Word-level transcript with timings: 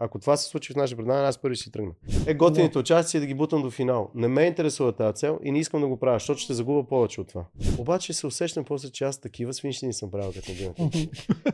Ако 0.00 0.18
това 0.18 0.36
се 0.36 0.48
случи 0.48 0.72
в 0.72 0.76
наше 0.76 0.96
предаване, 0.96 1.28
аз 1.28 1.38
първи 1.38 1.56
си 1.56 1.72
тръгна. 1.72 1.92
Е, 2.26 2.34
готините 2.34 2.78
участия 2.78 3.20
да 3.20 3.26
ги 3.26 3.34
бутам 3.34 3.62
до 3.62 3.70
финал. 3.70 4.10
Не 4.14 4.28
ме 4.28 4.42
интересува 4.42 4.92
тази 4.92 5.14
цел 5.14 5.38
и 5.44 5.52
не 5.52 5.58
искам 5.58 5.80
да 5.80 5.88
го 5.88 5.98
правя, 5.98 6.16
защото 6.16 6.40
ще 6.40 6.54
загубя 6.54 6.88
повече 6.88 7.20
от 7.20 7.28
това. 7.28 7.44
Обаче 7.78 8.12
се 8.12 8.26
усещам 8.26 8.64
после, 8.64 8.90
че 8.90 9.04
аз 9.04 9.20
такива 9.20 9.52
свинщини 9.52 9.92
съм 9.92 10.10
правил 10.10 10.32
като 10.32 10.52
на 10.80 10.90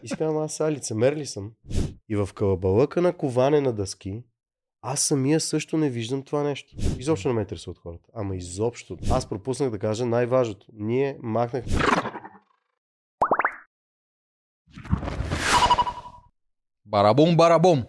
И 0.02 0.08
си 0.08 0.16
казвам, 0.16 0.42
аз 0.42 0.54
сега 0.54 0.72
лицемер 0.72 1.16
ли 1.16 1.26
съм? 1.26 1.50
И 2.08 2.16
в 2.16 2.28
кълбалъка 2.34 3.02
на 3.02 3.12
коване 3.12 3.60
на 3.60 3.72
дъски, 3.72 4.22
аз 4.82 5.00
самия 5.00 5.40
също 5.40 5.76
не 5.76 5.90
виждам 5.90 6.22
това 6.22 6.42
нещо. 6.42 6.76
Изобщо 6.98 7.28
не 7.28 7.34
ме 7.34 7.40
интересуват 7.40 7.78
хората. 7.78 8.08
Ама 8.14 8.36
изобщо. 8.36 8.96
Аз 9.10 9.28
пропуснах 9.28 9.70
да 9.70 9.78
кажа 9.78 10.06
най-важното. 10.06 10.66
Ние 10.72 11.18
махнахме 11.22 11.72
Барабум, 16.86 17.36
барабум. 17.36 17.82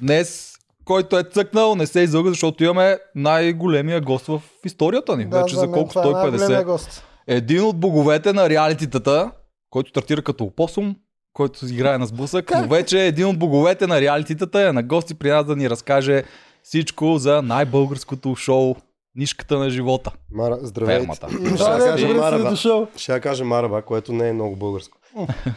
Днес, 0.00 0.54
който 0.84 1.18
е 1.18 1.22
цъкнал, 1.22 1.74
не 1.74 1.86
се 1.86 2.00
излъга, 2.00 2.28
защото 2.30 2.64
имаме 2.64 2.98
най-големия 3.14 4.00
гост 4.00 4.26
в 4.26 4.42
историята 4.64 5.16
ни. 5.16 5.24
Да, 5.24 5.42
Вече 5.42 5.54
за 5.54 5.60
за 5.60 5.70
колко 5.70 5.88
това 5.88 6.02
е 6.02 6.12
най-големия 6.12 6.60
150. 6.60 6.64
гост. 6.64 7.04
Един 7.26 7.62
от 7.62 7.80
боговете 7.80 8.32
на 8.32 8.48
реалититата, 8.48 9.30
който 9.70 9.90
стартира 9.90 10.22
като 10.22 10.44
опосум, 10.44 10.96
който 11.32 11.66
си 11.66 11.74
играе 11.74 11.98
на 11.98 12.06
сблъсък, 12.06 12.50
но 12.54 12.68
вече 12.68 13.06
един 13.06 13.26
от 13.26 13.38
боговете 13.38 13.86
на 13.86 14.00
реалититата 14.00 14.68
е 14.68 14.72
на 14.72 14.82
гости 14.82 15.14
при 15.14 15.30
нас 15.30 15.46
да 15.46 15.56
ни 15.56 15.70
разкаже 15.70 16.24
всичко 16.62 17.18
за 17.18 17.42
най-българското 17.42 18.34
шоу 18.36 18.74
Нишката 19.16 19.58
на 19.58 19.70
живота. 19.70 20.10
Мара, 20.32 20.58
здравейте. 20.62 21.00
Фермата. 21.00 21.28
Ще 21.30 21.38
Да, 21.38 21.78
кажа 21.78 22.08
Мараба. 22.08 22.56
Ще 22.96 23.20
кажа 23.20 23.44
Мараба, 23.44 23.82
което 23.82 24.12
не 24.12 24.28
е 24.28 24.32
много 24.32 24.56
българско. 24.56 24.98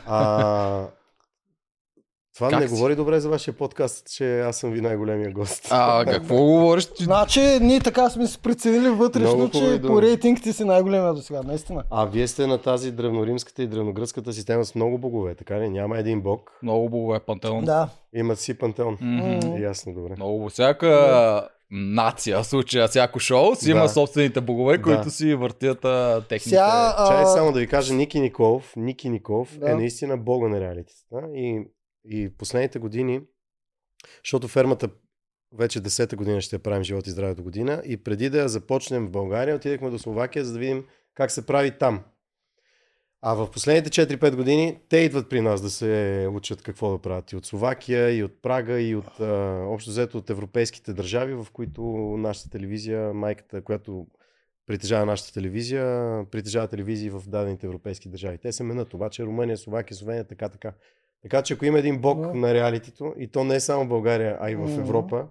А, 0.06 0.88
това 2.38 2.50
Как 2.50 2.60
не 2.60 2.68
си? 2.68 2.74
говори 2.74 2.96
добре 2.96 3.20
за 3.20 3.30
вашия 3.30 3.54
подкаст, 3.54 4.08
че 4.08 4.40
аз 4.40 4.58
съм 4.58 4.72
ви 4.72 4.82
най-големия 4.82 5.32
гост. 5.32 5.68
А, 5.72 6.06
какво 6.06 6.36
говориш? 6.36 6.88
Значи, 7.00 7.40
ние 7.62 7.80
така 7.80 8.10
сме 8.10 8.28
се 8.28 8.38
преценили 8.38 8.90
вътрешно, 8.90 9.50
че 9.50 9.82
по 9.82 10.02
рейтинг 10.02 10.42
ти 10.44 10.54
си 10.54 10.64
най-големия 10.64 11.14
до 11.14 11.22
сега, 11.22 11.42
наистина. 11.42 11.84
А 11.92 12.06
вие 12.06 12.28
сте 12.28 12.48
на 12.48 12.58
тази 12.58 12.92
древноримската 12.92 13.64
и 13.64 13.68
древногръцката 13.68 14.34
система 14.34 14.66
с 14.66 14.76
много 14.76 14.98
богове, 14.98 15.36
така 15.36 15.60
ли? 15.60 15.70
Няма 15.70 15.98
един 16.00 16.22
бог. 16.22 16.52
Много 16.64 16.90
богове 16.90 17.20
пантеон. 17.20 17.66
Да. 17.66 17.90
Имат 18.16 18.40
си 18.40 18.54
пантеон. 18.54 18.98
Мгм. 19.02 19.58
Ясно, 19.58 19.94
добре. 19.94 20.14
Много. 20.18 20.50
Всяка 20.50 21.48
нация, 21.72 22.44
случая 22.44 22.88
всяко 22.88 23.20
шоу, 23.20 23.56
си 23.56 23.72
има 23.72 23.82
Да. 23.82 23.90
собствените 23.90 24.42
богове, 24.42 24.78
Да. 24.78 24.84
които 24.84 25.10
си 25.10 25.36
въртят 25.36 25.86
а, 25.86 26.22
техните... 26.30 26.50
Сега, 26.50 26.94
а, 26.98 27.08
Чай 27.08 27.26
само 27.26 27.52
да 27.52 27.60
ви 27.60 27.68
кажа, 27.68 27.94
Ники 27.94 28.20
Николов, 28.20 28.74
Ники 28.76 29.10
Николов 29.10 29.58
Да. 29.58 29.72
е 29.72 29.76
наистина 29.76 30.18
бога 30.18 30.48
на 30.48 30.60
реалитета. 30.60 30.94
И, 31.36 31.68
и 32.10 32.30
последните 32.38 32.80
години, 32.80 33.22
защото 34.24 34.48
фермата 34.48 34.90
вече 35.54 35.82
10-та 35.82 36.16
година 36.16 36.42
ще 36.42 36.56
я 36.56 36.60
правим 36.60 36.84
живот 36.84 37.08
и 37.08 37.12
здраве 37.12 37.36
до 37.36 37.44
година 37.44 37.82
и 37.86 38.04
преди 38.04 38.30
да 38.30 38.40
я 38.40 38.50
започнем 38.50 39.08
в 39.08 39.12
България, 39.12 39.56
отидахме 39.56 39.90
до 39.90 40.00
Словакия, 40.00 40.46
за 40.46 40.54
да 40.54 40.60
видим 40.60 40.86
как 41.14 41.32
се 41.32 41.46
прави 41.46 41.78
там. 41.78 42.04
А 43.22 43.34
в 43.34 43.52
последните 43.52 44.08
4-5 44.08 44.36
години 44.36 44.80
те 44.90 44.98
идват 44.98 45.30
при 45.30 45.42
нас 45.42 45.62
да 45.62 45.70
се 45.70 46.28
учат 46.32 46.62
какво 46.62 46.92
да 46.92 47.02
правят 47.02 47.32
и 47.32 47.36
от 47.36 47.46
Словакия, 47.46 48.18
и 48.18 48.24
от 48.24 48.42
Прага, 48.42 48.82
и 48.82 48.96
от 48.96 49.20
а, 49.20 49.64
общо 49.68 49.90
взето 49.90 50.18
от 50.18 50.30
европейските 50.30 50.94
държави, 50.94 51.34
в 51.34 51.48
които 51.54 51.82
нашата 52.18 52.50
телевизия, 52.50 53.14
майката, 53.14 53.62
която 53.62 54.08
притежава 54.66 55.06
нашата 55.06 55.34
телевизия, 55.34 56.26
притежава 56.32 56.68
телевизии 56.68 57.10
в 57.10 57.24
дадените 57.28 57.66
европейски 57.66 58.10
държави. 58.10 58.38
Те 58.38 58.52
се 58.52 58.64
менят, 58.64 58.94
обаче 58.94 59.24
Румъния, 59.24 59.58
Словакия, 59.58 59.98
Словения, 59.98 60.28
така, 60.28 60.50
така. 60.50 60.74
Така 61.22 61.42
че 61.42 61.54
ако 61.54 61.66
има 61.66 61.80
един 61.80 61.98
бог 61.98 62.20
Да. 62.22 62.34
на 62.34 62.54
реалитито, 62.54 63.14
и 63.18 63.28
то 63.28 63.44
не 63.44 63.56
е 63.56 63.60
само 63.60 63.86
в 63.86 63.90
България, 63.90 64.38
а 64.42 64.52
и 64.52 64.56
в. 64.56 64.70
Европа, 64.70 65.26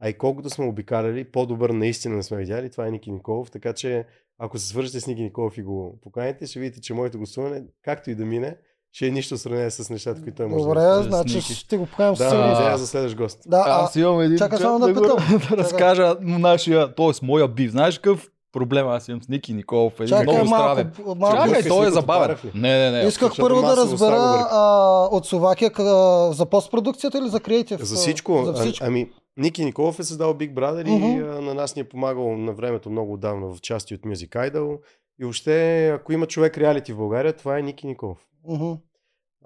а 0.00 0.08
и 0.08 0.14
колкото 0.14 0.50
сме 0.50 0.64
обикаляли, 0.64 1.24
по-добър 1.24 1.70
наистина 1.70 2.16
не 2.16 2.22
сме 2.22 2.36
видяли, 2.36 2.70
това 2.70 2.86
е 2.86 2.90
Ники 2.90 3.10
Николов, 3.12 3.50
така 3.50 3.72
че 3.72 4.04
ако 4.38 4.58
се 4.58 4.66
свържете 4.66 5.00
с 5.00 5.06
Ники 5.06 5.22
Николов 5.22 5.58
и 5.58 5.62
го 5.62 5.98
поканите, 6.02 6.46
ще 6.46 6.60
видите, 6.60 6.80
че 6.80 6.94
моето 6.94 7.18
гласуване, 7.18 7.62
както 7.82 8.10
и 8.10 8.14
да 8.14 8.24
мине, 8.24 8.56
ще 8.92 9.06
е 9.06 9.10
нищо 9.10 9.36
в 9.36 9.40
сравнение 9.40 9.70
с 9.70 9.90
нещата, 9.90 10.22
които 10.22 10.36
той 10.36 10.46
може 10.46 10.64
Добре, 10.64 10.80
да 10.80 11.02
значи 11.02 11.34
Ники. 11.36 11.54
ще 11.54 11.76
го 11.76 11.86
покажем 11.86 12.16
със 12.16 12.24
Да, 12.26 12.30
сигурност. 12.30 12.60
идея 12.60 12.78
за 12.78 12.86
следващ 12.86 13.16
гост. 13.16 13.38
Да, 13.46 13.56
а, 13.58 13.84
Аз 13.84 13.96
имам 13.96 14.20
един 14.20 14.38
чакай 14.38 14.58
само 14.58 14.78
да 14.78 14.92
го- 14.94 15.00
питам. 15.02 15.16
да 15.50 15.56
разкажа 15.56 16.16
нашия, 16.20 16.94
т.е. 16.94 17.10
моя 17.22 17.48
бив. 17.48 17.70
Знаеш 17.70 17.98
какъв 17.98 18.28
проблем 18.52 18.88
аз 18.88 19.08
имам 19.08 19.22
с 19.22 19.28
Ники 19.28 19.54
Николов? 19.54 19.92
Един 19.94 20.08
чакай 20.08 20.34
много 20.34 20.46
странен. 20.46 20.92
малко, 20.96 21.14
малко. 21.16 21.36
Чакай, 21.38 21.62
той 21.62 21.86
е 21.86 21.90
забавен. 21.90 22.36
Не, 22.54 22.78
не, 22.80 22.90
не. 22.92 23.08
Исках 23.08 23.32
първо 23.36 23.62
да 23.62 23.76
разбера 23.76 24.16
а, 24.50 24.64
от 25.06 25.26
Словакия 25.26 25.70
къ- 25.70 25.82
за 26.30 26.46
постпродукцията 26.46 27.18
или 27.18 27.28
за 27.28 27.40
креатив? 27.40 27.80
За 27.80 27.96
всичко. 27.96 28.44
За 28.44 28.50
А, 28.50 28.54
всичко. 28.54 28.84
ами, 28.86 29.10
Ники 29.36 29.64
Николов 29.64 29.98
е 29.98 30.04
създал 30.04 30.34
Big 30.34 30.52
Brother 30.52 30.88
и 30.88 30.92
Мгм. 30.92 31.28
а, 31.28 31.40
на 31.40 31.54
нас 31.54 31.76
ни 31.76 31.80
е 31.80 31.88
помагал 31.88 32.36
на 32.36 32.52
времето 32.52 32.90
много 32.90 33.12
отдавна 33.12 33.46
в 33.46 33.60
части 33.60 33.94
от 33.94 34.00
Music 34.00 34.50
Idol. 34.50 34.78
И 35.20 35.24
въобще, 35.24 35.88
ако 35.88 36.12
има 36.12 36.26
човек 36.26 36.58
реалити 36.58 36.92
в 36.92 36.96
България, 36.96 37.32
това 37.32 37.58
е 37.58 37.62
Ники 37.62 37.86
Николов. 37.86 38.18
Мгм. 38.48 38.72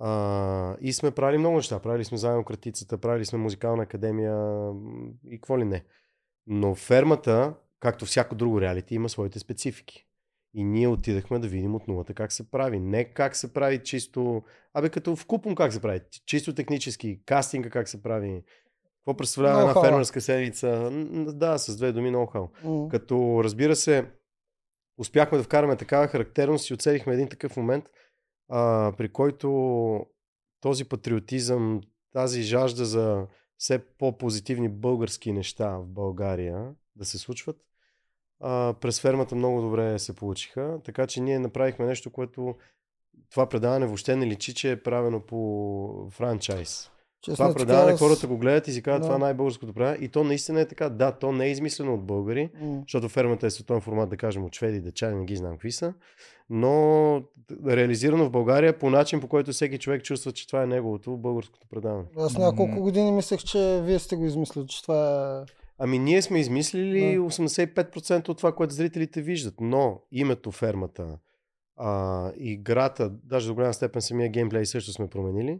А, 0.01 0.75
и 0.81 0.93
сме 0.93 1.11
правили 1.11 1.39
много 1.39 1.57
неща. 1.57 1.79
Правили 1.79 2.05
сме 2.05 2.19
заедно 2.19 2.45
Кратицата, 2.45 2.99
правили 2.99 3.25
сме 3.25 3.39
музикална 3.39 3.83
академия 3.83 4.37
и 5.31 5.37
какво 5.37 5.59
ли 5.59 5.65
не. 5.65 5.85
Но 6.47 6.75
фермата, 6.75 7.53
както 7.81 8.07
всяко 8.07 8.35
друго 8.35 8.61
реалити, 8.61 8.95
има 8.95 9.09
своите 9.09 9.39
специфики. 9.39 10.07
И 10.55 10.65
ние 10.65 10.89
отидахме 10.89 11.39
да 11.39 11.49
видим 11.49 11.75
от 11.75 11.89
нулата 11.89 12.15
как 12.15 12.33
се 12.33 12.51
прави. 12.51 12.81
Не 12.81 13.05
как 13.05 13.37
се 13.37 13.53
прави 13.53 13.83
чисто... 13.83 14.43
Абе, 14.75 14.89
като 14.89 15.17
в 15.17 15.27
купон 15.27 15.55
как 15.55 15.73
се 15.73 15.81
прави. 15.81 16.01
Чисто 16.27 16.55
технически. 16.55 17.21
Кастинга 17.27 17.71
как 17.71 17.89
се 17.89 18.03
прави. 18.03 18.43
Какво 18.99 19.17
представлява 19.17 19.61
една 19.61 19.75
Ноу-хау. 19.75 19.85
фермерска 19.85 20.21
седмица. 20.21 20.91
Да, 21.35 21.59
с 21.59 21.77
две 21.77 21.93
думи 21.93 22.11
ноу-хау. 22.11 22.49
М. 22.65 22.89
Като 22.89 23.41
разбира 23.45 23.77
се, 23.77 24.07
успяхме 24.99 25.39
да 25.39 25.45
вкараме 25.45 25.77
такава 25.77 26.09
характерност 26.09 26.71
и 26.71 26.75
оцелихме 26.75 27.15
един 27.15 27.29
такъв 27.29 27.57
момент, 27.57 27.85
а, 28.49 28.93
при 28.97 29.09
който 29.09 30.07
този 30.61 30.85
патриотизъм, 30.85 31.81
тази 32.13 32.43
жажда 32.43 32.85
за 32.85 33.27
все 33.59 33.79
по-позитивни 33.79 34.69
български 34.69 35.33
неща 35.33 35.79
в 35.79 35.87
България 35.87 36.75
да 36.97 37.05
се 37.05 37.19
случват, 37.19 37.57
а, 38.41 38.75
през 38.75 39.01
фермата 39.01 39.35
много 39.35 39.61
добре 39.61 39.99
се 39.99 40.13
получиха. 40.15 40.79
Така 40.85 41.07
че 41.07 41.21
ние 41.21 41.39
направихме 41.39 41.87
нещо, 41.87 42.11
което 42.11 42.55
това 43.31 43.47
предаване 43.47 43.87
въобще 43.87 44.17
не 44.17 44.27
личи, 44.27 44.55
че 44.55 44.71
е 44.71 44.83
правено 44.83 45.21
по 45.21 46.09
франчайз. 46.11 46.91
Честно, 47.23 47.37
Това 47.37 47.55
предаване 47.57 47.93
аз- 47.93 47.99
хората 47.99 48.27
го 48.27 48.39
гледат 48.39 48.69
и 48.69 48.73
си 48.73 48.83
казват, 48.83 49.03
Да. 49.03 49.07
това 49.07 49.17
е 49.17 49.21
най-българското 49.21 49.73
предаване. 49.75 49.99
И 50.01 50.09
то 50.09 50.25
наистина 50.25 50.61
е 50.61 50.69
така. 50.69 50.89
Да, 50.89 51.13
то 51.13 51.33
не 51.33 51.47
е 51.47 51.51
измислено 51.51 51.95
от 51.95 52.03
българи, 52.03 52.51
М. 52.55 52.81
защото 52.83 53.09
фермата 53.09 53.47
е 53.47 53.51
световен 53.51 53.81
формат, 53.81 54.11
да 54.11 54.17
кажем, 54.17 54.45
от 54.45 54.55
шведи, 54.55 54.81
дечани, 54.81 55.17
не 55.17 55.25
ги 55.25 55.37
знам 55.37 55.53
какви 55.53 55.73
са, 55.73 55.95
но 56.51 57.23
реализирано 57.67 58.25
в 58.25 58.31
България 58.31 58.79
по 58.79 58.91
начин, 58.91 59.21
по 59.21 59.29
който 59.29 59.53
всеки 59.53 59.79
човек 59.79 60.03
чувства, 60.03 60.33
че 60.33 60.47
това 60.47 60.63
е 60.63 60.67
неговото 60.67 61.17
българското 61.17 61.67
предаване. 61.69 62.05
Аз 62.19 62.39
няколко 62.39 62.81
години 62.81 63.13
мислех, 63.13 63.41
че 63.41 63.81
вие 63.83 63.99
сте 63.99 64.17
го 64.17 64.27
измислили, 64.27 64.67
че 64.67 64.83
това 64.83 65.43
е... 65.43 65.66
Ами 65.79 65.99
ние 65.99 66.23
сме 66.23 66.41
измислили 66.41 67.01
Да. 67.17 67.21
85% 67.21 68.29
от 68.29 68.37
това, 68.37 68.53
което 68.53 68.75
зрителите 68.75 69.23
виждат, 69.23 69.55
но 69.61 70.01
името 70.13 70.51
фермата, 70.53 71.07
а, 71.77 72.31
играта, 72.37 73.11
даже 73.25 73.47
до 73.49 73.55
голяма 73.55 73.75
степен 73.75 74.03
самия 74.03 74.29
геймплей 74.29 74.67
също 74.67 74.93
сме 74.93 75.09
променили. 75.09 75.59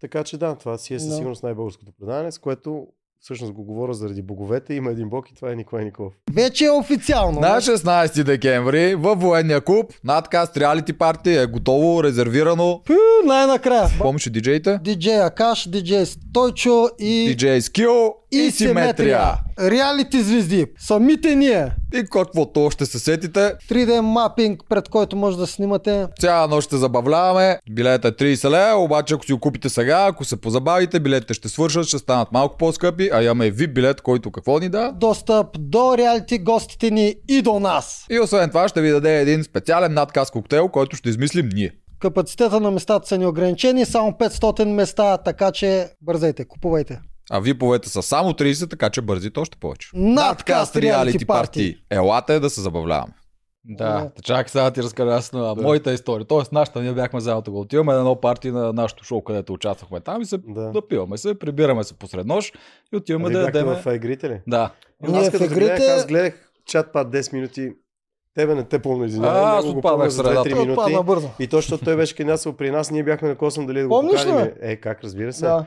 Така 0.00 0.24
че 0.24 0.38
да, 0.38 0.54
това 0.54 0.78
си 0.78 0.94
е 0.94 0.98
със 0.98 1.08
Да. 1.08 1.14
сигурност 1.14 1.42
най-българското 1.42 1.92
предаване, 2.00 2.32
с 2.32 2.38
което 2.38 2.86
всъщност 3.20 3.52
го 3.52 3.64
говоря 3.64 3.94
заради 3.94 4.22
боговете. 4.22 4.74
Има 4.74 4.90
един 4.90 5.08
бог 5.08 5.30
и 5.30 5.34
това 5.34 5.52
е 5.52 5.56
Николай 5.56 5.84
Николов. 5.84 6.12
Вече 6.32 6.64
е 6.64 6.70
официално. 6.70 7.40
На 7.40 7.60
16 7.60 8.22
декември 8.24 8.94
във 8.94 9.20
военния 9.20 9.60
клуб 9.60 9.92
надкаст 10.04 10.56
реалити 10.56 10.92
парти 10.92 11.30
е 11.30 11.46
готово, 11.46 12.04
резервирано. 12.04 12.82
Пю, 12.86 12.92
най-накрая. 13.26 13.88
Помниш 13.98 14.30
диджеите? 14.30 14.78
Диджей 14.84 15.22
Акаш, 15.22 15.68
диджей 15.68 16.06
Стойчо 16.06 16.88
и... 16.98 17.26
Диджей 17.28 17.60
Скил 17.60 18.14
и 18.38 18.50
Симетрия. 18.50 19.34
Реалити 19.60 20.22
звезди. 20.22 20.66
Самите 20.78 21.34
ние. 21.34 21.72
И 21.94 22.00
каквото 22.00 22.64
още 22.64 22.86
се 22.86 22.98
сетите, 22.98 23.52
3D 23.70 24.00
мапинг, 24.00 24.60
пред 24.68 24.88
който 24.88 25.16
може 25.16 25.36
да 25.36 25.46
снимате. 25.46 26.06
цяла 26.20 26.48
нощ 26.48 26.66
ще 26.66 26.76
забавляваме. 26.76 27.58
Билета 27.70 28.08
е 28.08 28.12
30 28.12 28.50
лева, 28.50 28.82
обаче 28.82 29.14
ако 29.14 29.24
си 29.24 29.32
го 29.32 29.38
купите 29.38 29.68
сега, 29.68 30.06
ако 30.08 30.24
се 30.24 30.40
позабавите, 30.40 31.00
билетите 31.00 31.34
ще 31.34 31.48
свършат, 31.48 31.86
ще 31.86 31.98
станат 31.98 32.28
малко 32.32 32.56
по-скъпи, 32.56 33.10
а 33.12 33.22
имаме 33.22 33.52
VIP 33.52 33.72
билет, 33.72 34.00
който 34.00 34.30
какво 34.30 34.58
ни 34.58 34.68
да? 34.68 34.92
Достъп 34.92 35.46
до 35.58 35.98
реалити 35.98 36.38
гостите 36.38 36.90
ни 36.90 37.14
и 37.28 37.42
до 37.42 37.60
нас. 37.60 38.06
И 38.10 38.20
освен 38.20 38.48
това 38.48 38.68
ще 38.68 38.80
ви 38.80 38.90
даде 38.90 39.20
един 39.20 39.44
специален 39.44 39.94
надказ 39.94 40.30
коктейл, 40.30 40.68
който 40.68 40.96
ще 40.96 41.08
измислим 41.08 41.48
ние. 41.54 41.70
Капацитета 42.00 42.60
на 42.60 42.70
местата 42.70 43.08
са 43.08 43.18
неограничени, 43.18 43.84
само 43.84 44.10
500 44.10 44.64
места, 44.64 45.16
така 45.16 45.52
че 45.52 45.86
бързайте, 46.02 46.44
купувайте. 46.44 47.00
А 47.30 47.40
виповете 47.40 47.88
са 47.88 48.02
само 48.02 48.30
30, 48.30 48.70
така 48.70 48.90
че 48.90 49.00
бързите 49.00 49.40
още 49.40 49.58
повече. 49.58 49.88
Надкаст 49.94 50.74
Reality 50.74 51.24
Party. 51.24 51.76
Елате 51.90 52.40
да 52.40 52.50
се 52.50 52.60
забавляваме. 52.60 53.12
Да, 53.66 54.00
Не. 54.00 54.10
чакай 54.22 54.48
сега 54.48 54.64
да 54.64 54.70
ти 54.70 54.82
разкажа 54.82 55.10
аз 55.10 55.32
на 55.32 55.54
Да. 55.54 55.62
моята 55.62 55.92
история. 55.92 56.26
Тоест, 56.26 56.52
нашата, 56.52 56.82
ние 56.82 56.92
бяхме 56.92 57.20
заедно 57.20 57.42
да 57.42 57.50
отиваме 57.50 57.92
на 57.92 57.98
едно 57.98 58.16
парти 58.16 58.50
на 58.50 58.72
нашото 58.72 59.04
шоу, 59.04 59.22
където 59.22 59.52
участвахме 59.52 60.00
там 60.00 60.22
и 60.22 60.26
се 60.26 60.38
Да. 60.38 60.60
да 60.62 60.86
пиваме 60.88 61.18
се, 61.18 61.38
прибираме 61.38 61.84
се 61.84 61.94
посред 61.94 62.26
нощ 62.26 62.58
и 62.92 62.96
отиваме 62.96 63.24
Ами 63.26 63.34
да 63.34 63.40
ядеме. 63.40 63.74
в 63.76 63.94
игрите 63.94 64.28
ли? 64.28 64.40
Да. 64.46 64.70
Ние 65.02 65.20
аз 65.20 65.30
като 65.30 65.44
игрите- 65.44 65.60
гледах, 65.60 65.80
аз 65.90 66.06
гледах 66.06 66.34
чат 66.66 66.92
пат 66.92 67.08
10 67.08 67.32
минути. 67.32 67.70
Тебе 68.34 68.54
не 68.54 68.64
те 68.64 68.78
помня, 68.78 69.06
извинявай. 69.06 69.42
А, 69.42 69.56
аз 69.56 69.64
го 69.64 69.70
отпаднах 69.70 70.12
средата. 70.12 70.34
2-3 70.40 70.52
минути. 70.54 70.70
Отпадна 70.70 71.02
бързо. 71.02 71.28
И 71.38 71.46
то, 71.46 71.56
защото 71.56 71.84
той 71.84 71.96
беше 71.96 72.16
кандидатствал 72.16 72.54
при 72.54 72.70
нас, 72.70 72.90
ние 72.90 73.02
бяхме 73.02 73.28
на 73.28 73.34
косъм 73.34 73.66
дали 73.66 73.80
да 73.80 73.88
го 73.88 73.94
Помниш 73.94 74.20
ли, 74.20 74.28
поканим. 74.28 74.44
бе? 74.44 74.54
Е, 74.62 74.76
как 74.76 75.04
разбира 75.04 75.32
се. 75.32 75.40
Да. 75.40 75.66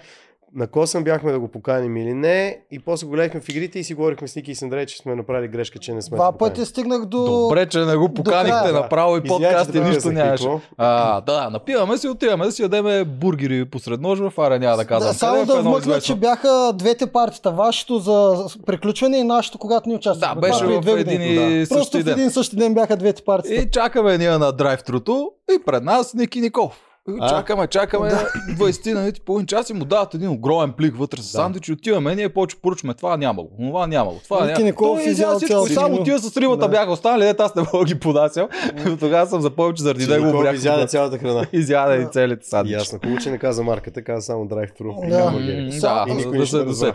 На 0.57 0.67
косъм 0.67 1.03
бяхме 1.03 1.31
да 1.31 1.39
го 1.39 1.47
поканим 1.47 1.97
или 1.97 2.13
не. 2.13 2.59
И 2.71 2.79
после 2.79 3.07
го 3.07 3.11
гледахме 3.11 3.41
в 3.41 3.49
игрите 3.49 3.79
и 3.79 3.83
си 3.83 3.93
говорихме 3.93 4.27
с 4.27 4.35
Ники 4.35 4.51
и 4.51 4.55
с 4.55 4.61
Андрей, 4.61 4.85
че 4.85 4.97
сме 4.97 5.15
направили 5.15 5.47
грешка, 5.47 5.79
че 5.79 5.93
не 5.93 6.01
сме. 6.01 6.17
Два 6.17 6.31
пъти 6.31 6.65
стигнах 6.65 7.05
до... 7.05 7.23
Добре, 7.23 7.65
че 7.65 7.79
не 7.79 7.95
го 7.95 8.13
поканихте 8.13 8.67
да. 8.67 8.73
направо 8.73 9.17
и 9.17 9.23
подкаст 9.23 9.75
и 9.75 9.79
нищо 9.79 10.11
нямаше. 10.11 10.47
А, 10.77 11.21
да, 11.21 11.49
напиваме 11.49 11.97
се 11.97 12.07
и 12.07 12.09
отиваме 12.09 12.45
да 12.45 12.51
си 12.51 12.61
ядеме 12.61 13.03
бургери 13.03 13.65
посред 13.65 14.01
нощ 14.01 14.21
в 14.21 14.33
Ара, 14.37 14.59
няма 14.59 14.77
да 14.77 14.85
казвам. 14.85 15.11
Да, 15.11 15.17
само 15.17 15.43
в 15.43 15.45
да 15.45 15.61
вмъкна, 15.61 16.01
че 16.01 16.15
бяха 16.15 16.73
двете 16.73 17.07
партита. 17.07 17.51
Вашето 17.51 17.99
за 17.99 18.45
приключване 18.65 19.17
и 19.17 19.23
нашето, 19.23 19.57
когато 19.57 19.89
ни 19.89 19.95
Да, 19.95 19.97
участвахме. 19.97 20.41
беше 20.41 20.65
в 20.65 20.97
един 20.97 21.21
и 21.21 21.65
Просто 21.69 21.83
същи 21.83 22.01
в 22.01 22.03
ден. 22.03 22.13
един 22.13 22.31
същи 22.31 22.55
ден 22.55 22.73
бяха 22.73 22.97
двете 22.97 23.23
партита. 23.23 23.61
И 23.61 23.71
чакаме 23.71 24.17
ние 24.17 24.37
на 24.37 24.51
драйв-труто 24.51 25.31
и 25.51 25.65
пред 25.65 25.83
нас 25.83 26.13
Ники 26.13 26.41
Ников. 26.41 26.83
А? 27.11 27.29
Чакаме, 27.29 27.67
чакаме 27.67 28.09
20 28.09 28.87
на 28.87 28.99
минути, 28.99 29.21
половин 29.21 29.45
час 29.47 29.69
и 29.69 29.73
му 29.73 29.85
дават 29.85 30.13
един 30.13 30.29
огромен 30.29 30.73
плик 30.73 30.97
вътре 30.97 31.17
с 31.17 31.23
Да. 31.23 31.27
сандвич 31.29 31.67
и 31.67 31.73
отиваме, 31.73 32.15
ние 32.15 32.29
повече 32.29 32.55
поръчваме 32.57 32.93
това 32.93 33.17
нямало, 33.17 33.47
това 33.59 33.87
нямало, 33.87 34.17
това 34.19 34.39
нямало. 34.39 34.65
Николов 34.65 34.97
Той 34.97 35.07
изял 35.07 35.37
всичко, 35.37 35.67
само 35.67 36.03
тия 36.03 36.19
с 36.19 36.37
рибата 36.37 36.59
Да. 36.59 36.67
бяха 36.67 36.91
останали, 36.91 37.21
дето 37.21 37.43
аз 37.43 37.55
не 37.55 37.61
мога 37.63 37.79
да 37.79 37.85
ги 37.85 37.99
подасям. 37.99 38.47
Тогава 38.99 39.27
съм 39.27 39.41
за 39.41 39.49
повече 39.51 39.83
заради 39.83 40.03
Че 40.03 40.11
него 40.11 40.25
Никол 40.25 40.39
обрях. 40.39 40.55
изяде 40.55 40.87
цялата 40.87 41.17
храна. 41.17 41.45
Изяде 41.53 41.95
и 41.97 42.07
целите 42.07 42.47
сандвичи. 42.47 42.73
Ясно. 42.73 42.99
Хубаво, 42.99 43.17
че 43.17 43.31
не 43.31 43.37
каза 43.37 43.63
марката, 43.63 44.03
каза 44.03 44.21
само 44.21 44.45
drive-thru. 44.45 45.09
Да. 45.09 45.17
Няма 45.17 45.39
ги. 45.39 45.51
М, 45.63 45.71
Само- 45.71 46.05
Да, 46.05 46.11
И 46.11 46.15
никой 46.15 46.37
да 46.37 46.73
се. 46.73 46.93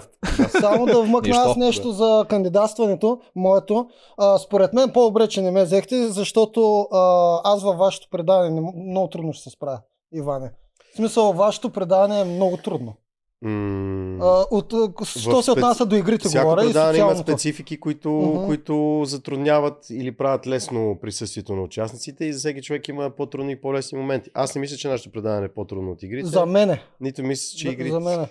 Само 0.60 0.86
да 0.86 1.02
вмъкна 1.02 1.36
аз 1.36 1.56
нещо 1.56 1.90
за 1.90 2.24
кандидатстването, 2.28 2.92
моето. 3.36 3.86
Според 4.38 4.72
мен 4.72 4.90
по-добре, 4.90 5.28
че 5.28 5.42
не 5.42 5.50
ме 5.50 5.64
взехте, 5.64 6.08
защото 6.08 6.86
аз 7.44 7.62
във 7.62 7.78
вашето 7.78 8.08
предаване 8.10 8.50
не, 8.50 8.60
много 8.82 9.08
трудно 9.08 9.32
ще 9.32 9.42
се 9.42 9.50
справя, 9.50 9.78
Иване. 10.12 10.50
В 10.92 10.96
смисъл, 10.96 11.32
вашето 11.32 11.70
предаване 11.70 12.20
е 12.20 12.24
много 12.24 12.56
трудно. 12.56 12.94
М, 13.44 14.18
А, 14.22 14.44
от, 14.50 14.72
що 15.04 15.04
се 15.04 15.18
специ- 15.20 15.50
отнася 15.50 15.86
до 15.86 15.96
игрите, 15.96 16.28
Всяко 16.28 16.44
говоря 16.44 16.62
и 16.62 16.66
предаване 16.66 16.88
има 16.90 17.08
социалното. 17.08 17.32
специфики, 17.32 17.80
които, 17.80 18.10
Мгм. 18.10 18.46
които 18.46 19.02
затрудняват 19.04 19.90
или 19.90 20.12
правят 20.12 20.46
лесно 20.46 20.98
присъствието 21.00 21.56
на 21.56 21.62
участниците 21.62 22.24
и 22.24 22.32
за 22.32 22.38
всеки 22.38 22.62
човек 22.62 22.88
има 22.88 23.10
по-трудни 23.10 23.52
и 23.52 23.60
по-лесни 23.60 23.98
моменти. 23.98 24.30
Аз 24.34 24.54
не 24.54 24.60
мисля, 24.60 24.76
че 24.76 24.88
нашето 24.88 25.12
предаване 25.12 25.44
е 25.44 25.54
по-трудно 25.54 25.90
от 25.90 26.02
игрите. 26.02 26.28
За 26.28 26.46
мене. 26.46 26.82
Нито 27.00 27.22
мисля, 27.22 27.58
че 27.58 27.68
игрите. 27.68 27.90
За 27.90 28.00
мен. 28.00 28.26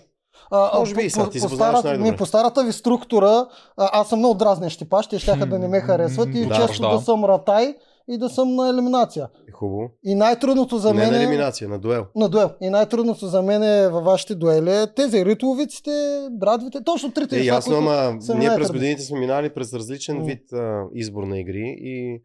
А, 0.51 0.79
Може 0.79 0.95
би 0.95 1.01
и 1.01 1.09
сега, 1.09 1.29
ти 1.29 1.39
се 1.39 1.45
по, 1.45 1.49
познаваш 1.49 1.71
старата, 1.71 1.87
най-добре. 1.87 2.11
не, 2.11 2.17
по 2.17 2.25
старата 2.25 2.63
ви 2.63 2.71
структура, 2.71 3.47
а, 3.77 3.89
аз 3.93 4.09
съм 4.09 4.19
много 4.19 4.35
дразнещ 4.35 4.79
типаж, 4.79 5.07
те 5.07 5.19
щяха 5.19 5.45
да 5.45 5.59
не 5.59 5.67
ме 5.67 5.79
харесват 5.79 6.29
и 6.29 6.45
Да, 6.45 6.55
често 6.57 6.81
да. 6.81 6.89
да 6.89 6.99
съм 6.99 7.25
ратай 7.25 7.75
и 8.09 8.17
да 8.17 8.29
съм 8.29 8.55
на 8.55 8.69
елиминация. 8.69 9.27
Хубаво. 9.53 9.91
И 10.03 10.15
най-трудното 10.15 10.77
за 10.77 10.93
не 10.93 10.99
мен 10.99 11.09
на 11.11 11.17
е... 11.17 11.23
елиминация, 11.23 11.69
на 11.69 11.79
дуел. 11.79 12.05
На 12.15 12.29
дуел. 12.29 12.49
И 12.61 12.69
най-трудното 12.69 13.27
за 13.27 13.41
мен 13.41 13.63
е 13.63 13.87
във 13.89 14.03
вашите 14.03 14.35
дуели 14.35 14.71
е 14.71 14.93
тези 14.95 15.25
ритуовиците, 15.25 16.27
брадвите, 16.31 16.83
точно 16.83 17.11
трите 17.11 17.35
Е, 17.35 17.39
неща, 17.39 17.55
ясно, 17.55 17.77
ама 17.77 18.17
ние 18.35 18.49
през 18.55 18.71
годините 18.71 19.01
сме 19.01 19.19
минали 19.19 19.49
през 19.49 19.73
различен 19.73 20.23
вид 20.23 20.53
а, 20.53 20.83
избор 20.93 21.23
на 21.23 21.39
игри 21.39 21.75
и, 21.79 22.21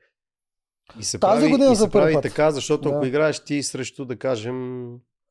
и 1.01 1.05
се 1.05 1.19
Тази 1.19 1.41
прави, 1.41 1.51
година 1.53 1.73
и 1.73 1.77
за 1.77 1.85
се 1.85 1.91
първи 1.91 2.03
прави 2.05 2.15
път. 2.15 2.23
така, 2.23 2.51
защото 2.51 2.89
Да. 2.89 2.95
ако 2.97 3.07
играеш 3.07 3.41
ти 3.45 3.63
срещу, 3.63 4.05
да 4.05 4.17
кажем, 4.17 4.87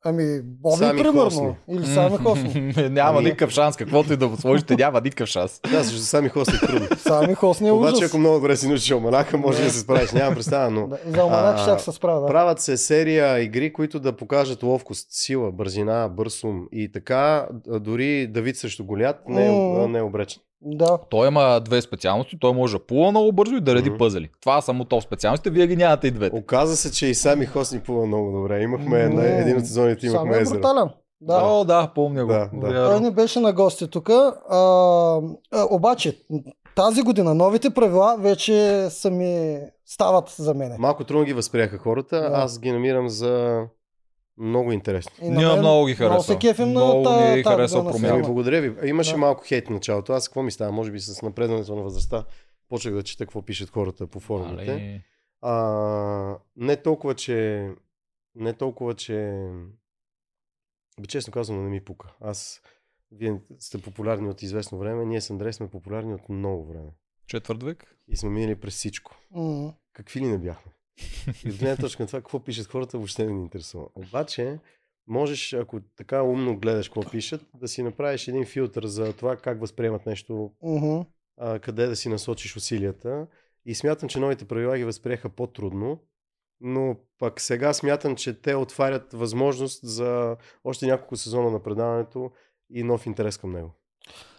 Ами, 0.08 0.40
Боби, 0.42 0.76
Сами 0.76 0.98
примерно. 0.98 1.20
Хосни. 1.24 1.54
Или 1.68 1.86
сами 1.86 2.16
Хосни. 2.16 2.74
Няма 2.90 3.18
Ами- 3.18 3.24
никакъв 3.24 3.50
шанс, 3.50 3.76
каквото 3.76 4.12
и 4.12 4.16
да 4.16 4.28
го 4.28 4.36
сложите, 4.36 4.76
няма 4.76 5.00
никакъв 5.00 5.28
шанс. 5.28 5.60
да, 5.70 5.82
защото 5.82 6.02
сами 6.02 6.28
хости 6.28 6.54
е 6.56 6.66
трудно. 6.66 6.88
Сами 6.98 7.34
Хосни 7.34 7.68
е 7.68 7.72
Обаче, 7.72 7.96
ужас. 7.96 8.08
ако 8.10 8.18
много 8.18 8.34
добре 8.36 8.56
си 8.56 8.68
научиш 8.68 8.92
оманака, 8.92 9.38
може 9.38 9.64
да 9.64 9.70
се 9.70 9.80
справиш. 9.80 10.12
Нямам 10.12 10.34
представа, 10.34 10.70
но 10.70 10.86
Да, 10.88 10.98
за 11.06 11.24
Оманак 11.24 11.58
щях 11.58 11.82
се 11.82 11.92
справя. 11.92 12.20
Да. 12.20 12.26
Правят 12.26 12.60
се 12.60 12.76
серия 12.76 13.40
игри, 13.40 13.72
които 13.72 14.00
да 14.00 14.12
покажат 14.12 14.62
ловкост, 14.62 15.06
сила, 15.10 15.52
бързина, 15.52 16.08
бърз 16.08 16.44
ум. 16.44 16.66
И 16.72 16.92
така, 16.92 17.48
дори 17.68 18.26
Давид 18.26 18.56
срещу 18.56 18.84
Голят 18.84 19.16
не 19.28 19.46
е, 19.46 19.50
не 19.88 19.98
е 19.98 20.02
обречен. 20.02 20.42
Да. 20.62 20.98
Той 21.10 21.28
има 21.28 21.60
две 21.60 21.80
специалности, 21.80 22.36
той 22.40 22.52
може 22.52 22.72
да 22.72 22.86
плува 22.86 23.10
много 23.10 23.32
бързо 23.32 23.54
и 23.54 23.60
да 23.60 23.74
реди 23.74 23.90
Мгм. 23.90 23.98
пъзели. 23.98 24.30
Това 24.40 24.60
са 24.60 24.72
му 24.72 24.84
топ 24.84 25.02
специалностите, 25.02 25.50
вие 25.50 25.66
ги 25.66 25.76
нямате 25.76 26.06
и 26.06 26.10
двете. 26.10 26.36
Оказа 26.36 26.76
се, 26.76 26.92
че 26.92 27.06
и 27.06 27.14
сами 27.14 27.46
Хосни 27.46 27.80
плува 27.80 28.06
много 28.06 28.32
добре. 28.32 28.62
Имахме 28.62 29.08
на 29.08 29.26
един 29.26 29.56
от 29.56 29.66
сезоните 29.66 30.00
Сами 30.00 30.12
имахме 30.12 30.36
е 30.36 30.40
езеро. 30.40 30.54
брутален. 30.54 30.88
Да. 31.20 31.40
О, 31.44 31.64
да, 31.64 31.92
помня 31.94 32.24
го. 32.24 32.32
Да, 32.32 32.50
да. 32.54 32.90
Той 32.90 33.00
не 33.00 33.10
беше 33.10 33.40
на 33.40 33.52
гости 33.52 33.88
тук. 33.88 34.08
А, 34.10 34.30
а, 34.50 35.20
обаче, 35.70 36.18
тази 36.76 37.02
година 37.02 37.34
новите 37.34 37.70
правила 37.70 38.16
вече 38.18 38.86
са 38.90 39.10
ми 39.10 39.58
стават 39.86 40.28
за 40.28 40.54
мене. 40.54 40.76
Малко 40.78 41.04
трудно 41.04 41.24
ги 41.24 41.32
възприеха 41.32 41.78
хората. 41.78 42.20
Да. 42.20 42.30
Аз 42.32 42.58
ги 42.58 42.72
намирам 42.72 43.08
за 43.08 43.62
много 44.38 44.72
интересни. 44.72 45.12
И 45.22 45.30
Ние 45.30 45.46
мен 45.46 45.58
много 45.58 45.86
ги 45.86 45.94
Много 45.94 46.22
харесва. 46.22 46.66
Много 46.66 47.02
тая- 47.02 47.36
ги 47.36 47.42
тая 47.42 47.56
харесва 47.56 47.78
година 47.78 47.92
промяна. 47.92 48.14
Ами, 48.14 48.22
благодаря 48.24 48.60
ви. 48.60 48.88
Имаше 48.88 49.10
Да. 49.10 49.18
малко 49.18 49.44
хейт 49.44 49.66
в 49.66 49.70
началото. 49.70 50.12
Аз 50.12 50.28
какво 50.28 50.42
ми 50.42 50.50
става? 50.50 50.72
Може 50.72 50.92
би 50.92 51.00
с 51.00 51.22
напредването 51.22 51.76
на 51.76 51.82
възрастта. 51.82 52.24
Почнах 52.68 52.94
да 52.94 53.02
чета 53.02 53.24
какво 53.24 53.42
пишат 53.42 53.70
хората 53.70 54.06
по 54.06 54.20
форумите. 54.20 55.04
А, 55.42 56.38
не 56.56 56.76
толкова, 56.76 57.14
че... 57.14 57.68
Не 58.34 58.52
толкова, 58.52 58.94
че... 58.94 59.46
Би 61.00 61.06
честно 61.06 61.32
казано, 61.32 61.62
не 61.62 61.70
ми 61.70 61.80
пука. 61.80 62.08
Аз... 62.20 62.60
Вие 63.12 63.40
сте 63.58 63.78
популярни 63.78 64.28
от 64.28 64.42
известно 64.42 64.78
време, 64.78 65.04
ние 65.04 65.20
с 65.20 65.30
Андрей 65.30 65.52
сме 65.52 65.68
популярни 65.68 66.14
от 66.14 66.28
много 66.28 66.66
време. 66.66 66.90
Четвърт 67.26 67.62
век? 67.62 67.96
И 68.08 68.16
сме 68.16 68.30
минали 68.30 68.54
през 68.54 68.74
всичко. 68.74 69.16
М. 69.30 69.72
Какви 69.92 70.20
ли 70.20 70.26
не 70.26 70.38
бяхме? 70.38 70.72
И 71.44 71.50
от 71.50 71.56
гледна 71.56 71.76
точка 71.76 72.02
на 72.02 72.06
това, 72.06 72.20
какво 72.20 72.40
пишат 72.40 72.66
хората, 72.66 72.98
въобще 72.98 73.26
не 73.26 73.32
ни 73.32 73.42
интересува. 73.42 73.86
Обаче, 73.94 74.58
можеш, 75.06 75.52
ако 75.52 75.80
така 75.96 76.22
умно 76.22 76.58
гледаш 76.58 76.88
какво 76.88 77.10
пишат, 77.10 77.46
да 77.54 77.68
си 77.68 77.82
направиш 77.82 78.28
един 78.28 78.46
филтър 78.46 78.86
за 78.86 79.12
това 79.12 79.36
как 79.36 79.60
възприемат 79.60 80.06
нещо, 80.06 80.52
Мгм. 80.62 81.00
а, 81.36 81.58
къде 81.58 81.86
да 81.86 81.96
си 81.96 82.08
насочиш 82.08 82.56
усилията. 82.56 83.26
И 83.66 83.74
смятам, 83.74 84.08
че 84.08 84.18
новите 84.18 84.44
правила 84.44 84.78
ги 84.78 84.84
възприеха 84.84 85.28
по-трудно, 85.28 85.98
но 86.60 86.96
пък 87.18 87.40
сега 87.40 87.72
смятам, 87.72 88.16
че 88.16 88.40
те 88.40 88.54
отварят 88.54 89.12
възможност 89.12 89.80
за 89.82 90.36
още 90.64 90.86
няколко 90.86 91.16
сезона 91.16 91.50
на 91.50 91.62
предаването 91.62 92.30
и 92.70 92.82
нов 92.82 93.06
интерес 93.06 93.38
към 93.38 93.52
него. 93.52 93.70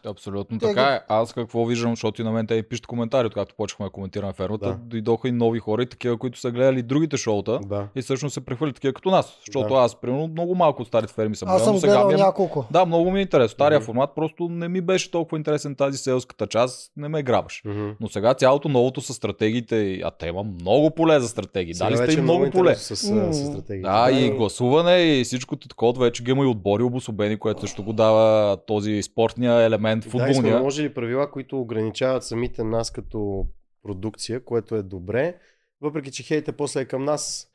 Абсолютно 0.08 0.60
Те 0.60 0.66
така 0.66 0.84
е. 0.84 1.00
Аз 1.08 1.34
какво 1.34 1.66
виждам, 1.66 1.92
защото 1.92 2.22
и 2.22 2.26
на 2.26 2.32
мен 2.32 2.48
те 2.48 2.64
пишат 2.64 2.88
коментари, 2.88 3.30
когато 3.30 3.56
почнахме 3.56 3.86
да 3.86 3.90
коментираме 3.90 4.34
фермата. 4.34 4.66
Да. 4.68 4.78
Дойдоха 4.82 5.28
и 5.28 5.32
нови 5.32 5.60
хора, 5.60 5.84
и 5.84 5.86
такива, 5.86 6.18
които 6.18 6.40
са 6.40 6.52
гледали 6.52 6.82
другите 6.82 7.18
шоута. 7.18 7.60
Да. 7.66 7.88
И 7.96 8.02
всъщност 8.02 8.34
се 8.34 8.42
прехвърлят 8.42 8.76
такива 8.76 8.94
като 8.94 9.10
нас. 9.12 9.38
Защото 9.48 9.74
Да. 9.74 9.80
аз, 9.80 9.96
примерно, 9.96 10.28
много 10.28 10.56
малко 10.56 10.82
от 10.82 10.88
старите 10.88 11.14
ферми 11.14 11.36
съм 11.36 11.50
Аз 11.50 11.56
гледал, 11.58 11.66
съм 11.68 11.80
сега 11.80 11.94
гледал 11.94 12.08
ми 12.08 12.14
е... 12.14 12.18
няколко. 12.18 12.66
Да, 12.72 12.86
много 12.86 13.12
ми 13.12 13.20
е 13.20 13.22
интересно. 13.22 13.50
Стария 13.50 13.80
Мгм. 13.80 13.86
формат 13.86 14.10
просто 14.16 14.48
не 14.50 14.68
ми 14.68 14.82
беше 14.82 15.12
толкова 15.12 15.38
интересен 15.38 15.76
тази 15.76 15.98
селската 15.98 16.48
част, 16.48 16.92
не 16.98 17.08
ме 17.08 17.24
грабаш. 17.24 17.62
Мгм. 17.66 17.90
Но 18.00 18.08
сега 18.08 18.34
цялото 18.34 18.70
новото 18.70 19.02
с 19.02 19.14
стратегиите, 19.14 20.02
а 20.04 20.12
те 20.12 20.28
има 20.28 20.44
много 20.44 20.90
поле 20.92 21.20
за 21.20 21.28
стратегии. 21.28 21.74
Сега 21.74 21.86
Дали 21.86 21.98
сте 21.98 22.06
вече 22.06 22.18
и 22.18 22.20
е 22.20 22.24
много 22.24 22.40
поле. 22.42 22.70
интересно 22.70 22.96
С, 22.96 23.10
М. 23.12 23.34
с 23.34 23.46
стратегии. 23.46 23.82
Да, 23.82 24.10
и 24.12 24.30
гласуване 24.32 24.98
и 24.98 25.24
всичко 25.24 25.56
такова, 25.56 25.94
вече 25.94 26.24
ги 26.24 26.32
има 26.32 26.44
и 26.44 26.48
отбори 26.48 26.84
обособени, 26.84 27.38
което 27.38 27.62
също 27.62 27.84
го 27.84 27.94
дава 27.94 28.58
този 28.58 29.04
спортния 29.04 29.62
елемент, 29.62 29.97
Да, 30.00 30.08
и 30.08 30.12
сме 30.12 30.34
футболния. 30.34 30.56
наложили 30.56 30.94
правила, 30.94 31.32
които 31.32 31.62
ограничават 31.62 32.24
самите 32.24 32.64
нас 32.64 32.92
като 32.92 33.46
продукция, 33.84 34.46
което 34.46 34.76
е 34.76 34.84
добре, 34.84 35.36
въпреки 35.82 36.12
че 36.12 36.24
хейта 36.24 36.54
после 36.54 36.82
е 36.82 36.86
към 36.86 37.04
нас. 37.04 37.48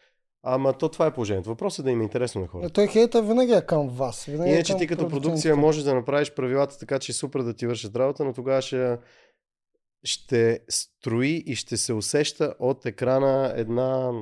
Ама 0.44 0.72
то 0.72 0.88
това 0.88 1.06
е 1.06 1.14
положението. 1.14 1.48
Въпросът 1.48 1.78
е 1.78 1.82
да 1.82 1.90
им 1.90 2.00
е 2.00 2.02
интересно 2.02 2.40
на 2.40 2.46
хората. 2.46 2.72
Той 2.72 2.86
хейта 2.86 3.22
винаги 3.22 3.52
е 3.52 3.60
към 3.60 3.88
вас. 3.88 4.24
Винаги 4.24 4.50
е 4.50 4.54
Иначе 4.54 4.72
към 4.72 4.80
ти 4.80 4.86
като 4.86 5.08
продукция 5.08 5.56
можеш 5.56 5.84
да 5.84 5.94
направиш 5.94 6.34
правилата 6.34 6.78
така, 6.78 6.98
че 6.98 7.12
супер 7.12 7.42
да 7.42 7.54
ти 7.54 7.66
вършат 7.66 7.96
работа, 7.96 8.24
но 8.24 8.32
тогава 8.32 8.62
ще, 8.62 8.98
ще 10.04 10.60
строи 10.68 11.42
и 11.46 11.54
ще 11.54 11.76
се 11.76 11.92
усеща 11.92 12.54
от 12.58 12.86
екрана 12.86 13.52
една 13.56 14.12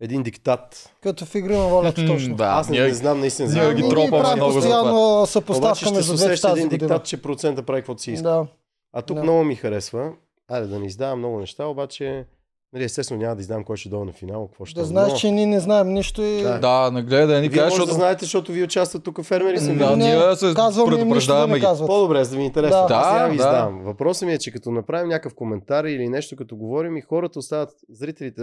един 0.00 0.22
диктат. 0.22 0.94
Като 1.02 1.24
в 1.24 1.34
игри 1.34 1.56
на 1.56 1.64
волята 1.64 2.06
точно. 2.06 2.36
Да, 2.36 2.44
Аз 2.44 2.68
не, 2.68 2.78
ние- 2.78 2.86
не 2.86 2.94
знам 2.94 3.20
наистина. 3.20 3.48
ние 3.48 3.62
за 3.62 3.74
ги 3.74 3.82
тропаме 3.82 4.34
много 4.36 4.50
за 4.50 4.58
постоянно 4.58 5.12
Обаче 5.14 5.32
съпоставка 5.32 5.76
ще 5.76 5.84
се 5.86 5.94
между 5.94 6.14
двете 6.14 6.26
усеща 6.26 6.48
тази 6.48 6.60
един 6.60 6.68
година. 6.68 6.88
диктат, 6.88 7.04
че 7.04 7.22
процента 7.22 7.62
прави 7.62 7.80
каквото 7.80 8.02
си 8.02 8.12
иска. 8.12 8.22
Да. 8.24 8.46
А 8.92 9.02
тук 9.02 9.16
Да. 9.16 9.22
много 9.22 9.44
ми 9.44 9.54
харесва. 9.54 10.10
Айде 10.48 10.66
да 10.66 10.78
не 10.78 10.86
издавам 10.86 11.18
много 11.18 11.40
неща, 11.40 11.64
обаче 11.64 12.24
Нали, 12.72 12.84
естествено 12.84 13.20
няма 13.20 13.36
да 13.36 13.40
издам 13.40 13.64
кой 13.64 13.76
ще 13.76 13.88
долу 13.88 14.04
на 14.04 14.12
финал, 14.12 14.48
какво 14.48 14.64
ще 14.64 14.80
Да 14.80 14.86
стане, 14.86 15.00
знаеш, 15.00 15.12
но- 15.12 15.18
че 15.18 15.30
ние 15.30 15.46
не 15.46 15.60
знаем 15.60 15.88
нищо 15.88 16.22
и... 16.22 16.42
Да. 16.42 16.58
Да, 16.58 16.90
не 16.90 17.02
гледай 17.02 17.26
да 17.26 17.40
ни 17.40 17.48
кажеш, 17.48 17.62
може 17.62 17.68
да 17.70 17.74
защото... 17.76 17.94
знаете, 17.94 18.24
защото 18.24 18.52
вие 18.52 18.64
участвате 18.64 19.04
тук 19.04 19.22
фермери 19.22 19.58
съм 19.58 19.78
Да, 19.78 19.96
ние 19.96 20.36
се 20.36 20.46
да 20.46 20.84
предупреждаваме 20.86 21.52
не 21.52 21.60
ги. 21.60 21.66
По-добре, 21.86 22.24
за 22.24 22.30
да 22.30 22.36
ви 22.36 22.42
е 22.42 22.46
интересно. 22.46 22.86
Да. 22.88 22.94
Аз 22.94 23.06
няма 23.14 23.26
Да, 23.26 23.32
ви 23.32 23.36
да. 23.38 23.70
Въпросът 23.84 24.26
ми 24.26 24.32
е, 24.32 24.38
че 24.38 24.52
като 24.52 24.70
направим 24.70 25.08
някакъв 25.08 25.34
коментар 25.34 25.84
или 25.84 26.08
нещо 26.08 26.36
като 26.36 26.56
говорим 26.56 26.96
и 26.96 27.00
хората 27.00 27.38
остават, 27.38 27.70
зрителите 27.88 28.42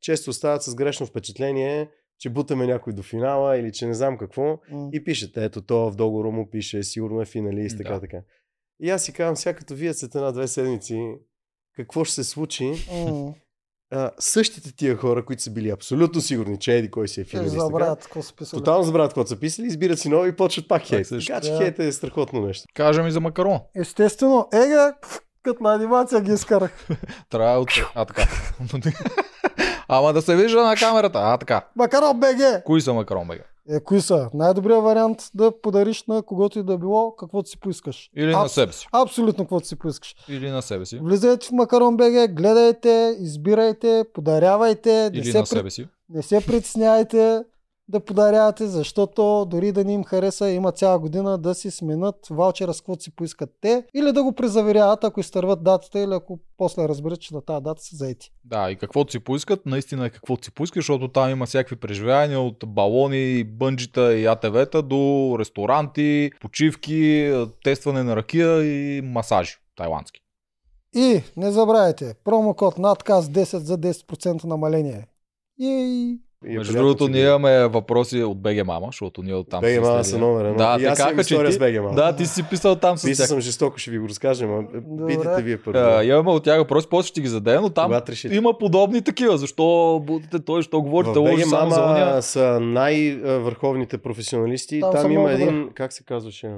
често 0.00 0.30
остават 0.30 0.62
с 0.62 0.74
грешно 0.74 1.06
впечатление, 1.06 1.88
че 2.18 2.30
бутаме 2.30 2.66
някой 2.66 2.92
до 2.92 3.02
финала 3.02 3.56
или 3.56 3.72
че 3.72 3.86
не 3.86 3.94
знам 3.94 4.18
какво. 4.18 4.42
М. 4.70 4.88
И 4.92 5.04
пишете, 5.04 5.44
ето 5.44 5.62
то 5.62 5.90
в 5.90 5.96
договора 5.96 6.30
му 6.30 6.50
пише, 6.50 6.82
сигурно 6.82 7.22
е 7.22 7.26
финалист, 7.26 7.78
така, 7.78 7.94
Да. 7.94 8.00
така. 8.00 8.18
И 8.80 8.90
аз 8.90 9.02
си 9.04 9.12
казвам, 9.12 9.36
сега 9.36 9.54
като 9.54 9.74
вие 9.74 9.94
след 9.94 10.14
една-две 10.14 10.48
седмици, 10.48 11.14
какво 11.76 12.04
ще 12.04 12.14
се 12.14 12.24
случи, 12.24 12.72
М. 13.08 13.34
а, 13.92 14.10
същите 14.18 14.76
тия 14.76 14.96
хора, 14.96 15.24
които 15.24 15.42
са 15.42 15.50
били 15.50 15.70
абсолютно 15.70 16.20
сигурни, 16.20 16.58
че 16.58 16.76
еди 16.76 16.90
кой 16.90 17.08
си 17.08 17.20
е 17.20 17.24
така, 17.24 17.48
забравят 17.48 18.02
какво 18.02 18.22
са 18.22 18.36
писали. 18.36 18.60
тотално 18.60 18.84
забравят 18.84 19.10
какво 19.10 19.26
са 19.26 19.36
писали, 19.36 19.66
избират 19.66 19.98
си 19.98 20.08
нови 20.08 20.28
и 20.28 20.32
почват 20.32 20.68
пак 20.68 20.82
хейт. 20.82 21.08
Така 21.08 21.40
че 21.40 21.56
хейт 21.58 21.78
е 21.78 21.92
страхотно 21.92 22.46
нещо. 22.46 22.68
Кажа 22.74 23.02
ми 23.02 23.10
за 23.10 23.20
макарон. 23.20 23.58
Естествено, 23.74 24.48
ега, 24.52 24.94
като 25.42 25.62
на 25.62 25.74
анимация 25.74 26.20
ги 26.20 26.32
изкарах. 26.32 26.88
Трябва 27.30 27.60
от... 27.60 27.70
А, 27.94 28.04
така. 28.04 28.28
Ама 29.88 30.12
да 30.12 30.22
се 30.22 30.36
вижда 30.36 30.62
на 30.64 30.76
камерата. 30.76 31.18
А, 31.22 31.38
така. 31.38 31.66
Макарон 31.76 32.20
БГ! 32.20 32.64
Кои 32.64 32.80
са 32.80 32.94
макарон, 32.94 33.28
бега? 33.28 33.42
Е, 33.68 33.80
кои 33.80 34.00
са? 34.00 34.30
Най-добрият 34.34 34.82
вариант 34.82 35.18
да 35.34 35.60
подариш 35.60 36.04
на 36.04 36.22
когото 36.22 36.58
и 36.58 36.62
да 36.62 36.78
било, 36.78 37.16
каквото 37.16 37.48
си 37.48 37.60
поискаш. 37.60 38.10
Или 38.16 38.26
на 38.26 38.38
Абс- 38.38 38.48
себе 38.48 38.72
си. 38.72 38.86
Абсолютно 38.92 39.44
каквото 39.44 39.66
си 39.66 39.76
поискаш. 39.76 40.14
Или 40.28 40.50
на 40.50 40.62
себе 40.62 40.86
си. 40.86 40.98
Влизайте 41.02 41.46
в 41.46 41.52
Макарон 41.52 41.96
БГ, 41.96 42.32
гледайте, 42.32 43.16
избирайте, 43.20 44.04
подарявайте, 44.14 45.10
не 45.10 45.18
Или 45.18 45.32
се, 45.32 45.38
на 45.38 45.46
себе 45.46 45.70
си. 45.70 45.86
не 46.08 46.22
се 46.22 46.46
притесняйте 46.46 47.42
да 47.90 48.00
подарявате, 48.00 48.66
защото 48.66 49.46
дори 49.50 49.72
да 49.72 49.84
не 49.84 49.92
им 49.92 50.04
хареса, 50.04 50.50
има 50.50 50.72
цяла 50.72 50.98
година 50.98 51.38
да 51.38 51.54
си 51.54 51.70
сменят 51.70 52.16
ваучера 52.30 52.74
с 52.74 52.80
каквото 52.80 53.02
си 53.02 53.16
поискат 53.16 53.50
те 53.60 53.84
или 53.94 54.12
да 54.12 54.22
го 54.22 54.32
презаверяват, 54.32 55.04
ако 55.04 55.20
изтърват 55.20 55.62
датата 55.62 56.00
или 56.00 56.14
ако 56.14 56.38
после 56.56 56.88
разберат, 56.88 57.20
че 57.20 57.34
на 57.34 57.42
тази 57.42 57.62
дата 57.62 57.82
са 57.82 57.96
заети. 57.96 58.32
Да, 58.44 58.70
и 58.70 58.76
каквото 58.76 59.12
си 59.12 59.20
поискат, 59.20 59.66
наистина 59.66 60.06
е 60.06 60.10
каквото 60.10 60.44
си 60.44 60.50
поискаш, 60.50 60.82
защото 60.82 61.08
там 61.08 61.30
има 61.30 61.46
всякакви 61.46 61.76
преживявания 61.76 62.40
от 62.40 62.64
балони, 62.66 63.44
бънджита 63.44 64.14
и 64.14 64.26
АТВ-та 64.26 64.82
до 64.82 65.36
ресторанти, 65.38 66.30
почивки, 66.40 67.32
тестване 67.64 68.02
на 68.02 68.16
ракия 68.16 68.64
и 68.64 69.00
масажи 69.02 69.56
тайландски. 69.76 70.20
И 70.94 71.22
не 71.36 71.52
забравяйте, 71.52 72.14
промокод 72.24 72.78
надказ 72.78 73.28
10 73.28 73.56
за 73.56 73.78
10% 73.78 74.44
намаление. 74.44 75.06
И 75.58 76.20
И 76.42 76.54
е 76.54 76.58
Между 76.58 76.72
другото, 76.74 77.08
ние 77.08 77.22
имаме 77.22 77.66
въпроси 77.66 78.22
от 78.22 78.38
БГ 78.38 78.66
Мама, 78.66 78.86
защото 78.86 79.22
ние 79.22 79.34
оттам 79.34 79.60
БГ 79.60 79.68
си 79.68 79.80
Мама 79.80 80.04
са 80.04 80.18
номер 80.18 80.44
едно. 80.44 80.56
Да, 80.56 80.76
И 80.80 80.84
аз 80.84 80.98
имам 81.00 81.20
история 81.20 81.46
ти... 81.46 81.52
с 81.52 81.58
БГ 81.58 81.74
Мама. 81.74 81.94
Да, 81.94 82.12
ти 82.12 82.26
си 82.26 82.42
писал 82.42 82.76
там 82.76 82.98
с 82.98 83.02
Писал 83.02 83.22
тях. 83.22 83.28
съм 83.28 83.40
жестоко, 83.40 83.78
ще 83.78 83.90
ви 83.90 83.98
го 83.98 84.08
разкажа, 84.08 84.46
но 84.46 84.62
Добре. 84.76 85.06
питайте 85.08 85.42
вие 85.42 85.56
първо. 85.58 85.78
А, 85.80 86.04
имаме 86.04 86.30
от 86.30 86.44
тях 86.44 86.58
въпроси, 86.58 86.86
после 86.90 87.08
ще 87.08 87.20
ги 87.20 87.28
зададем, 87.28 87.62
но 87.62 87.70
там 87.70 87.92
има 88.30 88.58
подобни 88.58 89.02
такива. 89.02 89.38
Защо 89.38 89.64
будете 90.02 90.38
той, 90.40 90.62
що 90.62 90.82
говорите 90.82 91.18
лошо 91.18 91.36
БГ 91.36 91.46
само 91.46 91.70
за 91.70 91.82
уния? 91.82 92.22
са 92.22 92.58
най-върховните 92.60 93.98
професионалисти. 93.98 94.80
Там 94.82 94.92
Там, 94.92 95.12
има 95.12 95.32
един, 95.32 95.68
как 95.74 95.92
се 95.92 96.04
казваше? 96.04 96.50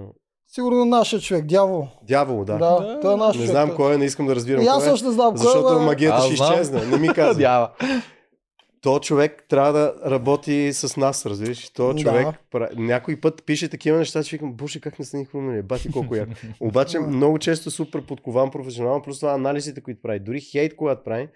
сигурно 0.48 0.84
нашия 0.84 1.20
човек, 1.20 1.44
дявол. 1.44 1.86
Дявол, 2.02 2.44
да. 2.44 2.52
Да, 2.52 2.58
Да. 2.58 2.98
той 3.00 3.14
е 3.14 3.16
наш 3.16 3.26
Не 3.28 3.32
човек. 3.34 3.50
знам 3.50 3.70
кой 3.70 3.94
е, 3.94 3.98
не 3.98 4.04
искам 4.04 4.26
да 4.26 4.34
разбирам 4.34 4.62
И 4.62 4.66
аз 4.66 4.76
кой 4.76 4.86
е. 4.86 4.90
също 4.90 5.06
не 5.06 5.12
знам 5.12 5.36
Защото 5.36 5.62
кой 5.62 5.76
е. 5.76 5.78
бе. 5.78 5.84
магията 5.84 6.20
ще 6.20 6.32
изчезне. 6.34 6.86
Не 6.86 6.96
ми 6.98 7.08
казва. 7.14 7.68
То 8.82 9.00
човек 9.00 9.44
трябва 9.48 9.72
да 9.72 9.94
работи 10.06 10.72
с 10.72 10.96
нас, 10.96 11.26
разбираш? 11.26 11.70
То 11.70 11.94
Да. 11.94 12.00
човек 12.00 12.26
пра- 12.50 12.70
някой 12.74 13.20
път 13.20 13.42
пише 13.46 13.68
такива 13.68 13.98
неща, 13.98 14.22
че 14.22 14.36
викам, 14.36 14.52
буше, 14.52 14.80
как 14.80 14.98
не 14.98 15.04
са 15.04 15.16
ни 15.16 15.24
хрумнали, 15.24 15.62
бати 15.62 15.92
колко 15.92 16.14
як. 16.16 16.28
Обаче 16.60 16.98
много 16.98 17.38
често 17.38 17.70
супер 17.70 18.02
подкован 18.02 18.50
професионално, 18.50 19.02
плюс 19.02 19.20
това 19.20 19.32
анализите, 19.32 19.80
които 19.80 20.02
прави. 20.02 20.20
Дори 20.20 20.40
хейт, 20.40 20.76
когато 20.76 21.04
прави, 21.04 21.28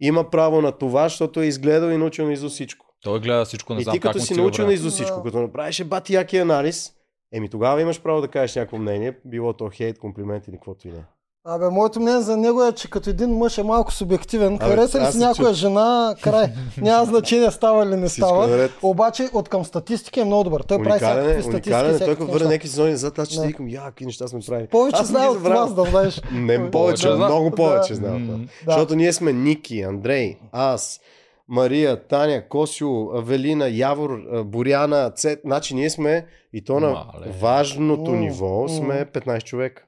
има 0.00 0.30
право 0.30 0.60
на 0.60 0.72
това, 0.72 1.02
защото 1.02 1.40
е 1.40 1.46
изгледал 1.46 1.88
и 1.88 1.96
научил 1.96 2.30
на 2.30 2.48
всичко. 2.48 2.86
Той 3.02 3.20
гледа 3.20 3.44
всичко, 3.44 3.74
не 3.74 3.80
и 3.80 3.84
знам 3.84 3.92
ти 3.92 4.00
как 4.00 4.12
като 4.12 4.24
си 4.24 4.34
научил 4.34 4.66
на 4.66 4.76
всичко, 4.76 5.16
Да. 5.16 5.22
като 5.22 5.42
направиш 5.42 5.80
е 5.80 5.84
бати 5.84 6.14
яки 6.14 6.36
анализ, 6.36 6.92
еми 7.32 7.48
тогава 7.48 7.80
имаш 7.80 8.02
право 8.02 8.20
да 8.20 8.28
кажеш 8.28 8.56
някакво 8.56 8.78
мнение, 8.78 9.18
било 9.24 9.52
то 9.52 9.70
хейт, 9.70 9.98
комплимент 9.98 10.48
или 10.48 10.56
каквото 10.56 10.88
и 10.88 10.90
да 10.90 10.98
е. 10.98 11.02
Абе, 11.46 11.68
моето 11.68 12.00
мнение 12.00 12.20
за 12.20 12.36
него 12.36 12.64
е, 12.64 12.72
че 12.72 12.90
като 12.90 13.10
един 13.10 13.30
мъж 13.30 13.58
е 13.58 13.62
малко 13.62 13.92
субективен. 13.92 14.54
Абе, 14.54 14.64
Хареса 14.66 15.00
ли 15.00 15.06
си 15.06 15.12
се 15.12 15.18
някоя 15.18 15.48
чу- 15.48 15.54
жена, 15.54 16.14
край. 16.22 16.46
Няма 16.78 17.04
значение 17.04 17.50
става 17.50 17.84
или 17.84 17.96
не 17.96 18.08
става. 18.08 18.46
наред. 18.46 18.70
Обаче 18.82 19.28
от 19.32 19.48
към 19.48 19.64
статистика 19.64 20.20
е 20.20 20.24
много 20.24 20.44
добър. 20.44 20.60
Той 20.60 20.78
прави 20.78 20.90
Уникален 20.90 21.00
всякакви 21.14 21.30
е, 21.30 21.42
статистики. 21.42 21.68
уникален 21.70 21.86
е. 21.86 21.88
Той 21.88 21.96
всякакви 21.96 22.16
като 22.16 22.32
върне 22.32 22.46
някакви 22.46 22.68
сезони 22.68 22.90
назад, 22.90 23.18
аз 23.18 23.28
ще 23.28 23.36
си 23.36 23.46
викам, 23.46 23.68
я, 23.68 23.82
какви 23.82 24.06
неща 24.06 24.28
сме 24.28 24.40
правили. 24.40 24.66
Повече 24.66 25.04
знае 25.04 25.28
от 25.28 25.40
вас, 25.40 25.74
да 25.74 25.82
знаеш. 25.82 26.22
Не, 26.32 26.70
Повече 26.70 27.08
много 27.08 27.50
повече. 27.50 27.94
Да. 27.94 28.18
Защото 28.66 28.94
ние 28.94 29.12
сме 29.12 29.32
Ники, 29.32 29.80
Андрей, 29.80 30.36
аз, 30.52 31.00
Мария, 31.48 31.96
Таня, 31.98 32.48
Косио, 32.48 32.88
Авелина, 33.10 33.68
Явор, 33.68 34.10
Боряна, 34.44 35.10
Цет. 35.10 35.40
Значи 35.44 35.74
ние 35.74 35.90
сме 35.90 36.26
и 36.52 36.64
то 36.64 36.80
на 36.80 36.90
Мале. 36.90 37.32
важното 37.40 38.10
ниво 38.10 38.68
сме 38.68 39.06
15 39.06 39.42
човека. 39.42 39.82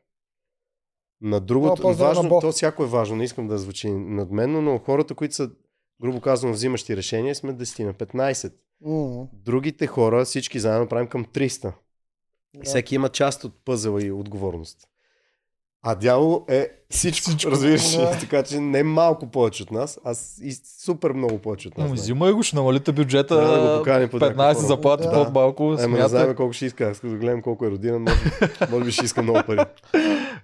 На 1.20 1.28
Много 1.28 1.46
другото, 1.46 1.88
на 1.88 1.94
важно, 1.94 2.28
Бог. 2.28 2.40
то 2.40 2.52
всяко 2.52 2.82
е 2.82 2.87
важно, 2.87 3.16
не 3.16 3.25
искам 3.25 3.49
да 3.49 3.58
звучи 3.58 3.90
надменно, 3.90 4.62
но 4.62 4.78
хората, 4.78 5.14
които 5.14 5.35
са, 5.35 5.50
грубо 6.02 6.20
казано, 6.20 6.52
взимащи 6.52 6.96
решения, 6.96 7.35
сме 7.35 7.52
10 7.52 7.85
на 7.85 7.94
15. 7.94 8.52
М, 8.80 9.26
Другите 9.35 9.87
хора, 9.87 10.25
всички 10.25 10.61
заедно 10.61 10.88
правим 10.88 11.06
към 11.06 11.25
300. 11.25 11.73
да. 12.54 12.62
Всеки 12.64 12.94
има 12.94 13.08
част 13.08 13.44
от 13.44 13.64
пъзела 13.64 14.02
и 14.02 14.12
отговорност. 14.12 14.88
А 15.88 15.95
дявол 15.95 16.45
е 16.49 16.71
всичко, 16.90 17.28
всичко. 17.28 17.50
разбираш? 17.50 17.97
Да. 17.97 18.19
Така 18.21 18.43
че 18.43 18.61
не 18.61 18.83
малко 18.83 19.26
повече 19.26 19.62
от 19.62 19.71
нас, 19.71 20.00
а 20.05 20.14
и 20.43 20.52
супер 20.85 21.12
много 21.12 21.38
повече 21.38 21.69
от 21.69 21.78
нас. 21.78 21.88
Ами, 21.88 21.97
знае. 21.97 22.02
взимай 22.02 22.33
го, 22.33 22.43
ще 22.43 22.57
намалите 22.57 22.93
бюджета. 22.93 23.37
Трябва 23.37 23.59
да 23.59 23.73
го 23.73 23.78
поканим 23.78 24.09
по 24.09 24.16
15 24.16 24.21
някаква 24.21 24.55
заплати 24.55 25.05
форма. 25.05 25.25
по-малко. 25.25 25.76
Ема 25.81 25.99
не 25.99 26.09
знаем 26.09 26.35
колко 26.35 26.52
ще 26.52 26.66
иска. 26.66 26.85
Аз 26.85 27.00
като 27.00 27.16
гледам 27.16 27.43
колко 27.43 27.66
е 27.66 27.71
родина, 27.71 27.99
може, 27.99 28.16
може 28.71 28.85
би 28.85 28.93
ще 28.93 29.05
иска 29.05 29.23
много 29.23 29.40
пари. 29.47 29.61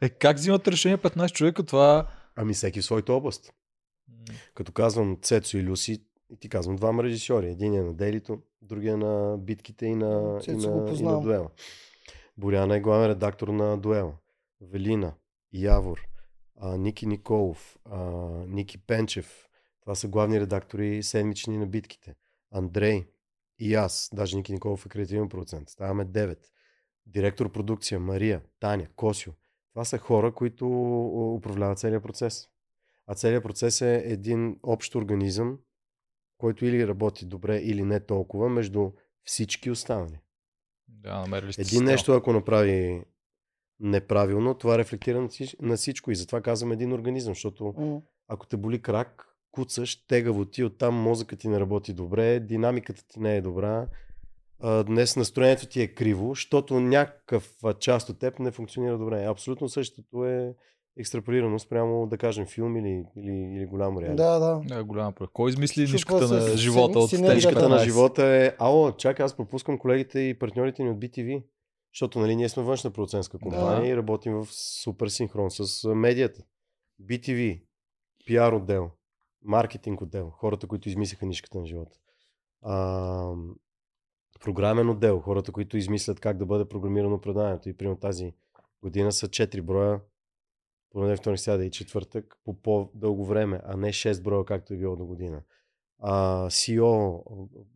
Е, 0.01 0.09
как 0.09 0.37
взимат 0.37 0.69
решение 0.69 0.99
15 0.99 1.33
човека? 1.33 1.63
Това... 1.63 2.07
Ами 2.37 2.55
всеки 2.55 2.81
в 2.81 2.85
своята 2.85 3.13
област. 3.13 3.53
Като 4.55 4.73
казвам 4.73 5.17
Цецо 5.23 5.59
и 5.59 5.63
Люси, 5.63 6.03
и 6.33 6.37
ти 6.41 6.49
казвам 6.49 6.77
двама 6.77 7.03
режисьори. 7.03 7.47
Един 7.47 7.75
е 7.75 7.83
на 7.83 7.95
Делито, 7.95 8.39
другия 8.63 8.97
на 8.97 9.39
битките 9.39 9.87
и 9.87 9.95
на, 9.95 10.39
и 10.41 10.45
Цецо 10.45 10.71
го 10.71 10.81
на, 10.81 10.93
и 10.93 11.03
на. 11.03 11.21
Дуела. 11.21 11.49
Боряна 12.37 12.77
е 12.77 12.81
главен 12.81 13.11
редактор 13.11 13.49
на 13.49 13.79
Дуела. 13.79 14.13
Велина, 14.73 15.13
Явор, 15.53 16.01
а, 16.57 16.77
Ники 16.77 17.07
Николов, 17.07 17.79
а, 17.85 18.01
Ники 18.47 18.79
Пенчев. 18.79 19.49
Това 19.81 19.95
са 19.95 20.09
главни 20.09 20.41
редактори 20.41 21.03
седмични 21.03 21.59
на 21.59 21.67
битките. 21.67 22.15
Андрей 22.51 23.07
и 23.59 23.75
аз. 23.75 24.11
Даже 24.13 24.37
Ники 24.37 24.53
Николов 24.53 24.87
е 24.87 24.89
креативен 24.89 25.29
процент. 25.29 25.71
Ставаме 25.71 26.05
9. 26.07 26.39
Директор 27.07 27.53
продукция 27.53 28.01
Мария, 28.01 28.43
Таня, 28.61 28.87
Косио. 28.97 29.33
Това 29.73 29.85
са 29.85 29.99
хора, 29.99 30.35
които 30.35 30.67
управляват 31.37 31.79
целият 31.79 32.03
процес. 32.03 32.49
А 33.07 33.15
целият 33.15 33.43
процес 33.43 33.81
е 33.81 34.03
един 34.07 34.59
общ 34.63 34.95
организъм, 34.95 35.59
който 36.39 36.65
или 36.67 36.89
работи 36.89 37.27
добре, 37.27 37.59
или 37.59 37.85
не 37.85 38.01
толкова, 38.01 38.49
между 38.49 38.91
всички 39.25 39.71
останали. 39.71 40.19
Да, 40.89 41.21
намерили 41.21 41.53
сте 41.53 41.63
Един 41.63 41.85
нещо, 41.85 42.13
ако 42.13 42.33
направи 42.33 43.05
неправилно, 43.83 44.55
това 44.55 44.79
рефлектира 44.79 45.21
на 45.21 45.29
всич- 45.29 45.57
на 45.61 45.77
всичко. 45.77 46.11
И 46.11 46.17
затова 46.17 46.41
казвам 46.41 46.73
един 46.73 46.93
организъм, 46.93 47.35
защото 47.35 47.75
М, 47.79 48.01
ако 48.29 48.47
те 48.47 48.57
боли 48.57 48.83
крак, 48.83 49.29
куцаш, 49.51 50.07
тегаво 50.07 50.45
ти, 50.45 50.65
оттам 50.65 50.95
мозъкът 50.95 51.39
ти 51.39 51.49
не 51.49 51.61
работи 51.61 51.93
добре, 51.93 52.41
динамиката 52.41 53.05
ти 53.09 53.21
не 53.21 53.37
е 53.37 53.41
добра, 53.41 53.87
днес 54.87 55.17
настроението 55.17 55.67
ти 55.67 55.83
е 55.83 55.87
криво, 55.87 56.29
защото 56.29 56.81
някакъв 56.81 57.55
част 57.79 58.09
от 58.09 58.19
теб 58.19 58.39
не 58.39 58.51
функционира 58.51 58.99
добре. 58.99 59.25
Абсолютно 59.25 59.69
същото 59.69 60.25
е 60.27 60.55
екстраполирано 60.99 61.59
спрямо, 61.59 62.07
да 62.07 62.19
кажем, 62.19 62.47
филм 62.47 62.77
или, 62.77 63.05
или, 63.17 63.33
или 63.57 63.67
голямо 63.67 64.01
реалити. 64.01 64.17
Да, 64.17 64.39
да. 64.39 64.61
Да, 64.65 64.85
голяма 64.85 65.13
проект. 65.13 65.33
Кой 65.33 65.51
измисли 65.51 65.87
Чупва 65.87 65.93
нишката 65.95 66.29
се 66.29 66.35
на 66.51 66.57
живота 66.57 66.99
от 66.99 67.11
тези 67.11 67.23
Нишката 67.23 67.69
на 67.69 67.77
15? 67.79 67.85
живота 67.85 68.27
е, 68.27 68.53
ало, 68.59 68.93
чакай, 68.93 69.25
аз 69.25 69.37
пропускам 69.37 69.79
колегите 69.79 70.21
и 70.21 70.39
партньорите 70.39 70.83
ни 70.83 70.91
от 70.91 70.99
BTV. 70.99 71.43
Защото 71.95 72.19
нали, 72.19 72.37
ние 72.37 72.49
сме 72.49 72.63
външна 72.63 72.91
продуцентска 72.91 73.39
компания 73.39 73.81
Да. 73.81 73.87
и 73.89 73.97
работим 73.97 74.35
в 74.35 74.47
супер 74.51 75.09
синхрон 75.09 75.51
с 75.51 75.95
медията. 75.95 76.43
BTV, 77.03 77.63
пиар 78.27 78.53
отдел, 78.53 78.91
маркетинг 79.43 80.01
отдел, 80.01 80.31
хората, 80.31 80.67
които 80.67 80.89
измислиха 80.89 81.27
нишката 81.27 81.59
на 81.59 81.67
живота. 81.67 81.99
А, 82.63 83.35
програмен 84.41 84.91
отдел, 84.91 85.21
хората, 85.21 85.53
които 85.53 85.77
измислят 85.77 86.21
как 86.21 86.37
да 86.37 86.47
бъде 86.47 86.69
програмирано 86.69 87.21
преданието. 87.21 87.69
И 87.69 87.77
примерно 87.77 87.99
тази 88.01 88.35
година 88.83 89.13
са 89.13 89.29
4 89.29 89.63
броя 89.63 90.01
понеделник, 90.93 91.21
вторник, 91.21 91.41
сряда 91.41 91.65
и 91.65 91.71
четвъртък 91.71 92.37
по 92.45 92.55
по-дълго 92.63 93.25
време, 93.25 93.61
а 93.65 93.77
не 93.77 93.93
6 93.93 94.23
броя, 94.23 94.45
както 94.45 94.75
е 94.75 94.77
било 94.77 94.97
до 94.97 95.07
година. 95.07 95.43
А, 95.99 96.47
CEO, 96.51 97.23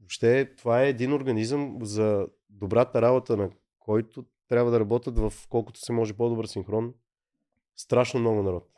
въобще 0.00 0.54
това 0.56 0.82
е 0.82 0.88
един 0.88 1.12
организъм 1.12 1.78
за 1.82 2.26
добрата 2.50 3.02
работа, 3.02 3.36
на 3.36 3.50
който 3.86 4.24
трябва 4.48 4.70
да 4.70 4.80
работят 4.80 5.18
в 5.18 5.32
колкото 5.48 5.80
се 5.80 5.92
може 5.92 6.12
по-добър 6.12 6.46
синхрон. 6.46 6.94
Страшно 7.76 8.20
много 8.20 8.42
народ. 8.42 8.68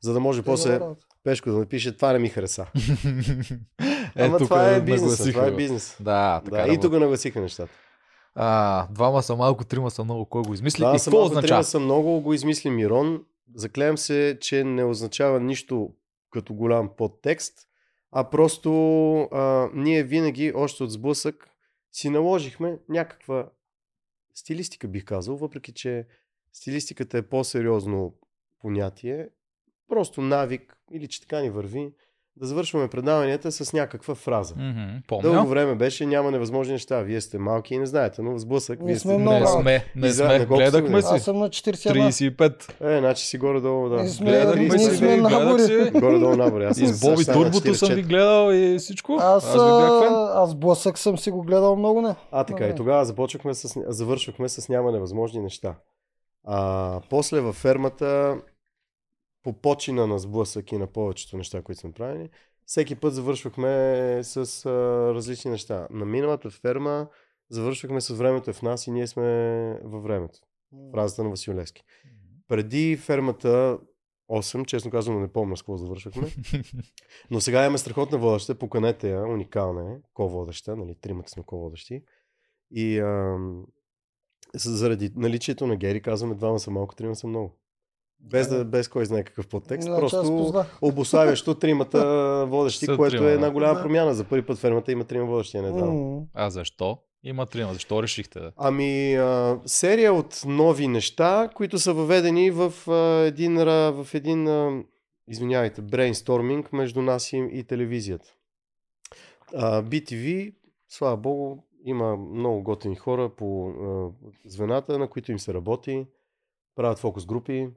За 0.00 0.12
да 0.12 0.20
може 0.20 0.42
после 0.42 0.80
Пешко 1.24 1.50
да 1.50 1.58
напише, 1.58 1.96
това 1.96 2.12
не 2.12 2.18
ми 2.18 2.28
хареса. 2.28 2.66
Е, 4.16 4.26
Ама 4.26 4.38
това 4.38 4.70
е 4.70 4.80
бизнес, 4.80 5.32
това 5.32 5.46
е 5.46 5.50
бизнес. 5.50 5.96
Да, 6.00 6.40
така 6.44 6.56
Да, 6.56 6.62
и 6.62 6.66
работи. 6.66 6.80
тук 6.80 6.92
нагласиха 6.92 7.40
нещата. 7.40 7.72
А, 8.34 8.86
двама 8.90 9.22
са 9.22 9.36
малко, 9.36 9.64
трима 9.64 9.90
са 9.90 10.04
много. 10.04 10.26
Кой 10.26 10.42
го 10.42 10.54
измисли? 10.54 10.84
Да, 10.84 10.94
и 10.94 10.98
са 10.98 11.10
малко, 11.10 11.26
означава? 11.26 11.46
трима 11.48 11.64
са 11.64 11.80
много, 11.80 12.20
го 12.20 12.34
измисли 12.34 12.70
Мирон. 12.70 13.24
Заклеям 13.54 13.98
се, 13.98 14.38
че 14.40 14.64
не 14.64 14.84
означава 14.84 15.40
нищо 15.40 15.90
като 16.30 16.54
голям 16.54 16.90
подтекст, 16.96 17.54
а 18.12 18.30
просто 18.30 18.70
а, 19.20 19.68
ние 19.74 20.02
винаги, 20.02 20.52
още 20.54 20.82
от 20.84 20.92
сблъсък, 20.92 21.48
си 21.92 22.10
наложихме 22.10 22.78
някаква 22.88 23.48
стилистика, 24.34 24.88
бих 24.88 25.04
казал, 25.04 25.36
въпреки 25.36 25.72
че 25.72 26.06
стилистиката 26.52 27.18
е 27.18 27.28
по-сериозно 27.28 28.18
понятие, 28.58 29.28
просто 29.88 30.20
навик 30.20 30.76
или 30.92 31.08
че 31.08 31.20
така 31.20 31.40
ни 31.40 31.50
върви, 31.50 31.94
да 32.36 32.46
завършваме 32.46 32.88
предаванията 32.88 33.52
с 33.52 33.72
някаква 33.72 34.14
фраза. 34.14 34.54
Дълго 34.54 35.02
Помня. 35.08 35.44
време 35.44 35.74
беше, 35.74 36.06
няма 36.06 36.30
невъзможни 36.30 36.72
неща. 36.72 37.00
Вие 37.00 37.20
сте 37.20 37.38
малки 37.38 37.74
и 37.74 37.78
не 37.78 37.86
знаете, 37.86 38.22
но 38.22 38.38
сблъсък. 38.38 38.80
Не 38.80 38.86
вие 38.86 38.96
сме 38.96 39.12
сте 39.12 39.18
много 39.18 39.38
Не 39.38 39.46
сме, 39.48 39.84
не 39.96 40.08
Изра- 40.08 40.36
сме. 40.36 40.46
Гледахме 40.46 41.02
си. 41.02 41.08
Аз 41.10 41.22
съм 41.22 41.38
на 41.38 41.48
41. 41.48 42.08
35. 42.36 42.72
Е, 42.86 42.98
значи 42.98 43.26
си 43.26 43.38
горе-долу, 43.38 43.88
да. 43.88 43.96
Ние 43.96 44.08
сме- 44.08 44.26
Гледахме 44.26 44.78
си, 44.78 44.96
сме 44.96 45.16
набори. 45.16 45.62
си. 45.62 45.90
Горе-долу 45.92 46.36
набори. 46.36 46.64
Аз 46.64 46.78
И 46.78 46.86
с 46.86 47.00
Боби 47.00 47.24
Турбото 47.24 47.74
съм 47.74 47.88
ви 47.88 47.94
44. 47.94 48.02
гледал 48.02 48.50
и 48.52 48.78
всичко. 48.78 49.12
Аз, 49.14 49.44
Аз 49.46 49.56
аз 50.34 50.54
блъсък 50.54 50.98
съм 50.98 51.18
си 51.18 51.30
го 51.30 51.42
гледал 51.42 51.76
много 51.76 52.00
не. 52.02 52.14
А, 52.32 52.44
така. 52.44 52.66
И 52.66 52.74
тогава 52.74 53.04
започвахме 53.04 53.54
с, 53.54 53.80
завършвахме 53.86 54.48
с 54.48 54.68
няма 54.68 54.92
невъзможни 54.92 55.40
неща. 55.40 55.74
А, 56.46 57.00
после 57.10 57.40
във 57.40 57.56
фермата, 57.56 58.36
по 59.44 59.52
почина 59.52 60.06
на 60.06 60.18
сблъсък 60.18 60.72
и 60.72 60.78
на 60.78 60.86
повечето 60.86 61.36
неща, 61.36 61.62
които 61.62 61.80
сме 61.80 61.92
правили, 61.92 62.30
всеки 62.66 62.94
път 62.94 63.14
завършвахме 63.14 64.20
с 64.22 64.66
а, 64.66 64.70
различни 65.14 65.50
неща. 65.50 65.88
На 65.90 66.04
миналата 66.04 66.50
ферма 66.50 67.08
завършвахме 67.50 68.00
с 68.00 68.14
времето 68.14 68.52
в 68.52 68.62
нас 68.62 68.86
и 68.86 68.90
ние 68.90 69.06
сме 69.06 69.24
във 69.84 70.02
времето. 70.02 70.38
Фразата 70.92 71.24
на 71.24 71.30
Василевски. 71.30 71.82
Преди 72.48 72.96
фермата 72.96 73.78
8, 74.30 74.66
честно 74.66 74.90
казвам, 74.90 75.20
не 75.20 75.32
помня 75.32 75.56
с 75.56 75.62
какво 75.62 75.76
завършвахме. 75.76 76.28
Но 77.30 77.40
сега 77.40 77.64
имаме 77.64 77.78
страхотна 77.78 78.18
водеща, 78.18 78.54
поканете 78.54 79.10
я, 79.10 79.22
уникална 79.22 79.92
е, 79.92 79.96
ко-водеща, 80.14 80.76
нали, 80.76 80.94
тримата 81.00 81.30
сме 81.30 81.42
ко-водещи. 81.46 82.02
И 82.70 82.98
с- 84.56 84.70
заради 84.70 85.12
наличието 85.16 85.66
на 85.66 85.76
Гери 85.76 86.02
казваме 86.02 86.34
двама 86.34 86.58
са 86.58 86.70
малко, 86.70 86.94
трима 86.94 87.14
са 87.16 87.26
много. 87.26 87.58
Без, 88.24 88.48
да, 88.48 88.64
без 88.64 88.88
кой 88.88 89.04
знае 89.04 89.22
какъв 89.22 89.46
подтекст, 89.46 89.88
аз 89.88 90.00
просто 90.00 90.52
обославящо 90.82 91.54
тримата 91.54 92.00
водещи, 92.48 92.86
Са 92.86 92.96
което 92.96 93.16
трима, 93.16 93.30
е 93.30 93.34
една 93.34 93.50
голяма 93.50 93.74
Да. 93.74 93.82
промяна. 93.82 94.14
За 94.14 94.24
първи 94.24 94.46
път 94.46 94.58
фермата 94.58 94.92
има 94.92 95.04
трима 95.04 95.26
водещи, 95.26 95.56
а 95.56 95.62
не 95.62 95.68
двама. 95.68 95.92
М. 95.94 96.22
А 96.34 96.50
защо? 96.50 96.98
Има 97.22 97.46
трима. 97.46 97.72
Защо 97.72 98.02
решихте 98.02 98.40
да? 98.40 98.52
Ами, 98.56 99.14
а, 99.14 99.60
серия 99.66 100.12
от 100.14 100.42
нови 100.46 100.88
неща, 100.88 101.50
които 101.54 101.78
са 101.78 101.92
въведени 101.92 102.50
в 102.50 102.72
а, 102.88 102.94
един, 103.18 103.56
ра- 103.56 104.04
в 104.04 104.14
един 104.14 104.48
а, 104.48 104.82
извинявайте, 105.28 105.82
брейнсторминг 105.82 106.72
между 106.72 107.02
нас 107.02 107.32
и, 107.32 107.48
и 107.52 107.64
телевизията. 107.64 108.34
А, 109.54 109.82
BTV, 109.82 110.54
слава 110.88 111.16
богу, 111.16 111.56
има 111.84 112.16
много 112.16 112.62
готини 112.62 112.96
хора 112.96 113.28
по 113.28 113.68
а, 113.68 114.08
звената, 114.46 114.98
на 114.98 115.08
които 115.08 115.32
им 115.32 115.38
се 115.38 115.54
работи, 115.54 116.06
правят 116.74 116.98
фокус 116.98 117.26
групи, 117.26 117.60
а, 117.62 117.70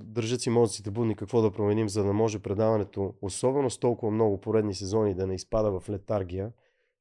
държат 0.00 0.40
си 0.40 0.50
мозъците 0.50 0.90
будни 0.90 1.16
какво 1.16 1.42
да 1.42 1.50
променим, 1.50 1.88
за 1.88 2.04
да 2.04 2.12
може 2.12 2.38
предаването, 2.38 3.14
особено 3.22 3.70
с 3.70 3.78
толкова 3.78 4.12
много 4.12 4.40
поредни 4.40 4.74
сезони, 4.74 5.14
да 5.14 5.26
не 5.26 5.34
изпада 5.34 5.80
в 5.80 5.88
летаргия. 5.88 6.52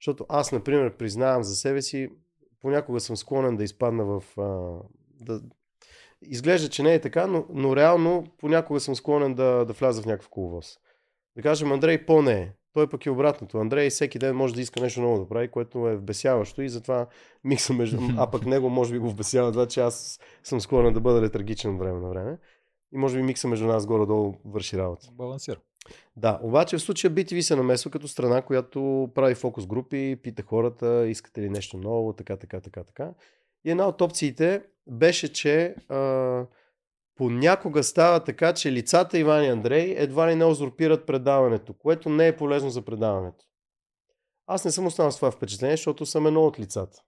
Защото 0.02 0.26
аз, 0.30 0.52
например, 0.52 0.98
признавам 0.98 1.44
за 1.44 1.56
себе 1.56 1.82
си, 1.82 2.10
понякога 2.62 3.00
съм 3.00 3.18
склонен 3.18 3.58
да 3.58 3.64
изпадна 3.64 4.06
в... 4.06 4.24
Да... 5.22 5.42
Изглежда, 6.22 6.70
че 6.70 6.84
не 6.84 6.94
е 6.94 7.02
така, 7.02 7.28
но, 7.28 7.46
но 7.50 7.76
реално 7.76 8.28
понякога 8.38 8.80
съм 8.80 8.96
склонен 8.96 9.34
да, 9.34 9.66
да 9.66 9.74
вляза 9.74 10.02
в 10.02 10.06
някакъв 10.06 10.30
коловоз. 10.30 10.78
Да 11.36 11.42
кажем, 11.42 11.72
Андрей 11.72 12.06
по-не 12.06 12.34
е. 12.34 12.54
Той 12.74 12.90
пък 12.90 13.06
е 13.06 13.10
обратното. 13.10 13.58
Андрей 13.58 13.90
всеки 13.90 14.20
ден 14.20 14.36
може 14.36 14.54
да 14.54 14.62
иска 14.62 14.82
нещо 14.82 15.02
ново 15.02 15.20
да 15.20 15.28
прави, 15.28 15.48
което 15.48 15.88
е 15.88 15.96
вбесяващо 15.96 16.62
и 16.62 16.70
затова 16.70 17.08
микса 17.44 17.74
между... 17.74 17.98
А 18.18 18.32
пък 18.32 18.46
него 18.46 18.70
може 18.70 18.94
би 18.94 19.00
го 19.00 19.10
вбесява 19.10 19.52
това, 19.52 19.68
че 19.68 19.82
аз 19.82 20.20
съм 20.44 20.62
склонен 20.62 20.94
да 20.94 21.00
бъда 21.00 21.22
летаргичен 21.22 21.78
време 21.78 22.00
на 22.00 22.10
време. 22.10 22.38
И 22.94 22.98
може 22.98 23.18
би 23.18 23.24
микса 23.24 23.48
между 23.48 23.68
нас 23.68 23.86
горе-долу 23.86 24.34
върши 24.46 24.78
работа. 24.78 25.08
Балансира. 25.12 25.58
Да, 26.16 26.40
обаче 26.44 26.78
в 26.78 26.82
случая 26.82 27.12
BTV 27.12 27.42
се 27.42 27.56
намесва 27.56 27.92
като 27.92 28.08
страна, 28.08 28.42
която 28.42 29.10
прави 29.16 29.36
фокус 29.36 29.66
групи, 29.66 30.20
пита 30.24 30.44
хората, 30.44 31.08
искате 31.08 31.42
ли 31.42 31.50
нещо 31.50 31.78
ново, 31.78 32.14
така, 32.14 32.38
така, 32.38 32.62
така, 32.62 32.84
така. 32.84 33.14
И 33.66 33.72
една 33.72 33.88
от 33.88 34.02
опциите 34.02 34.64
беше, 34.88 35.34
че 35.34 35.76
а, 35.90 35.98
понякога 37.22 37.84
става 37.84 38.24
така, 38.24 38.54
че 38.54 38.72
лицата 38.72 39.18
Иван 39.18 39.44
и 39.44 39.48
Андрей 39.48 39.94
едва 39.98 40.32
ли 40.32 40.36
не 40.36 40.46
узурпират 40.46 41.06
предаването, 41.06 41.74
което 41.74 42.10
не 42.10 42.28
е 42.28 42.36
полезно 42.36 42.70
за 42.70 42.82
предаването. 42.82 43.46
Аз 44.48 44.66
не 44.66 44.72
съм 44.72 44.86
останал 44.86 45.12
с 45.12 45.16
това 45.16 45.32
впечатление, 45.32 45.76
защото 45.76 46.06
съм 46.06 46.28
едно 46.28 46.46
от 46.46 46.60
лицата. 46.60 47.02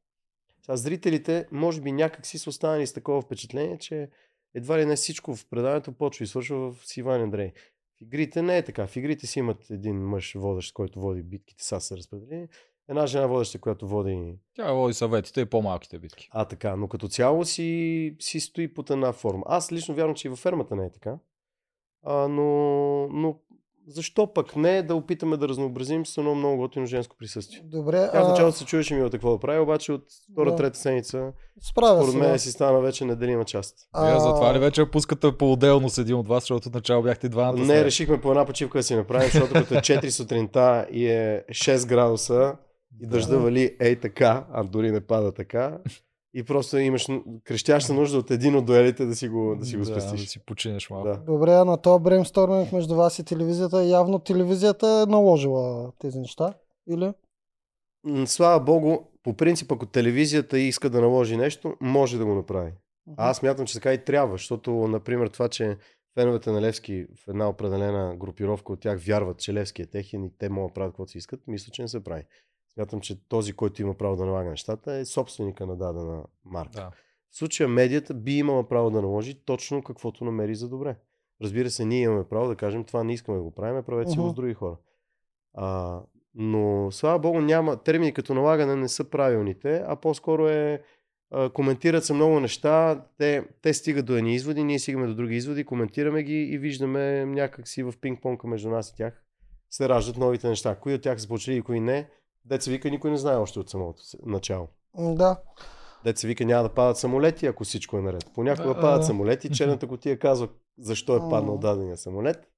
Сега 0.62 0.76
зрителите, 0.76 1.48
може 1.52 1.82
би 1.82 1.92
някак 1.92 2.26
си 2.26 2.38
са 2.38 2.50
останали 2.50 2.88
с 2.88 2.94
такова 2.94 3.22
впечатление, 3.22 3.78
че 3.78 4.10
едва 4.54 4.80
ли 4.80 4.86
не 4.86 4.96
всичко 4.96 5.36
в 5.36 5.46
предаването 5.50 5.92
почва 5.92 6.24
и 6.24 6.28
свършва 6.28 6.74
с 6.84 6.98
Иван 6.98 7.20
и 7.20 7.24
Андрей. 7.24 7.52
В 7.98 8.02
игрите 8.02 8.42
не 8.42 8.58
е 8.58 8.66
така. 8.66 8.88
В 8.88 8.96
игрите 8.96 9.28
си 9.28 9.40
имат 9.40 9.70
един 9.70 9.96
мъж 9.96 10.34
водещ, 10.34 10.74
който 10.74 11.02
води 11.02 11.24
битките, 11.24 11.64
са 11.64 11.82
се 11.82 11.98
разпределени. 11.98 12.48
Една 12.90 13.08
жена 13.08 13.26
водеща, 13.28 13.60
която 13.60 13.88
води... 13.88 14.36
Тя 14.56 14.72
води 14.72 14.94
съветите 14.94 15.42
и 15.42 15.46
по-малките 15.46 16.00
битки. 16.00 16.30
А, 16.32 16.46
така. 16.46 16.76
Но 16.76 16.88
като 16.88 17.08
цяло 17.08 17.46
си, 17.46 18.16
си 18.20 18.40
стои 18.40 18.74
под 18.74 18.90
една 18.90 19.12
форма. 19.14 19.44
Аз 19.48 19.72
лично 19.72 19.96
вярвам, 19.96 20.16
че 20.16 20.28
и 20.28 20.30
във 20.30 20.40
фермата 20.40 20.76
не 20.76 20.86
е 20.86 20.92
така. 20.92 21.16
А, 22.06 22.28
но, 22.28 22.44
но 23.08 23.36
защо 23.88 24.34
пък 24.34 24.56
не 24.56 24.84
да 24.84 24.96
опитаме 24.96 25.38
да 25.38 25.48
разнообразим 25.48 26.06
с 26.06 26.18
едно 26.18 26.36
много 26.36 26.58
готино 26.58 26.86
женско 26.86 27.16
присъствие? 27.20 27.62
Добре, 27.64 28.10
Тя 28.12 28.22
в 28.22 28.26
а, 28.26 28.30
началото 28.30 28.58
се 28.58 28.66
чуеше 28.66 28.96
ми 28.96 29.04
от 29.04 29.12
какво 29.12 29.32
да 29.32 29.40
прави, 29.40 29.60
обаче 29.60 29.92
от 29.92 30.04
втора, 30.32 30.50
Да. 30.50 30.56
трета 30.56 30.78
седмица, 30.78 31.32
справя 31.62 31.98
според 32.04 32.12
се. 32.12 32.18
мен 32.18 32.40
си 32.40 32.52
стана 32.52 32.80
вече 32.82 33.06
неделима 33.06 33.46
част. 33.46 33.76
Вие 34.02 34.20
затова 34.20 34.54
ли 34.54 34.60
вече 34.60 34.86
пускате 34.92 35.38
по-отделно 35.38 35.90
с 35.90 35.98
един 35.98 36.16
от 36.16 36.28
вас, 36.28 36.44
защото 36.44 36.70
отначало 36.70 37.04
бяхте 37.04 37.30
двамата. 37.30 37.66
с 37.66 37.68
Не, 37.68 37.86
решихме 37.86 38.22
по 38.22 38.30
една 38.30 38.46
почивка 38.46 38.78
да 38.80 38.84
си 38.84 38.96
направим, 38.96 39.30
защото 39.30 39.54
като 39.54 39.74
е 39.74 39.78
4 39.78 40.10
сутринта 40.10 40.88
и 40.92 41.08
е 41.08 41.44
6 41.50 41.88
градуса 41.88 42.56
и 43.02 43.08
дъжда 43.08 43.38
вали 43.38 43.78
ей 43.80 44.00
така, 44.00 44.48
а 44.52 44.64
дори 44.64 44.92
не 44.92 45.02
пада 45.02 45.32
така. 45.32 45.80
И 46.36 46.44
просто 46.44 46.78
имаш 46.78 47.08
крещяща 47.44 47.94
нужда 47.94 48.18
от 48.18 48.32
един 48.32 48.56
от 48.56 48.66
дуелите 48.66 49.06
да 49.06 49.16
си 49.16 49.30
го, 49.30 49.56
да 49.60 49.66
си 49.66 49.78
го 49.78 49.84
Да, 49.84 49.94
да 49.94 50.02
спестиш. 50.02 50.30
си 50.30 50.46
починеш 50.46 50.90
малко. 50.90 51.08
Да. 51.08 51.18
Добре, 51.18 51.52
а 51.54 51.66
на 51.66 51.78
този 51.78 52.04
брейнсторминг 52.04 52.72
между 52.72 52.96
вас 52.96 53.20
и 53.20 53.24
телевизията, 53.24 53.84
явно 53.84 54.20
телевизията 54.20 54.88
е 55.08 55.12
наложила 55.12 55.92
тези 56.00 56.20
неща. 56.20 56.54
Или? 56.90 57.14
Слава 58.26 58.60
богу, 58.60 58.98
по 59.24 59.34
принцип, 59.34 59.72
ако 59.72 59.86
телевизията 59.86 60.60
иска 60.60 60.90
да 60.90 61.02
наложи 61.02 61.38
нещо, 61.38 61.74
може 61.82 62.18
да 62.18 62.26
го 62.26 62.34
направи. 62.34 62.72
А 63.18 63.30
аз 63.30 63.44
мятам, 63.44 63.66
че 63.66 63.74
така 63.74 63.94
и 63.94 64.04
трябва, 64.04 64.34
защото, 64.34 64.72
например, 64.72 65.28
това, 65.28 65.50
че 65.50 65.78
феновете 66.14 66.52
на 66.52 66.62
Левски 66.62 67.06
в 67.16 67.28
една 67.28 67.50
определена 67.50 68.16
групировка 68.16 68.74
от 68.74 68.80
тях 68.80 69.00
вярват, 69.06 69.40
че 69.40 69.54
Левски 69.54 69.82
е 69.82 69.86
техен 69.86 70.24
и 70.24 70.38
те 70.38 70.50
могат 70.50 70.70
да 70.70 70.74
правят 70.74 70.92
каквото 70.92 71.12
си 71.12 71.18
искат, 71.18 71.40
мисля, 71.48 71.72
че 71.72 71.82
не 71.82 71.88
се 71.88 72.04
прави. 72.04 72.24
Смятам, 72.74 73.02
че 73.02 73.28
този, 73.28 73.54
който 73.54 73.82
има 73.82 73.94
право 73.94 74.16
да 74.16 74.26
налага 74.26 74.50
нещата, 74.50 74.94
е 74.94 75.06
собственика 75.06 75.66
на 75.66 75.76
дадена 75.76 76.24
марка. 76.46 76.80
Да. 76.80 76.92
В 77.32 77.38
случая 77.38 77.70
медията 77.70 78.14
би 78.14 78.38
имала 78.38 78.68
право 78.68 78.92
да 78.92 79.02
наложи 79.02 79.36
точно 79.46 79.84
каквото 79.84 80.26
намери 80.26 80.56
за 80.56 80.70
добре. 80.70 80.96
Разбира 81.42 81.70
се, 81.70 81.86
ние 81.86 82.02
имаме 82.02 82.24
право 82.24 82.48
да 82.48 82.56
кажем 82.56 82.84
това 82.84 83.04
не 83.04 83.14
искаме 83.14 83.38
да 83.38 83.44
го 83.44 83.52
правим, 83.52 83.84
правете 83.84 84.12
си 84.12 84.18
го 84.18 84.30
с 84.30 84.34
други 84.34 84.54
хора. 84.54 84.78
А, 85.54 86.00
но, 86.36 86.92
слава 86.92 87.20
богу, 87.20 87.42
няма, 87.42 87.78
термини 87.78 88.14
като 88.14 88.34
налагане 88.34 88.76
не 88.76 88.88
са 88.88 89.04
правилните, 89.04 89.84
а 89.88 89.96
по-скоро 89.96 90.48
е 90.48 90.82
а, 91.32 91.50
коментират 91.50 92.06
се 92.06 92.14
много 92.14 92.40
неща, 92.40 93.06
те, 93.18 93.48
те 93.62 93.74
стигат 93.74 94.06
до 94.06 94.16
едни 94.16 94.36
изводи, 94.36 94.64
ние 94.64 94.80
стигаме 94.80 95.08
до 95.08 95.16
други 95.16 95.36
изводи, 95.36 95.64
коментираме 95.64 96.24
ги 96.24 96.42
и 96.44 96.58
виждаме 96.58 97.26
някакси 97.26 97.84
в 97.84 97.94
пинг-понка 98.02 98.48
между 98.48 98.70
нас 98.70 98.90
и 98.90 98.96
тях 98.96 99.24
се 99.70 99.90
раждат 99.90 100.18
новите 100.18 100.50
неща. 100.50 100.76
Кои 100.76 100.94
от 100.94 101.02
тях 101.02 101.22
са 101.22 101.28
почели 101.28 101.56
и 101.56 101.62
кои 101.62 101.80
не, 101.80 102.10
деца 102.46 102.72
вика, 102.72 102.90
никой 102.90 103.12
не 103.12 103.18
знае 103.18 103.38
още 103.38 103.60
от 103.60 103.70
самото 103.70 104.02
начало. 104.26 104.68
Да. 104.98 105.40
Деца 106.04 106.28
вика 106.28 106.46
няма 106.46 106.64
да 106.64 106.74
падат 106.74 106.98
самолети, 106.98 107.46
ако 107.46 107.64
всичко 107.64 107.98
е 107.98 108.02
наред. 108.02 108.26
Понякога 108.36 108.74
Да. 108.74 108.82
падат 108.82 109.06
самолети, 109.06 109.50
черната 109.50 109.88
котия 109.88 110.20
казва 110.20 110.48
защо 110.80 111.16
е 111.16 111.30
паднал 111.30 111.58
дадения 111.58 111.98
самолет. 111.98 112.50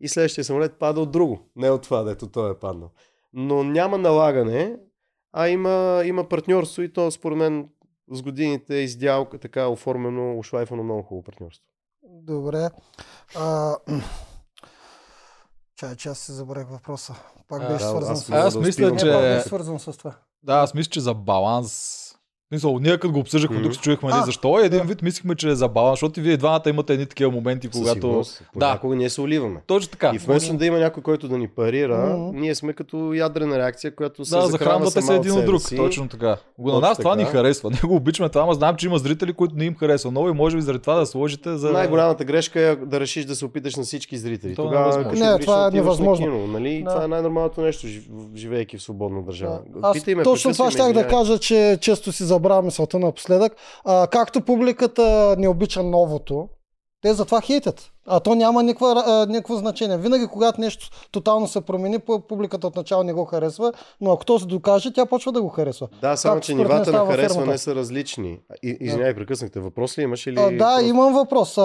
И 0.00 0.08
следващия 0.08 0.44
самолет 0.44 0.78
пада 0.78 1.00
от 1.00 1.10
друго. 1.10 1.40
Не 1.56 1.70
от 1.70 1.82
това, 1.82 2.02
дето 2.02 2.28
той 2.30 2.50
е 2.50 2.58
паднал. 2.58 2.90
Но 3.32 3.64
няма 3.64 3.98
налагане, 3.98 4.76
а 5.32 5.48
има, 5.48 6.02
има 6.04 6.28
партньорство 6.28 6.82
и 6.82 6.92
то 6.92 7.10
според 7.10 7.38
мен 7.38 7.68
с 8.10 8.22
годините 8.22 8.76
е 8.76 8.82
издялка, 8.82 9.38
така 9.38 9.68
оформено, 9.68 10.38
ошлайфано 10.38 10.82
много 10.82 11.02
хубаво 11.02 11.24
партньорство. 11.24 11.66
Добре. 12.02 12.68
А, 13.36 13.76
чай, 15.82 15.96
че 15.96 16.08
аз 16.08 16.18
си 16.18 16.32
забравих 16.32 16.68
въпроса. 16.68 17.14
Пак 17.48 17.62
А, 17.62 17.66
беше 17.66 17.84
Да, 17.84 17.90
свързан 17.90 18.12
аз 18.12 18.20
с... 18.20 18.28
мога 18.28 18.42
Аз 18.42 18.54
да 18.54 18.60
мисля, 18.60 18.96
че- 18.96 19.06
да- 19.06 19.12
пак 19.12 19.20
беше 19.22 19.46
свързан 19.46 19.78
с 19.78 19.92
това. 19.92 20.14
Да, 20.42 20.54
аз 20.54 20.74
мисля, 20.74 20.90
че 20.90 21.00
за 21.00 21.14
баланс. 21.14 21.98
В 22.52 22.54
Смисъл, 22.54 22.78
ние 22.78 22.92
като 22.92 23.12
го 23.12 23.18
обсъждахме, 23.18 23.62
тук 23.62 23.74
се 23.74 23.80
чуехме 23.80 24.08
нали, 24.10 24.20
А, 24.22 24.24
защо, 24.24 24.60
и 24.62 24.66
един 24.66 24.78
да. 24.78 24.84
вид 24.84 25.02
мислихме, 25.02 25.34
че 25.34 25.48
е 25.48 25.54
за 25.54 25.68
баланс, 25.68 25.92
защото 25.92 26.20
и 26.20 26.22
вие 26.22 26.36
двамата 26.36 26.62
имате 26.66 26.92
едни 26.92 27.06
такива 27.06 27.30
моменти, 27.30 27.68
когато... 27.68 28.08
Да. 28.08 28.24
Понякога 28.52 28.96
ние 28.96 29.10
се 29.10 29.20
оливаме. 29.20 29.60
Точно 29.66 29.90
така. 29.90 30.12
И 30.14 30.18
вместо 30.18 30.54
да 30.54 30.66
има 30.66 30.78
някой, 30.78 31.02
който 31.02 31.28
да 31.28 31.38
ни 31.38 31.48
парира, 31.48 32.16
Мгм. 32.16 32.40
ние 32.40 32.54
сме 32.54 32.72
като 32.72 33.12
ядрена 33.14 33.58
реакция, 33.58 33.94
която 33.94 34.24
се 34.24 34.30
Да, 34.30 34.40
захранва 34.40 34.50
захранвате 34.86 35.02
се 35.02 35.14
един 35.16 35.32
от 35.32 35.44
друг. 35.46 35.62
си. 35.62 35.76
Точно 35.76 36.08
така. 36.08 36.36
Го 36.58 36.68
на 36.68 36.74
Точно 36.74 36.88
нас 36.88 36.98
това 36.98 37.16
ни 37.16 37.24
така. 37.24 37.32
харесва. 37.32 37.70
Ние 37.72 37.80
го 37.80 37.94
обичаме 37.96 38.28
това, 38.28 38.42
ама 38.42 38.54
знам, 38.54 38.76
че 38.76 38.86
има 38.86 38.98
зрители, 38.98 39.32
които 39.32 39.54
не 39.56 39.64
им 39.64 39.74
харесва 39.74 40.10
много 40.10 40.28
и 40.28 40.32
може 40.32 40.56
би 40.56 40.62
заради 40.62 40.82
това 40.82 40.94
да 40.94 41.06
сложите 41.06 41.56
за... 41.56 41.70
Най-голямата 41.72 42.24
грешка 42.24 42.60
е 42.60 42.76
да 42.76 43.00
решиш 43.00 43.24
да 43.24 43.36
се 43.36 43.44
опиташ 43.44 43.76
на 43.76 43.82
всички 43.82 44.18
зрители. 44.18 44.54
То 44.54 44.62
е 44.62 44.64
Тогава 44.64 44.90
категорично 44.92 45.26
Не, 45.26 45.38
това 45.38 45.66
е 45.66 45.70
невъзможно. 45.70 46.26
Кино, 46.26 46.46
нали? 46.46 46.82
Да. 46.84 46.90
Това 46.90 47.04
е 47.04 47.08
най-нормалното 47.08 47.60
нещо, 47.60 47.86
жив- 47.86 48.08
живеейки 48.36 48.78
в 48.78 48.82
свободна 48.82 49.22
държава. 49.22 49.58
Аз 49.82 50.04
точно 50.24 50.52
това 50.52 50.70
щях 50.70 50.92
да 50.92 51.06
кажа, 51.08 51.38
че 51.38 51.78
често 51.80 52.12
си 52.12 52.24
забравя 52.42 52.62
мисълта 52.62 52.98
напоследък. 52.98 53.56
А, 53.84 54.06
както 54.06 54.40
публиката 54.40 55.36
не 55.38 55.48
обича 55.48 55.82
новото, 55.82 56.48
те 57.02 57.14
затова 57.14 57.40
хейтят. 57.40 57.88
А 58.06 58.20
то 58.20 58.34
няма 58.34 58.62
никаква, 58.62 59.26
никакво 59.28 59.56
значение. 59.56 59.96
Винаги, 59.96 60.26
когато 60.26 60.60
нещо 60.60 60.90
тотално 61.12 61.48
се 61.48 61.60
промени, 61.60 61.98
пу- 61.98 62.26
публиката 62.26 62.66
отначало 62.66 63.02
не 63.02 63.12
го 63.12 63.24
харесва, 63.24 63.72
но 64.00 64.12
ако 64.12 64.24
то 64.24 64.38
се 64.38 64.46
докаже, 64.46 64.92
тя 64.92 65.06
почва 65.06 65.32
да 65.32 65.42
го 65.42 65.48
харесва. 65.48 65.88
Да, 66.00 66.16
само 66.16 66.34
Както 66.34 66.46
че 66.46 66.54
нивата 66.54 66.92
на 66.92 67.06
харесване 67.06 67.58
са 67.58 67.74
различни. 67.74 68.40
И, 68.62 68.76
извинявай, 68.80 69.14
прекъснахте. 69.14 69.60
Въпрос 69.60 69.98
ли 69.98 70.02
имаш 70.02 70.26
или... 70.26 70.40
А, 70.40 70.50
да, 70.50 70.82
имам 70.82 71.14
въпрос. 71.14 71.58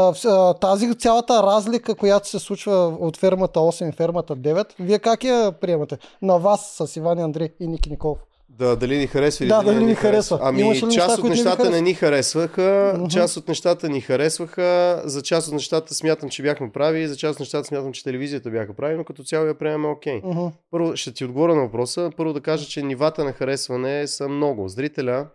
Тази 0.61 0.95
цялата 0.95 1.43
разлика, 1.43 1.95
която 1.95 2.29
се 2.29 2.39
случва 2.39 2.97
от 2.99 3.17
фермата 3.17 3.59
8 3.59 3.89
и 3.89 3.91
фермата 3.91 4.35
9, 4.35 4.65
вие 4.79 4.99
как 4.99 5.23
я 5.23 5.51
приемате? 5.51 5.97
На 6.21 6.37
вас 6.37 6.81
с 6.81 6.95
Иван 6.95 7.19
Андрей 7.19 7.49
и 7.59 7.67
Ники 7.67 7.89
Николов. 7.89 8.17
Да, 8.59 8.75
дали 8.75 8.97
ни 8.97 9.07
харесва 9.07 9.45
или 9.45 9.49
Да, 9.49 9.57
не 9.57 9.65
дали 9.65 9.79
ни 9.79 9.85
ни 9.85 9.95
харесва. 9.95 10.39
Ами, 10.41 10.61
Имаше 10.61 10.85
ли 10.85 10.91
част 10.91 11.07
неща, 11.07 11.13
от 11.13 11.23
не 11.23 11.29
нещата 11.29 11.57
не 11.57 11.63
харесват? 11.65 11.83
ни 11.83 11.93
харесваха, 11.93 12.93
Мгм. 12.97 13.07
част 13.07 13.37
от 13.37 13.47
нещата 13.47 13.89
ни 13.89 14.01
харесваха, 14.01 15.01
за 15.05 15.21
част 15.21 15.47
от 15.47 15.53
нещата 15.53 15.93
смятам, 15.93 16.29
че 16.29 16.43
бяхме 16.43 16.69
прави, 16.71 17.07
за 17.07 17.15
част 17.15 17.33
от 17.33 17.39
нещата 17.39 17.67
смятам, 17.67 17.93
че 17.93 18.03
телевизията 18.03 18.49
бяха 18.49 18.73
прави, 18.73 18.95
но 18.97 19.03
като 19.03 19.23
цяло 19.23 19.45
я 19.45 19.53
приемаме 19.53 19.87
окей. 19.87 20.21
Мгм. 20.23 20.45
Първо 20.71 20.95
ще 20.95 21.13
ти 21.13 21.25
отговоря 21.25 21.55
на 21.55 21.61
въпроса. 21.61 22.11
Първо 22.17 22.33
да 22.33 22.41
кажа, 22.41 22.65
че 22.67 22.81
нивата 22.83 23.23
на 23.23 23.31
харесване 23.33 24.07
са 24.07 24.27
много. 24.29 24.67
Зрителя, 24.67 25.25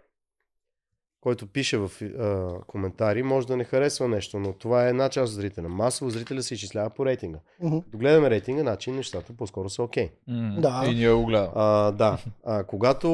който 1.22 1.46
пише 1.46 1.78
в 1.78 1.90
а, 2.02 2.60
коментари, 2.62 3.22
може 3.22 3.46
да 3.46 3.56
не 3.56 3.64
харесва 3.64 4.08
нещо, 4.08 4.38
но 4.38 4.52
това 4.52 4.86
е 4.86 4.90
една 4.90 5.08
част 5.08 5.28
от 5.28 5.34
зрителя. 5.34 5.68
Масово 5.68 6.10
зрителя 6.10 6.42
се 6.42 6.54
изчислява 6.54 6.90
по 6.90 7.06
рейтинга. 7.06 7.38
Мгм. 7.60 7.78
Като 7.78 7.98
гледаме 7.98 8.30
рейтинга, 8.30 8.62
значи 8.62 8.92
нещата 8.92 9.32
по-скоро 9.32 9.68
са 9.70 9.82
окей. 9.82 10.10
М, 10.28 10.56
Да. 10.60 10.84
И 10.86 10.94
ние 10.94 11.10
го 11.10 11.26
гледаме. 11.26 11.48
А, 11.54 11.90
да. 11.90 12.18
А, 12.44 12.64
когато, 12.64 13.08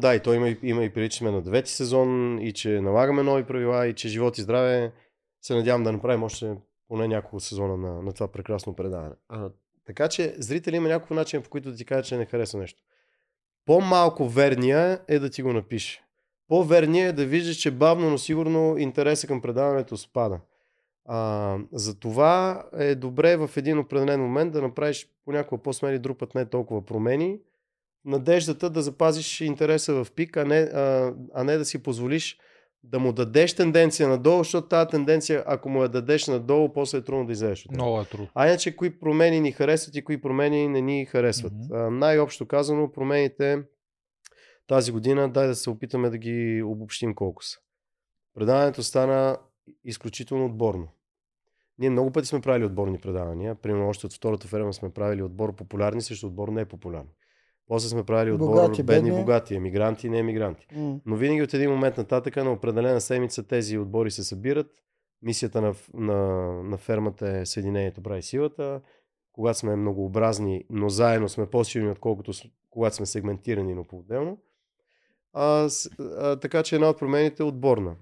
да, 0.00 0.14
и 0.14 0.20
той 0.20 0.36
има, 0.36 0.48
и- 0.48 0.58
има 0.62 0.84
и 0.84 0.92
преди, 0.92 1.08
че 1.08 1.18
сме 1.18 1.30
на 1.30 1.42
девети 1.42 1.70
сезон 1.70 2.38
и 2.38 2.52
че 2.52 2.80
налагаме 2.80 3.22
нови 3.22 3.44
правила 3.44 3.86
и 3.86 3.94
че 3.94 4.08
живот 4.08 4.38
и 4.38 4.42
здраве, 4.42 4.92
се 5.42 5.54
надявам 5.54 5.82
да 5.82 5.92
направим 5.92 6.22
още 6.22 6.54
поне 6.88 7.08
няколко 7.08 7.40
сезона 7.40 7.76
на, 7.76 8.02
на 8.02 8.12
това 8.12 8.28
прекрасно 8.28 8.76
предаване. 8.76 9.14
А, 9.28 9.50
така 9.86 10.08
че 10.08 10.34
зрители 10.38 10.76
има 10.76 10.88
няколко 10.88 11.14
начин, 11.14 11.42
по 11.42 11.50
които 11.50 11.70
да 11.70 11.76
ти 11.76 11.84
кажа, 11.84 12.02
че 12.02 12.16
не 12.16 12.24
харесва 12.26 12.58
нещо. 12.60 12.82
По-малко 13.66 14.28
верния 14.28 15.00
е 15.08 15.18
да 15.18 15.30
ти 15.30 15.42
го 15.42 15.52
напише. 15.52 16.03
По-верния 16.48 17.08
е 17.08 17.12
да 17.12 17.26
виждаш, 17.26 17.56
че 17.56 17.70
бавно, 17.70 18.10
но 18.10 18.18
сигурно 18.18 18.78
интереса 18.78 19.26
към 19.26 19.40
предаването 19.40 19.96
спада. 19.96 20.40
А, 21.04 21.58
затова 21.72 22.64
е 22.78 22.94
добре 22.94 23.36
в 23.36 23.50
един 23.56 23.78
определен 23.78 24.20
момент 24.20 24.52
да 24.52 24.62
направиш 24.62 25.08
понякога 25.24 25.62
по-смели, 25.62 25.98
друг 25.98 26.18
път 26.18 26.34
не 26.34 26.44
толкова 26.44 26.86
промени. 26.86 27.38
Надеждата 28.04 28.70
да 28.70 28.82
запазиш 28.82 29.40
интереса 29.40 30.04
в 30.04 30.06
пик, 30.16 30.36
а 30.36 30.44
не, 30.44 30.56
а, 30.56 31.14
а 31.34 31.44
не 31.44 31.56
да 31.56 31.64
си 31.64 31.82
позволиш 31.82 32.38
да 32.84 32.98
му 32.98 33.12
дадеш 33.12 33.54
тенденция 33.54 34.08
надолу, 34.08 34.38
защото 34.38 34.68
тази 34.68 34.88
тенденция, 34.88 35.44
ако 35.46 35.68
му 35.68 35.82
я 35.82 35.88
дадеш 35.88 36.26
надолу, 36.26 36.72
после 36.72 36.98
е 36.98 37.00
трудно 37.00 37.26
да 37.26 37.32
излезеш. 37.32 37.68
Много 37.72 38.00
е 38.00 38.04
трудно. 38.04 38.28
А 38.34 38.46
иначе, 38.46 38.76
кои 38.76 38.98
промени 38.98 39.40
ни 39.40 39.52
харесват 39.52 39.96
и 39.96 40.04
кои 40.04 40.20
промени 40.20 40.68
не 40.68 40.80
ни 40.80 41.04
харесват. 41.04 41.52
Mm-hmm. 41.52 41.88
най-общо 41.88 42.46
казано, 42.46 42.92
промените 42.92 43.62
тази 44.66 44.92
година, 44.92 45.32
дай 45.32 45.46
да 45.46 45.54
се 45.54 45.70
опитаме 45.70 46.10
да 46.10 46.18
ги 46.18 46.62
обобщим 46.62 47.14
колко 47.14 47.44
са. 47.44 47.58
Предаването 48.34 48.82
стана 48.82 49.38
изключително 49.84 50.46
отборно. 50.46 50.88
Ние 51.78 51.90
много 51.90 52.10
пъти 52.10 52.28
сме 52.28 52.40
правили 52.40 52.64
отборни 52.64 52.98
предавания. 52.98 53.54
Примерно 53.54 53.88
още 53.88 54.06
от 54.06 54.12
втората 54.12 54.48
ферма 54.48 54.72
сме 54.72 54.90
правили 54.90 55.22
отбор 55.22 55.54
популярни 55.54 56.02
срещу 56.02 56.26
отбор 56.26 56.48
непопулярни. 56.48 57.10
После 57.66 57.88
сме 57.88 58.04
правили 58.04 58.32
отбор 58.32 58.46
Богати, 58.46 58.82
бедни, 58.82 59.10
бедни. 59.10 59.20
богати, 59.20 59.54
емигранти 59.54 60.06
и 60.06 60.10
не 60.10 60.18
емигранти. 60.18 60.66
М. 60.72 61.00
Но 61.06 61.16
винаги 61.16 61.42
от 61.42 61.54
един 61.54 61.70
момент 61.70 61.96
нататък 61.96 62.36
на 62.36 62.52
определена 62.52 63.00
седмица 63.00 63.46
тези 63.46 63.78
отбори 63.78 64.10
се 64.10 64.24
събират. 64.24 64.66
Мисията 65.22 65.60
на, 65.60 65.74
на, 65.94 66.16
на 66.62 66.76
фермата 66.76 67.28
е 67.28 67.46
Съединението 67.46 68.02
прави 68.02 68.22
силата. 68.22 68.80
Когато 69.32 69.58
сме 69.58 69.76
многообразни, 69.76 70.64
но 70.70 70.88
заедно 70.88 71.28
сме 71.28 71.46
по-силни, 71.46 71.90
отколкото 71.90 72.32
когато 72.70 72.96
сме 72.96 73.06
сегментирани, 73.06 73.74
но 73.74 73.84
по-отделно. 73.84 74.38
А, 75.34 75.68
с, 75.68 75.90
а, 76.00 76.36
така 76.36 76.62
че 76.62 76.74
една 76.74 76.88
от 76.88 76.98
промените 76.98 77.42
е 77.42 77.46
отборна. 77.46 77.96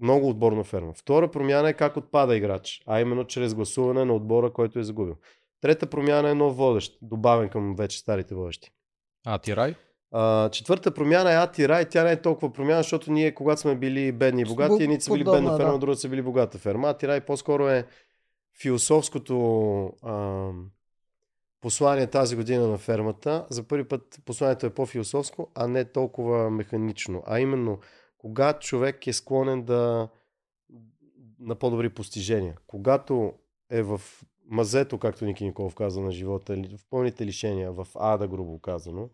Много 0.00 0.28
отборна 0.28 0.64
ферма. 0.64 0.92
Втора 0.92 1.30
промяна 1.30 1.68
е 1.68 1.72
как 1.72 1.96
отпада 1.96 2.36
играч, 2.36 2.82
а 2.86 3.00
именно 3.00 3.24
чрез 3.24 3.54
гласуване 3.54 4.04
на 4.04 4.14
отбора, 4.14 4.52
който 4.52 4.78
е 4.78 4.82
загубил. 4.82 5.16
Трета 5.60 5.86
промяна 5.86 6.30
е 6.30 6.34
нов 6.34 6.56
водещ, 6.56 6.98
добавен 7.02 7.48
към 7.48 7.74
вече 7.76 7.98
старите 7.98 8.34
водещи. 8.34 8.70
А 9.26 9.38
ти 9.38 9.56
рай? 9.56 9.74
А, 10.12 10.50
четвърта 10.50 10.94
промяна 10.94 11.32
е 11.32 11.36
Атира 11.36 11.80
и 11.80 11.88
тя 11.88 12.04
не 12.04 12.12
е 12.12 12.22
толкова 12.22 12.52
промяна, 12.52 12.82
защото 12.82 13.12
ние, 13.12 13.34
когато 13.34 13.60
сме 13.60 13.76
били 13.76 14.12
бедни 14.12 14.42
и 14.42 14.44
богати, 14.44 14.82
едни 14.82 15.00
са 15.00 15.12
били 15.12 15.24
бедна 15.24 15.56
ферма, 15.56 15.72
да. 15.72 15.78
другите 15.78 16.00
са 16.00 16.08
били 16.08 16.22
богата 16.22 16.58
ферма. 16.58 16.88
Атира 16.88 17.20
по-скоро 17.20 17.68
е 17.68 17.86
философското 18.62 19.36
а, 20.02 20.50
послание 21.64 22.06
тази 22.06 22.36
година 22.36 22.68
на 22.68 22.78
фермата. 22.78 23.46
За 23.50 23.62
първи 23.62 23.88
път 23.88 24.20
посланието 24.24 24.66
е 24.66 24.74
по-философско, 24.74 25.50
а 25.54 25.68
не 25.68 25.84
толкова 25.84 26.50
механично. 26.50 27.22
А 27.26 27.40
именно, 27.40 27.78
кога 28.18 28.52
човек 28.52 29.06
е 29.06 29.12
склонен 29.12 29.62
да 29.62 30.08
на 31.40 31.54
по-добри 31.54 31.88
постижения. 31.88 32.56
Когато 32.66 33.32
е 33.70 33.82
в 33.82 34.00
мазето, 34.46 34.98
както 34.98 35.24
Ники 35.24 35.44
Николов 35.44 35.74
каза 35.74 36.00
на 36.00 36.10
живота, 36.10 36.56
в 36.56 36.90
пълните 36.90 37.26
лишения, 37.26 37.72
в 37.72 37.86
ада, 37.94 38.28
грубо 38.28 38.58
казано, 38.58 39.08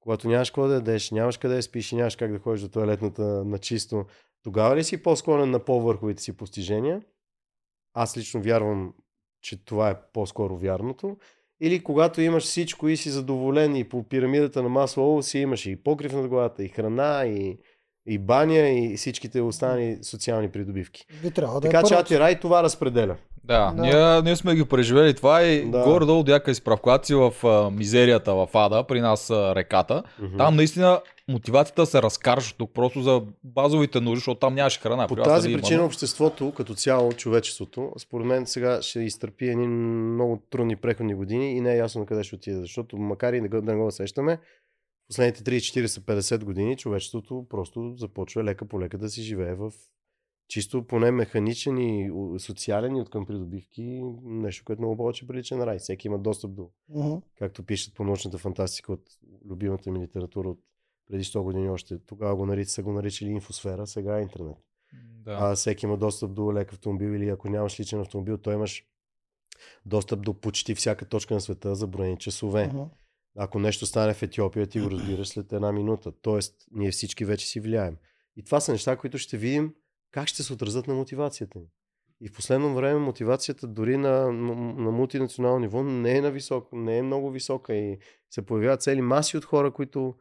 когато 0.00 0.28
нямаш 0.28 0.50
какво 0.50 0.68
да 0.68 0.74
ядеш, 0.74 1.10
нямаш 1.10 1.36
къде 1.36 1.54
да 1.54 1.62
спиш 1.62 1.92
и 1.92 1.96
нямаш 1.96 2.16
как 2.16 2.32
да 2.32 2.38
ходиш 2.38 2.60
до 2.60 2.68
туалетната 2.68 3.22
на 3.22 3.58
чисто, 3.58 4.04
тогава 4.42 4.76
ли 4.76 4.84
си 4.84 5.02
по-склонен 5.02 5.50
на 5.50 5.64
по-върховите 5.64 6.22
си 6.22 6.36
постижения? 6.36 7.02
Аз 7.94 8.16
лично 8.16 8.42
вярвам, 8.42 8.94
че 9.40 9.64
това 9.64 9.90
е 9.90 10.00
по-скоро 10.12 10.56
вярното. 10.56 11.16
Или 11.60 11.82
когато 11.82 12.20
имаш 12.20 12.42
всичко 12.44 12.88
и 12.88 12.96
си 12.96 13.10
задоволен 13.10 13.76
и 13.76 13.84
по 13.84 14.02
пирамидата 14.02 14.62
на 14.62 14.68
Маслоу 14.68 15.22
си 15.22 15.38
имаш 15.38 15.66
и 15.66 15.76
покрив 15.76 16.12
над 16.12 16.28
главата, 16.28 16.64
и 16.64 16.68
храна, 16.68 17.24
и, 17.26 17.58
и 18.06 18.18
баня, 18.18 18.68
и 18.68 18.94
всичките 18.96 19.40
останали 19.40 19.98
социални 20.02 20.48
придобивки. 20.50 21.06
Би 21.22 21.30
трябвало 21.30 21.60
да 21.60 21.68
Така 21.68 21.78
е 21.78 21.82
че 21.82 21.88
първо. 21.88 22.00
Атирай 22.00 22.40
това 22.40 22.62
разпределя. 22.62 23.16
Да, 23.44 23.72
Да. 23.76 23.82
Ние, 23.82 24.22
ние 24.22 24.36
сме 24.36 24.54
ги 24.54 24.64
преживели 24.64 25.14
това 25.14 25.42
и 25.42 25.70
Да. 25.70 25.82
горе-долу 25.84 26.22
дяка 26.22 26.50
изправ. 26.50 26.80
Когато 26.80 27.06
си 27.06 27.14
в 27.14 27.32
а, 27.44 27.70
мизерията 27.70 28.34
в 28.34 28.48
Ада, 28.54 28.84
при 28.88 29.00
нас 29.00 29.30
а, 29.30 29.54
реката, 29.54 30.02
Мгм. 30.22 30.36
там 30.36 30.56
наистина 30.56 31.00
мотивацията 31.30 31.86
се 31.86 32.02
разкараш 32.02 32.52
тук 32.52 32.70
просто 32.72 33.02
за 33.02 33.22
базовите 33.44 34.00
нужди, 34.00 34.16
защото 34.16 34.38
там 34.38 34.54
нямаше 34.54 34.80
храна. 34.80 35.08
По 35.08 35.16
тази 35.16 35.50
има, 35.50 35.58
причина 35.58 35.80
но- 35.80 35.86
обществото, 35.86 36.52
като 36.52 36.74
цяло, 36.74 37.12
човечеството, 37.12 37.92
според 37.98 38.26
мен 38.26 38.46
сега 38.46 38.82
ще 38.82 39.00
изтърпи 39.00 39.46
едни 39.46 39.66
много 39.66 40.42
трудни 40.50 40.76
преходни 40.76 41.14
години 41.14 41.52
и 41.52 41.60
не 41.60 41.72
е 41.72 41.78
ясно 41.78 41.98
на 42.00 42.06
къде 42.06 42.24
ще 42.24 42.34
отиде. 42.34 42.56
Защото 42.56 42.98
макар 42.98 43.32
и 43.32 43.40
да 43.40 43.48
го- 43.48 43.60
да 43.60 43.72
не 43.72 43.78
го 43.78 43.86
усещаме, 43.86 44.40
последните 45.08 45.42
30, 45.42 45.58
40, 45.58 46.00
50 46.00 46.44
години 46.44 46.76
човечеството 46.76 47.46
просто 47.48 47.94
започва 47.96 48.44
лека 48.44 48.64
по 48.64 48.80
лека 48.80 48.98
да 48.98 49.08
си 49.08 49.22
живее 49.22 49.54
в 49.54 49.72
чисто 50.48 50.82
поне 50.82 51.10
механичен 51.10 51.78
и 51.78 52.10
социален 52.38 52.96
и 52.96 53.00
откъм 53.00 53.26
придобивки, 53.26 54.00
нещо, 54.24 54.64
което 54.64 54.82
много 54.82 54.96
повече 54.96 55.26
прилича 55.26 55.56
на 55.56 55.66
рай. 55.66 55.78
Всеки 55.78 56.06
има 56.06 56.18
достъп 56.18 56.52
до, 56.52 56.68
Мгм. 56.88 57.14
както 57.38 57.62
пишат 57.62 57.94
по 57.94 58.04
научната 58.04 58.38
фантастика 58.38 58.92
от 58.92 59.02
любимата 59.44 59.90
ми 59.90 60.00
литература 60.00 60.48
от 60.48 60.58
преди 61.10 61.24
100 61.24 61.42
години 61.42 61.70
още. 61.70 61.98
Тогава 62.06 62.36
го 62.36 62.46
нарич, 62.46 62.68
са 62.68 62.82
го 62.82 62.92
наричали 62.92 63.30
инфосфера, 63.30 63.86
сега 63.86 64.18
е 64.18 64.22
интернет. 64.22 64.56
Да. 65.24 65.38
А, 65.40 65.54
всеки 65.54 65.86
има 65.86 65.96
достъп 65.96 66.34
до 66.34 66.52
лек 66.52 66.72
автомобил 66.72 67.08
или 67.08 67.28
ако 67.28 67.48
нямаш 67.48 67.80
личен 67.80 68.00
автомобил, 68.00 68.38
то 68.38 68.52
имаш 68.52 68.84
достъп 69.86 70.22
до 70.22 70.34
почти 70.34 70.74
всяка 70.74 71.04
точка 71.04 71.34
на 71.34 71.40
света 71.40 71.74
за 71.74 71.86
броени 71.86 72.18
часове. 72.18 72.66
Мгм. 72.66 72.82
Ако 73.36 73.58
нещо 73.58 73.86
стане 73.86 74.14
в 74.14 74.22
Етиопия, 74.22 74.66
ти 74.66 74.80
го 74.80 74.90
разбираш 74.90 75.28
след 75.28 75.52
една 75.52 75.72
минута. 75.72 76.12
Тоест, 76.22 76.54
ние 76.70 76.90
всички 76.90 77.24
вече 77.24 77.46
си 77.46 77.60
влияем. 77.60 77.96
И 78.36 78.44
това 78.44 78.60
са 78.60 78.72
неща, 78.72 78.96
които 78.96 79.18
ще 79.18 79.36
видим 79.36 79.74
как 80.10 80.28
ще 80.28 80.42
се 80.42 80.52
отразят 80.52 80.86
на 80.86 80.94
мотивацията 80.94 81.58
ни. 81.58 81.66
И 82.20 82.28
в 82.28 82.32
последно 82.32 82.74
време 82.74 83.00
мотивацията 83.00 83.66
дори 83.66 83.96
на, 83.96 84.32
на, 84.32 84.54
на 84.54 84.90
мултинационално 84.90 85.58
ниво 85.58 85.82
не 85.82 86.16
е, 86.16 86.20
на 86.20 86.30
висок, 86.30 86.68
не 86.72 86.98
е 86.98 87.02
много 87.02 87.30
висока 87.30 87.74
и 87.74 87.98
се 88.30 88.46
появяват 88.46 88.82
цели 88.82 89.00
маси 89.00 89.36
от 89.36 89.44
хора, 89.44 89.72
които 89.72 90.14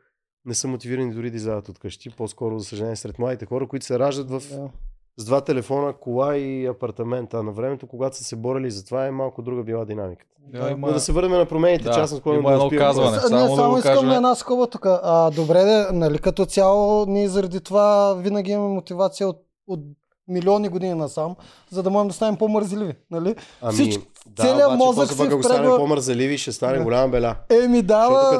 не 0.45 0.53
са 0.53 0.67
мотивирани 0.67 1.13
дори 1.13 1.31
да 1.31 1.37
излязат 1.37 1.69
от 1.69 1.79
къщи. 1.79 2.09
По-скоро, 2.09 2.59
за 2.59 2.65
съжаление, 2.65 2.95
сред 2.95 3.19
младите 3.19 3.45
хора, 3.45 3.67
които 3.67 3.85
се 3.85 3.99
раждат 3.99 4.29
в, 4.29 4.49
Да. 4.49 4.69
с 5.17 5.25
два 5.25 5.41
телефона, 5.41 5.93
кола 5.93 6.37
и 6.37 6.65
апартамент. 6.65 7.33
А 7.33 7.43
на 7.43 7.51
времето, 7.51 7.87
когато 7.87 8.17
са 8.17 8.23
се 8.23 8.35
борили 8.35 8.71
за 8.71 8.85
това, 8.85 9.05
е 9.05 9.11
малко 9.11 9.41
друга 9.41 9.63
била 9.63 9.85
динамиката. 9.85 10.31
Да, 10.47 10.69
има... 10.71 10.87
Но 10.87 10.93
да 10.93 10.99
се 10.99 11.11
върнем 11.11 11.31
на 11.31 11.45
промените, 11.45 11.83
Да, 11.83 11.93
че 11.93 11.99
аз 11.99 12.11
наскоро 12.11 12.35
има 12.35 12.49
да 12.49 12.55
едно 12.55 12.69
казване. 12.77 13.17
Само 13.19 13.41
не, 13.43 13.49
да 13.49 13.55
само 13.55 13.71
го 13.71 13.77
искам 13.77 13.93
кажем. 13.93 14.09
на 14.09 14.15
една 14.15 14.35
скоба 14.35 14.67
тук. 14.67 14.85
А, 14.85 15.31
добре, 15.31 15.63
де, 15.63 15.87
нали, 15.91 16.19
като 16.19 16.45
цяло 16.45 17.05
ние 17.05 17.27
заради 17.27 17.61
това 17.61 18.13
винаги 18.13 18.51
имаме 18.51 18.73
мотивация 18.73 19.27
от, 19.29 19.37
от 19.67 19.79
милиони 20.29 20.69
години 20.69 20.93
насам, 20.93 21.35
за 21.69 21.83
да 21.83 21.89
можем 21.89 22.07
да 22.07 22.13
станем 22.13 22.35
по-мързеливи. 22.35 22.93
Нали? 23.11 23.35
Ами, 23.61 23.73
Всичко- 23.73 24.03
да, 24.27 24.43
целият 24.43 24.67
обаче, 24.67 24.77
мозък 24.77 25.07
си 25.07 25.13
ако 25.23 25.43
стане 25.43 25.59
впрегва- 25.59 25.77
по-мързеливи, 25.77 26.37
ще 26.37 26.51
стане 26.51 26.77
Да. 26.77 26.83
голяма 26.83 27.07
беля. 27.07 27.35
Еми 27.55 27.81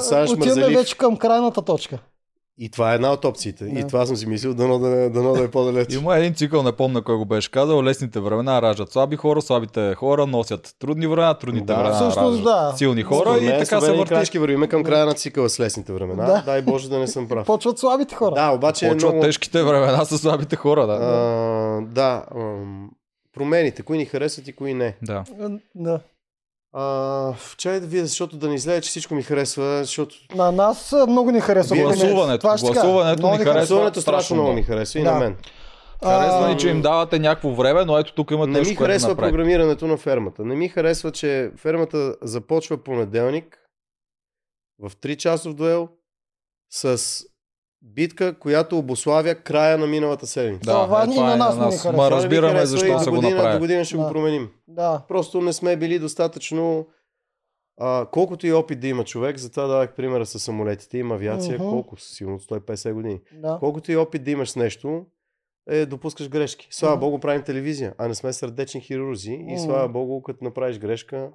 станеш 0.02 0.32
отиваме 0.32 0.62
вече 0.70 0.98
към 0.98 1.18
крайната 1.18 1.62
точка. 1.62 1.98
И 2.62 2.70
това 2.70 2.92
е 2.92 2.96
една 2.96 3.12
от 3.12 3.26
опциите. 3.26 3.64
Да. 3.64 3.80
И 3.80 3.88
това 3.88 4.06
съм 4.06 4.16
си 4.16 4.26
мислил, 4.26 4.54
дано 4.54 4.80
да, 4.80 5.10
дано 5.10 5.34
да 5.34 5.44
е 5.44 5.48
по-далеч. 5.48 5.94
Има 5.94 6.18
един 6.18 6.34
цикъл, 6.34 6.64
не 6.64 6.72
помня 6.72 7.02
кой 7.02 7.16
го 7.16 7.26
беше 7.26 7.52
казал. 7.52 7.84
Лесните 7.84 8.20
времена 8.20 8.62
раждат 8.62 8.92
слаби 8.92 9.16
хора, 9.16 9.42
слабите 9.42 9.96
хора 9.96 10.26
носят 10.28 10.76
трудни 10.80 11.08
времена, 11.08 11.34
трудните 11.34 11.66
Да. 11.66 11.76
времена 11.76 11.96
Всъщност, 11.96 12.18
раждат 12.18 12.44
да. 12.44 12.74
силни 12.78 13.04
хора 13.04 13.30
Според 13.30 13.44
и 13.44 13.66
така 13.66 13.82
се 13.82 13.92
върти. 13.92 14.10
крачки 14.10 14.40
вървиме 14.40 14.68
към 14.68 14.84
края 14.84 15.06
на 15.06 15.14
цикъла 15.14 15.50
с 15.50 15.60
лесните 15.60 15.94
времена. 15.94 16.26
Да. 16.26 16.44
Дай 16.46 16.62
Боже 16.62 16.90
да 16.90 17.00
не 17.00 17.08
съм 17.08 17.28
прав. 17.28 17.46
Почват 17.46 17.80
слабите 17.80 18.16
хора. 18.16 18.36
Да, 18.36 18.50
обаче 18.50 18.88
е 18.88 18.92
Почват 18.92 19.12
много... 19.12 19.26
тежките 19.26 19.64
времена 19.64 20.06
с 20.06 20.18
слабите 20.18 20.56
хора, 20.56 20.88
да. 20.88 20.94
А, 20.94 21.82
да, 21.84 22.26
промените, 23.34 23.82
кои 23.82 23.98
ни 23.98 24.06
харесват 24.06 24.48
и 24.48 24.54
кои 24.54 24.74
не. 24.74 24.96
да. 25.02 25.24
Да. 25.76 26.00
А, 26.74 27.34
чай 27.58 27.80
да 27.80 27.88
видя, 27.88 28.06
защото 28.06 28.38
да 28.38 28.48
не 28.48 28.56
излезе, 28.56 28.82
че 28.82 28.90
всичко 28.90 29.14
ми 29.14 29.24
харесва, 29.24 29.78
защото 29.78 30.16
На 30.36 30.52
нас 30.52 30.96
много 31.08 31.32
ни 31.32 31.40
харесва. 31.40 31.76
Гласуването, 31.78 32.40
Това 32.40 32.58
гласуването 32.58 33.22
ни 33.24 33.38
харесва. 33.38 33.54
гласуването 33.54 34.02
страшно 34.02 34.36
много 34.36 34.54
ми 34.54 34.64
харесва 34.64 35.00
и 35.00 35.04
Да. 35.04 35.12
на 35.12 35.20
мен. 35.20 35.38
Харесва 36.04 36.48
ни, 36.48 36.58
че 36.58 36.70
им 36.70 36.82
давате 36.82 37.20
някакво 37.20 37.52
време, 37.52 37.86
но 37.86 37.98
ето 37.98 38.14
тук 38.14 38.32
имат 38.32 38.50
Не 38.50 38.60
нещо, 38.60 38.70
ми 38.70 38.76
да 38.76 38.84
харесва 38.84 39.10
направи. 39.10 39.32
програмирането 39.32 39.88
на 39.88 39.98
фермата. 39.98 40.46
Не 40.46 40.56
ми 40.56 40.70
харесва, 40.70 41.12
че 41.12 41.52
фермата 41.58 42.16
започва 42.22 42.78
понеделник 42.78 43.58
в 44.80 44.92
3 44.92 45.18
часов 45.18 45.54
дуел 45.54 45.90
с 46.72 47.02
битка, 47.84 48.34
която 48.34 48.78
обославя 48.78 49.36
края 49.36 49.78
на 49.78 49.88
миналата 49.88 50.28
седмица. 50.28 50.66
Да, 50.66 50.84
Това 50.84 51.02
е, 51.02 51.06
и 51.06 51.10
това 51.10 51.26
на 51.26 51.34
е 51.34 51.38
нас 51.38 51.58
не 51.58 51.66
ни 51.66 51.72
харесва. 51.72 51.92
Ма 51.94 52.12
разбираме 52.12 52.62
и 52.62 52.66
защо 52.66 53.00
са 53.00 53.10
го 53.10 53.16
година, 53.16 53.30
До 53.30 53.36
направили. 53.36 53.60
година 53.60 53.86
ще 53.86 53.98
Да. 53.98 54.04
го 54.04 54.10
променим. 54.10 54.50
Да. 54.68 55.02
Просто 55.08 55.42
не 55.42 55.54
сме 55.54 55.76
били 55.76 56.00
достатъчно 56.00 56.88
а, 57.78 58.06
колкото 58.06 58.48
и 58.48 58.54
опит 58.54 58.80
да 58.80 58.88
има 58.88 59.04
човек, 59.04 59.38
затова 59.38 59.68
давах 59.68 59.94
примера 59.94 60.26
с 60.26 60.40
самолетите, 60.40 60.98
има 60.98 61.16
авиация, 61.16 61.54
Мгм. 61.54 61.64
колко? 61.64 61.96
Сигурно 61.98 62.40
150 62.40 62.94
години. 62.94 63.20
Да. 63.34 63.58
Колкото 63.60 63.92
и 63.92 63.98
опит 63.98 64.24
да 64.24 64.32
имаш 64.32 64.50
с 64.50 64.56
нещо, 64.56 65.06
е, 65.70 65.86
допускаш 65.86 66.30
грешки. 66.30 66.68
Слава 66.72 66.96
Мгм. 66.96 67.00
Богу, 67.02 67.20
правим 67.20 67.44
телевизия, 67.44 67.94
а 67.98 68.08
не 68.08 68.16
сме 68.16 68.34
сърдечни 68.34 68.82
хирурзи. 68.82 69.32
И 69.32 69.44
Мгм. 69.46 69.58
слава 69.58 69.90
Богу, 69.90 70.22
като 70.22 70.44
направиш 70.44 70.80
грешка, 70.80 71.30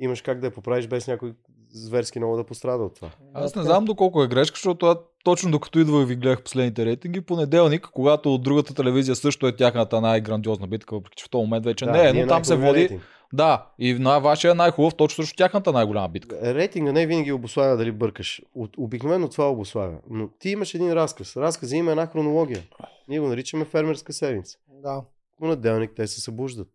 имаш 0.00 0.22
как 0.22 0.40
да 0.40 0.46
я 0.46 0.50
поправиш 0.50 0.86
без 0.86 1.06
някой 1.06 1.34
зверски 1.72 2.18
много 2.18 2.36
да 2.36 2.44
пострада 2.44 2.84
от 2.84 2.94
това. 2.94 3.10
Аз 3.34 3.54
не 3.54 3.62
знам 3.62 3.84
доколко 3.84 4.22
е 4.22 4.28
грешка, 4.28 4.56
защото 4.56 4.86
аз 4.86 4.96
точно 5.24 5.50
докато 5.50 5.78
идвах 5.78 6.02
и 6.02 6.06
ви 6.06 6.16
гледах 6.16 6.42
последните 6.42 6.84
рейтинги, 6.86 7.20
понеделник, 7.20 7.88
когато 7.92 8.34
от 8.34 8.42
другата 8.42 8.74
телевизия 8.74 9.16
също 9.16 9.46
е 9.46 9.56
тяхната 9.56 10.00
най-грандиозна 10.00 10.66
битка, 10.66 10.94
въпреки 10.94 11.16
че 11.16 11.24
в 11.24 11.30
този 11.30 11.42
момент 11.42 11.64
вече 11.64 11.86
не 11.86 12.08
е, 12.08 12.12
но 12.12 12.26
там 12.26 12.44
се 12.44 12.56
води. 12.56 12.78
рейтинг. 12.80 13.02
Да, 13.32 13.66
и 13.78 13.94
на 13.94 14.18
вашия 14.18 14.50
е 14.50 14.54
най-хубав, 14.54 14.94
точно 14.94 15.24
срещу 15.24 15.36
тяхната 15.36 15.72
най-голяма 15.72 16.08
битка. 16.08 16.54
Рейтинга 16.54 16.92
не 16.92 17.06
винаги 17.06 17.32
обославя 17.32 17.76
дали 17.76 17.92
бъркаш. 17.92 18.42
От, 18.54 18.70
обикновено 18.78 19.28
това 19.28 19.50
обославя. 19.50 19.98
Но 20.10 20.28
ти 20.28 20.50
имаш 20.50 20.74
един 20.74 20.92
разказ. 20.92 21.36
Разказа 21.36 21.76
има 21.76 21.90
една 21.90 22.06
хронология. 22.06 22.62
Ние 23.08 23.20
го 23.20 23.28
наричаме 23.28 23.64
фермерска 23.64 24.12
седмица. 24.12 24.58
Да. 24.82 25.02
Понеделник 25.38 25.90
те 25.96 26.06
се 26.06 26.20
събуждат. 26.20 26.68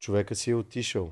Човека 0.00 0.34
си 0.34 0.50
е 0.50 0.54
отишъл. 0.54 1.10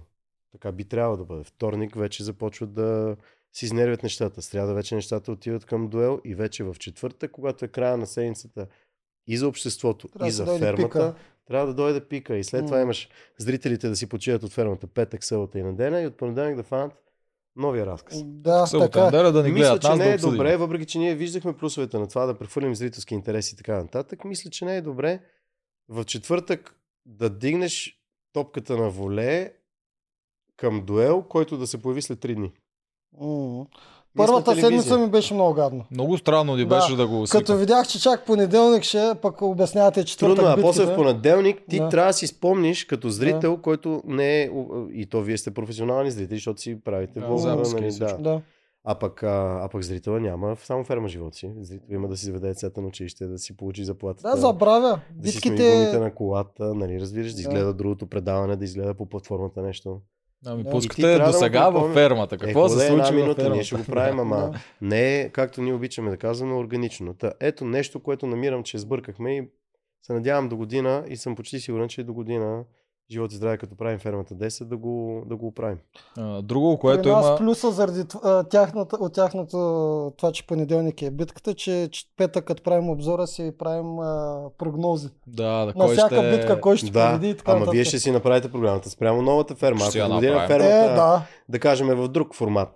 Така 0.56 0.72
би 0.72 0.84
трябвало 0.84 1.16
да 1.16 1.24
бъде. 1.24 1.44
Вторник 1.44 1.94
вече 1.96 2.24
започват 2.24 2.72
да 2.72 3.16
си 3.52 3.64
изнервят 3.64 4.02
нещата. 4.02 4.42
Сряда 4.42 4.74
вече 4.74 4.94
нещата 4.94 5.32
отиват 5.32 5.64
към 5.64 5.88
дуел 5.88 6.20
и 6.24 6.34
вече 6.34 6.64
в 6.64 6.76
четвъртък, 6.78 7.30
когато 7.30 7.64
е 7.64 7.68
края 7.68 7.96
на 7.96 8.06
седмицата 8.06 8.66
и 9.26 9.36
за 9.36 9.48
обществото, 9.48 10.08
Трябва 10.08 10.26
и 10.26 10.30
да 10.30 10.36
за 10.36 10.44
дойде 10.44 10.60
фермата, 10.60 10.88
пика. 10.88 11.14
трябва 11.46 11.66
да 11.66 11.74
дойде 11.74 12.00
пика. 12.00 12.36
И 12.36 12.44
след 12.44 12.64
това 12.64 12.76
М. 12.76 12.82
имаш 12.82 13.08
зрителите 13.38 13.88
да 13.88 13.96
си 13.96 14.08
почиват 14.08 14.42
от 14.42 14.52
фермата 14.52 14.86
петък, 14.86 15.24
събота 15.24 15.58
и 15.58 15.62
неделя 15.62 16.00
и 16.00 16.06
от 16.06 16.16
понеделник 16.16 16.56
да 16.56 16.62
фанат 16.62 16.92
новия 17.56 17.86
разказ. 17.86 18.22
Да, 18.24 18.66
Събота, 18.66 18.90
така. 18.90 19.04
неделя 19.04 19.32
да 19.32 19.42
ни 19.42 19.50
Мисля, 19.50 19.66
гледат 19.66 19.82
че 19.82 19.88
не 19.88 19.96
да 19.96 20.10
е 20.10 20.14
обсъдим. 20.14 20.32
добре, 20.32 20.56
въпреки 20.56 20.86
че 20.86 20.98
ние 20.98 21.14
виждахме 21.14 21.56
плюсовете 21.56 21.98
на 21.98 22.08
това 22.08 22.26
да 22.26 22.38
прехвърлим 22.38 22.74
зрителски 22.74 23.14
интереси 23.14 23.54
и 23.54 23.58
така 23.58 23.76
нататък. 23.76 24.24
Мисля, 24.24 24.50
че 24.50 24.64
не 24.64 24.76
е 24.76 24.82
добре 24.82 25.20
в 25.88 26.04
четвъртък 26.04 26.74
да 27.06 27.30
дигнеш 27.30 28.00
топката 28.32 28.76
на 28.76 28.90
воле 28.90 29.52
към 30.56 30.82
дуел, 30.86 31.22
който 31.28 31.58
да 31.58 31.66
се 31.66 31.82
появи 31.82 32.02
след 32.02 32.18
3 32.18 32.34
дни. 32.34 32.52
Сме 34.16 34.26
Първата 34.26 34.54
седмица 34.56 34.98
ми 34.98 35.08
беше 35.08 35.34
много 35.34 35.54
гадно. 35.54 35.84
Много 35.90 36.18
странно 36.18 36.56
ни 36.56 36.64
Да, 36.64 36.76
беше 36.76 36.96
да 36.96 37.06
го 37.06 37.20
Като 37.20 37.26
свикам. 37.26 37.56
видях, 37.58 37.88
че 37.88 38.00
чак 38.00 38.26
понеделник 38.26 38.82
ще 38.82 39.12
пък 39.22 39.42
обяснявате 39.42 40.04
четвъртък 40.04 40.36
Трудно, 40.36 40.52
а 40.52 40.60
после 40.60 40.84
в 40.84 40.94
понеделник 40.94 41.62
ти 41.70 41.78
Да. 41.78 41.88
трябва 41.88 42.10
да 42.10 42.12
си 42.12 42.26
спомниш 42.26 42.84
като 42.84 43.08
зрител, 43.10 43.56
който 43.56 44.02
не 44.06 44.42
е... 44.42 44.50
И 44.92 45.06
то 45.10 45.22
вие 45.22 45.38
сте 45.38 45.50
професионални 45.50 46.10
зрители, 46.10 46.36
защото 46.36 46.60
си 46.60 46.80
правите 46.84 47.20
Да, 47.20 47.26
влога, 47.26 47.56
нали, 47.56 47.92
да. 47.98 48.16
Да. 48.18 48.40
А 48.84 48.94
пък, 48.94 49.22
а, 49.22 49.60
а 49.62 49.68
пък 49.68 49.82
зрителя 49.82 50.20
няма 50.20 50.56
само 50.56 50.84
ферма 50.84 51.08
живот 51.08 51.34
си. 51.34 51.52
Зрител 51.60 51.94
има 51.94 52.08
да 52.08 52.16
си 52.16 52.24
заведе 52.26 52.48
децата 52.48 52.80
на 52.80 52.88
училище, 52.88 53.26
да 53.26 53.38
си 53.38 53.56
получи 53.56 53.84
заплатата. 53.84 54.30
Да, 54.30 54.36
забравя. 54.36 55.00
да 55.14 55.28
си 55.28 55.34
Битките... 55.34 55.98
на 55.98 56.14
колата, 56.14 56.74
нали, 56.74 57.00
разбираш, 57.00 57.30
да 57.32 57.36
Да. 57.36 57.40
изгледа 57.40 57.74
другото 57.74 58.06
предаване, 58.06 58.56
да 58.56 58.64
изгледа 58.64 58.94
по 58.94 59.06
платформата 59.06 59.62
нещо. 59.62 60.00
Ами 60.46 60.62
Да. 60.62 60.70
Пускате 60.70 61.02
да 61.02 61.26
до 61.26 61.32
сега 61.32 61.60
припомня- 61.60 61.80
във 61.80 61.94
фермата. 61.94 62.34
Е, 62.34 62.38
Какво 62.38 62.68
се 62.68 62.76
да 62.76 62.84
е 62.84 62.86
една 62.86 62.96
случи 62.98 63.14
във 63.14 63.22
минута, 63.22 63.50
ние 63.50 63.62
ще 63.62 63.70
фермата? 63.70 63.86
го 63.86 63.94
правим, 63.94 64.20
ама 64.20 64.36
Да. 64.42 64.58
не 64.82 65.30
както 65.30 65.62
ние 65.62 65.72
обичаме 65.72 66.10
да 66.10 66.16
казваме, 66.16 66.54
органично. 66.54 67.14
Та, 67.14 67.32
ето 67.40 67.64
нещо, 67.64 68.00
което 68.00 68.26
намирам, 68.26 68.62
че 68.62 68.78
сбъркахме 68.78 69.36
и 69.36 69.48
се 70.02 70.12
надявам 70.12 70.48
до 70.48 70.56
година 70.56 71.04
и 71.08 71.16
съм 71.16 71.36
почти 71.36 71.60
сигурен, 71.60 71.88
че 71.88 72.04
до 72.04 72.14
година 72.14 72.64
живот 73.10 73.32
и 73.32 73.36
здраве, 73.36 73.58
като 73.58 73.76
правим 73.76 73.98
фермата 73.98 74.34
10, 74.34 74.64
да 74.64 74.76
го, 74.76 75.22
да 75.26 75.36
го 75.36 75.46
оправим. 75.46 75.78
А, 76.18 76.42
Друго, 76.42 76.66
Което 76.68 76.78
което 76.78 77.02
При 77.02 77.10
нас 77.10 77.26
има... 77.26 77.36
плюса 77.36 77.70
заради 77.70 78.04
тяхната, 78.50 78.96
от 78.96 79.12
тяхната 79.12 79.56
това, 80.16 80.32
че 80.32 80.46
понеделник 80.46 81.02
е 81.02 81.10
битката, 81.10 81.54
че, 81.54 81.88
че 81.92 82.04
петък 82.16 82.44
като 82.44 82.62
правим 82.62 82.90
обзора 82.90 83.26
си 83.26 83.52
правим 83.58 83.98
а, 83.98 84.40
прогнози. 84.58 85.08
Да, 85.26 85.44
да, 85.58 85.66
На 85.66 85.72
кой 85.74 85.96
всяка 85.96 86.16
ще... 86.16 86.30
битка, 86.30 86.60
кой 86.60 86.76
ще 86.76 86.90
да, 86.90 87.12
победи 87.12 87.30
и 87.30 87.36
така 87.36 87.50
ама 87.50 87.60
нататък. 87.60 87.74
вие 87.74 87.84
ще 87.84 87.98
си 87.98 88.10
направите 88.10 88.52
програмата 88.52 88.90
спрямо 88.90 89.22
новата 89.22 89.54
ферма. 89.54 89.84
Ще 89.84 89.98
Ако 89.98 90.12
година 90.14 90.46
фермата, 90.46 90.74
Е, 90.74 90.94
да. 90.94 91.22
да 91.48 91.58
кажем, 91.58 91.90
е 91.90 91.94
в 91.94 92.08
друг 92.08 92.34
формат. 92.34 92.74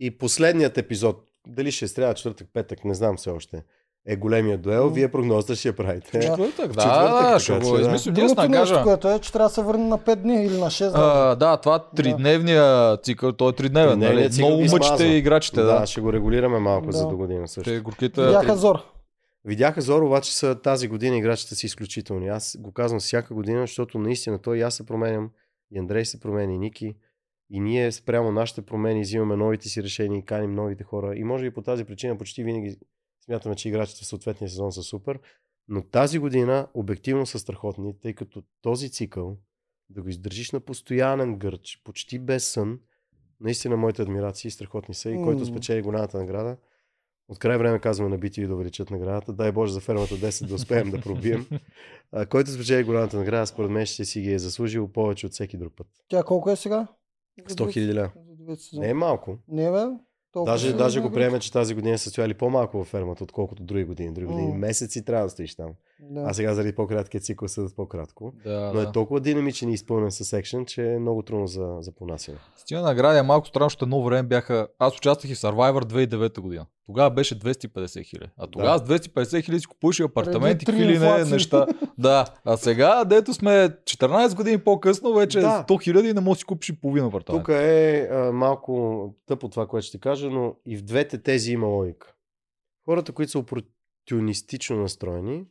И 0.00 0.18
последният 0.18 0.78
епизод, 0.78 1.16
дали 1.46 1.72
ще 1.72 1.84
е 1.84 1.88
сряда, 1.88 2.14
четвъртък, 2.14 2.48
петък, 2.52 2.84
не 2.84 2.94
знам 2.94 3.16
все 3.16 3.30
още, 3.30 3.62
е 4.06 4.16
големия 4.16 4.58
дуел, 4.58 4.88
вие 4.88 5.08
прогнозата 5.08 5.56
ще 5.56 5.68
я 5.68 5.76
правите. 5.76 6.18
Да. 6.18 6.20
Четвъртък, 6.20 6.72
да, 6.72 6.82
четвъртък, 6.82 7.10
да, 7.10 7.20
така 7.22 7.38
ще 7.38 7.58
го 7.58 7.76
да. 7.76 7.80
измислим. 7.80 8.14
Другото 8.14 8.48
нещо, 8.48 8.52
кажа. 8.52 8.82
което 8.82 9.10
е, 9.10 9.18
че 9.18 9.32
трябва 9.32 9.48
да 9.48 9.54
се 9.54 9.62
върне 9.62 9.84
на 9.84 9.98
5 9.98 10.16
дни 10.16 10.44
или 10.44 10.58
на 10.58 10.66
6 10.66 10.90
дни. 10.90 11.00
А, 11.02 11.34
да, 11.34 11.56
това 11.56 11.78
тридневния 11.96 12.96
цикъл, 12.96 13.32
той 13.32 13.50
е 13.50 13.52
тридневен. 13.52 13.98
Нали? 13.98 14.28
Много 14.38 14.60
мъчите 14.60 14.86
смазва. 14.86 15.06
играчите, 15.06 15.60
да, 15.60 15.80
да. 15.80 15.86
ще 15.86 16.00
го 16.00 16.12
регулираме 16.12 16.58
малко 16.58 16.86
Да. 16.86 16.92
за 16.92 17.08
до 17.08 17.16
година 17.16 17.48
също. 17.48 17.70
Те 17.70 17.80
горките... 17.80 18.24
Видяха 18.24 18.56
зор. 18.56 18.78
Видяха 19.44 19.80
Зор, 19.80 20.02
обаче 20.02 20.36
са 20.36 20.54
тази 20.54 20.88
година 20.88 21.16
играчите 21.16 21.54
са 21.54 21.66
изключителни. 21.66 22.28
Аз 22.28 22.56
го 22.60 22.72
казвам 22.72 23.00
всяка 23.00 23.34
година, 23.34 23.60
защото 23.60 23.98
наистина 23.98 24.38
той 24.38 24.58
и 24.58 24.62
аз 24.62 24.74
се 24.74 24.86
променям, 24.86 25.30
и 25.72 25.78
Андрей 25.78 26.04
се 26.04 26.20
промени, 26.20 26.54
и 26.54 26.58
Ники. 26.58 26.94
И 27.50 27.60
ние 27.60 27.92
спрямо 27.92 28.32
нашите 28.32 28.62
промени 28.62 29.00
взимаме 29.00 29.36
новите 29.36 29.68
си 29.68 29.82
решения 29.82 30.18
и 30.18 30.24
каним 30.24 30.54
новите 30.54 30.84
хора. 30.84 31.16
И 31.16 31.24
може 31.24 31.44
би 31.44 31.50
по 31.50 31.62
тази 31.62 31.84
причина 31.84 32.18
почти 32.18 32.44
винаги 32.44 32.76
смятаме, 33.24 33.56
че 33.56 33.68
играчите 33.68 34.04
в 34.04 34.06
съответния 34.06 34.50
сезон 34.50 34.72
са 34.72 34.82
супер. 34.82 35.20
Но 35.68 35.82
тази 35.82 36.18
година 36.18 36.68
обективно 36.74 37.26
са 37.26 37.38
страхотни, 37.38 38.00
тъй 38.00 38.14
като 38.14 38.42
този 38.62 38.90
цикъл 38.90 39.36
да 39.90 40.02
го 40.02 40.08
издържиш 40.08 40.50
на 40.50 40.60
постоянен 40.60 41.38
гърч, 41.38 41.80
почти 41.84 42.18
без 42.18 42.48
сън, 42.48 42.80
наистина 43.40 43.76
моите 43.76 44.02
адмирации 44.02 44.50
страхотни 44.50 44.94
са 44.94 45.10
и 45.10 45.16
който 45.16 45.46
спечели 45.46 45.82
голямата 45.82 46.18
награда, 46.18 46.56
От 47.28 47.38
край 47.38 47.58
време 47.58 47.78
казваме 47.78 48.10
на 48.10 48.18
BTV 48.18 48.46
да 48.46 48.54
увеличат 48.54 48.90
наградата. 48.90 49.32
Дай 49.32 49.52
Боже 49.52 49.72
за 49.72 49.80
фермата 49.80 50.14
10 50.14 50.46
да 50.46 50.54
успеем 50.54 50.90
да 50.90 51.00
пробием. 51.00 51.46
А, 52.12 52.26
който 52.26 52.50
спечели 52.50 52.84
голямата 52.84 53.16
награда, 53.16 53.46
според 53.46 53.70
мен 53.70 53.86
ще 53.86 54.04
си 54.04 54.20
ги 54.20 54.32
е 54.32 54.38
заслужил 54.38 54.88
повече 54.88 55.26
от 55.26 55.32
всеки 55.32 55.56
друг 55.56 55.72
път. 55.76 55.86
Тя 56.08 56.22
колко 56.22 56.50
е 56.50 56.56
сега? 56.56 56.86
100 57.48 57.72
хиляди 57.72 57.94
ля. 57.94 58.12
Не 58.72 58.88
е 58.88 58.94
малко. 58.94 59.38
Не, 59.48 59.70
бе. 59.70 59.84
Толкова 60.32 60.52
Даже, 60.52 60.72
даже 60.72 61.00
го 61.00 61.12
приеме, 61.12 61.38
че 61.38 61.52
тази 61.52 61.74
година 61.74 61.98
са 61.98 62.10
стояли 62.10 62.34
по-малко 62.34 62.78
във 62.78 62.86
фермата, 62.86 63.24
отколкото 63.24 63.62
други 63.62 63.84
години. 63.84 64.12
Други 64.14 64.26
години 64.26 64.48
М. 64.48 64.54
месеци 64.58 65.04
трябва 65.04 65.26
да 65.26 65.30
стоиш 65.30 65.54
там. 65.54 65.70
Да. 66.02 66.24
А 66.26 66.34
сега 66.34 66.54
заради 66.54 66.72
по-краткия 66.74 67.20
цикъл 67.20 67.48
съдат 67.48 67.76
по-кратко. 67.76 68.32
Да, 68.44 68.70
Но 68.74 68.80
да. 68.80 68.88
е 68.88 68.92
толкова 68.92 69.20
динамичен 69.20 69.68
и 69.68 69.74
изпълнен 69.74 70.10
с 70.10 70.32
екшен, 70.32 70.66
че 70.66 70.92
е 70.92 70.98
много 70.98 71.22
трудно 71.22 71.46
за, 71.46 71.76
за 71.80 71.92
понасяне. 71.92 72.38
С 72.56 72.64
тия 72.64 72.82
награди 72.82 73.18
е 73.18 73.22
малко 73.22 73.46
странно, 73.46 73.66
защото 73.66 73.84
едно 73.84 74.02
време 74.02 74.22
бяха... 74.22 74.68
Аз 74.78 74.96
участвах 74.96 75.30
и 75.30 75.34
в 75.34 75.38
Survivor 75.38 75.84
2009 75.84 76.40
година. 76.40 76.66
Тогава 76.86 77.10
беше 77.10 77.38
250 77.38 78.04
хиляди. 78.04 78.30
А 78.38 78.46
тогава 78.46 78.78
с 78.78 78.82
250 78.82 79.44
хиляди 79.44 79.60
си 79.60 79.66
купуваш 79.66 79.98
и 79.98 80.02
апартаменти, 80.02 80.66
какви 80.66 80.86
ли 80.86 80.98
не 80.98 81.24
неща. 81.24 81.66
Да. 81.98 82.24
А 82.44 82.56
сега, 82.56 83.04
дето 83.04 83.34
сме 83.34 83.50
14 83.50 84.36
години 84.36 84.58
по-късно, 84.58 85.14
вече 85.14 85.40
Да. 85.40 85.64
100 85.68 85.82
хиляди 85.82 86.08
и 86.08 86.12
не 86.14 86.20
можеш 86.20 86.38
да 86.38 86.40
си 86.40 86.44
купиш 86.44 86.68
и 86.68 86.80
половина 86.80 87.06
апартамент. 87.06 87.44
Тук 87.44 87.54
е 87.54 88.08
а, 88.12 88.32
малко 88.32 89.14
тъпо 89.26 89.48
това, 89.48 89.66
което 89.66 89.86
ще 89.86 89.98
ти 89.98 90.00
кажа, 90.00 90.30
но 90.30 90.54
и 90.66 90.76
в 90.76 90.82
двете 90.82 91.22
тези 91.22 91.52
има 91.52 91.66
логика. 91.66 92.14
Хората, 92.84 93.12
които 93.12 93.32
са 93.32 93.38
опортунистично 93.38 94.76
настроени, 94.76 95.44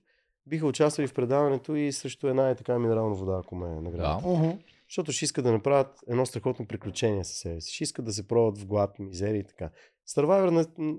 биха 0.50 0.68
участвали 0.68 1.08
в 1.08 1.14
предаването 1.14 1.76
и 1.76 1.92
срещу 1.92 2.28
една 2.28 2.50
е 2.50 2.56
така 2.56 2.80
минерална 2.80 3.16
вода, 3.16 3.40
ако 3.44 3.56
ме 3.56 3.68
е 3.68 3.82
награда. 3.82 4.28
Да. 4.28 4.58
Защото 4.88 5.12
ще 5.12 5.26
искат 5.26 5.44
да 5.44 5.52
направят 5.52 6.00
едно 6.08 6.26
страхотно 6.26 6.68
приключение 6.68 7.24
със 7.24 7.38
себе 7.38 7.62
си. 7.62 7.74
Ще 7.74 7.84
искат 7.84 8.06
да 8.06 8.12
се 8.12 8.28
пробват 8.28 8.58
в 8.58 8.66
глад, 8.66 9.00
мизерия 9.00 9.40
и 9.40 9.44
така. 9.44 9.70
Survivor, 10.10 10.50
не, 10.50 10.86
м, 10.86 10.96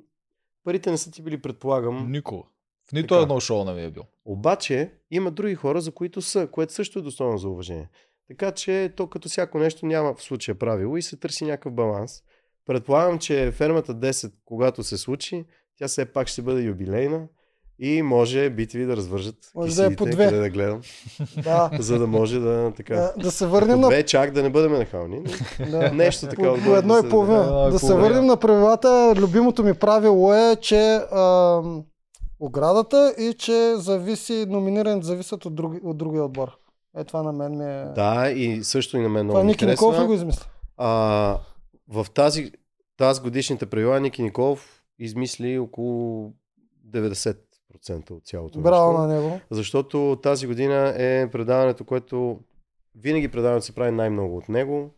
парите 0.65 0.91
не 0.91 0.99
са 0.99 1.11
ти 1.11 1.23
били, 1.23 1.43
предполагам. 1.43 2.11
Никога. 2.11 2.43
В 2.89 2.93
нито 2.93 3.15
Така. 3.15 3.23
едно 3.23 3.41
шоу 3.41 3.65
не 3.65 3.73
ми 3.73 3.85
е 3.85 3.91
бил. 3.91 4.03
Обаче 4.25 4.93
има 5.11 5.31
други 5.31 5.55
хора, 5.55 5.81
за 5.81 5.93
които 5.93 6.23
са, 6.23 6.47
което 6.47 6.73
също 6.73 6.99
е 6.99 7.03
достойно 7.03 7.39
за 7.39 7.49
уважение. 7.49 7.89
Така 8.29 8.53
че 8.53 8.93
то 8.97 9.07
като 9.07 9.29
всяко 9.29 9.59
нещо 9.59 9.87
няма 9.87 10.15
в 10.15 10.23
случая 10.23 10.59
правило 10.59 10.97
и 10.97 11.03
се 11.03 11.17
търси 11.17 11.45
някакъв 11.45 11.73
баланс. 11.73 12.23
Предполагам, 12.67 13.19
че 13.19 13.53
фермата 13.53 13.95
10, 13.95 14.33
когато 14.45 14.83
се 14.83 14.99
случи, 14.99 15.45
тя 15.79 15.89
все 15.89 16.13
пак 16.13 16.29
ще 16.29 16.43
бъде 16.43 16.63
юбилейна 16.63 17.29
и 17.81 18.03
може 18.03 18.51
BTV 18.51 18.87
да 18.87 18.97
развържат 18.97 19.35
Може 19.55 19.77
да 19.77 19.87
е 19.87 19.97
по 19.97 20.07
две. 20.07 20.31
да 20.31 20.51
гледам, 20.51 20.81
Да. 21.37 21.71
за 21.75 21.99
да 21.99 22.07
може 22.07 22.39
да 22.39 22.73
така. 22.73 22.95
Да, 22.95 23.15
да 23.19 23.31
се 23.31 23.47
върнем 23.47 23.81
на 23.81 23.89
две 23.89 24.03
чак 24.03 24.31
да 24.31 24.43
не 24.43 24.51
бъдем 24.51 24.73
нахални. 24.73 25.21
да. 25.71 25.93
Нещо 25.93 26.27
така. 26.27 26.43
По, 26.43 26.49
отгоре 26.49 26.65
по 26.67 26.77
едно 26.77 26.95
да 26.95 26.99
и 26.99 27.03
се- 27.03 27.09
половина. 27.09 27.39
Едно 27.39 27.69
и 27.69 27.73
Да 27.73 27.79
се 27.79 27.95
върнем 27.95 28.27
на 28.27 28.37
правилата. 28.37 29.15
Любимото 29.17 29.65
ми 29.65 29.75
правило 29.75 30.35
е, 30.35 30.57
че 30.57 31.01
ам, 31.13 31.85
оградата 32.41 33.15
и 33.21 33.35
че 33.35 33.73
зависи, 33.77 34.47
номинирането 34.49 35.07
зависят 35.07 35.45
от, 35.45 35.55
други, 35.55 35.81
от 35.85 35.97
другия 35.97 36.25
отбор. 36.25 36.49
Е, 36.97 37.05
това 37.05 37.23
на 37.23 37.33
мен 37.33 37.59
ми 37.59 37.65
е... 37.65 37.85
Да, 37.95 38.31
и 38.31 38.65
също 38.65 38.97
и 38.97 39.03
на 39.03 39.09
мен 39.09 39.25
много 39.25 39.35
това 39.35 39.45
Ники 39.45 39.67
Николов 39.67 40.07
го 40.07 40.15
измисля? 40.15 40.47
А, 40.77 40.89
в 41.89 42.07
тази, 42.15 42.53
тази 42.97 43.21
годишните 43.21 43.67
правила 43.67 44.01
Ники 44.01 44.23
Николов 44.23 44.83
измисли 44.99 45.59
около 45.59 46.33
90% 46.89 47.37
от 47.75 48.25
цялото 48.25 48.61
Браво 48.61 48.93
нещо. 48.93 49.03
на 49.03 49.15
него. 49.15 49.41
Защото 49.51 50.19
тази 50.23 50.47
година 50.47 50.95
е 50.97 51.31
предаването, 51.31 51.85
което 51.85 52.39
винаги 52.95 53.29
предаването 53.29 53.67
се 53.67 53.75
прави 53.75 53.91
най-много 53.91 54.37
от 54.37 54.49
него 54.49 54.91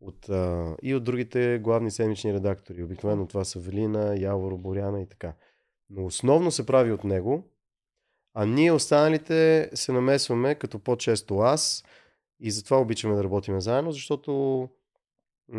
от, 0.00 0.28
а, 0.28 0.76
и 0.82 0.94
от 0.94 1.04
другите 1.04 1.58
главни 1.58 1.90
седмични 1.90 2.34
редактори. 2.34 2.82
Обикновено 2.82 3.26
това 3.26 3.44
са 3.44 3.60
Велина, 3.60 4.14
Явор, 4.18 4.56
Боряна 4.56 5.00
и 5.00 5.06
така. 5.06 5.32
Но 5.90 6.06
основно 6.06 6.50
се 6.50 6.66
прави 6.66 6.92
от 6.92 7.04
него, 7.04 7.44
а 8.34 8.46
ние 8.46 8.72
останалите 8.72 9.70
се 9.74 9.92
намесваме 9.92 10.54
като 10.54 10.78
по-често 10.78 11.38
аз 11.38 11.84
и 12.40 12.50
затова 12.50 12.78
обичаме 12.78 13.14
да 13.14 13.24
работим 13.24 13.60
заедно, 13.60 13.92
защото 13.92 14.68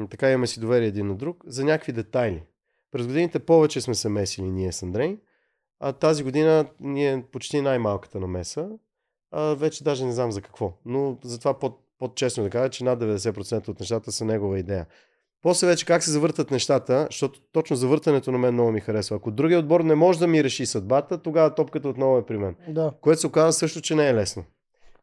така 0.09 0.31
имаме 0.31 0.47
си 0.47 0.59
доверие 0.59 0.87
един 0.87 1.07
на 1.07 1.15
друг 1.15 1.43
за 1.45 1.63
някакви 1.63 1.91
детайли. 1.91 2.43
През 2.91 3.07
годините 3.07 3.39
повече 3.39 3.81
сме 3.81 3.95
се 3.95 4.09
месили 4.09 4.51
ние 4.51 4.71
с 4.71 4.83
Андрей, 4.83 5.17
а 5.81 5.91
тази 5.91 6.23
година 6.23 6.65
ние 6.79 7.11
е 7.11 7.23
почти 7.31 7.61
най-малката 7.61 8.19
намеса. 8.19 8.69
А, 9.31 9.41
вече 9.41 9.83
даже 9.83 10.05
не 10.05 10.11
знам 10.11 10.31
за 10.31 10.41
какво. 10.41 10.73
Но 10.85 11.17
затова 11.23 11.59
по- 11.59 11.73
по-честно 11.99 12.43
да 12.43 12.49
кажа, 12.49 12.69
че 12.69 12.83
над 12.83 12.99
90% 12.99 13.67
от 13.69 13.79
нещата 13.79 14.11
са 14.11 14.25
негова 14.25 14.59
идея. 14.59 14.85
После 15.41 15.67
вече 15.67 15.85
как 15.85 16.03
се 16.03 16.11
завъртат 16.11 16.51
нещата, 16.51 17.07
защото 17.09 17.39
точно 17.51 17.75
завъртането 17.75 18.31
на 18.31 18.37
мен 18.37 18.53
много 18.53 18.71
ми 18.71 18.79
харесва. 18.79 19.15
Ако 19.15 19.31
другия 19.31 19.59
отбор 19.59 19.81
не 19.81 19.95
може 19.95 20.19
да 20.19 20.27
ми 20.27 20.43
реши 20.43 20.65
съдбата, 20.65 21.17
тогава 21.17 21.55
топката 21.55 21.89
отново 21.89 22.17
е 22.17 22.25
при 22.25 22.37
мен. 22.37 22.55
Да. 22.67 22.93
Което 23.01 23.21
се 23.21 23.27
оказа 23.27 23.53
също, 23.53 23.81
че 23.81 23.95
не 23.95 24.09
е 24.09 24.13
лесно. 24.13 24.43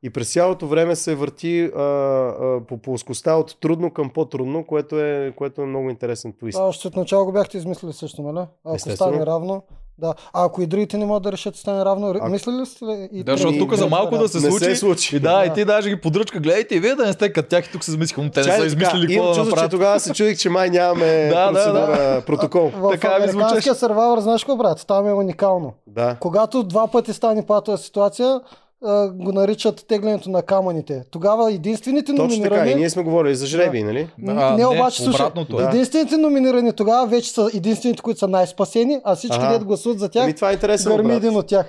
И 0.03 0.11
през 0.11 0.33
цялото 0.33 0.67
време 0.67 0.97
се 0.97 1.15
върти 1.15 1.71
а, 1.77 1.83
а, 1.83 2.61
по 2.67 2.79
плоскостта 2.79 3.37
от 3.37 3.61
трудно 3.61 3.91
към 3.91 4.11
по-трудно, 4.11 4.65
което 4.67 5.01
е, 5.01 5.33
което 5.37 5.63
е 5.63 5.67
много 5.67 5.91
интересен 5.91 6.33
твист. 6.33 6.59
А, 6.59 6.63
още 6.63 6.89
от 6.89 6.97
начало 6.97 7.25
го 7.25 7.33
бяхте 7.33 7.59
измислили 7.59 7.93
също, 7.93 8.23
нали? 8.23 8.47
Ако 8.65 8.79
стане 8.79 9.27
равно. 9.27 9.63
Да. 9.99 10.15
А 10.33 10.45
ако 10.45 10.63
и 10.63 10.67
другите 10.67 10.97
не 10.97 11.07
могат 11.07 11.23
да 11.23 11.33
решат, 11.33 11.57
стане 11.57 11.85
равно, 11.85 12.15
А- 12.21 12.29
мислили 12.29 12.57
ли 12.57 12.67
сте 12.67 12.85
ли? 12.85 13.09
И 13.13 13.25
Да, 13.25 13.33
защото 13.33 13.59
тук 13.59 13.75
за 13.75 13.87
малко 13.87 14.11
да 14.11 14.17
равно? 14.17 14.29
се 14.31 14.39
не 14.39 14.51
случи. 14.51 14.65
се 14.65 14.77
случи. 14.77 15.17
И 15.17 15.21
да, 15.21 15.39
Да. 15.39 15.45
и 15.45 15.53
ти 15.53 15.65
даже 15.65 15.89
ги 15.89 15.97
подръчка. 15.97 16.41
Гледайте 16.41 16.75
и 16.75 16.81
вие 16.81 16.95
да 16.95 17.07
не 17.07 17.13
сте 17.13 17.33
като 17.33 17.49
тях 17.49 17.67
и 17.67 17.73
тук 17.73 17.85
се 17.85 17.91
замислиха, 17.91 18.23
но 18.23 18.31
те 18.31 18.41
не 18.41 18.53
са 18.53 18.67
измислили 18.67 19.07
какво 19.07 19.23
да 19.23 19.29
чувство, 19.29 19.45
че 19.45 19.51
направят. 19.51 19.71
тогава 19.71 20.01
се 20.01 20.13
чудих, 20.13 20.39
че 20.39 20.51
май 20.51 20.71
нямаме 20.71 21.29
Да, 21.29 21.47
да, 21.47 21.53
процедура, 21.53 22.23
протокол. 22.23 22.71
В 22.71 22.91
Така 22.91 23.09
ми 23.11 23.15
американския 23.25 23.75
сервайвър, 23.75 24.21
знаеш 24.21 24.43
какво, 24.43 24.57
брат? 24.57 24.85
Там 24.87 25.07
е 25.07 25.13
уникално. 25.13 25.73
Да. 25.87 26.17
Когато 26.17 26.63
два 26.63 26.87
пъти 26.87 27.13
стане 27.13 27.47
патова 27.47 27.79
ситуация, 27.79 28.41
а, 28.85 29.09
го 29.09 29.33
наричат 29.33 29.85
теглянето 29.89 30.31
на 30.31 30.43
камъните. 30.43 31.05
Тогава 31.11 31.53
единствените 31.53 32.07
Точно 32.07 32.29
така. 32.29 32.39
номинирани... 32.39 32.71
И 32.71 32.75
ние 32.75 32.91
сме 32.91 33.03
говорили 33.03 33.35
за 33.35 33.47
жреби, 33.47 33.83
нали? 33.83 34.09
А, 34.29 34.57
не, 34.57 34.67
обаче, 34.67 35.03
слушай, 35.03 35.27
обратното 35.27 35.59
е. 35.59 35.63
Да. 35.63 35.69
единствените 35.69 36.17
номинирани 36.17 36.73
тогава 36.73 37.07
вече 37.07 37.31
са 37.31 37.51
единствените, 37.55 38.03
които 38.03 38.19
са 38.19 38.29
най-спасени, 38.29 39.01
а 39.05 39.17
всички, 39.17 39.39
Ага. 39.41 39.53
дето 39.53 39.65
гласуват 39.67 39.99
за 39.99 40.09
тях, 40.09 40.25
Ами 40.25 40.35
това 40.35 40.51
е 40.51 40.53
интересен 40.53 40.93
гърми 40.93 41.15
един 41.15 41.37
от 41.37 41.47
тях. 41.47 41.67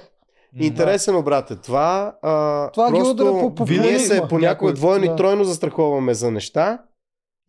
Интересен 0.56 1.16
обрат 1.16 1.52
е 1.52 1.56
това. 1.56 2.16
А, 2.22 2.72
Това 2.72 2.88
ги 2.88 3.00
просто 3.00 3.12
удря 3.12 3.32
по- 3.32 3.56
по 3.56 3.66
ние 3.66 4.00
се 4.00 4.22
понякога 4.30 4.74
двойно 4.74 5.06
да. 5.06 5.14
и 5.14 5.16
тройно 5.16 5.44
застраховаме 5.44 6.14
за 6.14 6.32
неща. 6.32 6.80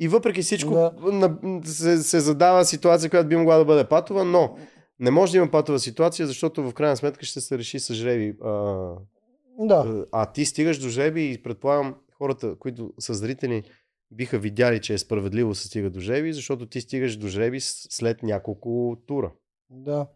И 0.01 0.09
въпреки 0.09 0.43
всичко 0.43 0.71
Да. 0.71 0.93
на, 1.05 1.31
се, 1.65 1.99
се 1.99 2.21
задава 2.21 2.65
ситуация, 2.65 3.11
която 3.11 3.29
би 3.29 3.37
могла 3.37 3.57
да 3.57 3.65
бъде 3.65 3.85
патова, 3.85 4.25
но 4.25 4.51
не 5.01 5.11
може 5.11 5.33
да 5.33 5.39
има 5.39 5.49
патова 5.49 5.79
ситуация, 5.79 6.27
защото 6.27 6.63
в 6.63 6.75
крайна 6.75 6.97
сметка 6.97 7.27
ще 7.27 7.41
се 7.41 7.59
реши 7.59 7.81
с 7.81 7.95
жреби. 7.95 8.35
А, 8.45 8.51
Да. 9.61 10.05
а 10.13 10.33
ти 10.33 10.45
стигаш 10.45 10.79
до 10.79 10.89
жреби 10.89 11.31
и 11.31 11.43
предполагам 11.43 11.95
хората, 12.13 12.57
които 12.59 12.93
са 12.99 13.15
зрители, 13.15 13.63
биха 14.11 14.39
видяли, 14.39 14.81
че 14.81 14.95
е 14.95 14.99
справедливо 14.99 15.55
се 15.55 15.67
стига 15.67 15.91
до 15.91 16.01
жреби, 16.01 16.33
защото 16.33 16.67
ти 16.67 16.81
стигаш 16.81 17.17
до 17.17 17.29
жреби 17.29 17.61
с- 17.61 17.87
след 17.91 18.23
няколко 18.23 18.97
тура. 19.07 19.33
да. 19.71 20.07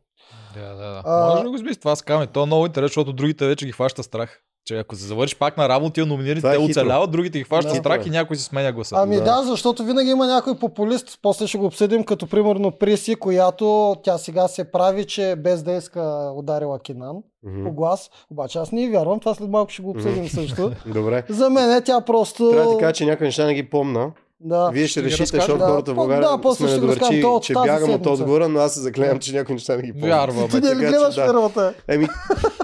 Да, 0.54 0.68
да, 0.68 0.76
да. 0.76 1.02
А- 1.04 1.28
Може 1.28 1.42
да 1.42 1.48
го 1.50 1.56
измислиш 1.56 1.76
това 1.76 1.96
с 1.96 2.02
камъни. 2.02 2.26
То 2.26 2.42
е 2.42 2.46
много 2.46 2.66
интересно, 2.66 2.88
защото 2.88 3.12
другите 3.12 3.46
вече 3.46 3.66
ги 3.66 3.72
хваща 3.72 4.02
страх. 4.02 4.42
Че 4.64 4.76
ако 4.76 4.96
се 4.96 5.06
завършиш 5.06 5.36
пак 5.36 5.56
на 5.56 5.68
равно 5.68 5.90
тия 5.90 6.06
номинирани, 6.06 6.40
Това 6.40 6.52
е 6.52 6.56
те 6.56 6.62
оцеляват, 6.62 7.10
другите 7.10 7.38
ги 7.38 7.44
хващат 7.44 7.72
Да. 7.72 7.78
страх 7.78 7.96
Хитро 7.96 8.06
и 8.06 8.10
е. 8.10 8.12
някой 8.12 8.36
си 8.36 8.44
сменя 8.44 8.72
гласа. 8.72 8.94
Ами 8.98 9.16
Да. 9.16 9.22
да. 9.22 9.42
защото 9.42 9.84
винаги 9.84 10.10
има 10.10 10.26
някой 10.26 10.54
популист, 10.54 11.18
после 11.22 11.46
ще 11.46 11.58
го 11.58 11.66
обсъдим, 11.66 12.04
като 12.04 12.26
примерно 12.26 12.70
Приси, 12.70 13.14
която 13.14 13.96
тя 14.02 14.18
сега 14.18 14.48
се 14.48 14.64
прави, 14.64 15.04
че 15.04 15.34
без 15.38 15.62
да 15.62 15.72
иска 15.72 16.02
ударила 16.36 16.78
Кинан 16.78 17.16
Мгм. 17.42 17.64
по 17.64 17.72
глас. 17.72 18.10
Обаче 18.30 18.58
аз 18.58 18.72
не 18.72 18.90
вярвам, 18.90 19.20
това 19.20 19.34
след 19.34 19.50
малко 19.50 19.70
ще 19.70 19.82
го 19.82 19.90
обсъдим 19.90 20.28
също. 20.28 20.72
Добре. 20.86 21.22
За 21.28 21.50
мен 21.50 21.70
е 21.72 21.80
тя 21.80 22.00
просто... 22.00 22.50
Трябва 22.50 22.70
да 22.70 22.76
ти 22.76 22.80
кажа, 22.80 22.92
че 22.92 23.06
някои 23.06 23.26
неща 23.26 23.46
не 23.46 23.54
ги 23.54 23.62
помна. 23.64 24.10
Да. 24.40 24.70
Вие 24.70 24.82
ще, 24.82 24.90
Ще 24.90 25.02
решите, 25.02 25.24
защото 25.26 25.58
Да, 25.58 25.66
хората 25.66 25.92
в 25.92 25.94
България 25.94 26.28
да, 26.28 26.38
после 26.38 26.58
сме 26.58 26.68
ще 26.68 26.80
го 26.80 26.88
разкажем. 26.88 27.14
недоверчи, 27.14 27.22
То 27.22 27.34
от 27.34 27.42
че 27.42 27.52
бягам 27.54 27.90
от 27.90 28.06
отговора, 28.06 28.48
но 28.48 28.60
аз 28.60 28.74
се 28.74 28.80
заклевам, 28.80 29.18
че 29.18 29.32
някои 29.32 29.54
неща 29.54 29.76
не 29.76 29.82
ги 29.82 29.92
помня. 29.92 30.06
Вярвам. 30.06 30.48
Ти 30.48 30.56
не 30.56 30.68
ли 30.68 30.80
че 30.80 30.86
гледаш 30.86 31.14
да. 31.14 31.26
първата? 31.26 31.74
Еми, 31.88 32.08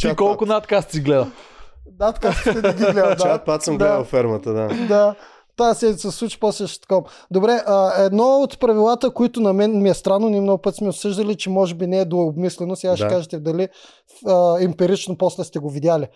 Ти 0.00 0.16
колко 0.16 0.46
надкаст 0.46 0.90
си 0.90 1.00
гледа? 1.00 1.30
Да, 1.88 2.12
така 2.12 2.32
ще 2.32 2.54
не 2.54 2.72
ги 2.74 2.84
гледам. 2.84 3.16
чат 3.18 3.18
Да. 3.18 3.44
пат 3.44 3.62
съм 3.62 3.78
Да. 3.78 3.84
гледал 3.84 4.04
фермата, 4.04 4.52
да. 4.52 4.68
да. 4.88 5.14
Тази 5.56 5.78
седмица 5.78 6.12
се 6.12 6.18
случи, 6.18 6.40
после 6.40 6.66
ще 6.66 6.80
такова. 6.80 7.02
Добре, 7.30 7.62
а, 7.66 8.02
едно 8.04 8.24
от 8.24 8.60
правилата, 8.60 9.10
които 9.10 9.40
на 9.40 9.52
мен 9.52 9.82
ми 9.82 9.90
е 9.90 9.94
странно, 9.94 10.28
ние 10.28 10.40
много 10.40 10.62
път 10.62 10.76
сме 10.76 10.88
обсъждали, 10.88 11.34
че 11.36 11.50
може 11.50 11.74
би 11.74 11.86
не 11.86 11.98
е 11.98 12.04
дообмислено, 12.04 12.76
сега 12.76 12.96
ще 12.96 13.04
Да. 13.04 13.10
кажете 13.10 13.38
дали 13.38 13.68
а, 14.26 14.56
емпирично 14.60 15.16
после 15.16 15.44
сте 15.44 15.58
го 15.58 15.70
видяли. 15.70 16.06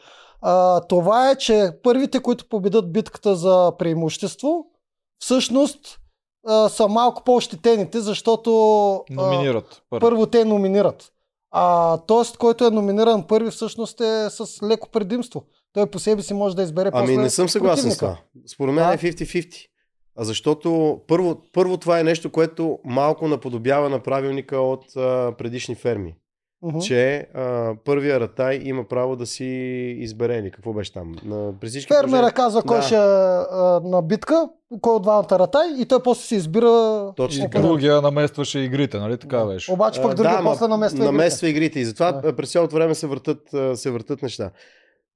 А, 0.43 0.81
това 0.81 1.31
е, 1.31 1.37
че 1.37 1.71
първите, 1.83 2.21
които 2.21 2.49
победат 2.49 2.93
битката 2.93 3.37
за 3.37 3.73
преимущество, 3.79 4.65
всъщност 5.19 5.99
а, 6.47 6.69
са 6.69 6.89
малко 6.89 7.23
по-ощетените, 7.25 8.01
защото 8.01 8.51
а, 8.93 9.15
Номинират. 9.15 9.83
Първо. 9.91 10.01
първо 10.01 10.27
те 10.27 10.45
номинират. 10.45 11.11
А 11.57 11.99
тоест, 11.99 12.37
който 12.37 12.67
е 12.67 12.71
номиниран 12.71 13.27
първи, 13.27 13.51
всъщност 13.51 14.01
е 14.01 14.31
с 14.31 14.63
леко 14.63 14.89
предимство. 14.89 15.45
Той 15.73 15.87
по 15.87 15.99
себе 15.99 16.23
си 16.23 16.35
може 16.35 16.57
да 16.57 16.63
избере 16.63 16.91
Ами 16.93 17.07
после 17.07 17.23
не 17.23 17.31
съм 17.31 17.49
съгласен 17.49 17.91
с 17.91 17.99
това. 17.99 18.19
Според 18.55 18.75
мен 18.75 18.87
Да. 18.87 18.95
е 18.95 18.99
50-50. 18.99 19.67
А 20.17 20.25
защото 20.25 21.01
първо, 21.09 21.43
първо 21.53 21.77
това 21.77 22.01
е 22.01 22.05
нещо, 22.05 22.31
което 22.33 22.79
малко 22.85 23.29
наподобява 23.29 23.89
на 23.89 24.03
правилника 24.03 24.59
от 24.59 24.97
а, 24.97 25.33
предишни 25.39 25.75
ферми. 25.75 26.15
Мгм. 26.65 26.79
Че 26.81 27.27
а, 27.35 27.75
първия 27.77 28.21
ратай 28.21 28.61
има 28.65 28.85
право 28.85 29.17
да 29.17 29.27
си 29.27 29.45
избере 29.99 30.37
или 30.37 30.51
какво 30.51 30.73
беше 30.73 30.93
там. 30.93 31.15
На, 31.25 31.53
при 31.61 31.69
всички 31.69 31.89
Фермера 31.89 32.07
положения- 32.07 32.33
казва 32.33 32.63
кой 32.63 32.77
Да. 32.77 32.83
ще 32.83 32.95
а, 32.95 33.01
на 33.85 34.03
битка, 34.03 34.49
кой 34.81 34.95
от 34.95 35.03
двамата 35.03 35.27
ратай 35.33 35.67
и 35.79 35.87
той 35.87 36.03
после 36.03 36.23
си 36.23 36.35
избира 36.35 36.71
Точно 37.17 37.41
И 37.41 37.43
така. 37.43 37.61
другия 37.61 38.03
наместваше 38.03 38.59
игрите, 38.59 38.99
нали 38.99 39.19
така 39.19 39.45
беше? 39.45 39.73
Обаче 39.73 40.03
пък 40.03 40.15
другия 40.15 40.35
ама 40.35 40.51
после 40.51 40.69
намества 40.69 40.97
игрите. 40.97 41.13
намества 41.13 41.49
игрите. 41.49 41.81
И 41.81 41.85
затова 41.85 42.13
Да. 42.13 42.21
да. 42.21 42.37
през 42.37 42.53
цялото 42.53 42.75
време 42.75 42.95
се 42.95 43.07
въртат, 43.07 43.41
се 43.75 43.91
въртат 43.91 44.23
неща. 44.23 44.51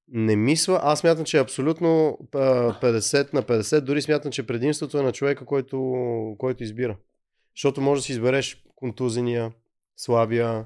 Не 0.08 0.36
мисля, 0.36 0.80
аз 0.82 0.98
смятам, 0.98 1.24
че 1.24 1.38
е 1.38 1.42
абсолютно 1.42 2.18
а, 2.34 2.38
50 2.74 3.34
на 3.34 3.42
50, 3.42 3.80
дори 3.80 4.02
смятам, 4.02 4.32
че 4.32 4.46
предимството 4.46 4.98
е 4.98 5.02
на 5.02 5.12
човека, 5.12 5.44
който, 5.44 5.94
който 6.38 6.62
избира. 6.64 6.96
Защото 7.56 7.80
може 7.80 7.98
да 7.98 8.04
си 8.04 8.12
избереш 8.12 8.64
контузения, 8.76 9.50
слабия, 9.96 10.64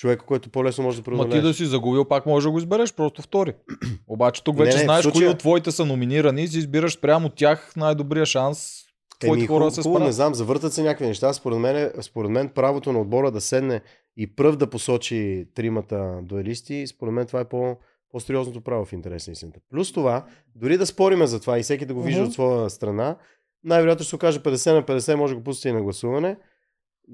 човека, 0.00 0.26
който 0.26 0.50
по-лесно 0.50 0.84
може 0.84 1.02
да 1.02 1.10
Ма 1.10 1.28
ти 1.28 1.40
да 1.40 1.54
си 1.54 1.66
загубил, 1.66 2.04
пак 2.04 2.26
можеш 2.26 2.44
да 2.44 2.50
го 2.50 2.58
избереш, 2.58 2.94
просто 2.94 3.22
втори. 3.22 3.54
Обаче 4.08 4.44
тук 4.44 4.58
Не, 4.58 4.64
вече 4.64 4.76
не, 4.76 4.82
в 4.82 4.84
знаеш 4.84 5.02
кои 5.02 5.12
случая- 5.12 5.30
от 5.30 5.38
твоите 5.38 5.70
са 5.70 5.84
номинирани 5.84 6.42
и 6.42 6.48
си 6.48 6.58
избираш 6.58 7.00
прямо 7.00 7.26
от 7.26 7.34
тях 7.34 7.76
най-добрия 7.76 8.26
шанс 8.26 8.84
твоите 9.20 9.46
хора 9.46 9.58
хубаво, 9.58 9.70
се 9.70 9.82
хубаво, 9.82 10.04
не 10.04 10.12
знам, 10.12 10.34
завъртат 10.34 10.72
се 10.72 10.82
някакви 10.82 11.06
неща. 11.06 11.32
Според 11.32 11.58
мен, 11.58 11.92
според 12.00 12.30
мен 12.30 12.48
правото 12.48 12.92
на 12.92 13.00
отбора 13.00 13.30
да 13.30 13.40
седне 13.40 13.80
и 14.16 14.34
пръв 14.36 14.56
да 14.56 14.70
посочи 14.70 15.46
тримата 15.54 16.20
дуелисти, 16.22 16.86
според 16.86 17.14
мен 17.14 17.26
това 17.26 17.40
е 17.40 17.44
по, 17.44 17.76
по-сериозното 18.10 18.60
право 18.60 18.84
в 18.84 18.92
интерес 18.92 19.26
на 19.26 19.32
истината. 19.32 19.60
Плюс 19.70 19.92
това, 19.92 20.24
дори 20.56 20.78
да 20.78 20.86
спориме 20.86 21.26
за 21.26 21.40
това 21.40 21.58
и 21.58 21.62
всеки 21.62 21.86
да 21.86 21.94
го 21.94 22.02
вижда 22.02 22.20
Мгм. 22.20 22.28
от 22.28 22.34
своя 22.34 22.70
страна, 22.70 23.16
най-вероятно 23.64 24.02
ще 24.02 24.08
се 24.10 24.16
окаже 24.16 24.40
50 24.40 24.74
на 24.74 24.82
50, 24.82 25.14
може 25.14 25.32
да 25.32 25.38
го 25.38 25.44
пусти 25.44 25.68
и 25.68 25.72
на 25.72 25.82
гласуване. 25.82 26.36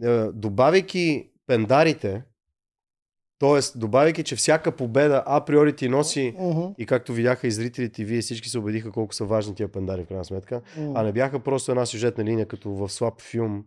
Е, 0.05 0.24
Добавяйки 0.24 1.30
пендарите, 1.47 2.22
т.е. 3.39 3.78
добавяйки, 3.78 4.22
че 4.22 4.37
всяка 4.37 4.72
победа 4.72 5.22
априори 5.26 5.76
ти 5.76 5.89
носи 5.89 6.34
Мгм. 6.41 6.61
и 6.78 6.87
както 6.87 7.12
видяха 7.12 7.47
и 7.47 7.51
зрителите, 7.51 8.03
и 8.03 8.05
вие 8.05 8.20
всички 8.20 8.49
се 8.49 8.59
убедиха 8.59 8.91
колко 8.91 9.14
са 9.14 9.24
важни 9.24 9.55
тия 9.55 9.68
пендари 9.68 10.03
в 10.03 10.07
крайна 10.07 10.24
сметка, 10.24 10.61
М. 10.78 10.93
а 10.95 11.03
не 11.03 11.12
бяха 11.12 11.39
просто 11.39 11.70
една 11.70 11.87
сюжетна 11.87 12.24
линия, 12.24 12.47
като 12.47 12.70
в 12.70 12.89
слаб 12.89 13.20
филм, 13.20 13.64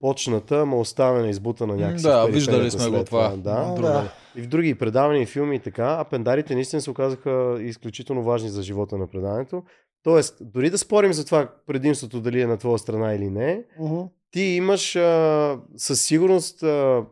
почната, 0.00 0.66
ма 0.66 0.76
оставена, 0.76 1.28
избутана 1.28 1.76
някакси. 1.76 2.02
Да, 2.02 2.26
виждали 2.26 2.70
сме 2.70 2.88
го 2.90 2.96
след 2.96 3.06
това. 3.06 3.28
Да. 3.28 3.74
Да. 3.74 4.12
И 4.36 4.42
в 4.42 4.46
други 4.46 4.74
предавания 4.74 5.22
и 5.22 5.26
филми 5.26 5.56
и 5.56 5.60
така, 5.60 5.96
а 6.00 6.04
пендарите 6.04 6.54
наистина 6.54 6.82
се 6.82 6.90
оказаха 6.90 7.56
изключително 7.60 8.22
важни 8.22 8.48
за 8.48 8.62
живота 8.62 8.98
на 8.98 9.06
предаването. 9.06 9.62
Тоест, 10.02 10.36
дори 10.42 10.70
да 10.70 10.78
спорим 10.78 11.12
за 11.12 11.24
това 11.24 11.48
предимството 11.66 12.20
дали 12.20 12.40
е 12.40 12.46
на 12.46 12.56
твоя 12.56 12.78
страна 12.78 13.14
или 13.14 13.30
не, 13.30 13.64
Мгм. 13.80 14.00
ти 14.30 14.40
имаш 14.40 14.96
а, 14.96 15.58
със 15.76 16.00
сигурност 16.02 16.62
а, 16.62 17.04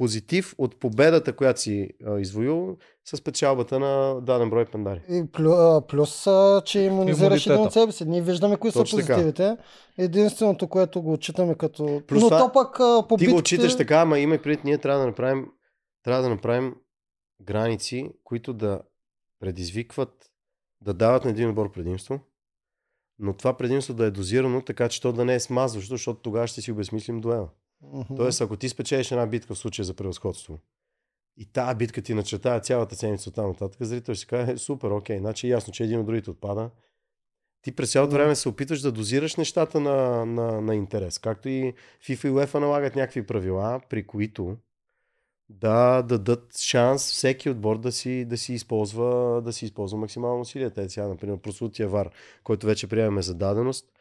позитив 0.00 0.54
от 0.58 0.76
победата, 0.76 1.36
която 1.36 1.60
си 1.60 1.90
а, 2.06 2.20
извоювал 2.20 2.76
с 3.04 3.24
печалбата 3.24 3.78
на 3.78 4.20
даден 4.20 4.50
брой 4.50 4.64
пендари. 4.64 5.02
И 5.08 5.32
плю, 5.32 5.50
а, 5.50 5.86
плюс, 5.86 6.26
а, 6.26 6.62
че 6.64 6.80
имунизираш 6.80 7.46
един 7.46 7.60
от 7.60 7.72
себе 7.72 7.92
си. 7.92 8.04
Ние 8.04 8.22
виждаме 8.22 8.56
кои 8.56 8.72
Точно 8.72 8.98
са 8.98 9.06
така. 9.06 9.14
позитивите. 9.14 9.56
Единственото, 9.98 10.68
което 10.68 11.02
го 11.02 11.12
отчитаме 11.12 11.54
като... 11.54 12.02
Плюс 12.06 12.22
Но 12.22 12.28
това, 12.28 12.38
то 12.38 12.52
пък 12.52 12.80
а, 12.80 13.04
по 13.08 13.16
Ти 13.16 13.26
го 13.26 13.36
отчиташ 13.36 13.76
така, 13.76 13.96
ама 13.96 14.18
има 14.18 14.34
и 14.34 14.42
пред 14.42 14.64
ние 14.64 14.78
трябва 14.78 15.00
да 15.00 15.06
направим, 15.06 15.46
трябва 16.04 16.22
да 16.22 16.28
направим 16.28 16.74
граници, 17.42 18.10
които 18.24 18.52
да 18.52 18.80
предизвикват, 19.40 20.30
да 20.80 20.94
дават 20.94 21.24
на 21.24 21.30
един 21.30 21.48
отбор 21.48 21.72
предимство, 21.72 22.20
но 23.18 23.32
това 23.32 23.56
предимство 23.56 23.94
да 23.94 24.04
е 24.04 24.10
дозирано, 24.10 24.62
така 24.62 24.88
че 24.88 25.02
то 25.02 25.12
да 25.12 25.24
не 25.24 25.34
е 25.34 25.40
смазващо, 25.40 25.94
защото 25.94 26.20
тогава 26.20 26.46
ще 26.46 26.62
си 26.62 26.72
обезмислим 26.72 27.20
дуела. 27.20 27.48
Мгм. 27.82 28.16
Тоест, 28.16 28.40
ако 28.40 28.56
ти 28.56 28.68
спечелиш 28.68 29.10
една 29.10 29.26
битка 29.26 29.54
в 29.54 29.58
случая 29.58 29.84
за 29.84 29.94
превъзходство 29.94 30.58
и 31.36 31.46
тази 31.46 31.76
битка 31.76 32.02
ти 32.02 32.14
начертая 32.14 32.60
цялата 32.60 32.96
седмица 32.96 33.28
от 33.28 33.34
там 33.34 33.48
нататък, 33.48 33.82
зрител 33.82 34.14
ще 34.14 34.26
каже, 34.26 34.52
«Е, 34.52 34.56
супер, 34.56 34.90
окей, 34.90 35.18
значи 35.18 35.46
е 35.46 35.50
ясно, 35.50 35.72
че 35.72 35.84
един 35.84 36.00
от 36.00 36.06
другите 36.06 36.30
отпада. 36.30 36.70
Ти 37.62 37.76
през 37.76 37.92
цялото 37.92 38.12
време 38.12 38.34
се 38.34 38.48
опитваш 38.48 38.80
да 38.80 38.92
дозираш 38.92 39.36
нещата 39.36 39.80
на, 39.80 40.26
на, 40.26 40.60
на 40.60 40.74
интерес. 40.74 41.18
Както 41.18 41.48
и 41.48 41.74
FIFA 42.08 42.28
и 42.28 42.30
UEFA 42.30 42.58
налагат 42.58 42.96
някакви 42.96 43.26
правила, 43.26 43.80
при 43.90 44.06
които 44.06 44.56
да 45.48 46.02
дадат 46.02 46.58
шанс 46.58 47.12
всеки 47.12 47.50
отбор 47.50 47.78
да 47.78 47.92
си, 47.92 48.24
да 48.24 48.38
си, 48.38 48.52
използва, 48.52 49.42
да 49.42 49.52
си 49.52 49.64
използва 49.64 49.98
максимално 49.98 50.40
усилия. 50.40 50.70
Те 50.70 50.88
сега, 50.88 51.08
например, 51.08 51.38
прослутия 51.38 51.88
ВАР, 51.88 52.10
който 52.44 52.66
вече 52.66 52.86
приемаме 52.86 53.22
за 53.22 53.34
даденост, 53.34 53.92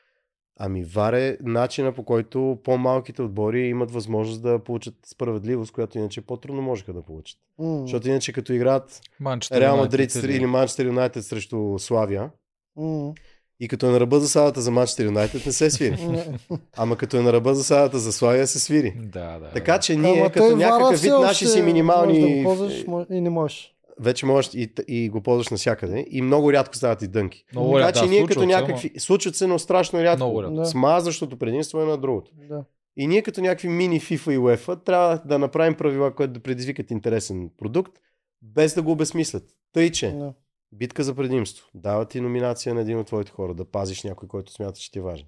Ами 0.62 0.84
ВАР 0.84 1.14
е 1.14 1.38
начина 1.42 1.92
по 1.92 2.04
който 2.04 2.58
по-малките 2.64 3.22
отбори 3.22 3.68
имат 3.68 3.92
възможност 3.92 4.42
да 4.42 4.60
получат 4.60 4.96
справедливост, 5.06 5.72
която 5.72 5.98
иначе 5.98 6.22
по-трудно 6.22 6.62
можеха 6.62 6.94
да 6.94 7.02
получат. 7.02 7.40
М. 7.60 7.82
Защото 7.82 8.10
иначе 8.10 8.34
като 8.34 8.54
играят 8.54 9.02
Манчестър 9.20 9.62
Реал 9.62 9.78
Мадрид 9.78 10.16
или 10.16 10.46
Манчестър 10.46 10.86
Юнайтед 10.86 11.26
срещу 11.26 11.80
Славия 11.80 12.30
М. 12.76 13.14
и 13.60 13.68
като 13.68 13.86
е 13.86 13.92
на 13.92 14.00
ръба 14.00 14.20
засадата 14.20 14.62
за 14.62 14.72
Манчестър 14.72 15.06
Юнайтед 15.06 15.46
не 15.46 15.52
се 15.52 15.72
свири. 15.72 15.98
Ама 16.78 16.98
като 16.98 17.18
е 17.18 17.22
на 17.22 17.34
ръба 17.34 17.56
засадата 17.56 18.00
за 18.00 18.12
Славия 18.12 18.48
се 18.48 18.60
свири. 18.60 18.94
Да, 18.98 19.40
да. 19.40 19.52
Така 19.54 19.80
че 19.80 19.96
ние 19.96 20.20
Ама 20.20 20.32
като 20.32 20.56
някакъв 20.56 21.02
вид 21.02 21.12
наши 21.12 21.46
си 21.46 21.46
Можеш 21.46 21.60
да 21.60 21.66
минимални... 21.66 22.44
го 22.44 22.44
ползваш 22.44 22.86
и 23.10 23.22
не 23.22 23.30
можеш. 23.30 23.76
Вече 24.00 24.26
можеш 24.26 24.54
и, 24.54 24.74
и 24.88 25.10
го 25.10 25.22
ползваш 25.22 25.50
навсякъде. 25.50 26.06
И 26.10 26.22
много 26.22 26.54
рядко 26.54 26.76
стават 26.76 27.02
и 27.02 27.08
дънки. 27.08 27.46
Много 27.54 27.74
така 27.74 27.86
рядко, 27.86 28.00
че 28.00 28.06
да, 28.06 28.12
ние 28.12 28.26
като 28.26 28.40
се, 28.40 28.46
някакви... 28.46 29.00
Случват 29.00 29.36
се, 29.36 29.48
но 29.48 29.60
страшно 29.60 30.00
рядко. 30.00 30.26
Много 30.26 30.44
рядко. 30.44 30.56
Да. 30.56 30.66
Смазващото 30.66 31.38
предимство 31.38 31.82
е 31.82 31.86
на 31.86 31.98
другото. 31.98 32.32
Да. 32.50 32.64
И 32.98 33.08
ние 33.08 33.22
като 33.22 33.42
някакви 33.42 33.68
мини 33.68 34.02
FIFA 34.02 34.32
и 34.32 34.38
UEFA 34.38 34.84
трябва 34.84 35.22
да 35.26 35.40
направим 35.40 35.76
правила, 35.76 36.16
които 36.16 36.34
да 36.34 36.40
предизвикат 36.40 36.92
интересен 36.92 37.50
продукт, 37.58 37.94
без 38.42 38.76
да 38.76 38.82
го 38.82 38.92
обесмислят. 38.92 39.44
Тъй, 39.74 39.92
че 39.92 40.12
Да. 40.12 40.34
битка 40.72 41.04
за 41.04 41.16
предимство. 41.16 41.68
Дава 41.74 42.06
ти 42.06 42.22
номинация 42.22 42.76
на 42.76 42.82
един 42.82 43.00
от 43.00 43.08
твоите 43.08 43.32
хора, 43.32 43.54
да 43.54 43.66
пазиш 43.66 44.04
някой, 44.04 44.28
който 44.28 44.52
смята, 44.52 44.80
че 44.80 44.92
ти 44.92 45.00
е 45.00 45.02
важен. 45.02 45.28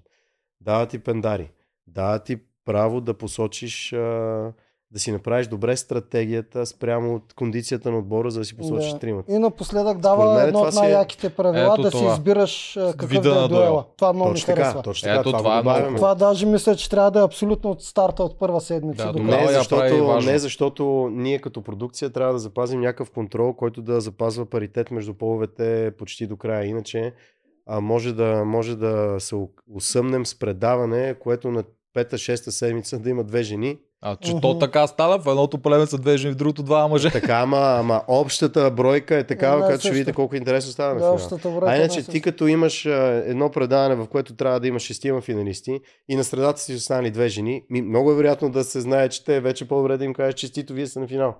Дава 0.60 0.86
ти 0.86 0.98
пендари. 0.98 1.50
Дава 1.86 2.18
ти 2.18 2.38
право 2.64 3.00
да 3.00 3.14
посочиш, 3.14 3.92
а, 3.92 4.52
да 4.92 4.98
си 4.98 5.12
направиш 5.12 5.46
добре 5.46 5.76
стратегията 5.76 6.66
спрямо 6.66 7.14
от 7.14 7.34
кондицията 7.34 7.90
на 7.90 7.98
отбора, 7.98 8.30
за 8.30 8.38
да 8.38 8.44
си 8.44 8.56
посочиш 8.56 8.92
Да. 8.92 8.98
тримата. 8.98 9.32
И 9.32 9.38
напоследък 9.38 9.98
дава 9.98 10.34
мен 10.34 10.48
едно 10.48 10.60
от 10.60 10.72
си 10.72 10.78
е- 10.78 10.82
най-яките 10.82 11.28
правила 11.30 11.74
Ето 11.74 11.82
да 11.82 11.90
си 11.90 12.04
избираш 12.04 12.78
какъв 12.90 13.10
Вида 13.10 13.34
да 13.34 13.44
е 13.44 13.48
дуела. 13.48 13.84
Това 13.96 14.12
много 14.12 14.30
ми 14.30 14.34
Точно 14.34 14.46
така, 14.46 14.62
харесва. 14.62 14.82
точно 14.82 15.06
така. 15.06 15.20
Ето, 15.20 15.32
това, 15.32 15.60
това 15.60 15.78
е 15.78 15.80
много. 15.80 15.96
Това 15.96 16.14
даже 16.14 16.46
мисля, 16.46 16.76
че 16.76 16.90
трябва 16.90 17.10
да 17.10 17.20
е 17.20 17.24
абсолютно 17.24 17.70
от 17.70 17.82
старта 17.82 18.22
от 18.22 18.38
първа 18.38 18.60
седмица. 18.60 19.06
Да, 19.06 19.12
до. 19.12 19.22
Не 19.22 19.46
защото, 19.48 20.20
не 20.20 20.38
защото 20.38 21.08
ние 21.12 21.38
като 21.38 21.62
продукция 21.62 22.10
трябва 22.10 22.32
да 22.32 22.38
запазим 22.38 22.80
някакъв 22.80 23.10
контрол, 23.10 23.52
който 23.52 23.82
да 23.82 24.00
запазва 24.00 24.46
паритет 24.46 24.90
между 24.90 25.14
половете 25.14 25.92
почти 25.98 26.26
до 26.26 26.36
края. 26.36 26.64
Иначе 26.64 27.12
а, 27.66 27.80
може, 27.80 28.12
да, 28.12 28.44
може 28.44 28.76
да 28.76 29.16
се 29.18 29.36
усъмнем 29.74 30.26
с 30.26 30.38
предаване, 30.38 31.14
което 31.14 31.50
на 31.50 31.64
пета-шеста 31.94 32.52
седмица 32.52 32.98
да 32.98 33.10
има 33.10 33.24
две 33.24 33.42
жени. 33.42 33.78
А 34.04 34.16
че 34.16 34.30
Мгм. 34.30 34.40
то 34.40 34.58
така 34.58 34.86
стана, 34.86 35.18
в 35.18 35.26
едното 35.26 35.58
племе 35.58 35.86
са 35.86 35.98
две 35.98 36.16
жени, 36.16 36.34
в 36.34 36.36
другото 36.36 36.62
два 36.62 36.88
мъже. 36.88 37.10
Така, 37.10 37.34
ама, 37.34 37.76
ама 37.78 38.02
общата 38.08 38.70
бройка 38.70 39.16
е 39.16 39.24
такава, 39.24 39.54
Една 39.54 39.66
и 39.66 39.68
която 39.68 39.80
ще 39.80 39.90
видите 39.90 40.12
колко 40.12 40.36
интересно 40.36 40.72
става 40.72 41.00
Да, 41.00 41.10
общата 41.10 41.48
бройка 41.48 41.66
А 41.66 41.74
е 41.74 41.78
иначе 41.78 42.02
ти 42.02 42.20
като 42.20 42.46
имаш 42.46 42.86
а, 42.86 43.22
едно 43.26 43.50
предаване, 43.50 43.94
в 43.94 44.06
което 44.06 44.36
трябва 44.36 44.60
да 44.60 44.66
имаш 44.68 44.82
шестима 44.82 45.20
финалисти 45.20 45.80
и 46.08 46.16
на 46.16 46.24
средата 46.24 46.60
си 46.60 46.74
останали 46.74 47.10
две 47.10 47.28
жени, 47.28 47.64
ми, 47.70 47.82
много 47.82 48.12
е 48.12 48.14
вероятно 48.14 48.50
да 48.50 48.64
се 48.64 48.80
знае, 48.80 49.08
че 49.08 49.24
те 49.24 49.40
вече 49.40 49.68
по-добре 49.68 49.96
да 49.96 50.04
им 50.04 50.14
кажеш 50.14 50.34
честито, 50.34 50.74
вие 50.74 50.86
сте 50.86 51.00
на 51.00 51.08
финал. 51.08 51.34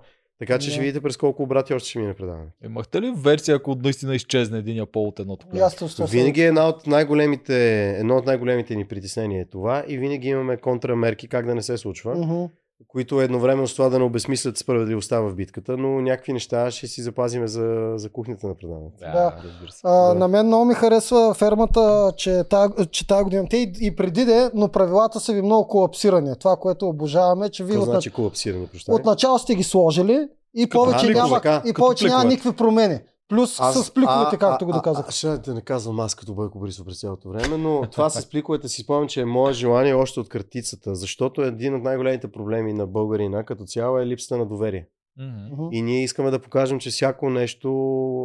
Така 0.47 0.59
че 0.59 0.67
Да. 0.67 0.71
ще 0.71 0.81
видите 0.81 1.01
през 1.01 1.17
колко 1.17 1.43
обрати 1.43 1.73
още 1.73 1.89
ще 1.89 1.99
мине 1.99 2.13
предаване. 2.13 2.47
Имахте 2.65 3.01
ли 3.01 3.13
версия, 3.17 3.55
ако 3.55 3.75
наистина 3.75 4.15
изчезне 4.15 4.57
един 4.57 4.85
пол 4.91 5.07
от 5.07 5.19
едното 5.19 5.47
племе? 5.47 5.65
Винаги 6.07 6.41
е 6.41 6.47
една 6.47 6.67
от 6.67 6.87
най-големите, 6.87 7.89
едно 7.89 8.17
от 8.17 8.25
най-големите 8.25 8.75
ни 8.75 8.85
притеснения 8.85 9.41
е 9.41 9.45
това 9.45 9.83
и 9.87 9.97
винаги 9.97 10.27
имаме 10.27 10.57
контрамерки 10.57 11.27
как 11.27 11.45
да 11.45 11.55
не 11.55 11.61
се 11.61 11.77
случва, 11.77 12.15
Мгм. 12.15 12.43
Които 12.87 13.21
едновременно 13.21 13.67
с 13.67 13.75
това 13.75 13.89
да 13.89 13.99
не 13.99 14.05
обесмислят 14.05 14.57
справедливостта 14.57 15.19
в 15.19 15.35
битката, 15.35 15.77
но 15.77 16.01
някакви 16.01 16.33
неща 16.33 16.71
ще 16.71 16.87
си 16.87 17.01
запазиме 17.01 17.47
за, 17.47 17.93
за 17.95 18.09
кухнята 18.09 18.47
на 18.47 18.55
предаването. 18.55 18.97
Да. 18.99 19.35
разбира 19.45 19.71
се. 19.71 19.81
А, 19.83 20.07
Да. 20.07 20.13
На 20.13 20.27
мен 20.27 20.47
много 20.47 20.65
ми 20.65 20.73
харесва 20.73 21.33
фермата, 21.33 22.13
че 22.17 22.43
тази, 22.43 22.73
че 22.91 23.05
година 23.23 23.47
те 23.49 23.57
и, 23.57 23.73
и 23.81 23.95
преди 23.95 24.25
де, 24.25 24.49
но 24.53 24.69
правилата 24.69 25.19
са 25.19 25.33
ви 25.33 25.41
много 25.41 25.67
колапсирани. 25.67 26.35
Това, 26.39 26.55
което 26.55 26.87
обожаваме, 26.87 27.49
че 27.49 27.63
вие 27.63 27.73
Какво 27.73 27.83
от, 27.83 27.89
значи 27.89 28.09
колапсиране, 28.09 28.67
прощавай? 28.67 28.95
от 28.95 29.05
начало 29.05 29.39
сте 29.39 29.55
ги 29.55 29.63
сложили 29.63 30.27
и 30.55 30.69
повече, 30.69 31.05
пликове, 31.05 31.41
няма, 31.43 31.61
и 31.65 31.73
повече 31.73 32.07
няма 32.07 32.25
никакви 32.25 32.51
промени. 32.51 32.99
Плюс 33.35 33.55
с 33.55 33.93
пликовете, 33.93 34.37
както 34.37 34.65
го 34.65 34.71
доказах. 34.71 35.05
А, 35.07 35.11
ще 35.11 35.37
да 35.37 35.53
не 35.53 35.61
казвам 35.61 35.99
аз 35.99 36.15
като 36.15 36.33
Бойко 36.33 36.59
Борисов 36.59 36.85
през 36.85 36.99
цялото 36.99 37.29
време, 37.29 37.57
но 37.57 37.89
това 37.91 38.09
с 38.09 38.29
пликовете 38.29 38.67
си 38.67 38.81
спомням, 38.81 39.07
че 39.07 39.21
е 39.21 39.25
мое 39.25 39.53
желание 39.53 39.93
още 39.93 40.19
от 40.19 40.29
картицата, 40.29 40.95
защото 40.95 41.41
един 41.41 41.75
от 41.75 41.83
най-големите 41.83 42.31
проблеми 42.31 42.73
на 42.73 42.87
българина 42.87 43.43
като 43.43 43.63
цяло 43.63 43.97
е 43.97 44.05
липсата 44.05 44.37
на 44.37 44.45
доверие. 44.45 44.87
Мгм. 45.17 45.67
И 45.71 45.81
ние 45.81 46.03
искаме 46.03 46.31
да 46.31 46.39
покажем, 46.39 46.79
че 46.79 46.89
всяко 46.89 47.29
нещо 47.29 47.69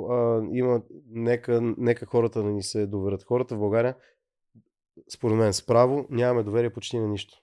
а, 0.00 0.40
има, 0.52 0.80
нека, 1.10 1.60
нека 1.62 2.06
хората 2.06 2.42
да 2.42 2.48
ни 2.48 2.62
се 2.62 2.86
доверят. 2.86 3.24
Хората 3.24 3.54
в 3.54 3.58
България 3.58 3.94
според 5.08 5.36
мен, 5.36 5.52
справо 5.52 6.06
нямаме 6.10 6.42
доверие 6.42 6.70
почти 6.70 6.98
на 6.98 7.08
нищо. 7.08 7.42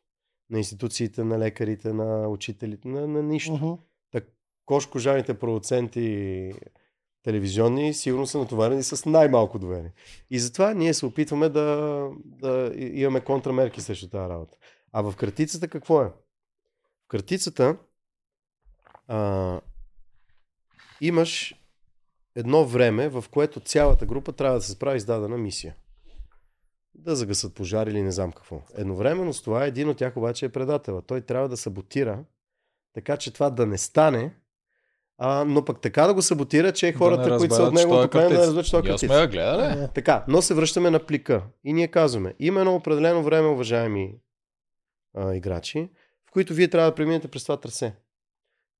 На 0.49 0.57
институциите, 0.57 1.23
на 1.23 1.39
лекарите, 1.39 1.93
на 1.93 2.27
учителите, 2.27 2.87
на, 2.87 3.07
на 3.07 3.23
нищо. 3.23 3.53
Мгм. 3.53 3.73
Кошкожаните 4.65 5.33
продуценти 5.33 6.51
телевизионни 7.25 7.93
сигурно 7.93 8.27
са 8.27 8.37
натоварени 8.37 8.83
с 8.83 9.09
най-малко 9.09 9.59
доверие. 9.59 9.93
И 10.29 10.39
затова 10.39 10.73
ние 10.73 10.93
се 10.93 11.05
опитваме 11.05 11.49
да, 11.49 12.09
да 12.25 12.71
имаме 12.75 13.21
контрамерки 13.21 13.81
срещу 13.81 14.09
тази 14.09 14.29
работа. 14.29 14.57
А 14.91 15.01
в 15.01 15.15
картицата 15.15 15.67
какво 15.67 16.01
е? 16.01 16.05
В 17.05 17.07
картицата 17.07 17.77
а, 19.07 19.61
имаш 21.01 21.55
едно 22.35 22.65
време, 22.65 23.09
в 23.09 23.25
което 23.31 23.59
цялата 23.59 24.05
група 24.05 24.31
трябва 24.31 24.57
да 24.57 24.61
се 24.61 24.71
справи 24.71 24.99
с 24.99 25.05
дадена 25.05 25.37
мисия. 25.37 25.75
Да 26.95 27.15
загасат 27.15 27.55
пожар 27.55 27.87
или 27.87 28.01
не 28.01 28.11
знам 28.11 28.31
какво. 28.31 28.61
Едновременно 28.75 29.33
с 29.33 29.41
това 29.41 29.65
един 29.65 29.89
от 29.89 29.97
тях 29.97 30.17
обаче 30.17 30.45
е 30.45 30.51
предателя. 30.51 31.01
Той 31.01 31.21
трябва 31.21 31.49
да 31.49 31.57
саботира, 31.57 32.23
така 32.93 33.17
че 33.17 33.33
това 33.33 33.49
да 33.49 33.65
не 33.65 33.77
стане, 33.77 34.35
а, 35.17 35.45
но 35.45 35.65
пък 35.65 35.81
така 35.81 36.07
да 36.07 36.13
го 36.13 36.21
саботира, 36.21 36.71
че 36.71 36.93
хората, 36.93 37.29
не 37.29 37.37
които 37.37 37.55
са 37.55 37.63
от 37.63 37.73
той 37.75 38.05
е 38.05 38.09
племе, 38.09 38.29
да 38.29 38.37
разберат, 38.37 38.65
че 38.65 38.71
той 38.71 38.79
е 38.79 38.83
Ние 38.83 38.91
картиц. 38.91 39.09
сме 39.09 39.15
я 39.15 39.27
гледали. 39.27 39.83
Е, 39.83 39.87
Така, 39.87 40.25
но 40.27 40.41
се 40.41 40.53
връщаме 40.53 40.89
на 40.89 40.99
плика. 40.99 41.41
И 41.63 41.73
ние 41.73 41.87
казваме, 41.87 42.33
има 42.39 42.59
едно 42.59 42.75
определено 42.75 43.23
време, 43.23 43.47
уважаеми 43.47 44.15
а, 45.17 45.35
играчи, 45.35 45.89
в 46.29 46.31
които 46.31 46.53
вие 46.53 46.67
трябва 46.67 46.89
да 46.91 46.95
преминете 46.95 47.27
през 47.27 47.43
това 47.43 47.57
трасе. 47.57 47.93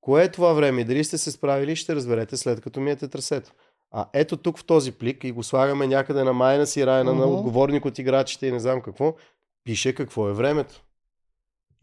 Кое 0.02 0.24
е 0.24 0.32
това 0.32 0.54
време 0.54 0.82
и 0.82 0.86
дали 0.86 1.04
сте 1.04 1.18
се 1.18 1.32
справили, 1.32 1.76
ще 1.76 1.96
разберете 1.96 2.38
след 2.38 2.62
като 2.62 2.80
минете 2.80 3.08
трасето. 3.08 3.52
А 3.92 4.06
ето 4.14 4.38
тук 4.38 4.60
в 4.60 4.66
този 4.66 4.92
плик 4.92 5.24
и 5.24 5.32
го 5.32 5.44
слагаме 5.44 5.88
някъде 5.88 6.24
на 6.24 6.34
майна 6.34 6.68
си 6.68 6.86
райна, 6.86 7.14
на 7.14 7.26
Мгм. 7.26 7.36
отговорник 7.36 7.86
от 7.86 8.00
играчите 8.00 8.48
и 8.48 8.52
не 8.52 8.60
знам 8.60 8.82
какво, 8.82 9.16
пише 9.64 9.96
какво 9.96 10.30
е 10.30 10.34
времето. 10.34 10.82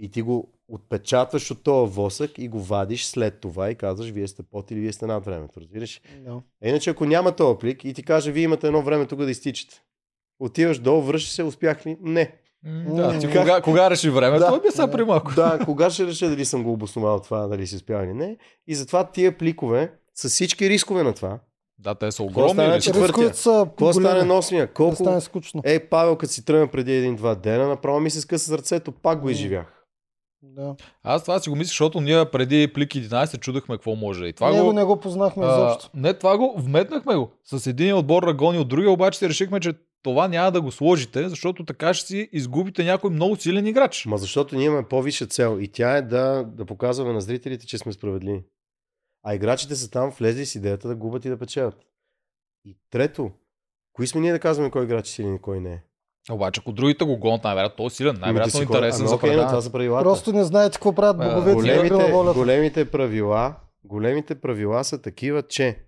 И 0.02 0.08
ти 0.08 0.22
го 0.22 0.48
отпечатваш 0.68 1.50
от 1.50 1.62
този 1.62 1.92
восък 1.92 2.38
и 2.38 2.48
го 2.48 2.60
вадиш 2.60 3.04
след 3.04 3.40
това 3.40 3.70
и 3.70 3.74
казваш, 3.74 4.08
вие 4.08 4.28
сте 4.28 4.42
под 4.42 4.70
или 4.70 4.80
вие 4.80 4.92
сте 4.92 5.06
над 5.06 5.24
времето. 5.24 5.60
Разбираш? 5.60 6.00
да. 6.18 6.40
Е, 6.62 6.68
Иначе 6.68 6.90
ако 6.90 7.04
няма 7.04 7.32
този 7.32 7.58
плик 7.58 7.84
и 7.84 7.94
ти 7.94 8.02
каже, 8.02 8.32
вие 8.32 8.42
имате 8.42 8.66
едно 8.66 8.82
време 8.82 9.06
тук 9.06 9.18
да 9.18 9.30
изтичате. 9.30 9.82
Отиваш 10.40 10.78
долу, 10.78 11.02
връщаш 11.02 11.32
се, 11.32 11.42
успях 11.42 11.86
ли? 11.86 11.96
Не. 12.00 12.32
М, 12.64 12.94
Да, 12.96 13.18
ти 13.18 13.26
кога, 13.28 13.60
кога 13.60 13.90
реши 13.90 14.10
времето? 14.10 14.40
Да. 14.42 14.60
Би 14.60 14.70
са 14.70 14.88
при 14.88 15.04
малко. 15.04 15.32
Да, 15.34 15.58
кога 15.64 15.90
ще 15.90 16.06
реша 16.06 16.28
дали 16.28 16.44
съм 16.44 16.62
го 16.64 16.72
обосновал 16.72 17.20
това, 17.20 17.46
дали 17.46 17.66
си 17.66 17.76
успял 17.76 18.04
или 18.04 18.14
не. 18.14 18.36
И 18.66 18.74
затова 18.74 19.04
тия 19.04 19.38
пликове, 19.38 19.92
с 20.14 20.28
всички 20.28 20.68
рискове 20.68 21.02
на 21.02 21.12
това, 21.12 21.38
Да, 21.78 21.94
те 21.94 22.12
са 22.12 22.22
огромни. 22.22 22.54
че- 22.54 22.72
са- 22.72 22.80
Четвъртия. 22.80 23.06
Рисковете 23.08 23.38
са 23.38 23.64
какво 23.68 23.92
стане 23.92 24.22
на 24.22 24.34
осмия? 24.34 24.66
Да 24.66 24.72
Колко... 24.72 24.96
стане 24.96 25.20
скучно. 25.20 25.62
Е, 25.64 25.80
Павел, 25.80 26.16
като 26.16 26.32
си 26.32 26.44
тръгна 26.44 26.68
преди 26.68 26.92
един-два 26.92 27.34
дена, 27.34 27.68
направо 27.68 28.00
ми 28.00 28.10
се 28.10 28.20
скъса 28.20 28.44
сърцето, 28.46 28.92
пак 28.92 29.20
го 29.20 29.30
изживях. 29.30 29.78
Да. 30.42 30.76
Аз 31.02 31.22
това 31.22 31.40
си 31.40 31.50
го 31.50 31.56
мисля, 31.56 31.68
защото 31.68 32.00
ние 32.00 32.30
преди 32.30 32.72
плик 32.72 32.90
11 32.90 33.24
се 33.24 33.38
чудахме 33.38 33.74
какво 33.74 33.94
може. 33.94 34.26
И 34.26 34.32
това 34.32 34.50
Него 34.52 34.66
го... 34.66 34.72
не 34.72 34.84
го 34.84 35.00
познахме 35.00 35.44
А, 35.46 35.48
изобщо. 35.48 35.90
не, 35.94 36.14
това 36.14 36.38
го 36.38 36.54
вметнахме 36.58 37.16
го. 37.16 37.30
С 37.44 37.66
един 37.66 37.94
отбор 37.94 38.22
рагони 38.22 38.58
от 38.58 38.68
другия, 38.68 38.90
обаче 38.90 39.18
си 39.18 39.28
решихме, 39.28 39.60
че 39.60 39.72
това 40.02 40.28
няма 40.28 40.52
да 40.52 40.60
го 40.60 40.70
сложите, 40.70 41.28
защото 41.28 41.64
така 41.64 41.94
ще 41.94 42.06
си 42.06 42.28
изгубите 42.32 42.84
някой 42.84 43.10
много 43.10 43.36
силен 43.36 43.66
играч. 43.66 44.06
Ма 44.06 44.18
защото 44.18 44.56
ние 44.56 44.66
имаме 44.66 44.88
по-висша 44.88 45.26
цел 45.26 45.58
и 45.60 45.68
тя 45.68 45.96
е 45.96 46.02
да, 46.02 46.44
да 46.46 46.64
показваме 46.64 47.12
на 47.12 47.20
зрителите, 47.20 47.66
че 47.66 47.78
сме 47.78 47.92
справедливи. 47.92 48.44
А 49.24 49.34
играчите 49.34 49.76
са 49.76 49.90
там 49.90 50.10
влезли 50.10 50.46
с 50.46 50.54
идеята 50.54 50.88
да 50.88 50.96
губят 50.96 51.24
и 51.24 51.28
да 51.28 51.38
печелят. 51.38 51.76
И 52.64 52.76
трето, 52.90 53.30
кои 53.92 54.06
сме 54.06 54.20
ние 54.20 54.32
да 54.32 54.38
казваме 54.38 54.70
кой 54.70 54.84
играч 54.84 55.08
е 55.08 55.12
силен 55.12 55.34
и 55.34 55.40
кой 55.40 55.60
не 55.60 55.72
е? 55.72 55.82
Обаче, 56.30 56.60
ако 56.60 56.72
другите 56.72 57.04
го 57.04 57.16
гонят, 57.16 57.44
най-вероятно 57.44 57.76
той 57.76 57.86
е 57.86 57.90
силен, 57.90 58.16
най-вероятно 58.20 58.58
си 58.58 58.62
интересен 58.62 59.06
за 59.06 59.14
ами, 59.14 59.14
окей, 59.14 59.36
но 59.36 59.46
това 59.46 59.60
са 59.60 59.72
правилата. 59.72 60.04
Просто 60.04 60.32
не 60.32 60.44
знаете 60.44 60.74
какво 60.74 60.94
правят 60.94 61.16
А, 61.20 61.34
боговете 61.34 61.54
големите, 61.54 62.12
големите 62.34 62.90
правила, 62.90 63.54
големите 63.84 64.34
правила 64.34 64.84
са 64.84 65.02
такива, 65.02 65.42
че 65.42 65.78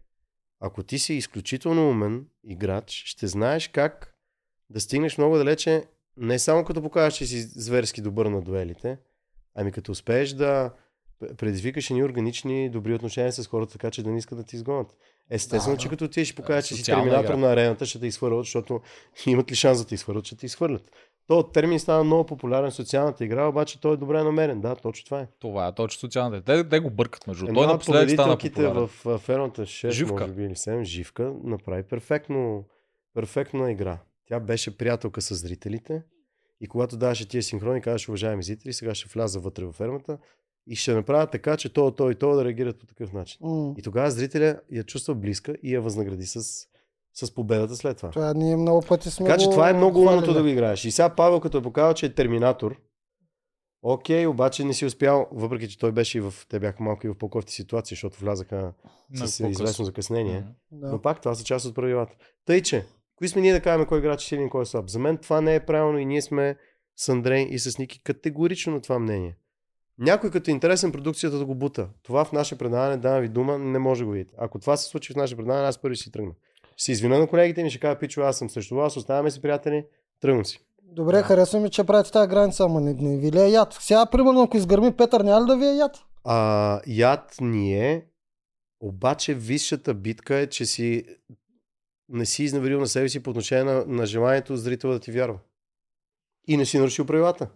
ако 0.61 0.83
ти 0.83 0.99
си 0.99 1.15
изключително 1.15 1.91
умен 1.91 2.27
играч, 2.45 3.03
ще 3.07 3.27
знаеш 3.27 3.69
как 3.69 4.15
да 4.71 4.81
стигнеш 4.81 5.19
много 5.19 5.37
далече, 5.37 5.85
не 6.17 6.39
само 6.39 6.65
като 6.65 6.83
покажеш, 6.83 7.19
че 7.19 7.27
си 7.27 7.41
зверски 7.41 8.01
добър 8.01 8.27
на 8.27 8.43
дуелите, 8.43 8.99
ами 9.55 9.73
като 9.73 9.93
успееш 9.93 10.31
да 10.33 10.71
предизвикаш 11.37 11.91
едни 11.91 12.05
органични 12.05 12.71
добри 12.71 12.95
отношения 12.95 13.33
с 13.33 13.47
хората, 13.47 13.73
така 13.73 13.91
че 13.91 14.03
да 14.03 14.11
не 14.11 14.19
искат 14.19 14.39
да 14.39 14.45
ти 14.45 14.57
изгонят. 14.57 14.95
Естествено, 15.31 15.77
Да, 15.77 15.81
че 15.81 15.87
да. 15.87 15.91
като 15.91 16.05
отидеш 16.05 16.31
и 16.31 16.35
покажеш, 16.35 16.69
че 16.69 16.75
си 16.75 16.85
терминатор 16.85 17.35
на 17.35 17.53
арената, 17.53 17.87
ще 17.87 18.01
те 18.01 18.07
изхвърлят, 18.07 18.39
защото 18.41 18.81
имат 19.27 19.51
ли 19.51 19.55
шанс 19.55 19.79
да 19.79 19.87
те 19.87 19.95
изхвърлят, 19.95 20.25
ще 20.25 20.37
те 20.37 20.47
изхвърлят. 20.47 20.91
То 21.27 21.43
термин 21.43 21.81
става 21.81 22.05
много 22.05 22.27
популярен 22.27 22.71
в 22.71 22.75
социалната 22.75 23.25
игра, 23.25 23.47
обаче 23.47 23.81
той 23.81 23.95
е 23.95 23.97
добре 23.97 24.23
намерен. 24.23 24.61
Да, 24.61 24.77
точно 24.77 25.05
това 25.05 25.21
е. 25.21 25.27
Това 25.39 25.67
е 25.67 25.75
точно 25.75 26.01
социалните. 26.01 26.45
Те, 26.45 26.69
те 26.69 26.81
го 26.81 26.91
бъркат 26.91 27.27
между. 27.27 27.45
Една 27.47 27.55
Той 27.55 27.65
от 27.65 27.73
напоследък 27.73 28.11
стана 28.11 28.39
популярен. 28.39 28.89
в 29.05 29.19
фермата 29.19 29.63
6, 29.63 29.91
Живка. 29.91 30.15
може 30.15 30.33
би 30.33 30.45
или 30.45 30.55
7, 30.55 30.83
Живка, 30.83 31.33
направи 31.45 31.83
перфектно, 31.83 32.65
перфектна 33.15 33.71
игра. 33.73 33.99
Тя 34.29 34.41
беше 34.41 34.79
приятелка 34.79 35.23
с 35.23 35.35
зрителите 35.35 36.03
и 36.61 36.67
когато 36.67 36.97
даваше 36.97 37.29
тия 37.29 37.43
синхрони, 37.43 37.81
казваше, 37.81 38.11
уважаеми 38.11 38.43
зрители, 38.43 38.73
сега 38.73 38.95
ще 38.95 39.09
вляза 39.09 39.41
вътре 39.41 39.65
във 39.65 39.75
фермата 39.75 40.19
и 40.67 40.77
ще 40.77 40.95
направя 40.95 41.27
така, 41.27 41.57
че 41.57 41.73
то, 41.73 41.91
то 41.91 42.11
и 42.11 42.15
то 42.15 42.35
да 42.35 42.45
реагират 42.45 42.79
по 42.79 42.87
такъв 42.87 43.13
начин. 43.13 43.39
М, 43.43 43.75
И 43.79 43.83
тогава 43.83 44.11
зрителя 44.11 44.61
я 44.73 44.85
чувства 44.85 45.15
близка 45.15 45.55
и 45.63 45.75
я 45.75 45.81
възнагради 45.81 46.27
с, 46.27 46.67
с 47.15 47.35
победата 47.35 47.77
след 47.77 47.97
това. 47.97 48.11
Това 48.11 48.35
ние 48.35 48.57
много 48.57 48.83
пъти 48.89 49.11
сме 49.11 49.27
Така 49.27 49.39
че 49.39 49.51
това 49.51 49.71
е 49.71 49.75
много 49.75 50.01
умното 50.01 50.33
да 50.33 50.43
го 50.43 50.49
играеш. 50.49 50.85
И 50.85 50.91
сега 50.91 51.09
Павел, 51.09 51.41
като 51.41 51.59
е 51.59 51.63
показал, 51.63 51.95
че 51.95 52.07
е 52.07 52.15
терминатор, 52.15 52.77
окей, 53.83 54.27
обаче 54.27 54.65
не 54.65 54.75
си 54.75 54.87
успял, 54.87 55.29
въпреки 55.33 55.69
че 55.69 55.79
той 55.79 55.93
беше 55.93 56.19
и 56.19 56.21
в, 56.21 56.35
те 56.49 56.61
бяха 56.61 56.83
малко 56.83 57.07
и 57.07 57.11
в 57.11 57.19
по-кофти 57.19 57.53
ситуации, 57.53 57.95
защото 57.95 58.21
влязаха 58.21 58.73
На 59.11 59.29
с 59.29 59.41
известно 59.41 59.85
закъснение. 59.85 60.45
Да. 60.73 60.89
Но 60.89 61.03
пак 61.03 61.21
това 61.21 61.35
са 61.35 61.45
част 61.45 61.67
от 61.67 61.75
правилата. 61.75 62.17
Тъй, 62.45 62.63
че, 62.63 62.87
кои 63.17 63.29
сме 63.29 63.43
ние 63.43 63.53
да 63.53 63.61
кажем 63.61 63.87
кой 63.87 63.99
играч 63.99 64.25
е 64.25 64.27
силен 64.27 64.51
кой 64.51 64.63
е 64.63 64.67
слаб? 64.67 64.89
За 64.89 64.99
мен 64.99 65.19
това 65.19 65.41
не 65.41 65.55
е 65.55 65.61
правилно 65.61 65.99
и 65.99 66.05
ние 66.07 66.23
сме 66.23 66.57
с 66.97 67.09
Андрей 67.09 67.43
и 67.51 67.59
с 67.59 67.79
Ники 67.79 68.03
категорично 68.03 68.73
на 68.73 68.81
това 68.81 68.99
мнение. 68.99 69.37
Някой 69.99 70.31
като 70.31 70.51
е 70.51 70.53
интересен 70.53 70.93
продукцията 70.93 71.39
да 71.39 71.45
го 71.45 71.55
бута. 71.55 71.89
Това 72.03 72.25
в 72.25 72.33
наше 72.33 72.59
предаване, 72.59 72.97
давам 72.97 73.21
ви 73.21 73.29
дума, 73.29 73.59
не 73.59 73.79
може 73.79 74.01
да 74.01 74.07
го 74.07 74.13
видите. 74.13 74.35
Ако 74.39 74.59
това 74.59 74.77
се 74.77 74.89
случи 74.89 75.13
в 75.13 75.17
наше 75.17 75.37
предаване, 75.37 75.69
аз 75.69 75.79
първи 75.79 75.97
ще 75.97 76.05
си 76.05 76.13
тръгна. 76.13 76.33
Ще 76.77 76.85
се 76.85 76.93
извина 76.93 77.19
на 77.19 77.27
колегите 77.27 77.63
ми, 77.63 77.71
ще 77.71 77.81
кажа, 77.81 77.99
пичо, 77.99 78.21
аз 78.21 78.39
съм 78.39 78.51
срещу 78.51 78.75
вас, 78.75 78.97
оставаме 78.97 79.31
си 79.31 79.43
приятели, 79.43 79.87
тръгвам 80.21 80.45
си. 80.45 80.61
Добре, 80.83 81.23
харесва 81.23 81.61
ми, 81.61 81.71
че 81.71 81.85
правите 81.85 82.11
тази 82.11 82.29
граница, 82.29 82.65
ама 82.65 82.81
не, 82.81 82.95
не 82.95 83.17
ви 83.17 83.33
ли 83.33 83.41
е 83.41 83.49
яд? 83.49 83.77
Сега, 83.81 84.07
примерно, 84.07 84.43
ако 84.43 84.57
изгърми 84.57 84.93
Петър, 84.97 85.21
няма 85.21 85.45
ли 85.45 85.47
да 85.47 85.57
ви 85.57 85.67
е 85.67 85.77
яд? 85.77 85.97
А, 86.25 86.81
яд 86.87 87.35
ни 87.41 87.75
е, 87.75 88.07
обаче 88.81 89.35
висшата 89.35 89.95
битка 89.95 90.37
е, 90.37 90.47
че 90.47 90.67
си 90.67 91.05
не 92.09 92.27
си 92.27 92.45
изневерил 92.45 92.81
на 92.81 92.87
себе 92.87 93.09
си 93.09 93.23
по 93.23 93.31
отношение 93.31 93.65
на, 93.65 93.85
на 93.87 94.07
желанието 94.07 94.57
зрителя 94.57 94.93
да 94.93 95.01
ти 95.01 95.13
вярва. 95.13 95.39
И 96.49 96.57
не 96.57 96.67
си 96.67 96.79
нарушил 96.79 97.07
правилата. 97.07 97.49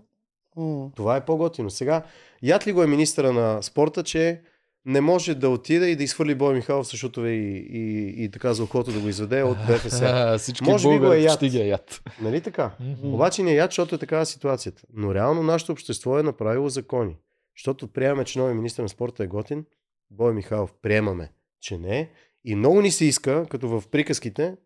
Това 0.96 1.16
е 1.16 1.24
по-готино. 1.24 1.70
Сега, 1.70 2.02
яд 2.42 2.66
ли 2.66 2.72
го 2.72 2.82
е 2.82 2.86
министъра 2.86 3.32
на 3.32 3.62
спорта, 3.62 4.02
че 4.02 4.40
не 4.84 5.00
може 5.00 5.34
да 5.34 5.48
отиде 5.48 5.86
и 5.86 5.96
да 5.96 6.04
изхвърли 6.04 6.34
Бой 6.34 6.54
Михайлов 6.54 6.86
с 6.86 6.96
шутове 6.96 7.30
и, 7.30 7.56
и, 7.70 8.24
и 8.24 8.30
така 8.30 8.54
за 8.54 8.62
ухото 8.62 8.92
да 8.92 9.00
го 9.00 9.08
изведе 9.08 9.42
от 9.42 9.58
БФС. 9.68 10.02
Всички 10.38 10.70
Може 10.70 10.88
би 10.88 10.98
го 10.98 11.12
е 11.12 11.18
яд. 11.18 11.40
ги 11.44 11.60
е 11.60 11.66
яд. 11.66 12.00
нали 12.20 12.40
така? 12.40 12.70
Мгм. 12.80 13.14
Обаче 13.14 13.42
не 13.42 13.52
е 13.52 13.54
яд, 13.54 13.70
защото 13.70 13.94
е 13.94 13.98
такава 13.98 14.26
ситуацията. 14.26 14.82
Но 14.94 15.14
реално 15.14 15.42
нашето 15.42 15.72
общество 15.72 16.18
е 16.18 16.22
направило 16.22 16.68
закони. 16.68 17.16
Защото 17.56 17.88
приемаме, 17.88 18.24
че 18.24 18.38
новия 18.38 18.54
министър 18.54 18.82
на 18.82 18.88
спорта 18.88 19.24
е 19.24 19.26
готин. 19.26 19.64
Бой 20.10 20.34
Михайлов 20.34 20.74
приемаме, 20.82 21.32
че 21.60 21.78
не 21.78 21.98
е. 22.00 22.08
И 22.44 22.54
много 22.54 22.80
ни 22.80 22.90
се 22.90 23.04
иска, 23.04 23.46
като 23.50 23.68
в 23.68 23.88
приказките, 23.90 24.56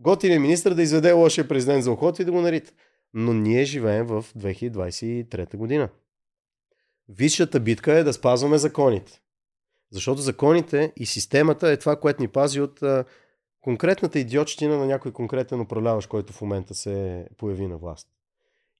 готин 0.00 0.32
е 0.32 0.38
министър 0.38 0.74
да 0.74 0.82
изведе 0.82 1.12
лошия 1.12 1.48
президент 1.48 1.84
за 1.84 1.92
ухото 1.92 2.22
и 2.22 2.24
да 2.24 2.32
го 2.32 2.40
нарита. 2.40 2.72
Но 3.14 3.32
ние 3.32 3.64
живеем 3.64 4.06
в 4.06 4.24
2023 4.38 5.56
година. 5.56 5.88
Висшата 7.08 7.60
битка 7.60 7.92
е 7.92 8.04
да 8.04 8.12
спазваме 8.12 8.58
законите. 8.58 9.20
Защото 9.90 10.20
законите 10.20 10.92
и 10.96 11.06
системата 11.06 11.70
е 11.70 11.76
това, 11.76 11.96
което 11.96 12.22
ни 12.22 12.28
пази 12.28 12.60
от 12.60 12.82
а, 12.82 13.04
конкретната 13.60 14.18
идиотщина 14.18 14.76
на 14.76 14.86
някой 14.86 15.12
конкретен 15.12 15.60
управляващ, 15.60 16.08
който 16.08 16.32
в 16.32 16.40
момента 16.40 16.74
се 16.74 17.26
появи 17.36 17.66
на 17.66 17.78
власт. 17.78 18.08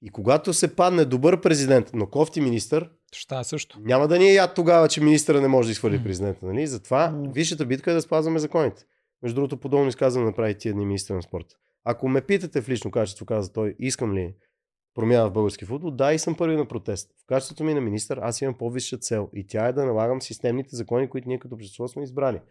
И 0.01 0.09
когато 0.09 0.53
се 0.53 0.75
падне 0.75 1.05
добър 1.05 1.41
президент, 1.41 1.91
но 1.93 2.07
кофти 2.07 2.41
министър, 2.41 2.89
стане 3.13 3.43
също. 3.43 3.79
няма 3.81 4.07
да 4.07 4.19
ни 4.19 4.29
е 4.29 4.33
яд 4.33 4.55
тогава, 4.55 4.89
че 4.89 5.01
министъра 5.01 5.41
не 5.41 5.47
може 5.47 5.67
да 5.67 5.71
изхвърли 5.71 6.03
президента. 6.03 6.45
Нали? 6.45 6.67
Затова 6.67 7.13
висшата 7.33 7.65
битка 7.65 7.91
е 7.91 7.93
да 7.93 8.01
спазваме 8.01 8.39
законите. 8.39 8.85
Между 9.21 9.35
другото, 9.35 9.57
подобно 9.57 9.87
изказване 9.87 10.25
направи 10.25 10.57
тия 10.57 10.73
дни 10.73 10.85
министър 10.85 11.15
на 11.15 11.21
спорта. 11.21 11.55
Ако 11.83 12.09
ме 12.09 12.21
питате 12.21 12.61
в 12.61 12.69
лично 12.69 12.91
качество, 12.91 13.25
каза 13.25 13.53
той, 13.53 13.75
искам 13.79 14.13
ли 14.13 14.35
промяна 14.95 15.29
в 15.29 15.33
български 15.33 15.65
футбол, 15.65 15.91
да, 15.91 16.13
и 16.13 16.19
съм 16.19 16.35
първи 16.35 16.55
на 16.55 16.67
протест. 16.67 17.09
В 17.23 17.25
качеството 17.25 17.63
ми 17.63 17.73
на 17.73 17.81
министър 17.81 18.19
аз 18.21 18.41
имам 18.41 18.57
по-висша 18.57 18.97
цел 18.97 19.29
и 19.33 19.47
тя 19.47 19.67
е 19.67 19.73
да 19.73 19.85
налагам 19.85 20.21
системните 20.21 20.75
закони, 20.75 21.09
които 21.09 21.27
ние 21.27 21.39
като 21.39 21.55
общество 21.55 21.87
сме 21.87 22.03
избрали. 22.03 22.41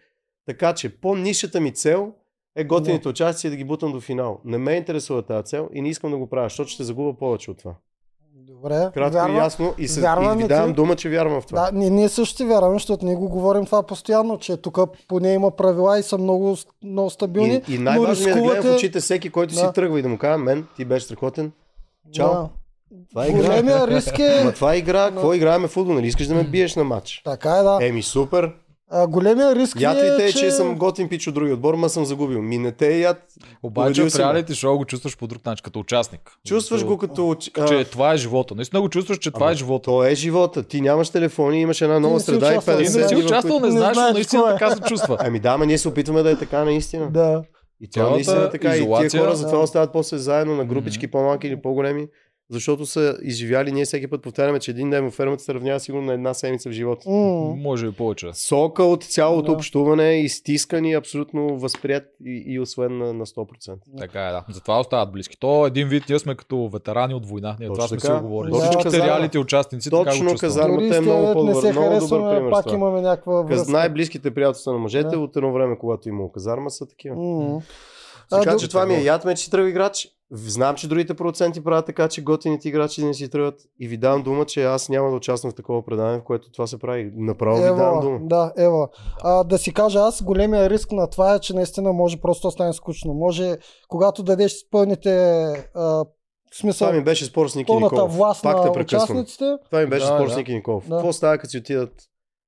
Така 0.47 0.75
че 0.75 1.01
по-нишата 1.01 1.61
ми 1.61 1.73
цел 1.73 2.15
Е, 2.57 2.65
готините 2.65 3.09
участия 3.09 3.51
да 3.51 3.57
ги 3.57 3.65
бутам 3.65 3.93
до 3.93 4.01
финал. 4.01 4.41
Не 4.45 4.59
ме 4.59 4.73
интересува 4.73 5.23
тази 5.23 5.45
цел 5.45 5.71
и 5.73 5.83
не 5.83 5.89
искам 5.89 6.11
да 6.11 6.19
го 6.19 6.29
правя, 6.29 6.47
защото 6.47 6.71
ще 6.71 6.85
загубя 6.85 7.19
повече 7.19 7.51
от 7.51 7.59
това. 7.59 7.75
Добре, 8.43 8.91
Кратко 8.95 9.15
вярвам. 9.15 9.35
и 9.35 9.39
ясно 9.39 9.75
и, 9.79 9.89
се, 9.89 10.01
и 10.01 10.03
ви 10.37 10.47
давам 10.47 10.69
ти. 10.69 10.75
дума, 10.75 10.97
че 10.97 11.09
вярвам 11.09 11.41
в 11.41 11.47
това. 11.47 11.61
Да, 11.63 11.79
ние, 11.79 11.91
ние 11.91 12.09
също 12.09 12.37
ти 12.37 12.45
вярваме, 12.45 12.75
защото 12.75 13.07
ние 13.07 13.15
го 13.15 13.29
говорим 13.29 13.67
това 13.67 13.83
постоянно, 13.83 14.39
че 14.39 14.57
тук 14.57 14.79
поне 15.09 15.33
има 15.33 15.51
правила 15.51 15.99
и 15.99 16.03
са 16.03 16.19
много, 16.19 16.57
много 16.85 17.11
стабилни. 17.11 17.63
И, 17.69 17.75
и 17.75 17.79
най-важно 17.79 18.13
е 18.25 18.29
да 18.29 18.33
гледам 18.33 18.49
в 18.49 18.57
рискувате- 18.57 18.75
очите 18.77 19.01
всеки, 19.01 19.31
който 19.31 19.55
си 19.55 19.63
Да. 19.63 19.73
тръгва 19.73 19.99
и 19.99 20.03
да 20.03 20.09
му 20.09 20.19
кажа, 20.19 20.39
мен, 20.39 20.67
ти 20.77 20.85
беше 20.85 21.05
страхотен. 21.05 21.53
Чао. 22.13 22.29
Да. 22.29 22.49
Това 23.11 23.25
е 23.25 23.29
игра. 23.29 23.39
Големия 23.39 23.87
риск 23.89 24.19
е... 24.19 24.43
Ма 24.45 24.53
това 24.53 24.75
е 24.75 24.79
игра, 24.79 25.07
какво 25.07 25.35
играеме 25.35 25.69
футбол, 25.69 25.95
нали 25.95 26.07
искаш 26.07 26.27
да 26.27 26.35
ме 26.35 26.45
биеш 26.45 26.77
на 26.77 26.85
матч? 26.85 27.23
Така 27.25 27.51
е, 27.51 27.63
да. 27.63 27.79
Еми 27.83 28.03
супер. 28.03 28.53
А, 28.95 29.07
големия 29.07 29.55
риск 29.57 29.81
Ятвите 29.81 30.25
е, 30.25 30.29
е, 30.29 30.33
че... 30.33 30.51
съм 30.51 30.75
готин 30.75 31.09
пич 31.09 31.27
от 31.27 31.35
други 31.35 31.53
отбор, 31.53 31.75
ма 31.75 31.89
съм 31.89 32.05
загубил. 32.05 32.43
Ми 32.43 32.59
не 32.59 32.73
те 32.73 32.99
яд. 32.99 33.23
Обаче 33.63 34.03
в 34.03 34.17
реалити 34.17 34.55
шоу 34.55 34.77
го 34.77 34.85
чувстваш 34.85 35.17
по 35.17 35.27
друг 35.27 35.47
начин, 35.47 35.63
като 35.63 35.81
участник. 35.81 36.21
Чувстваш 36.47 36.85
го 36.85 36.99
като... 36.99 37.37
а, 37.59 37.67
Че 37.69 37.85
това 37.85 38.13
е 38.13 38.17
живота. 38.17 38.55
Наистина 38.55 38.81
го 38.81 38.89
чувстваш, 38.89 39.19
че 39.19 39.31
това 39.31 39.47
Ама 39.47 39.53
е 39.53 39.57
живота. 39.57 39.85
То 39.85 40.05
е 40.05 40.15
живота. 40.15 40.63
Ти 40.63 40.81
нямаш 40.81 41.11
телефони, 41.11 41.61
имаш 41.61 41.81
една 41.81 42.01
нова 42.01 42.15
не 42.15 42.21
си 42.21 42.27
среда 42.27 42.47
и 42.55 42.57
участвал, 42.57 42.77
50 42.77 42.93
Ти 42.93 42.99
не 42.99 43.09
си 43.09 43.27
участвал, 43.27 43.61
не 43.61 43.67
Не 43.67 43.71
знаеш, 43.71 43.97
но 43.97 44.13
наистина 44.13 44.43
е. 44.49 44.53
така 44.53 44.71
се 44.71 44.81
чувства. 44.81 45.17
Ами 45.21 45.41
да, 45.41 45.59
ма 45.59 45.67
ние 45.67 45.79
се 45.79 45.89
опитваме 45.89 46.23
да 46.23 46.31
е 46.31 46.37
така 46.37 46.65
наистина. 46.65 47.11
Да. 47.11 47.43
И 47.81 47.91
това 47.91 48.03
Цялата 48.03 48.15
наистина 48.15 48.43
е 48.43 48.51
така. 48.51 48.77
И 48.77 49.09
тия 49.09 49.21
хора 49.21 49.37
затова 49.37 49.59
остават 49.59 49.93
после 49.93 50.19
заедно 50.19 50.55
на 50.55 50.65
групички, 50.65 51.11
по-малки 51.11 51.47
или 51.47 51.63
по-големи, 51.63 52.07
защото 52.53 52.87
са 52.87 53.17
изживяли. 53.23 53.73
Ние 53.73 53.85
всеки 53.85 54.07
път 54.07 54.23
повтаряме, 54.23 54.59
че 54.59 54.71
един 54.71 54.91
ден 54.91 55.05
във 55.05 55.15
фермата 55.15 55.43
се 55.43 55.55
равнява 55.55 55.81
сигурно 55.81 56.05
на 56.05 56.13
една 56.13 56.35
седмица 56.35 56.69
в 56.69 56.73
живота. 56.73 57.11
Може 57.11 57.87
и 57.87 57.93
повече. 57.93 58.31
Сока 58.33 58.83
от 58.85 59.05
цялото 59.05 59.43
Да. 59.45 59.53
общуване, 59.53 60.13
изтискан 60.15 60.85
и 60.85 60.95
абсолютно 60.95 61.59
възприят 61.59 62.05
и, 62.25 62.45
и 62.47 62.61
освоен 62.61 62.99
на, 62.99 63.13
на 63.13 63.27
100%. 63.27 63.75
Така 63.99 64.21
е, 64.21 64.31
да. 64.31 64.45
Затова 64.51 64.81
остават 64.81 65.13
близки. 65.13 65.37
То 65.39 65.67
един 65.67 65.89
вид, 65.89 66.05
ние 66.09 66.19
сме 66.19 66.35
като 66.35 66.69
ветерани 66.69 67.15
от 67.15 67.27
война. 67.27 67.57
Ние 67.61 67.69
това 67.69 67.89
сме 67.89 68.01
си 68.01 68.07
така. 68.07 68.21
го 68.21 68.29
говорили. 68.29 68.53
Точно 68.53 68.65
Всичките 68.65 68.89
казано. 68.89 69.05
реалити 69.07 69.39
участници 69.39 69.91
така 69.91 69.97
го 69.99 70.05
Точно 70.05 70.23
чувстват. 70.23 70.41
казано. 70.41 70.65
Армата 70.67 70.87
Дори 70.87 70.97
е 70.97 71.01
много 71.01 71.23
по-добър- 71.25 71.73
много 71.73 71.99
добър 72.01 72.31
пример 72.31 72.51
пак 72.51 72.65
това. 72.65 72.77
имаме 72.77 73.01
някаква 73.01 73.43
връзка. 73.43 73.73
най-близките 73.73 74.31
приятелства 74.31 74.73
на 74.73 74.79
мъжете 74.79 75.09
Да. 75.09 75.19
от 75.19 75.37
едно 75.37 75.53
време, 75.53 75.79
когато 75.79 76.09
имало 76.09 76.33
казарма, 76.33 76.71
са 76.71 76.87
такива. 76.87 77.15
А, 78.31 78.39
Така 78.39 78.57
че 78.57 78.69
това 78.69 78.87
ми 78.87 78.95
е 78.95 79.03
яд 79.03 79.25
ме, 79.25 79.35
че 79.35 79.45
си 79.45 79.51
тръгва 79.51 79.69
играч. 79.71 80.09
Знам, 80.35 80.77
че 80.77 80.89
другите 80.89 81.15
продуценти 81.15 81.65
правят 81.65 81.87
така, 81.87 82.09
че 82.09 82.23
готините 82.23 82.69
играчи 82.69 83.05
не 83.05 83.15
си 83.15 83.29
тръгват. 83.31 83.61
И 83.81 83.89
ви 83.89 83.97
давам 83.97 84.23
дума, 84.23 84.45
че 84.45 84.65
аз 84.65 84.89
няма 84.89 85.11
да 85.11 85.17
участвам 85.17 85.53
в 85.53 85.55
такова 85.55 85.85
предаване, 85.85 86.19
в 86.19 86.25
което 86.25 86.51
това 86.53 86.67
се 86.67 86.79
прави. 86.79 87.13
Направо 87.15 87.57
ви 87.57 87.63
давам 87.63 87.93
Ева, 87.93 88.01
дума. 88.03 88.19
да, 88.23 88.53
ева. 88.57 88.89
А, 89.23 89.45
да 89.45 89.59
си 89.59 89.75
кажа 89.75 89.99
аз, 89.99 90.23
големия 90.23 90.71
риск 90.71 90.93
на 90.93 91.11
това 91.11 91.35
е, 91.35 91.39
че 91.39 91.55
наистина 91.55 91.93
може 91.93 92.21
просто 92.21 92.47
да 92.49 92.53
стане 92.53 92.73
скучно. 92.73 93.15
Може, 93.15 93.57
когато 93.89 94.23
дадеш 94.23 94.55
пълните 94.71 95.13
а, 95.75 95.83
в 95.83 96.07
смисъл, 96.55 96.87
Това 96.89 96.99
ми 96.99 97.05
беше 97.05 97.25
спор 97.25 97.49
с 97.49 97.55
Ники 97.55 97.75
Николов. 97.75 98.17
власт 98.17 98.43
Пак 98.43 98.63
те 98.63 98.73
прекъсвам. 98.73 99.03
участниците, 99.17 99.57
Това 99.65 99.81
ми 99.81 99.87
беше 99.87 100.07
Да, 100.07 100.17
спор 100.17 100.27
да. 100.27 100.33
с 100.33 100.37
Ники 100.37 100.55
Николов. 100.55 100.89
Да. 100.89 100.97
Какво 100.97 101.13
става, 101.13 101.39
като 101.39 101.51
си 101.51 101.59
отидат? 101.59 101.93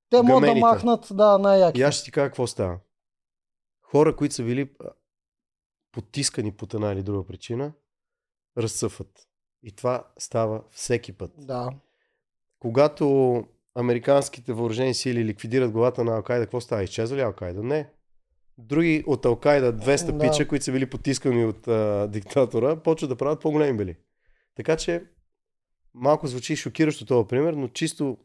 те 0.09 0.21
могат 0.21 0.53
да 0.53 0.55
махнат, 0.55 1.07
да, 1.11 1.37
най-яки. 1.37 1.79
И 1.79 1.83
аз 1.83 1.93
ще 1.95 2.03
ти 2.03 2.11
кажа 2.11 2.27
какво 2.27 2.47
става. 2.47 2.77
Хора, 3.91 4.15
които 4.15 4.35
са 4.35 4.43
били 4.43 4.69
потискани 5.95 6.51
по 6.51 6.67
една 6.73 6.91
или 6.91 7.03
друга 7.03 7.27
причина, 7.27 7.73
разцъфват. 8.57 9.27
И 9.63 9.71
това 9.71 10.07
става 10.17 10.63
всеки 10.71 11.13
път. 11.13 11.31
Да. 11.37 11.71
Когато 12.59 13.43
американските 13.75 14.53
въоръжени 14.53 14.93
сили 14.93 15.25
ликвидират 15.25 15.71
главата 15.71 16.03
на 16.03 16.15
Алкайда, 16.15 16.45
какво 16.45 16.61
става? 16.61 16.83
Изчезва 16.83 17.17
ли 17.17 17.21
Алкайда? 17.21 17.63
Не. 17.63 17.89
Други 18.57 19.03
от 19.07 19.25
Алкайда, 19.25 19.73
200 19.77 20.11
Да. 20.11 20.19
пича, 20.19 20.47
които 20.47 20.65
са 20.65 20.71
били 20.71 20.89
потискани 20.89 21.45
от 21.45 21.67
а, 21.67 22.07
диктатора, 22.07 22.75
почват 22.75 23.09
да 23.09 23.15
правят 23.15 23.41
по-големи 23.41 23.77
бели. 23.77 23.97
Така 24.55 24.77
че 24.77 25.03
малко 25.93 26.27
звучи 26.27 26.55
шокиращо 26.55 27.05
този 27.05 27.27
пример, 27.27 27.53
но 27.53 27.67
чисто 27.67 28.17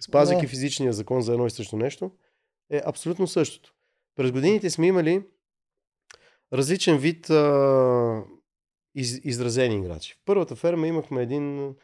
спазвайки 0.00 0.46
физичния 0.46 0.92
закон 0.92 1.22
за 1.22 1.32
едно 1.32 1.46
и 1.46 1.50
също 1.50 1.76
нещо, 1.76 2.10
е 2.70 2.82
абсолютно 2.86 3.26
същото. 3.26 3.74
През 4.16 4.32
годините 4.32 4.70
сме 4.70 4.86
имали 4.86 5.22
различен 6.52 6.98
вид 6.98 7.30
а, 7.30 8.22
из, 8.94 9.20
изразени 9.24 9.76
играчи. 9.76 10.14
В 10.14 10.18
първата 10.24 10.56
ферма 10.56 10.86
имахме 10.86 11.22
един 11.22 11.74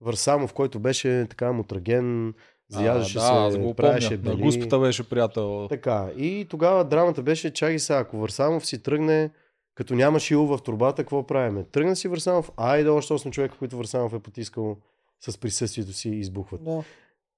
Варсамов, 0.00 0.52
който 0.52 0.78
беше 0.78 1.26
така 1.30 1.52
мутраген, 1.52 2.34
заяждаше 2.68 3.18
да, 3.18 3.50
се, 3.52 3.58
го 3.58 3.74
правеше 3.74 4.08
помня. 4.08 4.30
На 4.30 4.36
бели. 4.36 4.42
Гуспата 4.42 4.78
беше 4.78 5.08
приятел. 5.08 5.66
Така. 5.68 6.10
И 6.16 6.46
тогава 6.50 6.84
драмата 6.84 7.22
беше, 7.22 7.52
чаги 7.52 7.78
сега, 7.78 7.98
ако 7.98 8.18
Варсамов 8.18 8.66
си 8.66 8.82
тръгне, 8.82 9.30
като 9.74 9.94
няма 9.94 10.20
шило 10.20 10.46
в 10.46 10.62
турбата, 10.62 11.02
какво 11.02 11.26
правиме? 11.26 11.64
Тръгна 11.64 11.96
си 11.96 12.08
Варсамов, 12.08 12.50
айде 12.56 12.88
още 12.88 13.12
8 13.12 13.30
човека, 13.30 13.58
които 13.58 13.76
Варсамов 13.76 14.14
е 14.14 14.18
потискал 14.18 14.76
с 15.20 15.38
присъствието 15.38 15.92
си, 15.92 16.08
избухват. 16.08 16.64
да. 16.64 16.84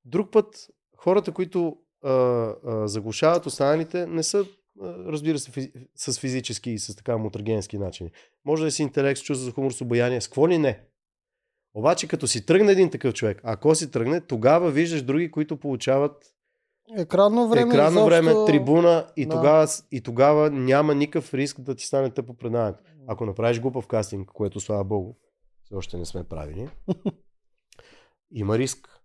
Друг 0.05 0.31
път, 0.33 0.68
хората, 0.97 1.33
които 1.33 1.77
а, 2.05 2.12
а, 2.12 2.89
заглушават 2.89 3.47
останалите, 3.47 4.07
не 4.07 4.22
са, 4.22 4.45
разбира 4.83 5.39
се, 5.39 5.51
физи- 5.51 5.72
с 5.95 6.20
физически 6.20 6.70
и 6.70 6.79
с 6.79 6.97
така 6.97 7.16
мутрагенски 7.16 7.79
начини. 7.79 8.11
Може 8.45 8.64
да 8.64 8.70
си 8.70 8.83
интелект, 8.83 9.18
с 9.18 9.22
чувство 9.22 9.45
за 9.45 9.53
хумор, 9.53 9.70
с 9.72 9.81
обаяние, 9.81 10.20
с 10.20 10.29
какво 10.29 10.49
ли 10.49 10.59
не. 10.59 10.81
Обаче, 11.74 12.09
като 12.09 12.27
си 12.27 12.47
тръгне 12.47 12.72
един 12.72 12.91
такъв 12.91 13.14
човек, 13.14 13.41
ако 13.43 13.74
си 13.74 13.91
тръгне, 13.91 14.20
тогава 14.20 14.70
виждаш 14.70 15.03
други, 15.03 15.31
които 15.31 15.57
получават 15.57 16.33
Екранно 16.97 17.49
време. 17.49 17.70
екранно 17.70 17.91
изобщо... 17.91 18.07
време, 18.07 18.47
трибуна 18.47 19.07
и, 19.16 19.27
Да. 19.27 19.35
тогава, 19.35 19.66
и 19.93 20.01
тогава 20.01 20.51
няма 20.51 20.95
никакъв 20.95 21.35
риск 21.35 21.61
да 21.61 21.74
ти 21.74 21.85
стане 21.85 22.11
тъпо 22.11 22.35
предаването. 22.35 22.79
Ако 23.07 23.27
направиш 23.27 23.61
глупав 23.61 23.87
кастинг, 23.87 24.29
което 24.29 24.61
слава 24.61 24.85
богу, 24.85 25.14
все 25.64 25.74
още 25.74 25.97
не 25.97 26.05
сме 26.05 26.24
правили, 26.24 26.68
има 28.31 28.59
риск. 28.59 28.96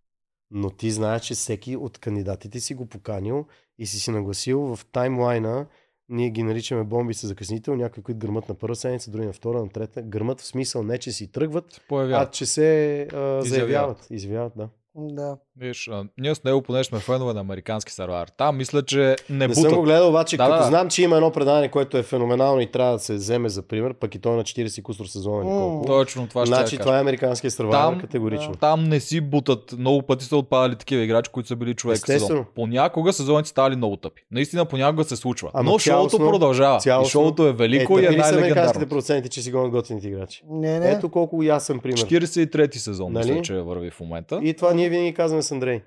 Но 0.52 0.70
ти 0.70 0.92
знаеш, 0.92 1.22
че 1.22 1.34
всеки 1.34 1.76
от 1.76 1.98
кандидатите 1.98 2.60
си 2.60 2.74
го 2.74 2.86
поканил 2.86 3.46
и 3.78 3.86
си 3.86 4.00
си 4.00 4.12
нагласил 4.12 4.76
в 4.76 4.86
таймлайна, 4.92 5.66
ние 6.10 6.30
ги 6.30 6.44
наричаме 6.44 6.84
бомби 6.84 7.14
с 7.14 7.28
закъснител, 7.28 7.76
някои, 7.76 8.04
които 8.04 8.20
гърмат 8.20 8.50
на 8.50 8.56
първа 8.56 8.76
седмица, 8.76 9.12
други 9.12 9.26
на 9.26 9.34
втора, 9.34 9.60
на 9.60 9.70
трета. 9.70 10.02
Гърмат 10.02 10.42
в 10.42 10.46
смисъл 10.46 10.84
не, 10.84 10.98
че 10.98 11.12
си 11.12 11.32
тръгват, 11.32 11.74
Се 11.74 11.82
а 11.84 11.88
появяват. 11.88 12.34
че 12.34 12.46
се 12.46 13.02
а, 13.14 13.42
заявяват. 13.42 14.08
Изявяват, 14.10 14.54
да. 14.56 14.70
Да. 14.96 15.38
Виж, 15.62 15.88
а, 15.88 16.04
ние 16.18 16.36
с 16.36 16.44
него, 16.44 16.62
понеже 16.62 16.84
сме 16.84 17.00
фенове 17.00 17.34
на 17.34 17.40
американски 17.40 17.92
сервер, 17.92 18.28
там 18.38 18.58
мисля, 18.58 18.84
че 18.84 19.16
не, 19.30 19.48
Не 19.48 19.56
съм 19.56 19.74
го 19.74 19.82
гледал, 19.82 20.10
обаче 20.10 20.38
Да, 20.38 20.44
като 20.46 20.58
да. 20.58 20.64
знам, 20.64 20.90
че 20.90 21.04
има 21.04 21.16
едно 21.16 21.32
предаване, 21.32 21.70
което 21.70 21.98
е 21.98 22.04
феноменално 22.04 22.62
и 22.62 22.68
трябва 22.68 22.94
да 22.94 23.00
се 23.00 23.14
вземе 23.14 23.50
за 23.50 23.62
пример, 23.62 23.94
пък 23.94 24.16
и 24.16 24.20
той 24.20 24.34
е 24.34 24.38
на 24.38 24.44
40 24.44 24.82
кусор 24.82 25.06
сезона 25.06 25.44
колко. 25.44 25.86
Точно 25.88 26.28
това 26.28 26.42
ще 26.42 26.48
значи 26.48 26.78
това 26.78 26.98
е 26.98 27.02
американския 27.02 27.52
сървайвър 27.52 27.86
Там- 27.86 28.00
категорично. 28.00 28.54
Там 28.54 28.84
не 28.84 29.00
си 29.00 29.22
бутат. 29.22 29.74
Много 29.74 30.02
пъти 30.02 30.26
са 30.26 30.38
отпадали 30.38 30.76
такива 30.76 31.02
играчи, 31.02 31.32
които 31.32 31.48
са 31.48 31.56
били 31.56 31.74
човек 31.74 31.98
в 31.98 32.00
сезон. 32.00 32.16
Естествено. 32.16 32.46
Понякога 32.56 33.14
сезоните 33.14 33.50
ставали 33.50 33.76
много 33.76 33.98
тъпи. 33.98 34.22
Наистина 34.32 34.66
понякога 34.66 35.04
се 35.04 35.16
случва. 35.16 35.50
Ама 35.54 35.64
Но 35.64 35.72
шоуто 35.72 35.84
цялостно- 36.10 36.18
продължава. 36.22 36.80
цялостно- 36.80 37.08
И 37.08 37.12
шоуто 37.12 37.44
е 37.44 37.54
велико 37.54 37.94
е, 37.94 38.02
и 38.02 38.06
е 38.06 38.08
са 38.08 38.10
американските 38.10 38.36
най-легендарно. 38.38 38.88
проценти, 38.88 39.30
че 39.30 39.42
си 39.42 39.52
гонят 39.52 39.72
готините 39.72 40.08
играчи. 40.08 40.44
Не, 40.50 40.80
не. 40.80 40.92
Ето 40.92 41.10
колко 41.10 41.44
ясен 41.44 41.80
пример. 41.80 41.98
43-ти 42.00 42.80
сезон, 42.80 43.14
Нали? 43.14 43.28
мисля, 43.28 43.42
че 43.44 43.54
върви 43.56 43.90
в 43.92 44.00
момента. 44.00 44.40
И 44.44 44.54
това 44.54 44.74
ние 44.74 44.90
винаги 44.90 45.14
казваме 45.14 45.44
с 45.52 45.54
Андрей. 45.54 45.82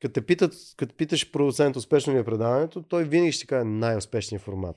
Като, 0.00 0.12
те 0.12 0.20
питат, 0.26 0.54
като 0.76 0.94
питаш 0.94 1.32
продуцент 1.32 1.76
успешно 1.76 2.14
ли 2.14 2.18
е 2.18 2.24
предаването, 2.24 2.82
той 2.82 3.04
винаги 3.04 3.32
ще 3.32 3.46
каже 3.46 3.64
най-успешният 3.64 4.42
формат. 4.42 4.76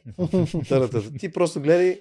Ти 1.20 1.32
просто 1.32 1.62
гледай, 1.62 2.00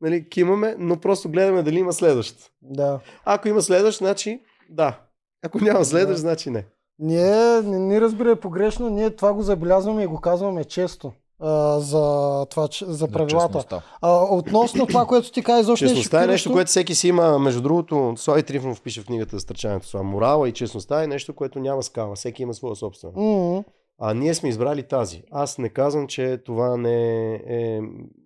нали, 0.00 0.28
кимаме, 0.28 0.76
но 0.78 1.00
просто 1.00 1.30
гледаме 1.30 1.62
дали 1.62 1.78
има 1.78 1.92
следващ. 1.92 2.52
Да. 2.62 3.00
Ако 3.24 3.48
има 3.48 3.62
следващ, 3.62 3.98
значи 3.98 4.40
да. 4.70 5.00
Ако 5.42 5.64
няма 5.64 5.84
следващ, 5.84 6.16
Да. 6.16 6.20
значи 6.20 6.50
не. 6.50 6.66
Ние, 6.98 7.62
не 7.62 7.78
ни 7.78 8.00
разбирай 8.00 8.36
погрешно, 8.36 8.90
ние 8.90 9.10
това 9.10 9.32
го 9.32 9.42
забелязваме 9.42 10.02
и 10.02 10.06
го 10.06 10.20
казваме 10.20 10.64
често. 10.64 11.12
А, 11.40 11.80
за, 11.80 12.02
това, 12.46 12.68
че- 12.68 12.84
за 12.84 13.08
правилата. 13.08 13.46
честността. 13.46 13.82
А, 14.00 14.24
относно 14.24 14.86
това, 14.86 15.06
което 15.06 15.32
ти 15.32 15.42
каза, 15.42 15.60
изобщо 15.60 15.84
не 15.84 15.88
Честността 15.88 16.24
е 16.24 16.26
нещо, 16.26 16.52
което 16.52 16.68
всеки 16.68 16.94
си 16.94 17.08
има. 17.08 17.38
Между 17.38 17.60
другото, 17.60 18.14
Слави 18.16 18.42
Трифонов 18.42 18.82
пише 18.82 19.00
в 19.00 19.06
книгата 19.06 19.36
за 19.36 19.40
стърчането 19.40 19.86
това. 19.86 20.02
Морала 20.02 20.48
и 20.48 20.52
честността 20.52 21.02
е 21.02 21.06
нещо, 21.06 21.34
което 21.34 21.58
няма 21.58 21.82
скала. 21.82 22.14
Всеки 22.14 22.42
има 22.42 22.54
своя 22.54 22.76
собствена. 22.76 23.12
М, 23.16 23.64
А 24.02 24.14
ние 24.14 24.34
сме 24.34 24.48
избрали 24.48 24.82
тази. 24.82 25.22
Аз 25.30 25.58
не 25.58 25.68
казвам, 25.68 26.06
че 26.06 26.38
това 26.38 26.76
не 26.76 27.34
е 27.34 27.80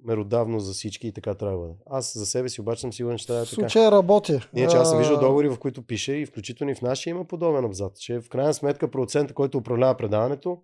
меродавно 0.04 0.60
за 0.60 0.72
всички 0.72 1.06
и 1.08 1.12
така 1.12 1.34
трябва 1.34 1.54
да 1.54 1.62
бъде. 1.62 1.74
Аз 1.90 2.18
за 2.18 2.26
себе 2.26 2.48
си 2.48 2.60
обаче 2.60 2.80
съм 2.80 2.92
сигурен, 2.92 3.18
че 3.18 3.26
трябва 3.26 3.44
да 3.44 3.48
е 3.56 3.68
така. 3.68 3.90
работи. 3.90 4.40
Ние, 4.54 4.66
че 4.68 4.76
аз 4.76 4.88
съм 4.90 4.98
виждал 4.98 5.20
договори, 5.20 5.48
в 5.48 5.58
които 5.58 5.82
пише 5.82 6.12
и 6.12 6.26
включително 6.26 6.70
и 6.70 6.74
в 6.74 6.82
нашия 6.82 7.10
има 7.10 7.24
подобен 7.24 7.64
абзац, 7.64 7.98
че 7.98 8.20
в 8.20 8.28
крайна 8.28 8.54
сметка 8.54 8.90
процента, 8.90 9.34
който 9.34 9.58
управлява 9.58 9.94
предаването, 9.94 10.58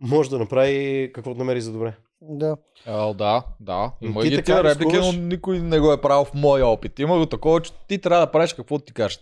може 0.00 0.30
да 0.30 0.38
направи 0.38 1.10
каквото 1.14 1.38
намери 1.38 1.60
за 1.60 1.72
добре. 1.72 1.94
Да. 2.22 2.56
А, 2.86 3.14
да, 3.14 3.42
да. 3.60 3.92
Има 4.00 4.20
Ти 4.22 4.28
ги 4.30 4.36
така 4.36 4.44
тия 4.44 4.64
реплики, 4.64 4.96
но 4.96 5.12
никой 5.12 5.58
не 5.58 5.80
го 5.80 5.92
е 5.92 6.00
правил 6.00 6.24
в 6.24 6.34
моя 6.34 6.66
опит. 6.66 6.98
Има 6.98 7.18
го 7.18 7.26
такова, 7.26 7.60
че 7.60 7.72
ти 7.88 7.98
трябва 7.98 8.26
да 8.26 8.32
правиш 8.32 8.52
каквото 8.52 8.84
ти 8.84 8.92
кажат. 8.92 9.20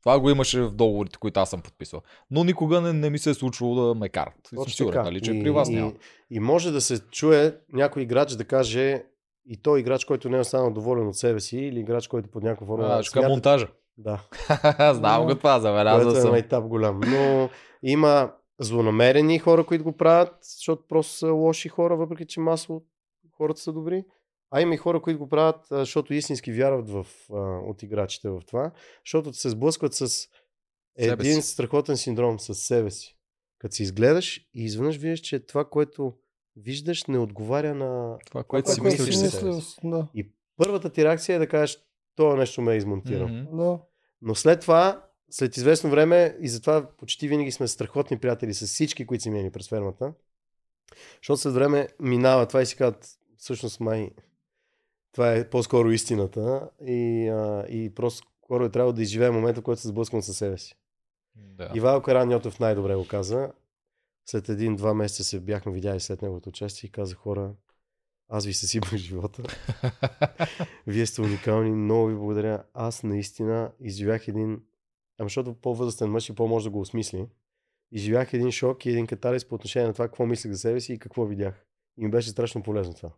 Това 0.00 0.18
го 0.20 0.30
имаше 0.30 0.60
в 0.62 0.70
договорите, 0.70 1.18
които 1.18 1.40
аз 1.40 1.50
съм 1.50 1.60
подписал. 1.60 2.00
Но 2.30 2.44
никога 2.44 2.80
не, 2.80 2.92
не 2.92 3.10
ми 3.10 3.18
се 3.18 3.30
е 3.30 3.34
случвало 3.34 3.86
да 3.86 3.94
ме 3.94 4.08
карат. 4.08 4.34
И 4.44 4.48
съм 4.48 4.56
Точно 4.56 4.72
сигурен, 4.72 4.92
така. 4.94 5.04
нали, 5.04 5.20
че 5.20 5.32
и, 5.32 5.42
при 5.42 5.50
вас 5.50 5.68
и, 5.68 5.74
няма. 5.74 5.92
И 6.30 6.40
може 6.40 6.70
да 6.70 6.80
се 6.80 7.00
чуе 7.00 7.56
някой 7.72 8.02
играч 8.02 8.32
да 8.32 8.44
каже 8.44 9.02
и 9.46 9.56
той 9.62 9.80
играч, 9.80 10.04
който 10.04 10.28
не 10.28 10.36
е 10.36 10.40
останал 10.40 10.70
доволен 10.70 11.08
от 11.08 11.16
себе 11.16 11.40
си, 11.40 11.58
или 11.58 11.80
играч, 11.80 12.08
който 12.08 12.28
под 12.30 12.42
някаква 12.42 12.66
форма. 12.66 12.86
А, 12.86 12.96
кажа 12.96 13.10
смята- 13.10 13.28
монтажа. 13.28 13.68
Да, 13.98 14.20
Знам 14.94 15.22
го 15.26 15.34
това, 15.34 15.52
което 15.52 15.62
забелязал 15.62 16.10
е 16.10 16.20
съм. 16.20 16.30
майтап 16.30 16.64
голям. 16.64 17.00
Но 17.06 17.48
има 17.82 18.32
злонамерени 18.64 19.38
хора, 19.38 19.66
които 19.66 19.84
го 19.84 19.96
правят, 19.96 20.34
защото 20.42 20.86
просто 20.88 21.12
са 21.14 21.32
лоши 21.32 21.68
хора, 21.68 21.96
въпреки 21.96 22.26
че 22.26 22.40
масово 22.40 22.82
хората 23.36 23.60
са 23.60 23.72
добри. 23.72 24.04
А 24.50 24.60
има 24.60 24.74
и 24.74 24.78
хора, 24.78 25.02
които 25.02 25.18
го 25.18 25.28
правят, 25.28 25.66
защото 25.70 26.14
истински 26.14 26.52
вярват 26.52 26.90
в, 26.90 27.06
а, 27.32 27.34
от 27.58 27.82
играчите 27.82 28.28
в 28.28 28.40
това, 28.46 28.70
защото 29.06 29.32
се 29.32 29.50
сблъскват 29.50 29.94
с 29.94 30.08
Себе 30.08 30.28
един 30.98 31.42
си. 31.42 31.48
страхотен 31.48 31.96
синдром 31.96 32.40
с 32.40 32.54
себе 32.54 32.90
си. 32.90 33.16
Като 33.58 33.74
си 33.74 33.82
изгледаш 33.82 34.38
и 34.54 34.64
изведнъж 34.64 34.96
виждаш, 34.96 35.20
че 35.20 35.46
това, 35.46 35.64
което 35.64 36.12
виждаш, 36.56 37.04
не 37.06 37.18
отговаря 37.18 37.74
на... 37.74 38.18
Това, 38.26 38.44
което 38.44 38.64
Това, 38.64 38.74
си 38.74 38.80
което 38.80 39.02
мислиш, 39.02 39.16
си 39.16 39.24
мислил, 39.24 39.60
да. 39.84 40.08
И 40.14 40.32
първата 40.56 40.90
ти 40.90 41.04
реакция 41.04 41.36
е 41.36 41.38
да 41.38 41.48
кажеш, 41.48 41.78
това 42.16 42.36
нещо 42.36 42.62
ме 42.62 42.74
е 42.74 42.76
измонтирал. 42.76 43.28
Да. 43.52 43.78
Но 44.22 44.34
след 44.34 44.60
това, 44.60 45.06
след 45.32 45.56
известно 45.56 45.90
време, 45.90 46.36
и 46.40 46.48
затова 46.48 46.86
почти 46.96 47.28
винаги 47.28 47.52
сме 47.52 47.68
страхотни 47.68 48.18
приятели 48.18 48.54
с 48.54 48.66
всички, 48.66 49.06
които 49.06 49.24
са 49.24 49.30
минали 49.30 49.50
през 49.50 49.68
фермата, 49.68 50.12
защото 51.22 51.40
след 51.40 51.54
време 51.54 51.88
минава 52.00 52.46
това 52.46 52.62
и 52.62 52.66
си 52.66 52.76
казват, 52.76 53.18
всъщност 53.38 53.80
май, 53.80 54.10
това 55.12 55.32
е 55.32 55.50
по-скоро 55.50 55.90
истината 55.90 56.70
и, 56.86 57.28
а, 57.28 57.66
и 57.68 57.94
просто 57.94 58.28
скоро 58.44 58.64
е 58.64 58.70
трябвало 58.70 58.92
да 58.92 59.02
изживее 59.02 59.30
момента, 59.30 59.60
в 59.60 59.64
който 59.64 59.80
се 59.80 59.88
сблъсквам 59.88 60.22
със 60.22 60.36
себе 60.36 60.58
си. 60.58 60.74
Да. 61.34 61.70
Ивайло 61.74 62.02
Караньотов 62.02 62.60
най-добре 62.60 62.94
го 62.94 63.06
каза. 63.08 63.52
След 64.26 64.48
един-два 64.48 64.94
месеца 64.94 65.24
се 65.24 65.40
бяхме 65.40 65.72
видяли 65.72 66.00
след 66.00 66.22
неговото 66.22 66.48
участие 66.48 66.88
и 66.88 66.90
каза 66.90 67.14
хора, 67.14 67.52
аз 68.28 68.46
ви 68.46 68.54
съсипах 68.54 68.96
живота. 68.96 69.42
Вие 70.86 71.06
сте 71.06 71.20
уникални, 71.20 71.70
много 71.70 72.06
ви 72.06 72.14
благодаря. 72.14 72.64
Аз 72.74 73.02
наистина 73.02 73.72
изживях 73.80 74.28
един, 74.28 74.60
ама 75.22 75.28
защото 75.28 75.54
по-възрастен 75.54 76.10
мъж 76.10 76.28
и 76.28 76.34
по-може 76.34 76.64
да 76.64 76.70
го 76.70 76.80
осмисли, 76.80 77.26
изживях 77.92 78.32
един 78.32 78.50
шок 78.50 78.86
и 78.86 78.90
един 78.90 79.06
катарис 79.06 79.44
по 79.44 79.54
отношение 79.54 79.86
на 79.86 79.92
това 79.92 80.08
какво 80.08 80.26
мислех 80.26 80.52
за 80.52 80.58
себе 80.58 80.80
си 80.80 80.92
и 80.92 80.98
какво 80.98 81.24
видях. 81.24 81.66
И 81.98 82.04
ми 82.04 82.10
беше 82.10 82.30
страшно 82.30 82.62
полезно 82.62 82.94
това. 82.94 83.10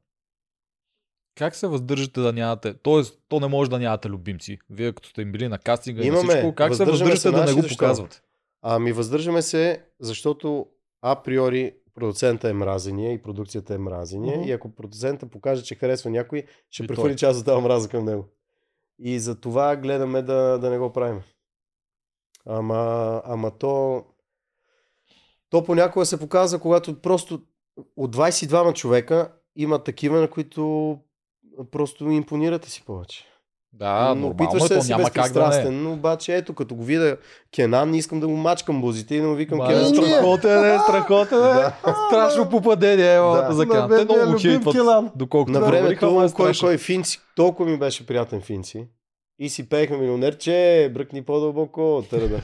Как 1.35 1.55
се 1.57 1.67
въздържате 1.67 2.21
да 2.21 2.33
нямате? 2.33 2.75
Тоест, 2.75 3.21
то 3.29 3.41
не 3.41 3.47
може 3.47 3.71
да 3.71 3.79
нямате 3.79 4.09
любимци. 4.09 4.59
Вие 4.71 4.93
като 4.93 5.09
сте 5.09 5.23
им 5.23 5.33
били 5.33 5.49
на 5.49 5.59
кастинга 5.59 6.03
и 6.03 6.05
на 6.05 6.09
Имаме. 6.09 6.29
всичко, 6.29 6.55
как 6.55 6.75
се 6.75 6.85
Въздържаме 6.85 7.17
се 7.17 7.29
въздържате 7.29 7.41
да 7.41 7.47
не 7.47 7.53
го 7.55 7.63
защо? 7.63 7.79
показвате? 7.79 8.21
Ами 8.63 8.93
въздържаме 8.93 9.43
се, 9.43 9.83
защото 10.01 10.67
априори 11.03 11.75
продуцента 11.95 12.49
е 12.49 12.53
мразения 12.53 13.13
и 13.13 13.23
продукцията 13.23 13.75
е 13.75 13.79
мразения. 13.79 14.37
Мгм. 14.39 14.49
И 14.49 14.53
ако 14.53 14.75
продуцента 14.75 15.27
покаже, 15.27 15.63
че 15.63 15.75
харесва 15.75 16.11
някой, 16.11 16.45
ще 16.71 16.85
И 16.85 16.87
прехвърли 16.87 17.13
той. 17.13 17.17
част 17.17 17.41
от 17.41 17.47
тази 17.47 17.63
мраза 17.63 17.89
към 17.89 18.05
него. 18.05 18.29
И 18.99 19.19
за 19.19 19.41
това 19.41 19.77
гледаме 19.77 20.23
да, 20.23 20.59
да 20.59 20.71
не 20.71 20.79
го 20.79 20.93
правим. 20.93 21.21
Ама, 22.47 23.23
ама 23.25 23.51
то... 23.51 24.05
То 25.51 25.65
понякога 25.65 26.07
се 26.07 26.21
показва, 26.21 26.59
когато 26.59 27.01
просто 27.01 27.41
от 27.97 28.17
22 28.17 28.75
човека 28.75 29.33
има 29.57 29.79
такива, 29.79 30.21
на 30.21 30.31
които 30.31 30.97
просто 31.71 32.11
импонирате 32.11 32.71
си 32.71 32.83
повече. 32.87 33.25
Да, 33.73 34.09
Но 34.09 34.15
нормално 34.15 34.29
опитваш 34.29 34.63
е, 34.65 34.67
се 34.67 34.75
да 34.75 34.83
си 34.83 34.91
да 34.91 34.97
безпристрастен, 34.97 35.83
но 35.83 35.93
обаче 35.93 36.37
ето, 36.37 36.55
като 36.55 36.75
го 36.75 36.85
видя 36.85 37.17
Кенан, 37.55 37.91
не 37.91 37.99
искам 37.99 38.21
да 38.21 38.29
го 38.29 38.37
мачкам 38.37 38.81
бузите 38.81 39.15
и 39.15 39.21
да 39.21 39.29
му 39.29 39.35
викам 39.35 39.59
Ма, 39.59 39.67
Кенан. 39.67 39.83
е, 39.83 39.87
страхотен 39.87 40.65
е, 40.75 40.79
страхотен 40.89 41.39
е. 41.39 41.41
Да. 41.41 41.73
Страшно 42.09 42.49
попадение 42.51 43.15
е 43.15 43.19
Да. 43.19 43.49
за 43.51 43.67
На 43.67 43.73
Кенан. 43.73 43.91
Те 43.91 44.01
е 44.01 44.05
много 44.05 44.33
го 44.33 44.39
хейтват. 44.39 45.05
Доколкото 45.17 45.59
На 45.59 45.67
времето, 45.67 46.23
е 46.23 46.33
кой, 46.33 46.53
кой 46.61 46.79
Финци, 46.79 47.21
толкова 47.37 47.71
ми 47.71 47.79
беше 47.79 48.07
приятен 48.07 48.41
Финци. 48.41 48.89
И 49.39 49.49
си 49.49 49.68
пеехме 49.68 49.97
милионерче, 49.97 50.91
бръкни 50.95 51.22
по-дълбоко, 51.22 52.05
търда. 52.11 52.41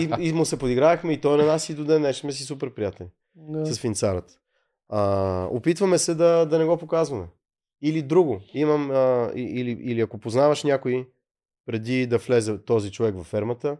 И, 0.00 0.28
и 0.28 0.32
му 0.32 0.44
се 0.44 0.58
подигравахме 0.58 1.12
и 1.12 1.20
той 1.20 1.38
на 1.38 1.46
нас 1.46 1.68
и 1.68 1.74
до 1.74 1.84
ден 1.84 2.02
днешен 2.02 2.20
сме 2.20 2.32
си 2.32 2.42
супер 2.42 2.74
приятели 2.74 3.08
Да. 3.34 3.66
с 3.66 3.80
Финцарът. 3.80 4.40
А, 4.88 5.48
опитваме 5.50 5.98
се 5.98 6.14
да, 6.14 6.46
да 6.46 6.58
не 6.58 6.64
го 6.64 6.76
показваме. 6.76 7.26
Или 7.82 8.02
друго. 8.02 8.40
Имам, 8.54 8.90
а, 8.90 9.32
или, 9.34 9.70
или 9.70 10.00
ако 10.00 10.18
познаваш 10.18 10.64
някой 10.64 11.08
преди 11.66 12.06
да 12.06 12.18
влезе 12.18 12.58
този 12.64 12.92
човек 12.92 13.14
във 13.14 13.26
фермата, 13.26 13.76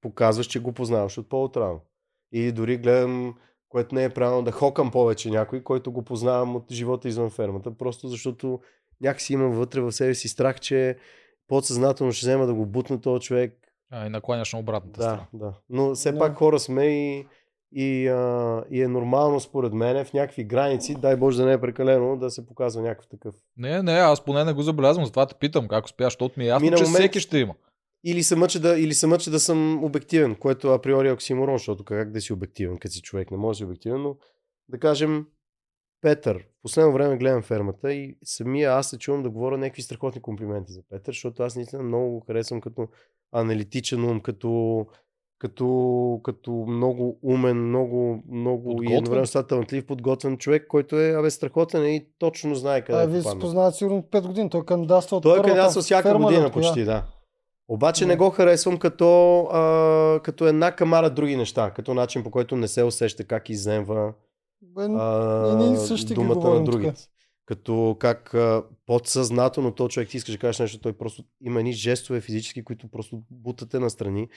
показваш, 0.00 0.46
че 0.46 0.60
го 0.60 0.72
познаваш 0.72 1.18
от 1.18 1.28
по-отрано. 1.28 1.80
Или 2.32 2.52
дори 2.52 2.76
гледам, 2.76 3.34
което 3.68 3.94
не 3.94 4.04
е 4.04 4.10
правилно, 4.10 4.42
да 4.42 4.52
хокам 4.52 4.90
повече 4.90 5.30
някой, 5.30 5.62
който 5.62 5.92
го 5.92 6.02
познавам 6.02 6.56
от 6.56 6.72
живота 6.72 7.08
извън 7.08 7.30
фермата, 7.30 7.70
просто 7.70 8.08
защото 8.08 8.60
някакси 9.00 9.32
имам 9.32 9.52
вътре 9.52 9.80
в 9.80 9.92
себе 9.92 10.14
си 10.14 10.28
страх, 10.28 10.60
че 10.60 10.96
подсъзнателно 11.50 12.12
ще 12.12 12.24
взема 12.24 12.46
да 12.46 12.54
го 12.54 12.66
бутна 12.66 13.00
този 13.00 13.20
човек. 13.20 13.56
А, 13.90 14.06
и 14.06 14.10
накланяш 14.10 14.52
на 14.52 14.58
обратната 14.58 14.98
Да, 14.98 15.04
страна. 15.04 15.26
да. 15.34 15.52
Но 15.70 15.94
все 15.94 16.12
Да. 16.12 16.18
пак 16.18 16.34
хора 16.34 16.58
сме 16.58 16.84
и, 16.86 17.26
и, 17.72 18.08
а, 18.08 18.64
и 18.70 18.82
е 18.82 18.88
нормално 18.88 19.40
според 19.40 19.72
мен 19.72 20.04
в 20.04 20.12
някакви 20.12 20.44
граници, 20.44 20.94
дай 20.94 21.16
Боже 21.16 21.36
да 21.36 21.46
не 21.46 21.52
е 21.52 21.60
прекалено, 21.60 22.16
да 22.16 22.30
се 22.30 22.46
показва 22.46 22.82
някакъв 22.82 23.08
такъв. 23.08 23.34
Не, 23.56 23.82
не, 23.82 23.92
аз 23.92 24.20
поне 24.20 24.44
не 24.44 24.52
го 24.52 24.62
забелязвам, 24.62 25.04
затова 25.04 25.26
те 25.26 25.34
питам 25.34 25.68
как 25.68 25.84
успяш, 25.84 26.06
защото 26.06 26.34
ми 26.36 26.44
е 26.44 26.48
ясно, 26.48 26.64
Ми 26.64 26.70
на 26.70 26.76
че 26.76 26.82
момент- 26.82 26.98
всеки 26.98 27.20
ще 27.20 27.38
има. 27.38 27.54
Или 28.04 28.22
се, 28.22 28.36
мъча 28.36 28.60
да, 28.60 28.78
или 28.78 28.94
се 28.94 29.06
мъча 29.06 29.30
да 29.30 29.40
съм 29.40 29.84
обективен, 29.84 30.34
което 30.34 30.68
априори 30.68 31.08
е 31.08 31.12
оксиморон, 31.12 31.54
защото 31.54 31.84
как 31.84 32.10
да 32.10 32.20
си 32.20 32.32
обективен, 32.32 32.78
като 32.78 32.94
си 32.94 33.02
човек, 33.02 33.30
не 33.30 33.36
може 33.36 33.50
да 33.50 33.58
си 33.58 33.64
обективен, 33.64 34.02
но 34.02 34.16
да 34.68 34.78
кажем 34.78 35.26
Петър. 36.00 36.36
В 36.36 36.62
последно 36.62 36.92
време 36.92 37.16
гледам 37.16 37.42
фермата 37.42 37.92
и 37.92 38.16
самия 38.24 38.72
аз 38.72 38.90
се 38.90 38.98
чувам 38.98 39.22
да 39.22 39.30
говоря 39.30 39.58
някакви 39.58 39.82
страхотни 39.82 40.22
комплименти 40.22 40.72
за 40.72 40.80
Петър, 40.90 41.12
защото 41.12 41.42
аз 41.42 41.56
наистина 41.56 41.82
много 41.82 42.10
го 42.10 42.20
харесвам 42.20 42.60
като 42.60 42.88
аналитичен 43.32 44.04
ум, 44.04 44.20
като, 44.20 44.86
като, 45.38 46.20
като 46.22 46.50
много 46.52 47.18
умен, 47.22 47.68
много, 47.68 48.22
много 48.32 48.70
и 48.70 48.74
Подготвен. 48.74 48.96
едновременно 48.98 49.26
с 49.26 49.30
това 49.32 49.46
талантлив, 49.46 49.86
подготвен 49.86 50.38
човек, 50.38 50.66
който 50.68 51.00
е 51.00 51.10
абе, 51.18 51.30
страхотен 51.30 51.86
и 51.86 52.06
точно 52.18 52.54
знае 52.54 52.84
къде 52.84 52.98
А, 52.98 53.02
е 53.02 53.06
вие 53.06 53.20
се 53.20 53.22
попаднал. 53.24 53.40
познават 53.40 53.74
сигурно 53.74 54.02
5 54.02 54.26
години. 54.26 54.50
Той 54.50 54.64
кандидатства 54.64 55.16
от 55.16 55.22
Той 55.22 55.32
е 55.32 55.34
първата 55.34 55.48
кандидатствал 55.48 55.82
всяка 55.82 56.08
ферма, 56.08 56.26
година 56.26 56.50
почти, 56.50 56.84
да. 56.84 57.04
Обаче 57.68 58.06
не 58.06 58.16
го 58.16 58.30
харесвам 58.30 58.78
като, 58.78 59.40
а, 59.42 60.20
като 60.22 60.46
една 60.46 60.76
камара 60.76 61.10
други 61.10 61.36
неща, 61.36 61.70
като 61.70 61.94
начин 61.94 62.22
по 62.22 62.30
който 62.30 62.56
не 62.56 62.68
се 62.68 62.82
усеща 62.84 63.24
как 63.24 63.48
изземва 63.48 64.12
Бе, 64.62 64.82
а, 64.84 65.56
ние 65.58 65.76
същи 65.78 66.06
ги 66.06 66.14
думата 66.14 66.50
на 66.50 66.64
другите. 66.64 66.92
тук. 66.92 67.10
Като 67.46 67.96
как 67.98 68.34
а, 68.34 68.64
подсъзнателно 68.86 69.72
то 69.72 69.88
човек 69.88 70.08
ти 70.08 70.16
искаш 70.16 70.34
да 70.34 70.38
кажеш 70.38 70.58
нещо, 70.58 70.80
той 70.80 70.92
просто 70.92 71.24
има 71.40 71.60
едни 71.60 71.72
жестове 71.72 72.20
физически, 72.20 72.64
които 72.64 72.88
просто 72.88 73.22
бутате 73.30 73.78
настрани 73.78 74.28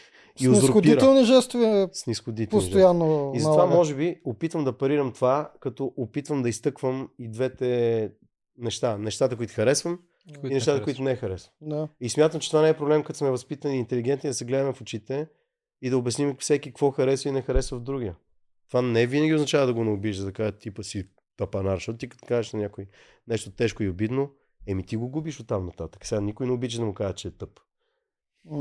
и 0.42 0.50
узурпира. 0.50 0.62
Снисходителни 0.62 1.26
жестове 1.26 1.88
Снисходителни 1.92 2.62
жестове. 2.62 2.82
постоянно. 2.82 3.32
И 3.36 3.40
затова 3.40 3.58
налага. 3.58 3.76
може 3.76 3.96
би 3.96 4.22
опитвам 4.26 4.64
да 4.64 4.78
парирам 4.78 5.12
това, 5.12 5.52
като 5.60 5.94
опитвам 5.98 6.42
да 6.42 6.50
изтъквам 6.50 7.10
и 7.20 7.30
двете 7.30 8.12
неща. 8.58 8.98
Нещата, 8.98 9.36
които 9.38 9.54
харесвам 9.54 10.00
и 10.28 10.34
Които 10.34 10.48
не 10.48 10.54
нещата, 10.54 10.72
харесваш. 10.72 10.86
които 10.86 11.04
не 11.04 11.16
харесвам. 11.16 11.54
Да. 11.62 11.88
И 12.02 12.10
смятам, 12.10 12.40
че 12.42 12.50
това 12.50 12.62
не 12.62 12.70
е 12.70 12.78
проблем, 12.78 13.04
като 13.04 13.18
сме 13.18 13.30
възпитани 13.30 13.76
и 13.76 13.80
интелигентни, 13.80 14.30
да 14.30 14.34
се 14.34 14.46
гледаме 14.46 14.74
в 14.74 14.82
очите 14.82 15.28
и 15.82 15.90
да 15.90 15.98
обясним 15.98 16.36
всеки 16.40 16.70
какво 16.70 16.92
харесва 16.92 17.30
и 17.30 17.34
не 17.34 17.42
харесва 17.42 17.78
в 17.78 17.84
другия. 17.84 18.16
Това 18.68 18.82
не 18.82 19.08
винаги 19.08 19.34
означава 19.34 19.66
да 19.66 19.74
го 19.74 19.84
не 19.84 19.92
обижда, 19.92 20.26
да 20.26 20.34
кажа 20.34 20.52
типа 20.52 20.84
си 20.84 21.08
тапанар, 21.38 21.76
защото 21.76 21.98
ти 21.98 22.10
като 22.10 22.26
кажеш 22.28 22.54
на 22.54 22.60
някой 22.60 22.88
нещо 23.28 23.52
тежко 23.52 23.84
и 23.84 23.90
обидно, 23.90 24.32
еми 24.68 24.86
ти 24.86 24.96
го 24.96 25.10
губиш 25.10 25.40
оттам 25.40 25.66
нататък. 25.66 26.06
Сега 26.06 26.22
никой 26.22 26.46
не 26.46 26.52
обича 26.52 26.80
да 26.80 26.86
му 26.86 26.94
каже, 26.94 27.14
че 27.14 27.28
е 27.28 27.32
тъп. 27.32 27.60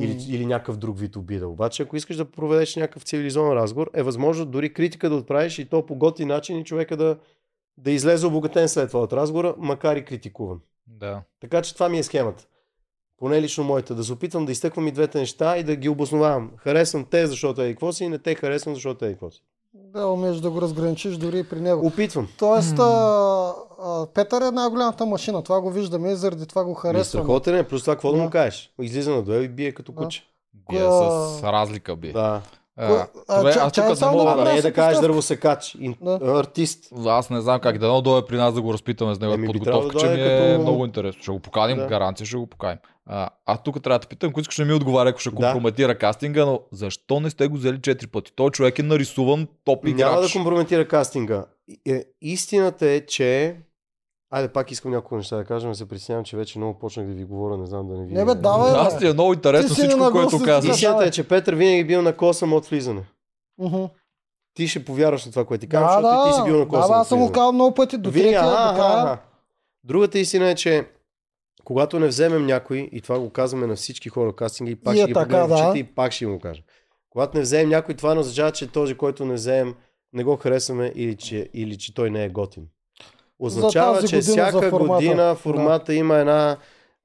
Или, 0.00 0.14
М. 0.14 0.20
или 0.28 0.46
някакъв 0.46 0.76
друг 0.76 0.98
вид 0.98 1.16
обида. 1.16 1.48
Обаче, 1.48 1.82
ако 1.82 1.96
искаш 1.96 2.16
да 2.16 2.30
проведеш 2.30 2.76
някакъв 2.76 3.02
цивилизован 3.02 3.52
разговор, 3.52 3.90
е 3.94 4.02
възможно 4.02 4.46
дори 4.46 4.72
критика 4.72 5.10
да 5.10 5.16
отправиш 5.16 5.58
и 5.58 5.68
то 5.68 5.86
по 5.86 5.94
готин 5.94 6.28
начин 6.28 6.58
и 6.58 6.64
човека 6.64 6.96
да, 6.96 7.18
да 7.76 7.90
излезе 7.90 8.26
обогатен 8.26 8.68
след 8.68 8.88
това 8.88 9.00
от 9.00 9.12
разговора, 9.12 9.54
макар 9.58 9.96
и 9.96 10.04
критикуван. 10.04 10.60
Да. 10.86 11.22
Така 11.40 11.62
че 11.62 11.74
това 11.74 11.88
ми 11.88 11.98
е 11.98 12.02
схемата. 12.02 12.46
Поне 13.16 13.42
лично 13.42 13.64
моята. 13.64 13.94
Да 13.94 14.04
се 14.04 14.12
опитвам 14.12 14.46
да 14.46 14.52
изтъквам 14.52 14.88
и 14.88 14.92
двете 14.92 15.18
неща 15.18 15.58
и 15.58 15.64
да 15.64 15.76
ги 15.76 15.88
обосновавам. 15.88 16.52
Харесвам 16.56 17.04
те, 17.04 17.26
защото 17.26 17.62
е 17.62 17.68
и 17.68 17.72
какво 17.72 17.92
си, 17.92 18.04
и 18.04 18.08
не 18.08 18.18
те 18.18 18.34
харесвам, 18.34 18.74
защото 18.74 19.04
е 19.04 19.08
и 19.08 19.12
какво 19.12 19.30
си. 19.30 19.42
Да, 19.74 20.06
умееш 20.06 20.36
да 20.36 20.50
го 20.50 20.60
разграничиш 20.62 21.16
дори 21.16 21.38
и 21.38 21.44
при 21.44 21.60
него. 21.60 21.86
Опитвам. 21.86 22.28
Тоест, 22.38 22.78
а, 22.78 23.52
а, 23.82 24.06
Петър 24.06 24.42
е 24.42 24.50
най-голямата 24.50 25.06
машина. 25.06 25.42
Това 25.42 25.60
го 25.60 25.70
виждаме 25.70 26.10
и 26.10 26.16
заради 26.16 26.46
това 26.46 26.64
го 26.64 26.70
Ми 26.70 26.76
харесваме. 26.76 27.24
страхотен 27.24 27.56
е, 27.56 27.62
плюс 27.62 27.80
това 27.80 27.94
какво 27.94 28.10
да 28.10 28.16
Да. 28.16 28.22
му 28.22 28.30
кажеш? 28.30 28.70
Излиза 28.82 29.10
на 29.10 29.22
дуел 29.22 29.40
и 29.40 29.48
бие 29.48 29.72
като 29.72 29.92
Да. 29.92 29.96
куче. 29.96 30.24
Бие 30.70 30.80
с 30.80 30.84
разлика 31.42 31.96
бие. 31.96 32.12
Да. 32.12 32.40
А, 32.76 33.06
а, 33.28 33.36
добре, 33.36 33.52
ча- 33.52 33.56
аз 33.58 33.72
тук 33.72 34.00
не 34.02 34.06
мога 34.08 34.36
да 34.36 34.44
не 34.44 34.50
е 34.50 34.62
да 34.62 34.72
кажеш 34.72 35.00
дървосекач, 35.00 35.64
ин- 35.74 36.18
Да. 36.18 36.38
артист. 36.38 36.84
Аз 37.06 37.30
не 37.30 37.40
знам 37.40 37.60
как 37.60 37.78
да 37.78 38.02
дойде 38.02 38.26
при 38.26 38.36
нас 38.36 38.54
да 38.54 38.62
го 38.62 38.72
разпитаме 38.72 39.14
с 39.14 39.18
би 39.18 39.46
подготовка, 39.46 39.98
че 39.98 40.06
ми 40.06 40.12
е 40.14 40.48
като- 40.48 40.60
много 40.62 40.84
интересно. 40.84 41.22
Ще 41.22 41.32
го 41.32 41.38
поканим, 41.38 41.76
Да. 41.76 41.86
гаранция 41.86 42.26
ще 42.26 42.36
го 42.36 42.46
поканим. 42.46 42.78
А, 43.06 43.28
аз 43.46 43.62
тук 43.62 43.82
трябва 43.82 43.98
да 43.98 44.06
питам, 44.06 44.30
ако 44.30 44.40
искаш 44.40 44.56
да 44.56 44.64
ми 44.64 44.72
отговаря, 44.72 45.08
ако 45.08 45.18
ще 45.18 45.30
Да. 45.30 45.36
компрометира 45.36 45.98
кастинга, 45.98 46.44
но 46.44 46.60
защо 46.72 47.20
не 47.20 47.30
сте 47.30 47.48
го 47.48 47.56
взели 47.56 47.80
четири 47.80 48.06
пъти? 48.06 48.32
Той 48.36 48.50
човек 48.50 48.78
е 48.78 48.82
нарисуван 48.82 49.48
топ 49.64 49.86
играч. 49.86 50.00
Няма 50.00 50.20
да 50.20 50.28
компрометира 50.32 50.88
кастинга. 50.88 51.44
Е, 51.86 52.04
Истината 52.20 52.86
е, 52.86 53.00
че... 53.00 53.56
Айде, 54.30 54.48
пак 54.48 54.70
искам 54.70 54.90
няколко 54.90 55.16
неща 55.16 55.36
да 55.36 55.44
кажа, 55.44 55.68
но 55.68 55.74
се 55.74 55.88
притеснявам, 55.88 56.24
че 56.24 56.36
вече 56.36 56.58
много 56.58 56.78
почнах 56.78 57.06
да 57.06 57.12
ви 57.12 57.24
говоря, 57.24 57.56
не 57.56 57.66
знам 57.66 57.88
да 57.88 57.94
не 57.94 58.06
ви... 58.06 58.14
Не 58.14 58.24
бе, 58.24 58.34
давай, 58.34 58.72
бе. 58.72 58.78
Аз 58.78 58.98
ти 58.98 59.06
е 59.06 59.12
много 59.12 59.32
интересно 59.32 59.68
Ти 59.68 59.74
си 59.74 59.80
всичко, 59.80 60.00
на 60.00 60.10
което 60.12 60.38
казваш. 60.38 60.64
ти 60.64 60.70
Истината 60.70 61.04
е, 61.04 61.10
че 61.10 61.28
Петър 61.28 61.54
винаги 61.54 61.84
бил 61.84 62.02
на 62.02 62.16
косъм 62.16 62.52
от 62.52 62.66
влизане. 62.66 63.02
Мгм. 63.58 63.84
Ти 64.54 64.68
ще 64.68 64.84
повярваш 64.84 65.24
на 65.26 65.32
това, 65.32 65.44
което 65.44 65.60
ти 65.60 65.68
казвам, 65.68 66.02
Да, 66.02 66.08
защото 66.08 66.22
да, 66.22 66.28
и 66.28 66.32
ти 66.32 66.36
си 66.36 66.44
бил 66.44 66.58
на 66.58 66.64
да, 66.64 66.68
косъм 66.68 66.90
от 66.90 66.96
аз 66.96 67.08
съм 67.08 67.18
го 67.18 67.32
казал 67.32 67.52
много 67.52 67.74
пъти 67.74 67.98
до 67.98 68.10
Винаги, 68.10 68.34
третия, 68.34 68.50
до 68.50 68.74
края. 68.76 69.02
аха. 69.02 69.18
Другата 69.84 70.18
истина 70.18 70.48
е, 70.50 70.54
че 70.54 70.86
когато 71.64 71.98
не 71.98 72.06
вземем 72.06 72.46
някой, 72.46 72.88
и 72.92 73.00
това 73.00 73.18
го 73.18 73.30
казваме 73.30 73.66
на 73.66 73.76
всички 73.76 74.08
хора 74.08 74.30
в 74.30 74.34
кастинга, 74.34 74.72
и 74.72 74.76
пак 74.76 74.94
И 74.94 74.96
ще 74.96 75.04
е 75.04 75.06
ги 75.06 75.12
така, 75.12 75.46
да. 75.46 75.54
очите, 75.54 75.78
и 75.78 75.84
пак 75.84 76.12
ще 76.12 76.24
им 76.24 76.32
го 76.32 76.40
кажа. 76.40 76.62
Когато 77.10 77.36
не 77.36 77.42
вземем 77.42 77.68
някой, 77.68 77.94
това 77.94 78.14
не 78.14 78.20
означава, 78.20 78.52
че 78.52 78.66
този, 78.66 78.94
който 78.94 79.24
не 79.24 79.34
вземем, 79.34 79.74
не 80.12 80.24
го 80.24 80.36
харесваме 80.36 80.92
или 80.94 81.16
че, 81.16 81.50
или 81.54 81.78
че 81.78 81.94
той 81.94 82.10
не 82.10 82.24
е 82.24 82.28
готин. 82.28 82.66
Означава, 83.38 84.08
че 84.08 84.20
всяка 84.20 84.70
формата. 84.70 84.94
година 84.94 85.34
формата 85.34 85.94
има 85.94 86.16
една 86.16 86.56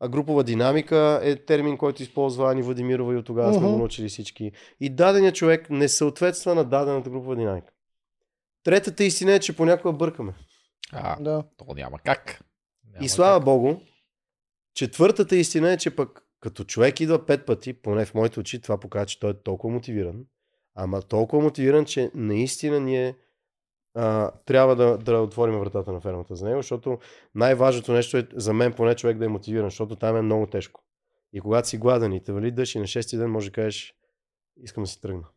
групова 0.05 0.43
динамика, 0.43 1.19
е 1.23 1.35
термин, 1.35 1.77
който 1.77 2.03
използва 2.03 2.51
Ани 2.51 2.61
Владимирова 2.61 3.13
и 3.13 3.17
от 3.17 3.25
тогава 3.25 3.53
сме 3.53 3.61
Мгм. 3.61 3.71
го 3.71 3.77
научили 3.77 4.09
всички. 4.09 4.51
И 4.79 4.89
даденият 4.89 5.35
човек 5.35 5.69
не 5.69 5.87
съответства 5.87 6.55
на 6.55 6.63
дадената 6.63 7.09
групова 7.09 7.35
динамика. 7.35 7.73
Третата 8.63 9.03
истина 9.03 9.33
е, 9.33 9.39
че 9.39 9.55
понякога 9.55 9.93
бъркаме. 9.93 10.33
А, 10.91 11.15
Да. 11.19 11.43
то 11.57 11.65
няма 11.75 11.99
как. 11.99 12.41
Няма 12.93 13.05
И 13.05 13.09
слава 13.09 13.39
как. 13.39 13.45
Богу, 13.45 13.75
четвъртата 14.77 15.35
истина 15.35 15.71
е, 15.71 15.77
че 15.77 15.95
пък 15.95 16.23
като 16.39 16.63
човек 16.63 16.99
идва 16.99 17.25
пет 17.25 17.45
пъти, 17.45 17.73
поне 17.73 18.05
в 18.05 18.13
моите 18.13 18.39
очи, 18.39 18.61
това 18.61 18.79
показва, 18.79 19.05
че 19.05 19.19
той 19.19 19.31
е 19.31 19.41
толкова 19.43 19.73
мотивиран. 19.73 20.25
Ама 20.75 21.01
толкова 21.01 21.43
мотивиран, 21.43 21.85
че 21.85 22.11
наистина 22.13 22.79
ние 22.79 23.15
а, 23.93 24.31
трябва 24.45 24.75
да, 24.75 24.97
да 24.97 25.19
отворим 25.19 25.59
вратата 25.59 25.91
на 25.91 26.01
фермата 26.01 26.35
за 26.35 26.45
него, 26.45 26.61
защото 26.61 26.99
най-важното 27.35 27.93
нещо 27.93 28.17
е 28.17 28.27
за 28.33 28.53
мен 28.53 28.73
поне 28.73 28.95
човек 28.95 29.17
да 29.17 29.25
е 29.25 29.27
мотивиран, 29.27 29.69
защото 29.69 29.95
там 29.95 30.17
е 30.17 30.21
много 30.21 30.47
тежко. 30.47 30.83
И 31.33 31.39
когато 31.41 31.67
си 31.67 31.77
гладен 31.77 32.13
и 32.13 32.23
те 32.23 32.31
вали 32.31 32.51
дъжд 32.51 32.75
и 32.75 32.79
на 32.79 32.87
шести 32.87 33.17
ден 33.17 33.29
може 33.29 33.49
да 33.49 33.53
кажеш 33.53 33.93
искам 34.57 34.83
да 34.83 34.89
си 34.89 35.01
тръгна. 35.01 35.27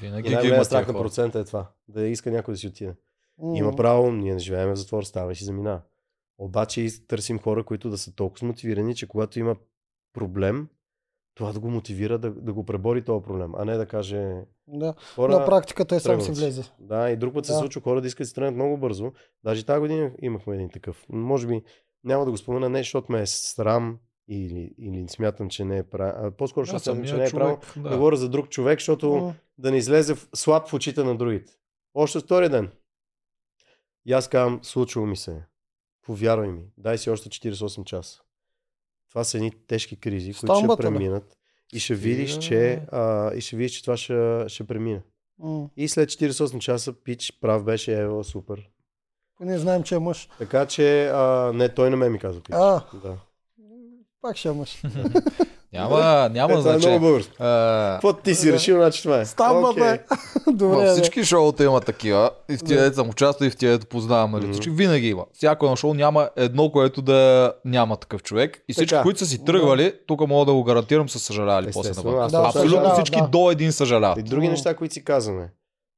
Винаги 0.00 0.28
И 0.28 0.30
най-големият 0.30 0.56
има 0.56 0.64
страх 0.64 0.88
на 0.88 0.92
процента 0.92 1.38
е 1.38 1.44
това. 1.44 1.70
Да 1.88 2.06
иска 2.06 2.30
някой 2.30 2.54
да 2.54 2.58
си 2.58 2.66
отиде. 2.66 2.94
М. 3.38 3.58
Има 3.58 3.76
право, 3.76 4.12
ние 4.12 4.32
не 4.32 4.38
живеем 4.38 4.70
в 4.70 4.76
затвор, 4.76 5.02
става 5.02 5.32
и 5.32 5.34
си 5.34 5.44
заминава. 5.44 5.80
Обаче 6.38 6.80
и 6.80 7.06
търсим 7.06 7.38
хора, 7.38 7.64
които 7.64 7.90
да 7.90 7.98
са 7.98 8.14
толкова 8.14 8.46
мотивирани, 8.46 8.94
че 8.94 9.08
когато 9.08 9.38
има 9.38 9.56
проблем, 10.12 10.68
това 11.34 11.52
да 11.52 11.60
го 11.60 11.70
мотивира 11.70 12.18
да, 12.18 12.30
да 12.30 12.52
го 12.52 12.66
пребори 12.66 13.04
този 13.04 13.24
проблем, 13.24 13.54
а 13.54 13.64
не 13.64 13.76
да 13.76 13.86
каже 13.86 14.34
Да. 14.66 14.94
хора... 15.14 15.38
На 15.38 15.46
практиката 15.46 15.96
е 15.96 16.00
сам 16.00 16.20
си 16.20 16.30
влезе. 16.32 16.62
Да, 16.78 17.10
и 17.10 17.16
друг 17.16 17.34
път 17.34 17.46
се 17.46 17.52
Да. 17.52 17.58
случва 17.58 17.80
хора 17.80 18.00
да 18.00 18.06
искат 18.06 18.24
да 18.24 18.28
си 18.28 18.34
тръгнат 18.34 18.54
много 18.54 18.76
бързо. 18.76 19.12
Даже 19.44 19.66
тази 19.66 19.80
година 19.80 20.12
имахме 20.22 20.54
един 20.54 20.70
такъв. 20.70 21.06
Може 21.08 21.46
би 21.46 21.62
няма 22.04 22.24
да 22.24 22.30
го 22.30 22.36
спомена, 22.36 22.68
не 22.68 22.78
защото 22.78 23.12
ме 23.12 23.20
е 23.20 23.26
срам 23.26 23.98
или, 24.28 24.74
или 24.78 25.08
смятам, 25.08 25.48
че 25.48 25.64
не 25.64 25.78
е 25.78 25.82
право. 25.82 26.30
По-скоро, 26.32 26.64
защото 26.64 26.82
смятам, 26.84 27.04
че 27.04 27.16
не 27.16 27.24
е 27.24 27.30
право. 27.30 27.58
да. 27.76 27.82
Да 27.82 27.96
говоря 27.96 28.16
за 28.16 28.28
друг 28.28 28.48
човек, 28.48 28.78
защото 28.78 29.12
М. 29.12 29.34
да 29.58 29.70
не 29.70 29.76
излезе 29.76 30.14
в- 30.14 30.28
слаб 30.34 30.68
в 30.68 30.74
очите 30.74 31.04
на 31.04 31.16
другите. 31.16 31.52
Още 31.94 32.20
втория 32.20 32.50
ден. 32.50 32.70
И 34.06 34.12
аз 34.12 34.28
казвам, 34.28 34.60
случило 34.62 35.06
ми 35.06 35.16
се. 35.16 35.42
Повярвай 36.04 36.48
ми, 36.48 36.62
дай 36.78 36.98
си 36.98 37.10
още 37.10 37.28
48 37.28 37.84
часа. 37.84 38.20
Това 39.08 39.24
са 39.24 39.36
едни 39.36 39.52
тежки 39.66 39.96
кризи, 39.96 40.34
които 40.34 40.54
ще 40.54 40.66
преминат. 40.76 41.36
И 41.72 41.80
ще 41.80 41.94
видиш, 41.94 42.38
че, 42.38 42.82
а, 42.92 43.34
и 43.34 43.40
ще 43.40 43.56
видиш, 43.56 43.72
че 43.72 43.82
това 43.82 43.96
ще, 43.96 44.44
ще 44.48 44.66
премине. 44.66 45.02
М. 45.38 45.68
И 45.76 45.88
след 45.88 46.08
48 46.08 46.58
часа 46.58 46.92
пич, 46.92 47.38
прав 47.40 47.64
беше, 47.64 48.00
ево, 48.00 48.24
супер. 48.24 48.70
Не 49.40 49.58
знаем, 49.58 49.82
че 49.82 49.94
е 49.94 49.98
мъж. 49.98 50.28
Така 50.38 50.66
че, 50.66 51.06
а, 51.06 51.52
не, 51.54 51.68
той 51.68 51.90
на 51.90 51.96
мен 51.96 52.12
ми 52.12 52.18
каза 52.18 52.40
пич. 52.40 52.54
А, 52.54 52.84
Да. 53.04 53.16
пак 54.20 54.36
ще 54.36 54.48
е 54.48 54.52
мъж. 54.52 54.82
Няма, 55.74 56.28
няма 56.32 56.52
е, 56.52 56.56
това 56.56 56.74
е 56.74 56.76
много 56.76 56.98
значение. 57.08 57.24
А, 57.38 57.92
Какво 57.94 58.12
ти 58.12 58.34
си 58.34 58.52
решил, 58.52 58.76
значи 58.76 59.02
това 59.02 59.20
е. 59.20 59.24
Стамбата 59.24 59.86
е. 59.86 60.00
Добре, 60.52 60.76
Във 60.76 60.88
всички 60.88 61.24
шоута 61.24 61.64
има 61.64 61.80
такива. 61.80 62.30
И 62.50 62.56
в 62.56 62.64
тия 62.64 62.82
дето 62.82 62.96
съм 62.96 63.08
участвал, 63.08 63.46
и 63.46 63.50
в 63.50 63.56
тия 63.56 63.72
дето 63.72 63.86
познавам. 63.86 64.30
Нали? 64.30 64.52
Всички 64.52 64.70
винаги 64.70 65.08
има. 65.08 65.24
Всяко 65.32 65.66
едно 65.66 65.76
шоу 65.76 65.94
няма 65.94 66.30
едно, 66.36 66.70
което 66.70 67.02
да 67.02 67.52
няма 67.64 67.96
такъв 67.96 68.22
човек. 68.22 68.64
И 68.68 68.72
всички, 68.72 68.90
Така. 68.90 69.02
които 69.02 69.18
са 69.18 69.26
си 69.26 69.44
тръгвали, 69.44 69.94
тук 70.06 70.28
мога 70.28 70.46
да 70.46 70.52
го 70.52 70.64
гарантирам, 70.64 71.08
са 71.08 71.18
съжалявали 71.18 71.70
после 71.72 71.90
аз 71.90 72.32
Да, 72.32 72.38
Абсолютно 72.38 72.92
всички 72.92 73.20
да. 73.20 73.28
до 73.28 73.50
един 73.50 73.72
съжаляват. 73.72 74.18
И 74.18 74.22
други 74.22 74.48
неща, 74.48 74.74
които 74.74 74.94
си 74.94 75.04
казваме. 75.04 75.52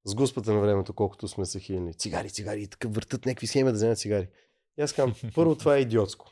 С 0.05 0.15
гуспата 0.15 0.53
на 0.53 0.61
времето, 0.61 0.93
колкото 0.93 1.29
сме 1.29 1.47
се 1.47 1.61
хилни. 1.61 1.95
Цигари, 1.95 2.31
цигари, 2.31 2.63
и 2.63 2.67
така 2.67 2.89
въртат 2.89 3.27
някакви 3.27 3.47
схеми 3.47 3.71
да 3.71 3.73
вземат 3.73 3.99
цигари. 3.99 4.29
И 4.79 4.83
аз 4.83 4.93
казвам, 4.93 5.15
първо 5.35 5.55
това 5.55 5.77
е 5.77 5.81
идиотско. 5.81 6.27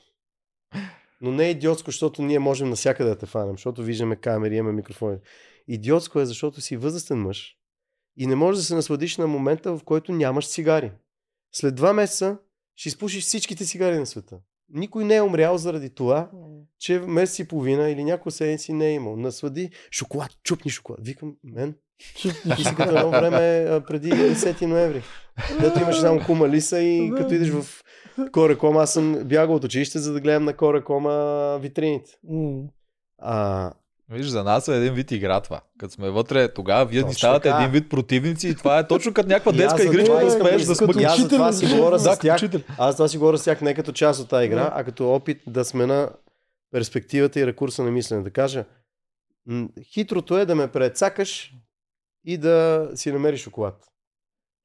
Но 1.24 1.32
не 1.32 1.46
е 1.46 1.50
идиотско, 1.50 1.90
защото 1.90 2.22
ние 2.22 2.38
можем 2.38 2.68
навсякъде 2.68 3.10
да 3.10 3.18
те 3.18 3.26
фанем, 3.26 3.54
защото 3.54 3.82
виждаме 3.82 4.16
камери, 4.16 4.56
имаме 4.56 4.76
микрофони. 4.76 5.18
Идиотско 5.68 6.20
е, 6.20 6.26
защото 6.26 6.60
си 6.60 6.76
възрастен 6.76 7.18
мъж 7.18 7.56
и 8.16 8.26
не 8.26 8.34
можеш 8.34 8.60
да 8.60 8.66
се 8.66 8.74
насладиш 8.74 9.16
на 9.16 9.26
момента, 9.26 9.76
в 9.76 9.84
който 9.84 10.12
нямаш 10.12 10.48
цигари. 10.48 10.92
След 11.52 11.74
два 11.74 11.92
месеца 11.92 12.38
ще 12.76 12.88
изпушиш 12.88 13.24
всичките 13.24 13.64
цигари 13.64 13.98
на 13.98 14.06
света. 14.06 14.38
Никой 14.68 15.04
не 15.04 15.16
е 15.16 15.22
умрял 15.22 15.58
заради 15.58 15.90
това, 15.90 16.30
че 16.78 17.00
месец 17.00 17.38
и 17.38 17.48
половина 17.48 17.90
или 17.90 18.04
няколко 18.04 18.30
седмици 18.30 18.72
не 18.72 18.88
е 18.88 18.94
имал. 18.94 19.16
Наслади 19.16 19.70
шоколад, 19.90 20.30
чупни 20.42 20.70
шоколад. 20.70 21.00
Викам, 21.02 21.36
мен, 21.44 21.74
ти 22.56 22.64
си 22.64 22.74
като 22.76 22.96
едно 22.96 23.10
време 23.10 23.66
а, 23.70 23.80
преди 23.80 24.10
10 24.10 24.66
ноември. 24.66 25.02
Дето 25.60 25.80
имаш 25.80 26.00
само 26.00 26.20
кума 26.26 26.48
лиса 26.48 26.78
и 26.80 27.12
като 27.16 27.34
идеш 27.34 27.50
в 27.50 27.82
Корекома, 28.32 28.82
аз 28.82 28.92
съм 28.92 29.24
бягал 29.24 29.54
от 29.54 29.64
училище, 29.64 29.98
за 29.98 30.12
да 30.12 30.20
гледам 30.20 30.44
на 30.44 30.52
Корекома 30.52 31.56
витрините. 31.56 32.10
А, 33.18 33.72
Виж, 34.10 34.26
за 34.26 34.44
нас 34.44 34.68
е 34.68 34.76
един 34.76 34.94
вид 34.94 35.10
игра 35.10 35.40
това. 35.40 35.60
Като 35.78 35.94
сме 35.94 36.10
вътре, 36.10 36.48
тогава 36.48 36.84
вие 36.84 36.98
ни 36.98 37.04
Точно 37.04 37.18
ставате 37.18 37.48
така. 37.48 37.62
един 37.62 37.72
вид 37.72 37.90
противници 37.90 38.48
и 38.48 38.54
това 38.54 38.78
е 38.78 38.86
точно 38.86 39.14
като 39.14 39.28
някаква 39.28 39.52
детска 39.52 39.84
игричка 39.84 40.18
да 40.18 40.26
успееш 40.26 40.62
да 40.62 40.74
смъкнеш. 40.74 41.04
аз 41.04 41.20
за 41.20 41.28
това 41.28 41.52
си 41.52 41.66
говоря 41.66 41.98
с 41.98 42.18
тях. 42.18 42.40
Аз 42.78 42.96
това 42.96 43.08
си 43.08 43.18
говоря 43.18 43.38
с 43.38 43.44
тях 43.44 43.60
не 43.60 43.74
като 43.74 43.92
част 43.92 44.20
от 44.20 44.28
тази 44.28 44.46
игра, 44.46 44.72
а 44.74 44.84
като 44.84 45.14
опит 45.14 45.42
да 45.46 45.64
смена 45.64 46.10
перспективата 46.70 47.40
и 47.40 47.46
рекурса 47.46 47.82
на 47.82 47.90
мислене. 47.90 48.22
Да 48.22 48.30
кажа, 48.30 48.64
хитрото 49.82 50.38
е 50.38 50.46
да 50.46 50.54
ме 50.54 50.68
прецакаш 50.68 51.54
и 52.24 52.38
да 52.38 52.90
си 52.94 53.12
намериш 53.12 53.40
шоколад. 53.40 53.86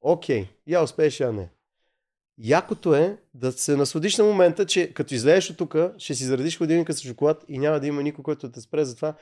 Окей, 0.00 0.48
я 0.66 0.82
успееш, 0.82 1.20
я 1.20 1.32
не. 1.32 1.50
Якото 2.38 2.94
е 2.94 3.18
да 3.34 3.52
се 3.52 3.76
насладиш 3.76 4.18
на 4.18 4.24
момента, 4.24 4.66
че 4.66 4.92
като 4.92 5.14
излезеш 5.14 5.50
от 5.50 5.56
тук, 5.56 5.76
ще 5.98 6.14
си 6.14 6.24
заредиш 6.24 6.58
хладилника 6.58 6.92
с 6.92 7.00
шоколад 7.00 7.44
и 7.48 7.58
няма 7.58 7.80
да 7.80 7.86
има 7.86 8.02
никой, 8.02 8.22
който 8.22 8.46
да 8.46 8.52
те 8.52 8.60
спре. 8.60 8.84
Затова 8.84 9.14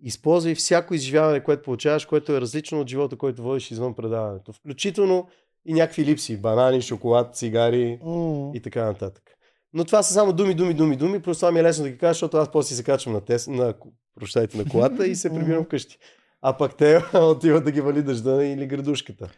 използвай 0.00 0.54
всяко 0.54 0.94
изживяване, 0.94 1.44
което 1.44 1.62
получаваш, 1.62 2.04
което 2.04 2.32
е 2.32 2.40
различно 2.40 2.80
от 2.80 2.88
живота, 2.88 3.16
който 3.16 3.42
водиш 3.42 3.70
извън 3.70 3.94
предаването. 3.94 4.52
Включително 4.52 5.28
и 5.64 5.72
някакви 5.72 6.04
липси. 6.04 6.36
Банани, 6.36 6.82
шоколад, 6.82 7.36
цигари 7.36 7.98
М. 8.02 8.50
и 8.54 8.60
така 8.62 8.84
нататък. 8.84 9.24
Но 9.72 9.84
това 9.84 10.02
са 10.02 10.14
само 10.14 10.32
думи, 10.32 10.54
думи, 10.54 10.74
думи, 10.74 10.96
думи. 10.96 11.22
Просто 11.22 11.40
това 11.40 11.52
ми 11.52 11.60
е 11.60 11.62
лесно 11.62 11.84
да 11.84 11.90
ги 11.90 11.98
кажа, 11.98 12.12
защото 12.12 12.36
аз 12.36 12.52
после 12.52 12.74
се 12.74 12.84
качвам 12.84 13.14
на, 13.14 13.20
тес, 13.20 13.48
на, 13.48 13.74
прощайте, 14.20 14.58
на 14.58 14.64
колата 14.64 15.06
и 15.06 15.14
се 15.16 15.30
прибирам 15.30 15.64
вкъщи. 15.64 15.98
А 16.42 16.52
пък 16.52 16.74
те 16.74 17.04
отиват 17.14 17.64
да 17.64 17.70
ги 17.70 17.80
вали 17.80 18.02
дъжда 18.02 18.44
или 18.44 18.66
градушката. 18.66 19.28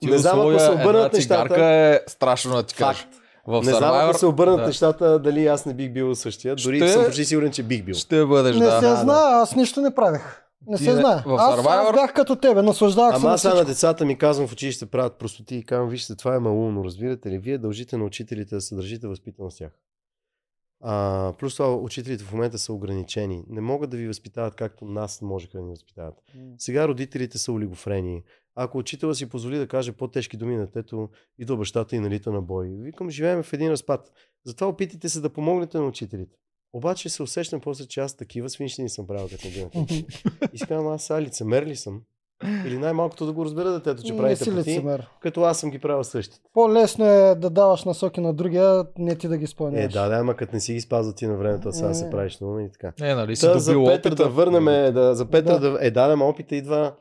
Ти 0.00 0.06
не 0.06 0.18
знам, 0.18 0.40
ако 0.40 0.58
се 0.58 0.70
обърнат 0.70 1.12
нещата. 1.12 1.64
е 1.64 2.00
страшно 2.06 2.54
да 2.54 2.62
ти 2.62 2.74
кажа. 2.74 3.04
В 3.46 3.52
Не 3.56 3.72
знам, 3.72 3.82
ако 3.84 4.12
Survivor 4.12 4.16
се 4.16 4.26
обърнат 4.26 4.56
да. 4.56 4.66
нещата, 4.66 5.18
дали 5.18 5.46
аз 5.46 5.66
не 5.66 5.74
бих 5.74 5.90
бил 5.90 6.14
същия. 6.14 6.56
Дори 6.56 6.76
Ще- 6.76 6.88
съм 6.88 7.04
почти 7.04 7.24
сигурен, 7.24 7.52
че 7.52 7.62
бих 7.62 7.84
бил. 7.84 7.94
Ще 7.94 8.24
бъдеш, 8.24 8.56
Не 8.56 8.66
да. 8.66 8.72
се 8.72 8.80
да. 8.80 8.96
знае, 8.96 9.32
аз 9.32 9.56
нищо 9.56 9.80
не 9.80 9.94
правех. 9.94 10.42
Не 10.66 10.76
Ти 10.76 10.84
се 10.84 10.90
не- 10.90 10.96
знае. 10.96 11.22
в 11.26 11.32
Аз, 11.32 11.54
аз 11.54 11.60
Survivor- 11.60 11.94
бях 11.94 12.12
като 12.12 12.36
тебе, 12.36 12.62
наслаждавах 12.62 13.10
се 13.10 13.16
Ама 13.16 13.28
на 13.28 13.34
аз 13.34 13.42
сега 13.42 13.54
на 13.54 13.64
децата 13.64 14.04
ми 14.04 14.18
казвам 14.18 14.48
в 14.48 14.52
училище 14.52 14.86
правят 14.86 15.14
простоти 15.14 15.56
и 15.56 15.64
казвам, 15.64 15.88
вижте, 15.88 16.14
това 16.14 16.34
е 16.34 16.38
малумно, 16.38 16.84
разбирате 16.84 17.30
ли? 17.30 17.38
Вие 17.38 17.58
дължите 17.58 17.96
на 17.96 18.04
учителите 18.04 18.54
да 18.54 18.60
се 18.60 18.74
държите 18.74 19.06
възпитано 19.06 19.50
с 19.50 19.56
тях. 19.56 19.70
А, 20.80 21.32
плюс 21.38 21.56
това 21.56 21.74
учителите 21.74 22.24
в 22.24 22.32
момента 22.32 22.58
са 22.58 22.72
ограничени. 22.72 23.44
Не 23.48 23.60
могат 23.60 23.90
да 23.90 23.96
ви 23.96 24.06
възпитават 24.06 24.54
както 24.54 24.84
нас 24.84 25.22
можеха 25.22 25.58
да 25.58 25.64
ни 25.64 25.70
възпитават. 25.70 26.14
Сега 26.58 26.88
родителите 26.88 27.38
са 27.38 27.52
олигофрени. 27.52 28.22
Ако 28.54 28.78
учителя 28.78 29.14
си 29.14 29.28
позволи 29.28 29.58
да 29.58 29.68
каже 29.68 29.92
по-тежки 29.92 30.36
думи 30.36 30.56
на 30.56 30.66
детето, 30.66 31.08
идва 31.38 31.56
бащата 31.56 31.96
и 31.96 32.00
налита 32.00 32.32
на 32.32 32.42
бой. 32.42 32.68
Викам, 32.68 33.10
живеем 33.10 33.42
в 33.42 33.52
един 33.52 33.70
разпад. 33.70 34.12
Затова 34.44 34.66
опитайте 34.66 35.08
се 35.08 35.20
да 35.20 35.30
помогнете 35.32 35.78
на 35.78 35.86
учителите. 35.86 36.36
Обаче 36.72 37.08
се 37.08 37.22
усещам 37.22 37.60
после, 37.60 37.86
че 37.86 38.00
аз 38.00 38.16
такива 38.16 38.50
свинщини 38.50 38.88
съм 38.88 39.06
правил 39.06 39.28
като 39.28 39.48
един. 39.48 39.70
И 40.52 40.58
казвам, 40.58 40.92
аз 40.92 41.04
сега 41.04 41.22
лицемер 41.22 41.66
ли 41.66 41.76
съм? 41.76 42.02
Или 42.66 42.78
най-малкото 42.78 43.26
да 43.26 43.32
го 43.32 43.44
разбера 43.44 43.70
детето, 43.70 44.02
че 44.02 44.16
правите 44.16 44.44
си 44.44 44.50
пъти, 44.50 44.70
лицемер. 44.70 45.08
като 45.20 45.42
аз 45.42 45.60
съм 45.60 45.70
ги 45.70 45.78
правил 45.78 46.04
същите. 46.04 46.40
По-лесно 46.54 47.04
е 47.06 47.34
да 47.34 47.50
даваш 47.50 47.84
насоки 47.84 48.20
на 48.20 48.34
другия, 48.34 48.84
не 48.98 49.14
ти 49.14 49.28
да 49.28 49.36
ги 49.36 49.42
Е, 49.42 49.44
изпълняваш. 49.44 49.92
да, 49.92 50.08
да, 50.08 50.14
ама 50.14 50.34
като 50.34 50.54
не 50.54 50.60
си 50.60 50.72
ги 50.74 50.80
спазва 50.80 51.12
ти 51.12 51.26
на 51.26 51.36
времето, 51.36 51.68
а 51.68 51.72
сега 51.72 51.90
Е. 51.90 51.94
се 51.94 52.10
правиш 52.10 52.38
на 52.38 52.62
и 52.62 52.70
така. 52.72 52.92
Не, 53.00 53.14
нали 53.14 53.36
си 53.36 53.40
Та, 53.42 53.58
за 53.58 53.72
Петър 53.76 54.08
опита. 54.08 54.14
да 54.16 54.28
върнем, 54.28 54.64
да, 54.94 55.14
за 55.14 55.26
Петър 55.26 55.52
Да. 55.52 55.70
да. 55.70 55.78
е, 55.80 55.90
да, 55.90 56.08
да, 56.08 56.16
ма 56.16 56.24
опита 56.26 56.56
идва, 56.56 56.92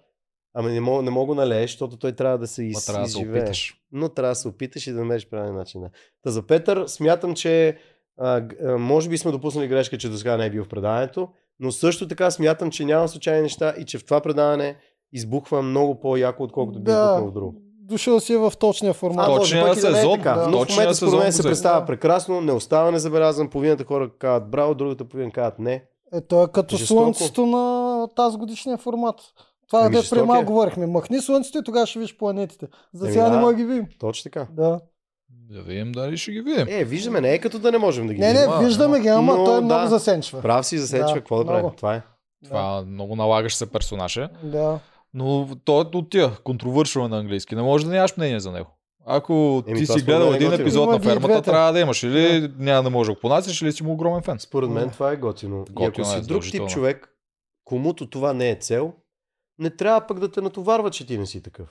ама 0.53 0.69
не 0.69 0.81
мога, 0.81 1.03
не 1.03 1.09
мога 1.11 1.35
да 1.35 1.41
налееш, 1.41 1.71
защото 1.71 1.97
той 1.97 2.11
трябва 2.11 2.37
да 2.37 2.47
се 2.47 2.61
Ма 2.61 2.67
из, 2.67 2.85
трябва 2.85 3.01
да 3.01 3.09
се 3.09 3.17
изживее. 3.17 3.41
опиташ. 3.41 3.81
Но 3.91 4.09
трябва 4.09 4.31
да 4.31 4.35
се 4.35 4.47
опиташ 4.47 4.87
и 4.87 4.91
да 4.91 4.99
намериш 4.99 5.29
правилен 5.29 5.55
начин. 5.55 5.81
Да. 5.81 5.89
Та 6.23 6.29
за 6.29 6.41
Петър 6.43 6.83
смятам, 6.87 7.35
че 7.35 7.77
а, 8.17 8.41
може 8.69 9.09
би 9.09 9.17
сме 9.17 9.31
допуснали 9.31 9.67
грешка, 9.67 9.97
че 9.97 10.09
до 10.09 10.17
сега 10.17 10.37
не 10.37 10.45
е 10.45 10.49
бил 10.49 10.63
в 10.63 10.69
предаването, 10.69 11.29
но 11.59 11.71
също 11.71 12.07
така 12.07 12.31
смятам, 12.31 12.71
че 12.71 12.85
няма 12.85 13.07
случайни 13.07 13.41
неща 13.41 13.73
и 13.77 13.85
че 13.85 13.97
в 13.97 14.05
това 14.05 14.21
предаване 14.21 14.75
избухва 15.13 15.61
много 15.61 15.99
по-яко, 15.99 16.43
отколкото 16.43 16.79
би 16.79 16.91
избухнал 16.91 17.27
в 17.27 17.33
друго. 17.33 17.55
Дошъл 17.81 18.19
си 18.19 18.35
в 18.35 18.53
точния 18.59 18.93
формат. 18.93 19.25
А, 19.25 19.29
може 19.29 19.39
Точния 19.41 19.65
пък 19.65 19.77
и 19.77 19.81
да 19.81 19.89
не 19.91 19.97
е 19.97 20.01
сезон, 20.01 20.21
да. 20.21 20.35
Но 20.35 20.43
в 20.43 20.51
момента 20.51 20.73
според 20.75 20.95
сезон 20.95 21.19
мен 21.19 21.33
се 21.33 21.43
представя 21.43 21.79
Да. 21.79 21.85
прекрасно, 21.85 22.41
не 22.41 22.51
остава 22.51 22.91
незабелязан, 22.91 23.49
половината 23.49 23.83
хора 23.83 24.09
казват 24.19 24.49
браво, 24.51 24.75
другата 24.75 25.05
половина 25.05 25.31
казват 25.31 25.59
не. 25.59 25.83
Е, 26.13 26.21
той 26.21 26.43
е 26.43 26.47
като 26.47 26.77
Жестоко. 26.77 27.01
слънцето 27.01 27.45
на 27.45 28.07
тази 28.15 28.37
годишния 28.37 28.77
формат. 28.77 29.15
Това 29.67 29.85
е 29.85 29.89
да 29.89 29.97
жестоко 29.97 30.15
преди 30.15 30.27
малко 30.27 30.41
е. 30.41 30.45
говорихме. 30.45 30.87
Махни 30.87 31.21
слънцето 31.21 31.57
и 31.57 31.63
тогава 31.63 31.85
ще 31.87 31.99
виж 31.99 32.17
планетите. 32.17 32.67
За 32.93 33.07
сега 33.07 33.23
да. 33.23 33.31
не 33.31 33.37
мога 33.37 33.51
да 33.51 33.57
ги 33.57 33.65
видим. 33.65 33.87
Точно 33.99 34.23
така. 34.31 34.47
Да. 34.51 34.79
Да 35.29 35.61
видим 35.61 35.91
дали 35.91 36.17
ще 36.17 36.31
ги 36.31 36.41
видим. 36.41 36.65
Е, 36.69 36.83
виждаме, 36.83 37.21
не 37.21 37.33
е 37.33 37.39
като 37.39 37.59
да 37.59 37.71
не 37.71 37.77
можем 37.77 38.07
да 38.07 38.13
ги 38.13 38.19
Не, 38.19 38.27
видим. 38.27 38.41
не, 38.41 38.47
Ама, 38.47 38.65
виждаме 38.65 38.99
ги, 38.99 39.07
ама 39.07 39.37
но 39.37 39.45
той 39.45 39.55
да. 39.55 39.61
много 39.61 39.87
засенчва. 39.87 40.41
Прав 40.41 40.65
си, 40.65 40.77
засечва, 40.77 41.07
Да, 41.07 41.13
какво 41.13 41.37
да 41.37 41.45
правим? 41.45 41.69
Това 41.77 41.95
е. 41.95 42.01
Това 42.45 42.83
много 42.87 43.15
налагаш 43.15 43.55
се 43.55 43.71
персонаж 43.71 44.17
е. 44.17 44.29
Да. 44.43 44.79
Но 45.13 45.49
той 45.65 45.81
е 45.83 45.97
от 45.97 46.09
тия, 46.09 46.37
контровършвал 46.43 47.07
на 47.07 47.19
английски. 47.19 47.55
Не 47.55 47.61
може 47.61 47.85
да 47.85 47.91
нямаш 47.91 48.17
мнение 48.17 48.39
за 48.39 48.51
него. 48.51 48.69
Ако 49.05 49.63
Еми, 49.67 49.79
ти 49.79 49.85
си 49.85 50.01
гледал 50.01 50.25
е 50.25 50.35
един 50.35 50.47
готино. 50.49 50.63
епизод 50.63 50.83
Има 50.83 50.91
на 50.91 50.97
и 50.97 51.01
фермата, 51.01 51.27
двете. 51.27 51.41
трябва 51.41 51.73
да 51.73 51.79
имаш. 51.79 52.03
Или 52.03 52.51
няма 52.57 52.83
да 52.83 52.89
може 52.89 53.07
да 53.07 53.13
го 53.13 53.19
понасяш, 53.19 53.61
или 53.61 53.71
си 53.71 53.83
му 53.83 53.91
огромен 53.93 54.21
фен. 54.21 54.39
Според 54.39 54.69
мен 54.69 54.85
Да. 54.85 54.91
това 54.91 55.11
е 55.11 55.17
готино. 55.17 55.65
И 55.69 55.73
Готино 55.73 55.87
ако 55.87 56.01
е, 56.01 56.21
си 56.21 56.27
друг 56.27 56.43
тип 56.43 56.67
човек, 56.67 57.09
комуто 57.63 58.09
това 58.09 58.33
не 58.33 58.49
е 58.49 58.55
цел, 58.55 58.93
не 59.59 59.69
трябва 59.69 60.07
пък 60.07 60.19
да 60.19 60.31
те 60.31 60.41
натоварва, 60.41 60.91
че 60.91 61.07
ти 61.07 61.17
не 61.17 61.25
си 61.25 61.43
такъв. 61.43 61.69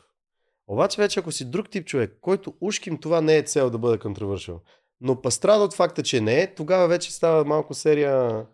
Обаче 0.69 1.03
вече 1.03 1.21
ако 1.21 1.33
си 1.33 1.51
друг 1.51 1.69
тип 1.71 1.87
човек, 1.87 2.19
който 2.21 2.55
ушким 2.61 2.99
това 2.99 3.21
не 3.21 3.37
е 3.37 3.43
цел 3.43 3.71
да 3.71 3.79
бъде 3.79 3.99
контровършил, 3.99 4.61
но 5.01 5.21
па 5.21 5.31
страда 5.31 5.65
от 5.65 5.75
факта, 5.75 6.03
че 6.03 6.21
не 6.21 6.41
е, 6.41 6.55
тогава 6.55 6.89
вече 6.89 7.13
става 7.13 7.45
малко 7.45 7.75
серия 7.75 8.45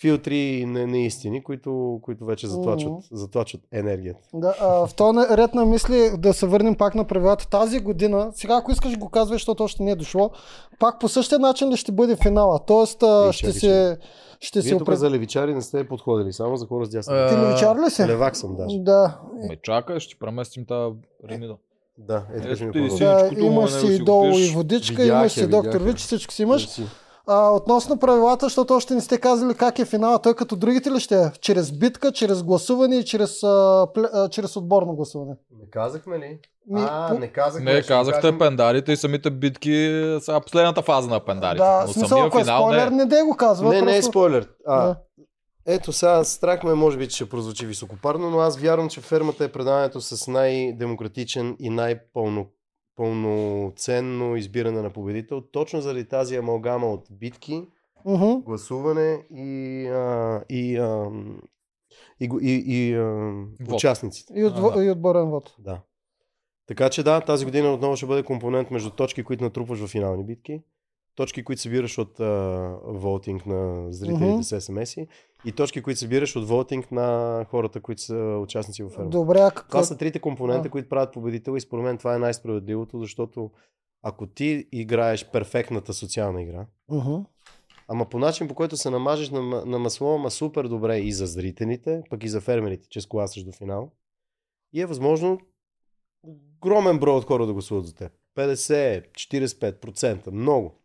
филтри 0.00 0.64
не- 0.66 0.86
неистини, 0.86 1.44
които, 1.44 2.00
които 2.02 2.24
вече 2.24 2.46
затлачват, 2.46 2.92
затлачват 3.12 3.62
енергията. 3.72 4.20
Да, 4.34 4.54
а, 4.60 4.86
в 4.86 4.94
този 4.94 5.18
ред 5.18 5.54
на 5.54 5.66
мисли 5.66 6.10
да 6.18 6.34
се 6.34 6.46
върнем 6.46 6.74
пак 6.74 6.94
на 6.94 7.04
правилата. 7.04 7.48
Тази 7.48 7.80
година, 7.80 8.32
сега 8.34 8.56
ако 8.56 8.72
искаш 8.72 8.98
го 8.98 9.08
казвай, 9.08 9.34
защото 9.34 9.64
още 9.64 9.82
не 9.82 9.90
е 9.90 9.96
дошло, 9.96 10.30
пак 10.78 11.00
по 11.00 11.08
същия 11.08 11.38
начин 11.38 11.68
ли 11.68 11.76
ще 11.76 11.92
бъде 11.92 12.16
финала? 12.16 12.60
Тоест 12.66 13.02
а, 13.02 13.32
ще 13.32 13.52
се... 13.52 13.98
Ще 14.40 14.60
Вие 14.60 14.68
се 14.68 14.78
тук 14.78 14.82
опред... 14.82 14.98
за 14.98 15.10
левичари 15.10 15.54
не 15.54 15.62
сте 15.62 15.88
подходили, 15.88 16.32
само 16.32 16.56
за 16.56 16.66
хора 16.66 16.84
с 16.84 16.88
дясна. 16.88 17.28
Ти 17.28 17.36
левичар 17.36 17.76
ли 17.86 17.90
си? 17.90 18.06
Левак 18.06 18.36
съм 18.36 18.56
даже. 18.56 18.78
Да. 18.78 19.20
Ме 19.48 19.56
чакай, 19.62 20.00
ще 20.00 20.14
ти 20.14 20.18
преместим 20.18 20.66
тази 20.66 20.94
ремида. 21.30 21.56
Да, 21.98 22.22
Ето 22.34 22.56
ще 22.56 22.64
ми. 22.64 22.88
Да, 22.90 23.30
е 23.32 23.40
имаш 23.40 23.70
си 23.70 23.98
долу 23.98 24.28
и 24.28 24.48
водичка, 24.48 25.02
Видях 25.02 25.18
имаш 25.18 25.32
си 25.32 25.46
доктор. 25.46 25.80
Вич, 25.80 25.98
всичко 25.98 26.32
си 26.32 26.42
имаш. 26.42 26.80
А, 27.26 27.50
относно 27.50 27.98
правилата, 27.98 28.46
защото 28.46 28.74
още 28.74 28.94
не 28.94 29.00
сте 29.00 29.18
казали 29.18 29.54
как 29.54 29.78
е 29.78 29.84
финала, 29.84 30.18
той 30.18 30.34
като 30.34 30.56
другите 30.56 30.90
ли 30.90 31.00
ще 31.00 31.14
е? 31.16 31.30
Чрез 31.40 31.72
битка, 31.72 32.12
чрез 32.12 32.42
гласуване 32.42 32.96
и 32.96 33.04
чрез, 33.04 33.42
а, 33.42 33.86
пле, 33.94 34.08
а, 34.12 34.28
чрез 34.28 34.56
отборно 34.56 34.94
гласуване? 34.94 35.32
Не 35.52 35.70
казахме 35.70 36.18
ли? 36.18 36.38
Ми, 36.66 36.80
а, 36.82 37.08
по- 37.08 37.18
не 37.18 37.28
казахме. 37.28 37.72
Не, 37.72 37.82
казахте 37.82 38.20
кажем- 38.20 38.38
пендарите 38.38 38.92
и 38.92 38.96
самите 38.96 39.30
битки 39.30 39.72
са 40.20 40.40
последната 40.40 40.82
фаза 40.82 41.08
на 41.08 41.20
пендарите. 41.20 41.58
Да, 41.58 41.84
Но 41.86 41.92
смисъл, 41.92 42.22
ако 42.22 42.38
е 42.38 42.42
финал 42.42 42.62
спойлер, 42.62 42.88
не. 42.88 42.96
не 42.96 43.06
дей 43.06 43.22
го 43.22 43.36
казва. 43.36 43.68
Не, 43.68 43.82
не 43.82 43.90
е 43.90 43.94
просто... 43.94 44.10
спойлер. 44.10 44.48
А, 44.66 44.86
Да. 44.86 44.96
Ето 45.66 45.92
сега 45.92 46.24
страх 46.24 46.62
ме 46.62 46.74
може 46.74 46.98
би, 46.98 47.08
че 47.08 47.14
ще 47.16 47.28
прозвучи 47.28 47.66
високопарно, 47.66 48.30
но 48.30 48.38
аз 48.38 48.58
вярвам, 48.58 48.88
че 48.88 49.00
фермата 49.00 49.44
е 49.44 49.52
предаването 49.52 50.00
с 50.00 50.30
най-демократичен 50.30 51.56
и 51.58 51.70
най-пълно 51.70 52.46
пълноценно 52.96 54.36
избиране 54.36 54.82
на 54.82 54.90
победител, 54.90 55.40
точно 55.40 55.80
заради 55.80 56.08
тази 56.08 56.36
амалгама 56.36 56.86
от 56.86 57.06
битки, 57.10 57.68
Мгм. 58.06 58.32
гласуване 58.44 59.26
и, 59.30 59.86
а, 59.86 60.44
и, 60.50 60.76
а, 60.76 61.10
и, 62.20 62.30
и, 62.42 62.64
и 62.66 62.94
а, 62.94 63.32
участниците. 63.74 64.32
И, 64.36 64.44
от, 64.44 64.76
А, 64.76 64.84
и 64.84 64.90
отборен 64.90 65.30
вод. 65.30 65.54
Да. 65.58 65.80
Така 66.66 66.90
че 66.90 67.02
да, 67.02 67.20
тази 67.20 67.44
година 67.44 67.72
отново 67.72 67.96
ще 67.96 68.06
бъде 68.06 68.22
компонент 68.22 68.70
между 68.70 68.90
точки, 68.90 69.24
които 69.24 69.44
натрупваш 69.44 69.78
в 69.78 69.86
финални 69.86 70.24
битки, 70.24 70.62
точки, 71.14 71.44
които 71.44 71.62
събираш 71.62 71.98
от 71.98 72.20
а, 72.20 72.28
волтинг 72.84 73.46
на 73.46 73.92
зрителите 73.92 74.24
Мгм. 74.24 74.42
с 74.42 74.60
СМС-и 74.60 75.06
и 75.44 75.52
точки, 75.52 75.82
които 75.82 76.00
събираш 76.00 76.36
от 76.36 76.48
волтинг 76.48 76.92
на 76.92 77.46
хората, 77.48 77.80
които 77.80 78.02
са 78.02 78.38
участници 78.42 78.82
в 78.82 78.88
фермата. 78.88 79.18
Добре, 79.18 79.38
а 79.40 79.50
какво... 79.50 79.68
Това 79.70 79.84
са 79.84 79.96
трите 79.96 80.18
компонента, 80.20 80.62
Да. 80.62 80.70
които 80.70 80.88
правят 80.88 81.12
победител 81.12 81.56
и 81.56 81.60
според 81.60 81.84
мен 81.84 81.98
това 81.98 82.14
е 82.14 82.18
най-справедливото, 82.18 82.98
защото 82.98 83.50
ако 84.02 84.26
ти 84.26 84.68
играеш 84.72 85.30
перфектната 85.30 85.92
социална 85.94 86.42
игра, 86.42 86.66
Мгм. 86.90 87.14
ама 87.88 88.08
по 88.08 88.18
начин, 88.18 88.48
по 88.48 88.54
който 88.54 88.76
се 88.76 88.90
намажеш 88.90 89.30
на, 89.30 89.42
на 89.66 89.78
масло, 89.78 90.14
ама 90.14 90.30
супер 90.30 90.64
добре 90.64 90.98
и 90.98 91.12
за 91.12 91.26
зрителите, 91.26 92.02
пък 92.10 92.24
и 92.24 92.28
за 92.28 92.40
фермерите, 92.40 92.88
че 92.88 93.00
скласаш 93.00 93.44
до 93.44 93.52
финал, 93.52 93.90
и 94.72 94.80
е 94.80 94.86
възможно 94.86 95.38
огромен 96.24 96.98
брой 96.98 97.14
от 97.14 97.24
хора 97.24 97.46
да 97.46 97.52
гласуват 97.52 97.86
за 97.86 97.94
теб. 97.94 98.12
50, 98.36 99.10
45%, 99.10 100.30
много. 100.30 100.81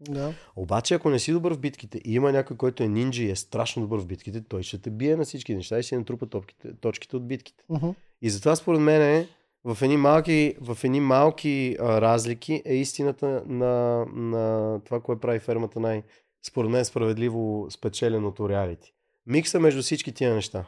Да. 0.00 0.32
Обаче, 0.56 0.94
ако 0.94 1.10
не 1.10 1.18
си 1.18 1.32
добър 1.32 1.54
в 1.54 1.58
битките 1.58 2.00
и 2.04 2.14
има 2.14 2.32
някой, 2.32 2.56
който 2.56 2.82
е 2.82 2.88
нинджа 2.88 3.22
и 3.22 3.30
е 3.30 3.36
страшно 3.36 3.82
добър 3.82 4.00
в 4.00 4.06
битките, 4.06 4.40
той 4.48 4.62
ще 4.62 4.78
те 4.78 4.90
бие 4.90 5.16
на 5.16 5.24
всички 5.24 5.54
неща 5.54 5.78
и 5.78 5.82
ще 5.82 5.98
натрупа 5.98 6.26
топките, 6.26 6.74
точките 6.80 7.16
от 7.16 7.28
битките. 7.28 7.64
Мгм. 7.68 7.88
И 8.22 8.30
затова 8.30 8.56
според 8.56 8.80
мен 8.80 9.02
е, 9.02 9.28
в 9.64 9.78
едни 9.82 9.96
малки, 9.96 10.54
в 10.60 10.78
едни 10.84 11.00
малки 11.00 11.76
а, 11.80 12.00
разлики 12.00 12.62
е 12.64 12.74
истината 12.74 13.42
на, 13.46 14.06
на 14.14 14.80
това, 14.84 15.00
което 15.00 15.20
прави 15.20 15.38
фермата 15.38 15.80
най, 15.80 16.02
според 16.46 16.70
мен, 16.70 16.84
справедливо 16.84 17.66
спечеленото 17.70 18.48
реалити. 18.48 18.92
Микса 19.26 19.60
между 19.60 19.82
всички 19.82 20.12
тия 20.12 20.34
неща. 20.34 20.64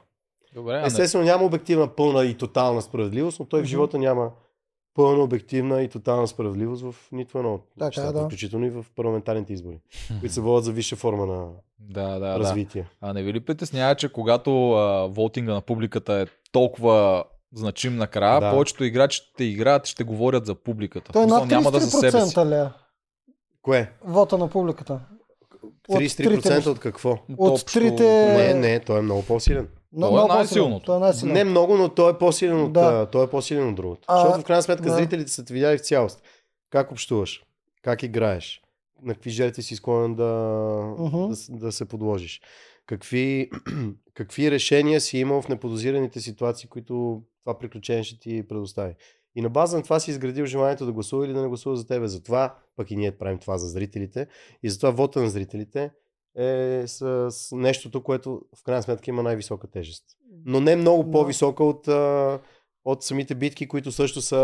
Добре, 0.55 0.83
Естествено 0.87 1.25
няма 1.25 1.45
обективна, 1.45 1.89
пълна 1.89 2.25
и 2.25 2.35
тотална 2.35 2.83
справедливост, 2.83 3.41
но 3.41 3.47
той 3.47 3.61
в 3.61 3.63
Мгм. 3.63 3.69
живота 3.69 3.99
няма 3.99 4.31
пълна, 4.99 5.23
обективна 5.23 5.83
и 5.83 5.89
тотална 5.89 6.29
справедливост 6.29 6.83
в 6.85 6.95
нито 7.13 7.39
едно 7.39 7.55
от 7.55 7.63
Така, 7.71 7.85
нещата, 7.87 8.13
да. 8.13 8.25
включително 8.25 8.67
и 8.67 8.71
в 8.71 8.85
парламентарните 8.97 9.53
избори, 9.53 9.79
които 10.21 10.35
се 10.35 10.41
водят 10.41 10.65
за 10.65 10.73
висша 10.73 10.97
форма 10.97 11.27
на 11.27 11.47
да, 11.81 12.09
да, 12.09 12.19
да. 12.21 12.39
развитие. 12.39 12.89
А 13.01 13.13
не 13.13 13.23
ви 13.23 13.33
ли 13.33 13.41
притеснява, 13.41 13.95
че 13.95 14.09
когато 14.09 14.73
а, 14.73 15.07
волтинга 15.07 15.55
на 15.55 15.61
публиката 15.61 16.13
е 16.15 16.27
толкова 16.53 17.25
значим 17.53 17.97
накрая, 17.97 18.41
Да. 18.41 18.51
повечето 18.51 18.85
играчи 18.85 19.21
ще 19.25 19.45
играят 19.45 19.87
и 19.87 19.91
ще 19.91 20.05
говорят 20.05 20.47
за 20.47 20.55
публиката. 20.55 21.13
Той 21.13 21.23
е 21.23 21.27
над 21.27 21.47
няма 21.47 21.71
да 21.71 21.81
за 21.81 21.91
себе 21.91 22.11
си. 22.13 22.17
33% 22.17 22.47
ли 22.47 22.55
е? 22.57 22.71
Кое? 23.63 23.93
Вота 24.05 24.39
на 24.39 24.49
публиката. 24.49 25.01
От 25.89 26.01
33% 26.01 26.43
трите- 26.43 26.67
от 26.67 26.79
какво? 26.79 27.11
От 27.11 27.51
Общо- 27.53 27.73
трите- 27.73 28.37
Не, 28.37 28.55
не, 28.55 28.81
той 28.81 28.99
е 28.99 29.03
много 29.03 29.23
по-силен. 29.23 29.69
Но, 29.93 30.07
е 30.07 30.11
много 30.11 30.17
по-силен. 30.19 30.37
най-силното. 30.39 30.87
Той 30.87 30.97
е 30.97 31.01
най-силен. 31.01 31.33
Не 31.35 31.45
много, 31.45 31.77
но 31.77 31.89
той 31.89 32.13
е 32.13 32.19
по-силен 32.19 32.61
от, 32.63 32.73
Да. 32.73 33.07
той 33.07 33.25
е 33.25 33.31
по-силен 33.31 33.69
от 33.69 33.75
другото. 33.75 34.03
А, 34.07 34.19
Защото 34.19 34.41
в 34.41 34.45
крайна 34.45 34.63
сметка 34.63 34.85
да. 34.85 34.95
зрителите 34.95 35.31
са 35.31 35.45
те 35.45 35.53
видяли 35.53 35.79
в 35.79 35.87
цялост. 35.87 36.23
Как 36.71 36.93
общуваш, 36.93 37.43
как 37.83 38.03
играеш, 38.03 38.63
на 39.03 39.15
какви 39.15 39.31
жертви 39.31 39.63
си 39.63 39.77
склонен 39.77 40.15
да, 40.15 40.25
Мгм. 40.99 41.17
да, 41.29 41.37
да 41.51 41.73
се 41.73 41.85
подложиш. 41.85 42.41
Какви, 42.87 43.51
какви 44.15 44.51
решения 44.51 45.01
си 45.01 45.19
имал 45.19 45.43
в 45.43 45.49
неподозираните 45.49 46.21
ситуации, 46.21 46.69
които 46.69 47.23
това 47.41 47.59
приключение 47.59 48.03
ще 48.05 48.19
ти 48.19 48.43
предостави. 48.49 48.95
И 49.37 49.43
на 49.43 49.49
база 49.51 49.77
на 49.77 49.83
това 49.83 50.01
си 50.01 50.11
изградил 50.11 50.47
желанието 50.47 50.87
да 50.87 50.93
гласува 50.93 51.27
или 51.27 51.33
да 51.33 51.43
не 51.43 51.49
гласува 51.49 51.77
за 51.77 51.87
тебе. 51.87 52.09
Затова 52.09 52.55
пък 52.77 52.91
и 52.91 52.97
ние 52.97 53.11
правим 53.13 53.39
това 53.39 53.59
за 53.59 53.69
зрителите. 53.69 54.27
И 54.63 54.71
затова 54.71 54.91
вота 54.91 55.23
на 55.23 55.31
зрителите 55.31 55.91
е 56.39 56.83
с, 56.87 57.31
нещото, 57.53 58.03
което 58.03 58.43
в 58.57 58.63
крайна 58.63 58.83
сметка 58.83 59.11
има 59.11 59.23
най-висока 59.23 59.67
тежест. 59.67 60.05
Но 60.45 60.61
не 60.61 60.77
много 60.77 61.11
по-висока 61.11 61.65
от, 61.65 61.89
от 62.85 63.03
самите 63.03 63.35
битки, 63.35 63.69
които 63.69 63.93
също 63.93 64.21
са 64.21 64.37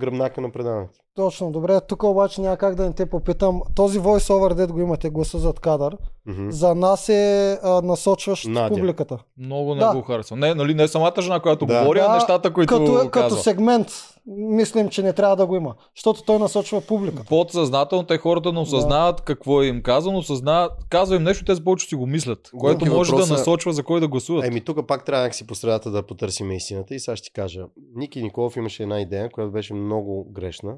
гръбнака 0.00 0.40
на 0.40 0.50
предаването. 0.52 1.00
Точно, 1.20 1.50
добре. 1.50 1.80
Тук 1.80 2.02
обаче 2.02 2.40
няма 2.40 2.56
как 2.56 2.74
да 2.74 2.84
не 2.84 2.92
те 2.92 3.06
попитам. 3.06 3.62
Този 3.74 4.00
voice-over, 4.00 4.54
дед 4.54 4.72
го 4.72 4.80
имате, 4.80 5.10
гласа 5.10 5.38
зад 5.38 5.60
кадър, 5.60 5.96
Мгм. 6.26 6.50
за 6.50 6.74
нас 6.74 7.08
е 7.08 7.52
а, 7.62 7.82
насочващ 7.82 8.46
Надя. 8.46 8.68
публиката. 8.70 9.18
Много 9.38 9.74
не 9.74 9.80
Да. 9.80 9.94
го 9.94 10.02
харесвам. 10.02 10.38
Не, 10.40 10.54
нали, 10.54 10.74
не 10.74 10.88
самата 10.88 11.12
жена, 11.18 11.40
която 11.40 11.66
Да. 11.66 11.80
говори, 11.80 11.98
а 11.98 12.02
Да, 12.02 12.14
нещата, 12.14 12.52
които 12.52 12.74
като, 12.74 12.92
е- 12.92 13.00
като 13.00 13.10
казва. 13.10 13.38
сегмент, 13.38 13.86
мислим, 14.28 14.88
че 14.88 15.02
не 15.02 15.12
трябва 15.12 15.36
да 15.36 15.46
го 15.46 15.56
има. 15.56 15.74
Защото 15.96 16.22
той 16.22 16.38
насочва 16.38 16.80
публиката. 16.80 17.28
Подсъзнателно 17.28 18.04
те 18.04 18.18
хората 18.18 18.52
не 18.52 18.58
осъзнават 18.60 19.20
какво 19.20 19.62
им 19.62 19.82
казва, 19.82 20.12
но 20.12 20.18
осъзнават, 20.18 20.72
казва 20.88 21.16
им 21.16 21.22
нещо, 21.22 21.44
те 21.44 21.54
с 21.54 21.64
повече 21.64 21.86
си 21.86 21.94
го 21.94 22.06
мислят, 22.06 22.50
което 22.58 22.78
Други 22.78 22.90
може 22.90 23.10
въпроса- 23.10 23.26
да 23.26 23.38
насочва 23.38 23.72
за 23.72 23.82
кой 23.82 24.00
да 24.00 24.08
гласуват. 24.08 24.44
Еми, 24.44 24.60
тук 24.60 24.86
пак 24.86 25.04
трябва 25.04 25.22
някакси 25.22 25.46
по 25.46 25.54
средата 25.54 25.90
да 25.90 26.02
потърсим 26.02 26.52
истината. 26.52 26.94
И 26.94 27.00
сега 27.00 27.16
ще 27.16 27.24
ти 27.24 27.32
кажа. 27.32 27.60
Ники 27.94 28.22
Николов 28.22 28.56
имаше 28.56 28.82
една 28.82 29.00
идея, 29.00 29.30
която 29.30 29.52
беше 29.52 29.74
много 29.74 30.26
грешна. 30.32 30.74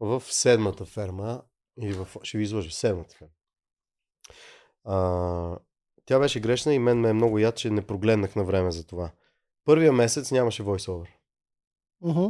В 0.00 0.22
седмата 0.26 0.84
ферма, 0.84 1.42
или 1.80 1.92
в, 1.92 2.08
ще 2.22 2.38
ви 2.38 2.44
изложа, 2.44 2.70
в 2.70 2.74
седмата 2.74 3.14
ферма. 3.14 3.32
А, 4.84 5.58
тя 6.04 6.18
беше 6.18 6.40
грешна 6.40 6.74
и 6.74 6.78
мен 6.78 7.00
ме 7.00 7.08
е 7.08 7.12
много 7.12 7.38
яд, 7.38 7.56
че 7.56 7.70
не 7.70 7.86
прогледнах 7.86 8.36
на 8.36 8.44
време 8.44 8.70
за 8.70 8.86
това. 8.86 9.10
Първия 9.64 9.92
месец 9.92 10.32
нямаше 10.32 10.62
voice-over. 10.62 11.08
Мгм. 12.00 12.26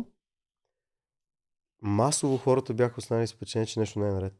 Масово 1.82 2.36
хората 2.36 2.74
бяха 2.74 2.94
останали 2.98 3.26
с 3.26 3.32
впечатление, 3.32 3.66
че 3.66 3.80
нещо 3.80 3.98
не 3.98 4.08
е 4.08 4.12
наред. 4.12 4.34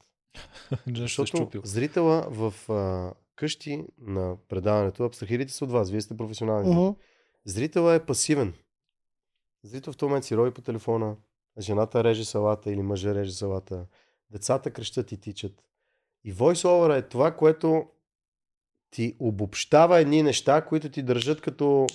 Защото 0.97 1.27
щупил. 1.27 1.63
зрителя 1.65 2.27
в 2.31 2.73
а, 2.73 3.15
къщи 3.37 3.87
на 3.99 4.37
предаването, 4.49 5.05
абстрахирайте 5.05 5.53
се 5.53 5.65
от 5.65 5.71
вас, 5.71 5.91
вие 5.91 6.01
сте 6.01 6.17
професионални. 6.17 6.75
Мгм. 6.75 6.99
Зрителът 7.45 8.03
е 8.03 8.07
пасивен. 8.07 8.55
Зрител 9.63 9.93
в 9.93 9.97
този 9.97 10.09
момент 10.09 10.25
си 10.25 10.37
рови 10.37 10.51
по 10.51 10.63
телефона, 10.63 11.17
жената 11.59 12.05
реже 12.05 12.25
салата 12.25 12.71
или 12.71 12.83
мъжа 12.83 13.15
реже 13.15 13.33
салата, 13.33 13.87
децата 14.31 14.71
крещат 14.71 15.13
и 15.13 15.21
тичат. 15.21 15.65
И 16.25 16.35
voice-over 16.35 16.99
е 16.99 17.09
това, 17.09 17.37
което 17.37 17.87
ти 18.91 19.17
обобщава 19.19 19.99
едни 19.99 20.23
неща, 20.23 20.65
които 20.65 20.91
ти 20.91 21.03
държат 21.03 21.41
като, 21.41 21.87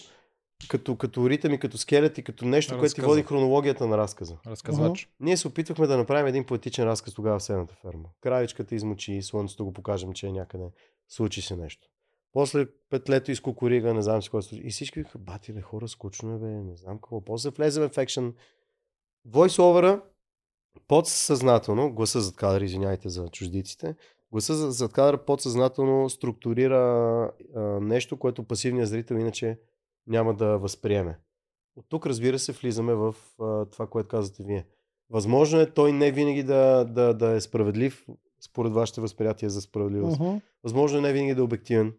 като, 0.69 0.95
като 0.95 1.29
ритъм 1.29 1.53
и 1.53 1.59
като 1.59 1.77
скелет 1.77 2.17
и 2.17 2.23
като 2.23 2.45
нещо, 2.45 2.77
което 2.79 2.95
ти 2.95 3.01
Разказа. 3.01 3.07
води 3.07 3.23
хронологията 3.23 3.87
на 3.87 3.97
разказа. 3.97 4.37
Разказвач. 4.47 5.09
Ние 5.19 5.37
се 5.37 5.47
опитвахме 5.47 5.87
да 5.87 5.97
направим 5.97 6.27
един 6.27 6.45
поетичен 6.45 6.85
разказ 6.85 7.13
тогава 7.13 7.39
в 7.39 7.43
седната 7.43 7.75
ферма. 7.75 8.09
Кравичката 8.21 8.75
измочи, 8.75 9.21
слънцето 9.21 9.65
го 9.65 9.73
покажем, 9.73 10.13
че 10.13 10.27
е 10.27 10.31
някъде. 10.31 10.65
Случи 11.07 11.41
се 11.41 11.55
нещо. 11.55 11.87
После 12.33 12.65
петлето 12.89 13.31
из 13.31 13.41
кукурига, 13.41 13.93
не 13.93 14.01
знам 14.01 14.21
си 14.21 14.27
какво 14.27 14.41
случи. 14.41 14.63
И 14.65 14.69
всички 14.69 14.99
викаха, 14.99 15.17
бати 15.17 15.53
бе, 15.53 15.61
хора, 15.61 15.87
скучно 15.87 16.35
е 16.35 16.37
бе, 16.37 16.47
не 16.47 16.75
знам 16.75 16.97
какво. 16.97 17.21
После 17.21 17.49
влезем 17.49 17.89
в 17.89 17.97
екшен. 17.97 18.33
Voice-over 19.29 20.01
подсъзнателно, 20.87 21.93
гласа 21.93 22.21
зад 22.21 22.35
кадър, 22.35 22.61
извиняйте 22.61 23.09
за 23.09 23.27
чуждиците, 23.27 23.95
гласа 24.31 24.53
за- 24.53 24.71
зад 24.71 24.93
кадър 24.93 25.25
подсъзнателно 25.25 26.09
структурира 26.09 26.79
а, 27.55 27.61
нещо, 27.61 28.17
което 28.17 28.43
пасивният 28.43 28.89
зрител 28.89 29.15
иначе 29.15 29.59
няма 30.07 30.33
да 30.33 30.57
възприеме. 30.57 31.19
От 31.75 31.85
тук, 31.89 32.05
разбира 32.05 32.39
се, 32.39 32.51
влизаме 32.51 32.93
в 32.93 33.15
а, 33.41 33.65
това, 33.65 33.87
което 33.87 34.07
казвате 34.07 34.43
вие. 34.43 34.65
Възможно 35.09 35.59
е 35.59 35.69
той 35.69 35.91
не 35.91 36.11
винаги 36.11 36.43
да, 36.43 36.85
да, 36.85 37.13
да 37.13 37.31
е 37.31 37.41
справедлив, 37.41 38.05
според 38.41 38.73
вашите 38.73 39.01
възприятия 39.01 39.49
за 39.49 39.61
справедливост. 39.61 40.19
Мгм. 40.19 40.37
Възможно 40.63 40.97
е 40.97 41.01
не 41.01 41.13
винаги 41.13 41.35
да 41.35 41.41
е 41.41 41.43
обективен. 41.43 41.93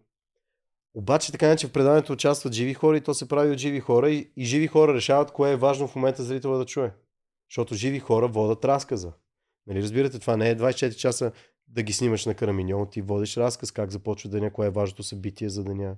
Обаче 0.95 1.33
така 1.33 1.49
не, 1.49 1.57
че 1.57 1.67
в 1.67 1.73
предаването 1.73 2.13
участват 2.13 2.53
живи 2.53 2.75
хора 2.75 2.97
и 2.97 3.01
то 3.01 3.15
се 3.15 3.29
прави 3.29 3.51
от 3.53 3.59
живи 3.59 3.81
хора 3.81 4.11
и, 4.11 4.33
и 4.37 4.45
живи 4.45 4.67
хора 4.67 4.95
решават 4.95 5.31
кое 5.31 5.53
е 5.53 5.57
важно 5.57 5.89
в 5.89 5.97
момента 5.97 6.23
зрителя 6.23 6.59
да 6.59 6.65
чуе. 6.65 6.95
Защото 7.51 7.75
живи 7.75 7.99
хора 7.99 8.29
водят 8.29 8.65
разказа. 8.65 9.13
Нали 9.67 9.83
разбирате, 9.83 10.19
това 10.19 10.37
не 10.37 10.51
е 10.51 10.57
24 10.57 10.95
часа 10.95 11.33
да 11.69 11.83
ги 11.83 11.93
снимаш 11.93 12.27
на 12.27 12.35
караминьон, 12.35 12.91
ти 12.91 13.03
водиш 13.03 13.37
разказ 13.37 13.73
как 13.73 13.91
започва 13.91 14.31
деня, 14.31 14.53
кое 14.53 14.67
е 14.67 14.71
важното 14.71 15.03
събитие 15.03 15.49
за 15.49 15.65
деня. 15.65 15.97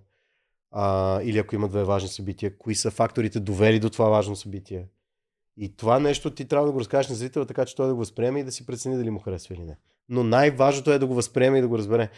А, 0.71 1.21
или 1.23 1.39
ако 1.39 1.55
има 1.55 1.69
две 1.69 1.85
важни 1.85 2.09
събития, 2.09 2.59
кои 2.59 2.75
са 2.75 2.91
факторите 2.91 3.41
довели 3.41 3.81
до 3.81 3.91
това 3.91 4.09
важно 4.09 4.37
събитие. 4.37 4.89
И 5.57 5.77
това 5.77 5.99
нещо 5.99 6.31
ти 6.31 6.45
трябва 6.45 6.67
да 6.67 6.73
го 6.73 6.81
разкажеш 6.81 7.11
на 7.11 7.17
зрителя, 7.17 7.47
така 7.47 7.65
че 7.65 7.77
той 7.77 7.87
да 7.87 7.95
го 7.95 7.99
възприеме 7.99 8.41
и 8.41 8.45
да 8.45 8.53
си 8.53 8.67
прецени 8.67 8.97
дали 8.97 9.11
му 9.11 9.19
харесва 9.19 9.55
или 9.55 9.65
не. 9.65 9.77
Но 10.09 10.25
най-важното 10.25 10.93
е 10.93 10.99
да 10.99 11.07
го 11.07 11.15
възприеме 11.15 11.59
и 11.59 11.61
да 11.61 11.69
го 11.69 11.79
разбере. 11.79 12.09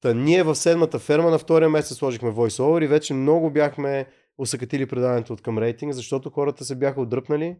Та 0.00 0.14
ние 0.14 0.42
в 0.42 0.54
седмата 0.54 0.98
ферма 0.98 1.30
на 1.30 1.38
втория 1.38 1.68
месец 1.68 1.96
сложихме 1.96 2.30
voice-over 2.30 2.84
и 2.84 2.86
вече 2.86 3.14
много 3.14 3.50
бяхме 3.50 4.06
усъкатили 4.38 4.86
предаването 4.86 5.32
от 5.32 5.42
към 5.42 5.58
рейтинга, 5.58 5.92
защото 5.92 6.30
хората 6.30 6.64
се 6.64 6.74
бяха 6.74 7.00
отдръпнали. 7.00 7.56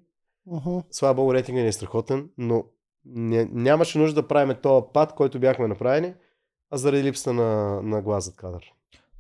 Слава 0.91 1.15
богу, 1.15 1.35
рейтинга 1.35 1.61
ни 1.61 1.69
е 1.69 1.73
страхотен, 1.73 2.29
но 2.39 2.65
не, 3.05 3.49
нямаше 3.53 3.99
нужда 3.99 4.23
да 4.23 4.29
правим 4.29 4.57
този 4.63 4.85
пад, 4.93 5.15
който 5.15 5.41
бяхме 5.41 5.67
направили, 5.69 6.15
а 6.71 6.77
заради 6.77 7.03
липсата 7.03 7.33
на, 7.33 7.81
на 7.83 8.03
глас 8.03 8.25
зад 8.25 8.37
кадър. 8.37 8.73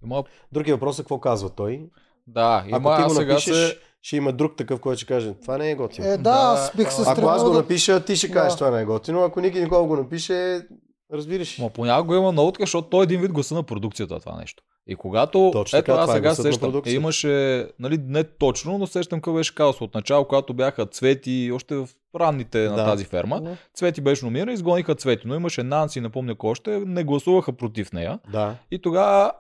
Има, 0.04 0.24
Другия 0.52 0.74
въпрос 0.74 0.98
е 0.98 1.02
какво 1.02 1.20
казва 1.20 1.50
той. 1.50 1.90
да, 2.26 2.64
има, 2.66 2.76
Ако 2.76 2.96
ти 2.96 3.02
го 3.02 3.10
сега 3.20 3.32
напишеш, 3.32 3.68
се... 3.68 3.78
ще 4.02 4.16
има 4.16 4.32
друг 4.32 4.56
такъв, 4.56 4.80
който 4.80 4.98
ще 4.98 5.06
каже, 5.06 5.34
това 5.34 5.58
не 5.58 5.70
е 5.70 5.74
готино. 5.74 6.06
Е, 6.06 6.10
да, 6.10 6.16
Да, 6.16 6.30
аз 6.30 6.76
бих 6.76 6.92
се 6.92 7.02
ако 7.06 7.26
аз 7.26 7.44
го 7.44 7.50
да... 7.50 7.58
напиша, 7.58 8.04
ти 8.04 8.16
ще 8.16 8.28
Да. 8.28 8.34
кажеш, 8.34 8.54
това 8.58 8.70
не 8.70 8.82
е 8.82 8.84
готино. 8.84 9.22
Ако 9.22 9.40
Ники 9.40 9.60
Никола 9.60 9.86
го 9.86 9.96
напише, 9.96 10.66
разбираш. 11.12 11.58
Ма 11.58 11.70
понякога 11.70 12.16
има 12.16 12.32
наутка, 12.32 12.62
защото 12.62 12.88
той 12.88 13.00
е 13.00 13.04
един 13.04 13.20
вид 13.20 13.32
гласа 13.32 13.54
на 13.54 13.62
продукцията 13.62 14.20
това 14.20 14.36
нещо. 14.36 14.62
И 14.86 14.96
когато, 14.96 15.50
Точно 15.52 15.78
ето 15.78 15.86
така, 15.86 16.00
аз 16.00 16.10
е 16.10 16.12
сега 16.12 16.28
на 16.28 16.34
сещам, 16.34 16.82
имаше, 16.86 17.66
нали, 17.78 17.98
не 17.98 18.24
точно, 18.24 18.78
но 18.78 18.86
сещам 18.86 19.18
какво 19.18 19.32
беше 19.32 19.54
казал 19.54 19.74
от 19.80 19.94
начало, 19.94 20.24
когато 20.24 20.54
бяха 20.54 20.86
Цвети, 20.86 21.50
още 21.54 21.74
в 21.74 21.88
ранните 22.20 22.58
на 22.58 22.76
Да. 22.76 22.84
тази 22.84 23.04
ферма. 23.04 23.40
Да. 23.40 23.56
Цвети 23.74 24.00
беше 24.00 24.24
номинирана, 24.24 24.52
изгониха 24.52 24.94
Цвети, 24.94 25.26
но 25.26 25.34
имаше 25.34 25.62
Нанси, 25.62 26.00
напомня 26.00 26.34
кой 26.34 26.50
още, 26.50 26.82
не 26.86 27.04
гласуваха 27.04 27.52
против 27.52 27.92
нея. 27.92 28.18
Да. 28.32 28.54
И 28.70 28.78
тогава 28.78 29.32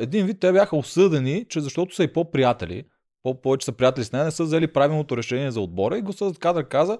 един 0.00 0.26
вид 0.26 0.40
те 0.40 0.52
бяха 0.52 0.76
осъдени, 0.76 1.46
че 1.48 1.60
защото 1.60 1.94
са 1.94 2.04
и 2.04 2.12
по-приятели, 2.12 2.84
по- 3.22 3.40
повече 3.40 3.64
са 3.64 3.72
приятели 3.72 4.04
с 4.04 4.12
нея, 4.12 4.24
не 4.24 4.30
са 4.30 4.44
взели 4.44 4.66
правилното 4.66 5.16
решение 5.16 5.50
за 5.50 5.60
отбора 5.60 5.98
и 5.98 6.02
гласът 6.02 6.38
кадър 6.38 6.68
каза, 6.68 6.98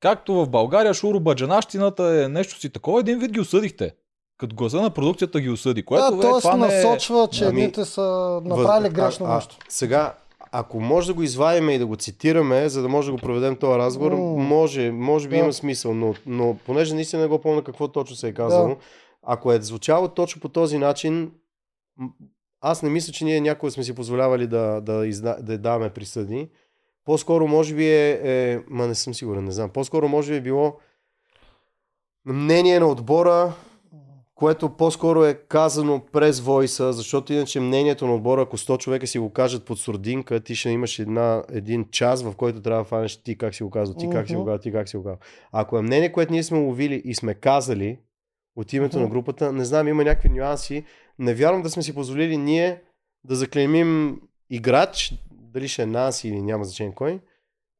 както 0.00 0.34
в 0.34 0.48
България 0.48 0.94
шуро 0.94 1.20
баджанащината 1.20 2.22
е 2.24 2.28
нещо 2.28 2.60
си 2.60 2.70
такова, 2.70 3.00
един 3.00 3.18
вид 3.18 3.32
ги 3.32 3.40
осъдихте. 3.40 3.92
Като 4.38 4.56
гласа 4.56 4.80
на 4.80 4.90
продукцията 4.90 5.40
ги 5.40 5.50
осъди, 5.50 5.82
което 5.82 6.16
Да, 6.16 6.28
е, 6.28 6.40
т.е. 6.42 6.56
не 6.56 6.64
е... 6.64 6.68
насочва, 6.68 7.28
че 7.28 7.44
Ами, 7.44 7.60
едните 7.60 7.84
са 7.84 8.02
направили 8.44 8.88
Въз- 8.88 8.92
грешно 8.92 9.26
а, 9.26 9.34
нещо. 9.34 9.56
А, 9.60 9.64
сега, 9.68 10.14
ако 10.52 10.80
може 10.80 11.06
да 11.06 11.14
го 11.14 11.22
извадим 11.22 11.70
и 11.70 11.78
да 11.78 11.86
го 11.86 11.96
цитираме, 11.96 12.68
за 12.68 12.82
да 12.82 12.88
може 12.88 13.06
да 13.06 13.12
го 13.12 13.18
проведем 13.18 13.56
този 13.56 13.78
разговор, 13.78 14.12
М. 14.12 14.18
може, 14.36 14.90
може 14.90 15.28
би 15.28 15.36
Да. 15.36 15.42
има 15.42 15.52
смисъл, 15.52 15.94
но, 15.94 16.14
но 16.26 16.56
понеже 16.56 16.94
наистина 16.94 17.22
не 17.22 17.28
го 17.28 17.38
помня 17.38 17.64
какво 17.64 17.88
точно 17.88 18.16
се 18.16 18.28
е 18.28 18.34
казало, 18.34 18.68
Да. 18.68 18.76
ако 19.22 19.52
е 19.52 19.60
звучало 19.60 20.08
точно 20.08 20.40
по 20.40 20.48
този 20.48 20.78
начин, 20.78 21.30
аз 22.60 22.82
не 22.82 22.90
мисля, 22.90 23.12
че 23.12 23.24
ние 23.24 23.40
някога 23.40 23.72
сме 23.72 23.84
си 23.84 23.94
позволявали 23.94 24.46
да, 24.46 24.80
да, 24.80 25.06
изда, 25.06 25.36
да 25.40 25.58
даваме 25.58 25.90
присъди. 25.90 26.48
По-скоро 27.04 27.48
може 27.48 27.74
би 27.74 27.86
е, 27.86 28.10
е, 28.24 28.58
ма 28.68 28.86
не 28.86 28.94
съм 28.94 29.14
сигурен, 29.14 29.44
не 29.44 29.52
знам, 29.52 29.70
по-скоро 29.70 30.08
може 30.08 30.30
би 30.30 30.36
е 30.36 30.40
било 30.40 30.76
мнение 32.26 32.80
на 32.80 32.86
отбора, 32.86 33.52
което 34.38 34.68
по-скоро 34.68 35.24
е 35.24 35.34
казано 35.34 36.02
през 36.12 36.40
войса, 36.40 36.92
защото 36.92 37.32
иначе 37.32 37.60
мнението 37.60 38.06
на 38.06 38.14
отбора, 38.14 38.42
ако 38.42 38.58
100 38.58 38.78
човека 38.78 39.06
си 39.06 39.18
го 39.18 39.32
кажат 39.32 39.64
под 39.64 39.78
сурдинка, 39.78 40.40
ти 40.40 40.54
ще 40.54 40.70
имаш 40.70 40.98
една, 40.98 41.44
един 41.52 41.84
час, 41.90 42.22
в 42.22 42.34
който 42.36 42.62
трябва 42.62 42.82
да 42.82 42.88
фанеш 42.88 43.22
ти 43.22 43.38
как 43.38 43.54
си 43.54 43.62
го 43.62 43.70
казал, 43.70 43.94
ти 43.94 44.10
как 44.10 44.28
си 44.28 44.36
го 44.36 44.44
казал, 44.44 44.58
ти 44.58 44.72
как 44.72 44.88
си 44.88 44.96
го 44.96 45.04
казал. 45.04 45.18
Ако 45.52 45.78
е 45.78 45.82
мнение, 45.82 46.12
което 46.12 46.32
ние 46.32 46.42
сме 46.42 46.58
ловили 46.58 47.02
и 47.04 47.14
сме 47.14 47.34
казали 47.34 47.98
от 48.56 48.72
името 48.72 48.98
на 48.98 49.04
Мгм. 49.04 49.12
групата, 49.12 49.52
не 49.52 49.64
знам, 49.64 49.88
има 49.88 50.04
някакви 50.04 50.28
нюанси. 50.28 50.84
Не 51.18 51.34
вярвам 51.34 51.62
да 51.62 51.70
сме 51.70 51.82
си 51.82 51.94
позволили 51.94 52.36
ние 52.36 52.82
да 53.24 53.36
заклеймим 53.36 54.20
играч, 54.50 55.14
дали 55.32 55.68
ще 55.68 55.82
е 55.82 55.86
Нанси 55.86 56.28
или 56.28 56.42
няма 56.42 56.64
значение 56.64 56.94
кой, 56.94 57.20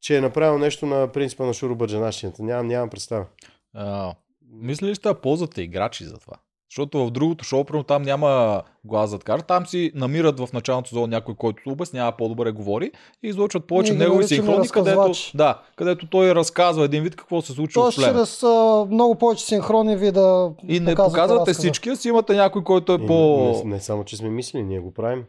че 0.01 0.17
е 0.17 0.21
направил 0.21 0.59
нещо 0.59 0.87
на 0.87 1.13
принципа 1.13 1.47
на 1.47 1.55
Шуро 1.55 1.77
Баджанащината. 1.77 2.43
Нямам, 2.43 2.67
нямам 2.67 2.91
представа. 2.91 3.27
А, 3.75 4.15
мисли 4.53 4.87
ли 4.87 4.95
да 5.03 5.21
ползвате 5.21 5.63
играчи 5.63 6.05
за 6.05 6.19
това? 6.19 6.37
Защото 6.71 7.07
в 7.07 7.11
другото 7.11 7.45
шоу, 7.45 7.65
примерно 7.65 7.85
там 7.85 8.03
няма 8.03 8.63
глас 8.85 9.11
зад 9.11 9.25
кар, 9.25 9.41
там 9.41 9.67
си 9.67 9.93
намират 9.95 10.41
в 10.41 10.49
началното 10.53 10.95
зона 10.95 11.07
някой, 11.07 11.35
който 11.35 11.63
обяснява 11.67 12.13
по-добре 12.13 12.51
говори 12.51 12.91
и 13.23 13.29
излъчват 13.29 13.67
повече 13.67 13.93
ги 13.93 13.99
негови 13.99 14.25
синхрони, 14.25 14.69
където, 14.69 15.13
да, 15.35 15.63
където 15.77 16.07
той 16.07 16.35
разказва 16.35 16.85
един 16.85 17.03
вид 17.03 17.17
какво 17.17 17.43
се 17.43 17.53
случва 17.53 17.83
Тоест, 17.83 17.99
в 17.99 18.01
плена. 18.01 18.13
чрез 18.13 18.43
а, 18.43 18.87
много 18.91 19.15
повече 19.15 19.45
синхрони 19.45 19.97
ви 19.97 20.13
да 20.13 20.53
И 20.69 20.81
не 20.81 20.95
показвате 20.95 21.53
всички, 21.53 21.91
а 21.91 21.97
си 21.97 22.09
имате 22.09 22.35
някой, 22.35 22.65
който 22.65 22.93
е 22.93 22.99
И 23.03 23.07
по... 23.07 23.39
Не, 23.65 23.71
не 23.71 23.81
само, 23.81 24.05
че 24.05 24.17
сме 24.17 24.29
мислили, 24.29 24.63
ние 24.63 24.81
го 24.81 24.95
правим. 24.95 25.25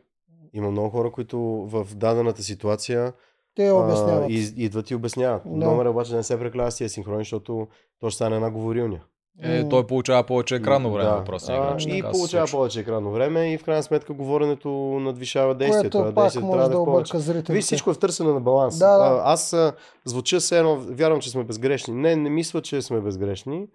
Има 0.54 0.72
много 0.72 0.90
хора, 0.90 1.12
които 1.12 1.40
в 1.72 1.88
дадената 1.96 2.44
ситуация 2.44 3.14
Те 3.56 3.72
обясняват. 3.72 4.30
а, 4.30 4.34
из, 4.34 4.54
идват 4.58 4.92
и 4.92 4.96
обясняват. 4.96 5.42
Да. 5.46 5.66
Номера 5.66 5.90
обаче 5.90 6.16
не 6.16 6.24
се 6.24 6.40
преклава 6.40 6.72
с 6.72 6.76
тия 6.76 6.90
синхрони, 6.90 7.22
защото 7.22 7.68
то 8.00 8.10
ще 8.10 8.16
стане 8.16 8.36
една 8.36 8.50
говорилня. 8.52 9.00
Е, 9.42 9.70
той 9.70 9.88
получава 9.88 10.24
повече 10.24 10.56
екранно 10.56 10.92
време, 10.92 11.10
Да. 11.10 11.16
въпросния 11.16 11.62
А, 11.62 11.66
играч. 11.68 11.86
И 11.86 11.90
така 11.90 12.08
се 12.08 12.12
получава 12.12 12.48
случва. 12.48 12.58
повече 12.58 12.80
екранно 12.80 13.12
време 13.12 13.54
и 13.54 13.58
в 13.58 13.64
крайна 13.64 13.84
сметка 13.84 14.14
говоренето 14.14 14.70
надвишава 15.00 15.56
действието. 15.56 15.98
Което 15.98 16.12
а 16.12 16.16
пак 16.16 16.24
действието 16.24 16.46
може 16.46 16.58
трябва 16.58 16.70
да 16.70 16.76
е 16.76 16.86
повече. 16.86 17.12
обърка 17.12 17.20
зрителите. 17.20 17.54
Виж, 17.54 17.64
всичко 17.66 17.90
е 17.90 17.94
в 17.94 18.00
търсене 18.00 18.32
на 18.32 18.42
баланс. 18.42 18.80
Да, 18.80 18.98
да. 18.98 19.22
Аз 19.26 19.56
звуча 20.06 20.40
все 20.40 20.58
едно, 20.60 20.76
вярвам, 20.80 21.20
че 21.20 21.30
сме 21.30 21.44
безгрешни. 21.44 21.94
Не, 21.94 22.16
не 22.16 22.30
мисля, 22.30 22.62
че 22.62 22.82
сме 22.82 23.02
безгрешни. 23.02 23.68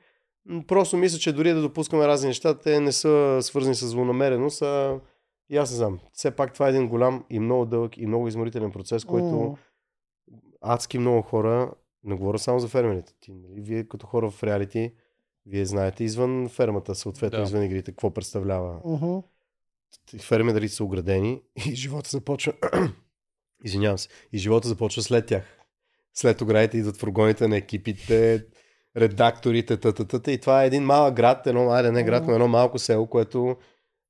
Просто 0.66 0.96
мисля, 0.96 1.18
че 1.18 1.32
дори 1.32 1.52
да 1.52 1.60
допускаме 1.62 2.06
разни 2.06 2.28
неща, 2.28 2.54
те 2.54 2.80
не 2.80 2.92
са 2.92 3.38
свързани 3.42 3.74
с 3.74 3.86
злонамереност, 3.86 4.62
а 4.62 4.98
и 5.50 5.56
аз 5.56 5.70
не 5.70 5.76
знам. 5.76 5.98
Все 6.12 6.30
пак 6.30 6.54
това 6.54 6.66
е 6.66 6.70
един 6.70 6.88
голям 6.88 7.24
и 7.30 7.38
много 7.38 7.64
дълъг 7.64 7.96
и 7.96 8.06
много 8.06 8.28
изморителен 8.28 8.70
процес, 8.70 9.04
който 9.04 9.26
М. 9.26 9.54
адски 10.62 10.98
много 10.98 11.22
хора, 11.22 11.70
не 12.04 12.16
говоря 12.16 12.38
само 12.38 12.58
за 12.58 12.68
фермерите, 12.68 13.12
ти, 13.20 13.32
нали, 13.32 13.60
вие 13.60 13.84
като 13.84 14.06
хора 14.06 14.30
в 14.30 14.42
реалити, 14.42 14.92
вие 15.46 15.64
знаете 15.64 16.04
извън 16.04 16.48
фермата, 16.48 16.94
съответно 16.94 17.38
Да. 17.38 17.42
извън 17.42 17.62
игрите, 17.62 17.90
какво 17.92 18.10
представлява. 18.10 18.80
Мгм. 18.84 19.18
Фермерите 20.20 20.74
са 20.74 20.84
оградени 20.84 21.40
и 21.66 21.74
живота 21.74 22.10
започва, 22.10 22.52
извинявам 23.64 23.98
се, 23.98 24.08
и 24.32 24.38
живота 24.38 24.68
започва 24.68 25.02
след 25.02 25.26
тях. 25.26 25.58
След 26.14 26.40
оградите 26.40 26.78
идват 26.78 26.96
фургоните 26.96 27.48
на 27.48 27.56
екипите, 27.56 28.44
редакторите, 28.96 29.76
т.т. 29.76 30.32
И 30.32 30.38
това 30.38 30.62
е 30.62 30.66
един 30.66 30.82
малък 30.84 31.14
град, 31.14 31.46
едно, 31.46 31.70
айде 31.70 31.92
не 31.92 32.04
град, 32.04 32.26
но 32.26 32.32
едно 32.32 32.48
малко 32.48 32.78
село, 32.78 33.06
което 33.06 33.56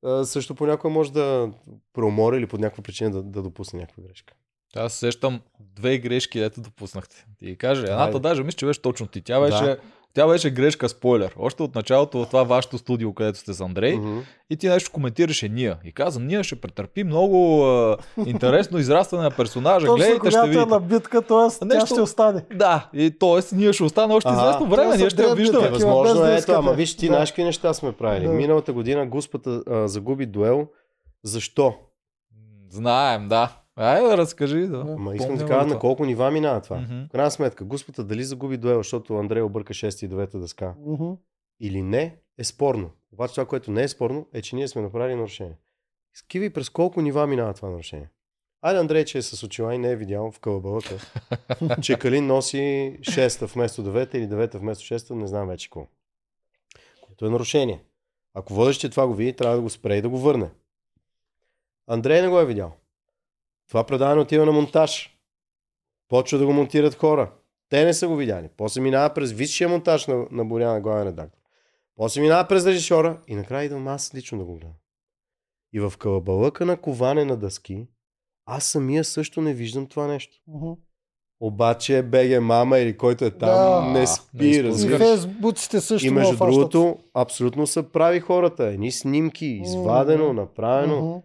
а, 0.04 0.24
също 0.24 0.54
понякога 0.54 0.94
може 0.94 1.12
да 1.12 1.50
преумори 1.92 2.36
или 2.36 2.46
по 2.46 2.58
някаква 2.58 2.82
причина 2.82 3.10
да, 3.10 3.22
да 3.22 3.42
допусне 3.42 3.80
някаква 3.80 4.02
грешка. 4.02 4.34
Аз 4.76 4.92
се 4.92 4.98
сещам 4.98 5.40
две 5.60 5.98
грешки, 5.98 6.38
ето 6.40 6.60
допуснахте. 6.60 7.26
Ти 7.38 7.56
кажа. 7.58 7.82
Едната 7.82 8.04
Айде. 8.04 8.18
даже 8.18 8.42
мисля, 8.42 8.56
че 8.56 8.66
беше 8.66 8.82
точно 8.82 9.06
ти. 9.06 9.22
Тя 9.22 9.40
беше, 9.40 9.64
Да. 9.64 9.78
Тя 10.14 10.26
беше 10.26 10.50
грешка 10.50 10.88
спойлер. 10.88 11.34
Още 11.38 11.62
от 11.62 11.74
началото 11.74 12.18
в 12.24 12.26
това 12.26 12.42
вашето 12.42 12.78
студио, 12.78 13.14
където 13.14 13.38
сте 13.38 13.54
с 13.54 13.60
Андрей. 13.60 13.96
Мгм. 13.96 14.18
И 14.50 14.56
ти 14.56 14.68
нещо 14.68 14.90
коментираше 14.92 15.48
Ния. 15.48 15.78
И 15.84 15.92
каза, 15.92 16.20
Ния 16.20 16.44
ще 16.44 16.60
претърпи 16.60 17.04
много 17.04 17.64
а, 17.66 17.96
интересно 18.26 18.78
израстване 18.78 19.22
на 19.22 19.30
персонажа. 19.30 19.86
Точно 19.86 19.96
Гледайте, 19.96 20.30
ще 20.30 20.38
е 20.38 20.42
видите. 20.42 20.66
на 20.66 20.80
битка, 20.80 21.22
т.е. 21.22 21.58
тя 21.58 21.64
Нещо- 21.64 21.86
ще 21.86 22.00
остане. 22.00 22.44
Да, 22.54 22.90
и 22.92 23.10
т.е. 23.10 23.56
ние 23.56 23.72
ще 23.72 23.82
остане 23.84 24.14
още 24.14 24.30
известно 24.30 24.66
време, 24.66 24.96
ние 24.96 25.10
ще 25.10 25.22
я 25.22 25.34
виждаме. 25.34 25.66
Е, 25.66 25.70
възможно 25.70 26.26
е, 26.26 26.40
ама 26.48 26.72
виж 26.72 26.96
ти 26.96 27.06
Да. 27.06 27.12
знаеш 27.12 27.30
какви 27.30 27.44
неща 27.44 27.74
сме 27.74 27.92
правили. 27.92 28.26
Да. 28.26 28.32
Миналата 28.32 28.72
година 28.72 29.06
Господа 29.06 29.62
а, 29.70 29.88
загуби 29.88 30.26
дуел. 30.26 30.66
Защо? 31.22 31.74
Знаем, 32.70 33.28
да. 33.28 33.52
Айде 33.76 34.08
да 34.08 34.16
разкажи. 34.16 34.66
Да. 34.66 34.84
Ама 34.88 35.16
искам 35.16 35.36
да 35.36 35.46
кажа 35.46 35.66
на 35.66 35.78
колко 35.78 36.04
нива 36.04 36.30
минава 36.30 36.60
това. 36.60 36.76
Мгм. 36.80 37.04
В 37.04 37.08
крайна 37.12 37.30
сметка, 37.30 37.64
Господа 37.64 38.04
дали 38.04 38.24
загуби 38.24 38.56
дуел, 38.56 38.76
защото 38.78 39.16
Андрей 39.16 39.42
обърка 39.42 39.74
6 39.74 40.06
и 40.06 40.08
9 40.08 40.38
дъска 40.38 40.74
Мгм. 40.86 41.12
или 41.60 41.82
не, 41.82 42.16
е 42.38 42.44
спорно. 42.44 42.90
Обаче 43.12 43.34
това, 43.34 43.46
което 43.46 43.70
не 43.70 43.82
е 43.82 43.88
спорно, 43.88 44.26
е, 44.32 44.42
че 44.42 44.56
ние 44.56 44.68
сме 44.68 44.82
направили 44.82 45.14
нарушение. 45.14 45.58
Скиви 46.14 46.50
през 46.50 46.70
колко 46.70 47.00
нива 47.02 47.26
минава 47.26 47.54
това 47.54 47.70
нарушение. 47.70 48.10
Айде 48.62 48.80
Андрей, 48.80 49.04
че 49.04 49.18
е 49.18 49.22
с 49.22 49.42
очила 49.42 49.74
и 49.74 49.78
не 49.78 49.90
е 49.90 49.96
видял 49.96 50.30
в 50.30 50.40
кълъбалата, 50.40 51.10
че 51.82 51.98
Калин 51.98 52.26
носи 52.26 52.96
6 53.00 53.54
вместо 53.54 53.84
9 53.84 54.14
или 54.14 54.28
9 54.28 54.58
вместо 54.58 54.84
6, 54.84 55.14
не 55.14 55.26
знам 55.26 55.48
вече 55.48 55.68
какво. 55.68 55.86
Което 57.02 57.26
е 57.26 57.30
нарушение. 57.30 57.84
Ако 58.34 58.54
водещия 58.54 58.90
това 58.90 59.06
го 59.06 59.14
види, 59.14 59.32
трябва 59.32 59.56
да 59.56 59.62
го 59.62 59.70
спре 59.70 59.96
и 59.96 60.02
да 60.02 60.08
го 60.08 60.18
върне. 60.18 60.50
Андрей 61.86 62.22
не 62.22 62.28
го 62.28 62.38
е 62.38 62.46
видял. 62.46 62.72
Това 63.74 63.84
предаване 63.84 64.20
отива 64.20 64.46
на 64.46 64.52
монтаж. 64.52 65.18
Почва 66.08 66.38
да 66.38 66.46
го 66.46 66.52
монтират 66.52 66.94
хора. 66.94 67.32
Те 67.68 67.84
не 67.84 67.94
са 67.94 68.08
го 68.08 68.16
видяли. 68.16 68.48
После 68.56 68.80
минава 68.80 69.14
през 69.14 69.32
висшия 69.32 69.68
монтаж 69.68 70.06
на, 70.06 70.26
на 70.30 70.44
Боряна, 70.44 70.80
главен 70.80 71.08
редактор. 71.08 71.38
После 71.96 72.20
минава 72.20 72.48
през 72.48 72.66
режисьора 72.66 73.20
и 73.28 73.34
накрая 73.34 73.64
идвам 73.64 73.88
аз 73.88 74.14
лично 74.14 74.38
да 74.38 74.44
го 74.44 74.54
гледам. 74.54 74.72
И 75.72 75.80
в 75.80 75.92
кълъбалъка 75.98 76.66
на 76.66 76.76
коване 76.76 77.24
на 77.24 77.36
дъски, 77.36 77.86
аз 78.46 78.64
самия 78.64 79.04
също 79.04 79.40
не 79.40 79.54
виждам 79.54 79.86
това 79.86 80.06
нещо. 80.06 80.36
Обаче 81.40 82.02
БГ 82.02 82.42
мама 82.42 82.78
или 82.78 82.96
който 82.96 83.24
е 83.24 83.30
там 83.30 83.48
Да. 83.48 83.98
не 83.98 84.06
спи, 84.06 84.46
изпуска. 84.46 84.94
И 84.94 84.98
фейсбуците 84.98 85.80
също 85.80 86.06
И 86.06 86.10
ме 86.10 86.20
между 86.20 86.36
другото, 86.36 86.98
абсолютно 87.14 87.66
са 87.66 87.82
прави 87.82 88.20
хората. 88.20 88.64
Едни 88.64 88.92
снимки, 88.92 89.46
извадено, 89.46 90.32
направено. 90.32 91.06
Мгм. 91.06 91.18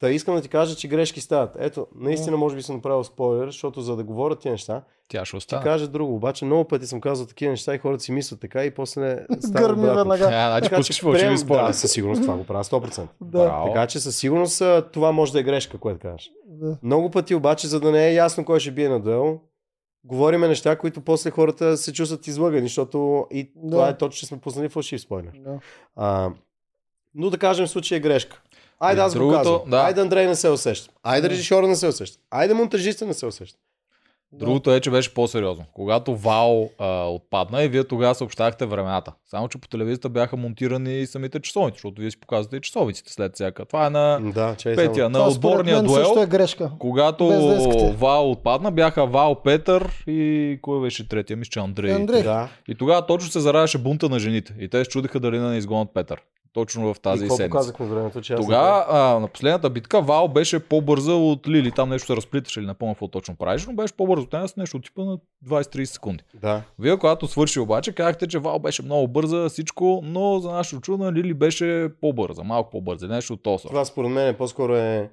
Та 0.00 0.10
искам 0.10 0.34
да 0.34 0.40
ти 0.40 0.48
кажа, 0.48 0.76
че 0.76 0.88
грешки 0.88 1.20
стават. 1.20 1.50
Ето, 1.58 1.86
наистина 1.94 2.36
може 2.36 2.56
би 2.56 2.62
съм 2.62 2.76
направил 2.76 3.04
спойлер, 3.04 3.46
защото 3.46 3.80
за 3.80 3.96
да 3.96 4.04
говоря 4.04 4.36
тия 4.36 4.52
неща, 4.52 4.82
Тя 5.08 5.24
ще 5.24 5.36
остане. 5.36 5.62
кажа 5.62 5.88
друго. 5.88 6.14
Обаче 6.14 6.44
много 6.44 6.64
пъти 6.64 6.86
съм 6.86 7.00
казал 7.00 7.26
такива 7.26 7.50
неща 7.50 7.74
и 7.74 7.78
хората 7.78 8.02
си 8.02 8.12
мислят 8.12 8.40
така 8.40 8.64
и 8.64 8.70
после 8.70 9.26
става 9.40 9.68
Гърми 9.68 9.86
веднага. 9.86 10.24
А, 10.24 10.48
значи 10.50 10.70
пускаш 10.70 11.00
прием, 11.02 11.38
спойлери. 11.38 11.66
да, 11.66 11.72
със 11.72 11.92
сигурност 11.92 12.22
това 12.22 12.36
го 12.36 12.44
правя 12.44 12.64
100%. 12.64 12.96
Да. 12.98 13.06
Браво. 13.20 13.66
Така 13.66 13.86
че 13.86 14.00
със 14.00 14.16
сигурност 14.16 14.62
това 14.92 15.12
може 15.12 15.32
да 15.32 15.40
е 15.40 15.44
грешка, 15.44 15.78
което 15.78 16.00
кажеш. 16.00 16.30
Да. 16.46 16.76
Много 16.82 17.10
пъти 17.10 17.34
обаче, 17.34 17.66
за 17.66 17.80
да 17.80 17.90
не 17.90 18.08
е 18.08 18.14
ясно 18.14 18.44
кой 18.44 18.60
ще 18.60 18.70
бие 18.70 18.88
на 18.88 19.00
дуел, 19.00 19.40
говориме 20.04 20.48
неща, 20.48 20.76
които 20.76 21.00
после 21.00 21.30
хората 21.30 21.76
се 21.76 21.92
чувстват 21.92 22.26
излъгани, 22.26 22.62
защото 22.62 23.26
и 23.30 23.50
Да. 23.56 23.70
това 23.70 23.88
е 23.88 23.96
точно, 23.98 24.18
че 24.18 24.26
сме 24.26 24.38
пуснали 24.38 24.68
фалшив 24.68 25.00
спойлер. 25.00 25.32
Да. 25.36 25.58
А, 25.96 26.30
но 27.14 27.30
да 27.30 27.38
кажем 27.38 27.66
в 27.66 27.70
случая 27.70 27.96
е 27.96 28.00
грешка. 28.00 28.42
Айде 28.80 29.00
аз 29.00 29.12
го 29.12 29.18
другото, 29.18 29.38
казвам. 29.38 29.60
да. 29.66 29.76
Айде 29.76 30.00
Андрей 30.00 30.26
не 30.26 30.34
се 30.34 30.48
усеща. 30.48 30.90
Айде 31.02 31.22
Да. 31.22 31.30
режисьора 31.30 31.68
не 31.68 31.76
се 31.76 31.88
усеща. 31.88 32.18
Айде 32.30 32.54
монтажиста 32.54 33.06
не 33.06 33.14
се 33.14 33.26
усеща. 33.26 33.58
Другото 34.32 34.72
е, 34.72 34.80
че 34.80 34.90
беше 34.90 35.14
по-сериозно. 35.14 35.64
Когато 35.72 36.16
Вал 36.16 36.70
а, 36.78 37.04
отпадна 37.04 37.62
и 37.62 37.68
вие 37.68 37.84
тогава 37.84 38.14
съобщахте 38.14 38.66
времената. 38.66 39.12
Само, 39.24 39.48
че 39.48 39.58
по 39.58 39.68
телевизията 39.68 40.08
бяха 40.08 40.36
монтирани 40.36 41.00
и 41.00 41.06
самите 41.06 41.40
часовници, 41.40 41.76
защото 41.76 42.00
вие 42.00 42.10
си 42.10 42.20
показвате 42.20 42.56
и 42.56 42.60
часовиците 42.60 43.12
след 43.12 43.34
всяка. 43.34 43.64
Това 43.64 43.86
е 43.86 43.90
на 43.90 44.20
Да, 44.24 44.54
чай 44.54 44.76
петия, 44.76 44.94
само. 44.96 45.08
на 45.08 45.18
Това 45.18 45.28
отборния 45.28 45.82
дуел. 45.82 45.94
също 45.96 46.20
е 46.20 46.26
грешка. 46.26 46.70
Когато. 46.78 47.26
Вал 47.92 48.30
отпадна, 48.30 48.70
бяха 48.70 49.06
Вал, 49.06 49.34
Петър 49.34 50.04
и 50.06 50.58
кой 50.62 50.80
беше 50.80 51.08
третия? 51.08 51.36
Мисля, 51.36 51.50
че 51.50 51.58
Андрей. 51.58 51.92
Андрей. 51.92 52.22
Да. 52.22 52.48
И 52.68 52.74
тогава 52.74 53.06
точно 53.06 53.30
се 53.30 53.40
заравяше 53.40 53.78
бунта 53.78 54.08
на 54.08 54.18
жените. 54.18 54.54
И 54.58 54.68
те 54.68 54.84
се 54.84 54.90
чудиха 54.90 55.20
дали 55.20 55.38
да 55.38 55.44
не 55.44 55.56
изгонят 55.56 55.88
Петър. 55.94 56.20
Точно 56.56 56.94
в 56.94 56.96
И 56.98 57.02
тази 57.02 57.22
какво 57.22 57.36
седмица. 57.36 57.50
показахме 57.50 57.86
времето, 57.86 58.20
че 58.20 58.34
Тогава 58.34 59.20
на 59.20 59.28
последната 59.28 59.70
битка 59.70 60.02
Вал 60.02 60.28
беше 60.28 60.58
по-бърза 60.58 61.12
от 61.12 61.48
Лили. 61.48 61.72
Там 61.72 61.88
нещо 61.88 62.06
се 62.06 62.16
разплиташе 62.16 62.60
или 62.60 62.74
помня 62.78 62.94
какво 62.94 63.08
точно 63.08 63.36
правиш, 63.36 63.66
но 63.66 63.72
беше 63.72 63.96
по-бързо 63.96 64.24
от 64.24 64.32
нея 64.32 64.48
с 64.48 64.56
нещо 64.56 64.76
от 64.76 64.84
типа 64.84 65.04
на 65.04 65.18
20-30 65.46 65.84
секунди. 65.84 66.24
Да. 66.34 66.62
Вие, 66.78 66.96
когато 66.96 67.28
свърши 67.28 67.60
обаче, 67.60 67.92
казахте, 67.92 68.26
че 68.26 68.38
Вал 68.38 68.58
беше 68.58 68.82
много 68.82 69.08
бърза 69.08 69.48
всичко, 69.48 70.00
но 70.04 70.38
за 70.38 70.50
нашето 70.50 70.80
чудо 70.80 71.12
Лили 71.12 71.34
беше 71.34 71.88
по-бърза, 72.00 72.42
малко 72.42 72.70
по-бърза, 72.70 73.08
нещо 73.08 73.32
от 73.32 73.42
този. 73.42 73.62
сорт. 73.62 73.70
Това 73.70 73.84
според 73.84 74.10
мен 74.10 74.28
е 74.28 74.36
по-скоро 74.36 74.76
е... 74.76 75.10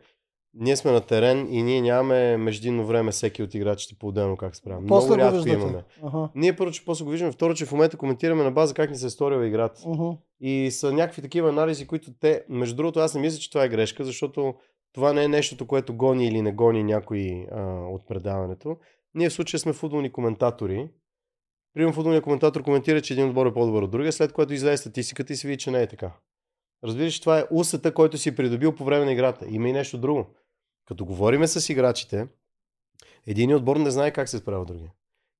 Ние 0.56 0.76
сме 0.76 0.92
на 0.92 1.02
терен 1.02 1.54
и 1.54 1.64
ние 1.64 1.82
нямаме 1.82 2.38
междинно 2.38 2.86
време 2.86 3.12
всеки 3.12 3.44
от 3.44 3.54
играчите 3.54 3.96
по-отделно 4.00 4.38
как. 4.38 4.54
После 4.54 4.80
Много 4.80 5.08
го 5.08 5.18
рядко 5.18 5.36
виждате. 5.36 5.64
имаме. 5.64 5.84
Ага. 6.04 6.30
Ние 6.36 6.56
първо, 6.56 6.72
че 6.72 6.86
после 6.86 7.06
го 7.06 7.12
виждаме, 7.12 7.32
второ, 7.32 7.54
че 7.54 7.66
в 7.66 7.72
момента 7.72 7.98
коментираме 7.98 8.44
на 8.44 8.52
база 8.52 8.74
как 8.74 8.90
ни 8.90 8.96
се 8.96 9.06
е 9.06 9.10
сторила 9.10 9.48
играта. 9.48 9.82
Мгм. 9.88 10.10
И 10.40 10.72
са 10.72 10.94
някакви 10.94 11.22
такива 11.22 11.50
анализи, 11.50 11.88
които 11.88 12.14
те, 12.20 12.44
между 12.50 12.76
другото, 12.76 13.00
аз 13.00 13.16
не 13.16 13.22
мисля, 13.22 13.40
че 13.40 13.50
това 13.50 13.64
е 13.64 13.70
грешка, 13.70 14.04
защото 14.06 14.54
това 14.94 15.14
не 15.14 15.24
е 15.24 15.28
нещото, 15.28 15.68
което 15.68 15.96
гони 15.96 16.28
или 16.28 16.42
не 16.42 16.52
гони 16.52 16.84
някой 16.84 17.48
а, 17.52 17.62
от 17.90 18.08
предаването. 18.08 18.78
Ние 19.16 19.30
в 19.30 19.34
случая 19.34 19.60
сме 19.60 19.74
футболни 19.74 20.12
коментатори. 20.12 20.90
Примерно 21.74 21.94
футболният 21.94 22.24
коментатор 22.24 22.64
коментира, 22.64 23.02
че 23.02 23.14
един 23.14 23.28
отбор 23.30 23.46
е 23.46 23.54
по-добър 23.54 23.82
от 23.82 23.92
другия, 23.92 24.12
след 24.12 24.34
което 24.34 24.54
излезе 24.54 24.78
статистиката 24.78 25.34
и 25.34 25.36
се 25.36 25.48
види, 25.48 25.58
че 25.58 25.72
не 25.72 25.82
е 25.82 25.88
така. 25.88 26.12
Разбираш, 26.84 27.20
това 27.20 27.40
е 27.40 27.46
усета, 27.52 27.94
който 27.94 28.18
си 28.18 28.36
придобил 28.36 28.76
по 28.76 28.86
време 28.86 29.06
на 29.06 29.12
играта. 29.12 29.46
Има 29.50 29.70
и 29.70 29.74
нещо 29.74 29.98
друго. 29.98 30.26
Като 30.86 31.06
говориме 31.06 31.48
с 31.48 31.70
играчите, 31.70 32.28
един 33.28 33.56
отбор 33.56 33.78
не 33.78 33.92
знае 33.92 34.12
как 34.12 34.30
се 34.30 34.38
справя 34.38 34.66
другия. 34.66 34.92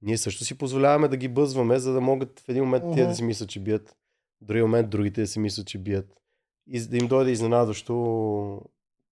Ние 0.02 0.18
също 0.18 0.46
си 0.46 0.58
позволяваме 0.58 1.08
да 1.08 1.18
ги 1.18 1.28
бъзваме, 1.28 1.80
за 1.80 1.94
да 1.94 2.02
могат 2.02 2.40
в 2.40 2.50
един 2.50 2.64
момент 2.64 2.84
тия 2.94 3.04
Мгм. 3.04 3.10
да 3.12 3.16
си 3.16 3.24
мислят, 3.24 3.50
че 3.50 3.60
бият, 3.60 3.96
в 4.42 4.46
други 4.46 4.62
момент 4.62 4.90
другите 4.90 5.22
да 5.22 5.28
си 5.28 5.40
мислят, 5.40 5.68
че 5.68 5.78
бият. 5.78 6.06
И 6.68 6.80
да 6.82 6.98
им 6.98 7.08
дойде 7.08 7.32
изненадващо 7.32 8.62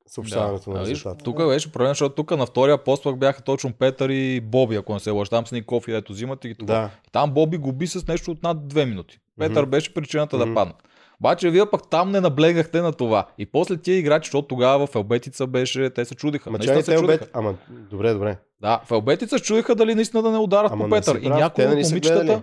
съобщаването 0.08 0.70
на 0.70 0.80
А, 0.80 0.84
виж, 0.84 0.90
резултата. 0.90 1.24
Тук 1.24 1.38
беше 1.38 1.72
проблем, 1.72 1.90
защото 1.90 2.16
тук 2.16 2.32
на 2.32 2.46
втория 2.46 2.84
пост 2.84 3.04
пък 3.04 3.20
бяха 3.20 3.42
точно 3.42 3.74
Петър 3.74 4.10
и 4.10 4.42
Боби, 4.42 4.76
ако 4.76 4.94
не 4.94 5.00
се 5.00 5.10
лъжа. 5.10 5.30
Там 5.30 5.48
с 5.48 5.52
ни 5.52 5.62
кофи, 5.64 5.92
ето 5.92 6.14
взимат 6.14 6.46
и 6.46 6.56
това. 6.56 6.74
Да. 6.74 6.92
Там 7.12 7.32
Боби 7.32 7.58
губи 7.58 7.88
с 7.88 8.08
нещо 8.08 8.32
от 8.32 8.44
над 8.44 8.58
2 8.58 8.86
минути. 8.86 9.20
Петър 9.40 9.62
Мгм. 9.62 9.70
беше 9.72 9.94
причината 9.94 10.38
Мгм. 10.38 10.46
да 10.46 10.54
падне. 10.56 10.74
Обаче 11.22 11.50
вие 11.50 11.66
пък 11.66 11.90
там 11.90 12.12
не 12.12 12.20
наблегахте 12.22 12.82
на 12.82 12.94
това. 12.94 13.26
И 13.38 13.46
после 13.46 13.78
тия 13.78 13.98
играчи, 13.98 14.28
защото 14.28 14.48
тогава 14.48 14.88
в 14.88 14.96
Елбетица 14.96 15.48
беше, 15.48 15.90
те 15.90 16.06
се 16.06 16.16
чудиха. 16.16 16.50
Ама 16.50 16.60
чай, 16.60 16.84
се 16.84 16.96
чудиха. 16.96 17.04
обед... 17.04 17.30
Ама, 17.34 17.56
добре, 17.92 18.14
добре. 18.14 18.38
Да, 18.62 18.82
в 18.86 18.92
Елбетица 18.92 19.38
се 19.38 19.44
чудиха 19.44 19.76
дали 19.76 19.96
наистина 19.96 20.24
да 20.24 20.32
не 20.32 20.38
ударат 20.38 20.72
Ама 20.72 20.84
по 20.84 20.88
не 20.88 21.00
Петър. 21.02 21.20
И 21.22 21.30
някои 21.30 21.64
от 21.66 21.72
нали 21.72 21.84
са 21.86 21.90
момичетата... 21.92 22.42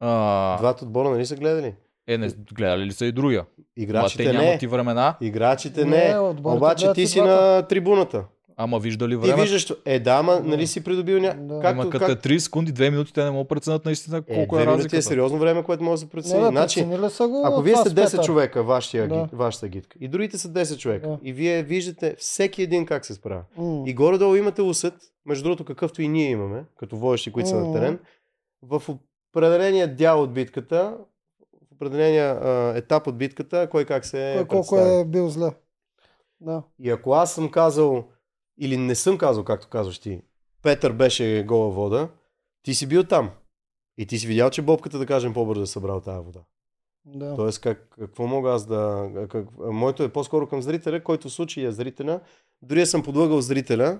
А, 0.00 0.56
Двата 0.58 0.84
отбора 0.84 1.10
нали 1.10 1.26
са 1.26 1.36
гледали? 1.36 1.74
е, 2.08 2.18
не 2.18 2.28
гледали 2.54 2.84
ли 2.84 2.92
са 2.92 3.06
и 3.06 3.12
другия? 3.12 3.40
Ама 3.40 3.64
Играчите 3.76 4.24
те 4.24 4.32
не. 4.32 4.44
нямат 4.44 4.62
и 4.62 4.66
времена. 4.66 5.16
Играчите 5.20 5.84
Не, 5.84 6.08
не. 6.08 6.18
Обаче 6.44 6.92
ти 6.92 7.06
си 7.06 7.18
двата. 7.18 7.54
на 7.56 7.62
трибуната. 7.62 8.24
Ама 8.58 8.78
вижда 8.78 9.08
ли 9.08 9.12
Ти 9.12 9.16
време? 9.16 9.42
виждаш, 9.42 9.72
е 9.84 10.00
да, 10.00 10.10
ама 10.12 10.40
нали 10.40 10.66
си 10.66 10.84
придобил 10.84 11.18
ня... 11.18 11.34
Да. 11.34 11.54
Както, 11.54 11.68
Ама 11.72 11.90
като 11.90 12.06
как... 12.06 12.24
е 12.24 12.28
3 12.28 12.38
секунди, 12.38 12.74
2 12.74 12.90
минути, 12.90 13.12
те 13.12 13.24
не 13.24 13.30
могат 13.30 13.44
да 13.44 13.48
преценят 13.48 13.84
наистина 13.84 14.16
Е, 14.18 14.34
колко 14.34 14.56
е 14.56 14.60
минути 14.60 14.76
разликата. 14.76 14.96
е 14.96 15.02
сериозно 15.02 15.38
време, 15.38 15.62
което 15.62 15.84
може 15.84 15.94
да 15.94 16.06
се 16.06 16.08
прецени. 16.08 16.42
Не, 16.42 16.46
бе, 16.46 16.52
значи, 16.52 16.84
го 16.84 17.42
ако 17.44 17.62
вие 17.62 17.76
сте 17.76 17.90
10 17.90 17.94
Петър. 18.04 18.24
човека, 18.24 18.62
вашия, 18.62 19.08
Да. 19.08 19.28
вашата 19.32 19.68
гидка, 19.68 19.98
и 20.00 20.08
другите 20.08 20.38
са 20.38 20.48
10 20.48 20.78
човека, 20.78 21.08
Да. 21.08 21.18
и 21.22 21.32
вие 21.32 21.62
виждате 21.62 22.16
всеки 22.18 22.62
един 22.62 22.86
как 22.86 23.06
се 23.06 23.14
справя. 23.14 23.42
М. 23.56 23.82
И 23.86 23.94
горе-долу 23.94 24.36
имате 24.36 24.62
усет, 24.62 24.94
между 25.26 25.44
другото 25.44 25.64
какъвто 25.64 26.02
и 26.02 26.08
ние 26.08 26.30
имаме, 26.30 26.64
като 26.76 26.96
водещи, 26.96 27.32
които 27.32 27.48
са 27.48 27.56
на 27.56 27.72
терен, 27.72 27.98
в 28.62 28.82
определения 29.30 29.94
дял 29.94 30.22
от 30.22 30.32
битката, 30.32 30.96
в 31.62 31.74
определения 31.74 32.30
а, 32.34 32.72
етап 32.76 33.06
от 33.06 33.18
битката, 33.18 33.68
кой 33.70 33.84
как 33.84 34.04
се 34.06 34.34
Кой 34.38 34.46
колко 34.46 34.78
е 34.78 35.04
бил 35.04 35.28
зле. 35.28 35.50
Да. 36.40 36.62
И 36.80 36.90
ако 36.90 37.12
аз 37.12 37.34
съм 37.34 37.50
казал, 37.50 38.04
или 38.58 38.76
не 38.76 38.94
съм 38.94 39.18
казал, 39.18 39.44
както 39.44 39.68
казваш 39.68 39.98
ти, 39.98 40.22
Петър 40.62 40.92
беше 40.92 41.44
гола 41.48 41.70
вода, 41.70 42.08
ти 42.62 42.74
си 42.74 42.86
бил 42.86 43.04
там. 43.04 43.30
И 43.98 44.06
ти 44.06 44.18
си 44.18 44.26
видял, 44.26 44.50
че 44.50 44.62
бобката, 44.62 44.98
да 44.98 45.06
кажем, 45.06 45.34
по-бързо 45.34 45.62
е 45.62 45.66
събрал 45.66 46.00
тази 46.00 46.24
вода. 46.24 46.40
да. 47.04 47.36
Тоест, 47.36 47.60
как, 47.60 47.88
какво 47.98 48.26
мога 48.26 48.50
аз 48.50 48.66
да... 48.66 49.10
Как, 49.30 49.46
моето 49.58 50.02
е 50.02 50.12
по-скоро 50.12 50.48
към 50.48 50.62
зрителя, 50.62 51.02
който 51.04 51.30
случай 51.30 51.64
е 51.64 51.72
зрителя. 51.72 52.20
Дори 52.62 52.86
съм 52.86 53.02
подлъгал 53.02 53.40
зрителя, 53.40 53.98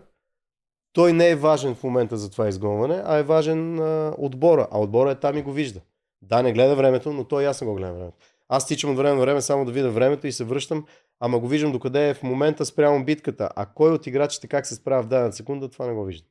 той 0.93 1.13
не 1.13 1.31
е 1.31 1.37
важен 1.37 1.75
в 1.75 1.83
момента 1.85 2.17
за 2.17 2.31
това 2.31 2.49
изгонване, 2.49 3.03
а 3.05 3.17
е 3.17 3.23
важен 3.23 3.79
а, 3.79 4.15
отбора. 4.19 4.69
А 4.71 4.79
отбора 4.79 5.11
е 5.11 5.21
там 5.21 5.39
и 5.39 5.43
го 5.43 5.53
вижда. 5.53 5.81
Да, 6.23 6.43
не 6.43 6.53
гледа 6.53 6.77
времето, 6.77 7.13
но 7.13 7.25
той 7.25 7.43
и 7.43 7.47
аз 7.47 7.61
не 7.61 7.67
го 7.67 7.75
гледам 7.75 7.97
времето. 7.97 8.17
Аз 8.49 8.67
тичам 8.67 8.91
от 8.91 8.97
време 8.97 9.15
на 9.15 9.21
време 9.21 9.41
само 9.41 9.65
да 9.65 9.73
видя 9.73 9.91
времето 9.91 10.27
и 10.27 10.33
се 10.33 10.45
връщам, 10.45 10.85
ама 11.21 11.39
го 11.39 11.49
виждам 11.49 11.73
докъде 11.73 12.09
е 12.09 12.15
в 12.15 12.23
момента 12.23 12.65
спрямо 12.67 13.05
битката. 13.05 13.49
А 13.57 13.67
кой 13.67 13.91
от 13.91 14.07
играчите 14.07 14.47
как 14.47 14.67
се 14.67 14.75
справя 14.75 15.03
в 15.03 15.07
дадена 15.07 15.33
секунда, 15.33 15.69
това 15.69 15.87
не 15.87 15.93
го 15.93 16.05
виждам. 16.05 16.29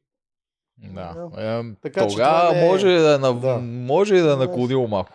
Да. 0.77 1.15
Е, 1.37 1.61
Така 1.81 2.01
че 2.01 2.07
тогава 2.07 2.57
е- 2.57 2.65
може 2.65 2.87
да, 2.89 3.15
е 3.15 3.17
на... 3.17 3.33
Да. 3.33 3.57
може 3.61 4.15
и 4.15 4.19
да 4.19 4.33
е 4.33 4.35
наклонило 4.35 4.87
малко. 4.87 5.11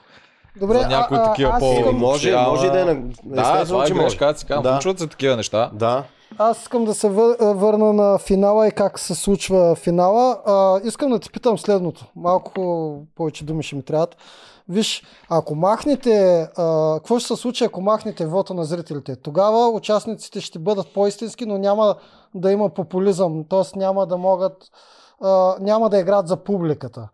Добре, 0.57 0.79
за 0.79 0.89
някои 0.89 1.17
а, 1.17 1.21
а, 1.21 1.25
такива 1.25 1.51
аз 1.51 1.61
по- 1.61 1.73
искам, 1.73 1.97
Може, 1.97 2.31
Ама- 2.31 2.49
може 2.49 2.67
и 2.67 2.71
да 2.71 2.81
е 2.81 2.85
на... 2.85 2.95
Да, 3.25 3.65
това 3.65 3.83
е 3.83 3.87
че 3.87 3.95
може. 3.95 4.05
грешка, 4.05 4.27
аз 4.27 4.39
си 4.39 4.47
казвам, 4.47 4.63
Да. 4.63 4.73
случват 4.73 4.99
се 4.99 5.07
такива 5.07 5.37
неща. 5.37 5.71
Да. 5.75 6.05
Аз 6.39 6.61
искам 6.63 6.85
да 6.85 6.95
се 6.95 7.09
вър, 7.09 7.37
върна 7.41 7.93
на 7.93 8.19
финала 8.19 8.69
и 8.69 8.71
как 8.71 8.99
се 8.99 9.15
случва 9.15 9.75
финала. 9.75 10.39
А, 10.47 10.81
искам 10.85 11.11
да 11.11 11.19
те 11.19 11.31
питам 11.31 11.59
следното. 11.59 12.07
Малко 12.17 13.07
повече 13.15 13.45
думи 13.45 13.63
ще 13.63 13.77
ми 13.77 13.83
трябват. 13.83 14.17
Виж, 14.69 15.03
ако 15.29 15.55
махнете, 15.55 16.41
а, 16.57 16.95
какво 16.97 17.19
ще 17.19 17.29
се 17.29 17.37
случи, 17.37 17.65
ако 17.65 17.81
махнете 17.81 18.27
вота 18.27 18.55
на 18.55 18.65
зрителите? 18.65 19.17
Тогава 19.17 19.69
участниците 19.69 20.41
ще 20.41 20.59
бъдат 20.59 20.95
по-истински, 20.95 21.47
но 21.47 21.59
няма 21.59 21.95
да 22.35 22.53
има 22.53 22.69
популизъм, 22.69 23.45
т.е. 23.49 23.79
няма 23.79 24.07
да 24.07 24.17
могат, 24.17 24.71
а, 25.23 25.57
няма 25.61 25.91
да 25.91 25.99
играят 25.99 26.29
за 26.29 26.37
публиката. 26.37 27.09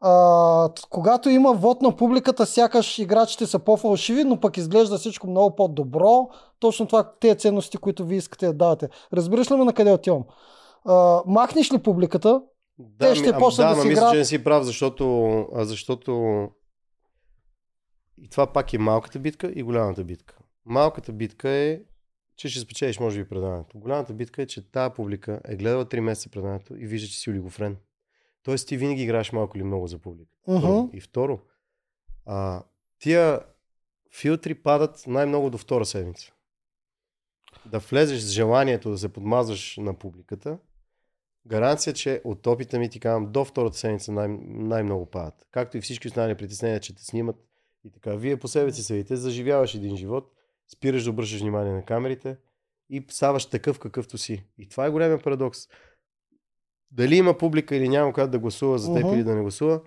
А, 0.00 0.68
когато 0.90 1.28
има 1.28 1.52
вод 1.52 1.82
на 1.82 1.96
публиката, 1.96 2.46
сякаш 2.46 2.98
играчите 2.98 3.46
са 3.46 3.58
по-фалшиви, 3.58 4.24
но 4.24 4.40
пък 4.40 4.56
изглежда 4.56 4.98
всичко 4.98 5.30
много 5.30 5.56
по-добро. 5.56 6.28
Точно 6.60 6.86
това, 6.86 7.12
тези 7.20 7.38
ценности, 7.38 7.76
които 7.76 8.06
вие 8.06 8.18
искате 8.18 8.46
да 8.46 8.52
давате. 8.52 8.88
Разбираш 9.12 9.50
ли 9.50 9.56
ме 9.56 9.64
на 9.64 9.72
къде 9.72 9.92
отивам? 9.92 10.24
А, 10.84 11.22
махнеш 11.26 11.72
ли 11.72 11.78
публиката? 11.78 12.42
Да, 12.78 13.14
ще 13.14 13.32
ми- 13.32 13.38
почнат 13.38 13.68
да, 13.68 13.70
да 13.70 13.76
ма 13.76 13.82
си 13.82 13.88
мисля, 13.88 14.00
играят. 14.00 14.12
че 14.14 14.18
не 14.18 14.24
си 14.24 14.44
прав, 14.44 14.64
защото, 14.64 15.46
защото 15.52 16.48
и 18.22 18.28
това 18.28 18.46
пак 18.46 18.72
е 18.72 18.78
малката 18.78 19.18
битка 19.18 19.52
и 19.54 19.62
голямата 19.62 20.04
битка. 20.04 20.38
Малката 20.66 21.12
битка 21.12 21.48
е, 21.48 21.80
че 22.36 22.48
ще 22.48 22.60
спечелиш, 22.60 23.00
може 23.00 23.22
би, 23.22 23.28
предаването. 23.28 23.78
Голямата 23.78 24.12
битка 24.12 24.42
е, 24.42 24.46
че 24.46 24.70
тази 24.70 24.94
публика 24.94 25.40
е 25.44 25.56
гледала 25.56 25.84
3 25.84 26.00
месеца 26.00 26.30
предаването 26.30 26.74
и 26.74 26.86
вижда, 26.86 27.08
че 27.08 27.18
си 27.20 27.30
олигофрен. 27.30 27.76
Тоест 28.48 28.68
ти 28.68 28.76
винаги 28.76 29.02
играеш 29.02 29.32
малко 29.32 29.56
или 29.56 29.64
много 29.64 29.86
за 29.86 29.98
публика. 29.98 30.30
Първо. 30.46 30.90
И 30.92 31.00
второ, 31.00 31.40
а, 32.26 32.62
тия 32.98 33.40
филтри 34.14 34.54
падат 34.54 35.04
най-много 35.06 35.50
до 35.50 35.58
втора 35.58 35.86
седмица. 35.86 36.32
Да 37.66 37.78
влезеш 37.78 38.20
с 38.20 38.30
желанието 38.30 38.90
да 38.90 38.98
се 38.98 39.08
подмазваш 39.08 39.76
на 39.76 39.94
публиката, 39.94 40.58
гаранция, 41.46 41.92
че 41.92 42.20
от 42.24 42.46
опита 42.46 42.78
ми 42.78 42.90
ти 42.90 43.00
казвам, 43.00 43.32
до 43.32 43.44
втората 43.44 43.76
седмица 43.76 44.12
най- 44.12 44.38
най-много 44.48 45.06
падат. 45.06 45.46
Както 45.50 45.76
и 45.76 45.80
всички 45.80 46.08
останали 46.08 46.34
притеснения, 46.34 46.80
че 46.80 46.94
те 46.94 47.04
снимат 47.04 47.36
и 47.84 47.90
така. 47.92 48.14
Вие 48.14 48.36
по 48.36 48.48
себе 48.48 48.72
си 48.72 48.82
съдите, 48.82 49.16
заживяваш 49.16 49.74
един 49.74 49.96
живот, 49.96 50.32
спираш 50.76 51.04
да 51.04 51.10
обръщаш 51.10 51.40
внимание 51.40 51.72
на 51.72 51.84
камерите 51.84 52.36
и 52.90 53.04
ставаш 53.08 53.46
такъв 53.46 53.78
какъвто 53.78 54.18
си. 54.18 54.44
И 54.58 54.68
това 54.68 54.86
е 54.86 54.90
големия 54.90 55.22
парадокс. 55.22 55.58
Дали 56.90 57.16
има 57.16 57.38
публика 57.38 57.76
или 57.76 57.88
няма 57.88 58.12
как 58.12 58.30
да 58.30 58.38
гласува 58.38 58.78
за 58.78 58.94
теб 58.94 59.04
Мгм. 59.04 59.14
или 59.14 59.24
да 59.24 59.34
не 59.34 59.42
гласува, 59.42 59.80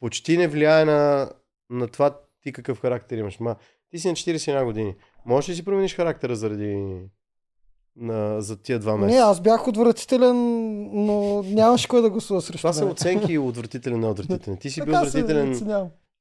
почти 0.00 0.36
не 0.36 0.48
влияе 0.48 0.84
на, 0.84 1.30
на 1.70 1.88
това 1.88 2.18
ти 2.42 2.52
какъв 2.52 2.80
характер 2.80 3.18
имаш. 3.18 3.40
Ма, 3.40 3.56
ти 3.90 3.98
си 3.98 4.08
на 4.08 4.14
41 4.14 4.64
години. 4.64 4.94
Можеш 5.26 5.50
ли 5.50 5.54
си 5.54 5.64
промениш 5.64 5.96
характера 5.96 6.36
заради 6.36 7.00
на, 7.96 8.40
за 8.40 8.62
тия 8.62 8.78
два 8.78 8.92
Не, 8.92 8.98
месеца? 8.98 9.22
аз 9.22 9.40
бях 9.40 9.68
отвратителен, 9.68 10.36
но 11.04 11.42
нямаше 11.42 11.88
кой 11.88 12.02
да 12.02 12.10
гласува 12.10 12.40
срещу 12.40 12.58
Това 12.58 12.72
са 12.72 12.86
оценки 12.86 13.38
отвратителен, 13.38 14.00
не 14.00 14.06
отвратителен. 14.06 14.56
Ти 14.56 14.70
си 14.70 14.80
бил 14.80 14.92
Така 14.92 15.10
се 15.10 15.18
отвратителен 15.18 15.54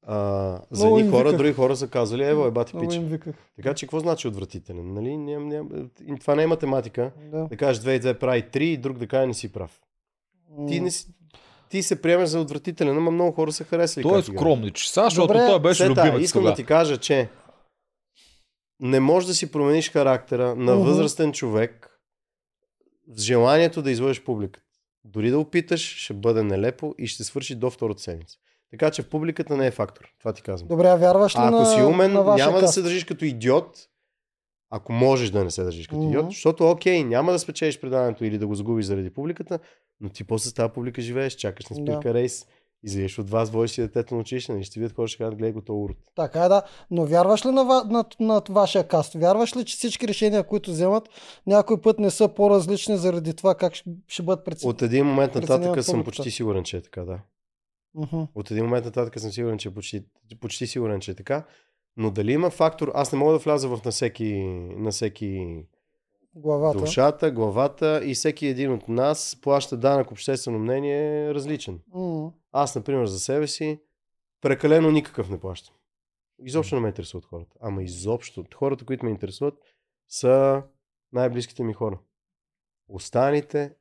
а, 0.08 0.62
за 0.72 0.88
едни 0.88 1.10
хора, 1.10 1.38
други 1.38 1.54
хора 1.54 1.76
са 1.76 1.88
казали, 1.88 2.24
ево, 2.24 2.46
еба 2.46 2.66
ти 2.66 2.76
Много 2.76 3.10
пич. 3.10 3.36
Така 3.56 3.74
че 3.74 3.86
какво 3.86 4.00
значи 4.00 4.28
отвратителен? 4.28 4.94
Нали? 4.94 5.18
Ням, 5.18 5.48
ням, 5.48 5.70
това 6.22 6.36
не 6.36 6.44
е 6.44 6.48
математика. 6.48 7.12
Да. 7.32 7.48
Да 7.48 7.58
кажеш 7.58 7.84
2 7.84 7.98
и 7.98 8.02
2 8.02 8.20
прави 8.20 8.44
3 8.44 8.60
и 8.60 8.78
друг 8.78 8.98
да 8.98 9.08
каже 9.08 9.28
не 9.28 9.34
си 9.34 9.52
прав. 9.52 9.82
Ти, 10.68 10.80
не 10.82 10.92
си, 10.92 11.08
ти 11.70 11.84
се 11.84 12.02
приемаш 12.02 12.30
за 12.30 12.40
отвратителен, 12.40 12.98
ама 12.98 13.12
много 13.12 13.32
хора 13.32 13.52
са 13.52 13.64
харесали. 13.64 14.04
Той 14.04 14.20
е 14.20 14.24
скромнич. 14.24 14.86
Сега, 14.88 15.04
защото 15.04 15.28
Добре, 15.28 15.48
той 15.48 15.60
беше 15.60 15.84
Сета, 15.88 16.02
любимец 16.02 16.26
искам 16.26 16.44
да 16.44 16.56
ти 16.56 16.64
кажа, 16.66 16.98
че 16.98 17.30
не 18.80 19.00
можеш 19.00 19.28
да 19.28 19.34
си 19.34 19.52
промениш 19.52 19.92
характера 19.92 20.56
на 20.56 20.76
Мгм. 20.76 20.84
възрастен 20.84 21.34
човек 21.34 22.00
с 23.08 23.24
желанието 23.24 23.82
да 23.82 23.92
излъжеш 23.92 24.24
публиката. 24.24 24.66
Дори 25.04 25.30
да 25.30 25.40
опиташ, 25.40 25.96
ще 25.98 26.14
бъде 26.14 26.44
нелепо 26.44 26.96
и 26.98 27.08
ще 27.08 27.24
свърши 27.24 27.56
до 27.56 27.70
втората 27.70 28.02
седмица. 28.02 28.38
Така 28.72 28.92
че 28.92 29.10
публиката 29.10 29.58
не 29.58 29.68
е 29.68 29.72
фактор. 29.72 30.06
Това 30.20 30.34
ти 30.34 30.42
казвам. 30.42 30.68
Добре, 30.68 30.88
а 30.88 30.96
вярваш 30.96 31.36
ли 31.36 31.40
А 31.40 31.48
ако 31.48 31.56
на, 31.56 31.66
си 31.66 31.82
умен, 31.82 32.14
на 32.14 32.36
няма 32.36 32.54
да 32.58 32.60
каст? 32.60 32.74
се 32.74 32.82
държиш 32.82 33.04
като 33.04 33.26
идиот, 33.26 33.78
ако 34.70 34.94
можеш 34.94 35.30
да 35.30 35.44
не 35.44 35.52
се 35.52 35.64
държиш 35.64 35.88
като 35.88 36.02
идиот, 36.04 36.26
защото 36.26 36.70
окей, 36.70 37.04
няма 37.04 37.32
да 37.32 37.40
спечелиш 37.40 37.80
предаването 37.80 38.26
или 38.26 38.38
да 38.38 38.48
го 38.48 38.56
загубиш 38.56 38.86
заради 38.86 39.10
публиката, 39.10 39.60
но 40.02 40.10
ти 40.10 40.24
после 40.24 40.50
с 40.50 40.54
тази 40.54 40.74
публика 40.74 41.02
живееш, 41.02 41.34
чакаш 41.36 41.66
на 41.70 41.76
спирка 41.76 42.14
рейс, 42.14 42.46
излизаш 42.84 43.20
от 43.20 43.30
вас, 43.30 43.50
водиш 43.50 43.72
си 43.72 43.82
детето 43.82 44.16
на 44.16 44.22
училище, 44.22 44.52
нали 44.54 44.64
ще 44.64 44.80
видят 44.80 44.96
хора, 44.96 45.08
ще 45.08 45.18
кажат, 45.18 45.36
гледай 45.36 45.52
го 45.52 45.62
то 45.62 45.74
урод. 45.76 45.98
Така 46.16 46.46
е, 46.46 46.50
да. 46.50 46.62
Но 46.92 47.06
вярваш 47.06 47.46
ли 47.46 47.52
на, 47.52 47.66
ва- 47.66 47.86
на, 47.90 48.06
на 48.20 48.42
вашия 48.50 48.88
каст? 48.88 49.14
Вярваш 49.14 49.56
ли, 49.56 49.66
че 49.66 49.78
всички 49.78 50.08
решения, 50.08 50.44
които 50.44 50.72
вземат, 50.72 51.10
някой 51.48 51.82
път 51.82 52.00
не 52.00 52.12
са 52.12 52.28
по-различни 52.28 52.98
заради 52.98 53.34
това 53.34 53.56
как 53.56 53.76
ще, 53.76 53.90
ще 54.08 54.24
бъдат 54.24 54.46
преценени? 54.46 54.72
От 54.72 54.82
един 54.82 55.06
момент 55.06 55.36
нататък 55.36 55.84
съм 55.84 56.04
почти 56.04 56.32
сигурен, 56.32 56.64
че 56.64 56.78
е 56.78 56.82
така, 56.82 57.06
да. 57.06 57.20
Мгм. 57.96 58.22
От 58.36 58.52
един 58.52 58.64
момент 58.64 58.86
нататък 58.86 59.20
съм 59.20 59.32
сигурен, 59.32 59.58
че 59.58 59.68
е 59.68 59.72
почти, 59.72 60.04
почти 60.40 60.68
сигурен, 60.68 61.00
че 61.00 61.12
е 61.12 61.16
така. 61.16 61.46
Но 61.98 62.12
дали 62.12 62.32
има 62.32 62.50
фактор, 62.50 62.92
аз 62.94 63.12
не 63.12 63.20
мога 63.20 63.32
да 63.32 63.40
вляза 63.40 63.70
в 63.70 63.86
на 63.86 63.92
всеки, 63.92 64.34
на 64.78 64.92
всеки 64.92 65.64
Главата. 66.36 66.80
душата, 66.80 67.32
главата 67.32 68.02
и 68.06 68.14
всеки 68.14 68.48
един 68.48 68.72
от 68.72 68.88
нас 68.88 69.38
плаща 69.42 69.78
данък 69.78 70.12
обществено 70.12 70.60
мнение 70.60 71.34
различен. 71.34 71.80
М. 71.94 72.32
Аз, 72.52 72.76
например, 72.76 73.06
за 73.06 73.20
себе 73.20 73.48
си, 73.48 73.80
прекалено 74.42 74.92
никакъв 74.92 75.30
не 75.30 75.40
плащам. 75.40 75.76
Изобщо 76.46 76.76
не 76.76 76.82
ме 76.82 76.88
интересуват 76.88 77.26
хората. 77.26 77.56
Ама 77.62 77.84
изобщо. 77.84 78.46
Хората, 78.56 78.86
които 78.86 79.06
ме 79.06 79.12
интересуват, 79.12 79.54
са 80.08 80.64
най-близките 81.14 81.64
ми 81.64 81.74
хора. 81.74 82.00
Останите, 82.88 83.74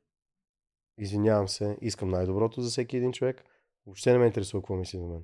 извинявам 0.97 1.47
се, 1.47 1.77
искам 1.81 2.09
най-доброто 2.09 2.61
за 2.61 2.69
всеки 2.69 2.97
един 2.97 3.11
човек. 3.11 3.43
Въобще 3.85 4.11
не 4.11 4.17
ме 4.17 4.25
интересува 4.25 4.61
какво 4.61 4.75
мисли 4.75 4.99
за 4.99 5.05
мен. 5.05 5.23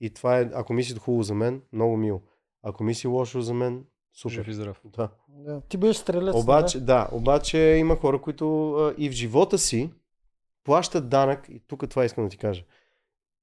И 0.00 0.10
това 0.10 0.38
е, 0.38 0.50
ако 0.54 0.72
мисли 0.72 0.98
хубаво 0.98 1.22
за 1.22 1.34
мен, 1.34 1.62
много 1.72 1.96
мило. 1.96 2.22
Ако 2.62 2.84
мисли 2.84 3.08
лошо 3.08 3.40
за 3.40 3.54
мен, 3.54 3.84
Жив 4.28 4.32
супер. 4.32 4.46
и 4.50 4.54
здрав. 4.54 4.80
Да. 4.84 5.08
Да. 5.28 5.60
Ти 5.68 5.76
беше 5.76 6.00
стрелец. 6.00 6.34
Обаче, 6.34 6.80
да, 6.80 7.08
обаче 7.12 7.58
има 7.58 7.96
хора, 7.96 8.20
които 8.20 8.72
а, 8.74 8.94
и 8.98 9.08
в 9.08 9.12
живота 9.12 9.58
си 9.58 9.90
плащат 10.64 11.08
данък, 11.08 11.46
и 11.48 11.60
тук 11.66 11.88
това 11.90 12.04
искам 12.04 12.24
да 12.24 12.30
ти 12.30 12.36
кажа, 12.36 12.64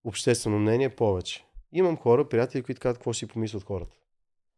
обществено 0.03 0.59
мнение 0.59 0.95
повече. 0.95 1.45
Имам 1.71 1.97
хора, 1.97 2.29
приятели, 2.29 2.63
които 2.63 2.81
казват 2.81 2.97
какво 2.97 3.13
си 3.13 3.27
помислят 3.27 3.63
хората. 3.63 3.97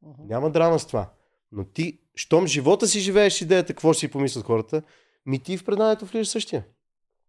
Мгм. 0.01 0.21
Няма 0.27 0.49
драма 0.49 0.79
с 0.79 0.87
това. 0.87 1.09
Но 1.51 1.63
ти, 1.63 1.99
щом 2.15 2.47
живота 2.47 2.87
си 2.87 2.99
живееш 2.99 3.41
идеята 3.41 3.73
какво 3.73 3.93
ще 3.93 3.99
си 3.99 4.11
помислят 4.11 4.45
хората, 4.45 4.81
ми 5.25 5.39
ти 5.39 5.57
в 5.57 5.65
преданието 5.65 6.05
влизаш 6.05 6.27
същия. 6.27 6.65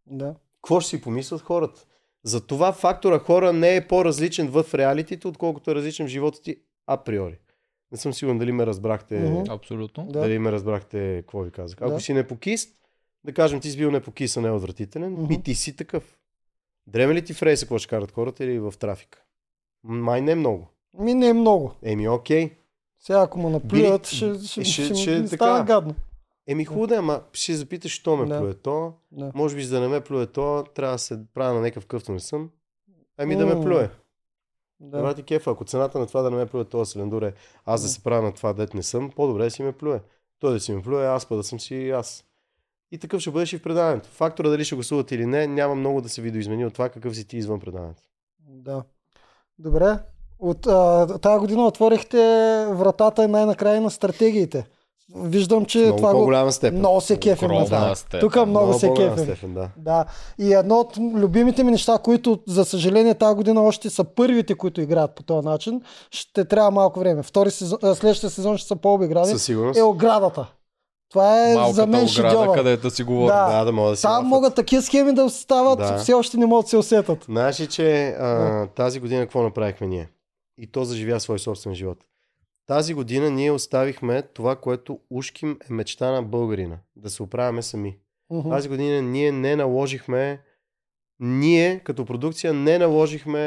Да. 0.06 0.34
Какво 0.62 0.80
ще 0.80 0.90
си 0.90 1.00
помислят 1.00 1.40
хората? 1.40 1.86
Затова 2.24 2.72
фактора 2.72 3.18
хора 3.18 3.52
не 3.52 3.76
е 3.76 3.86
по-различен 3.86 4.48
в 4.48 4.64
реалитите, 4.74 5.28
отколкото 5.28 5.70
е 5.70 5.74
различен 5.74 6.06
в 6.06 6.10
живота 6.10 6.42
ти 6.42 6.56
априори. 6.86 7.38
Не 7.92 7.98
съм 7.98 8.14
сигурен 8.14 8.38
дали 8.38 8.52
ме 8.52 8.66
разбрахте. 8.66 9.18
Мгм. 9.20 9.50
Абсолютно. 9.50 10.06
Да. 10.06 10.20
Дали 10.20 10.38
ме 10.38 10.52
разбрахте 10.52 11.16
какво 11.16 11.40
ви 11.40 11.50
казах. 11.50 11.78
Ако 11.80 11.90
Да. 11.90 12.00
си 12.00 12.12
непокист, 12.12 12.76
Да 13.24 13.32
кажем, 13.32 13.60
ти 13.60 13.70
си 13.70 13.76
бил 13.78 13.90
непокисан, 13.90 14.42
неотвратителен, 14.42 15.12
Мгм. 15.12 15.32
и 15.32 15.42
ти 15.42 15.54
си 15.54 15.76
такъв. 15.76 16.18
Дреме 16.86 17.14
ли 17.14 17.24
ти 17.24 17.34
в 17.34 17.42
рейса, 17.42 17.64
какво 17.64 17.78
ще 17.78 17.88
карат 17.88 18.12
хората 18.12 18.44
или 18.44 18.58
в 18.58 18.74
трафика? 18.78 19.22
Май 19.84 20.20
не 20.20 20.34
много. 20.34 20.68
Ми 20.98 21.14
не 21.14 21.28
е 21.28 21.32
много. 21.32 21.72
Еми, 21.82 22.08
окей. 22.08 22.50
Сега 22.98 23.20
ако 23.20 23.38
му 23.38 23.50
наплюят, 23.50 24.06
ще, 24.06 24.16
ще, 24.36 24.64
ще- 24.64 24.84
ще, 24.84 24.94
ще 24.94 25.10
ми 25.12 25.24
така. 25.24 25.36
става 25.36 25.64
гадно. 25.64 25.94
Еми, 26.50 26.64
хубаво 26.64 26.86
да 26.86 26.94
е, 26.94 26.98
ама 26.98 27.22
ще 27.32 27.54
запиташ, 27.54 27.92
що 27.92 28.16
ме 28.16 28.26
Да. 28.26 28.38
плюе 28.38 28.54
то. 28.54 28.92
Да. 29.12 29.32
Може 29.34 29.56
би, 29.56 29.64
за 29.64 29.74
да 29.74 29.80
не 29.80 29.88
ме 29.88 30.00
плюе 30.00 30.26
то, 30.26 30.64
трябва 30.74 30.94
да 30.94 30.98
се 30.98 31.20
правя 31.34 31.54
на 31.54 31.60
някакъв 31.60 31.86
къвто 31.86 32.12
не 32.12 32.20
съм. 32.20 32.50
Ами 33.18 33.36
да 33.36 33.46
ме 33.46 33.60
плюе. 33.60 33.90
Да. 34.80 35.02
Да. 35.02 35.14
ти 35.14 35.22
кефа, 35.22 35.50
ако 35.50 35.64
цената 35.64 35.98
на 35.98 36.06
това 36.06 36.22
да 36.22 36.30
не 36.30 36.36
ме 36.36 36.46
плюе 36.46 36.64
този 36.64 36.90
силендур 36.90 37.22
е 37.22 37.34
аз 37.64 37.82
да 37.82 37.88
се 37.88 38.02
правя 38.02 38.22
на 38.22 38.32
това, 38.32 38.52
дет 38.52 38.74
не 38.74 38.82
съм, 38.82 39.10
по-добре 39.16 39.44
да 39.44 39.50
си 39.50 39.62
ме 39.62 39.72
плюе. 39.72 40.00
Той 40.38 40.52
да 40.52 40.60
си 40.60 40.72
ме 40.72 40.82
плюе, 40.82 41.06
аз 41.06 41.26
па 41.26 41.36
да 41.36 41.42
съм 41.42 41.60
си 41.60 41.90
аз. 41.90 42.24
И 42.92 42.98
такъв 42.98 43.20
ще 43.20 43.30
бъдеш 43.30 43.52
и 43.52 43.58
в 43.58 43.62
предаването. 43.62 44.08
Фактора 44.08 44.48
дали 44.48 44.64
ще 44.64 44.74
гласуват 44.74 45.12
или 45.12 45.26
не, 45.26 45.46
няма 45.46 45.74
много 45.74 46.00
да 46.00 46.08
се 46.08 46.22
видоизмени 46.22 46.66
от 46.66 46.72
това 46.72 46.88
какъв 46.88 47.16
си 47.16 47.24
ти 47.24 47.36
извън 47.36 47.60
предаването. 47.60 48.02
Да. 48.38 48.82
Добре. 49.58 49.98
От 50.38 50.66
а, 50.66 51.18
тази 51.18 51.40
година 51.40 51.66
отворихте 51.66 52.16
вратата 52.70 53.28
най-накрая 53.28 53.80
на 53.80 53.90
стратегиите. 53.90 54.66
Виждам, 55.16 55.64
че 55.64 55.78
Много 55.78 55.96
това 55.96 56.12
го... 56.12 56.18
по-голяма 56.18 56.52
степен. 56.52 56.78
Много 56.78 57.00
се 57.00 57.16
кефим 57.16 57.48
на 57.48 57.64
това. 57.64 57.94
Тук 58.20 58.46
много 58.46 58.72
се 58.72 58.86
по-голяма 58.86 59.10
кефим. 59.12 59.26
степен, 59.26 59.54
да. 59.54 59.68
Да. 59.76 60.04
И 60.38 60.52
едно 60.52 60.76
от 60.76 60.98
любимите 60.98 61.64
ми 61.64 61.70
неща, 61.70 61.98
които 61.98 62.38
за 62.48 62.64
съжаление 62.64 63.14
тази 63.14 63.34
година 63.34 63.62
още 63.62 63.90
са 63.90 64.04
първите, 64.04 64.54
които 64.54 64.80
играят 64.80 65.14
по 65.14 65.22
този 65.22 65.46
начин, 65.46 65.82
ще 66.10 66.44
трябва 66.44 66.70
малко 66.70 67.00
време. 67.00 67.22
Втори 67.22 67.50
сезон, 67.50 67.78
следващия 67.82 68.30
сезон 68.30 68.56
ще 68.56 68.68
са 68.68 68.76
по-обиграни. 68.76 69.26
Със 69.26 69.42
сигурност. 69.42 69.78
Е 69.78 69.82
оградата. 69.82 70.46
Това 71.10 71.50
е 71.50 71.54
Малката 71.54 71.74
за 71.74 71.86
мен 71.86 71.94
ограда, 71.94 72.08
шедьовър. 72.08 72.52
където 72.54 72.90
си 72.90 73.02
говорим. 73.02 73.26
Да. 73.26 73.58
Да, 73.58 73.64
да 73.64 73.72
мога 73.72 73.90
да 73.90 73.96
си 73.96 74.02
Там 74.02 74.12
лафат. 74.12 74.26
могат 74.26 74.54
такива 74.54 74.82
схеми 74.82 75.14
да 75.14 75.30
стават, 75.30 75.78
Да. 75.78 75.96
все 75.98 76.12
още 76.12 76.36
не 76.36 76.46
могат 76.46 76.64
да 76.64 76.70
се 76.70 76.76
усетат. 76.76 77.24
Знаеш 77.24 77.60
ли, 77.60 77.66
че 77.66 78.08
а, 78.08 78.66
тази 78.66 79.00
година 79.00 79.20
какво 79.22 79.42
направихме 79.42 79.86
ние? 79.86 80.08
И 80.58 80.66
то 80.66 80.84
заживя 80.84 81.20
свой 81.20 81.38
собствен 81.38 81.74
живот. 81.74 81.98
Тази 82.70 82.94
година 82.94 83.30
ние 83.30 83.50
оставихме 83.50 84.22
това, 84.22 84.56
което 84.56 85.00
ушким 85.10 85.58
е 85.70 85.72
мечта 85.72 86.10
на 86.10 86.22
българина. 86.22 86.78
Да 86.96 87.10
се 87.10 87.22
оправяме 87.22 87.62
сами. 87.62 87.98
Мгм. 88.30 88.50
Тази 88.50 88.68
година 88.68 89.02
ние 89.02 89.32
не 89.32 89.56
наложихме, 89.56 90.40
ние 91.20 91.80
като 91.80 92.04
продукция 92.04 92.54
не 92.54 92.78
наложихме 92.78 93.40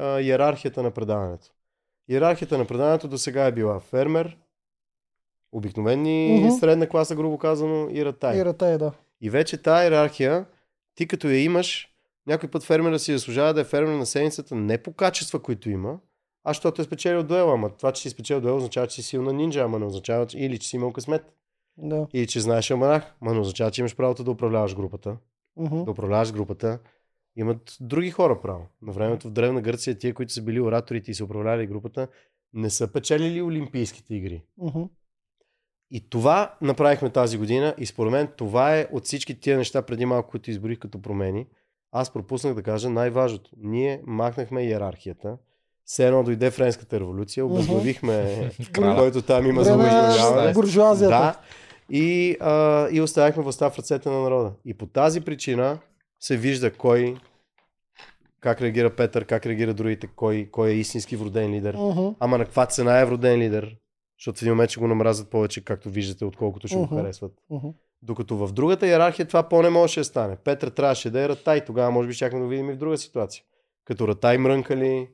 а, 0.00 0.20
иерархията 0.20 0.82
на 0.82 0.90
предаването. 0.90 1.46
Иерархията 2.08 2.58
на 2.58 2.64
предаването 2.64 3.08
до 3.08 3.18
сега 3.18 3.46
е 3.46 3.52
била 3.52 3.80
фермер, 3.80 4.38
обикновени 5.52 6.40
Мгм. 6.40 6.50
средна 6.50 6.86
класа, 6.86 7.14
грубо 7.14 7.38
казано, 7.38 7.88
и 7.90 8.04
ратай. 8.04 8.38
И 8.38 8.44
рата 8.44 8.66
е, 8.66 8.78
да. 8.78 8.92
И 9.20 9.30
вече 9.30 9.62
тази 9.62 9.84
иерархия, 9.84 10.46
ти 10.94 11.08
като 11.08 11.28
я 11.28 11.42
имаш, 11.42 11.88
някой 12.26 12.50
път 12.50 12.64
фермера 12.64 12.98
си 12.98 13.12
заслужава 13.12 13.54
да 13.54 13.60
е 13.60 13.64
фермер 13.64 13.94
на 13.94 14.06
седмицата 14.06 14.54
не 14.54 14.78
по 14.78 14.92
качества, 14.92 15.42
които 15.42 15.70
има, 15.70 15.98
а 16.44 16.50
защото 16.50 16.82
е 16.82 16.84
спечелил 16.84 17.22
дуела. 17.22 17.52
Ама 17.52 17.70
това, 17.70 17.92
че 17.92 18.02
си 18.02 18.10
спечелил 18.10 18.40
дуел, 18.40 18.56
означава, 18.56 18.86
че 18.86 18.94
си 18.94 19.02
силна 19.02 19.32
нинджа, 19.32 19.60
ама 19.60 19.78
не 19.78 19.84
означава, 19.84 20.26
че... 20.26 20.38
или 20.38 20.58
че 20.58 20.68
си 20.68 20.76
имал 20.76 20.92
късмет. 20.92 21.32
да. 21.76 22.06
Или 22.14 22.26
че 22.26 22.40
знаеш 22.40 22.70
аманах, 22.70 23.14
ама 23.20 23.34
не 23.34 23.40
означава, 23.40 23.70
че 23.70 23.80
имаш 23.80 23.96
правото 23.96 24.24
да 24.24 24.30
управляваш 24.30 24.76
групата. 24.76 25.16
Мгм. 25.56 25.84
Да 25.84 25.90
управляваш 25.90 26.32
групата. 26.32 26.78
Имат 27.36 27.76
други 27.80 28.10
хора 28.10 28.40
право. 28.40 28.66
На 28.82 28.92
времето 28.92 29.28
в 29.28 29.30
Древна 29.30 29.60
Гърция, 29.60 29.98
тия, 29.98 30.14
които 30.14 30.32
са 30.32 30.42
били 30.42 30.60
ораторите 30.60 31.10
и 31.10 31.14
са 31.14 31.24
управлявали 31.24 31.66
групата, 31.66 32.08
не 32.52 32.70
са 32.70 32.92
печелили 32.92 33.42
Олимпийските 33.42 34.14
игри. 34.14 34.42
Мгм. 34.58 34.82
И 35.90 36.10
това 36.10 36.56
направихме 36.62 37.10
тази 37.10 37.38
година 37.38 37.74
и 37.78 37.86
според 37.86 38.12
мен 38.12 38.28
това 38.36 38.78
е 38.78 38.88
от 38.92 39.04
всички 39.04 39.40
тия 39.40 39.58
неща 39.58 39.82
преди 39.82 40.06
малко, 40.06 40.30
които 40.30 40.50
изборих 40.50 40.78
като 40.78 41.02
промени. 41.02 41.46
Аз 41.92 42.12
пропуснах 42.12 42.54
да 42.54 42.62
кажа 42.62 42.90
най-важното. 42.90 43.50
Ние 43.56 44.02
махнахме 44.06 44.64
иерархията. 44.64 45.38
Все 45.86 46.06
едно 46.06 46.22
дойде 46.22 46.50
Френската 46.50 47.00
революция, 47.00 47.46
обезглавихме 47.46 48.50
който 48.96 49.22
там 49.22 49.46
има 49.46 49.64
за 49.64 49.70
е 49.70 49.74
обезглавяване. 49.74 50.52
буржуазията. 50.52 51.10
Да. 51.10 51.40
И, 51.90 52.36
а, 52.40 52.88
и 52.90 53.00
оставихме 53.00 53.42
властта 53.42 53.70
в 53.70 53.78
ръцете 53.78 54.08
на 54.08 54.20
народа. 54.20 54.52
И 54.64 54.74
по 54.74 54.86
тази 54.86 55.20
причина 55.20 55.78
се 56.20 56.36
вижда 56.36 56.72
кой, 56.72 57.16
как 58.40 58.62
реагира 58.62 58.96
Петър, 58.96 59.24
как 59.24 59.46
реагира 59.46 59.74
другите, 59.74 60.06
кой, 60.06 60.48
кой 60.52 60.68
е 60.70 60.74
истински 60.74 61.16
вроден 61.16 61.54
лидер. 61.54 61.74
Мгм. 61.74 62.08
Ама 62.20 62.38
на 62.38 62.44
каква 62.44 62.66
цена 62.66 63.00
е 63.00 63.04
вроден 63.04 63.38
лидер? 63.38 63.76
Защото 64.18 64.38
в 64.38 64.42
един 64.42 64.52
момент 64.52 64.70
ще 64.70 64.80
го 64.80 64.86
намразят 64.86 65.30
повече, 65.30 65.64
както 65.64 65.90
виждате, 65.90 66.24
отколкото 66.24 66.68
ще 66.68 66.76
Мгм. 66.78 66.86
го 66.86 66.96
харесват. 66.96 67.32
Мгм. 67.50 67.68
Докато 68.02 68.36
в 68.36 68.52
другата 68.52 68.86
иерархия 68.86 69.26
това 69.26 69.42
по-не 69.42 69.70
можеше 69.70 70.00
да 70.00 70.04
стане. 70.04 70.36
Петър 70.36 70.68
трябваше 70.68 71.10
да 71.10 71.20
е 71.20 71.28
Ратай. 71.28 71.64
Тогава 71.64 71.90
може 71.90 72.08
би 72.08 72.14
щяхме 72.14 72.38
да 72.38 72.44
го 72.44 72.50
видим 72.50 72.70
и 72.70 72.74
в 72.74 72.78
друга 72.78 72.98
ситуация. 72.98 73.42
Като 73.84 74.08
Ратай 74.08 74.38
мрънкали, 74.38 75.08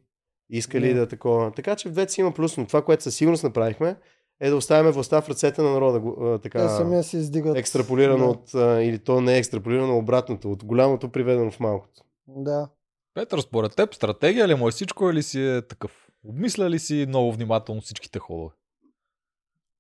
искали 0.51 0.89
Да. 0.89 0.95
да, 0.95 1.01
да 1.01 1.07
такова. 1.07 1.53
Така 1.53 1.77
че 1.77 1.89
в 1.89 1.93
двете 1.93 2.13
си 2.13 2.21
има 2.21 2.33
плюс, 2.33 2.57
но 2.57 2.67
това, 2.67 2.83
което 2.83 3.03
със 3.03 3.15
сигурност 3.17 3.45
направихме, 3.45 3.97
е 4.41 4.51
да 4.51 4.57
оставяме 4.57 4.91
властта 4.91 5.21
в 5.23 5.29
ръцете 5.29 5.63
на 5.63 5.71
народа. 5.71 6.03
а, 6.21 6.39
Така, 6.39 6.69
самия 6.69 7.03
се 7.03 7.17
издигат. 7.17 7.57
екстраполирано 7.57 8.25
Да. 8.25 8.31
от, 8.31 8.55
а, 8.55 8.83
или 8.83 8.99
то 8.99 9.21
не 9.21 9.35
е 9.35 9.39
екстраполирано, 9.39 9.99
обратното, 9.99 10.53
от 10.53 10.65
голямото 10.65 11.09
приведено 11.09 11.51
в 11.51 11.61
малкото. 11.61 12.03
Да. 12.29 12.69
Петър, 13.15 13.41
според 13.41 13.77
теб, 13.77 13.95
стратегия 13.95 14.49
ли 14.49 14.55
му 14.55 14.69
е 14.69 14.73
всичко 14.73 15.11
или 15.11 15.23
си 15.23 15.47
е 15.47 15.63
такъв? 15.63 16.09
Обмисля 16.25 16.71
ли 16.71 16.79
си 16.79 17.05
много 17.09 17.33
внимателно 17.33 17.81
всичките 17.81 18.19
ходове? 18.19 18.51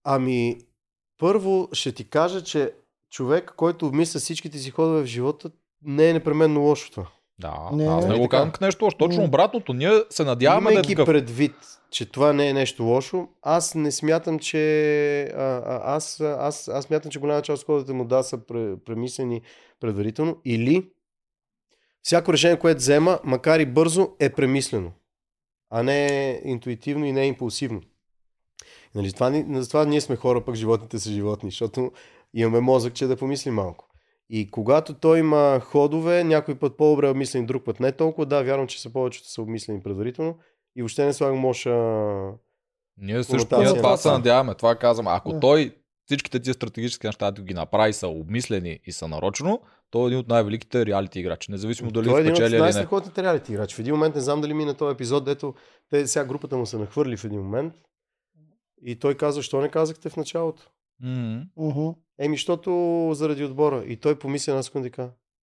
Ами, 0.05 0.59
първо 1.18 1.68
ще 1.72 1.92
ти 1.92 2.10
кажа, 2.10 2.44
че 2.44 2.72
човек, 3.10 3.52
който 3.56 3.86
обмисля 3.86 4.20
всичките 4.20 4.59
си 4.59 4.70
ходове 4.70 5.02
в 5.02 5.06
живота, 5.06 5.51
не 5.82 6.10
е 6.10 6.12
непременно 6.12 6.60
лошо 6.62 6.90
това. 6.90 7.09
Да, 7.40 7.68
Не, 7.72 7.86
аз 7.86 8.06
не 8.06 8.14
е 8.14 8.18
го 8.18 8.28
казвам 8.28 8.52
к 8.52 8.60
нещо 8.60 8.84
лошо. 8.84 8.96
Точно 8.96 9.24
обратното. 9.24 9.72
Ние 9.72 10.02
се 10.10 10.24
надяваме 10.24 10.70
да 10.70 10.70
е 10.70 10.74
Имайки 10.74 10.94
предвид, 10.94 11.54
че 11.90 12.06
това 12.06 12.32
не 12.32 12.48
е 12.48 12.52
нещо 12.52 12.84
лошо, 12.84 13.28
аз 13.42 13.74
не 13.74 13.92
смятам, 13.92 14.38
че 14.38 15.22
а, 15.22 15.62
а, 15.66 15.80
аз, 15.96 16.20
аз, 16.20 16.68
аз 16.68 16.84
смятам, 16.84 17.10
че 17.10 17.18
голяма 17.18 17.42
част 17.42 17.62
от 17.62 17.66
ходовете 17.66 17.92
му 17.92 18.04
да 18.04 18.22
са 18.22 18.38
пре, 18.38 18.76
премислени 18.76 19.42
предварително 19.80 20.36
или 20.44 20.90
всяко 22.02 22.32
решение, 22.32 22.58
което 22.58 22.78
взема, 22.78 23.18
макар 23.24 23.60
и 23.60 23.66
бързо, 23.66 24.08
е 24.18 24.32
премислено, 24.32 24.92
а 25.70 25.82
не 25.82 26.06
е 26.06 26.40
интуитивно 26.44 27.06
и 27.06 27.12
не 27.12 27.22
е 27.22 27.26
импулсивно. 27.26 27.80
Нали, 28.94 29.12
това, 29.12 29.44
затова 29.50 29.84
ние 29.84 30.00
сме 30.00 30.16
хора, 30.16 30.44
пък 30.44 30.54
животните 30.54 30.98
са 30.98 31.10
животни, 31.10 31.50
защото 31.50 31.92
имаме 32.34 32.60
мозък, 32.60 32.94
че 32.94 33.06
да 33.06 33.16
помислим 33.16 33.54
малко. 33.54 33.89
И 34.32 34.51
когато 34.51 34.94
той 34.94 35.19
има 35.19 35.61
ходове, 35.61 36.24
някой 36.24 36.55
път 36.55 36.77
по-добре 36.77 37.09
обмислени, 37.09 37.47
друг 37.47 37.65
път 37.65 37.81
не 37.81 37.93
толкова, 37.93 38.27
да, 38.27 38.43
вярвам, 38.43 38.66
че 38.66 38.81
са 38.82 38.93
повечето 38.93 39.28
са 39.28 39.43
обмислени 39.43 39.82
предварително 39.82 40.39
и 40.77 40.82
въобще 40.82 41.05
не 41.05 41.12
слагам 41.12 41.44
лоша... 41.44 41.70
Ние 42.98 43.24
също 43.24 43.59
ние 43.59 43.74
това 43.74 43.97
се 43.97 44.09
надяваме. 44.09 44.55
Това 44.55 44.77
казвам. 44.77 45.07
Ако 45.09 45.32
Да. 45.32 45.40
той 45.40 45.74
всичките 46.05 46.40
тия 46.40 46.55
стратегически 46.55 47.07
неща 47.07 47.31
да 47.31 47.43
ги 47.43 47.55
направи 47.55 47.93
са 47.93 48.09
обмислени 48.09 48.81
и 48.86 48.93
са 48.93 49.09
нарочно, 49.09 49.61
той 49.90 50.05
е 50.05 50.07
един 50.07 50.19
от 50.19 50.28
най-великите 50.28 50.86
реалити 50.86 51.20
играчи. 51.20 51.51
Независимо 51.51 51.90
дали 51.90 52.07
той 52.07 52.19
е 52.19 52.20
един 52.20 52.44
от 52.44 52.61
най-страхотните 52.61 53.23
реалити 53.23 53.52
играчи. 53.52 53.77
В 53.77 53.78
един 53.78 53.94
момент 53.94 54.15
не 54.15 54.20
знам 54.20 54.40
дали 54.40 54.55
мина 54.55 54.74
този 54.74 54.94
епизод, 54.94 55.24
дето 55.24 55.55
те, 55.90 56.07
сега 56.07 56.24
групата 56.24 56.57
му 56.57 56.66
се 56.66 56.78
нахвърли 56.78 57.16
в 57.16 57.24
един 57.24 57.40
момент 57.40 57.74
и 58.85 58.97
той 58.97 59.15
каза, 59.15 59.43
що 59.43 59.61
не 59.61 59.69
казахте 59.69 60.09
в 60.09 60.16
началото? 60.16 60.70
Мгм. 61.02 61.90
Еми, 62.18 62.36
защото 62.36 63.10
заради 63.12 63.44
отбора. 63.44 63.85
И 63.86 63.97
той 63.97 64.18
помисли 64.18 64.51
една 64.51 64.62
секунда 64.62 64.90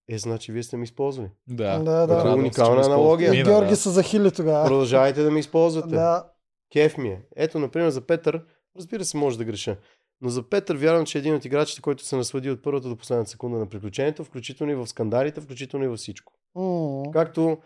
е, 0.08 0.18
значи 0.18 0.52
вие 0.52 0.62
сте 0.62 0.76
ме 0.76 0.84
използвали. 0.84 1.30
Да, 1.48 1.78
Да, 1.78 2.06
да. 2.06 2.20
Се, 2.20 2.26
че 2.26 2.34
Уникална 2.34 2.82
аналогия. 2.86 3.30
Мина, 3.30 3.44
Георги 3.44 3.70
да. 3.70 3.76
са 3.76 3.90
захили 3.90 4.30
тогава. 4.30 4.66
Продължавайте 4.66 5.22
да 5.22 5.30
ме 5.30 5.38
използвате. 5.38 5.88
Да. 5.88 6.30
Кеф 6.72 6.98
ми 6.98 7.08
е. 7.08 7.22
Ето, 7.36 7.58
например, 7.58 7.90
за 7.90 8.00
Петър, 8.00 8.42
разбира 8.76 9.04
се, 9.04 9.16
може 9.16 9.38
да 9.38 9.44
греша. 9.44 9.76
Но 10.20 10.28
за 10.28 10.42
Петър 10.42 10.76
вярвам, 10.76 11.06
че 11.06 11.18
е 11.18 11.20
един 11.20 11.34
от 11.34 11.44
играчите, 11.44 11.82
който 11.82 12.04
се 12.04 12.16
наслади 12.16 12.50
от 12.50 12.62
първата 12.62 12.88
до 12.88 12.96
последната 12.96 13.30
секунда 13.30 13.58
на 13.58 13.66
приключението, 13.66 14.24
включително 14.24 14.72
и 14.72 14.76
в 14.76 14.86
скандалите, 14.86 15.40
включително 15.40 15.84
и 15.84 15.88
във 15.88 15.98
всичко. 15.98 16.32
М. 16.54 17.02
Както 17.12 17.58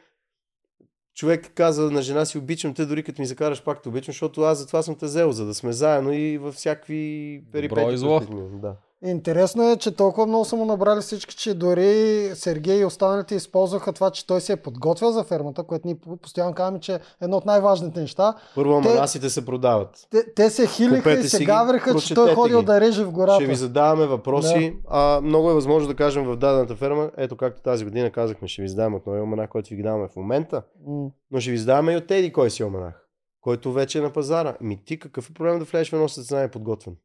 човек 1.14 1.52
каза 1.54 1.90
на 1.90 2.02
жена 2.02 2.24
си 2.24 2.38
обичам 2.38 2.74
те, 2.74 2.86
дори 2.86 3.02
като 3.02 3.22
ми 3.22 3.26
закараш 3.26 3.64
пак 3.64 3.82
те 3.82 3.88
обичам, 3.88 4.12
защото 4.12 4.42
аз 4.42 4.58
затова 4.58 4.82
съм 4.82 4.94
те 4.94 5.06
взел, 5.06 5.32
за 5.32 5.46
да 5.46 5.54
сме 5.54 5.72
заедно 5.72 6.12
и 6.12 6.38
във 6.38 6.54
всякакви 6.54 7.42
перипетии. 7.52 7.94
и 7.94 7.98
зло. 7.98 8.20
Да. 8.52 8.76
Интересно 9.04 9.70
е, 9.70 9.76
че 9.76 9.96
толкова 9.96 10.26
много 10.26 10.44
са 10.44 10.56
му 10.56 10.64
набрали 10.64 11.00
всички, 11.00 11.36
че 11.36 11.54
дори 11.54 12.30
Сергей 12.34 12.80
и 12.80 12.84
останалите 12.84 13.34
използваха 13.34 13.92
това, 13.92 14.10
че 14.10 14.26
той 14.26 14.40
се 14.40 14.52
е 14.52 14.56
подготвил 14.56 15.10
за 15.10 15.24
фермата, 15.24 15.62
което 15.62 15.86
ние 15.86 15.96
постоянно 16.22 16.54
казваме, 16.54 16.80
че 16.80 16.94
е 16.94 16.98
едно 17.20 17.36
от 17.36 17.44
най-важните 17.46 18.00
неща. 18.00 18.34
Първо, 18.54 18.82
Те- 18.82 18.88
аманасите 18.88 19.30
се 19.30 19.44
продават. 19.44 20.06
Те, 20.10 20.34
те 20.34 20.50
се 20.50 20.66
хилиха 20.66 20.96
Купете 20.96 21.26
и 21.26 21.28
се 21.28 21.44
гавриха, 21.44 21.84
че 21.90 22.14
той 22.14 22.24
прочетете 22.24 22.34
ходил 22.34 22.60
ги. 22.60 22.66
да 22.66 22.80
реже 22.80 23.04
в 23.04 23.10
гората. 23.12 23.34
Ще 23.34 23.46
ви 23.46 23.54
задаваме 23.54 24.06
въпроси. 24.06 24.76
А, 24.88 25.20
много 25.20 25.50
е 25.50 25.54
възможно 25.54 25.88
да 25.88 25.94
кажем 25.96 26.24
в 26.24 26.36
дадената 26.36 26.76
ферма, 26.76 27.10
ето 27.16 27.36
както 27.36 27.62
тази 27.62 27.84
година 27.84 28.10
казахме, 28.10 28.48
ще 28.48 28.62
ви 28.62 28.68
задаваме 28.68 28.96
от 28.96 29.06
новия 29.06 29.22
оманах, 29.22 29.48
който 29.50 29.68
ви 29.68 29.76
ги 29.76 29.82
даваме 29.82 30.08
в 30.08 30.16
момента, 30.16 30.62
М. 30.86 31.08
но 31.30 31.40
ще 31.40 31.50
ви 31.50 31.58
задаваме 31.58 31.92
и 31.92 31.96
от 31.96 32.10
Еди 32.10 32.32
кой 32.32 32.50
си 32.50 32.64
оманах, 32.64 33.06
който 33.40 33.72
вече 33.72 33.98
е 33.98 34.02
на 34.02 34.10
пазара. 34.12 34.56
Ми 34.60 34.84
ти 34.84 34.98
какъв 34.98 35.30
е 35.30 35.34
проблем 35.34 35.58
да 35.58 35.64
влезеш 35.64 35.90
в 35.90 35.92
едно 35.92 36.08
състезание 36.08 36.48
подготвен? 36.48 36.96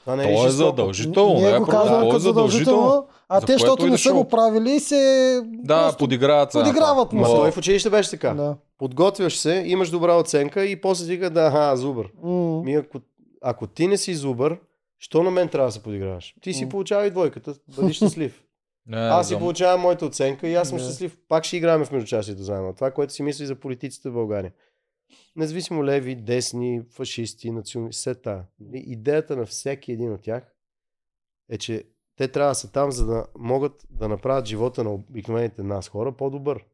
Това 0.00 0.16
не 0.16 0.24
е, 0.24 0.36
То 0.36 0.46
е 0.46 0.50
задължително. 0.50 1.34
Ние 1.34 1.50
не 1.50 1.56
е 1.56 1.58
го 1.58 1.66
казваме 1.66 2.06
е 2.06 2.08
като 2.08 2.18
задължително. 2.18 2.80
задължително, 2.82 3.06
а 3.28 3.40
те, 3.40 3.52
защото 3.52 3.86
не 3.86 3.98
са 3.98 4.02
шоу. 4.02 4.14
го 4.14 4.28
правили, 4.28 4.80
се... 4.80 5.40
Да, 5.44 5.96
подиграват 5.98 6.52
подиграват 6.52 7.12
му. 7.12 7.24
Се. 7.26 7.30
той 7.30 7.50
в 7.50 7.56
училище 7.56 7.90
беше 7.90 8.10
така. 8.10 8.34
Да. 8.34 8.56
Подготвяш 8.78 9.36
се, 9.36 9.62
имаш 9.66 9.90
добра 9.90 10.16
оценка 10.16 10.64
и 10.64 10.80
после 10.80 11.06
ти 11.06 11.30
да, 11.30 11.40
аха, 11.42 11.76
зубър. 11.76 12.08
Ми, 12.64 12.74
ако, 12.74 12.98
ако 13.42 13.66
ти 13.66 13.86
не 13.86 13.96
си 13.96 14.14
зубър, 14.14 14.58
що 14.98 15.22
на 15.22 15.30
мен 15.30 15.48
трябва 15.48 15.68
да 15.68 15.72
се 15.72 15.82
подиграваш? 15.82 16.34
Ти 16.40 16.52
си 16.54 16.64
М. 16.64 16.70
получавай 16.70 17.10
двойката, 17.10 17.54
бъди 17.76 17.92
щастлив. 17.94 18.40
Не, 18.86 18.96
Аз 18.98 19.28
си 19.28 19.38
получавам 19.38 19.80
моята 19.80 20.06
оценка 20.06 20.48
и 20.48 20.54
аз 20.54 20.68
съм 20.68 20.78
Да. 20.78 20.84
щастлив. 20.84 21.16
Пак 21.28 21.44
ще 21.44 21.56
играем 21.56 21.84
в 21.84 21.92
междучастието 21.92 22.42
заедно. 22.42 22.74
Това, 22.74 22.90
което 22.90 23.12
си 23.12 23.22
мисли 23.22 23.46
за 23.46 23.54
политиците 23.54 24.08
в 24.08 24.12
България. 24.12 24.52
Независимо 25.36 25.84
леви, 25.84 26.14
десни, 26.14 26.82
фашисти, 26.90 27.50
националисти, 27.50 28.00
все. 28.00 28.16
Нали, 28.60 28.84
Идеята 28.86 29.36
на 29.36 29.46
всеки 29.46 29.92
един 29.92 30.12
от 30.12 30.22
тях 30.22 30.54
е, 31.48 31.58
че 31.58 31.84
те 32.16 32.28
трябва 32.28 32.50
да 32.50 32.54
са 32.54 32.72
там, 32.72 32.92
за 32.92 33.06
да 33.06 33.26
могат 33.38 33.86
да 33.90 34.08
направят 34.08 34.46
живота 34.46 34.84
на 34.84 34.90
обикновените 34.90 35.62
нас 35.62 35.88
хора 35.88 36.12
по-добър. 36.12 36.64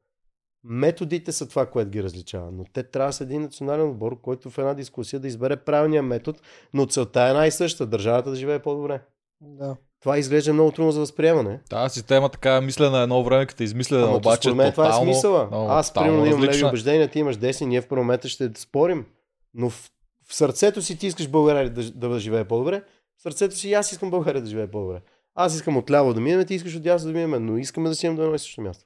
Методите 0.65 1.33
са 1.33 1.49
това, 1.49 1.71
което 1.71 1.91
ги 1.91 2.03
различава, 2.03 2.51
но 2.51 2.65
те 2.65 2.83
трябва 2.83 3.09
да 3.09 3.13
са 3.13 3.25
един 3.25 3.43
национален 3.43 3.89
отбор, 3.91 4.21
който 4.21 4.51
в 4.51 4.59
една 4.59 4.75
дискусия 4.75 5.21
да 5.21 5.29
избере 5.29 5.57
правилния 5.57 6.03
метод, 6.03 6.39
но 6.75 6.87
целта 6.87 7.23
е 7.23 7.29
една 7.29 7.47
и 7.47 7.51
съща 7.51 7.87
държавата 7.87 8.31
да 8.31 8.37
живее 8.37 8.63
по-добре. 8.63 9.03
Да. 9.41 9.77
Това 10.01 10.19
изглежда 10.19 10.53
много 10.53 10.73
трудно 10.73 10.93
за 10.93 11.01
възприемане. 11.01 11.61
Тази 11.69 11.95
система 11.95 12.29
така 12.29 12.57
е 12.57 12.61
мислена 12.61 12.99
едно 12.99 13.25
време, 13.25 13.47
като 13.47 13.63
е 13.63 13.65
измислена, 13.65 14.05
Ама 14.05 14.17
обаче 14.17 14.41
според 14.43 14.57
мен 14.57 14.73
това 14.73 14.89
е 14.89 15.03
смисъла. 15.03 15.47
много, 15.47 15.71
Аз, 15.71 15.95
примерно, 15.95 16.27
имам 16.27 16.43
леви 16.43 16.65
убеждения, 16.65 17.09
ти 17.09 17.19
имаш 17.19 17.37
десни, 17.37 17.67
ние 17.67 17.81
в 17.81 17.89
парламента 17.89 18.29
ще 18.29 18.51
спорим. 18.57 19.07
Но 19.55 19.71
в, 19.71 19.91
в 20.29 20.35
сърцето 20.35 20.83
си 20.83 20.99
ти 20.99 21.07
искаш 21.07 21.29
България 21.29 21.71
да, 21.71 21.91
да, 21.91 22.09
да 22.09 22.19
живее 22.19 22.45
по-добре. 22.45 22.83
В 23.19 23.23
сърцето 23.23 23.57
си 23.57 23.69
и 23.69 23.75
аз 23.75 23.93
искам 23.93 24.11
България 24.11 24.43
да 24.43 24.49
живее 24.49 24.67
по-добре. 24.67 25.01
Аз 25.35 25.55
искам 25.55 25.77
отляво 25.77 26.15
да 26.15 26.21
минем, 26.21 26.47
ти 26.47 26.55
искаш 26.55 26.77
отдясно 26.77 27.13
да 27.13 27.19
минем, 27.19 27.47
но 27.47 27.57
искаме 27.57 27.89
да 27.89 27.95
си 27.95 28.07
имам 28.07 28.17
до 28.17 28.23
едно 28.23 28.35
и 28.35 28.39
също 28.39 28.61
място. 28.61 28.85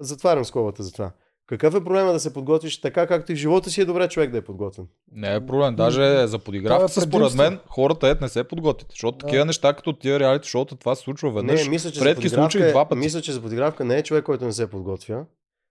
Затварям 0.00 0.44
скобата 0.44 0.82
за 0.82 0.92
това. 0.92 1.10
Какъв 1.46 1.74
е 1.74 1.84
проблема 1.84 2.12
да 2.12 2.20
се 2.20 2.32
подготвиш 2.32 2.80
така, 2.80 3.06
както 3.06 3.32
и 3.32 3.34
в 3.34 3.38
живота 3.38 3.70
си 3.70 3.80
е 3.80 3.84
добре 3.84 4.08
човек 4.08 4.30
да 4.30 4.38
е 4.38 4.40
подготвен? 4.40 4.86
Не 5.12 5.34
е 5.34 5.46
проблем. 5.46 5.76
Даже 5.76 6.26
за 6.26 6.38
подигравката, 6.38 7.00
е 7.00 7.02
според 7.02 7.34
мен, 7.34 7.58
хората 7.66 8.08
ед 8.08 8.20
не 8.20 8.28
се 8.28 8.44
подготвят. 8.44 8.90
Защото 8.90 9.18
Да. 9.18 9.26
такива 9.26 9.44
неща, 9.44 9.72
като 9.72 9.92
тия 9.92 10.20
реалити 10.20 10.48
шоута, 10.48 10.76
това 10.76 10.94
се 10.94 11.02
случва 11.02 11.30
веднъж. 11.30 11.64
не, 11.64 11.70
мисля, 11.70 11.90
че 11.90 12.00
в 12.00 12.02
за 12.02 12.08
редки 12.08 12.28
случаи 12.28 12.42
подигравка, 12.60 12.72
два 12.72 12.80
е, 12.80 12.88
пъти. 12.88 12.98
мисля, 12.98 13.20
че 13.20 13.32
за 13.32 13.40
подигравка 13.42 13.84
не 13.84 13.96
е 13.96 14.02
човек, 14.02 14.24
който 14.24 14.44
не 14.44 14.52
се 14.52 14.70
подготвя, 14.70 15.24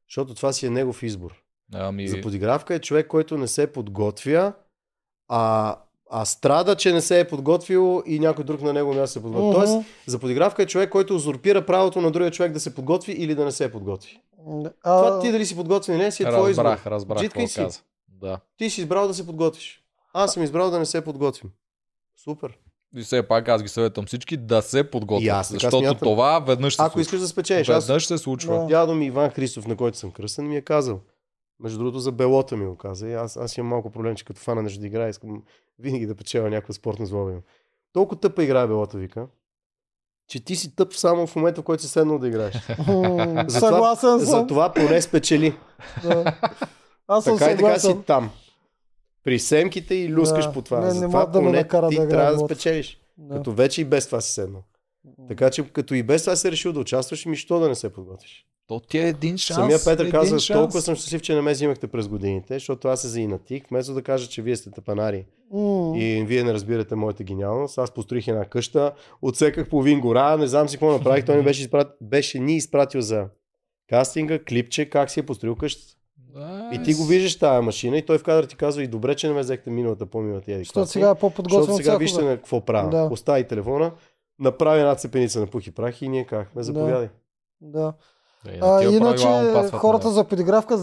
защото 0.09 0.35
това 0.35 0.53
си 0.53 0.65
е 0.65 0.69
негов 0.69 1.03
избор. 1.03 1.31
Ами, 1.73 2.07
За 2.07 2.21
подигравка 2.21 2.75
е 2.75 2.79
човек, 2.79 3.07
който 3.07 3.37
не 3.37 3.47
се 3.47 3.67
подготвя, 3.67 4.53
а, 5.27 5.75
а 6.11 6.25
страда, 6.25 6.75
че 6.75 6.93
не 6.93 7.01
се 7.01 7.19
е 7.19 7.27
подготвил 7.27 8.03
и 8.05 8.19
някой 8.19 8.43
друг 8.45 8.61
на 8.61 8.73
него 8.73 8.93
място 8.93 9.13
се 9.13 9.21
подготвя. 9.21 9.47
Мгм. 9.49 9.57
Тоест, 9.59 9.87
за 10.05 10.19
подигравка 10.19 10.63
е 10.63 10.65
човек, 10.65 10.89
който 10.89 11.15
узурпира 11.15 11.65
правото 11.65 12.01
на 12.01 12.11
другия 12.11 12.31
човек 12.31 12.51
да 12.51 12.59
се 12.59 12.75
подготви 12.75 13.11
или 13.11 13.35
да 13.35 13.45
не 13.45 13.51
се 13.51 13.71
подготви. 13.71 14.19
А, 14.83 14.97
Това 14.97 15.19
ти 15.19 15.31
дали 15.31 15.45
си 15.45 15.55
подготвен 15.55 15.95
или 15.95 16.03
не 16.03 16.11
си 16.11 16.23
е 16.23 16.29
твой 16.29 16.51
избор. 16.51 16.63
разбрах, 16.63 16.87
разбрах 16.87 17.21
какво 17.21 17.47
си. 17.47 17.55
каза. 17.55 17.79
Да. 18.09 18.39
Ти 18.57 18.69
си 18.69 18.81
избрал 18.81 19.07
да 19.07 19.13
се 19.13 19.25
подготвиш. 19.25 19.83
Аз 20.13 20.33
съм 20.33 20.43
избрал 20.43 20.71
да 20.71 20.79
не 20.79 20.85
се 20.85 21.01
подготвим. 21.01 21.51
Супер. 22.15 22.57
И 22.95 23.01
все 23.01 23.27
пак 23.27 23.47
аз 23.47 23.63
ги 23.63 23.69
съветвам 23.69 24.05
всички 24.05 24.37
да 24.37 24.61
се 24.61 24.91
подготвят. 24.91 25.29
Аз 25.29 25.51
защото 25.51 25.77
смятам. 25.77 25.97
това 25.99 26.39
веднъж 26.39 26.75
се 26.75 26.81
Ако 26.81 26.87
случва. 26.87 27.01
искаш 27.01 27.19
да 27.19 27.27
спечелиш, 27.27 27.69
аз 27.69 27.87
Веднъж 27.87 28.05
се 28.05 28.17
случва. 28.17 28.59
Да. 28.59 28.65
дядо 28.65 28.95
ми 28.95 29.05
Иван 29.05 29.29
Христов, 29.29 29.67
на 29.67 29.75
който 29.75 29.97
съм 29.97 30.11
кръстен, 30.11 30.47
ми 30.47 30.57
е 30.57 30.61
казал. 30.61 30.99
Между 31.59 31.77
другото, 31.77 31.99
за 31.99 32.11
белота 32.11 32.57
ми 32.57 32.65
го 32.65 32.75
каза. 32.77 33.07
И 33.07 33.13
аз, 33.13 33.37
аз 33.37 33.57
имам 33.57 33.69
малко 33.69 33.89
проблем, 33.91 34.15
че 34.15 34.25
като 34.25 34.39
фана 34.39 34.61
нещо 34.61 34.79
да 34.79 34.87
играя, 34.87 35.09
искам 35.09 35.43
винаги 35.79 36.05
да 36.07 36.15
печеля 36.15 36.49
някаква 36.49 36.73
спортна 36.73 37.05
злоба. 37.05 37.31
Толкова 37.93 38.21
тъпа 38.21 38.43
играе 38.43 38.67
белота, 38.67 38.97
вика, 38.97 39.27
че 40.33 40.39
ти 40.39 40.55
си 40.55 40.75
тъп 40.75 40.93
само 40.93 41.27
в 41.27 41.35
момента, 41.35 41.61
в 41.61 41.63
който 41.63 41.83
си 41.83 41.89
седнал 41.89 42.19
да 42.19 42.27
играеш. 42.27 42.53
Затова- 43.47 43.49
Съгласен 43.49 44.19
съм. 44.21 44.47
това 44.47 44.69
поне 44.69 45.01
спечели. 45.01 45.55
Да. 46.03 46.35
Аз 47.07 47.23
съм 47.23 47.37
Така 47.37 47.51
и 47.51 47.57
така 47.57 47.73
си 47.73 47.79
съгласен. 47.79 48.03
там. 48.03 48.29
При 49.23 49.39
семките 49.39 49.95
и 49.95 50.09
люскаш 50.09 50.45
Да. 50.45 50.51
по 50.51 50.61
това. 50.61 50.79
Не, 50.79 50.85
не 50.85 50.91
Затова 50.91 51.25
да 51.25 51.41
ме 51.41 51.47
поне 51.47 51.57
накара 51.57 51.89
ти 51.89 51.95
да 51.95 52.09
трябва 52.09 52.31
да 52.33 52.39
спечелиш. 52.39 52.97
Да. 53.17 53.35
Като 53.35 53.51
вече 53.51 53.81
и 53.81 53.85
без 53.85 54.05
това 54.05 54.21
си 54.21 54.31
седнал. 54.31 54.61
Така 55.27 55.49
че 55.49 55.63
като 55.63 55.93
и 55.93 56.03
без 56.03 56.23
това 56.23 56.35
си 56.35 56.51
решил 56.51 56.73
да 56.73 56.79
участваш, 56.79 57.25
ми 57.25 57.35
що 57.35 57.59
да 57.59 57.69
не 57.69 57.75
се 57.75 57.93
подготвиш. 57.93 58.45
То 58.67 58.79
ти 58.79 58.97
е 58.97 59.07
един 59.07 59.37
шанс. 59.37 59.55
Самия 59.55 59.79
Петър 59.85 60.11
каза, 60.11 60.39
шанс. 60.39 60.59
толкова 60.59 60.81
съм 60.81 60.95
щастлив, 60.95 61.21
че 61.21 61.35
не 61.35 61.41
ме 61.41 61.51
взимахте 61.51 61.87
през 61.87 62.07
годините, 62.07 62.53
защото 62.53 62.87
аз 62.87 63.01
се 63.01 63.07
заинатих, 63.07 63.63
вместо 63.69 63.93
да 63.93 64.01
кажа, 64.01 64.27
че 64.27 64.41
вие 64.41 64.55
сте 64.55 64.71
тапанари 64.71 65.25
М, 65.51 65.93
и 65.97 66.23
вие 66.27 66.43
не 66.43 66.53
разбирате 66.53 66.95
моята 66.95 67.23
гениалност. 67.23 67.77
Аз 67.77 67.91
построих 67.91 68.27
една 68.27 68.45
къща, 68.45 68.91
отсеках 69.21 69.69
половин 69.69 69.99
гора, 69.99 70.37
не 70.37 70.47
знам 70.47 70.69
си 70.69 70.75
какво 70.75 70.91
направих, 70.91 71.25
той 71.25 71.37
ми 71.37 71.43
беше, 71.43 71.61
изпрат... 71.61 71.97
беше 72.01 72.39
ни 72.39 72.55
изпратил 72.55 73.01
за 73.01 73.25
кастинга, 73.89 74.39
клипче, 74.39 74.89
как 74.89 75.09
си 75.11 75.19
е 75.19 75.23
построил 75.23 75.55
къщата. 75.55 75.93
Да, 76.17 76.71
И 76.73 76.83
ти 76.83 76.93
го 76.93 77.03
виждаш 77.05 77.39
тази 77.39 77.65
машина 77.65 77.97
и 77.97 78.05
той 78.05 78.17
в 78.17 78.23
кадър 78.23 78.43
ти 78.43 78.55
казва 78.55 78.83
и 78.83 78.87
добре, 78.87 79.15
че 79.15 79.27
не 79.27 79.33
ме 79.33 79.41
взехте 79.41 79.69
миналата, 79.69 80.05
по-миналата 80.05 80.51
еди. 80.51 80.63
Защото 80.63 80.87
сега 80.87 81.09
е 81.09 81.15
по-подготвен 81.15 81.59
Защото 81.59 81.71
от 81.71 81.77
сега 81.77 81.83
всякога. 81.83 81.99
вижте 82.03 82.21
на 82.21 82.37
какво 82.37 82.61
правя. 82.61 82.89
Да. 82.89 83.09
Остави 83.11 83.47
телефона, 83.47 83.91
направи 84.43 84.79
една 84.79 84.95
цепеница 84.95 85.39
на 85.39 85.47
пух 85.47 85.67
и 85.67 85.71
прах 85.71 86.01
и 86.01 86.09
ние 86.09 86.25
казахме, 86.25 86.63
заповядай. 86.63 87.09
Да. 87.61 87.93
На 88.45 88.77
А, 88.77 88.83
иначе 88.83 89.51
пасват, 89.53 89.81
хората 89.81 90.07
да. 90.07 90.13
за 90.13 90.23
подигравка, 90.23 90.77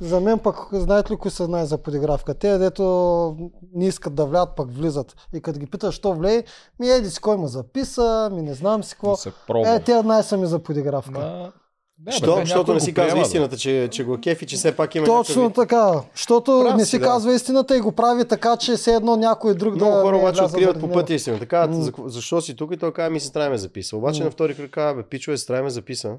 за- 0.00 0.20
мен 0.20 0.38
пък 0.38 0.56
знаят 0.72 1.10
ли 1.10 1.16
кои 1.16 1.30
са 1.30 1.48
най 1.48 1.64
за 1.66 1.78
подигравка? 1.78 2.34
Те, 2.34 2.58
дето 2.58 3.36
не 3.74 3.86
искат 3.86 4.14
да 4.14 4.26
влят, 4.26 4.48
пък 4.56 4.72
влизат. 4.72 5.16
И 5.34 5.40
като 5.40 5.58
ги 5.58 5.66
питаш, 5.66 5.94
що 5.94 6.12
влей, 6.12 6.44
ми 6.80 6.90
еди 6.90 7.10
си 7.10 7.20
кой 7.20 7.36
ме 7.36 7.46
записа, 7.46 8.30
ми 8.32 8.42
не 8.42 8.54
знам 8.54 8.84
си 8.84 8.94
какво. 8.94 9.16
Да. 9.62 9.74
Е, 9.74 9.80
те 9.80 10.02
най 10.02 10.22
са 10.22 10.36
ми 10.36 10.46
за 10.46 10.58
подигравка. 10.58 11.20
Ма... 11.20 11.52
Що? 12.10 12.34
те 12.34 12.40
Защото 12.40 12.74
не 12.74 12.80
си 12.80 12.94
казва 12.94 13.10
приема, 13.10 13.26
истината, 13.26 13.56
че, 13.56 13.88
че 13.90 14.04
го 14.04 14.14
е 14.14 14.20
кефи, 14.20 14.46
че 14.46 14.56
все 14.56 14.76
пак 14.76 14.94
има 14.94 15.06
Точно 15.06 15.42
някакъв... 15.42 15.68
така. 15.68 16.00
Защото 16.14 16.62
Прав 16.64 16.76
не 16.76 16.84
си, 16.84 16.98
да. 16.98 17.04
казва 17.04 17.34
истината 17.34 17.76
и 17.76 17.80
го 17.80 17.92
прави 17.92 18.24
така, 18.24 18.56
че 18.56 18.76
все 18.76 18.94
едно 18.94 19.16
някой 19.16 19.54
друг 19.54 19.74
Много 19.74 19.92
да 19.96 20.00
хора 20.02 20.12
не 20.16 20.18
е 20.18 20.20
обаче 20.22 20.40
влязъл 20.40 20.46
откриват 20.46 20.80
по 20.80 20.90
пътя 20.90 21.14
истина. 21.14 21.38
Така, 21.38 21.66
М. 21.66 21.82
за, 21.82 21.92
защо 22.06 22.40
си 22.40 22.56
тук 22.56 22.72
и 22.74 22.76
той 22.76 22.92
казва, 22.92 23.10
ми 23.10 23.20
сестра 23.20 23.50
ме 23.50 23.58
записа. 23.58 23.96
Обаче 23.96 24.20
М. 24.20 24.24
на 24.24 24.30
втори 24.30 24.54
кръг 24.54 24.70
казва, 24.70 25.02
бе, 25.02 25.08
пичове, 25.08 25.36
сестра 25.36 25.62
ме 25.62 25.70
записа. 25.70 26.16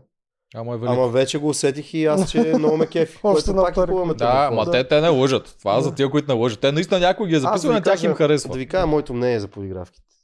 Ама 0.56 0.74
е 0.74 0.78
Ама 0.86 1.08
вече 1.08 1.38
го 1.38 1.48
усетих 1.50 1.94
и 1.94 2.06
аз, 2.06 2.32
че 2.32 2.40
много 2.58 2.78
ме 2.78 2.88
кефи. 2.88 3.20
Още 3.24 3.54
на 3.54 3.62
пак 3.62 3.70
е 3.70 3.72
втори 3.72 3.92
хубава 3.92 4.08
кръг. 4.08 4.18
Да, 4.18 4.52
ма 4.52 4.72
те, 4.72 4.88
те 4.88 5.02
не 5.02 5.10
лъжат. 5.10 5.56
Това 5.60 5.82
за 5.82 5.96
тия, 5.96 6.10
които 6.10 6.34
не 6.34 6.40
лъжат. 6.40 6.60
Те 6.60 6.72
наистина 6.72 7.00
някой 7.00 7.28
ги 7.28 7.36
е 7.36 7.40
да 7.40 7.42
записал, 7.42 7.72
на 7.72 7.82
тях 7.82 8.04
им 8.04 8.14
харесва. 8.14 8.52
Да 8.52 8.58
ви 8.58 8.68
кажа 8.68 8.88
моето 8.88 9.14
мнение 9.14 9.40
за 9.40 9.48
подигравките. 9.48 10.15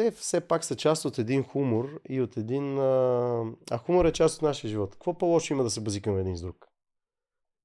Те 0.00 0.10
все 0.10 0.40
пак 0.40 0.64
са 0.64 0.76
част 0.76 1.04
от 1.04 1.18
един 1.18 1.42
хумор 1.42 2.00
и 2.08 2.20
от 2.20 2.36
един... 2.36 2.78
А, 2.78 3.44
а 3.70 3.78
хумор 3.78 4.04
е 4.04 4.12
част 4.12 4.36
от 4.36 4.42
нашия 4.42 4.70
живот. 4.70 4.92
Какво 4.92 5.14
по-лошо 5.14 5.52
има 5.52 5.62
да 5.62 5.70
се 5.70 5.80
базикаме 5.80 6.20
един 6.20 6.36
с 6.36 6.40
друг? 6.40 6.68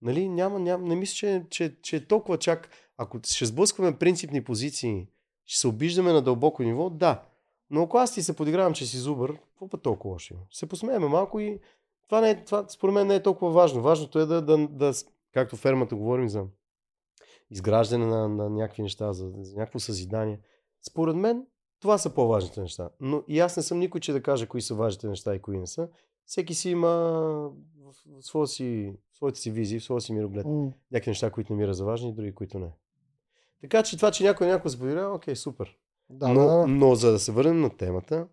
Нали, 0.02 0.30
няма, 0.30 0.60
няма, 0.60 0.88
не 0.88 0.96
мисля, 0.96 1.16
че, 1.16 1.46
че, 1.50 1.82
че 1.82 1.96
е 1.96 2.06
толкова 2.06 2.38
чак... 2.38 2.70
Ако 2.98 3.20
ще 3.24 3.46
сблъскваме 3.46 3.98
принципни 3.98 4.44
позиции, 4.44 5.08
ще 5.46 5.60
се 5.60 5.68
обиждаме 5.68 6.14
на 6.14 6.22
дълбоко 6.22 6.64
ниво, 6.64 6.90
да. 6.90 7.24
Но 7.70 7.84
ако 7.84 7.98
аз 7.98 8.14
ти 8.14 8.24
се 8.24 8.36
подигравам, 8.36 8.74
че 8.74 8.86
си 8.86 8.98
зубър, 8.98 9.38
какво 9.38 9.70
път 9.70 9.82
толкова 9.82 10.14
лошо 10.14 10.34
има? 10.34 10.44
Се 10.52 10.70
посмееме 10.70 11.08
малко 11.08 11.40
и 11.40 11.60
това, 12.08 12.22
не 12.22 12.30
е, 12.30 12.44
това 12.44 12.66
според 12.70 12.94
мен 12.94 13.08
не 13.08 13.16
е 13.16 13.24
толкова 13.24 13.52
важно. 13.52 13.82
Важното 13.82 14.20
е 14.20 14.26
да, 14.26 14.42
да, 14.42 14.68
да 14.68 14.94
както 15.34 15.56
фермата 15.56 15.96
говорим 15.96 16.30
за 16.30 16.46
изграждане 17.50 18.06
на, 18.06 18.30
на 18.30 18.50
някакви 18.50 18.84
неща, 18.84 19.14
за, 19.14 19.32
за 19.38 19.58
някакво 19.58 19.80
съзидание. 19.80 20.40
Според 20.88 21.16
мен, 21.16 21.46
това 21.86 21.98
са 21.98 22.10
по-важните 22.10 22.62
неща. 22.62 22.90
Но 23.00 23.24
и 23.28 23.40
аз 23.40 23.58
не 23.58 23.64
съм 23.64 23.80
никой, 23.80 24.02
че 24.02 24.14
да 24.14 24.24
кажа 24.24 24.48
кои 24.48 24.62
са 24.62 24.76
важните 24.76 25.08
неща 25.08 25.36
и 25.36 25.42
кои 25.42 25.58
не 25.58 25.68
са. 25.68 25.90
Всеки 26.26 26.54
си 26.54 26.70
има 26.70 26.90
в, 26.90 27.94
своя 28.22 28.48
си, 28.48 28.94
в 29.12 29.18
своите 29.18 29.40
си 29.40 29.52
визии, 29.52 29.80
в 29.80 29.84
своя 29.84 30.02
си 30.02 30.14
мироглед. 30.14 30.46
М, 30.46 30.72
Някакви 30.92 31.10
неща, 31.12 31.30
които 31.30 31.54
намира 31.54 31.74
за 31.74 31.86
важни, 31.86 32.14
други, 32.14 32.36
които 32.36 32.60
не. 32.60 32.72
Така 33.62 33.84
че 33.84 33.98
това, 33.98 34.12
че 34.12 34.24
някой 34.24 34.48
някой 34.48 34.72
се 34.72 34.80
подиграва, 34.80 35.16
окей, 35.16 35.36
супер. 35.36 35.78
Да, 36.10 36.28
но, 36.28 36.46
да, 36.46 36.68
но 36.68 36.96
за 36.96 37.12
да 37.12 37.20
се 37.20 37.32
върнем 37.32 37.62
на 37.62 37.70
темата, 37.78 38.28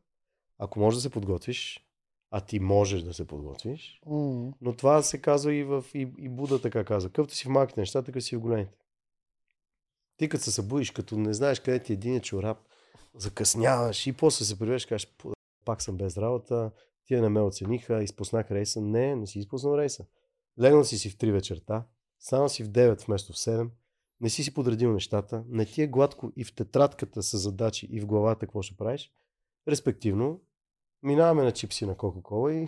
ако 0.59 0.81
можеш 0.81 0.97
да 0.97 1.03
се 1.03 1.11
подготвиш, 1.11 1.87
а 2.31 2.41
ти 2.41 2.61
можеш 2.61 3.03
да 3.03 3.15
се 3.15 3.27
подготвиш, 3.27 4.01
М, 4.07 4.53
но 4.61 4.77
това 4.77 5.03
се 5.03 5.21
казва 5.21 5.55
и, 5.55 5.65
в, 5.65 5.85
и, 5.95 6.09
и 6.19 6.29
Буда 6.29 6.61
така 6.61 6.85
казва. 6.85 7.11
Къвто 7.11 7.35
си 7.35 7.45
в 7.45 7.49
малките 7.49 7.81
неща, 7.81 8.03
така 8.03 8.21
си 8.21 8.37
в 8.37 8.41
големите. 8.41 8.77
Ти 10.17 10.29
като 10.29 10.45
се 10.45 10.51
събудиш, 10.51 10.91
като 10.91 11.17
не 11.17 11.35
знаеш 11.35 11.61
къде 11.61 11.79
ти 11.79 11.93
е 11.93 11.95
един 11.95 12.21
чорап, 12.21 12.59
закъсняваш 13.15 14.07
и 14.07 14.13
после 14.13 14.45
се 14.45 14.59
привеш, 14.59 14.87
кажеш, 14.87 15.09
«Пу, 15.19 15.33
пак 15.65 15.83
съм 15.83 15.97
без 15.97 16.17
работа, 16.17 16.71
тия 17.07 17.23
не 17.23 17.29
ме 17.29 17.41
оцениха, 17.41 18.03
изпуснах 18.03 18.51
рейса. 18.51 18.81
Не, 18.81 19.17
не 19.17 19.27
си 19.27 19.39
изпуснал 19.39 19.79
рейса. 19.79 20.05
Легнал 20.61 20.85
си 20.85 20.99
си 20.99 21.11
в 21.11 21.17
3 21.17 21.33
вечерта, 21.33 21.85
станал 22.21 22.49
си 22.49 22.65
в 22.65 22.69
9 22.69 23.07
вместо 23.07 23.33
в 23.33 23.37
7, 23.37 23.71
не 24.21 24.31
си 24.31 24.45
си 24.45 24.55
подредил 24.55 24.93
нещата, 24.93 25.45
не 25.49 25.67
ти 25.67 25.83
е 25.83 25.87
гладко 25.87 26.33
и 26.37 26.45
в 26.45 26.55
тетрадката 26.55 27.23
с 27.23 27.39
задачи 27.39 27.89
и 27.91 28.01
в 28.01 28.07
главата 28.07 28.47
какво 28.47 28.63
ще 28.63 28.77
правиш, 28.77 29.11
респективно, 29.69 30.41
минаваме 31.03 31.43
на 31.43 31.53
чипси 31.53 31.87
на 31.87 31.95
Кока-Кола 31.95 32.53
и, 32.53 32.67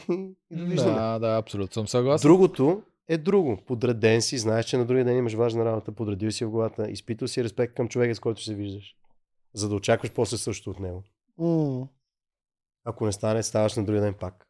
и 0.50 0.56
довиждаме. 0.56 0.94
Да, 0.94 1.18
да, 1.18 1.36
абсолютно 1.36 1.74
съм 1.74 1.88
съгласен. 1.88 2.28
Другото 2.28 2.82
е 3.08 3.18
друго. 3.18 3.58
Подреден 3.66 4.22
си, 4.22 4.38
знаеш, 4.38 4.66
че 4.66 4.76
на 4.76 4.84
другия 4.84 5.04
ден 5.04 5.16
имаш 5.16 5.34
важна 5.34 5.64
работа, 5.64 5.92
подредил 5.92 6.30
си 6.30 6.44
в 6.44 6.50
главата, 6.50 6.90
изпитал 6.90 7.28
си 7.28 7.44
респект 7.44 7.74
към 7.74 7.88
човека, 7.88 8.14
с 8.14 8.20
който 8.20 8.42
се 8.42 8.54
виждаш. 8.54 8.96
За 9.54 9.68
да 9.68 9.74
очакваш 9.74 10.12
после 10.12 10.36
също 10.36 10.70
от 10.70 10.80
него. 10.80 11.02
М. 11.38 11.88
Ако 12.84 13.06
не 13.06 13.12
стане, 13.12 13.42
ставаш 13.42 13.76
на 13.76 13.84
другия 13.84 14.02
ден 14.02 14.14
пак. 14.14 14.48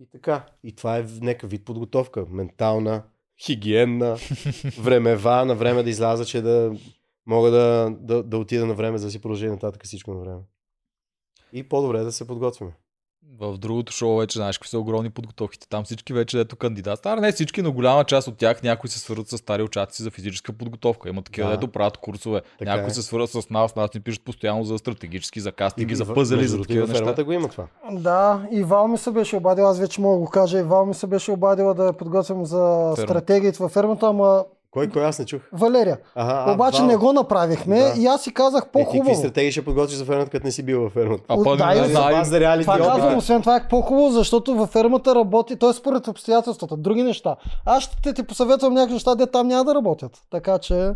И 0.00 0.06
така. 0.06 0.46
И 0.62 0.74
това 0.74 0.98
е 0.98 1.02
някакъв 1.02 1.50
вид 1.50 1.64
подготовка. 1.64 2.26
Ментална, 2.28 3.02
хигиенна, 3.44 4.16
времева, 4.78 5.44
на 5.44 5.54
време 5.54 5.82
да 5.82 5.90
изляза, 5.90 6.24
че 6.24 6.42
да 6.42 6.76
мога 7.26 7.50
да, 7.50 7.96
да, 8.00 8.22
да 8.22 8.38
отида 8.38 8.66
на 8.66 8.74
време, 8.74 8.98
за 8.98 9.06
да 9.06 9.10
си 9.10 9.20
продължи 9.20 9.48
нататък 9.48 9.84
всичко 9.84 10.14
на 10.14 10.20
време. 10.20 10.40
И 11.52 11.68
по-добре 11.68 11.98
е 11.98 12.04
да 12.04 12.12
се 12.12 12.26
подготвяме. 12.26 12.72
В 13.40 13.58
другото 13.58 13.92
шоу 13.92 14.16
вече 14.16 14.38
знаеш 14.38 14.58
какви 14.58 14.68
са 14.68 14.78
огромни 14.78 15.10
подготовките. 15.10 15.68
Там 15.68 15.84
всички 15.84 16.12
вече 16.12 16.36
дето 16.36 16.56
кандидат. 16.56 16.98
Стара 16.98 17.20
не 17.20 17.32
всички, 17.32 17.62
но 17.62 17.72
голяма 17.72 18.04
част 18.04 18.28
от 18.28 18.36
тях 18.36 18.62
някои 18.62 18.90
се 18.90 18.98
свързват 18.98 19.28
с 19.28 19.38
стари 19.38 19.62
участници 19.62 20.02
за 20.02 20.10
физическа 20.10 20.52
подготовка. 20.52 21.08
Има 21.08 21.22
такива, 21.22 21.48
Да. 21.48 21.56
дето 21.56 21.68
правят 21.68 21.96
курсове. 21.96 22.40
Така 22.58 22.70
някои 22.70 22.90
е. 22.90 22.94
се 22.94 23.02
свързват 23.02 23.44
с 23.44 23.50
нас, 23.50 23.76
нас 23.76 23.94
ни 23.94 24.00
пишат 24.00 24.24
постоянно 24.24 24.64
за 24.64 24.78
стратегически, 24.78 25.40
за 25.40 25.52
кастинги, 25.52 25.94
за 25.94 26.14
пъзели, 26.14 26.46
за 26.48 26.60
такива 26.60 26.80
неща. 26.80 26.94
фермата 26.98 27.24
го 27.24 27.32
има 27.32 27.48
това. 27.48 27.64
Да, 27.90 28.48
и 28.50 28.62
Вал 28.62 28.88
ми 28.88 28.98
се 28.98 29.10
беше 29.10 29.36
обадил, 29.36 29.68
аз 29.68 29.78
вече 29.78 30.00
мога 30.00 30.14
да 30.14 30.20
го 30.20 30.30
кажа, 30.30 30.58
и 30.58 30.62
Вал 30.62 30.86
ми 30.86 30.94
се 30.94 31.06
беше 31.06 31.30
обадила 31.32 31.74
да 31.74 31.84
я 31.84 31.92
подготвим 31.92 32.46
за 32.46 32.92
Ферма. 32.96 33.08
стратегиите 33.08 33.58
във 33.62 33.72
фермата, 33.72 34.06
ама 34.06 34.44
Кой, 34.70 34.88
кой 34.88 35.04
аз 35.04 35.18
не 35.18 35.24
чух? 35.24 35.40
Валерия. 35.52 35.98
Ага, 36.14 36.44
а, 36.46 36.52
Обаче 36.54 36.78
Вал. 36.78 36.86
не 36.86 36.96
го 36.96 37.12
направихме 37.12 37.78
Да. 37.78 37.94
и 37.96 38.06
аз 38.06 38.22
си 38.22 38.34
казах 38.34 38.60
Е, 38.60 38.66
ти 38.68 38.70
какви 38.74 38.84
по-хубаво. 38.84 39.14
стратегии 39.16 39.52
ще 39.52 39.64
подготвиш 39.64 39.98
за 39.98 40.04
фермата, 40.04 40.30
като 40.30 40.46
не 40.46 40.52
си 40.52 40.62
бил 40.62 40.80
във 40.82 40.92
фермата? 40.92 41.22
А 41.28 41.36
пък 41.36 41.56
да, 41.58 41.72
и 41.76 41.80
не 41.80 42.24
за 42.24 42.40
реалити 42.40 42.64
Това 42.64 42.78
казвам, 42.78 43.16
освен 43.16 43.40
това 43.40 43.56
е 43.56 43.68
по-хубаво, 43.68 44.10
защото 44.10 44.54
във 44.54 44.70
фермата 44.70 45.14
работи, 45.14 45.56
т.е. 45.56 45.72
според 45.72 46.08
обстоятелствата, 46.08 46.76
други 46.76 47.02
неща. 47.02 47.36
Аз 47.66 47.82
ще 47.82 48.12
ти 48.12 48.22
посъветвам 48.22 48.74
някакви 48.74 48.92
неща, 48.94 49.14
де 49.14 49.26
там 49.26 49.48
няма 49.48 49.64
да 49.64 49.74
работят. 49.74 50.12
Така 50.30 50.58
че... 50.58 50.90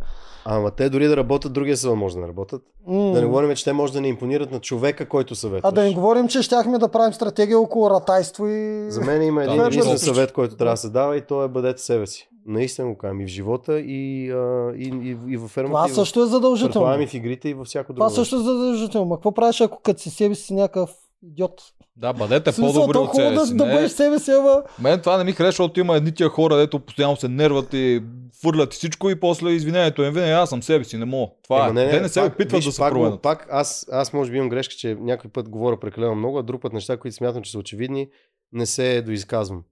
Ама 0.45 0.71
те 0.71 0.91
дори 0.91 1.07
да 1.07 1.17
работят, 1.17 1.53
другия 1.53 1.77
сезон 1.77 1.99
може 1.99 2.15
да 2.15 2.21
не 2.21 2.29
работят. 2.29 2.63
м. 2.87 3.13
Да 3.13 3.21
не 3.21 3.27
говорим, 3.27 3.57
че 3.57 3.65
те 3.65 3.73
може 3.73 3.93
да 3.93 4.01
не 4.01 4.09
импонират 4.09 4.51
на 4.51 4.61
човека, 4.61 5.09
който 5.09 5.35
съветваш. 5.35 5.69
А 5.69 5.73
да 5.73 5.83
не 5.83 5.93
говорим, 5.93 6.29
че 6.29 6.43
щяхме 6.43 6.79
да 6.79 6.89
правим 6.89 7.13
стратегия 7.13 7.59
около 7.59 7.91
ратайство 7.91 8.47
и... 8.47 8.87
За 8.89 9.01
мен 9.01 9.23
има 9.23 9.45
един 9.45 9.57
Да, 9.57 9.67
единствен 9.67 9.95
да. 9.95 9.99
съвет, 10.01 10.33
който 10.33 10.57
трябва 10.57 10.73
да 10.73 10.77
се 10.77 10.89
дава 10.89 11.17
и 11.17 11.21
то 11.21 11.43
е 11.43 11.49
бъдете 11.49 11.83
себе 11.83 12.07
си. 12.07 12.29
Наистина 12.47 12.89
го 12.89 12.99
казвам 12.99 13.21
и 13.21 13.25
в 13.25 13.29
живота, 13.29 13.81
и, 13.81 14.31
а, 14.31 14.73
и, 14.77 14.93
и, 15.03 15.33
и 15.33 15.37
във 15.37 15.51
фермата. 15.51 15.73
Това 15.73 15.89
и 15.89 15.93
в- 15.93 15.95
също 15.95 16.23
е 16.23 16.27
задължително. 16.27 16.73
Предполагам 16.73 17.03
и 17.03 17.07
в 17.07 17.15
игрите, 17.15 17.49
и 17.49 17.55
във 17.55 17.67
всяко 17.67 17.93
друго. 17.93 17.99
Това 17.99 18.11
също 18.11 18.37
е 18.37 18.39
задължително. 18.39 19.07
Ма 19.07 19.17
какво 19.17 19.33
правиш, 19.33 19.61
ако 19.61 19.81
като 19.83 20.01
си 20.01 20.11
себе 20.11 20.35
си 20.35 20.55
някакъв 20.55 20.91
идиот? 21.23 21.63
Да, 21.97 22.13
бъдете 22.13 22.53
по-добри 22.53 22.99
от 22.99 23.15
себе 23.15 23.31
да, 23.31 23.47
си. 23.47 23.57
да 23.57 23.67
Не, 23.67 23.75
бъдеш 23.75 23.91
себе 23.91 24.19
си, 24.19 24.31
ама... 24.31 24.63
Мен 24.81 25.01
това 25.01 25.19
не 25.19 25.25
ми 25.25 25.33
харесва, 25.33 25.51
защото 25.51 25.81
има 25.81 25.97
едни 25.97 26.13
тия 26.13 26.29
хора, 26.29 26.57
дето 26.57 26.81
постоянно 26.81 27.17
се 27.17 27.29
нерват 27.29 27.75
и 27.75 28.03
фърлят 28.43 28.75
и 28.75 28.77
всичко 28.77 29.11
и 29.11 29.21
после 29.21 29.51
извинението 29.51 30.03
им 30.03 30.13
винаги 30.13 30.33
аз 30.33 30.49
съм 30.49 30.63
себе 30.63 30.85
си, 30.85 30.97
не 30.97 31.05
мога. 31.05 31.33
Това 31.43 31.67
е. 31.67 31.71
Ема 31.71 31.75
Те 31.91 32.01
не 32.01 32.09
се 32.09 32.23
опитват 32.23 32.53
виж, 32.53 32.65
да 32.65 32.73
се 32.73 32.79
пак, 32.79 32.93
променят. 32.93 33.23
Пак 33.23 33.47
аз, 33.51 33.87
аз 33.93 34.13
може 34.13 34.31
би 34.31 34.37
имам 34.37 34.49
грешка, 34.49 34.75
че 34.75 34.97
някой 35.01 35.31
път 35.31 35.49
говоря 35.49 35.81
прекалено 35.81 36.15
много, 36.15 36.39
а 36.39 36.43
друг 36.43 36.63
път 36.63 36.73
неща, 36.73 36.97
които 36.97 37.17
смятам, 37.17 37.43
че 37.43 37.51
са 37.51 37.59
очевидни, 37.59 38.09
не 38.53 38.67
се 38.67 39.03
доизказвам. 39.03 39.63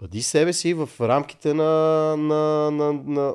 Бъди 0.00 0.22
себе 0.22 0.52
си 0.52 0.74
в 0.74 0.88
рамките 1.00 1.54
на, 1.54 1.64
на, 2.16 2.34
на, 2.70 2.92
на 2.92 3.34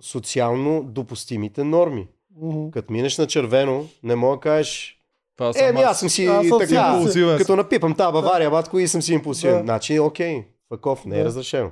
социално 0.00 0.82
допустимите 0.82 1.64
норми. 1.64 2.08
Мгм. 2.36 2.70
Като 2.70 2.92
минеш 2.92 3.18
на 3.18 3.26
червено, 3.26 3.86
не 4.02 4.16
мога 4.16 4.36
да 4.36 4.40
кажеш 4.40 5.00
Това 5.36 5.52
Е, 5.58 5.72
ми 5.72 5.80
аз 5.80 6.00
съм 6.00 6.08
си 6.08 6.26
Аз 6.26 6.46
съм 6.48 6.58
така, 6.58 6.94
импулсивен. 6.94 7.38
като 7.38 7.56
напипам 7.56 7.94
тази 7.94 8.12
Бавария, 8.12 8.50
батко, 8.50 8.78
и 8.78 8.88
съм 8.88 9.02
си 9.02 9.14
импулсивен. 9.14 9.56
Да. 9.56 9.62
Значи, 9.62 9.98
окей, 9.98 10.44
факов, 10.68 11.04
не 11.04 11.16
е 11.16 11.18
Да. 11.18 11.24
разрешено. 11.24 11.70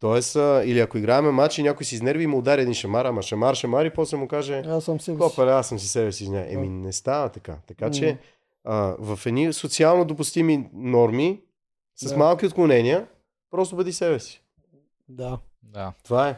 Тоест, 0.00 0.36
а, 0.36 0.62
или 0.64 0.80
ако 0.80 0.98
играем 0.98 1.24
матч 1.24 1.58
и 1.58 1.62
някой 1.62 1.86
си 1.86 1.94
изнерви 1.94 2.24
и 2.24 2.26
му 2.26 2.38
удари 2.38 2.60
един 2.60 2.74
шамар, 2.74 3.04
ама 3.04 3.22
шамар, 3.22 3.54
шамар 3.54 3.84
и 3.84 3.90
после 3.90 4.16
му 4.16 4.28
каже, 4.28 4.62
Аз 4.66 4.84
съм 4.84 5.00
себе 5.00 5.28
си. 5.28 5.40
аз 5.40 5.68
съм 5.68 5.78
си 5.78 5.88
себе 5.88 6.12
си 6.12 6.24
извиня. 6.24 6.46
Еми, 6.48 6.68
не 6.68 6.92
става 6.92 7.28
така. 7.28 7.56
Така 7.66 7.90
че, 7.90 8.18
а, 8.64 8.94
в 8.98 9.18
едни 9.26 9.52
социално 9.52 10.04
допустими 10.04 10.68
норми, 10.74 11.40
с 11.96 12.08
Да. 12.08 12.16
малки 12.16 12.46
отклонения, 12.46 13.06
просто 13.50 13.76
бъди 13.76 13.92
себе 13.92 14.18
си. 14.18 14.42
Да. 15.08 15.38
Да. 15.62 15.92
Това 16.04 16.28
е. 16.28 16.36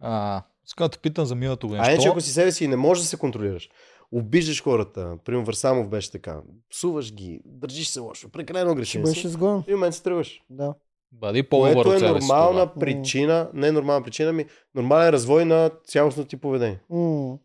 А, 0.00 0.42
искам 0.66 0.84
да 0.84 0.88
те 0.88 0.98
питам 0.98 1.24
за 1.24 1.34
миналото 1.34 1.68
година. 1.68 1.84
А 1.84 1.88
иначе, 1.88 2.00
Що? 2.00 2.10
ако 2.10 2.20
си 2.20 2.32
себе 2.32 2.52
си 2.52 2.64
и 2.64 2.68
не 2.68 2.76
можеш 2.76 3.02
да 3.02 3.08
се 3.08 3.16
контролираш, 3.16 3.70
обиждаш 4.12 4.62
хората, 4.62 5.16
примерно 5.24 5.46
Варсамов 5.46 5.88
беше 5.88 6.10
така, 6.12 6.40
псуваш 6.70 7.12
ги, 7.12 7.40
държиш 7.44 7.88
се 7.88 8.00
лошо, 8.00 8.28
прекалено 8.28 8.66
Ще 8.66 8.72
агресивен 8.72 9.02
бъдеш 9.02 9.18
си, 9.18 9.26
изгонен. 9.26 9.62
в 9.62 9.68
момент 9.68 9.94
се 9.94 10.02
тръгваш. 10.02 10.42
Да. 10.50 10.74
Бъди 11.12 11.42
по-добър 11.42 11.74
Което 11.74 11.92
е 11.94 11.98
си. 11.98 12.04
нормална 12.04 12.60
тогава. 12.62 12.78
причина, 12.80 13.50
не 13.54 13.68
е 13.68 13.72
нормална 13.72 14.04
причина, 14.04 14.32
ми 14.32 14.46
нормален 14.74 15.08
развой 15.08 15.44
на 15.44 15.70
цялостното 15.86 16.28
ти 16.28 16.36
поведение. 16.36 16.80
М. 16.90 17.38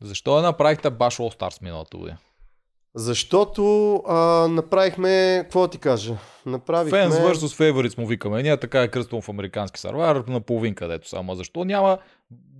Защо 0.00 0.36
не 0.36 0.42
направихте 0.42 0.90
баш 0.90 1.16
All 1.16 1.38
Stars 1.38 1.62
миналата 1.62 1.96
година? 1.96 2.18
Защото 2.94 3.94
а, 4.06 4.48
направихме, 4.48 5.40
какво 5.42 5.68
ти 5.68 5.78
кажа? 5.78 6.16
Направихме... 6.46 6.98
Fans 6.98 7.32
vs. 7.32 7.72
Favorites 7.72 7.98
му 7.98 8.06
викаме. 8.06 8.42
Ние 8.42 8.56
така 8.56 8.82
е 8.82 8.88
кръстом 8.88 9.22
в 9.22 9.28
американски 9.28 9.80
сервер 9.80 10.16
на 10.16 10.40
половин 10.40 10.74
където 10.74 11.08
само. 11.08 11.34
Защо 11.34 11.64
няма 11.64 11.98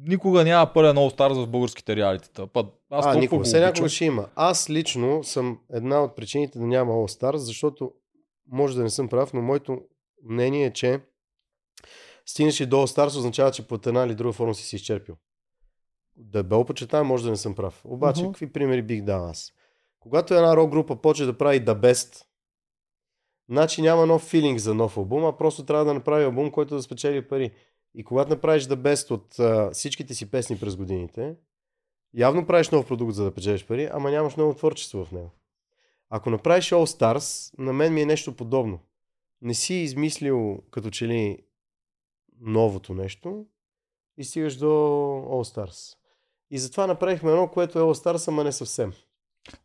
никога 0.05 0.45
няма 0.45 0.73
пълен 0.73 0.97
All 0.97 1.19
Stars 1.19 1.45
в 1.45 1.49
българските 1.49 1.97
реалитета. 1.97 2.47
Па, 2.47 2.65
аз 2.91 3.07
а, 3.07 3.15
никога. 3.15 3.45
Все 3.45 3.61
някога 3.61 3.89
ще 3.89 4.05
има. 4.05 4.29
Аз 4.35 4.71
лично 4.71 5.25
съм 5.25 5.59
една 5.73 6.03
от 6.03 6.17
причините 6.17 6.59
да 6.59 6.67
няма 6.67 6.93
All 6.93 7.21
Stars, 7.21 7.37
защото 7.37 7.93
може 8.51 8.77
да 8.77 8.83
не 8.83 8.91
съм 8.91 9.09
прав, 9.09 9.33
но 9.33 9.43
моето 9.43 9.81
мнение 10.29 10.67
е, 10.67 10.73
че 10.73 11.01
стигнеш 12.27 12.61
и 12.61 12.67
до 12.67 12.77
All 12.77 12.97
Stars 12.97 13.17
означава, 13.19 13.51
че 13.51 13.67
по 13.67 13.79
една 13.87 14.05
или 14.05 14.15
друга 14.15 14.33
форма 14.33 14.55
си 14.55 14.65
си 14.65 14.77
изчерпил. 14.77 15.17
Дебело 16.17 16.65
почетая, 16.65 17.05
може 17.05 17.25
да 17.25 17.31
не 17.31 17.37
съм 17.37 17.55
прав. 17.55 17.81
Обаче, 17.85 18.23
Мгм. 18.23 18.33
какви 18.33 18.53
примери 18.53 18.83
бих 18.83 19.03
дал 19.03 19.27
аз? 19.29 19.53
Когато 20.05 20.35
една 20.35 20.57
рок 20.57 20.71
група 20.71 20.97
почне 20.97 21.27
да 21.27 21.39
прави 21.39 21.61
The 21.65 21.81
Best, 21.81 22.25
значи 23.49 23.83
няма 23.83 24.07
нов 24.07 24.23
филинг 24.23 24.59
за 24.59 24.75
нов 24.75 24.97
албум, 24.97 25.25
а 25.25 25.37
просто 25.37 25.65
трябва 25.65 25.85
да 25.85 25.95
направи 25.95 26.25
албум, 26.25 26.51
който 26.51 26.75
да 26.75 26.83
спечели 26.83 27.29
пари. 27.29 27.53
И 27.95 28.05
когато 28.05 28.31
направиш 28.31 28.65
The 28.65 28.75
Best 28.75 29.11
от 29.11 29.39
а, 29.39 29.71
всичките 29.71 30.15
си 30.15 30.31
песни 30.31 30.61
през 30.61 30.77
годините, 30.77 31.37
явно 32.15 32.47
правиш 32.47 32.71
нов 32.71 32.87
продукт, 32.87 33.15
за 33.15 33.25
да 33.25 33.35
печелиш 33.35 33.67
пари, 33.67 33.89
ама 33.93 34.11
нямаш 34.11 34.37
много 34.37 34.55
творчество 34.55 35.05
в 35.05 35.13
него. 35.13 35.31
Ако 36.11 36.31
направиш 36.31 36.71
All 36.71 36.99
Stars, 36.99 37.59
на 37.59 37.73
мен 37.73 37.95
ми 37.95 38.03
е 38.03 38.07
нещо 38.07 38.37
подобно. 38.37 38.79
Не 39.43 39.55
си 39.55 39.75
измислил 39.75 40.63
като 40.71 40.91
че 40.91 41.09
ли 41.09 41.39
новото 42.41 42.95
нещо 42.95 43.47
и 44.17 44.25
стигаш 44.25 44.57
до 44.57 44.67
All 45.29 45.55
Stars. 45.55 45.97
И 46.51 46.59
затова 46.59 46.87
направихме 46.87 47.31
едно, 47.31 47.49
което 47.49 47.79
е 47.79 47.83
All 47.83 48.05
Stars, 48.05 48.29
ама 48.29 48.45
не 48.45 48.53
съвсем. 48.53 48.93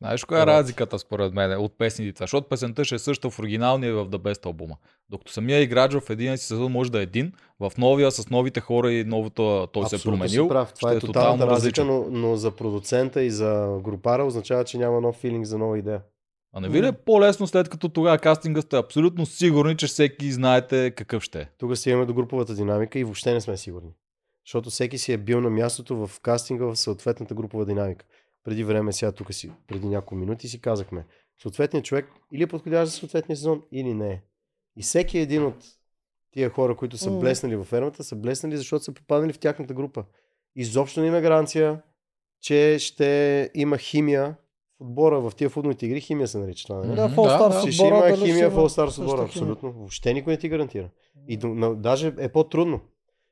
Знаеш 0.01 0.26
коя 0.26 0.41
е 0.41 0.45
разликата 0.45 0.99
според 0.99 1.34
мен 1.34 1.60
от 1.60 1.77
песните? 1.77 2.23
Защото 2.23 2.47
песента 2.47 2.85
ще 2.85 2.95
е 2.95 2.99
съща 2.99 3.30
в 3.30 3.39
оригиналния 3.39 3.89
и 3.89 3.93
в 3.93 4.06
The 4.06 4.18
Best 4.18 4.45
албума. 4.45 4.76
Докато 5.10 5.31
самия 5.31 5.61
играч 5.61 5.93
в 5.93 6.10
един 6.10 6.38
си 6.38 6.45
сезон 6.45 6.72
може 6.72 6.91
да 6.91 6.99
е 6.99 7.03
един, 7.03 7.31
в 7.60 7.72
новия 7.77 8.11
с 8.11 8.30
новите 8.30 8.60
хора 8.60 8.91
и 8.91 9.03
новото 9.03 9.68
той 9.73 9.85
се 9.85 9.95
е 9.95 9.97
Абсолютно 9.97 10.19
променил. 10.19 10.43
си 10.43 10.49
прав. 10.49 10.73
Това 10.73 10.93
е 10.93 10.95
е 10.95 10.99
тотално 10.99 11.47
разлика, 11.47 11.85
но, 11.85 12.06
но 12.10 12.35
за 12.35 12.51
продуцента 12.51 13.23
и 13.23 13.31
за 13.31 13.80
групара 13.84 14.23
означава, 14.23 14.64
че 14.64 14.77
няма 14.77 15.01
нов 15.01 15.15
филинг 15.15 15.45
за 15.45 15.57
нова 15.57 15.77
идея. 15.80 16.01
А 16.53 16.60
не 16.60 16.69
ви 16.69 16.84
ли 16.84 16.88
е 16.88 16.91
по-лесно 16.91 17.47
след 17.47 17.69
като 17.69 17.89
тогава 17.89 18.18
кастинга 18.18 18.61
сте 18.61 18.77
абсолютно 18.77 19.26
сигурни, 19.26 19.77
че 19.77 19.88
всеки 19.88 20.31
знаете 20.31 20.91
какъв 20.91 21.23
ще 21.23 21.39
е? 21.39 21.47
Тук 21.57 21.77
стигаме 21.77 22.06
до 22.06 22.14
груповата 22.14 22.56
динамика 22.56 22.99
и 22.99 23.03
въобще 23.03 23.34
не 23.34 23.41
сме 23.41 23.57
сигурни. 23.57 23.89
Защото 24.45 24.69
всеки 24.69 24.97
си 24.97 25.14
е 25.14 25.18
бил 25.18 25.41
на 25.41 25.49
мястото 25.49 26.07
в 26.07 26.19
кастинга 26.19 26.65
в 26.65 26.76
съответната 26.76 27.35
групова 27.35 27.65
динамика. 27.65 28.06
Преди 28.43 28.63
време, 28.63 28.93
сега 28.93 29.11
тук 29.11 29.33
си, 29.33 29.51
преди 29.67 29.87
няколко 29.87 30.15
минути 30.15 30.47
си 30.47 30.61
казахме, 30.61 31.05
съответният 31.41 31.85
човек 31.85 32.05
или 32.33 32.43
е 32.43 32.47
подходящ 32.47 32.91
за 32.91 32.97
съответния 32.97 33.35
сезон, 33.37 33.61
или 33.71 33.93
не 33.93 34.11
е. 34.11 34.21
И 34.75 34.81
всеки 34.81 35.17
един 35.19 35.45
от 35.45 35.55
тия 36.31 36.49
хора, 36.49 36.75
които 36.75 36.97
са 36.97 37.09
Мгм. 37.11 37.19
блеснали 37.19 37.55
във 37.55 37.67
фермата, 37.67 38.03
са 38.03 38.15
блеснали, 38.15 38.57
защото 38.57 38.83
са 38.83 38.93
попаднали 38.93 39.33
в 39.33 39.39
тяхната 39.39 39.73
група. 39.73 40.03
Изобщо 40.55 41.01
не 41.01 41.07
има 41.07 41.21
гаранция, 41.21 41.81
че 42.41 42.77
ще 42.79 43.49
има 43.53 43.77
химия 43.77 44.35
в 44.79 44.81
отбора 44.81 45.19
в 45.19 45.31
тия 45.35 45.49
футболните 45.49 45.85
игри. 45.85 46.01
Химия 46.01 46.27
се 46.27 46.37
нарича 46.37 46.67
това. 46.67 46.79
нали? 46.79 46.95
Да, 46.95 47.09
в 47.09 47.15
All 47.15 47.49
да, 47.49 47.65
да. 47.65 47.71
Ще, 47.71 47.83
има 47.85 47.99
дали 47.99 48.15
химия 48.17 48.49
в 48.49 48.53
има 48.53 48.61
All 48.61 48.65
Stars 48.65 48.85
същата 48.85 49.01
отбора, 49.01 49.17
химия. 49.17 49.25
абсолютно. 49.25 49.71
Въобще 49.71 50.13
никой 50.13 50.33
не 50.33 50.37
ти 50.37 50.49
гарантира. 50.49 50.89
И 51.27 51.37
даже 51.75 52.13
е 52.19 52.29
по-трудно. 52.29 52.81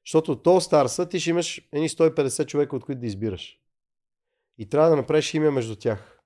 Защото 0.06 0.32
от 0.32 0.44
All 0.44 0.60
Stars 0.86 1.10
ти 1.10 1.20
ще 1.20 1.30
имаш 1.30 1.68
едни 1.72 1.90
150 1.90 2.46
човека, 2.46 2.76
от 2.76 2.86
които 2.86 3.02
да 3.02 3.08
избираш. 3.08 3.60
И 4.58 4.70
трябва 4.70 4.90
да 4.90 4.96
направиш 4.96 5.32
химия 5.32 5.52
между 5.52 5.76
тях. 5.76 6.20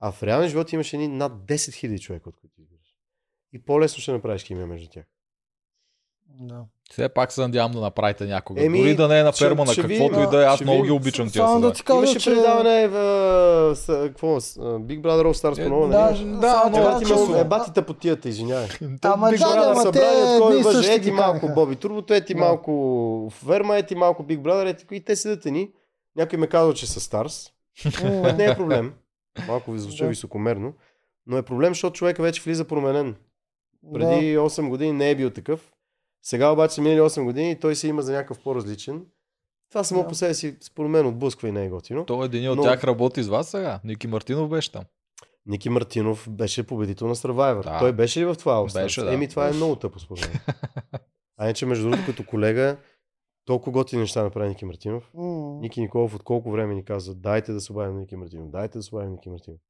А 0.00 0.12
в 0.12 0.22
реален 0.22 0.48
живот 0.48 0.72
имаш 0.72 0.92
едни 0.92 1.08
над 1.08 1.32
10 1.32 1.54
000 1.54 2.00
човека, 2.00 2.28
от 2.28 2.36
които 2.36 2.60
избираш. 2.60 2.96
И 3.52 3.64
по-лесно 3.64 4.00
ще 4.00 4.12
направиш 4.12 4.42
химия 4.42 4.66
между 4.66 4.88
тях. 4.88 5.04
Да. 6.40 6.64
Все 6.90 7.08
пак 7.08 7.32
се 7.32 7.40
надявам 7.40 7.72
да 7.72 7.80
направите 7.80 8.26
някога. 8.26 8.64
Еми, 8.64 8.78
Дори 8.78 8.96
да 8.96 9.08
не 9.08 9.20
е 9.20 9.22
на 9.22 9.32
ферма, 9.32 9.64
на 9.64 9.74
каквото 9.74 10.20
и 10.20 10.26
да 10.26 10.42
е. 10.42 10.44
Аз 10.44 10.60
много 10.60 10.76
ги 10.76 10.82
видим. 10.82 10.96
обичам 10.96 11.30
тия 11.30 11.44
Само 11.44 11.60
да 11.60 11.72
ти 11.72 11.82
кажа, 11.82 11.98
Имаше 11.98 12.18
че... 12.18 12.30
предаване 12.30 12.88
в 12.88 12.96
с, 13.76 13.86
какво, 13.86 14.40
Big 14.58 15.00
Brother 15.00 15.22
All 15.22 15.32
Stars 15.34 15.58
Е, 15.58 15.64
по-ново, 15.64 15.88
Да, 15.88 16.00
нали? 16.00 16.18
да, 16.18 16.62
Е, 16.66 16.70
но 16.70 16.82
бати, 16.82 17.04
че- 17.06 17.12
ма- 17.12 17.40
е, 17.40 17.44
батите 17.44 17.82
по 17.82 17.94
тията, 17.94 18.28
извинявай. 18.28 18.68
Ама 19.02 19.28
Big 19.28 19.38
да, 19.38 19.44
Brother 19.44 19.64
ама 19.66 19.82
събрание, 19.82 19.92
те 20.14 20.32
такова 20.32 20.50
едни 20.50 20.60
и 20.60 20.64
въже, 20.64 20.92
ети 20.92 21.00
ги 21.00 21.10
малко. 21.10 21.48
Боби 21.48 21.76
Турбото, 21.76 22.14
ети 22.14 22.34
Да. 22.34 22.40
малко 22.40 23.32
Верма, 23.44 23.76
ети 23.76 23.94
малко 23.94 24.22
Big 24.22 24.38
Brother, 24.38 24.66
ети, 24.66 24.86
и 24.92 25.00
те 25.00 25.16
седят 25.16 25.44
ни. 25.44 25.70
Някой 26.16 26.38
ме 26.38 26.46
казва, 26.46 26.74
че 26.74 26.86
са 26.86 27.00
Старс, 27.00 27.50
което 27.82 28.06
не 28.32 28.44
е 28.44 28.56
проблем. 28.56 28.92
Малко 29.48 29.72
ви 29.72 29.78
звуча 29.78 30.04
Да. 30.04 30.10
високомерно. 30.10 30.72
Но 31.26 31.36
е 31.36 31.42
проблем, 31.42 31.70
защото 31.70 31.94
човека 31.94 32.22
вече 32.22 32.42
влиза 32.42 32.64
променен. 32.64 33.14
Преди 33.92 34.38
8 34.38 34.68
години 34.68 34.92
не 34.92 35.10
е 35.10 35.14
бил 35.14 35.30
такъв. 35.30 35.72
Сега 36.22 36.50
обаче 36.50 36.74
са 36.74 36.80
минали 36.80 37.00
8 37.00 37.24
години 37.24 37.50
и 37.50 37.56
той 37.56 37.76
се 37.76 37.88
има 37.88 38.02
за 38.02 38.12
някакъв 38.12 38.38
по-различен. 38.38 39.02
Това 39.70 39.84
само 39.84 40.02
Да. 40.02 40.08
по 40.08 40.14
себе 40.14 40.34
си, 40.34 40.56
според 40.60 40.90
мен, 40.90 41.06
отблъсква 41.06 41.48
и 41.48 41.52
не 41.52 41.64
е 41.64 41.68
готино. 41.68 42.04
Той 42.04 42.26
един 42.26 42.50
от 42.50 42.56
Но- 42.56 42.62
тях 42.62 42.84
работи 42.84 43.22
с 43.22 43.28
вас 43.28 43.48
сега. 43.48 43.80
Ники 43.84 44.06
Мартинов 44.06 44.48
беше 44.48 44.72
там. 44.72 44.84
Ники 45.46 45.70
Мартинов 45.70 46.30
беше 46.30 46.62
победител 46.62 47.06
на 47.08 47.16
Survivor. 47.16 47.62
Да. 47.62 47.78
Той 47.78 47.92
беше 47.92 48.20
ли 48.20 48.24
в 48.24 48.34
това? 48.34 48.66
Беше, 48.74 49.02
да. 49.02 49.14
Еми, 49.14 49.28
това 49.28 49.48
е 49.48 49.52
много 49.52 49.76
тъпо, 49.76 49.98
според 49.98 50.28
мен. 50.28 50.40
А 51.36 51.44
иначе, 51.44 51.66
между 51.66 51.84
другото, 51.84 52.06
като 52.06 52.26
колега, 52.26 52.76
толкова 53.44 53.72
готини 53.72 54.02
неща 54.02 54.22
направи 54.22 54.48
Ники 54.48 54.64
Мартинов. 54.64 55.10
М. 55.14 55.58
Ники 55.60 55.80
Николов 55.80 56.14
от 56.14 56.22
колко 56.22 56.50
време 56.50 56.74
ни 56.74 56.84
казва, 56.84 57.14
дайте 57.14 57.52
да 57.52 57.60
се 57.60 57.72
обадим 57.72 57.94
на 57.94 58.00
Ники 58.00 58.16
Мартинов, 58.16 58.48
дайте 58.48 58.78
да 58.78 58.82
се 58.82 58.94
обадим 58.94 59.10
на 59.10 59.12
Ники 59.12 59.30
Мартинов. 59.30 59.60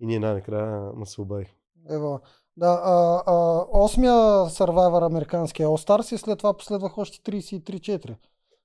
И 0.00 0.06
ние 0.06 0.18
най-накрая 0.18 0.92
му 0.92 1.06
се 1.06 1.20
обадихме. 1.20 1.56
Ево. 1.90 2.20
Да, 2.56 2.80
а, 2.84 3.22
а, 3.26 3.66
осмия 3.72 4.12
Survivor 4.48 5.06
американския 5.06 5.68
All 5.68 5.88
Stars 5.88 6.14
и 6.14 6.18
след 6.18 6.38
това 6.38 6.56
последвах 6.56 6.98
още 6.98 7.32
33-4. 7.32 8.16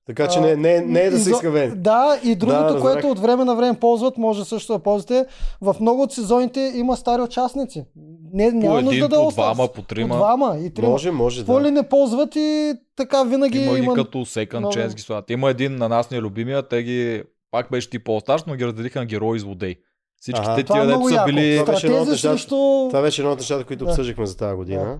Така 0.06 0.28
че 0.28 0.40
не, 0.40 0.56
не, 0.56 0.80
не 0.80 1.00
е 1.00 1.10
да 1.10 1.16
са 1.16 1.22
изо- 1.22 1.30
изкавени. 1.32 1.72
Да, 1.76 2.20
и 2.24 2.34
другото, 2.34 2.58
разбрах. 2.64 2.82
което 2.82 3.08
от 3.08 3.18
време 3.18 3.44
на 3.44 3.54
време 3.54 3.78
ползват, 3.78 4.18
може 4.18 4.44
също 4.44 4.72
да 4.72 4.78
ползвате. 4.78 5.26
В 5.60 5.76
много 5.80 6.02
от 6.02 6.12
сезоните 6.12 6.72
има 6.74 6.96
стари 6.96 7.22
участници. 7.22 7.84
Не, 8.32 8.50
По 8.50 8.56
няма 8.56 8.74
един, 8.74 8.84
нужда 8.86 9.08
да 9.08 9.16
по 9.16 9.22
Stars. 9.22 9.32
двама, 9.32 9.66
по 9.66 9.72
По 9.72 9.82
трима. 9.82 10.16
двама 10.16 10.56
и 10.58 10.70
трима. 10.70 10.88
Може, 10.88 11.10
може, 11.10 11.40
Какво 11.40 11.54
да. 11.54 11.62
ли 11.62 11.70
не 11.70 11.82
ползват 11.84 12.36
и 12.36 12.74
така 12.96 13.22
винаги 13.22 13.58
Има 13.58 13.78
има... 13.78 13.94
ги 13.94 13.96
като 13.96 14.18
second 14.18 14.58
много- 14.58 14.74
chance 14.74 14.94
ги 14.94 15.02
слагат. 15.02 15.30
Има 15.30 15.50
един 15.50 15.76
на 15.76 15.88
нас 15.88 16.10
ни 16.10 16.16
е 16.16 16.22
любимия, 16.22 16.62
те 16.62 16.82
ги 16.82 17.22
пак 17.50 17.70
беше 17.70 17.90
тип 17.90 18.04
All-Stars, 18.04 18.42
но 18.46 18.54
ги 18.54 18.66
разделиха 18.66 18.98
на 18.98 19.06
герои 19.06 19.36
и 19.36 19.40
злодей. 19.40 19.74
Всички 20.16 20.40
Ага. 20.40 20.54
те 20.56 20.62
Това 20.64 20.78
е 20.78 20.80
тия, 20.80 20.86
дето 20.88 21.08
са 21.08 21.14
яко. 21.14 21.26
били... 21.26 21.56
Това 21.56 21.72
беше 21.72 21.86
едно 21.86 21.96
от 21.96 22.02
Стратези 22.02 22.10
нещата- 22.12 22.34
срещу... 22.34 22.56
Това 22.88 23.02
беше 23.02 23.22
едно 23.22 23.32
от 23.32 23.38
нещата, 23.38 23.64
които 23.64 23.84
Да. 23.84 23.90
обсъждахме 23.90 24.26
за 24.26 24.36
тази 24.36 24.56
година. 24.56 24.98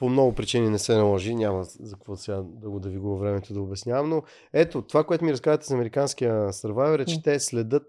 По 0.00 0.08
много 0.08 0.32
причини 0.32 0.68
не 0.68 0.78
се 0.78 0.94
наложи, 0.94 1.34
няма 1.34 1.64
за 1.64 1.94
какво 1.94 2.16
сега 2.16 2.42
да 2.42 2.70
го 2.70 2.80
да 2.80 2.88
ви 2.88 2.98
го 2.98 3.18
времето 3.18 3.54
да 3.54 3.60
обяснявам, 3.60 4.08
но 4.08 4.22
ето, 4.52 4.82
това, 4.82 5.04
което 5.04 5.24
ми 5.24 5.32
разказвате 5.32 5.66
за 5.66 5.74
американския 5.74 6.34
Survivor 6.34 7.02
е, 7.02 7.04
че 7.04 7.22
те 7.22 7.40
следят 7.40 7.82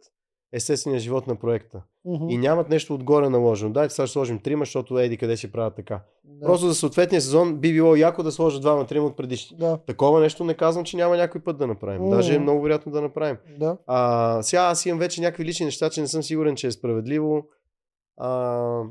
естествения 0.53 0.99
живот 0.99 1.27
на 1.27 1.35
проекта. 1.35 1.81
Мгм. 2.05 2.29
И 2.29 2.37
нямат 2.37 2.69
нещо 2.69 2.93
отгоре 2.93 3.29
наложено. 3.29 3.71
Дайте 3.71 3.93
сега 3.93 4.07
ще 4.07 4.13
сложим 4.13 4.39
трима, 4.39 4.65
защото 4.65 4.99
еди 4.99 5.17
къде 5.17 5.37
си 5.37 5.51
правят 5.51 5.75
така. 5.75 6.01
Да. 6.23 6.45
Просто 6.45 6.67
за 6.67 6.75
съответния 6.75 7.21
сезон 7.21 7.55
би 7.55 7.73
било 7.73 7.95
яко 7.95 8.23
да 8.23 8.31
сложат 8.31 8.61
двама-трима 8.61 9.05
от 9.05 9.17
предишни. 9.17 9.57
Да, 9.57 9.77
Такова 9.77 10.19
нещо 10.19 10.43
не 10.43 10.53
казвам, 10.53 10.85
че 10.85 10.97
няма 10.97 11.17
някой 11.17 11.41
път 11.41 11.57
да 11.57 11.67
направим. 11.67 12.03
М. 12.03 12.09
Даже 12.15 12.35
е 12.35 12.39
много 12.39 12.61
вероятно 12.61 12.91
да 12.91 13.01
направим. 13.01 13.37
да. 13.59 13.77
А, 13.87 14.43
сега 14.43 14.61
аз 14.61 14.85
имам 14.85 14.99
вече 14.99 15.21
някакви 15.21 15.45
лични 15.45 15.65
неща, 15.65 15.89
че 15.89 16.01
не 16.01 16.07
съм 16.07 16.23
сигурен, 16.23 16.55
че 16.55 16.67
е 16.67 16.71
справедливо. 16.71 17.47
А, 18.17 18.83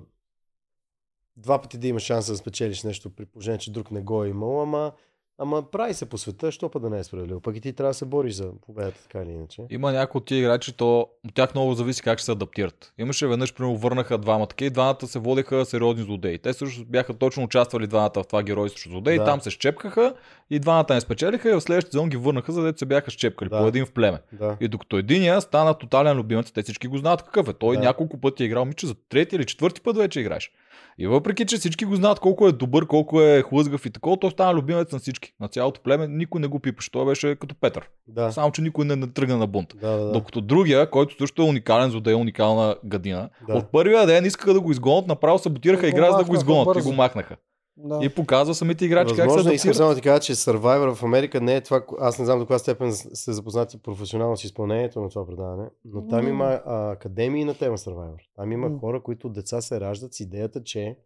два 1.42 1.60
пъти 1.62 1.78
да 1.78 1.88
имаш 1.88 2.02
шанс 2.02 2.26
да 2.26 2.36
спечелиш 2.36 2.82
нещо, 2.82 3.10
при 3.10 3.26
положение, 3.26 3.58
че 3.58 3.72
друг 3.72 3.90
не 3.90 4.00
го 4.00 4.24
е 4.24 4.28
имал, 4.28 4.62
ама, 4.62 4.92
ама 5.38 5.70
прави 5.70 5.94
се 5.94 6.06
по 6.06 6.18
света, 6.18 6.52
що 6.52 6.68
път 6.68 6.82
да 6.82 6.90
не 6.90 6.98
е 6.98 7.04
справедливо. 7.04 7.40
Пък 7.40 7.56
и 7.56 7.60
ти 7.60 7.72
трябва 7.72 7.90
да 7.90 7.94
се 7.94 8.04
бориш 8.04 8.34
за 8.34 8.52
победата, 8.66 9.02
така 9.02 9.22
или 9.22 9.30
иначе. 9.32 9.62
Има 9.70 9.92
някои 9.92 10.18
от 10.18 10.24
тия 10.26 10.38
играчи, 10.38 10.72
то 10.72 11.00
от 11.00 11.34
тях 11.34 11.54
много 11.54 11.74
зависи 11.74 12.02
как 12.02 12.18
ще 12.18 12.24
се 12.24 12.32
адаптират. 12.32 12.92
Имаше 12.98 13.26
веднъж, 13.26 13.54
примерно, 13.54 13.76
върнаха 13.76 14.18
двама 14.18 14.46
такива 14.46 14.66
и 14.66 14.70
двамата 14.70 15.06
се 15.06 15.18
водеха 15.18 15.64
сериозни 15.64 16.02
злодеи. 16.04 16.38
Те 16.38 16.52
също 16.52 16.84
бяха 16.84 17.14
точно 17.14 17.42
участвали 17.42 17.86
двамата 17.86 18.12
в 18.16 18.24
това 18.26 18.42
герой 18.42 18.68
срещу 18.68 18.90
злодеи, 18.90 19.18
Да. 19.18 19.24
там 19.24 19.40
се 19.40 19.50
щепкаха 19.50 20.14
и 20.50 20.58
двамата 20.58 20.86
не 20.94 21.00
спечелиха 21.00 21.50
и 21.50 21.54
в 21.54 21.60
следващия 21.60 21.92
сезон 21.92 22.08
ги 22.08 22.16
върнаха, 22.16 22.52
за 22.52 22.62
да 22.62 22.78
се 22.78 22.86
бяха 22.86 23.10
щепкали 23.10 23.48
Да. 23.48 23.58
по 23.58 23.66
един 23.66 23.86
в 23.86 23.92
племе. 23.92 24.18
Да. 24.32 24.56
И 24.60 24.68
докато 24.68 24.96
единия 24.98 25.40
стана 25.40 25.74
тотален 25.78 26.16
любимец, 26.16 26.52
те 26.52 26.62
всички 26.62 26.88
го 26.88 26.98
знаят 26.98 27.22
какъв 27.22 27.48
е. 27.48 27.52
Той 27.52 27.76
Да. 27.76 27.82
няколко 27.82 28.20
пъти 28.20 28.42
е 28.42 28.46
играл, 28.46 28.64
мича 28.64 28.86
за 28.86 28.94
трети 28.94 29.36
или 29.36 29.44
четвърти 29.44 29.80
път 29.80 29.96
вече 29.96 30.20
играеш. 30.20 30.52
И 30.98 31.06
въпреки, 31.06 31.46
че 31.46 31.56
всички 31.56 31.84
го 31.84 31.96
знаят 31.96 32.20
колко 32.20 32.48
е 32.48 32.52
добър, 32.52 32.86
колко 32.86 33.22
е 33.22 33.42
хлъзгав 33.42 33.86
и 33.86 33.90
такова, 33.90 34.16
той 34.16 34.30
стана 34.30 34.54
любимец 34.54 34.92
на 34.92 34.98
всички. 34.98 35.32
На 35.40 35.48
цялото 35.48 35.80
племе 35.80 36.08
никой 36.08 36.40
не 36.40 36.46
го 36.46 36.58
пипаше. 36.58 36.90
Той 36.90 37.06
беше 37.06 37.36
като 37.36 37.54
Петър. 37.54 37.88
Да. 38.08 38.32
Само, 38.32 38.52
че 38.52 38.62
никой 38.62 38.84
не, 38.84 38.96
не 38.96 39.06
тръгна 39.06 39.36
на 39.36 39.46
бунт. 39.46 39.68
Да, 39.80 39.90
да, 39.90 40.04
да. 40.04 40.12
Докато 40.12 40.40
другия, 40.40 40.90
който 40.90 41.16
също 41.18 41.42
е 41.42 41.44
уникален 41.44 41.90
злодей, 41.90 42.14
уникална 42.14 42.76
гадина, 42.84 43.28
Да. 43.48 43.54
от 43.54 43.72
първия 43.72 44.06
ден 44.06 44.24
искаха 44.24 44.52
да 44.54 44.60
го 44.60 44.70
изгонят, 44.70 45.06
направо 45.06 45.38
саботираха 45.38 45.82
Го 45.82 45.88
игра, 45.88 46.10
за 46.10 46.18
да 46.18 46.24
го 46.24 46.34
изгонят 46.34 46.78
и 46.78 46.82
го 46.82 46.92
махнаха. 46.92 47.36
Да. 47.84 47.98
И 48.02 48.08
показва 48.08 48.54
самите 48.54 48.84
играчи 48.84 49.08
как 49.08 49.16
се 49.16 49.22
Възможно, 49.22 49.40
искам 49.52 49.68
адаптират. 49.70 49.76
само 49.76 49.88
да 49.90 49.94
ти 49.94 50.02
кажа, 50.02 50.20
че 50.20 50.34
Survivor 50.34 50.94
в 50.94 51.02
Америка 51.02 51.40
не 51.40 51.56
е 51.56 51.60
това, 51.60 51.82
аз 52.00 52.18
не 52.18 52.24
знам 52.24 52.38
до 52.38 52.44
каква 52.44 52.58
степен 52.58 52.92
сте 52.92 53.32
запознати 53.32 53.78
професионално 53.82 54.36
с 54.36 54.44
изпълнението 54.44 55.00
на 55.00 55.08
това 55.08 55.26
предаване, 55.26 55.68
но 55.84 56.06
там 56.06 56.24
М. 56.24 56.28
има 56.28 56.60
а, 56.66 56.90
академии 56.90 57.44
на 57.44 57.54
тема 57.54 57.78
Survivor. 57.78 58.16
Там 58.36 58.52
има 58.52 58.68
М. 58.68 58.78
хора, 58.78 59.02
които 59.02 59.28
деца 59.28 59.60
се 59.60 59.80
раждат 59.80 60.14
с 60.14 60.20
идеята, 60.20 60.62
че 60.64 60.96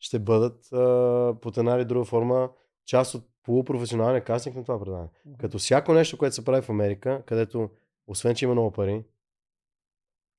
ще 0.00 0.18
бъдат 0.18 0.72
а, 0.72 1.34
под 1.40 1.56
една 1.56 1.76
или 1.76 1.84
друга 1.84 2.04
форма 2.04 2.48
част 2.86 3.14
от 3.14 3.22
полупрофесионалния 3.44 4.24
кастинг 4.24 4.56
на 4.56 4.62
това 4.64 4.80
предаване. 4.80 5.08
Като 5.38 5.58
всяко 5.58 5.92
нещо, 5.92 6.18
което 6.18 6.34
се 6.34 6.44
прави 6.44 6.62
в 6.62 6.70
Америка, 6.70 7.22
където 7.26 7.68
освен, 8.06 8.34
че 8.34 8.44
има 8.44 8.54
много 8.54 8.70
пари, 8.70 9.04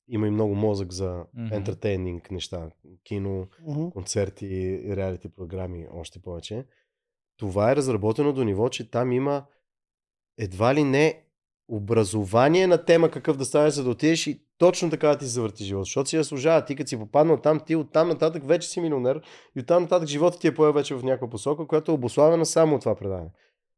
има 0.10 0.28
и 0.28 0.32
много 0.32 0.56
мозък 0.56 0.94
за 0.94 1.24
ентертейнинг 1.52 2.32
неща, 2.32 2.70
кино, 3.04 3.48
Мгм. 3.68 3.90
концерти, 3.90 4.82
реалити 4.96 5.30
програми, 5.30 5.88
още 5.94 6.20
повече. 6.20 6.66
Това 7.38 7.72
е 7.72 7.76
разработено 7.76 8.34
до 8.34 8.44
ниво, 8.44 8.70
че 8.70 8.92
там 8.92 9.12
има 9.12 9.46
едва 10.38 10.76
ли 10.76 10.84
не 10.84 11.24
образование 11.68 12.68
на 12.68 12.86
тема 12.86 13.12
какъв 13.12 13.38
да 13.38 13.46
станеш, 13.46 13.74
за 13.74 13.84
да 13.84 13.90
отидеш 13.90 14.28
и 14.28 14.42
точно 14.58 14.90
така 14.90 15.08
да 15.08 15.18
ти 15.18 15.26
се 15.26 15.32
завърти 15.32 15.64
живот. 15.64 15.86
Защото 15.86 16.10
си 16.10 16.18
заслужава. 16.18 16.66
Ти 16.66 16.76
като 16.76 16.88
си 16.90 16.98
попаднал 16.98 17.38
там, 17.38 17.60
ти 17.66 17.76
оттам 17.76 18.08
нататък 18.08 18.48
вече 18.48 18.70
си 18.70 18.82
милионер 18.82 19.22
и 19.56 19.60
оттам 19.60 19.84
нататък 19.84 20.08
живота 20.08 20.40
ти 20.40 20.48
е 20.48 20.56
поел 20.56 20.74
вече 20.74 20.96
в 20.96 21.04
някаква 21.04 21.30
посока, 21.30 21.68
която 21.68 21.92
е 21.92 21.96
обославена 21.96 22.46
само 22.46 22.76
от 22.76 22.82
това 22.82 22.96
предаване. 22.96 23.30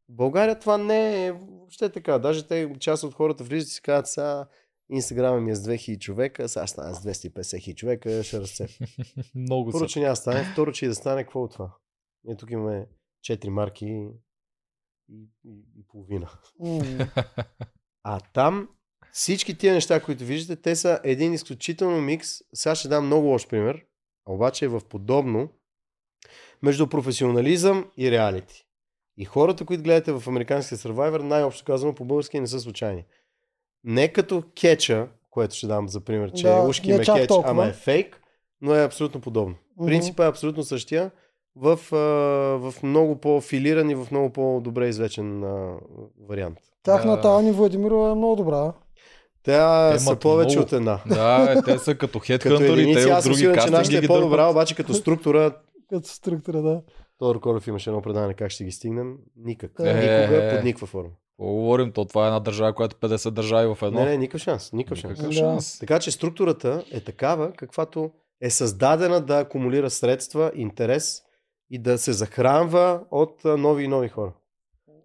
В 0.10 0.14
България 0.14 0.60
това 0.60 0.78
не 0.78 1.26
е 1.26 1.32
въобще 1.32 1.90
така. 1.90 2.20
Даже 2.20 2.48
те, 2.48 2.74
част 2.80 3.04
от 3.04 3.14
хората 3.14 3.44
влизат 3.44 3.70
и 3.70 3.72
си 3.72 3.82
казват, 3.82 4.08
сега 4.08 4.48
Инстаграма 4.92 5.42
ми 5.42 5.52
е 5.52 5.56
с 5.56 5.64
2000 5.64 6.00
човека, 6.00 6.50
сега 6.50 6.68
стана 6.68 6.96
с 6.96 7.04
250 7.04 7.60
хиляди 7.60 7.76
човека, 7.76 8.24
ще 8.24 8.40
расте. 8.40 8.68
Много 9.36 9.72
Първо, 9.72 9.88
че 9.88 10.00
няма 10.00 10.16
стане. 10.16 10.44
Второ, 10.44 10.72
че 10.72 10.86
и 10.86 10.88
да 10.88 10.96
стане, 10.96 11.24
какво 11.24 11.44
от 11.44 11.52
това? 11.52 11.76
Ние 12.24 12.38
тук 12.38 12.52
имаме 12.52 12.88
4 13.26 13.50
марки 13.50 13.86
и, 13.86 14.10
и, 15.46 15.64
и 15.78 15.88
половина. 15.88 16.30
А 18.04 18.20
там 18.20 18.70
всички 19.12 19.58
тия 19.58 19.74
неща, 19.74 20.04
които 20.04 20.24
виждате, 20.24 20.62
те 20.62 20.76
са 20.76 21.00
един 21.04 21.34
изключително 21.34 22.02
микс. 22.02 22.30
Сега 22.54 22.76
ще 22.76 22.88
дам 22.88 23.06
много 23.06 23.28
лош 23.28 23.48
пример, 23.48 23.86
обаче 24.26 24.66
е 24.66 24.68
в 24.68 24.82
подобно 24.90 25.50
между 26.62 26.88
професионализъм 26.88 27.92
и 27.98 28.12
реалити. 28.12 28.68
И 29.18 29.26
хората, 29.26 29.66
които 29.66 29.84
гледате 29.84 30.12
в 30.12 30.28
американския 30.28 30.78
Survivor, 30.78 31.22
най-общо 31.22 31.66
казано 31.66 31.96
по 31.96 32.06
български 32.06 32.40
не 32.40 32.48
са 32.48 32.60
случайни. 32.60 33.06
Не 33.84 34.08
като 34.08 34.44
кетча, 34.56 35.08
което 35.30 35.56
ще 35.56 35.68
дам 35.68 35.90
за 35.90 36.00
пример, 36.00 36.32
че 36.32 36.48
Да, 36.48 36.62
ушки 36.62 36.92
не 36.92 36.98
ме 36.98 37.04
кетч, 37.06 37.28
толкова. 37.28 37.52
ама 37.52 37.66
е 37.68 37.74
фейк, 37.74 38.22
но 38.62 38.76
е 38.76 38.84
абсолютно 38.84 39.22
подобно. 39.22 39.56
Мгм. 39.78 39.86
Принципът 39.88 40.24
е 40.24 40.30
абсолютно 40.30 40.64
същия 40.64 41.12
в, 41.56 41.80
а, 41.92 41.98
в 42.62 42.84
много 42.84 43.16
по-филиран 43.16 43.90
и 43.90 43.96
в 43.96 44.08
много 44.12 44.30
по-добре 44.30 44.88
извлечен 44.88 45.44
а, 45.44 45.74
вариант. 46.30 46.58
Тяхната 46.84 47.30
Да. 47.30 47.36
Ани 47.36 47.52
Владимирова 47.52 48.12
е 48.12 48.16
много 48.16 48.36
добра. 48.36 48.74
Тя 49.44 49.92
Те 49.92 50.00
са 50.00 50.16
повече 50.16 50.56
много- 50.58 50.66
от 50.68 50.74
една. 50.74 51.00
Да, 51.06 51.56
е, 51.58 51.62
те 51.64 51.80
са 51.80 51.96
като 51.96 52.22
единици, 52.30 53.06
те 53.06 53.14
от 53.14 53.24
други 53.24 53.36
сигурен, 53.38 53.60
че 53.62 53.70
нашата 53.70 53.98
е 53.98 54.08
по-добра, 54.08 54.48
обаче 54.48 54.76
като 54.76 54.94
структура, 54.94 55.56
Като 55.90 56.08
структура, 56.08 56.62
да. 56.62 56.82
Тодор 57.20 57.40
Колев 57.40 57.68
имаше 57.68 57.90
едно 57.90 58.02
предаване 58.02 58.34
как 58.34 58.52
ще 58.52 58.64
ги 58.64 58.72
стигнем. 58.72 59.16
Никак. 59.36 59.72
Е. 59.80 59.94
Никога, 59.94 60.50
под 60.50 60.64
никаква 60.64 60.88
форма. 60.88 61.10
Какво 61.42 61.54
говорим, 61.54 61.92
то 61.92 62.06
това 62.06 62.24
е 62.24 62.28
една 62.28 62.40
държава, 62.40 62.74
която 62.74 62.96
50 62.98 63.30
държави 63.30 63.76
в 63.76 63.82
едно. 63.82 64.00
Не, 64.00 64.06
не, 64.06 64.18
никакъв 64.18 64.42
шанс. 64.42 64.74
Никакъв 64.74 64.98
шанс. 64.98 65.12
Никакъв 65.12 65.30
Да. 65.30 65.36
шанс. 65.36 65.80
Така 65.80 66.00
че 66.00 66.12
структурата 66.12 66.84
е 66.92 67.00
такава, 67.00 67.52
каквато 67.52 68.12
е 68.42 68.50
създадена 68.50 69.22
да 69.22 69.40
акумулира 69.40 69.90
средства, 69.90 70.52
интерес 70.56 71.22
и 71.72 71.80
да 71.80 71.98
се 71.98 72.14
захранва 72.14 73.00
от 73.12 73.36
нови 73.46 73.84
и 73.84 73.88
нови 73.88 74.10
хора. 74.10 74.34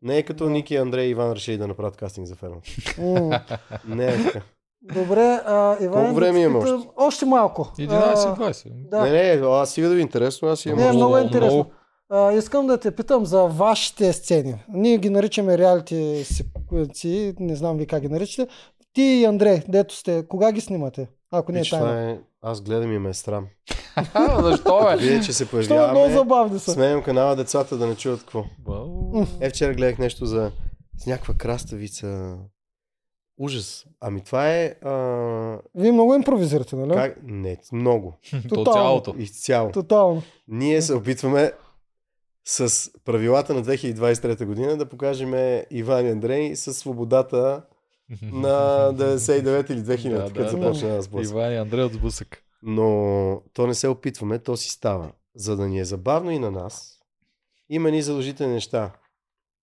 Не 0.03 0.19
е 0.19 0.23
като 0.23 0.45
Да. 0.45 0.51
Ники, 0.51 0.77
Андрей 0.77 1.07
и 1.07 1.11
Иван 1.11 1.33
решили 1.33 1.59
да 1.59 1.67
направят 1.67 1.97
кастинг 1.97 2.27
за 2.27 2.35
ферма. 2.35 2.57
М. 2.99 3.41
Не 3.87 4.07
е 4.07 4.23
така. 4.25 4.41
Добре, 4.85 5.41
а, 5.47 5.77
Иван, 5.81 5.93
Колко 5.95 6.15
време 6.15 6.33
да 6.33 6.39
имаме 6.41 6.65
питам- 6.65 6.87
още 6.97 7.27
малко. 7.27 7.73
11-20. 7.79 8.89
Да. 8.89 9.01
Не, 9.01 9.11
не, 9.13 9.41
а 9.45 9.67
стига 9.67 9.89
да 9.89 9.95
ви 9.95 10.01
е 10.01 10.03
интересно, 10.03 10.49
аз 10.49 10.67
имам. 10.67 10.79
Не, 10.79 10.85
много, 10.85 10.97
много 10.97 11.17
е 11.17 11.21
много, 11.21 11.27
интересно. 11.27 11.57
много. 11.57 11.71
А, 12.11 12.33
искам 12.33 12.67
да 12.67 12.79
те 12.79 12.91
питам 12.91 13.27
за 13.27 13.43
вашите 13.43 14.13
сцени. 14.13 14.55
Ние 14.69 14.99
ги 14.99 15.11
наричаме 15.11 15.59
реалити 15.59 16.25
секвенции, 16.25 17.35
не 17.41 17.57
знам 17.57 17.77
ви 17.77 17.87
как 17.87 18.03
ги 18.03 18.09
наричате. 18.09 18.53
Ти 18.93 19.03
и 19.03 19.25
Андрей, 19.25 19.63
дето 19.69 19.97
сте, 19.97 20.25
кога 20.29 20.53
ги 20.53 20.61
снимате? 20.61 21.09
Ако 21.31 21.53
не 21.53 21.59
е 21.59 21.63
Пич, 21.63 21.71
тайна. 21.71 22.11
е... 22.11 22.19
Аз 22.43 22.61
гледам 22.61 22.93
и 22.93 22.99
ме 22.99 23.11
е 23.11 23.15
срам. 23.15 23.47
Защо 24.41 24.81
бе? 24.85 24.97
Видя, 24.97 25.25
че 25.25 25.33
се 25.33 25.45
Що 25.45 25.55
много 25.55 25.67
появяваме. 25.67 26.13
забавни 26.13 26.59
са. 26.59 26.73
Сменям 26.73 27.03
канала 27.03 27.37
децата 27.37 27.77
да 27.77 27.87
не 27.87 27.95
чуят 27.95 28.21
какво. 28.21 28.45
Е, 29.41 29.51
вчера 29.51 29.75
гледах 29.75 29.99
нещо 29.99 30.27
за 30.27 30.53
с 30.99 31.07
някаква 31.07 31.35
краставица. 31.35 32.37
ужас. 33.39 33.87
Ами 34.01 34.21
това 34.21 34.51
е... 34.51 34.75
А, 34.83 34.91
Вие 35.75 35.93
много 35.93 36.15
импровизирате, 36.15 36.77
нали? 36.77 36.93
как... 36.95 37.19
Не, 37.23 37.57
много. 37.73 38.15
То 38.49 38.65
цялото. 38.65 39.15
Изцяло. 39.19 39.71
Тотално. 39.71 40.23
Ние 40.49 40.83
се 40.83 40.95
опитваме 40.95 41.53
с 42.49 42.91
правилата 43.05 43.55
на 43.55 43.63
2023 43.65 44.45
година 44.45 44.77
да 44.77 44.89
покажем 44.89 45.35
Иван 45.71 46.07
и 46.07 46.11
Андрей 46.11 46.57
с 46.57 46.75
свободата 46.75 47.63
на 48.23 48.49
99 48.95 49.71
или 49.71 49.81
2000, 49.81 50.11
Да, 50.11 50.25
като 50.25 50.43
да. 50.43 50.49
започна 50.49 50.89
да 50.89 51.03
сблъсък. 51.03 51.33
Иван 51.33 51.53
и 51.53 51.57
Андрей 51.57 51.85
от 51.85 51.93
сблъсък. 51.93 52.43
Но 52.63 53.43
то 53.53 53.67
не 53.67 53.75
се 53.75 53.89
опитваме, 53.89 54.39
то 54.39 54.57
си 54.57 54.71
става. 54.71 55.13
За 55.37 55.57
да 55.57 55.69
ни 55.69 55.81
е 55.81 55.85
забавно 55.85 56.31
и 56.31 56.39
на 56.39 56.51
нас, 56.51 57.01
има 57.69 57.91
ни 57.91 58.03
задължителни 58.03 58.53
неща. 58.55 58.93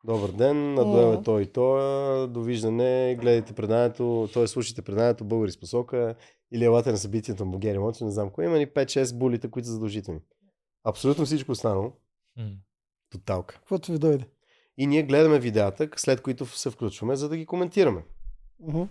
Добър 0.05 0.31
ден, 0.31 0.73
надоел 0.73 1.17
е 1.19 1.23
той 1.23 1.41
и 1.41 1.45
той, 1.45 2.27
довиждане, 2.27 3.17
гледайте 3.21 3.53
преданието, 3.53 4.29
т.е. 4.33 4.47
слушайте 4.47 4.81
преданието 4.81 5.25
Българи 5.25 5.51
с 5.51 5.59
посока 5.59 6.15
или 6.51 6.65
елате 6.65 6.91
на 6.91 6.97
събитието 6.97 7.45
на 7.45 7.51
България 7.51 7.75
Емоция, 7.75 8.05
не 8.05 8.11
знам 8.11 8.29
кое. 8.29 8.45
Има 8.45 8.57
ни 8.57 8.67
5-6 8.67 9.17
булите, 9.17 9.51
които 9.51 9.65
са 9.65 9.71
задължителни. 9.71 10.19
Абсолютно 10.83 11.25
всичко 11.25 11.51
останало, 11.51 11.91
тоталка. 13.13 13.55
Каквото 13.55 13.91
ви 13.91 13.99
дойде. 13.99 14.25
И 14.77 14.87
ние 14.87 15.03
гледаме 15.03 15.39
видеята, 15.39 15.89
след 15.95 16.21
които 16.21 16.45
се 16.45 16.69
включваме, 16.69 17.15
за 17.15 17.29
да 17.29 17.37
ги 17.37 17.45
коментираме. 17.45 18.03
Мгм. 18.59 18.83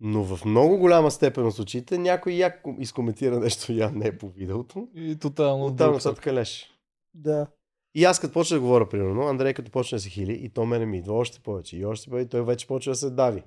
Но 0.00 0.24
в 0.24 0.44
много 0.44 0.78
голяма 0.78 1.10
степен 1.10 1.46
от 1.46 1.54
случаите 1.54 1.98
някой 1.98 2.32
як 2.32 2.62
изкоментира 2.78 3.40
нещо 3.40 3.72
я 3.72 3.90
не 3.90 4.06
е 4.06 4.18
по 4.18 4.28
видеото. 4.28 4.88
И 4.94 5.16
тотално. 5.16 5.64
Оттам 5.64 5.92
друг 5.92 6.04
нататък 6.04 6.26
леш. 6.26 6.70
Да. 7.14 7.46
И 7.94 8.04
аз 8.04 8.20
като 8.20 8.32
почна 8.32 8.56
да 8.56 8.60
говоря, 8.60 8.88
примерно, 8.88 9.22
Андрей 9.22 9.54
като 9.54 9.70
почне 9.70 9.96
да 9.96 10.02
се 10.02 10.08
хили, 10.08 10.32
и 10.32 10.48
то 10.48 10.66
мене 10.66 10.86
ми 10.86 10.98
идва 10.98 11.14
още 11.14 11.40
повече, 11.40 11.76
и 11.76 11.84
още 11.84 12.10
повече, 12.10 12.26
и 12.26 12.28
той 12.28 12.44
вече 12.44 12.66
почва 12.66 12.92
да 12.92 12.96
се 12.96 13.10
дави. 13.10 13.42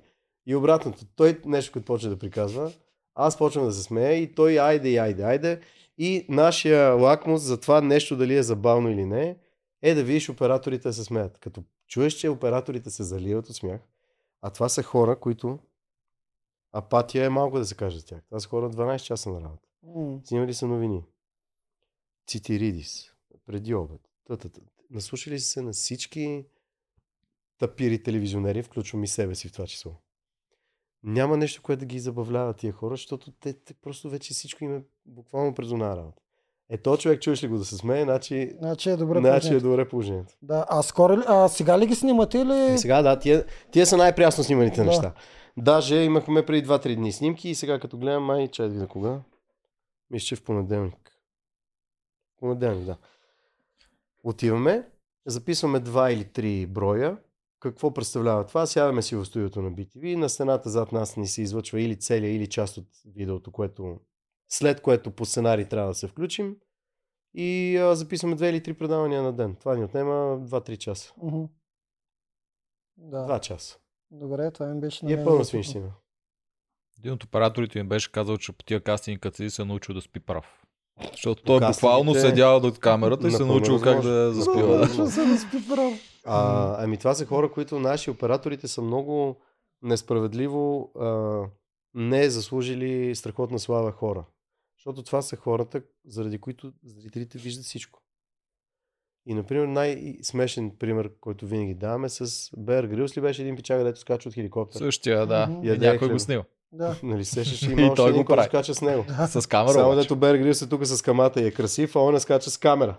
И 0.46 0.54
обратното, 0.54 1.04
той 1.16 1.40
нещо, 1.44 1.72
като 1.72 1.84
почне 1.84 2.10
да 2.10 2.18
приказва, 2.18 2.72
аз 3.14 3.38
почвам 3.38 3.64
да 3.64 3.72
се 3.72 3.82
смея 3.82 4.14
и 4.14 4.34
той 4.34 4.60
айде, 4.60 4.88
и 4.88 4.96
айде, 4.96 5.22
айде. 5.22 5.60
И 5.98 6.26
нашия 6.28 6.90
лакмус 6.90 7.42
за 7.42 7.60
това 7.60 7.80
нещо 7.80 8.16
дали 8.16 8.36
е 8.36 8.42
забавно 8.42 8.90
или 8.90 9.04
не, 9.04 9.36
е 9.84 9.94
да 9.94 10.04
видиш 10.04 10.28
операторите 10.28 10.92
се 10.92 11.04
смеят. 11.04 11.38
Като 11.38 11.64
чуеш, 11.88 12.12
че 12.14 12.28
операторите 12.28 12.90
се 12.90 13.02
заливат 13.02 13.48
от 13.48 13.56
смях, 13.56 13.80
а 14.42 14.50
това 14.50 14.68
са 14.68 14.82
хора, 14.82 15.20
които 15.20 15.58
апатия 16.72 17.24
е 17.24 17.28
малко 17.28 17.58
да 17.58 17.64
се 17.64 17.74
каже 17.74 17.98
за 17.98 18.06
тях. 18.06 18.22
Това 18.24 18.40
са 18.40 18.48
хора 18.48 18.70
12 18.70 19.02
часа 19.02 19.30
на 19.30 19.40
работа. 19.40 19.68
М. 19.82 20.20
Снимали 20.24 20.54
са 20.54 20.66
новини. 20.66 21.04
Цитиридис. 22.26 23.12
Преди 23.46 23.74
обед. 23.74 24.00
Та-та-та. 24.24 24.60
Наслушали 24.90 25.40
са 25.40 25.46
се 25.46 25.62
на 25.62 25.72
всички 25.72 26.46
тапири 27.58 28.02
телевизионери, 28.02 28.62
включвам 28.62 29.04
и 29.04 29.08
себе 29.08 29.34
си 29.34 29.48
в 29.48 29.52
това 29.52 29.66
число. 29.66 29.92
Няма 31.02 31.36
нещо, 31.36 31.62
което 31.62 31.80
да 31.80 31.86
ги 31.86 31.98
забавлява 31.98 32.54
тия 32.54 32.72
хора, 32.72 32.94
защото 32.94 33.32
те, 33.32 33.52
те 33.52 33.74
просто 33.74 34.10
вече 34.10 34.34
всичко 34.34 34.64
им 34.64 34.76
е 34.76 34.84
буквално 35.06 35.54
през 35.54 35.70
една 35.70 35.96
работа. 35.96 36.22
Е, 36.74 36.78
то 36.78 36.96
човек 36.96 37.20
чуеш 37.22 37.42
ли 37.42 37.48
го 37.48 37.58
да 37.58 37.64
се 37.64 37.76
смее, 37.76 38.02
значи, 38.04 38.52
Значи 38.58 38.90
е 38.90 38.96
добре. 38.96 39.18
значи 39.18 39.28
е 39.28 39.40
положението. 39.40 39.68
добре 39.68 39.88
положението. 39.88 40.34
Да. 40.42 40.66
А, 40.68 40.82
скоро 40.82 41.16
а 41.26 41.48
сега 41.48 41.78
ли 41.78 41.86
ги 41.86 41.94
снимате 41.94 42.38
или? 42.38 42.74
И 42.74 42.78
сега, 42.78 43.02
да, 43.02 43.18
тия, 43.18 43.44
тия 43.70 43.86
са 43.86 43.96
най-прясно 43.96 44.44
сниманите 44.44 44.76
Да. 44.76 44.84
неща. 44.84 45.12
Даже 45.56 45.96
имахме 45.96 46.46
преди 46.46 46.68
2-3 46.68 46.96
дни 46.96 47.12
снимки 47.12 47.48
и 47.48 47.54
сега 47.54 47.78
като 47.78 47.98
гледам, 47.98 48.24
май, 48.24 48.48
чай 48.48 48.66
да 48.66 48.72
видя 48.72 48.86
кога. 48.86 49.20
Мисля, 50.10 50.26
че 50.26 50.36
в 50.36 50.44
понеделник. 50.44 51.10
Понеделник, 52.38 52.84
да. 52.84 52.96
Отиваме, 54.24 54.86
записваме 55.26 55.80
два 55.80 56.10
или 56.10 56.24
три 56.24 56.66
броя. 56.66 57.16
Какво 57.60 57.90
представлява 57.90 58.46
това? 58.46 58.66
Сядаме 58.66 59.02
си 59.02 59.16
в 59.16 59.24
студиото 59.24 59.62
на 59.62 59.72
BTV. 59.72 60.16
На 60.16 60.28
стената 60.28 60.70
зад 60.70 60.92
нас 60.92 61.16
ни 61.16 61.26
се 61.26 61.42
излъчва 61.42 61.80
или 61.80 61.96
целия, 61.96 62.34
или 62.36 62.46
част 62.46 62.76
от 62.76 62.86
видеото, 63.14 63.50
което, 63.52 63.96
след 64.54 64.80
което 64.80 65.10
по 65.10 65.24
сценарий 65.24 65.64
трябва 65.64 65.88
да 65.88 65.94
се 65.94 66.08
включим. 66.08 66.56
И 67.34 67.76
а, 67.76 67.96
записваме 67.96 68.34
две 68.34 68.48
или 68.48 68.62
три 68.62 68.74
предавания 68.74 69.22
на 69.22 69.32
ден. 69.32 69.56
Това 69.56 69.76
ни 69.76 69.84
отнема 69.84 70.12
2-3 70.40 70.76
часа. 70.76 71.12
Мгм. 71.22 71.42
Да. 72.96 73.16
2 73.18 73.40
часа. 73.40 73.78
Добре, 74.10 74.50
това 74.50 74.66
ми 74.66 74.80
беше 74.80 75.04
на 75.04 75.10
И 75.10 75.14
е 75.14 75.16
мен 75.16 75.24
пълна 75.24 75.44
свинщина. 75.44 75.92
Един 76.98 77.12
от 77.12 77.24
операторите 77.24 77.82
ми 77.82 77.88
беше 77.88 78.12
казал, 78.12 78.36
че 78.36 78.52
по 78.52 78.64
тия 78.64 78.80
кастинги, 78.80 79.20
като 79.20 79.36
седи, 79.36 79.50
се 79.50 79.62
е 79.62 79.64
научил 79.64 79.94
да 79.94 80.00
спи 80.00 80.20
прав. 80.20 80.62
Защото 81.12 81.42
той 81.42 81.60
кастингите- 81.60 81.74
буквално 81.76 82.14
седял 82.14 82.60
до 82.60 82.72
камерата 82.72 83.28
и 83.28 83.30
се 83.30 83.42
е 83.42 83.46
научил 83.46 83.80
как 83.80 84.00
да 84.00 84.32
заспива. 84.32 84.78
Да. 84.78 85.10
Се 85.10 85.24
да 85.24 85.38
спи 85.38 85.68
право. 85.68 85.92
А, 86.24 86.84
ами 86.84 86.96
това 86.98 87.14
са 87.14 87.26
хора, 87.26 87.52
които 87.52 87.78
наши 87.78 88.10
операторите 88.10 88.68
са 88.68 88.82
много 88.82 89.40
несправедливо 89.82 90.92
а, 91.00 91.40
не 91.94 92.30
заслужили 92.30 93.14
страхотна 93.14 93.58
слава 93.58 93.92
хора. 93.92 94.24
Защото 94.86 95.02
това 95.02 95.22
са 95.22 95.36
хората, 95.36 95.82
заради 96.04 96.38
които 96.38 96.72
зрителите 96.84 97.38
виждат 97.38 97.64
всичко. 97.64 98.00
И, 99.26 99.34
например, 99.34 99.66
най-смешен 99.66 100.76
пример, 100.78 101.10
който 101.20 101.46
винаги 101.46 101.74
даваме 101.74 102.08
с 102.08 102.50
Бер 102.56 102.84
Грилс 102.84 103.16
ли 103.16 103.20
беше 103.20 103.42
един 103.42 103.56
пичага, 103.56 103.84
дето 103.84 104.00
скача 104.00 104.28
от 104.28 104.34
хеликоптер. 104.34 104.78
Същия, 104.78 105.26
да. 105.26 105.60
И 105.62 105.66
някой 105.66 105.98
хлеб. 105.98 106.12
го 106.12 106.18
снима. 106.18 106.44
Да. 106.74 106.96
Нали 107.02 107.24
сещаш, 107.24 107.58
че 107.58 107.70
И 107.70 107.72
има 107.72 107.92
още 107.92 108.02
един, 108.02 108.24
който 108.24 108.44
скача 108.44 108.74
с 108.74 108.82
него. 108.82 109.04
С 109.26 109.48
камера 109.48 109.72
Само 109.72 109.86
обаче. 109.86 110.00
дето 110.00 110.16
Бер 110.16 110.36
Грилс 110.36 110.62
е 110.62 110.68
тук 110.68 110.84
с 110.84 111.02
камата 111.02 111.40
и 111.40 111.46
е 111.46 111.50
красив, 111.50 111.96
а 111.96 112.00
он 112.00 112.14
не 112.14 112.20
скача 112.20 112.50
с 112.50 112.58
камера. 112.58 112.96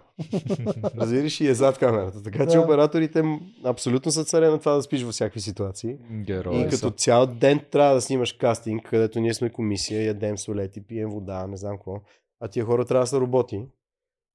Разбираш 0.97 1.41
и 1.41 1.47
е 1.47 1.53
зад 1.53 1.77
камерата. 1.77 2.23
Така 2.23 2.47
че 2.47 2.57
Да. 2.57 2.61
операторите 2.61 3.21
м, 3.21 3.39
абсолютно 3.63 4.11
са 4.11 4.25
царе 4.25 4.49
на 4.49 4.59
това 4.59 4.73
да 4.73 4.81
спиш 4.81 5.03
във 5.03 5.13
всякакви 5.13 5.41
ситуации. 5.41 5.97
Герой. 6.11 6.55
И 6.55 6.69
като 6.69 6.91
цял 6.91 7.25
ден 7.25 7.59
трябва 7.71 7.95
да 7.95 8.01
снимаш 8.01 8.33
кастинг, 8.33 8.83
където 8.83 9.19
ние 9.19 9.33
сме 9.33 9.49
комисия, 9.49 10.05
ядем 10.05 10.37
солети, 10.37 10.81
пием 10.81 11.09
вода, 11.09 11.47
не 11.47 11.57
знам 11.57 11.77
какво. 11.77 12.01
А 12.39 12.47
тия 12.47 12.65
хора 12.65 12.85
трябва 12.85 13.03
да 13.03 13.07
са 13.07 13.19
роботи. 13.19 13.65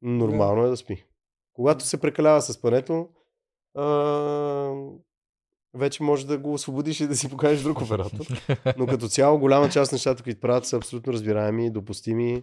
Нормално 0.03 0.65
е 0.65 0.69
да 0.69 0.77
спи. 0.77 1.05
Когато 1.53 1.85
се 1.85 2.01
прекалява 2.01 2.43
с 2.43 2.53
спането, 2.53 3.09
а, 3.75 3.85
вече 5.75 6.03
може 6.03 6.27
да 6.27 6.39
го 6.39 6.53
освободиш 6.53 7.01
и 7.01 7.07
да 7.07 7.17
си 7.17 7.29
покажеш 7.29 7.63
друг 7.63 7.81
оператор. 7.81 8.27
Но 8.79 8.87
като 8.87 9.09
цяло 9.09 9.39
голяма 9.39 9.69
част 9.69 9.89
от 9.89 9.93
нещата, 9.93 10.23
които 10.23 10.41
правят, 10.41 10.67
са 10.67 10.77
абсолютно 10.77 11.13
разбираеми, 11.13 11.71
допустими 11.71 12.43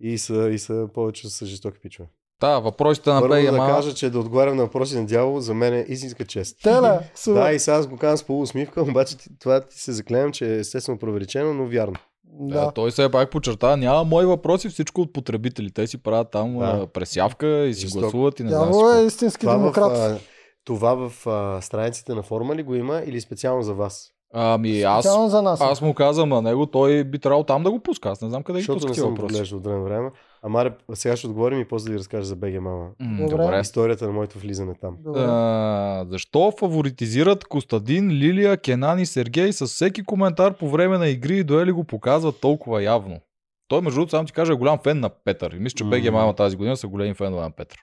и 0.00 0.18
са, 0.18 0.50
и 0.52 0.58
са 0.58 0.88
повече 0.94 1.28
са 1.30 1.46
жестоки 1.46 1.78
пичове. 1.82 2.08
Да, 2.40 2.58
въпросите 2.58 3.10
на 3.10 3.20
Първо 3.20 3.52
да 3.52 3.58
кажа, 3.58 3.94
че 3.94 4.10
да 4.10 4.18
отговарям 4.18 4.56
на 4.56 4.62
въпроси 4.62 4.96
на 4.96 5.06
дявол, 5.06 5.40
за 5.40 5.54
мен 5.54 5.74
е 5.74 5.84
истинска 5.88 6.24
чест. 6.24 6.56
Супер. 7.14 7.40
Да, 7.40 7.52
и 7.52 7.58
сега 7.58 7.76
аз 7.76 7.86
го 7.86 7.96
казвам 7.96 8.16
с 8.18 8.24
полусмивка, 8.24 8.82
обаче 8.90 9.16
това 9.38 9.60
ти 9.60 9.80
се 9.80 9.92
заклевам, 9.92 10.32
че 10.32 10.46
е 10.46 10.58
естествено 10.58 10.98
проверичено, 10.98 11.54
но 11.54 11.66
вярно. 11.66 11.96
Да. 12.24 12.54
Да. 12.54 12.72
той 12.72 12.92
се 12.92 13.08
пак 13.08 13.30
подчерта, 13.30 13.76
няма 13.76 14.04
мои 14.04 14.26
въпроси, 14.26 14.68
всичко 14.68 15.00
от 15.00 15.12
потребители. 15.12 15.70
Те 15.70 15.86
си 15.86 15.98
правят 15.98 16.30
там 16.30 16.58
Да. 16.58 16.76
да. 16.76 16.86
пресявка 16.86 17.64
и 17.66 17.74
си 17.74 17.80
Жестоко. 17.80 18.00
гласуват 18.00 18.40
и 18.40 18.42
не 18.42 18.50
знам 18.50 18.70
Дявол 18.70 18.94
е 18.94 19.06
истински 19.06 19.40
Това 19.40 19.54
в, 19.54 19.58
демократ. 19.58 19.92
а, 19.92 20.18
това 20.64 21.08
в 21.08 21.26
а, 21.26 21.60
страниците 21.60 22.14
на 22.14 22.22
форма 22.22 22.54
ли 22.56 22.62
го 22.62 22.74
има 22.74 23.02
или 23.06 23.20
специално 23.20 23.62
за 23.62 23.74
вас? 23.74 24.10
Ами 24.34 24.82
аз, 24.82 25.04
Специално 25.04 25.28
за 25.28 25.42
нас. 25.42 25.60
аз 25.60 25.82
му 25.82 25.94
казвам 25.94 26.28
на 26.28 26.42
него, 26.42 26.66
той 26.66 27.04
би 27.04 27.18
трябвало 27.18 27.44
там 27.44 27.62
да 27.62 27.70
го 27.70 27.80
пуска. 27.80 28.08
Аз 28.08 28.22
не 28.22 28.28
знам 28.28 28.42
къде 28.42 28.58
ги 28.58 28.60
Защото 28.60 28.76
пуска 28.76 28.88
не 28.90 28.94
съм 28.94 29.10
въпроси. 29.10 29.54
от 29.54 29.64
време 29.64 29.82
време. 29.84 30.10
Ама 30.42 30.70
сега 30.94 31.16
ще 31.16 31.26
отговорим 31.26 31.60
и 31.60 31.64
после 31.64 31.84
да 31.84 31.92
ви 31.92 31.98
разкажа 31.98 32.24
за 32.24 32.36
БГ 32.36 32.54
Мама. 32.54 32.88
М, 33.00 33.28
Добре. 33.28 33.42
Добре. 33.44 33.60
Историята 33.60 34.06
на 34.06 34.12
моето 34.12 34.38
влизане 34.38 34.74
там. 34.74 34.96
Добре. 35.00 35.20
А, 35.20 36.06
защо 36.08 36.52
фаворитизират 36.58 37.44
Костадин, 37.44 38.10
Лилия, 38.10 38.56
Кенан 38.56 38.98
и 38.98 39.06
Сергей 39.06 39.52
с 39.52 39.66
всеки 39.66 40.02
коментар 40.02 40.54
по 40.54 40.68
време 40.68 40.98
на 40.98 41.08
игри 41.08 41.36
и 41.36 41.44
дуели 41.44 41.72
го 41.72 41.84
показват 41.84 42.40
толкова 42.40 42.82
явно? 42.82 43.20
Той, 43.68 43.80
между 43.80 43.94
другото, 43.96 44.10
само 44.10 44.24
ти 44.24 44.32
кажа, 44.32 44.52
е 44.52 44.56
голям 44.56 44.78
фен 44.78 45.00
на 45.00 45.10
Петър. 45.24 45.52
И 45.52 45.58
мисля, 45.58 45.76
че 45.76 45.84
БГ 45.84 46.04
М. 46.04 46.10
Мама 46.12 46.34
тази 46.34 46.56
година 46.56 46.76
са 46.76 46.88
големи 46.88 47.14
фенове 47.14 47.42
на 47.42 47.50
Петър. 47.50 47.78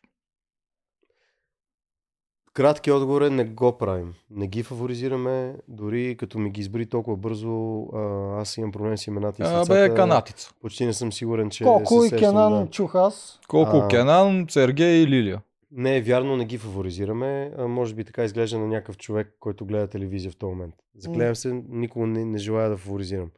Кратки 2.57 2.91
отговор 2.91 3.21
е 3.21 3.29
не 3.29 3.45
го 3.45 3.77
правим. 3.77 4.13
Не 4.29 4.47
ги 4.47 4.63
фаворизираме, 4.63 5.55
дори 5.67 6.17
като 6.17 6.39
ми 6.39 6.49
ги 6.49 6.61
избори 6.61 6.85
толкова 6.85 7.17
бързо, 7.17 7.81
а, 7.93 8.41
аз 8.41 8.57
имам 8.57 8.71
проблем 8.71 8.97
с 8.97 9.07
имената 9.07 9.43
и 9.43 9.45
с 9.45 9.49
А, 9.49 9.61
лицата. 9.61 9.89
бе, 9.89 9.95
канатица. 9.95 10.51
Почти 10.61 10.85
не 10.85 10.93
съм 10.93 11.13
сигурен, 11.13 11.49
че 11.49 11.63
Колко 11.63 12.01
се 12.01 12.15
и 12.15 12.19
Кенан 12.19 12.65
да. 12.65 12.69
чух 12.69 12.95
аз. 12.95 13.39
Колко 13.47 13.77
А. 13.77 13.88
Кенан, 13.88 14.45
Сергей 14.49 15.01
и 15.01 15.07
Лилия. 15.07 15.41
Не 15.71 15.97
е 15.97 16.01
вярно, 16.01 16.38
не 16.38 16.45
ги 16.45 16.57
фаворизираме. 16.57 17.51
А, 17.57 17.67
може 17.67 17.95
би 17.95 18.03
така 18.03 18.23
изглежда 18.23 18.59
на 18.59 18.67
някакъв 18.67 18.97
човек, 18.97 19.35
който 19.39 19.65
гледа 19.65 19.88
телевизия 19.88 20.31
в 20.31 20.38
този 20.38 20.49
момент. 20.49 20.75
Заклевам 20.95 21.35
се, 21.35 21.63
никога 21.69 22.07
не, 22.07 22.25
не 22.25 22.38
желая 22.38 22.69
да 22.69 22.77
фаворизирам. 22.77 23.31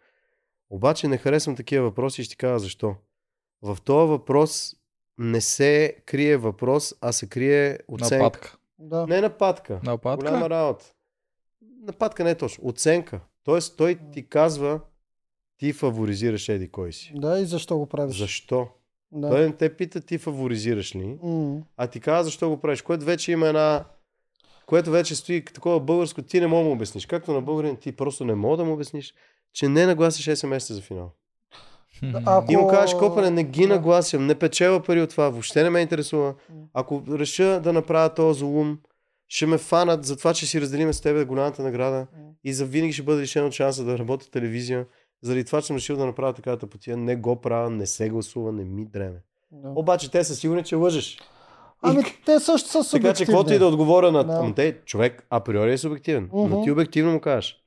Обаче 0.70 1.08
не 1.08 1.18
харесвам 1.18 1.56
такива 1.56 1.84
въпроси 1.84 2.22
и 2.22 2.24
ще 2.24 2.36
кажа 2.36 2.60
защо. 2.60 2.96
В 3.62 3.78
този 3.84 4.10
въпрос 4.10 4.76
не 5.18 5.42
се 5.42 5.96
крие 6.06 6.38
въпрос, 6.38 6.94
а 7.02 7.12
се 7.12 7.28
крие 7.30 7.78
оценка. 7.88 8.24
Нападка. 8.24 8.59
Да. 8.80 9.08
Не 9.08 9.22
нападка. 9.22 9.80
Нападка? 9.84 10.26
Голяма 10.26 10.50
работа. 10.50 10.94
Нападка 11.82 12.24
не 12.24 12.32
е 12.32 12.36
точно. 12.36 12.68
Оценка. 12.68 13.20
Тоест 13.44 13.78
той 13.78 14.00
ти 14.14 14.28
казва 14.28 14.80
ти 15.58 15.74
фаворизираш 15.74 16.50
еди 16.50 16.68
кой 16.72 16.94
си. 16.94 17.14
Да, 17.16 17.40
и 17.40 17.46
защо 17.46 17.78
го 17.78 17.86
правиш? 17.86 18.18
Защо? 18.18 18.68
Да. 19.12 19.30
Той 19.30 19.42
не 19.48 19.54
те 19.54 19.76
пита 19.76 20.02
ти 20.02 20.18
фаворизираш 20.18 20.96
ли, 20.96 21.20
М. 21.24 21.62
а 21.78 21.88
ти 21.88 22.00
казва 22.00 22.24
защо 22.24 22.50
го 22.50 22.58
правиш, 22.58 22.82
което 22.82 23.06
вече 23.06 23.32
има 23.32 23.48
една 23.48 23.86
което 24.66 24.92
вече 24.92 25.16
стои 25.16 25.46
такова 25.46 25.80
българско, 25.80 26.22
ти 26.22 26.40
не 26.40 26.48
мога 26.48 26.64
да 26.64 26.70
му 26.70 26.76
обясниш. 26.76 27.06
Както 27.06 27.32
на 27.34 27.42
българин, 27.42 27.78
ти 27.78 27.92
просто 27.92 28.26
не 28.26 28.36
мога 28.36 28.58
да 28.58 28.66
му 28.66 28.74
обясниш, 28.74 29.14
че 29.54 29.68
не 29.68 29.86
нагласиш 29.86 30.26
SMS 30.26 30.74
за 30.74 30.82
финал. 30.82 31.12
Ако... 32.26 32.52
И 32.52 32.58
му 32.58 32.68
кажеш, 32.68 32.96
Копане, 32.96 33.30
не 33.30 33.44
ги 33.44 33.62
Да. 33.62 33.68
нагласям, 33.68 34.26
не 34.28 34.36
печела 34.36 34.84
пари 34.84 35.02
от 35.02 35.10
това, 35.10 35.30
въобще 35.30 35.64
не 35.64 35.70
ме 35.70 35.80
интересува. 35.80 36.34
Ако 36.74 37.04
реша 37.12 37.60
да 37.64 37.74
направя 37.74 38.14
този 38.14 38.40
зулум, 38.40 38.80
ще 39.28 39.46
ме 39.46 39.58
фанат 39.58 40.06
за 40.06 40.18
това, 40.18 40.34
че 40.34 40.46
си 40.46 40.62
разделиме 40.62 40.94
с 40.94 41.02
тебе 41.02 41.26
голямата 41.26 41.64
награда 41.64 42.08
и 42.44 42.54
за 42.54 42.66
винаги 42.66 42.94
ще 42.94 43.04
бъда 43.04 43.22
лишен 43.22 43.46
от 43.46 43.54
шанса 43.54 43.84
да 43.84 43.98
работя 43.98 44.32
телевизия. 44.32 44.86
Заради 45.22 45.44
това, 45.44 45.62
че 45.62 45.68
съм 45.68 45.76
решил 45.76 45.98
да 45.98 46.06
направя 46.06 46.34
такава 46.34 46.58
тъпотия, 46.58 46.98
не 46.98 47.16
го 47.16 47.36
правя, 47.36 47.70
не 47.70 47.86
се 47.86 48.10
гласува, 48.10 48.52
не 48.52 48.64
ми 48.64 48.86
дреме. 48.86 49.22
Да. 49.52 49.70
Обаче 49.70 50.12
те 50.12 50.24
са 50.24 50.36
сигурни, 50.36 50.64
че 50.64 50.76
лъжеш. 50.76 51.18
Ами 51.82 52.04
те 52.26 52.40
също 52.40 52.70
са 52.70 52.84
субективни. 52.84 53.04
Така 53.04 53.18
че 53.18 53.26
каквото 53.26 53.54
и 53.54 53.60
да 53.60 53.68
отговоря 53.68 54.12
на... 54.12 54.24
Да. 54.24 54.34
Ама 54.34 54.56
те, 54.56 54.78
човек 54.86 55.28
априори 55.30 55.74
е 55.74 55.78
субективен. 55.78 56.30
Но 56.34 56.48
Мгм. 56.48 56.64
ти 56.64 56.72
обективно 56.72 57.12
му 57.12 57.20
кажеш. 57.20 57.58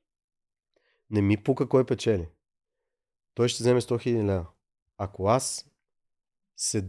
Не 1.11 1.23
ми 1.23 1.37
пука 1.37 1.69
кой 1.69 1.85
печели. 1.85 2.27
Той 3.35 3.49
ще 3.49 3.63
вземе 3.63 3.81
100 3.81 3.91
000 3.91 4.25
лева. 4.25 4.47
Ако 4.99 5.29
аз 5.29 5.71
се... 6.57 6.85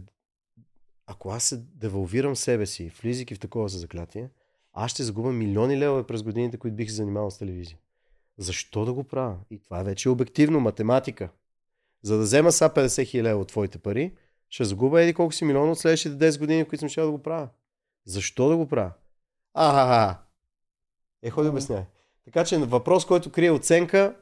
Ако 1.06 1.30
аз 1.30 1.44
се 1.44 1.56
девалвирам 1.56 2.36
себе 2.36 2.66
си, 2.66 2.92
влизайки 3.02 3.34
в 3.34 3.40
такова 3.40 3.68
за 3.68 3.78
заклятие, 3.78 4.30
аз 4.72 4.90
ще 4.90 5.02
загубя 5.02 5.32
милиони 5.32 5.78
левове 5.78 6.06
през 6.06 6.22
годините, 6.22 6.56
които 6.56 6.76
бих 6.76 6.88
се 6.88 6.94
занимавал 6.94 7.30
с 7.30 7.38
телевизия. 7.38 7.78
Защо 8.38 8.84
да 8.84 8.92
го 8.92 9.04
правя? 9.04 9.36
И 9.50 9.58
това 9.58 9.80
е 9.80 9.84
вече 9.84 10.08
обективно, 10.08 10.60
математика. 10.60 11.28
За 12.02 12.16
да 12.16 12.22
взема 12.22 12.52
са 12.52 12.70
50 12.70 12.86
000 12.86 13.22
лева 13.22 13.40
от 13.40 13.48
твоите 13.48 13.78
пари, 13.78 14.12
ще 14.48 14.64
загубя 14.64 15.02
еди 15.02 15.14
колко 15.14 15.32
си 15.32 15.44
милиона 15.44 15.72
от 15.72 15.78
следващите 15.78 16.32
10 16.32 16.38
години, 16.38 16.64
в 16.64 16.68
които 16.68 16.80
съм 16.80 16.88
ще 16.88 17.00
да 17.00 17.10
го 17.10 17.22
правя. 17.22 17.48
Защо 18.04 18.48
да 18.48 18.56
го 18.56 18.68
правя? 18.68 18.92
А, 19.54 20.18
е, 21.22 21.30
ходи 21.30 21.48
обясняй. 21.48 21.82
Така 22.24 22.44
че 22.44 22.58
въпрос, 22.58 23.06
който 23.06 23.32
крие 23.32 23.50
оценка, 23.50 24.16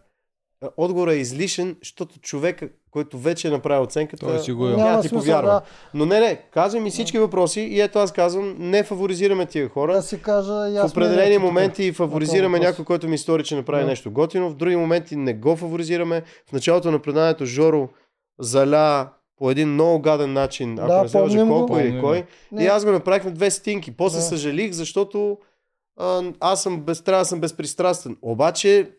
отговорът 0.76 1.14
е 1.14 1.18
излишен, 1.18 1.76
защото 1.80 2.18
човек, 2.18 2.62
който 2.90 3.18
вече 3.18 3.48
е 3.48 3.50
направил 3.50 3.82
оценката, 3.82 4.26
Той 4.26 4.38
си 4.38 4.52
го 4.52 4.68
е. 4.68 4.70
няма 4.70 5.00
ти 5.00 5.08
смисъл, 5.08 5.24
повярва. 5.24 5.50
да. 5.50 5.62
Но 5.94 6.06
не, 6.06 6.20
не, 6.20 6.36
казвай 6.44 6.80
ми 6.82 6.90
всички 6.90 7.18
въпроси 7.18 7.60
и 7.60 7.80
ето 7.80 7.98
аз 7.98 8.12
казвам, 8.12 8.56
не 8.58 8.82
фаворизираме 8.84 9.46
тия 9.46 9.68
хора. 9.68 9.92
Да 9.92 10.02
си 10.02 10.22
кажа 10.22 10.68
и 10.68 10.78
В 10.78 10.84
определени 10.84 11.34
тук. 11.34 11.42
моменти 11.42 11.92
фаворизираме 11.92 12.48
въпрос. 12.50 12.68
някой, 12.68 12.84
който 12.84 13.08
ми 13.08 13.18
стори, 13.18 13.44
че 13.44 13.56
направи 13.56 13.82
Да. 13.82 13.88
нещо 13.88 14.10
готино. 14.10 14.50
В 14.50 14.54
други 14.54 14.76
моменти 14.76 15.16
не 15.16 15.34
го 15.34 15.56
фаворизираме. 15.56 16.22
В 16.46 16.52
началото 16.52 16.90
на 16.90 16.98
преданието 16.98 17.46
Жоро 17.46 17.88
заля 18.38 19.08
по 19.36 19.50
един 19.50 19.68
много 19.68 19.98
гаден 19.98 20.32
начин, 20.32 20.78
ако 20.78 20.88
Да, 20.88 21.02
не 21.02 21.08
се 21.08 21.18
лъжа 21.18 21.46
колко 21.48 21.78
или 21.78 22.00
кой. 22.00 22.24
Не. 22.52 22.64
И 22.64 22.66
аз 22.66 22.84
го 22.84 22.90
направих 22.90 23.24
на 23.24 23.30
две 23.30 23.50
стинки. 23.50 23.90
После 23.92 24.18
Да. 24.18 24.22
съжалих, 24.22 24.72
защото 24.72 25.38
а, 25.96 26.22
аз 26.40 26.62
съм 26.62 26.80
без, 26.80 27.02
трябва 27.02 27.20
да 27.20 27.26
съм 27.26 27.40
безпристрастен. 27.40 28.16
Обаче 28.22 28.90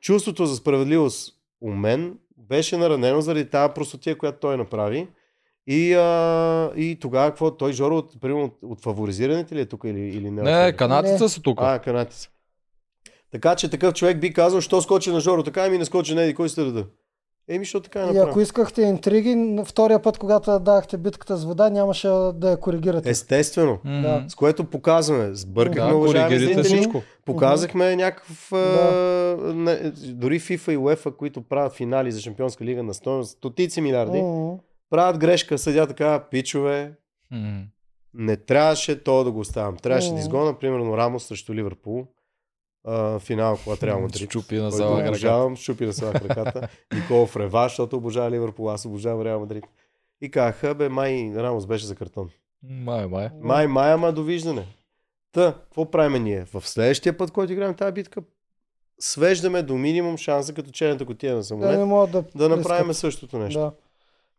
чувството 0.00 0.46
за 0.46 0.56
справедливост 0.56 1.34
у 1.60 1.70
мен 1.70 2.18
беше 2.36 2.76
наранено 2.76 3.20
заради 3.20 3.50
тази 3.50 3.74
простотия, 3.74 4.18
която 4.18 4.38
той 4.40 4.56
направи. 4.56 5.08
И, 5.66 5.94
а, 5.94 6.72
и 6.76 6.98
тогава 7.00 7.30
какво? 7.30 7.50
Той 7.56 7.72
Жоро 7.72 7.96
от, 7.96 8.20
примерно, 8.20 8.44
от, 8.44 8.58
от 8.62 8.80
фаворизираните 8.80 9.54
ли 9.54 9.60
е 9.60 9.66
тук 9.66 9.80
или, 9.84 10.00
или 10.00 10.30
не? 10.30 10.42
Не, 10.42 10.72
канадците 10.72 11.22
Не. 11.22 11.28
са 11.28 11.42
тук. 11.42 11.58
А, 11.62 11.78
канатица. 11.78 12.30
Така 13.32 13.56
че 13.56 13.70
такъв 13.70 13.94
човек 13.94 14.20
би 14.20 14.32
казал, 14.32 14.60
що 14.60 14.82
скочи 14.82 15.10
на 15.10 15.20
Жоро, 15.20 15.42
така 15.42 15.68
ми 15.68 15.78
не 15.78 15.84
скочи 15.84 16.14
на 16.14 16.22
еди, 16.22 16.34
кой 16.34 16.48
сте 16.48 16.64
реда? 16.64 16.86
Еми, 17.50 17.64
що 17.64 17.80
така 17.80 17.98
е 17.98 18.02
И 18.02 18.06
направил? 18.06 18.28
ако 18.28 18.40
искахте 18.40 18.82
интриги, 18.82 19.58
втория 19.64 20.02
път, 20.02 20.18
когато 20.18 20.58
дахте 20.58 20.96
битката 20.96 21.36
с 21.36 21.44
вода, 21.44 21.70
нямаше 21.70 22.08
да 22.34 22.50
я 22.50 22.56
коригирате. 22.56 23.10
Естествено. 23.10 23.78
Да. 23.84 24.24
С 24.28 24.34
което 24.34 24.64
показваме. 24.64 25.34
Сбъркахме, 25.34 25.90
Да, 25.90 25.96
уважаеми 25.96 26.38
зрители. 26.38 26.62
всичко. 26.62 27.02
Показахме 27.24 27.96
някакъв... 27.96 28.48
Да. 28.52 29.36
не, 29.54 29.76
дори 30.06 30.40
FIFA 30.40 30.72
и 30.72 30.78
UEFA, 30.78 31.16
които 31.16 31.42
правят 31.42 31.72
финали 31.72 32.12
за 32.12 32.20
Шампионска 32.20 32.64
лига 32.64 32.82
на 32.82 32.94
стоеност 32.94 33.30
стотици 33.30 33.80
милиарди, 33.80 34.18
М. 34.18 34.54
правят 34.90 35.18
грешка, 35.18 35.58
съдя 35.58 35.86
така, 35.86 36.24
пичове, 36.30 36.92
М. 37.30 37.62
не 38.14 38.36
трябваше 38.36 39.02
то 39.02 39.24
да 39.24 39.30
го 39.32 39.40
оставям. 39.40 39.76
Трябваше 39.76 40.06
да 40.06 40.12
Мгм. 40.12 40.20
изгона, 40.20 40.58
примерно, 40.58 40.96
Рамос 40.96 41.24
срещу 41.24 41.54
Ливърпул. 41.54 42.06
А, 42.84 43.18
финал, 43.18 43.58
когато 43.64 43.86
Реал 43.86 44.00
Мадрид. 44.00 44.30
Щупи 44.30 44.56
на 44.56 44.70
зала 44.70 44.90
краката. 44.90 45.10
обожавам, 45.10 45.56
щупи 45.56 45.86
на 45.86 45.92
сала 45.92 46.12
краката. 46.12 46.68
Никола 46.94 47.26
Фрева, 47.26 47.62
защото 47.62 47.96
обожава 47.96 48.30
Ливърпул, 48.30 48.70
аз 48.70 48.84
обожавам 48.84 49.22
Реал 49.22 49.40
Мадрид. 49.40 49.64
И 50.20 50.30
казаха, 50.30 50.74
бе, 50.74 50.88
май 50.88 51.32
Рамос 51.36 51.66
беше 51.66 51.86
за 51.86 51.94
картон. 51.94 52.30
Май, 52.62 53.06
май. 53.06 53.28
Май, 53.40 53.66
май, 53.66 53.92
ама 53.92 54.12
довиждане. 54.12 54.66
Та, 55.32 55.54
какво 55.54 55.90
правим 55.90 56.24
ние? 56.24 56.44
В 56.44 56.68
следващия 56.68 57.18
път, 57.18 57.30
който 57.30 57.52
играем 57.52 57.74
тази 57.74 57.92
битка, 57.92 58.22
свеждаме 59.00 59.62
до 59.62 59.74
минимум 59.74 60.16
шанса, 60.16 60.54
като 60.54 60.70
черната 60.70 61.06
котия 61.06 61.30
на 61.30 61.36
Да 61.36 61.38
не 61.40 61.44
самолет, 61.44 61.86
могат 61.86 62.10
да, 62.10 62.24
да 62.34 62.56
направим 62.56 62.94
същото 62.94 63.38
нещо. 63.38 63.60
Да. 63.60 63.72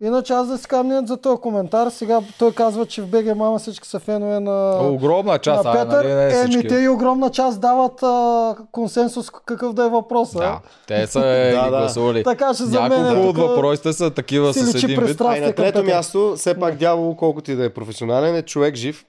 Иначе 0.03 0.34
аз 0.34 0.48
да 0.48 0.57
си 0.57 0.68
камнят 0.68 1.07
за 1.07 1.18
този 1.18 1.41
коментар. 1.41 1.90
Сега 1.90 2.19
той 2.40 2.52
казва, 2.52 2.86
че 2.86 3.02
в 3.02 3.07
БГ 3.07 3.36
Мама 3.36 3.60
всички 3.60 3.88
са 3.88 3.99
фенове 3.99 4.40
на, 4.40 4.88
Огромна 4.88 5.40
част, 5.40 5.64
на 5.64 5.72
а, 5.72 5.73
Петър. 5.73 6.03
нали, 6.06 6.14
не 6.14 6.40
Еми, 6.40 6.49
всички. 6.49 6.68
те 6.68 6.76
и 6.76 6.90
огромна 6.90 7.30
част 7.30 7.61
дават 7.61 8.03
а, 8.03 8.56
консенсус 8.72 9.30
какъв 9.30 9.73
да 9.73 9.86
е 9.86 9.90
въпроса. 9.90 10.38
Да, 10.40 10.60
те 10.88 11.07
са 11.07 11.26
е, 11.26 11.52
Да, 11.56 11.64
да. 11.64 11.69
гласували. 11.69 12.23
Така 12.23 12.53
че 12.53 12.64
за 12.64 12.82
мен 12.82 13.06
е 13.07 13.19
от 13.19 13.38
въпросите 13.38 13.94
са 13.94 14.10
такива 14.11 14.53
с 14.53 14.84
един 14.84 14.99
вид. 15.02 15.22
А 15.22 15.38
и 15.38 15.41
на 15.41 15.53
трето 15.53 15.84
място, 15.84 16.34
все 16.38 16.60
пак 16.60 16.76
дявол, 16.76 17.15
колкото 17.15 17.52
и 17.52 17.56
да 17.56 17.65
е 17.65 17.69
професионален, 17.69 18.36
е 18.36 18.41
човек 18.41 18.76
жив 18.76 19.06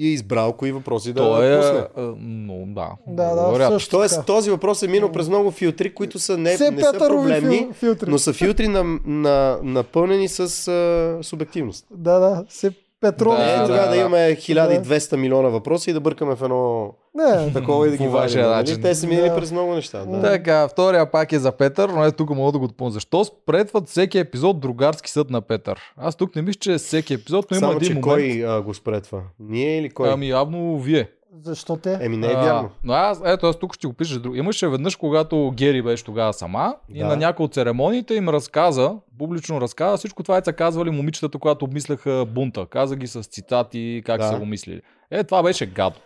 и 0.00 0.06
е 0.06 0.12
избрал 0.12 0.52
кои 0.52 0.72
въпроси 0.72 1.12
да 1.12 1.20
Той 1.20 1.54
е... 1.54 1.56
пусне. 1.56 1.78
а, 1.96 2.14
Но, 2.18 2.54
да. 2.66 2.88
Да, 3.06 3.34
да, 3.34 3.58
рядко. 3.58 3.72
също 3.72 3.90
Тоест, 3.90 4.14
така. 4.14 4.26
този 4.26 4.50
въпрос 4.50 4.82
е 4.82 4.88
минал 4.88 5.12
през 5.12 5.28
много 5.28 5.50
филтри, 5.50 5.94
които 5.94 6.18
са 6.18 6.38
не, 6.38 6.54
Все 6.54 6.70
не 6.70 6.82
са 6.82 6.92
проблемни, 6.98 7.56
фил, 7.58 7.72
филтри. 7.72 8.10
но 8.10 8.18
са 8.18 8.32
филтри 8.32 8.68
на, 8.68 8.84
на, 9.06 9.58
напълнени 9.62 10.28
с 10.28 10.40
а, 10.68 11.18
субективност. 11.22 11.86
Да, 11.90 12.18
да, 12.18 12.44
все 12.48 12.70
Петрови 13.00 13.36
Да, 13.36 13.42
е 13.44 13.48
филтри. 13.48 13.66
тогава 13.66 13.84
да, 13.84 13.90
да. 13.90 13.96
имаме 13.96 14.36
1200 14.36 15.16
милиона 15.16 15.48
въпроси 15.48 15.90
и 15.90 15.94
да 15.94 16.00
бъркаме 16.00 16.36
в 16.36 16.42
едно 16.42 16.92
Не, 17.14 17.52
такова 17.52 17.86
и 17.86 17.90
да 17.90 17.96
ги 17.96 18.06
вашия 18.06 18.42
вадим. 18.42 18.56
начин. 18.56 18.72
Нали? 18.74 18.82
Те 18.82 18.94
са 18.94 19.06
минали 19.06 19.28
Да. 19.28 19.36
през 19.36 19.52
много 19.52 19.74
неща. 19.74 20.04
Да. 20.04 20.20
Така, 20.22 20.68
втория 20.68 21.10
пак 21.10 21.32
е 21.32 21.38
за 21.38 21.52
Петър, 21.52 21.88
но 21.88 22.04
е 22.04 22.12
тук 22.12 22.30
мога 22.30 22.52
да 22.52 22.58
го 22.58 22.68
допълня. 22.68 22.92
Защо 22.92 23.24
спретват 23.24 23.88
всеки 23.88 24.18
епизод 24.18 24.60
другарски 24.60 25.10
съд 25.10 25.30
на 25.30 25.40
Петър? 25.40 25.80
Аз 25.96 26.16
тук 26.16 26.36
не 26.36 26.42
мисля, 26.42 26.58
че 26.58 26.72
е 26.72 26.78
всеки 26.78 27.14
епизод, 27.14 27.46
но 27.50 27.54
има 27.54 27.60
Само, 27.60 27.72
един 27.72 27.86
че 27.86 27.94
момент. 27.94 28.04
кой 28.04 28.44
а, 28.46 28.62
го 28.62 28.74
спретва? 28.74 29.20
Ние 29.40 29.78
или 29.78 29.90
кой? 29.90 30.10
Ами 30.10 30.28
явно 30.28 30.78
вие. 30.78 31.08
защо 31.42 31.76
те? 31.76 31.98
Еми 32.00 32.16
не 32.16 32.26
е 32.26 32.34
вярно. 32.34 32.60
А, 32.64 32.70
но 32.84 32.92
аз, 32.92 33.22
ето 33.24 33.46
аз 33.46 33.56
тук 33.56 33.74
ще 33.74 33.86
го 33.86 33.92
пиша. 33.92 34.20
Имаше 34.34 34.68
веднъж, 34.68 34.96
когато 34.96 35.50
Гери 35.50 35.82
беше 35.82 36.04
тогава 36.04 36.32
сама 36.32 36.74
и 36.88 36.98
Да. 36.98 37.06
на 37.06 37.16
някои 37.16 37.44
от 37.44 37.54
церемониите 37.54 38.14
им 38.14 38.28
разказа, 38.28 38.92
публично 39.18 39.60
разказа, 39.60 39.96
всичко 39.96 40.22
това 40.22 40.38
е 40.38 40.42
са 40.44 40.52
казвали 40.52 40.90
момичетата, 40.90 41.38
когато 41.38 41.64
обмисляха 41.64 42.26
бунта. 42.28 42.66
Каза 42.66 42.96
ги 42.96 43.06
с 43.06 43.22
цитати, 43.22 44.02
как 44.06 44.20
Да. 44.20 44.28
са 44.28 44.36
го 44.36 44.46
мислили. 44.46 44.80
Е, 45.10 45.24
това 45.24 45.42
беше 45.42 45.66
гадо. 45.66 45.96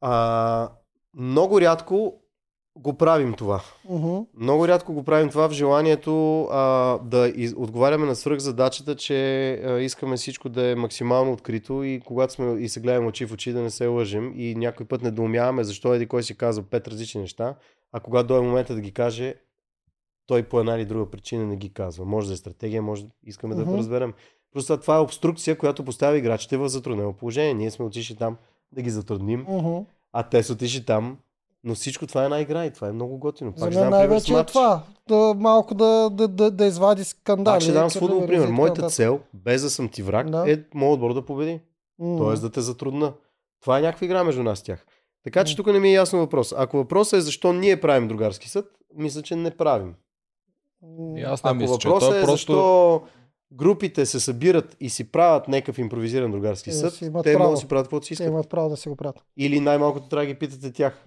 А, 0.00 0.70
много 1.14 1.60
рядко 1.60 2.14
го 2.78 2.94
правим 2.94 3.34
това. 3.34 3.62
Мгм. 3.90 4.18
Много 4.40 4.68
рядко 4.68 4.92
го 4.92 5.04
правим 5.04 5.28
това 5.28 5.48
в 5.48 5.52
желанието 5.52 6.42
а, 6.44 6.98
да 6.98 7.28
из, 7.28 7.54
отговаряме 7.56 8.06
на 8.06 8.14
свръхзадачата, 8.14 8.96
че 8.96 9.52
а, 9.52 9.80
искаме 9.80 10.16
всичко 10.16 10.48
да 10.48 10.66
е 10.66 10.74
максимално 10.74 11.32
открито 11.32 11.82
и 11.82 12.00
когато 12.06 12.32
сме 12.32 12.60
и 12.60 12.68
се 12.68 12.80
гледаме 12.80 13.06
очи 13.06 13.26
в 13.26 13.32
очи 13.32 13.52
да 13.52 13.60
не 13.60 13.70
се 13.70 13.86
лъжим 13.86 14.32
и 14.36 14.54
някой 14.54 14.86
път 14.86 15.02
недоумяваме 15.02 15.64
защо 15.64 15.94
еди 15.94 16.06
кой 16.06 16.22
си 16.22 16.36
казва 16.36 16.62
пет 16.62 16.88
различни 16.88 17.20
неща, 17.20 17.54
а 17.92 18.00
когато 18.00 18.26
дойде 18.26 18.46
момента 18.46 18.74
да 18.74 18.80
ги 18.80 18.92
каже, 18.92 19.34
той 20.26 20.42
по 20.42 20.60
една 20.60 20.74
или 20.76 20.84
друга 20.84 21.10
причина 21.10 21.46
не 21.46 21.56
ги 21.56 21.72
казва. 21.72 22.04
Може 22.04 22.26
да 22.28 22.32
е 22.34 22.36
стратегия, 22.36 22.82
може 22.82 23.04
да 23.04 23.10
искаме 23.26 23.54
Мгм. 23.54 23.70
да 23.70 23.78
разберем. 23.78 24.12
Просто 24.52 24.80
това 24.80 24.96
е 24.96 25.00
обструкция, 25.00 25.58
която 25.58 25.84
поставя 25.84 26.18
играчите 26.18 26.56
в 26.56 26.68
затруднено 26.68 27.12
положение. 27.12 27.54
Ние 27.54 27.70
сме 27.70 27.84
отишли 27.84 28.16
там 28.16 28.36
да 28.72 28.82
ги 28.82 28.90
затрудним, 28.90 29.46
Мгм. 29.48 29.76
а 30.12 30.22
те 30.22 30.42
са 30.42 30.52
отишли 30.52 30.84
там, 30.84 31.16
но 31.64 31.74
всичко 31.74 32.06
това 32.06 32.22
е 32.22 32.24
една 32.24 32.40
игра 32.40 32.64
и 32.64 32.72
това 32.72 32.88
е 32.88 32.92
много 32.92 33.18
готино. 33.18 33.52
За 33.56 33.64
Пак 33.64 33.72
ще 33.72 33.80
мен 33.80 33.90
най-вече 33.90 34.34
е 34.34 34.44
това. 34.44 34.82
Да, 35.08 35.34
малко 35.36 35.74
да, 35.74 36.10
да, 36.12 36.28
да, 36.28 36.50
да 36.50 36.66
извади 36.66 37.04
скандали. 37.04 37.54
Пак 37.54 37.62
ще 37.62 37.72
дам 37.72 37.90
с 37.90 37.98
футбол 37.98 38.26
пример. 38.26 38.48
Моята 38.48 38.86
цел, 38.88 39.20
без 39.34 39.62
да 39.62 39.70
съм 39.70 39.88
ти 39.88 40.02
враг, 40.02 40.30
Да. 40.30 40.52
е 40.52 40.58
моят 40.74 40.94
отбор 40.94 41.14
да 41.14 41.22
победи. 41.24 41.60
М. 41.98 42.16
Тоест 42.18 42.42
да 42.42 42.50
те 42.50 42.60
затрудна. 42.60 43.12
Това 43.60 43.78
е 43.78 43.82
някаква 43.82 44.04
игра 44.04 44.24
между 44.24 44.42
нас 44.42 44.62
тях. 44.62 44.86
Така 45.24 45.44
че 45.44 45.52
М. 45.52 45.56
тук 45.56 45.66
не 45.66 45.78
ми 45.78 45.88
е 45.88 45.92
ясно 45.92 46.18
въпрос. 46.18 46.54
Ако 46.56 46.76
въпросът 46.76 47.18
е 47.18 47.20
защо 47.20 47.52
ние 47.52 47.80
правим 47.80 48.08
другарски 48.08 48.48
съд, 48.48 48.66
мисля, 48.94 49.22
че 49.22 49.36
не 49.36 49.50
правим. 49.50 49.94
И 51.16 51.22
аз 51.22 51.44
не 51.44 51.50
Ако 51.50 51.56
мисля, 51.56 51.72
въпросът 51.72 52.14
е 52.14 52.20
просто... 52.20 52.30
защо 52.32 53.02
групите 53.52 54.06
се 54.06 54.20
събират 54.20 54.76
и 54.80 54.90
си 54.90 55.04
правят 55.04 55.48
някакъв 55.48 55.78
импровизиран 55.78 56.30
другарски 56.30 56.70
Е, 56.70 56.72
съд, 56.72 56.98
те 57.22 57.38
могат 57.38 57.50
да 57.50 57.56
си 57.56 57.68
правят 57.68 57.86
каквото 57.86 58.06
си 58.06 58.08
Те 58.08 58.12
искат. 58.14 58.26
имат 58.28 58.50
право 58.50 58.68
да 58.68 58.76
си 58.76 58.88
го 58.88 58.96
правят. 58.96 59.24
Или 59.36 59.60
най-малкото 59.60 60.08
трябва 60.08 60.22
да 60.22 60.26
ги 60.26 60.38
питате 60.38 60.72
тях. 60.72 61.04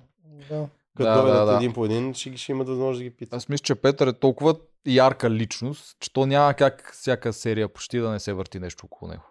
Да. 0.50 0.68
Като 0.98 1.04
Да, 1.06 1.22
дойдат 1.22 1.38
да, 1.38 1.46
да. 1.46 1.56
един 1.56 1.74
по 1.74 1.86
един, 1.86 2.14
ще, 2.14 2.30
ги- 2.30 2.38
ще 2.38 2.52
имат 2.52 2.68
възможност 2.68 3.00
да 3.00 3.04
ги 3.04 3.10
питат. 3.10 3.34
Аз 3.34 3.50
мисля, 3.50 3.64
че 3.64 3.76
Петър 3.76 4.08
е 4.08 4.14
толкова 4.14 4.56
ярка 4.86 5.32
личност, 5.32 5.98
че 6.00 6.14
то 6.14 6.26
няма 6.26 6.54
как 6.54 6.92
всяка 6.94 7.34
серия 7.34 7.70
почти 7.70 8.00
да 8.00 8.10
не 8.10 8.20
се 8.20 8.34
върти 8.34 8.60
нещо 8.60 8.86
около 8.86 9.12
него. 9.12 9.24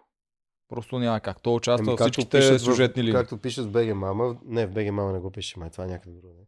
Просто 0.69 0.99
няма 0.99 1.19
как. 1.19 1.41
Той 1.41 1.53
участва 1.53 1.81
Ами, 1.81 1.87
във 1.87 1.97
както 1.97 2.11
всичките 2.13 2.59
сюжетни 2.59 3.03
линии. 3.03 3.13
Както 3.13 3.37
пишат 3.37 3.65
в 3.65 3.69
БГ 3.69 3.87
Мама, 3.87 4.35
не 4.45 4.65
в 4.65 4.71
БГ 4.71 4.85
Мама 4.85 5.13
не 5.13 5.19
го 5.19 5.31
пише, 5.31 5.59
май 5.59 5.69
това 5.69 5.83
е 5.83 5.87
някъде 5.87 6.15
друго. 6.15 6.47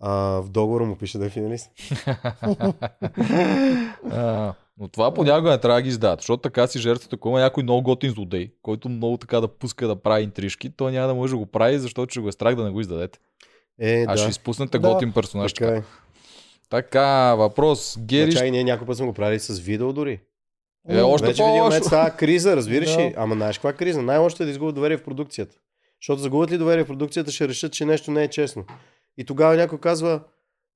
А, 0.00 0.10
в 0.12 0.48
договора 0.48 0.84
му 0.84 0.96
пише 0.96 1.18
да 1.18 1.26
е 1.26 1.30
финалист. 1.30 1.70
Но 4.78 4.88
това 4.88 5.14
понякога 5.14 5.50
не 5.50 5.58
трябва 5.58 5.78
да 5.78 5.82
ги 5.82 5.88
издават, 5.88 6.20
защото 6.20 6.40
така 6.40 6.66
си 6.66 6.78
жертвата, 6.78 7.16
ако 7.16 7.28
има 7.28 7.40
някой 7.40 7.62
много 7.62 7.82
готин 7.82 8.10
злодей, 8.10 8.50
който 8.62 8.88
много 8.88 9.16
така 9.16 9.40
да 9.40 9.48
пуска 9.48 9.88
да 9.88 9.96
прави 9.96 10.24
интрижки, 10.24 10.76
той 10.76 10.92
няма 10.92 11.08
да 11.08 11.14
може 11.14 11.30
да 11.30 11.36
го 11.36 11.46
прави, 11.46 11.78
защото 11.78 12.10
ще 12.10 12.20
го 12.20 12.28
е 12.28 12.32
страх 12.32 12.54
да 12.54 12.64
не 12.64 12.70
го 12.70 12.80
издадете. 12.80 13.18
Е, 13.80 14.04
А 14.08 14.12
да. 14.12 14.18
ще 14.18 14.30
изпуснете 14.30 14.78
Да. 14.78 14.88
готин 14.88 15.12
персонаж. 15.12 15.52
Така 15.52 15.76
е. 15.76 15.82
така 16.70 17.34
въпрос. 17.34 17.96
Гери, 18.00 18.32
Чай, 18.32 18.50
ние 18.50 18.64
някой 18.64 18.86
път 18.86 18.96
сме 18.96 19.06
го 19.06 19.12
правили 19.12 19.40
с 19.40 19.58
видео 19.58 19.92
дори. 19.92 20.20
Е, 20.88 21.00
още 21.00 21.26
Вече 21.26 21.42
момент 21.42 21.58
по-лошо. 21.60 21.84
става 21.84 22.10
криза, 22.10 22.56
разбираш 22.56 22.92
Да. 22.96 23.00
ли? 23.00 23.14
Ама 23.16 23.34
знаеш 23.34 23.56
каква 23.58 23.72
криза? 23.72 24.02
Най-лошото 24.02 24.42
е 24.42 24.46
да 24.46 24.52
изгубят 24.52 24.74
доверие 24.74 24.96
в 24.96 25.04
продукцията. 25.04 25.56
Защото 26.02 26.22
загубят 26.22 26.50
ли 26.50 26.58
доверие 26.58 26.84
в 26.84 26.86
продукцията, 26.86 27.32
ще 27.32 27.48
решат, 27.48 27.72
че 27.72 27.84
нещо 27.84 28.10
не 28.10 28.22
е 28.22 28.28
честно. 28.28 28.64
И 29.18 29.24
тогава 29.24 29.56
някой 29.56 29.78
казва, 29.78 30.20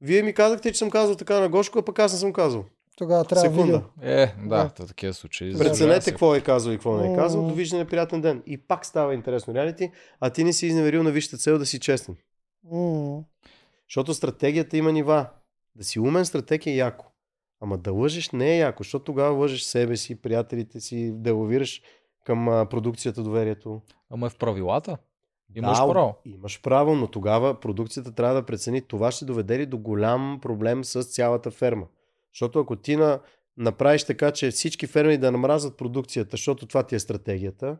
вие 0.01 0.23
ми 0.23 0.32
казахте, 0.32 0.73
че 0.73 0.78
съм 0.78 0.90
казал 0.90 1.14
така 1.16 1.40
на 1.40 1.48
Гошко, 1.48 1.78
а 1.78 1.85
пък 1.85 1.98
аз 1.98 2.12
не 2.12 2.18
съм 2.18 2.32
казал. 2.32 2.64
Тогава 2.97 3.24
трябва 3.24 3.48
видео. 3.48 3.64
Секунда. 3.64 3.82
Е, 4.02 4.27
да, 4.27 4.48
Да. 4.48 4.68
в 4.68 4.86
такива 4.86 5.14
случаи. 5.14 5.59
Преценете 5.59 6.10
какво 6.10 6.35
е 6.35 6.40
казал 6.40 6.70
и 6.70 6.74
какво 6.74 6.97
не 6.97 7.12
е 7.12 7.16
казал. 7.16 7.48
Довиждане, 7.48 7.85
приятен 7.85 8.20
ден. 8.20 8.43
И 8.47 8.59
пак 8.59 8.86
става 8.86 9.14
интересно 9.14 9.55
реалити, 9.55 9.90
а 10.20 10.31
ти 10.31 10.44
не 10.44 10.52
си 10.52 10.66
изневерил 10.66 11.02
на 11.02 11.10
висшата 11.10 11.36
цел 11.36 11.59
да 11.59 11.66
си 11.66 11.81
честен. 11.81 12.16
Защото 13.89 14.14
стратегията 14.14 14.77
има 14.77 14.93
нива. 14.93 15.27
Да 15.74 15.85
си 15.85 16.01
умен 16.01 16.24
стратег 16.24 16.66
е 16.66 16.70
яко. 16.70 17.06
Ама 17.60 17.78
да 17.78 17.93
лъжеш 17.93 18.31
не 18.31 18.55
е 18.55 18.59
яко, 18.59 18.82
защото 18.82 19.05
тогава 19.05 19.36
лъжеш 19.36 19.62
себе 19.62 19.97
си, 19.97 20.23
приятелите 20.23 20.81
си, 20.81 21.12
да 21.14 21.35
лавираш 21.35 21.82
към 22.24 22.48
а, 22.48 22.66
продукцията 22.66 23.23
доверието. 23.23 23.82
Ама 24.10 24.27
е 24.27 24.31
в 24.31 24.36
правилата. 24.36 24.97
Имаш 25.55 25.78
да, 25.78 25.89
право. 25.89 26.14
Имаш 26.24 26.62
право, 26.62 26.94
но 26.94 27.06
тогава 27.06 27.60
продукцията 27.60 28.12
трябва 28.12 28.35
да 28.35 28.47
прецени 28.47 28.81
това 28.81 29.10
ще 29.10 29.24
доведе 29.24 29.59
ли 29.59 29.66
до 29.66 29.78
голям 29.78 30.39
проблем 30.43 30.85
с 30.85 31.02
цялата 31.02 31.51
ферма. 31.51 31.86
Защото 32.37 32.61
ако 32.61 32.77
ти 32.77 32.97
на, 32.97 33.21
направиш 33.57 34.05
така, 34.05 34.31
че 34.31 34.51
всички 34.51 34.87
фермери 34.87 35.19
да 35.19 35.33
намразят 35.33 35.77
продукцията, 35.77 36.31
защото 36.31 36.67
това 36.67 36.83
ти 36.83 36.95
е 36.95 36.99
стратегията, 36.99 37.77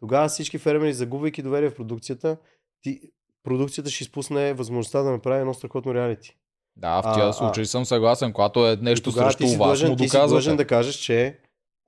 тогава 0.00 0.28
всички 0.28 0.58
фермери, 0.58 0.92
загубвайки 0.92 1.42
доверие 1.42 1.70
в 1.70 1.74
продукцията, 1.74 2.36
ти, 2.82 3.00
продукцията 3.44 3.90
ще 3.90 4.04
изпусне 4.04 4.52
възможността 4.52 5.02
да 5.02 5.10
направи 5.10 5.40
едно 5.40 5.54
страхотно 5.54 5.94
реалити. 5.94 6.36
Да, 6.76 7.02
в 7.02 7.14
тия 7.14 7.28
а. 7.28 7.32
случаи 7.32 7.66
съм 7.66 7.84
съгласен. 7.84 8.32
Когато 8.32 8.68
е 8.68 8.76
нещо 8.76 9.12
срещу 9.12 9.44
ти 9.44 9.48
си 9.48 9.56
вас, 9.56 9.68
длъжен, 9.68 9.90
му 9.90 9.96
ти 9.96 10.08
си 10.08 10.16
длъжен 10.16 10.28
доказвате. 10.28 10.56
да 10.56 10.66
кажеш, 10.66 10.94
че 10.94 11.38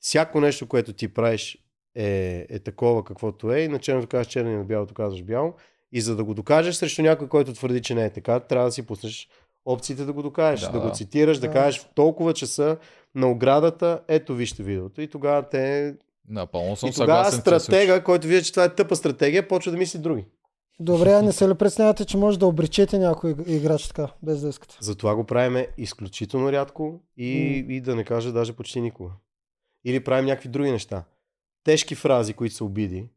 всяко 0.01 0.41
нещо, 0.41 0.69
което 0.69 0.93
ти 0.93 1.15
правиш 1.15 1.59
е, 1.95 2.47
е 2.51 2.59
такова 2.59 3.05
каквото 3.05 3.53
е, 3.53 3.61
и 3.61 3.69
на 3.69 3.79
черното 3.79 4.09
казваш 4.09 4.27
черно 4.27 4.51
и 4.51 4.57
на 4.57 4.65
бялото 4.65 4.95
казваш 4.95 5.23
бяло. 5.23 5.55
И 5.93 6.01
за 6.01 6.17
да 6.17 6.25
го 6.25 6.35
докажеш 6.35 6.75
срещу 6.75 7.03
някой, 7.03 7.29
който 7.29 7.53
твърди, 7.53 7.83
че 7.83 7.95
не 7.95 8.05
е 8.05 8.11
така, 8.11 8.41
трябва 8.41 8.69
да 8.69 8.73
си 8.73 8.87
пуснеш 8.87 9.29
опциите 9.65 10.05
да 10.05 10.13
го 10.13 10.23
докажеш, 10.23 10.61
Да, 10.63 10.73
да, 10.73 10.81
го 10.81 10.91
цитираш, 10.91 11.39
да, 11.39 11.47
Да. 11.47 11.53
кажеш 11.53 11.81
в 11.81 11.89
толкова 11.89 12.35
часа 12.35 12.77
на 13.15 13.31
оградата, 13.31 14.01
ето 14.09 14.35
вижте 14.35 14.63
видеото. 14.63 15.01
И 15.01 15.09
тогава 15.09 15.43
те... 15.43 15.95
Напълно 16.29 16.77
съм 16.77 16.89
и 16.89 16.93
тогава 16.93 17.25
съгласен. 17.25 17.43
тия 17.43 17.61
стратега, 17.61 18.05
който 18.05 18.27
вижда, 18.27 18.45
че 18.45 18.53
това 18.53 18.65
е 18.65 18.75
тъпа 18.75 18.97
стратегия, 18.97 19.49
почва 19.49 19.73
да 19.73 19.79
мисли 19.79 19.99
други. 19.99 20.25
Добре, 20.81 21.13
а 21.13 21.23
не 21.23 21.33
се 21.33 21.49
ли 21.49 21.55
преценявате, 21.55 22.05
че 22.05 22.17
може 22.17 22.39
да 22.39 22.47
обречете 22.47 22.99
някой 22.99 23.35
играч 23.47 23.89
така, 23.89 24.09
без 24.23 24.41
да 24.41 24.49
искате? 24.49 24.77
Затова 24.81 25.15
го 25.15 25.25
правиме 25.25 25.69
изключително 25.79 26.53
рядко 26.53 27.01
и, 27.17 27.65
М. 27.67 27.73
и 27.73 27.81
да 27.81 27.95
не 27.95 28.05
кажа 28.05 28.33
даже 28.33 28.53
почти 28.53 28.81
никога. 28.81 29.11
Или 29.85 30.05
правим 30.05 30.25
някакви 30.25 30.49
други 30.49 30.71
неща. 30.71 31.05
Тежки 31.65 31.95
фрази, 31.95 32.33
които 32.33 32.55
са 32.55 32.65
обиди, 32.65 33.09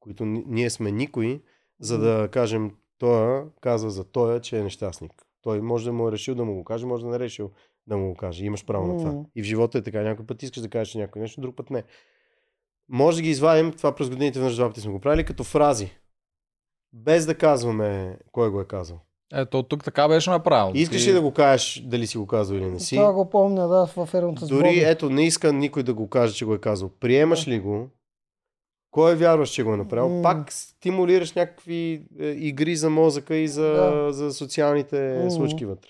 които 0.00 0.24
ни- 0.24 0.44
ние 0.46 0.70
сме 0.70 0.90
никой, 0.90 1.42
за 1.80 1.98
да 1.98 2.28
кажем, 2.28 2.70
той 2.98 3.44
каза 3.60 3.90
за 3.90 4.04
тоя, 4.04 4.40
че 4.40 4.58
е 4.58 4.62
нещастник. 4.62 5.12
Той 5.44 5.60
може 5.60 5.84
да 5.84 5.92
му 5.92 6.08
е 6.08 6.12
решил 6.12 6.34
да 6.34 6.44
му 6.44 6.54
го 6.54 6.64
каже, 6.64 6.86
може 6.86 7.04
да 7.04 7.10
не 7.10 7.16
е 7.16 7.18
решил 7.18 7.50
да 7.86 7.96
му 7.96 8.08
го 8.08 8.14
каже. 8.14 8.44
Имаш 8.44 8.66
право 8.66 8.86
на 8.86 8.98
това. 8.98 9.24
И 9.34 9.42
в 9.42 9.44
живота 9.44 9.78
е 9.78 9.82
така. 9.82 10.02
Някой 10.02 10.26
път 10.26 10.42
искаш 10.42 10.62
да 10.62 10.68
кажеш 10.68 10.94
някой 10.94 11.22
нещо, 11.22 11.40
друг 11.40 11.56
път 11.56 11.70
не. 11.70 11.82
Може 12.88 13.16
да 13.16 13.22
ги 13.22 13.30
извадим, 13.30 13.72
това 13.72 13.94
през 13.94 14.10
годините 14.10 14.38
веднъж 14.38 14.56
два 14.56 14.68
пъти 14.68 14.80
сме 14.80 14.92
го 14.92 15.00
правили, 15.00 15.24
като 15.24 15.44
фрази. 15.44 15.90
Без 16.92 17.26
да 17.26 17.34
казваме 17.34 18.18
кой 18.32 18.50
го 18.50 18.60
е 18.60 18.64
казал. 18.64 19.00
Ето, 19.32 19.62
тук 19.62 19.84
така 19.84 20.08
беше 20.08 20.30
направено. 20.30 20.72
Искаш 20.74 21.04
Ти- 21.04 21.08
ли 21.08 21.12
да 21.12 21.20
го 21.20 21.32
кажеш 21.32 21.82
дали 21.86 22.06
си 22.06 22.18
го 22.18 22.26
казал 22.26 22.56
или 22.56 22.70
не 22.70 22.80
си? 22.80 22.96
Това 22.96 23.12
го 23.12 23.30
помня, 23.30 23.68
да, 23.68 23.86
в 23.86 24.06
фермата 24.06 24.46
с 24.46 24.48
Дори 24.48 24.80
ето, 24.84 25.10
не 25.10 25.26
иска 25.26 25.52
никой 25.52 25.82
да 25.82 25.94
го 25.94 26.08
каже, 26.08 26.34
че 26.34 26.44
го 26.44 26.54
е 26.54 26.58
казал. 26.58 26.88
Приемаш 27.00 27.48
ли 27.48 27.60
го? 27.60 27.88
Кой 28.94 29.14
вярваш, 29.14 29.50
че 29.50 29.62
го 29.62 29.74
е 29.74 29.76
направил? 29.76 30.08
М. 30.08 30.22
Пак 30.22 30.52
стимулираш 30.52 31.32
някакви 31.32 32.02
е, 32.20 32.26
игри 32.26 32.76
за 32.76 32.90
мозъка 32.90 33.34
и 33.34 33.48
за, 33.48 33.62
Да. 33.62 34.12
за 34.12 34.32
социалните 34.32 35.20
М. 35.24 35.30
случки 35.30 35.64
вътре. 35.64 35.88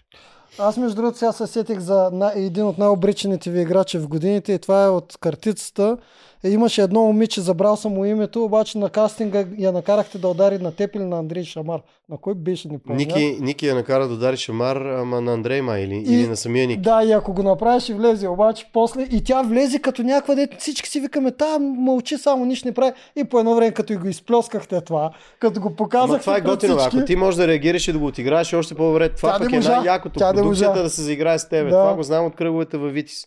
Аз 0.59 0.77
между 0.77 0.97
другото 0.97 1.19
сега 1.19 1.33
се 1.33 1.47
сетих 1.47 1.79
за 1.79 2.11
един 2.35 2.65
от 2.65 2.79
най-обречените 2.79 3.51
ви 3.51 3.61
играчи 3.61 3.99
в 3.99 4.09
годините 4.09 4.53
и 4.53 4.59
това 4.59 4.85
е 4.85 4.89
от 4.89 5.17
картицата. 5.21 5.97
Е, 6.45 6.51
имаше 6.51 6.83
едно 6.83 7.01
момиче, 7.01 7.41
забрал 7.41 7.77
съм 7.77 7.93
му 7.93 8.05
името, 8.05 8.45
обаче 8.45 8.79
на 8.79 8.91
кастинга 8.91 9.45
я 9.59 9.73
накарахте 9.73 10.19
да 10.19 10.29
удари 10.29 10.59
на 10.59 10.73
теб 10.73 10.95
или 10.95 11.05
на 11.05 11.19
Андрей 11.19 11.45
Шамар. 11.45 11.81
На 12.11 12.17
кой 12.17 12.35
беше, 12.35 12.69
не 12.69 12.79
помня. 12.79 12.97
Ники, 12.97 13.39
Ники 13.41 13.67
я 13.67 13.75
накара 13.75 14.09
да 14.09 14.15
удари 14.15 14.37
шамар, 14.37 14.77
ама 14.77 15.21
на 15.21 15.33
Андрей 15.33 15.63
май 15.63 15.81
или, 15.81 15.95
И- 15.97 16.15
или 16.15 16.29
на 16.29 16.37
самия 16.37 16.67
Ники. 16.67 16.81
Да, 16.81 17.03
и 17.05 17.13
ако 17.13 17.33
го 17.33 17.43
направиш 17.43 17.89
и 17.89 17.95
влезе, 17.95 18.29
обаче 18.29 18.71
после 18.73 19.03
и 19.03 19.25
тя 19.25 19.43
влезе 19.43 19.79
като 19.79 20.03
някаква, 20.03 20.35
дето 20.35 20.57
всички 20.59 20.89
си 20.89 21.01
викаме, 21.01 21.31
та 21.31 21.59
мълчи 21.59 22.19
само, 22.19 22.45
нищо 22.45 22.69
не 22.69 22.75
прави. 22.75 22.93
И 23.17 23.25
по 23.25 23.39
едно 23.39 23.55
време, 23.55 23.71
като 23.71 23.93
и 23.93 23.97
го 23.97 24.09
изплескахте 24.09 24.81
това, 24.81 25.11
като 25.41 25.61
го 25.61 25.71
показахте 25.71 26.13
Ама 26.13 26.21
това 26.21 26.37
е 26.37 26.41
готино. 26.43 26.79
всички, 26.79 26.97
Ако 26.97 27.07
ти 27.07 27.17
можеш 27.17 27.37
да 27.37 27.49
реагираш 27.49 27.89
и 27.89 27.93
да 27.93 27.99
го 27.99 28.07
отиграеш, 28.07 28.53
е 28.53 28.57
още 28.57 28.75
по-добре. 28.75 29.09
Това 29.09 29.33
Тя 29.33 29.39
пък 29.39 29.53
е 29.53 29.59
най-якото. 29.59 30.19
Тя 30.19 30.33
Продукцията 30.35 30.71
можа. 30.71 30.83
да 30.83 30.91
се 30.91 31.03
заиграе 31.03 31.39
с 31.39 31.49
тебе. 31.49 31.71
Да. 31.71 31.77
Това 31.77 31.95
го 31.95 32.03
знам 32.03 32.27
от 32.27 32.35
кръговете 32.35 32.77
във 32.77 32.93
Витис. 32.93 33.27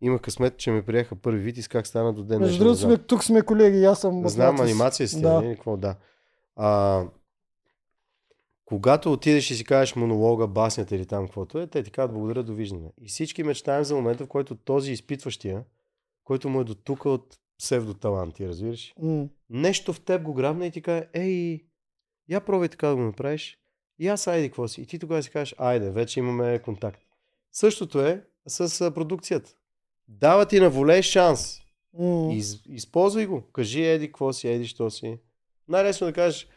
Имах 0.00 0.20
късмет, 0.20 0.58
че 0.58 0.70
ме 0.70 0.82
приеха 0.82 1.16
първи 1.16 1.40
Витис, 1.40 1.68
как 1.68 1.86
стана 1.86 2.12
до 2.12 2.24
ден. 2.24 2.40
Между 2.40 2.58
другото, 2.58 2.80
сме, 2.80 2.98
тук 2.98 3.24
сме 3.24 3.42
колеги, 3.42 3.78
и 3.78 3.84
аз 3.84 4.00
съм. 4.00 4.28
Знам 4.28 4.60
анимация 4.60 5.08
си, 5.08 5.20
Да. 5.20 5.32
да. 5.32 5.42
не, 5.42 5.54
какво 5.54 5.76
да. 5.76 5.96
А, 6.56 7.02
когато 8.64 9.12
отидеш 9.12 9.50
и 9.50 9.54
си 9.54 9.64
кажеш 9.64 9.96
монолога, 9.96 10.46
баснята 10.46 10.96
или 10.96 11.06
там 11.06 11.24
каквото 11.24 11.58
е, 11.58 11.66
те 11.66 11.82
ти 11.82 11.90
казват 11.90 12.14
благодаря, 12.14 12.42
довиждане. 12.42 12.92
И 13.00 13.08
всички 13.08 13.42
мечтаем 13.42 13.84
за 13.84 13.94
момента, 13.94 14.24
в 14.24 14.28
който 14.28 14.56
този 14.56 14.92
изпитващия, 14.92 15.64
който 16.24 16.48
му 16.48 16.60
е 16.60 16.64
до 16.64 16.74
тук 16.74 17.04
от 17.04 17.38
псевдоталанти, 17.58 18.48
разбираш? 18.48 18.94
М. 19.02 19.24
Нещо 19.50 19.92
в 19.92 20.00
теб 20.00 20.22
го 20.22 20.34
грабне 20.34 20.66
и 20.66 20.70
ти 20.70 20.82
каже, 20.82 21.08
ей, 21.12 21.64
я 22.28 22.40
пробвай 22.40 22.68
така 22.68 22.88
да 22.88 22.96
го 22.96 23.02
направиш. 23.02 23.58
И 23.98 24.08
аз 24.08 24.26
айде 24.26 24.48
какво 24.48 24.68
си. 24.68 24.82
И 24.82 24.86
ти 24.86 24.98
тогава 24.98 25.22
си 25.22 25.30
кажеш, 25.30 25.54
айде, 25.58 25.90
вече 25.90 26.20
имаме 26.20 26.58
контакт. 26.58 27.00
Същото 27.52 28.00
е 28.00 28.24
с 28.46 28.90
продукцията. 28.94 29.50
Дава 30.08 30.46
ти 30.46 30.60
на 30.60 30.70
волей 30.70 31.02
шанс. 31.02 31.58
М. 31.98 32.32
Из, 32.32 32.56
използвай 32.68 33.26
го. 33.26 33.42
Кажи 33.52 33.84
еди, 33.84 34.06
какво 34.06 34.32
си, 34.32 34.48
еди, 34.48 34.66
що 34.66 34.90
си. 34.90 35.18
Най-лесно 35.68 36.06
да 36.06 36.12
кажеш, 36.12 36.48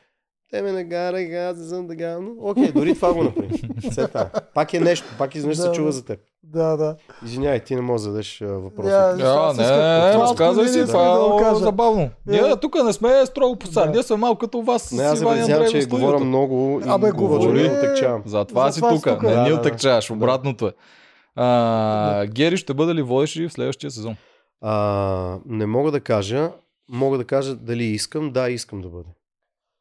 те 0.51 0.61
ме 0.61 0.71
нагарай, 0.71 1.47
аз 1.47 1.57
не 1.57 1.63
съм 1.63 1.87
така. 1.87 2.19
Но, 2.19 2.31
окей, 2.39 2.71
дори 2.71 2.95
това 2.95 3.13
го 3.13 3.23
направи. 3.23 3.61
Все 3.91 4.07
така. 4.07 4.29
Пак 4.53 4.73
е 4.73 4.79
нещо, 4.79 5.07
пак 5.17 5.35
изведнъж 5.35 5.57
Да, 5.57 5.63
се 5.63 5.71
чува 5.71 5.91
за 5.91 6.05
теб. 6.05 6.19
Да, 6.43 6.77
да. 6.77 6.95
Извинявай, 7.25 7.59
ти 7.59 7.75
не 7.75 7.81
можеш 7.81 8.03
да 8.03 8.09
зададеш 8.09 8.39
въпроса. 8.41 8.89
Да, 8.89 9.15
Аз 9.23 9.57
не, 9.57 9.63
не, 9.63 9.77
не, 9.77 10.13
разказвай 10.13 10.67
си, 10.67 10.85
това 10.85 11.03
е 11.03 11.11
да 11.11 11.13
много 11.19 11.55
забавно. 11.55 12.09
Ние 12.27 12.39
Е. 12.39 12.55
тук 12.55 12.83
не 12.83 12.93
сме 12.93 13.25
строго 13.25 13.57
Да. 13.73 13.85
ние 13.85 14.03
сме 14.03 14.15
малко 14.15 14.39
като 14.39 14.61
вас 14.61 14.91
Не, 14.91 15.03
аз 15.03 15.21
в 15.21 15.67
че 15.71 15.85
говоря 15.85 16.19
много 16.19 16.81
и 16.85 16.89
Абе, 16.89 17.11
говори. 17.11 17.61
и 17.61 17.69
отекчавам. 17.69 18.21
Затова 18.25 18.71
си 18.71 18.81
тук, 18.81 19.23
не 19.23 19.43
ни 19.43 19.49
Да. 19.49 19.99
обратното 20.11 20.67
е. 20.67 20.71
А, 21.37 22.25
Гери 22.25 22.57
ще 22.57 22.73
бъде 22.73 22.95
ли 22.95 23.01
водещ 23.01 23.35
и 23.35 23.47
в 23.47 23.53
следващия 23.53 23.91
сезон? 23.91 24.15
А, 24.61 25.39
не 25.45 25.65
мога 25.65 25.91
да 25.91 25.99
кажа. 25.99 26.51
Мога 26.89 27.17
да 27.17 27.25
кажа 27.25 27.55
дали 27.55 27.83
искам. 27.83 28.31
Да, 28.31 28.49
искам 28.49 28.81
да 28.81 28.89
бъде. 28.89 29.09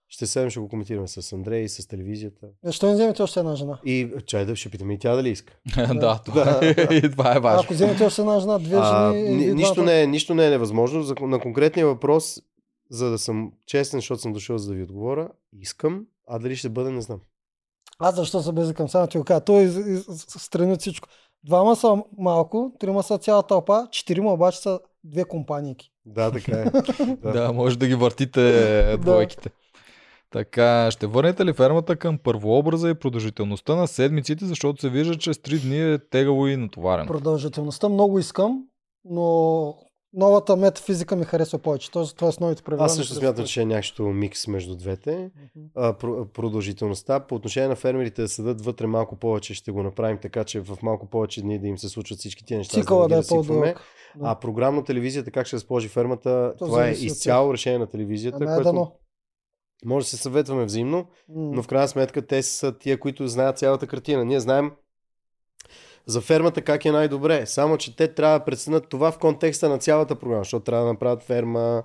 Ще 0.08 0.26
седем, 0.26 0.50
ще 0.50 0.60
го 0.60 0.68
коментираме 0.68 1.08
с 1.08 1.32
Андрей 1.32 1.60
и 1.60 1.68
с 1.68 1.88
телевизията. 1.88 2.46
Е, 2.66 2.72
Що 2.72 2.86
не 2.86 2.94
вземете 2.94 3.22
още 3.22 3.40
една 3.40 3.56
жена? 3.56 3.78
И 3.84 4.10
чай 4.26 4.44
да 4.44 4.56
ще 4.56 4.68
питаме 4.68 4.94
и 4.94 4.98
тя 4.98 5.14
дали 5.16 5.28
иска. 5.28 5.52
да, 5.94 6.18
това 6.18 6.58
е, 6.62 6.70
и 6.94 7.10
това 7.10 7.36
е 7.36 7.40
важно. 7.40 7.60
Ако 7.64 7.74
вземете 7.74 8.04
още 8.04 8.20
една 8.20 8.40
жена, 8.40 8.58
две 8.58 8.76
А, 8.76 9.12
жени. 9.12 9.28
ни, 9.28 9.44
и 9.44 9.54
нищо, 9.54 9.74
двамата- 9.74 9.84
не 9.84 10.02
е, 10.02 10.06
нищо 10.06 10.34
не 10.34 10.46
е 10.46 10.50
невъзможно. 10.50 11.02
За, 11.02 11.14
на 11.20 11.38
конкретния 11.38 11.86
въпрос, 11.86 12.42
за 12.90 13.10
да 13.10 13.18
съм 13.18 13.52
честен, 13.66 13.98
защото 13.98 14.20
съм 14.20 14.32
дошъл 14.32 14.58
за 14.58 14.68
да 14.68 14.74
ви 14.74 14.82
отговоря, 14.82 15.28
искам, 15.60 16.06
а 16.28 16.38
дали 16.38 16.56
ще 16.56 16.68
бъде, 16.68 16.90
не 16.90 17.00
знам. 17.00 17.20
Аз 17.98 18.16
защо 18.16 18.42
се 18.42 18.52
безикам? 18.52 18.88
Само 18.88 19.06
ти 19.06 19.18
го 19.18 19.24
кажа. 19.24 19.40
Той 19.40 19.62
из, 19.62 19.76
из, 19.76 20.04
страни 20.28 20.72
от 20.72 20.80
всичко. 20.80 21.08
Двама 21.47 21.77
са 21.77 21.97
малко, 22.18 22.73
трима 22.78 23.02
са 23.02 23.18
цяла 23.18 23.43
тълпа, 23.43 23.89
четирима 23.90 24.32
обаче 24.32 24.59
са 24.59 24.81
две 25.05 25.24
компанийки. 25.24 25.90
Да, 26.06 26.32
така 26.32 26.60
е. 26.60 26.64
да. 27.23 27.32
Да, 27.32 27.52
може 27.52 27.78
да 27.78 27.86
ги 27.86 27.94
въртите 27.94 28.97
двойките. 29.01 29.51
Така, 30.31 30.90
ще 30.90 31.06
върнете 31.06 31.44
ли 31.44 31.52
фермата 31.52 31.97
към 31.97 32.18
първообраза 32.18 32.90
и 32.90 32.94
продължителността 32.94 33.74
на 33.74 33.89
седмиците, 33.89 34.44
защото 34.44 34.81
се 34.81 34.89
вижда, 34.89 35.18
че 35.18 35.35
с 35.35 35.36
3 35.36 35.62
дни 35.62 35.93
е 35.93 35.98
тегаво 35.98 36.47
и 36.47 36.56
натоварено. 36.56 37.06
Продължителността 37.06 37.89
много 37.89 38.18
искам, 38.18 38.62
но 39.05 39.74
Новата 40.12 40.56
метафизика 40.56 41.16
ми 41.16 41.24
харесва 41.24 41.58
повече. 41.58 41.90
Тоест, 41.90 42.16
това 42.16 42.32
с 42.32 42.40
новите 42.40 42.62
правила. 42.62 42.84
Аз 42.86 42.96
също 42.96 43.14
смятам, 43.14 43.44
че 43.44 43.62
е 43.62 43.64
някакво 43.64 44.04
микс 44.04 44.46
между 44.46 44.76
двете. 44.76 45.30
А, 45.74 45.92
про- 45.94 46.24
продължителността. 46.26 47.20
По 47.20 47.34
отношение 47.34 47.68
на 47.68 47.76
фермерите 47.76 48.22
да 48.22 48.28
съдат 48.28 48.62
вътре 48.62 48.86
малко 48.86 49.16
повече, 49.16 49.54
ще 49.54 49.70
го 49.70 49.82
направим 49.82 50.18
така, 50.22 50.44
че 50.44 50.60
в 50.60 50.78
малко 50.82 51.06
повече 51.06 51.42
дни 51.42 51.58
да 51.58 51.66
им 51.66 51.78
се 51.78 51.88
случват 51.88 52.18
всички 52.18 52.44
тия 52.44 52.58
неща. 52.58 52.80
Цикъла 52.80 53.06
ги 53.06 53.08
да 53.08 53.14
е 53.14 53.18
разсипваме. 53.18 53.46
по-дълъг. 53.48 53.80
А 54.22 54.34
програмно 54.34 54.84
телевизията, 54.84 55.30
как 55.30 55.46
ще 55.46 55.56
разположи 55.56 55.88
фермата, 55.88 56.54
То 56.58 56.64
това 56.66 56.86
е 56.86 56.90
изцяло 56.90 57.52
решение 57.52 57.78
на 57.78 57.86
телевизията, 57.86 58.44
е 58.44 58.46
което 58.46 58.62
дано. 58.62 58.92
може 59.84 60.04
да 60.04 60.10
се 60.10 60.16
съветваме 60.16 60.64
взаимно, 60.64 60.96
М. 60.96 61.04
но 61.28 61.62
в 61.62 61.66
крайна 61.66 61.88
сметка 61.88 62.26
те 62.26 62.42
са 62.42 62.78
тия, 62.78 63.00
които 63.00 63.28
знаят 63.28 63.58
цялата 63.58 63.86
картина. 63.86 64.24
Ние 64.24 64.40
знаем 64.40 64.70
за 66.06 66.20
фермата 66.20 66.62
как 66.62 66.84
е 66.84 66.90
най-добре, 66.92 67.46
само 67.46 67.76
че 67.76 67.96
те 67.96 68.08
трябва 68.08 68.38
да 68.38 68.44
преценят 68.44 68.88
това 68.88 69.12
в 69.12 69.18
контекста 69.18 69.68
на 69.68 69.78
цялата 69.78 70.14
програма, 70.14 70.40
защото 70.40 70.64
трябва 70.64 70.84
да 70.84 70.92
направят 70.92 71.22
ферма, 71.22 71.82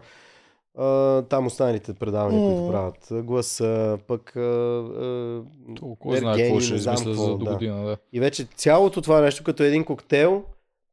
а, 0.78 1.22
там 1.22 1.48
останалите 1.48 1.94
предавания, 1.94 2.46
които 2.46 2.62
М. 2.62 2.72
правят, 2.72 3.26
гласа, 3.26 3.98
пък 4.08 4.36
а, 4.36 4.40
а, 4.40 5.42
Толкова 5.76 6.18
знае 6.18 6.38
какво 6.38 6.60
ще 6.60 6.76
измисля 6.76 7.14
за 7.14 7.28
до 7.28 7.38
да. 7.38 7.52
година. 7.52 7.86
Да. 7.86 7.98
И 8.14 8.20
вече 8.20 8.48
цялото 8.56 9.02
това 9.02 9.22
нещо 9.22 9.44
като 9.44 9.64
един 9.64 9.84
коктейл, 9.84 10.44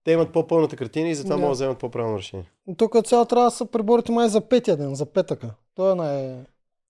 те 0.05 0.13
имат 0.13 0.33
по-пълната 0.33 0.77
картина 0.77 1.09
и 1.09 1.15
затова 1.15 1.37
Да. 1.37 1.41
могат 1.41 1.51
да 1.51 1.55
вземат 1.55 1.79
по-правилно 1.79 2.19
решение. 2.19 2.51
Тук 2.77 3.07
цяло 3.07 3.25
трябва 3.25 3.45
да 3.47 3.51
се 3.51 3.65
преборите 3.65 4.13
май 4.13 4.29
за 4.29 4.41
петия 4.41 4.77
ден, 4.77 4.95
за 4.95 5.07
петъка. 5.07 5.51
Той 5.75 5.93
е 5.93 5.95
най... 5.95 6.37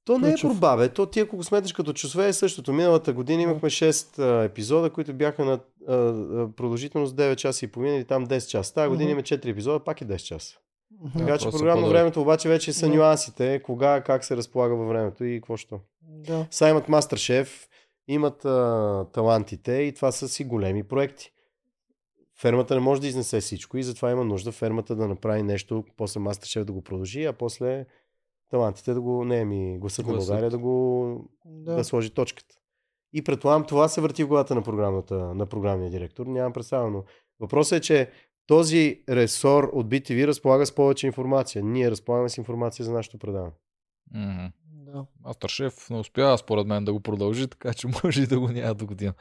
То 0.09 0.19
не 0.19 0.31
е 0.31 0.35
борба, 0.43 0.77
бе. 0.77 0.89
То 0.89 1.07
ти 1.07 1.21
ако 1.21 1.37
го 1.37 1.45
сметаш 1.45 1.73
като 1.73 1.93
часове 1.93 2.29
е 2.29 2.33
същото. 2.33 2.73
Миналата 2.73 3.13
година 3.13 3.43
имахме 3.43 3.71
6 3.71 4.19
а, 4.19 4.45
епизода, 4.45 4.91
които 4.91 5.15
бяха 5.15 5.45
на 5.45 5.53
а, 5.53 5.95
а, 5.95 6.49
продължителност 6.57 7.17
9 7.17 7.37
часа 7.37 7.65
и 7.65 7.69
половина 7.69 7.97
или 7.97 8.05
там 8.05 8.27
10 8.27 8.47
часа. 8.49 8.75
Тази 8.75 8.89
година 8.89 9.11
имаме 9.11 9.23
4 9.23 9.47
епизода, 9.47 9.85
пак 9.85 10.01
и 10.01 10.07
10 10.07 10.17
часа. 10.17 10.59
Така 11.19 11.39
че 11.39 11.45
просто 11.45 11.59
програмно 11.59 11.89
времето 11.89 12.21
обаче 12.21 12.49
вече 12.49 12.73
са 12.73 12.89
Да. 12.89 12.95
нюансите, 12.95 13.63
кога, 13.63 14.01
как 14.01 14.25
се 14.25 14.37
разполага 14.37 14.77
във 14.77 14.89
времето 14.89 15.25
и 15.25 15.41
какво 15.41 15.57
що. 15.57 15.81
Да. 16.03 16.47
Сега 16.51 16.71
имат 16.71 16.89
Мастершеф, 16.89 17.69
имат 18.09 18.45
а, 18.45 19.07
талантите 19.13 19.73
и 19.73 19.95
това 19.95 20.13
са 20.13 20.29
си 20.29 20.45
големи 20.45 20.83
проекти. 20.83 21.33
Фермата 22.41 22.75
не 22.75 22.81
може 22.81 23.01
да 23.01 23.07
изнесе 23.07 23.41
всичко 23.41 23.79
и 23.79 23.83
затова 23.83 24.11
има 24.11 24.25
нужда 24.25 24.53
фермата 24.53 24.97
да 24.97 25.09
направи 25.09 25.43
нещо, 25.43 25.85
после 25.97 26.21
Мастершеф 26.21 26.65
да 26.65 26.73
го 26.73 26.83
продължи, 26.83 27.25
а 27.25 27.33
после 27.33 27.87
талантите 28.51 28.95
да 28.95 29.01
го, 29.01 29.25
не 29.25 29.45
ми, 29.45 29.79
гласът 29.79 30.07
на. 30.07 30.13
България 30.13 30.51
да 30.51 30.59
го 30.59 31.31
да. 31.45 31.75
Да. 31.75 31.85
сложи 31.85 32.11
точката. 32.11 32.55
И 33.13 33.25
предполагам, 33.25 33.65
това 33.65 33.89
се 33.89 34.01
върти 34.01 34.25
в 34.25 34.29
главата 34.29 34.55
на, 34.55 34.63
програмната, 34.63 35.15
на 35.15 35.47
програмния 35.47 35.91
директор. 35.91 36.27
Нямам 36.27 36.53
представа, 36.53 36.91
но 36.91 37.05
въпросът 37.41 37.79
е, 37.79 37.81
че 37.81 38.11
този 38.47 39.03
ресор 39.09 39.71
от 39.73 39.87
BTV 39.87 40.27
разполага 40.27 40.67
с 40.67 40.75
повече 40.75 41.07
информация. 41.07 41.65
Ние 41.65 41.91
разполагаме 41.91 42.29
с 42.29 42.39
информация 42.39 42.85
за 42.85 42.93
нашето 42.93 43.19
предаване. 43.19 43.53
Мгм. 44.15 44.47
да. 44.65 45.07
Мастершеф 45.25 45.91
не 45.91 45.99
успява 45.99 46.39
според 46.39 46.67
мен 46.67 46.85
да 46.85 46.93
го 46.93 47.01
продължи, 47.01 47.49
така 47.49 47.75
че 47.75 47.89
може 48.05 48.23
и 48.23 48.27
да 48.27 48.41
го 48.41 48.49
няма 48.49 48.75
до 48.75 48.87
година. 48.87 49.13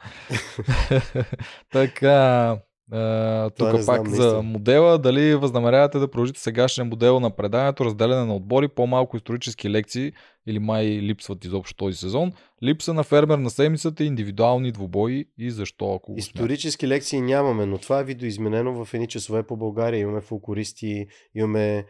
така, 1.72 2.58
Това 2.90 3.50
тук 3.56 3.72
не 3.72 3.82
знам, 3.82 3.96
пак 3.96 4.08
за 4.08 4.42
модела, 4.42 4.98
дали 4.98 5.34
възнамерявате 5.34 5.98
да 5.98 6.10
продължите 6.10 6.40
сегашния 6.40 6.84
модел 6.84 7.20
на 7.20 7.30
преданието, 7.30 7.84
разделяне 7.84 8.24
на 8.24 8.36
отбори, 8.36 8.68
по-малко 8.68 9.16
исторически 9.16 9.70
лекции 9.70 10.12
или 10.46 10.58
май 10.58 10.84
липсват 10.84 11.44
изобщо 11.44 11.76
този 11.76 11.96
сезон, 11.96 12.32
липса 12.62 12.94
на 12.94 13.02
фермер 13.02 13.38
на 13.38 13.50
седмицата, 13.50 14.04
индивидуални 14.04 14.72
двубои 14.72 15.24
и 15.38 15.50
защо 15.50 15.94
ако? 15.94 16.14
Исторически 16.16 16.88
лекции 16.88 17.20
нямаме, 17.20 17.66
но 17.66 17.78
това 17.78 18.00
е 18.00 18.04
видоизменено 18.04 18.84
в 18.84 18.94
едни 18.94 19.06
часове 19.06 19.42
по 19.42 19.56
България. 19.56 20.00
Имаме 20.00 20.20
фолклористи, 20.20 21.06
имаме 21.34 21.84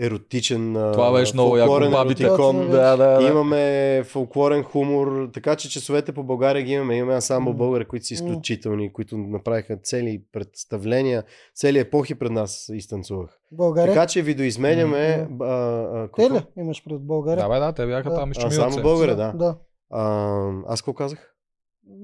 еротичен 0.00 0.72
Това 0.92 1.12
беше 1.12 1.34
много 1.34 1.56
яко, 1.56 1.66
фолклорен 1.66 1.90
бабите. 1.92 2.24
еротикон. 2.24 2.56
Точно, 2.56 2.70
Да, 2.70 2.96
да, 2.96 3.20
да. 3.20 3.28
Имаме 3.28 4.02
фолклорен 4.04 4.62
хумор, 4.62 5.30
така 5.34 5.56
че 5.56 5.70
часовете 5.70 6.12
по 6.12 6.22
България 6.22 6.62
ги 6.62 6.72
имаме. 6.72 6.96
Имаме 6.96 7.14
ансамбъл 7.14 7.52
М. 7.52 7.56
българи, 7.56 7.84
които 7.84 8.06
са 8.06 8.14
изключителни, 8.14 8.92
които 8.92 9.16
направиха 9.18 9.76
цели 9.76 10.22
представления, 10.32 11.24
цели 11.54 11.78
епохи 11.78 12.14
пред 12.14 12.32
нас 12.32 12.70
изтанцувах. 12.72 13.38
България. 13.52 13.94
Така 13.94 14.06
че 14.06 14.22
видоизменяме... 14.22 15.26
М. 15.30 15.46
А, 15.46 15.52
а, 15.94 16.02
Те 16.06 16.22
какво? 16.22 16.34
ли 16.36 16.42
имаш 16.58 16.84
пред 16.84 17.00
България? 17.00 17.44
Да, 17.44 17.48
бе, 17.50 17.58
да, 17.58 17.72
те 17.72 17.86
бяха 17.86 18.10
Да. 18.10 18.16
там 18.16 18.32
и 18.32 18.34
А, 18.38 18.50
само 18.50 18.82
българи, 18.82 19.10
да. 19.10 19.32
да. 19.32 19.56
А, 19.90 20.36
аз 20.66 20.80
какво 20.82 20.92
казах? 20.92 21.34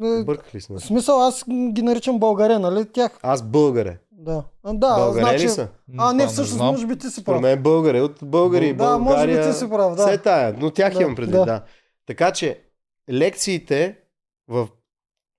Е, 0.05 0.25
Бърках 0.25 0.55
ли 0.55 0.61
се? 0.61 0.73
В 0.73 0.81
смисъл, 0.81 1.21
аз 1.21 1.45
ги 1.73 1.83
наричам 1.83 2.19
България, 2.19 2.59
нали? 2.59 2.85
Тях. 2.93 3.19
Аз 3.23 3.43
българе. 3.43 3.99
Да. 4.25 4.45
А, 4.63 4.75
да, 4.75 4.97
Българе 4.97 5.23
значи... 5.25 5.45
ли 5.45 5.49
са? 5.49 5.69
А, 5.99 6.13
не, 6.13 6.27
всъщност, 6.27 6.53
знам. 6.53 6.67
може 6.67 6.87
би 6.87 6.99
ти 6.99 7.07
си 7.07 7.21
Според 7.21 7.25
прав. 7.37 7.43
мен 7.43 7.63
българи. 7.63 8.01
От 8.01 8.19
българи, 8.23 8.75
Да, 8.75 8.99
може 8.99 9.27
би 9.27 9.33
България. 9.33 9.53
ти 9.53 9.59
си 9.59 9.69
прав, 9.71 9.97
да. 9.97 10.07
Все 10.07 10.19
тая, 10.19 10.55
но 10.59 10.71
тях 10.71 10.95
Да, 10.95 11.03
имам 11.03 11.15
предвид, 11.15 11.33
да. 11.35 11.45
да. 11.45 11.63
Така 12.07 12.33
че 12.33 12.61
лекциите 13.11 13.99
в 14.49 14.69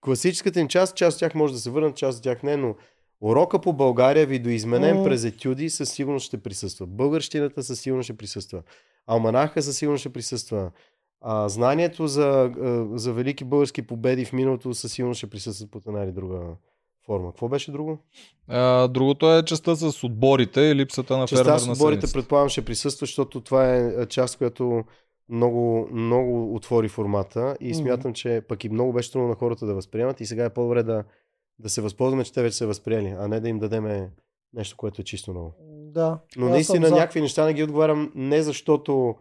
класическата 0.01 0.59
им 0.59 0.67
част, 0.67 0.95
част 0.95 1.15
от 1.15 1.19
тях 1.19 1.35
може 1.35 1.53
да 1.53 1.59
се 1.59 1.69
върнат, 1.69 1.95
част 1.95 2.17
от 2.17 2.23
тях 2.23 2.43
не, 2.43 2.57
но 2.57 2.75
урока 3.21 3.61
по 3.61 3.73
България, 3.73 4.25
видоизменен 4.27 4.97
М. 4.97 5.03
през 5.03 5.23
етюди, 5.23 5.69
със 5.69 5.89
сигурност 5.89 6.25
ще 6.25 6.37
присъства. 6.37 6.85
Българщината 6.87 7.63
със 7.63 7.79
сигурност 7.79 8.05
ще 8.05 8.17
присъства. 8.17 8.61
Алманаха 9.07 9.61
със 9.61 9.77
сигурност 9.77 9.99
ще 10.01 10.13
присъства. 10.13 10.71
А, 11.21 11.49
знанието 11.49 12.07
за, 12.07 12.29
а, 12.61 12.97
за 12.97 13.13
велики 13.13 13.43
български 13.43 13.81
победи 13.81 14.25
в 14.25 14.33
миналото 14.33 14.73
със 14.73 14.91
сигурност 14.91 15.17
ще 15.17 15.29
присъстват 15.29 15.71
под 15.71 15.85
една 15.87 16.03
или 16.03 16.11
друга 16.11 16.39
форма. 17.05 17.31
Какво 17.31 17.49
беше 17.49 17.71
друго? 17.71 17.97
А, 18.47 18.87
другото 18.87 19.33
е 19.33 19.45
частта 19.45 19.75
с 19.75 20.03
отборите 20.03 20.61
и 20.61 20.75
липсата 20.75 21.17
на 21.17 21.27
Частта 21.27 21.43
фермер 21.43 21.59
с 21.59 21.67
отборите 21.67 22.13
предполагам 22.13 22.49
ще 22.49 22.65
присъства, 22.65 23.05
защото 23.05 23.41
това 23.41 23.75
е 23.75 24.05
част, 24.05 24.37
която 24.37 24.83
много, 25.29 25.89
много 25.91 26.55
отвори 26.55 26.89
формата 26.89 27.57
и 27.59 27.75
смятам, 27.75 28.13
че 28.13 28.41
пък 28.47 28.63
и 28.63 28.69
много 28.69 28.93
беше 28.93 29.11
трудно 29.11 29.27
на 29.27 29.35
хората 29.35 29.65
да 29.65 29.73
възприемат 29.73 30.21
и 30.21 30.25
сега 30.25 30.45
е 30.45 30.53
по-добре 30.53 30.83
да, 30.83 31.03
да 31.59 31.69
се 31.69 31.81
възползваме, 31.81 32.23
че 32.23 32.33
те 32.33 32.41
вече 32.41 32.57
са 32.57 32.67
възприели, 32.67 33.15
а 33.19 33.27
не 33.27 33.39
да 33.39 33.49
им 33.49 33.59
дадеме 33.59 34.11
нещо, 34.53 34.77
което 34.77 35.01
е 35.01 35.05
чисто 35.05 35.33
ново. 35.33 35.55
Да. 35.91 36.19
Но 36.37 36.49
наистина 36.49 36.87
за. 36.87 36.95
някакви 36.95 37.21
неща 37.21 37.45
не 37.45 37.53
ги 37.53 37.63
отговарям 37.63 38.11
не 38.15 38.41
защото 38.41 39.15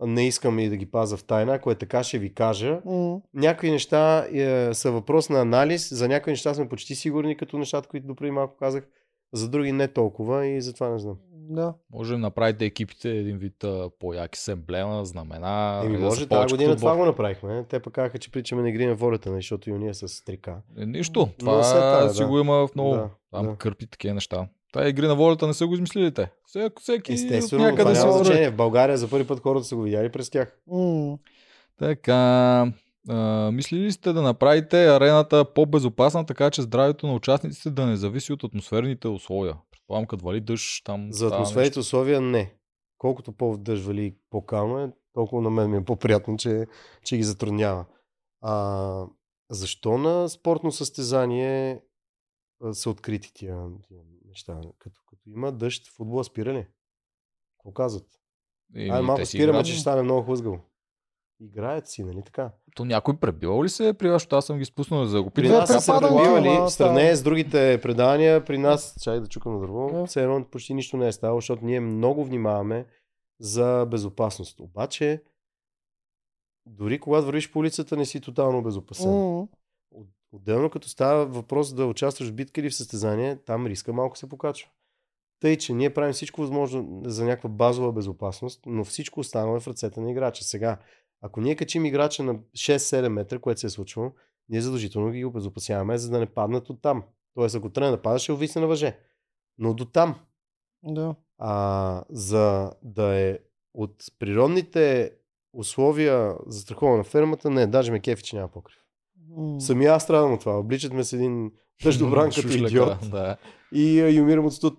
не 0.00 0.26
искам 0.26 0.58
и 0.58 0.68
да 0.68 0.76
ги 0.76 0.86
паза 0.86 1.16
в 1.16 1.24
тайна, 1.24 1.54
ако 1.54 1.70
е 1.70 1.74
така 1.74 2.02
ще 2.02 2.18
ви 2.18 2.34
кажа. 2.34 2.80
М, 2.84 3.20
Някои 3.34 3.70
неща 3.70 4.26
е, 4.32 4.74
са 4.74 4.90
въпрос 4.90 5.30
на 5.30 5.40
анализ, 5.40 5.94
за 5.94 6.08
някои 6.08 6.32
неща 6.32 6.54
сме 6.54 6.68
почти 6.68 6.94
сигурни, 6.94 7.36
като 7.36 7.58
нещата, 7.58 7.88
които 7.88 8.06
допреди 8.06 8.30
малко 8.30 8.56
казах, 8.56 8.88
за 9.32 9.48
други 9.48 9.72
не 9.72 9.88
толкова 9.88 10.46
и 10.46 10.60
затова 10.60 10.88
не 10.88 10.98
знам. 10.98 11.16
Да. 11.48 11.74
Може 11.92 12.12
да 12.12 12.18
направите 12.18 12.64
екипите 12.64 13.10
един 13.10 13.38
вид 13.38 13.64
а, 13.64 13.90
по-яки 14.00 14.38
с 14.38 14.48
емблема, 14.48 15.04
знамена. 15.04 15.82
Еми, 15.84 15.96
да 15.96 16.04
може, 16.04 16.26
тази 16.26 16.54
година 16.54 16.76
това 16.76 16.96
го 16.96 17.04
направихме. 17.04 17.64
Те 17.68 17.80
пък 17.80 17.92
казаха, 17.92 18.18
че 18.18 18.30
причаме 18.30 18.62
на 18.62 18.68
игри 18.68 18.86
на 18.86 18.94
волята, 18.94 19.30
нали, 19.30 19.38
защото 19.38 19.70
и 19.70 19.72
ние 19.72 19.94
с 19.94 20.24
трика. 20.24 20.56
Е, 20.78 20.86
нищо. 20.86 21.20
Но 21.20 21.32
Това 21.38 21.62
след 21.62 21.80
тая, 21.80 22.10
си 22.10 22.22
да. 22.22 22.28
го 22.28 22.38
има 22.38 22.66
в 22.66 22.74
много. 22.74 22.94
Да, 22.94 23.10
там 23.32 23.46
да. 23.46 23.56
кърпи 23.56 23.86
такива 23.86 24.14
неща. 24.14 24.48
Тая 24.74 24.88
игри 24.88 25.06
на 25.06 25.14
волята 25.14 25.46
не 25.46 25.54
са 25.54 25.66
го 25.66 25.74
измислили 25.74 26.14
те. 26.14 26.30
Всеки, 26.46 26.82
всеки 26.82 27.12
Естествено, 27.12 27.68
от 27.68 27.78
това 27.78 27.92
няма 27.92 28.12
значение. 28.12 28.50
В 28.50 28.56
България 28.56 28.98
за 28.98 29.10
първи 29.10 29.26
път 29.26 29.40
хората 29.40 29.64
са 29.64 29.76
го 29.76 29.82
видяли 29.82 30.12
през 30.12 30.30
тях. 30.30 30.58
М, 30.66 31.18
Така, 31.78 32.72
а, 33.08 33.50
мислили 33.52 33.80
ли 33.80 33.92
сте 33.92 34.12
да 34.12 34.22
направите 34.22 34.86
арената 34.86 35.44
по-безопасна, 35.54 36.26
така 36.26 36.50
че 36.50 36.62
здравето 36.62 37.06
на 37.06 37.14
участниците 37.14 37.70
да 37.70 37.86
не 37.86 37.96
зависи 37.96 38.32
от 38.32 38.44
атмосферните 38.44 39.08
условия? 39.08 39.56
Предполагам, 39.70 40.06
като 40.06 40.24
вали 40.24 40.40
дъжд, 40.40 40.84
там 40.84 41.12
За 41.12 41.26
атмосферните 41.26 41.78
условия 41.78 42.20
не. 42.20 42.54
Колкото 42.98 43.32
по-вдъжд 43.32 43.84
вали 43.84 44.14
по-кално 44.30 44.78
е, 44.78 44.90
толкова 45.12 45.42
на 45.42 45.50
мен 45.50 45.70
ми 45.70 45.76
е 45.76 45.84
по-приятно, 45.84 46.36
че, 46.36 46.66
че 47.04 47.16
ги 47.16 47.22
затруднява. 47.22 47.84
А, 48.42 49.06
защо 49.50 49.98
на 49.98 50.28
спортно 50.28 50.72
състезание 50.72 51.80
са 52.72 52.90
открити 52.90 53.34
тия, 53.34 53.56
тия 53.88 54.00
неща? 54.34 54.60
Като, 54.78 55.00
като 55.10 55.22
има 55.26 55.52
дъжд, 55.52 55.86
футбола 55.88 56.24
спира 56.24 56.52
ли? 56.54 56.66
Какво 57.58 57.72
казват? 57.72 58.06
Ай, 58.76 59.02
малко 59.02 59.26
спираме, 59.26 59.62
че 59.62 59.72
ще 59.72 59.80
стане 59.80 60.02
много 60.02 60.22
хлъзгаво. 60.22 60.60
Играят 61.40 61.88
си, 61.88 62.04
нали 62.04 62.22
така? 62.22 62.50
То 62.76 62.84
някой 62.84 63.16
пребивал 63.16 63.64
ли 63.64 63.68
се 63.68 63.88
е 63.88 63.94
при 63.94 64.08
вас, 64.08 64.14
защото 64.14 64.36
аз 64.36 64.46
съм 64.46 64.58
ги 64.58 64.64
спуснал 64.64 65.04
за 65.04 65.16
да 65.16 65.22
го 65.22 65.30
При 65.30 65.42
питам. 65.42 65.58
нас 65.58 65.68
Двете 65.68 65.80
са 65.80 65.92
се 65.94 66.00
пребивали, 66.00 66.48
в 66.48 66.70
сравнение 66.70 67.16
с 67.16 67.22
другите 67.22 67.80
предавания, 67.82 68.44
при 68.44 68.58
нас, 68.58 68.96
чай 69.02 69.20
да 69.20 69.26
чукам 69.26 69.52
на 69.54 69.60
дърво, 69.60 70.06
все 70.06 70.22
едно 70.22 70.44
почти 70.44 70.74
нищо 70.74 70.96
не 70.96 71.08
е 71.08 71.12
ставало, 71.12 71.38
защото 71.38 71.64
ние 71.64 71.80
много 71.80 72.24
внимаваме 72.24 72.86
за 73.40 73.86
безопасност. 73.90 74.60
Обаче, 74.60 75.22
дори 76.66 77.00
когато 77.00 77.26
вървиш 77.26 77.52
по 77.52 77.58
улицата, 77.58 77.96
не 77.96 78.06
си 78.06 78.20
тотално 78.20 78.62
безопасен. 78.62 79.10
м, 79.10 79.46
От- 79.90 80.08
Отделно 80.34 80.70
като 80.70 80.88
става 80.88 81.26
въпрос 81.26 81.74
да 81.74 81.86
участваш 81.86 82.28
в 82.28 82.32
битка 82.32 82.60
или 82.60 82.70
в 82.70 82.74
състезание, 82.74 83.36
там 83.36 83.66
риска 83.66 83.92
малко 83.92 84.18
се 84.18 84.28
покачва. 84.28 84.70
Тъй, 85.40 85.58
че 85.58 85.72
ние 85.72 85.94
правим 85.94 86.12
всичко 86.12 86.40
възможно 86.40 87.02
за 87.04 87.24
някаква 87.24 87.50
базова 87.50 87.92
безопасност, 87.92 88.60
но 88.66 88.84
всичко 88.84 89.20
останало 89.20 89.56
е 89.56 89.60
в 89.60 89.68
ръцете 89.68 90.00
на 90.00 90.10
играча. 90.10 90.44
Сега, 90.44 90.78
ако 91.20 91.40
ние 91.40 91.56
качим 91.56 91.84
играча 91.84 92.22
на 92.22 92.34
6-7 92.34 93.08
метра, 93.08 93.38
което 93.38 93.60
се 93.60 93.66
е 93.66 93.70
случвало, 93.70 94.12
ние 94.48 94.60
задължително 94.60 95.10
ги 95.10 95.24
обезопасяваме, 95.24 95.98
за 95.98 96.10
да 96.10 96.18
не 96.18 96.26
паднат 96.26 96.70
от 96.70 96.82
там. 96.82 97.04
Тоест, 97.34 97.54
ако 97.54 97.70
тръгне 97.70 97.90
да 97.90 98.02
пада, 98.02 98.18
ще 98.18 98.32
увисне 98.32 98.60
на 98.60 98.66
въже. 98.66 98.98
Но 99.58 99.74
до 99.74 99.84
там. 99.84 100.20
Да. 100.82 101.14
А 101.38 102.04
за 102.10 102.72
да 102.82 103.14
е 103.14 103.38
от 103.74 104.04
природните 104.18 105.12
условия 105.52 106.36
за 106.46 106.60
страховане 106.60 106.98
на 106.98 107.04
фермата, 107.04 107.50
не, 107.50 107.66
даже 107.66 107.92
ме 107.92 108.00
кефи, 108.00 108.22
че 108.22 108.36
няма 108.36 108.48
покрив. 108.48 108.83
М. 109.36 109.60
Самия 109.60 109.92
аз 109.92 110.02
страдам 110.02 110.32
от 110.32 110.40
това. 110.40 110.58
Обличат 110.58 110.92
ме 110.92 111.04
с 111.04 111.12
един 111.12 111.50
дъждобран 111.82 112.30
като 112.36 112.48
идиот 112.48 113.10
Да. 113.10 113.36
и, 113.74 113.98
и 113.98 114.20
умирам 114.20 114.46
от 114.46 114.54
студ. 114.54 114.78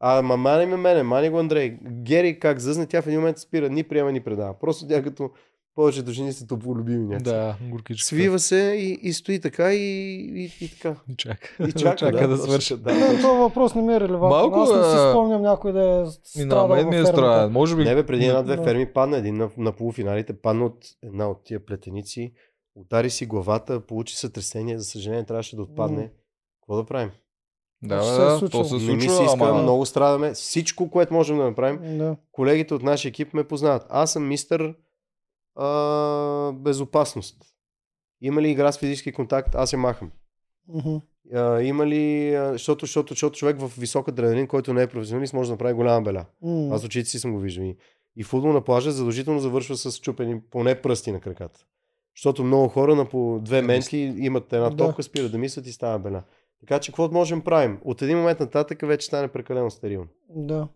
А, 0.00 0.22
ма 0.22 0.36
мани 0.36 0.66
ме 0.66 0.76
мене, 0.76 1.02
мани 1.02 1.28
го 1.30 1.38
Андрей. 1.38 1.78
Гери 2.02 2.38
как 2.38 2.58
зъзне, 2.60 2.86
тя 2.86 3.02
в 3.02 3.06
един 3.06 3.18
момент 3.20 3.38
спира, 3.38 3.70
ни 3.70 3.82
приема, 3.82 4.12
ни 4.12 4.20
предава. 4.20 4.58
Просто 4.60 4.88
тя 4.88 5.02
като 5.02 5.30
повечето 5.74 6.10
жени 6.10 6.32
са 6.32 6.46
топлолюбими 6.46 7.06
някакси. 7.06 7.24
Да, 7.24 7.56
горкичка. 7.70 8.06
Свива 8.06 8.38
се 8.38 8.74
и, 8.78 8.98
и 9.08 9.12
стои 9.12 9.40
така 9.40 9.72
и, 9.72 9.78
и, 9.80 10.64
и 10.64 10.68
така. 10.70 10.96
И 11.08 11.16
чака. 11.16 11.56
И 11.68 11.72
чака, 11.72 11.96
чака 11.96 12.28
да, 12.28 12.36
точно, 12.36 12.46
свърши. 12.46 12.76
Да, 12.76 12.94
Не, 12.94 13.06
този 13.22 13.38
въпрос 13.38 13.74
не 13.74 13.82
ми 13.82 13.94
е 13.94 14.00
релевантен. 14.00 14.28
Малко, 14.28 14.58
Аз 14.60 14.76
не 14.76 14.82
си 14.84 15.10
спомням 15.10 15.42
някой 15.42 15.72
да 15.72 16.04
е 16.06 16.10
страдал 16.40 16.68
мен 16.68 16.88
ми 16.88 16.96
е 16.96 17.06
странен. 17.06 17.52
Може 17.52 17.76
би... 17.76 17.84
Не 17.84 17.94
бе, 17.94 18.06
преди 18.06 18.24
една-две 18.26 18.56
Да. 18.56 18.62
ферми 18.64 18.86
падна 18.92 19.16
един 19.16 19.36
на, 19.36 19.50
на 19.56 19.72
полуфиналите, 19.72 20.32
падна 20.32 20.64
от 20.64 20.78
една 21.02 21.28
от 21.28 21.44
тия 21.44 21.66
плетеници, 21.66 22.32
удари 22.74 23.10
си 23.10 23.26
главата, 23.26 23.80
получи 23.80 24.16
сътресение, 24.16 24.78
за 24.78 24.84
съжаление 24.84 25.24
трябваше 25.24 25.56
да 25.56 25.62
отпадне. 25.62 26.12
Какво 26.60 26.76
да 26.76 26.84
правим? 26.84 27.10
Да, 27.82 27.96
да, 27.96 28.02
се 28.02 28.22
е 28.22 28.24
да, 28.24 28.38
случило. 28.38 28.62
то 28.62 28.68
се 28.68 28.86
Не 28.86 28.94
ми 28.94 29.02
се 29.02 29.08
случва, 29.08 29.24
иска, 29.24 29.48
ама... 29.48 29.62
много 29.62 29.86
страдаме. 29.86 30.32
Всичко, 30.32 30.90
което 30.90 31.14
можем 31.14 31.36
да 31.36 31.44
направим, 31.44 31.98
Да. 31.98 32.16
колегите 32.32 32.74
от 32.74 32.82
нашия 32.82 33.08
екип 33.08 33.34
ме 33.34 33.44
познават. 33.44 33.86
Аз 33.88 34.12
съм 34.12 34.28
мистър 34.28 34.74
а, 35.56 36.52
безопасност. 36.52 37.36
Има 38.20 38.42
ли 38.42 38.50
игра 38.50 38.72
с 38.72 38.78
физически 38.78 39.12
контакт, 39.12 39.54
аз 39.54 39.72
я 39.72 39.78
махам. 39.78 40.10
Мгм. 40.68 40.96
А, 41.34 41.60
има 41.62 41.86
ли, 41.86 42.34
а, 42.34 42.52
защото, 42.52 42.86
защото, 42.86 43.12
защото 43.14 43.38
човек 43.38 43.60
в 43.60 43.72
висок 43.78 44.08
адреналин, 44.08 44.46
който 44.46 44.72
не 44.72 44.82
е 44.82 44.86
професионалист, 44.86 45.32
може 45.32 45.48
да 45.48 45.54
направи 45.54 45.74
голяма 45.74 46.02
беля. 46.02 46.24
М. 46.42 46.74
Аз 46.74 46.84
очите 46.84 47.08
си 47.08 47.18
съм 47.18 47.32
го 47.32 47.38
виждал. 47.38 47.64
И, 47.64 47.76
и 48.16 48.22
футбол 48.22 48.52
на 48.52 48.60
плажа 48.64 48.92
задължително 48.92 49.40
завършва 49.40 49.76
с 49.76 50.00
чупени 50.00 50.40
поне 50.40 50.82
пръсти 50.82 51.12
на 51.12 51.20
краката. 51.20 51.66
Защото 52.16 52.44
много 52.44 52.68
хора 52.68 52.94
на 52.94 53.04
по 53.04 53.38
две 53.42 53.56
Да, 53.56 53.62
менти 53.62 53.96
имат 54.16 54.52
една 54.52 54.70
Да. 54.70 54.76
топка, 54.76 55.02
спират 55.02 55.32
да 55.32 55.38
мислят 55.38 55.66
и 55.66 55.72
става 55.72 55.98
беля. 55.98 56.22
Така 56.60 56.78
че 56.78 56.92
какво 56.92 57.08
можем 57.08 57.40
правим? 57.40 57.78
От 57.84 58.02
един 58.02 58.18
момент 58.18 58.40
нататък 58.40 58.78
вече 58.82 59.06
стане 59.06 59.28
прекалено 59.28 59.70
стерилно. 59.70 60.06
Да. 60.30 60.68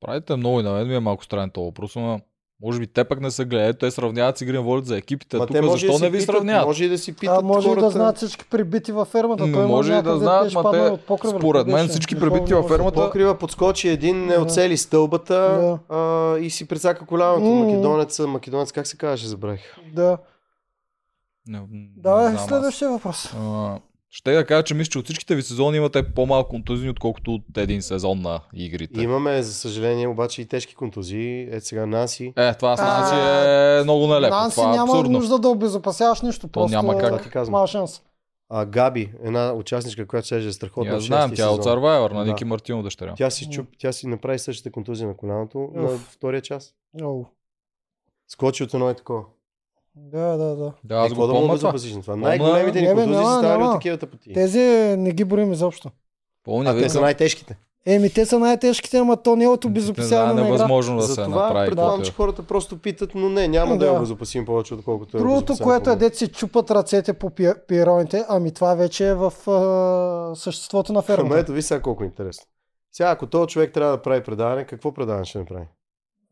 Правите 0.00 0.36
много 0.36 0.60
и 0.60 0.62
на 0.62 0.72
мен 0.72 0.88
ми 0.88 0.94
е 0.94 1.00
малко 1.00 1.24
странен 1.24 1.50
този 1.50 1.64
въпрос, 1.64 1.96
но 1.96 2.20
може 2.62 2.80
би 2.80 2.86
те 2.86 3.04
пък 3.04 3.20
не 3.20 3.30
са 3.30 3.44
гледали, 3.44 3.74
те 3.74 3.90
сравняват 3.90 4.38
с 4.38 4.42
игри 4.42 4.52
на 4.52 4.62
волята 4.62 4.86
за 4.86 4.96
екипите. 4.96 5.36
Ма 5.36 5.46
Тук 5.46 5.56
защо 5.62 5.92
да 5.92 5.98
не 5.98 6.10
ви 6.10 6.18
питат, 6.18 6.26
сравняват? 6.26 6.66
Може 6.66 6.84
и 6.84 6.88
да 6.88 6.98
си 6.98 7.12
питат 7.12 7.38
А 7.38 7.42
може 7.42 7.66
и 7.66 7.70
хората. 7.70 7.84
да 7.84 7.90
знаят 7.90 8.16
всички 8.16 8.44
прибити 8.46 8.92
във 8.92 9.08
фермата. 9.08 9.44
Той 9.44 9.66
може 9.66 9.92
и 9.92 10.02
да 10.02 10.18
знаят, 10.18 10.54
ма 10.54 10.70
те- 10.72 10.98
покрива, 10.98 11.38
според 11.38 11.66
мен 11.66 11.88
всички 11.88 12.20
прибити 12.20 12.54
във 12.54 12.66
фермата- 12.66 12.94
Покрива 12.96 13.34
подскочи 13.34 13.88
един, 13.88 14.26
не 14.26 14.34
Да. 14.34 14.40
оцели 14.42 14.76
стълбата 14.76 15.34
а, 15.88 15.98
и 16.38 16.50
си 16.50 16.68
прецака 16.68 17.06
коляното. 17.06 17.44
М. 17.44 17.64
Македонец, 17.64 18.18
македонец, 18.18 18.72
как 18.72 18.86
се 18.86 18.96
казваше, 18.96 19.26
забравих. 19.26 19.76
Да. 19.92 20.18
Не, 21.46 21.60
Давай, 21.96 22.28
не 22.28 22.36
аз. 22.36 22.46
следващия 22.46 22.90
въпрос. 22.90 23.34
А, 23.36 23.78
Ще 24.10 24.32
да 24.32 24.46
кажа, 24.46 24.62
че 24.62 24.74
мисля, 24.74 24.90
че 24.90 24.98
от 24.98 25.04
всичките 25.04 25.34
ви 25.34 25.42
сезони 25.42 25.76
имате 25.76 26.14
по-малко 26.14 26.48
контузии, 26.50 26.90
отколкото 26.90 27.34
от 27.34 27.56
един 27.56 27.82
сезон 27.82 28.20
на 28.20 28.40
игрите. 28.54 29.02
Имаме, 29.02 29.42
за 29.42 29.54
съжаление, 29.54 30.08
обаче 30.08 30.42
и 30.42 30.46
тежки 30.46 30.74
контузии. 30.74 31.48
Ето 31.50 31.66
сега 31.66 31.86
Наси. 31.86 32.32
Е, 32.36 32.54
това 32.54 32.76
с 32.76 32.80
А, 32.80 32.98
Нанси 33.00 33.14
е 33.80 33.82
много 33.84 34.06
нелепо. 34.06 34.34
Нанси 34.34 34.54
това 34.54 34.68
е 34.70 34.72
няма 34.72 34.92
абсурдно. 34.92 35.18
нужда 35.18 35.38
да 35.38 35.48
обезопасяваш 35.48 36.20
нищо. 36.22 36.48
Просто 36.48 36.76
няма 36.76 36.98
как. 36.98 37.30
Казвам. 37.30 37.52
Няма 37.52 37.66
шанс. 37.66 38.02
А, 38.48 38.64
Габи, 38.66 39.12
една 39.22 39.52
участничка, 39.52 40.06
която 40.06 40.26
ще 40.26 40.36
е 40.36 40.52
страхотна. 40.52 40.92
Я 40.92 41.00
знам, 41.00 41.32
тя 41.34 41.44
е 41.44 41.48
от. 41.48 41.64
Survivor 41.64 42.12
на 42.12 42.24
Да. 42.24 42.30
Ники 42.30 42.44
Мартинов 42.44 42.82
дъщеря. 42.82 43.14
Тя 43.16 43.30
си, 43.30 43.50
чуп, 43.50 43.68
тя 43.78 43.92
си 43.92 44.06
направи 44.06 44.38
същата 44.38 44.72
контузия 44.72 45.08
на 45.08 45.16
коляното 45.16 45.70
на 45.74 45.88
втория 45.88 46.42
час. 46.42 46.74
Оу. 47.02 47.24
Скочи 48.28 48.62
от 48.62 48.74
едно 48.74 48.90
и 48.90 48.94
такова. 48.94 49.22
Да, 49.96 50.26
да, 50.28 50.56
да. 50.56 50.72
Да, 50.84 50.94
Е, 50.94 50.98
аз 50.98 51.12
го 51.12 51.26
да 51.26 51.32
му 51.32 51.40
помня 51.40 51.58
това. 51.58 51.72
това? 51.94 52.16
Най-големите 52.16 52.80
ни 52.80 52.86
Не, 52.86 52.94
бе, 52.94 53.00
контузии 53.00 53.24
са 53.24 53.38
ставали 53.38 53.64
от 53.64 53.72
такива 53.72 53.96
тъпоти. 53.98 54.32
Тези 54.32 54.60
не 54.98 55.12
ги 55.12 55.24
броим 55.24 55.52
изобщо. 55.52 55.90
Помня, 56.44 56.70
А 56.70 56.78
те 56.78 56.88
са 56.88 57.00
най-тежките. 57.00 57.58
Еми, 57.86 58.10
те 58.10 58.26
са 58.26 58.38
най-тежките, 58.38 58.98
ама 58.98 59.16
то 59.16 59.36
не 59.36 59.44
е 59.44 59.48
от 59.48 59.64
обезопасяване 59.64 60.34
да, 60.34 60.40
на 60.40 60.44
невъзможно 60.44 60.96
да 60.96 61.02
се 61.02 61.08
Затова 61.08 61.28
направи. 61.38 61.68
предполагам, 61.68 62.02
че 62.02 62.10
е. 62.10 62.14
хората 62.14 62.42
просто 62.42 62.78
питат, 62.78 63.10
но 63.14 63.28
не, 63.28 63.48
няма 63.48 63.72
да, 63.72 63.78
Да. 63.78 63.86
я 63.86 63.92
обезопасим 63.92 64.44
повече, 64.44 64.74
отколкото 64.74 65.16
я 65.16 65.20
Другото, 65.20 65.54
което 65.54 65.82
е 65.82 65.92
по-добре. 65.92 65.96
дет 66.00 66.16
си 66.16 66.28
чупат 66.28 66.70
ръцете 66.70 67.12
по 67.12 67.30
пи- 67.30 67.66
пироните, 67.68 68.24
ами 68.28 68.50
това 68.50 68.74
вече 68.74 69.08
е 69.08 69.14
в 69.14 69.32
а, 69.48 70.34
съществото 70.34 70.92
на 70.92 70.98
Ама 70.98 71.02
фермата. 71.02 71.38
ето 71.38 71.52
ви 71.52 71.62
сега 71.62 71.82
колко 71.82 72.02
е 72.02 72.06
интересно. 72.06 72.46
Сега, 72.92 73.10
ако 73.10 73.26
този 73.26 73.48
човек 73.48 73.72
трябва 73.72 73.92
да 73.92 74.02
прави 74.02 74.22
предаване, 74.22 74.64
какво 74.64 74.92
предаване 74.92 75.24
ще 75.24 75.38
направи? 75.38 75.64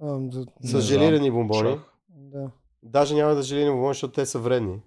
Ам, 0.03 0.29
да, 0.31 0.45
С 0.63 0.81
желирани 0.81 1.31
бомбони. 1.31 1.79
Да. 2.11 2.51
Даже 2.83 3.15
няма 3.15 3.35
да 3.35 3.43
желирани 3.43 3.71
бомбони, 3.71 3.95
защото 3.95 4.13
те 4.13 4.27
са 4.27 4.39
вредни. 4.39 4.81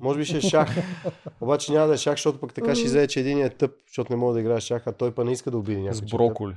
Може 0.00 0.18
би 0.18 0.24
ще 0.24 0.36
е 0.36 0.40
шах. 0.40 0.68
Обаче 1.40 1.72
няма 1.72 1.86
да 1.86 1.94
е 1.94 1.96
шах, 1.96 2.12
защото 2.12 2.40
пък 2.40 2.54
така 2.54 2.74
ще 2.74 2.84
излезе, 2.84 3.06
че 3.06 3.20
един 3.20 3.38
е 3.42 3.50
тъп, 3.50 3.70
защото 3.86 4.12
не 4.12 4.16
може 4.16 4.34
да 4.34 4.40
играе 4.40 4.60
шах, 4.60 4.86
а 4.86 4.92
той 4.92 5.14
па 5.14 5.24
не 5.24 5.32
иска 5.32 5.50
да 5.50 5.58
обиди 5.58 5.80
някой. 5.80 5.94
С 5.94 5.98
е 5.98 6.00
тъп. 6.00 6.10
броколи. 6.10 6.54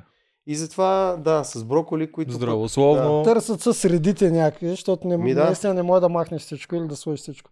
И 0.48 0.56
затова, 0.56 1.18
да, 1.20 1.44
с 1.44 1.64
броколи, 1.64 2.12
които... 2.12 2.32
Здравословно. 2.32 3.24
Търсят 3.24 3.62
се 3.62 3.74
средите 3.74 4.32
някакви, 4.32 4.70
защото 4.70 5.08
не, 5.08 5.18
Ми 5.18 5.34
да. 5.34 5.46
наистина 5.46 5.74
не 5.74 5.84
може 5.84 6.02
да 6.02 6.10
махнеш 6.10 6.42
всичко 6.42 6.76
или 6.76 6.88
да 6.88 6.96
сложиш 6.96 7.20
всичко. 7.20 7.52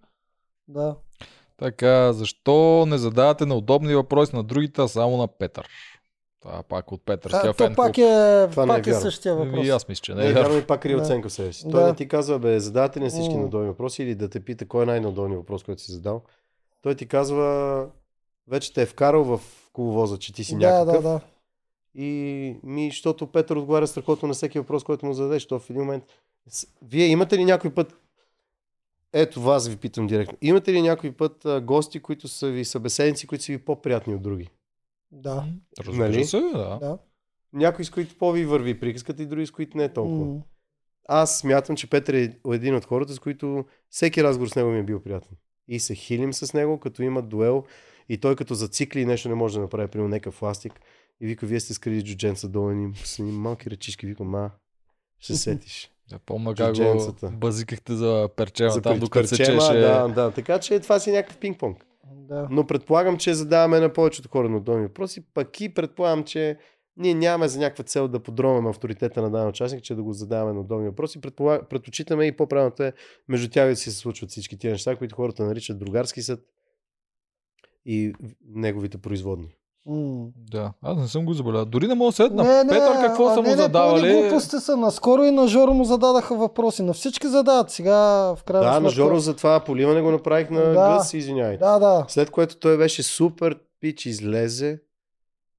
Да. 0.67 0.95
Така, 1.57 2.13
защо 2.13 2.85
не 2.87 2.97
задавате 2.97 3.45
неудобни 3.45 3.95
въпроси 3.95 4.35
на 4.35 4.43
другите, 4.43 4.81
а 4.81 4.87
само 4.87 5.17
на 5.17 5.27
Петър? 5.27 5.67
Това 6.43 6.63
пак 6.63 6.91
от 6.91 7.01
Петър. 7.05 7.31
А, 7.33 7.53
то 7.53 7.73
пак 7.75 7.97
е, 7.97 8.01
Това 8.51 8.63
е 8.63 8.67
пак 8.67 8.87
е 8.87 8.89
вярно. 8.89 9.01
същия 9.01 9.35
въпрос. 9.35 9.65
И 9.65 9.69
аз 9.69 9.87
мисля, 9.87 10.01
че 10.01 10.13
не 10.15 10.25
е 10.25 10.29
е 10.29 10.33
вярно. 10.33 10.57
и 10.57 10.63
пак 10.63 10.81
крие 10.81 10.95
Да. 10.95 11.01
оценка 11.01 11.29
в 11.29 11.33
себе 11.33 11.53
си. 11.53 11.63
Той 11.71 11.81
Да. 11.81 11.87
не 11.87 11.95
ти 11.95 12.07
казва, 12.07 12.39
бе, 12.39 12.59
задавате 12.59 12.99
ли 12.99 13.03
на 13.03 13.09
всички 13.09 13.33
М. 13.33 13.39
неудобни 13.39 13.67
въпроси 13.67 14.03
или 14.03 14.15
да 14.15 14.29
те 14.29 14.39
пита 14.39 14.67
кой 14.67 14.83
е 14.83 14.85
най-неудобният 14.85 15.39
въпрос, 15.41 15.63
който 15.63 15.81
си 15.81 15.91
задал. 15.91 16.21
Той 16.81 16.95
ти 16.95 17.05
казва, 17.05 17.87
вече 18.47 18.73
те 18.73 18.81
е 18.81 18.85
вкарал 18.85 19.23
в 19.23 19.41
коловоза, 19.73 20.17
че 20.17 20.33
ти 20.33 20.43
си 20.43 20.57
да, 20.57 20.59
някакъв. 20.79 21.03
да, 21.03 21.09
да. 21.09 21.19
И 21.95 22.55
ми, 22.63 22.89
защото 22.89 23.27
Петър 23.27 23.55
отговаря 23.55 23.87
страхотно 23.87 24.27
на 24.27 24.33
всеки 24.33 24.59
въпрос, 24.59 24.83
който 24.83 25.05
му 25.05 25.13
зададеш. 25.13 25.45
То 25.45 25.59
в 25.59 25.69
един 25.69 25.81
момент... 25.81 26.03
Вие 26.81 27.05
имате 27.07 27.37
ли 27.37 27.45
някой 27.45 27.73
път... 27.73 27.95
Ето 29.13 29.41
вас 29.41 29.67
ви 29.67 29.75
питам 29.75 30.07
директно. 30.07 30.37
Имате 30.41 30.73
ли 30.73 30.81
някой 30.81 31.11
път 31.11 31.45
а, 31.45 31.61
гости, 31.61 31.99
които 31.99 32.27
са 32.27 32.47
ви 32.47 32.65
събеседници, 32.65 33.27
които 33.27 33.43
са 33.43 33.51
ви 33.51 33.57
по-приятни 33.57 34.15
от 34.15 34.21
други? 34.21 34.49
Да. 35.13 35.45
Разбира 35.79 36.09
Нали? 36.09 36.25
се, 36.25 36.39
да. 36.39 36.77
да. 36.79 36.97
Някои 37.53 37.85
с 37.85 37.89
които 37.89 38.17
по-ви 38.17 38.45
върви 38.45 38.79
приказката 38.79 39.23
и 39.23 39.25
други 39.25 39.45
с 39.45 39.51
които 39.51 39.77
не 39.77 39.83
е 39.83 39.93
толкова. 39.93 40.25
М. 40.25 40.41
Аз 41.09 41.39
смятам, 41.39 41.75
че 41.75 41.89
Петър 41.89 42.13
е 42.13 42.35
един 42.53 42.75
от 42.75 42.85
хората, 42.85 43.13
с 43.13 43.19
които 43.19 43.65
всеки 43.89 44.23
разговор 44.23 44.47
с 44.47 44.55
него 44.55 44.69
ми 44.69 44.79
е 44.79 44.83
бил 44.83 44.99
приятен. 44.99 45.37
И 45.67 45.79
се 45.79 45.95
хилим 45.95 46.33
с 46.33 46.53
него, 46.53 46.79
като 46.79 47.03
има 47.03 47.21
дуел 47.21 47.63
и 48.09 48.17
той 48.17 48.35
като 48.35 48.53
зацикли 48.53 49.01
и 49.01 49.05
нещо 49.05 49.29
не 49.29 49.35
може 49.35 49.55
да 49.55 49.61
направи, 49.61 49.87
примерно 49.87 50.09
някакъв 50.09 50.39
пластик. 50.39 50.79
И 51.21 51.25
вика, 51.25 51.45
вие 51.45 51.59
сте 51.59 51.73
скрили 51.73 52.03
джудженца 52.03 52.47
долу 52.47 52.71
и 52.71 52.91
с 53.03 53.19
едни 53.19 53.31
малки 53.31 53.71
ръчички. 53.71 54.05
Викам, 54.05 54.27
ма, 54.27 54.51
ще 55.19 55.35
сетиш. 55.35 55.89
Я 56.11 56.19
помня 56.19 56.55
как 56.55 56.75
го 56.75 57.13
базикахте 57.31 57.95
за 57.95 58.29
перчема 58.35 58.69
За 58.69 58.81
там, 58.81 58.99
докато 58.99 59.27
се 59.27 59.37
чеше. 59.37 59.73
Да, 59.73 60.07
да, 60.07 60.31
така 60.31 60.59
че 60.59 60.79
това 60.79 60.99
си 60.99 61.09
е 61.09 61.13
някакъв 61.13 61.37
пинг-понг. 61.37 61.75
Да. 62.11 62.47
Но 62.51 62.67
предполагам, 62.67 63.17
че 63.17 63.33
задаваме 63.33 63.79
на 63.79 63.93
повечето 63.93 64.29
хора 64.29 64.49
на 64.49 64.57
удобни 64.57 64.83
въпроси, 64.83 65.25
пък 65.33 65.61
и 65.61 65.73
предполагам, 65.73 66.23
че 66.23 66.57
ние 66.97 67.13
нямаме 67.13 67.47
за 67.47 67.59
някаква 67.59 67.83
цел 67.83 68.07
да 68.07 68.23
подронваме 68.23 68.69
авторитета 68.69 69.21
на 69.21 69.31
даден 69.31 69.47
участник, 69.47 69.83
че 69.83 69.95
да 69.95 70.03
го 70.03 70.13
задаваме 70.13 70.53
на 70.53 70.59
удобни 70.59 70.87
въпроси. 70.87 71.21
Предполаг... 71.21 71.69
Предпочитаме 71.69 72.25
и 72.25 72.31
по-правилното 72.37 72.83
е 72.83 72.93
между 73.27 73.49
тях 73.49 73.69
да 73.69 73.75
се 73.75 73.91
случват 73.91 74.29
всички 74.29 74.57
тия 74.57 74.71
неща, 74.71 74.95
които 74.95 75.15
хората 75.15 75.43
наричат 75.43 75.79
другарски 75.79 76.21
съд 76.21 76.39
и 77.85 78.13
неговите 78.45 78.97
производни. 78.97 79.55
Да, 80.51 80.73
аз 80.81 80.97
не 80.97 81.07
съм 81.07 81.25
го 81.25 81.33
забелязал. 81.33 81.65
Дори 81.65 81.87
не 81.87 81.95
мога 81.95 82.09
да 82.09 82.15
седна. 82.15 82.43
Не, 82.43 82.63
не, 82.63 82.69
Петър 82.69 83.01
какво 83.01 83.27
а, 83.27 83.33
са 83.33 83.41
не, 83.41 83.49
му 83.49 83.55
не, 83.55 83.61
задавали? 83.61 84.01
пълни 84.01 84.21
глупости 84.21 84.57
са. 84.59 84.77
Наскоро 84.77 85.23
и 85.23 85.31
на 85.31 85.47
Жоро 85.47 85.73
му 85.73 85.83
зададаха 85.85 86.35
въпроси. 86.35 86.83
На 86.83 86.93
всички 86.93 87.27
задават. 87.27 87.71
Сега 87.71 87.97
в 88.35 88.39
крайна 88.45 88.65
Да, 88.65 88.71
на 88.71 88.79
сметка... 88.79 88.95
Жоро 88.95 89.19
за 89.19 89.35
това 89.35 89.59
поливане 89.59 90.01
го 90.01 90.11
направих 90.11 90.49
на 90.49 90.61
Да. 90.61 90.73
гъс, 90.97 91.13
извинявай. 91.13 91.57
Да, 91.57 91.79
да. 91.79 92.05
След 92.07 92.29
което 92.31 92.57
той 92.57 92.77
беше 92.77 93.03
супер 93.03 93.59
пич, 93.79 94.05
излезе 94.05 94.79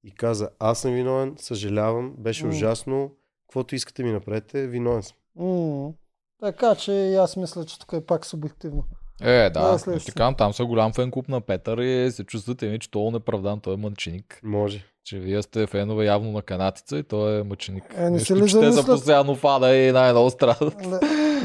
и 0.03 0.11
каза, 0.11 0.49
аз 0.59 0.79
съм 0.79 0.91
виновен, 0.93 1.35
съжалявам, 1.37 2.13
беше 2.17 2.45
М. 2.45 2.49
ужасно, 2.51 3.11
каквото 3.47 3.75
искате 3.75 4.03
ми 4.03 4.11
направете, 4.11 4.67
виновен 4.67 5.03
съм. 5.03 5.15
М. 5.35 5.89
Така 6.41 6.75
че 6.75 6.91
и 6.91 7.15
аз 7.15 7.37
мисля, 7.37 7.65
че 7.65 7.79
тук 7.79 7.93
е 7.93 8.05
пак 8.05 8.25
субективно. 8.25 8.83
Е, 9.21 9.49
Да, 9.49 9.71
да. 9.71 9.79
следващото. 9.79 10.11
Ти 10.11 10.17
казвам, 10.17 10.35
там 10.35 10.53
са 10.53 10.65
голям 10.65 10.93
фен 10.93 11.11
клуб 11.11 11.27
на 11.27 11.41
Петър 11.41 11.77
и 11.77 12.11
се 12.11 12.23
чувствате 12.23 12.67
ми, 12.67 12.79
че 12.79 12.91
той 12.91 13.07
е 13.07 13.11
неправдан, 13.11 13.59
той 13.59 13.73
е 13.73 13.77
мъченик. 13.77 14.39
Може. 14.43 14.83
Че 15.03 15.19
вие 15.19 15.41
сте 15.41 15.67
фенове 15.67 16.05
явно 16.05 16.31
на 16.31 16.41
канатица 16.41 16.97
и 16.97 17.03
той 17.03 17.39
е 17.39 17.43
мъченик. 17.43 17.83
Е, 17.97 18.09
не 18.09 18.19
се 18.19 18.35
ли 18.35 18.39
че 18.39 18.43
те 18.43 18.49
са 18.49 18.59
замислят? 18.61 18.85
постоянно 18.85 19.35
фада 19.35 19.75
и 19.75 19.91
най-много 19.91 20.29
страдат. 20.29 20.73
Да, 20.89 20.99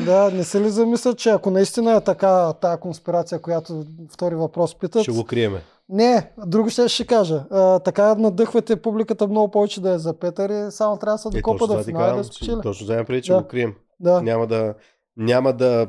да, 0.04 0.30
не 0.30 0.44
се 0.44 0.60
ли 0.60 0.68
замислят, 0.70 1.18
че 1.18 1.30
ако 1.30 1.50
наистина 1.50 1.92
е 1.92 2.00
така 2.00 2.52
тази 2.52 2.80
конспирация, 2.80 3.38
която 3.38 3.84
втори 4.10 4.34
въпрос 4.34 4.74
питат, 4.74 5.02
Ще 5.02 5.12
го 5.12 5.24
криеме. 5.24 5.62
Не, 5.88 6.30
друго 6.46 6.70
ще 6.70 6.88
ще 6.88 7.06
кажа. 7.06 7.44
А, 7.50 7.78
така 7.78 8.14
надъхвате 8.14 8.76
публиката 8.76 9.26
много 9.28 9.50
повече 9.50 9.80
да 9.80 9.90
е 9.90 9.98
за 9.98 10.18
Петър 10.18 10.68
и 10.68 10.70
само 10.70 10.96
трябва 10.96 11.14
да 11.14 11.18
се 11.18 11.28
Е, 11.28 11.30
докопа 11.30 11.58
точно 11.58 11.76
да 11.76 11.84
финала 11.84 12.16
да 12.16 12.24
спечели. 12.24 12.60
Точно 12.62 12.92
имам 12.92 13.04
преди, 13.06 13.22
че 13.22 13.32
Да. 13.32 13.38
го 13.40 13.48
крием. 13.48 13.74
Да, 14.00 14.22
Няма 14.22 14.46
да, 14.46 14.74
няма 15.16 15.52
да 15.52 15.86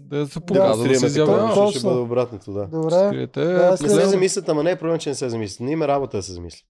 Да 0.00 0.26
се 0.26 0.40
показва, 0.40 0.64
да, 0.66 0.82
демонстрираме 0.82 0.98
се 0.98 1.06
изявява. 1.06 1.54
Точно. 1.54 1.70
ще 1.70 1.88
бъде 1.88 2.00
обратното, 2.00 2.52
да. 2.52 2.66
добре. 2.66 3.06
Скриете, 3.06 3.44
Да, 3.44 3.70
Не 3.70 3.76
се 3.76 4.06
замислят, 4.06 4.48
ама 4.48 4.62
не 4.62 4.70
е 4.70 4.76
проблем, 4.76 4.98
че 4.98 5.08
не 5.08 5.14
се 5.14 5.28
замислят. 5.28 5.60
Не 5.60 5.72
има 5.72 5.88
работа 5.88 6.16
да 6.16 6.22
се 6.22 6.32
замисли. 6.32 6.60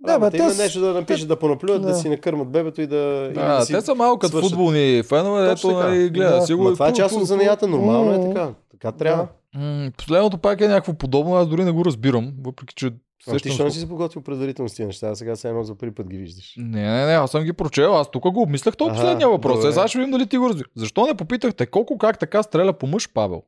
Да, 0.00 0.18
бе, 0.18 0.30
те 0.30 0.36
има 0.36 0.46
нещо 0.48 0.80
да 0.80 0.92
напишат, 0.92 1.28
да 1.28 1.38
понаплюят, 1.38 1.82
да. 1.82 1.88
Да. 1.88 1.94
си 1.94 2.08
накърмат 2.08 2.48
бебето 2.48 2.80
и 2.80 2.86
да... 2.86 3.28
и 3.30 3.34
Да, 3.34 3.60
си... 3.60 3.72
те 3.72 3.80
са 3.80 3.94
малко 3.94 4.18
като 4.18 4.40
футболни 4.40 5.02
фенове, 5.02 5.48
Точно 5.48 5.70
ето 5.70 5.78
така. 5.78 5.88
нали, 5.90 6.10
гледа 6.10 6.36
Да. 6.36 6.42
си 6.42 6.54
го. 6.54 6.62
Ма 6.62 6.70
и 6.70 6.72
това 6.72 6.88
е 6.88 6.92
част 6.92 7.14
от 7.14 7.20
пу. 7.20 7.24
занята, 7.26 7.66
нормално 7.66 8.12
е 8.12 8.28
така. 8.28 8.50
Така 8.70 8.92
трябва. 8.92 9.26
М, 9.54 9.90
Последното 9.96 10.38
пак 10.38 10.60
е 10.60 10.68
някакво 10.68 10.94
подобно, 10.94 11.34
аз 11.34 11.48
дори 11.48 11.64
не 11.64 11.70
го 11.70 11.84
разбирам, 11.84 12.32
въпреки 12.44 12.74
че 12.74 12.90
А 13.28 13.38
ти 13.38 13.62
не 13.62 13.70
си 13.70 13.80
се 13.80 13.88
подготвил 13.88 14.22
предварително 14.22 14.68
с 14.68 14.74
тия 14.74 14.86
неща, 14.86 15.08
а 15.08 15.16
сега 15.16 15.36
само 15.36 15.64
за 15.64 15.74
първи 15.74 15.94
път 15.94 16.08
ги 16.08 16.16
виждаш. 16.16 16.54
Не, 16.56 16.90
не, 16.90 17.06
не, 17.06 17.12
аз 17.12 17.30
съм 17.30 17.42
ги 17.42 17.52
прочел, 17.52 17.96
аз 17.96 18.10
тук 18.10 18.30
го 18.30 18.42
обмислях, 18.42 18.76
то 18.76 18.84
е 18.84 18.88
Аха, 18.88 18.96
последния 18.96 19.28
въпрос. 19.28 19.54
добре. 19.54 19.68
Е, 19.68 19.72
сега 19.72 19.88
ще 19.88 19.98
видим 19.98 20.10
дали 20.10 20.26
ти 20.26 20.38
го 20.38 20.48
разбираш. 20.48 20.70
Защо 20.76 21.06
не 21.06 21.14
попитахте 21.14 21.66
колко 21.66 21.98
как 21.98 22.18
така 22.18 22.42
стреля 22.42 22.72
по 22.72 22.86
мъж 22.86 23.12
Павел? 23.12 23.42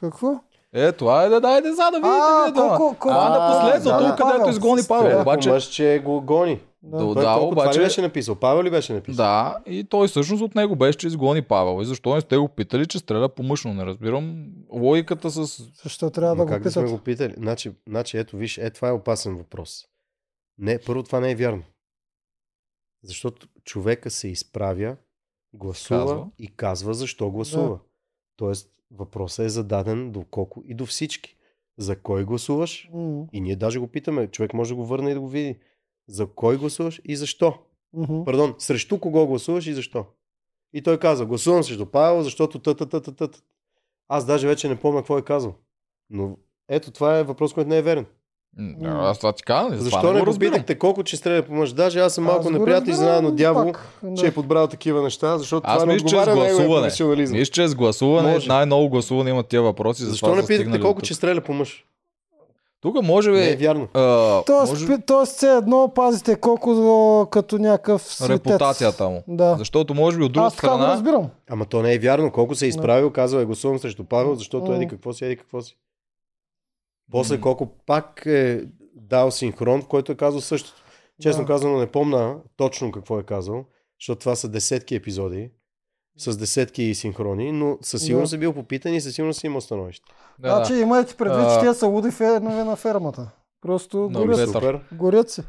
Какво? 0.00 0.40
Е, 0.72 0.92
това 0.92 1.22
е 1.22 1.28
да 1.28 1.40
дайде 1.40 1.68
за 1.68 1.82
да 1.82 1.96
видите. 1.96 2.08
А, 2.10 2.52
колко- 2.54 2.78
колко- 2.78 3.08
А, 3.10 3.28
на 3.30 3.52
последното, 3.52 4.04
да, 4.04 4.08
да. 4.08 4.16
където 4.16 4.50
изгони 4.50 4.82
Павел. 4.88 5.20
Обаче, 5.20 5.50
мъж, 5.50 5.64
че 5.64 6.02
го 6.04 6.20
гони. 6.20 6.60
Да. 6.82 6.98
Той 6.98 7.14
да, 7.14 7.34
колко, 7.34 7.50
това 7.50 7.62
обаче- 7.62 7.78
ли 7.78 7.84
беше 7.84 8.02
написал? 8.02 8.34
Павел 8.34 8.62
ли 8.62 8.70
беше 8.70 8.92
написал? 8.92 9.16
да, 9.16 9.58
и 9.66 9.84
той 9.84 10.08
всъщност 10.08 10.42
от 10.42 10.54
него 10.54 10.76
беше, 10.76 10.98
че 10.98 11.06
изгони 11.06 11.42
Павел. 11.42 11.82
И 11.82 11.86
защо 11.86 12.14
не 12.14 12.20
сте 12.20 12.36
го 12.36 12.48
питали, 12.48 12.86
че 12.86 12.98
стреля 12.98 13.28
по 13.28 13.42
мъжно? 13.42 13.74
Не 13.74 13.86
разбирам 13.86 14.46
логиката 14.70 15.30
с... 15.30 15.62
Защо 15.82 16.10
трябва 16.10 16.30
да 16.30 16.36
Ма 16.36 16.44
го 16.44 16.48
как 16.48 16.62
да 16.62 16.70
сме 16.70 16.82
питат? 16.82 16.92
го 16.92 17.04
питали? 17.04 17.34
Значи, 17.36 17.72
значи, 17.88 18.18
ето 18.18 18.36
виж, 18.36 18.58
е, 18.58 18.70
това 18.70 18.88
е 18.88 18.92
опасен 18.92 19.36
въпрос. 19.36 19.84
Не, 20.58 20.78
първо 20.78 21.02
това 21.02 21.20
не 21.20 21.30
е 21.30 21.36
вярно. 21.36 21.62
Защото 23.02 23.48
човека 23.64 24.10
се 24.10 24.28
изправя, 24.28 24.96
гласува 25.54 26.00
Казва. 26.00 26.26
и 26.38 26.48
казва 26.48 26.94
защо 26.94 27.30
гласува. 27.30 27.78
Тоест, 28.36 28.70
въпросът 28.90 29.46
е 29.46 29.48
зададен 29.48 30.12
до 30.12 30.24
колко 30.24 30.62
и 30.66 30.74
до 30.74 30.86
всички. 30.86 31.34
За 31.78 31.96
кой 31.96 32.24
гласуваш? 32.24 32.88
М, 32.92 33.24
И 33.32 33.40
ние 33.40 33.56
даже 33.56 33.78
го 33.78 33.86
питаме. 33.88 34.26
Човек 34.26 34.54
може 34.54 34.68
да 34.68 34.76
го 34.76 34.86
върне 34.86 35.10
и 35.10 35.14
да 35.14 35.20
го 35.20 35.28
види. 35.28 35.58
За 36.08 36.26
кой 36.26 36.56
гласуваш 36.56 37.00
и 37.04 37.16
защо? 37.16 37.54
мгм. 37.92 38.24
Пардон, 38.24 38.54
срещу 38.58 38.98
кого 38.98 39.26
гласуваш 39.26 39.66
и 39.66 39.74
защо? 39.74 40.04
И 40.72 40.82
той 40.82 40.98
каза, 40.98 41.26
гласувам 41.26 41.62
срещу 41.62 41.86
Павел, 41.86 42.22
защото 42.22 42.58
та, 42.58 42.74
та, 42.74 42.86
та, 42.86 43.00
та, 43.00 43.12
та. 43.12 43.28
та. 43.28 43.38
Аз 44.08 44.26
даже 44.26 44.46
вече 44.46 44.68
не 44.68 44.76
помня 44.76 45.00
какво 45.00 45.18
е 45.18 45.22
казал. 45.22 45.54
Но 46.10 46.36
ето, 46.68 46.90
това 46.90 47.18
е 47.18 47.22
въпрос, 47.22 47.54
който 47.54 47.68
не 47.68 47.78
е 47.78 47.82
верен. 47.82 48.06
М, 48.56 48.74
Аз 48.82 49.18
това 49.18 49.32
ти 49.32 49.42
казвам. 49.42 49.78
за 49.78 49.84
Защо 49.84 50.12
не 50.12 50.24
попитахте 50.24 50.78
колко 50.78 51.04
че 51.04 51.16
стреля 51.16 51.42
по 51.42 51.54
мъж? 51.54 51.72
Даже 51.72 52.00
аз 52.00 52.14
съм 52.14 52.24
малко 52.24 52.50
неприятен 52.50 52.74
разбирам, 52.74 52.94
изненадан 52.94 53.26
от 53.26 53.36
дявол, 53.36 53.72
пак, 53.72 53.88
да. 54.02 54.14
че 54.14 54.26
е 54.26 54.34
подбрал 54.34 54.66
такива 54.66 55.02
неща, 55.02 55.38
защото 55.38 55.64
Аз 55.66 55.76
това 55.76 55.86
не 55.86 55.94
мисля, 55.94 56.08
че 56.08 56.16
с 56.16 56.18
отговаря 56.18 56.52
на 56.52 56.68
професионализъм. 56.68 57.38
Мисля, 57.38 57.52
че 57.52 57.68
с 57.68 57.74
гласуване 57.74 58.38
най-много 58.46 58.88
гласуване 58.88 59.30
имат 59.30 59.48
тия 59.48 59.62
въпроси. 59.62 60.04
Защо 60.04 60.34
не 60.34 60.46
питахте 60.46 60.80
колко 60.80 61.02
че 61.02 61.14
стреля 61.14 61.40
по 61.40 61.52
мъж? 61.52 61.84
Тук 62.80 63.02
може 63.02 63.30
би... 63.30 63.36
Не 63.36 63.50
е 63.50 63.56
вярно. 63.56 63.88
а, 63.94 64.42
Тоест, 64.44 64.72
може... 64.72 64.98
тоест, 65.06 65.32
все 65.32 65.54
едно 65.54 65.92
пазите 65.94 66.36
колко 66.36 67.28
като 67.30 67.58
някакъв 67.58 68.02
светец. 68.02 68.30
репутацията 68.30 69.08
му. 69.08 69.22
Да. 69.28 69.56
Защото 69.58 69.94
може 69.94 70.18
би 70.18 70.24
от 70.24 70.32
друга 70.32 70.46
Аз 70.46 70.54
страна... 70.54 70.88
разбирам. 70.88 71.30
Ама 71.50 71.66
то 71.66 71.82
не 71.82 71.94
е 71.94 71.98
вярно. 71.98 72.32
Колко 72.32 72.54
се 72.54 72.64
е 72.64 72.68
изправил, 72.68 73.10
казва 73.10 73.42
е 73.42 73.44
гласувам 73.44 73.78
срещу 73.78 74.04
Павел, 74.04 74.34
защото 74.34 74.66
М. 74.66 74.76
еди 74.76 74.88
какво 74.88 75.12
си, 75.12 75.24
еди 75.24 75.36
какво 75.36 75.62
си. 75.62 75.76
После 77.10 77.36
М. 77.36 77.40
колко 77.42 77.66
пак 77.86 78.22
е 78.26 78.62
дал 78.94 79.30
синхрон, 79.30 79.82
в 79.82 79.88
който 79.88 80.12
е 80.12 80.16
казал 80.16 80.40
същото. 80.40 80.82
Честно 81.22 81.42
Да. 81.44 81.46
казано 81.46 81.78
не 81.78 81.86
помна 81.86 82.36
точно 82.56 82.92
какво 82.92 83.18
е 83.18 83.22
казал, 83.22 83.64
защото 84.00 84.18
това 84.20 84.34
са 84.36 84.48
десетки 84.48 84.94
епизоди 84.94 85.50
с 86.18 86.36
десетки 86.36 86.94
синхрони, 86.94 87.52
но 87.52 87.78
със 87.82 88.02
сигурност 88.02 88.30
Да. 88.30 88.36
е 88.36 88.40
бил 88.40 88.52
попитан 88.52 88.94
и 88.94 89.00
със 89.00 89.14
сигурност 89.14 89.44
е 89.44 89.46
имал 89.46 89.60
становище. 89.60 90.04
Да, 90.38 90.48
Значи 90.48 90.72
да. 90.72 90.78
имайте 90.78 91.14
предвид, 91.14 91.40
А. 91.40 91.54
че 91.54 91.66
те 91.66 91.74
са 91.74 91.86
луди 91.86 92.10
фенове 92.10 92.64
на 92.64 92.76
фермата. 92.76 93.30
Просто 93.62 93.96
Много 94.10 94.26
горят. 94.26 94.50
Супер. 94.50 94.80
горят 94.92 95.30
се 95.30 95.42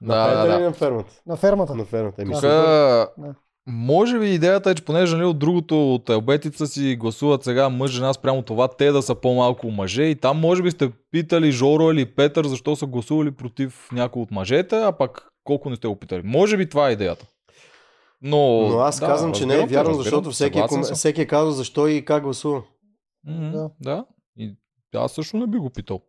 Да, 0.00 0.16
На 0.28 0.34
да, 0.36 0.48
да. 0.48 0.60
на 0.60 0.72
фермата? 0.72 1.12
на 1.26 1.36
фермата. 1.36 1.74
На 1.74 1.84
фермата. 1.84 2.22
Еми, 2.22 2.32
Тук. 2.32 2.40
Да. 2.42 3.08
може 3.66 4.18
би 4.18 4.26
идеята 4.26 4.70
е, 4.70 4.74
че 4.74 4.84
понеже 4.84 5.16
нали, 5.16 5.26
от 5.26 5.38
другото, 5.38 5.94
от 5.94 6.10
елбетица 6.10 6.66
си 6.66 6.96
гласуват 6.96 7.44
сега 7.44 7.68
мъж, 7.68 7.90
жена 7.90 8.12
спрямо 8.12 8.42
това, 8.42 8.68
те 8.68 8.92
да 8.92 9.02
са 9.02 9.14
по-малко 9.14 9.70
мъже 9.70 10.02
и 10.02 10.14
там 10.14 10.40
може 10.40 10.62
би 10.62 10.70
сте 10.70 10.90
питали 11.10 11.52
Жоро 11.52 11.90
или 11.90 12.06
Петър 12.06 12.46
защо 12.46 12.76
са 12.76 12.86
гласували 12.86 13.30
против 13.30 13.88
някой 13.92 14.22
от 14.22 14.30
мъжете, 14.30 14.76
а 14.76 14.92
пък 14.92 15.28
колко 15.44 15.70
не 15.70 15.76
сте 15.76 15.88
го 15.88 15.96
питали. 15.96 16.22
Може 16.24 16.56
би 16.56 16.68
това 16.68 16.88
е 16.88 16.92
идеята. 16.92 17.26
Но, 18.24 18.68
Но 18.68 18.78
аз 18.78 19.00
да, 19.00 19.06
казвам, 19.06 19.32
че 19.32 19.46
не 19.46 19.54
е 19.54 19.58
вярно, 19.58 19.70
разбирам, 19.80 19.94
защото 19.96 20.30
всеки, 20.30 20.58
е, 20.58 20.62
ком- 20.62 20.94
всеки 20.94 21.20
е 21.20 21.26
казал 21.26 21.50
защо 21.52 21.86
и 21.86 22.04
как 22.04 22.22
гласува. 22.22 22.62
М, 23.26 23.50
Да. 23.50 23.70
да. 23.82 24.04
И 24.36 24.54
аз 24.94 25.12
също 25.12 25.36
не 25.36 25.46
би 25.46 25.58
го 25.58 25.70
питал. 25.70 26.00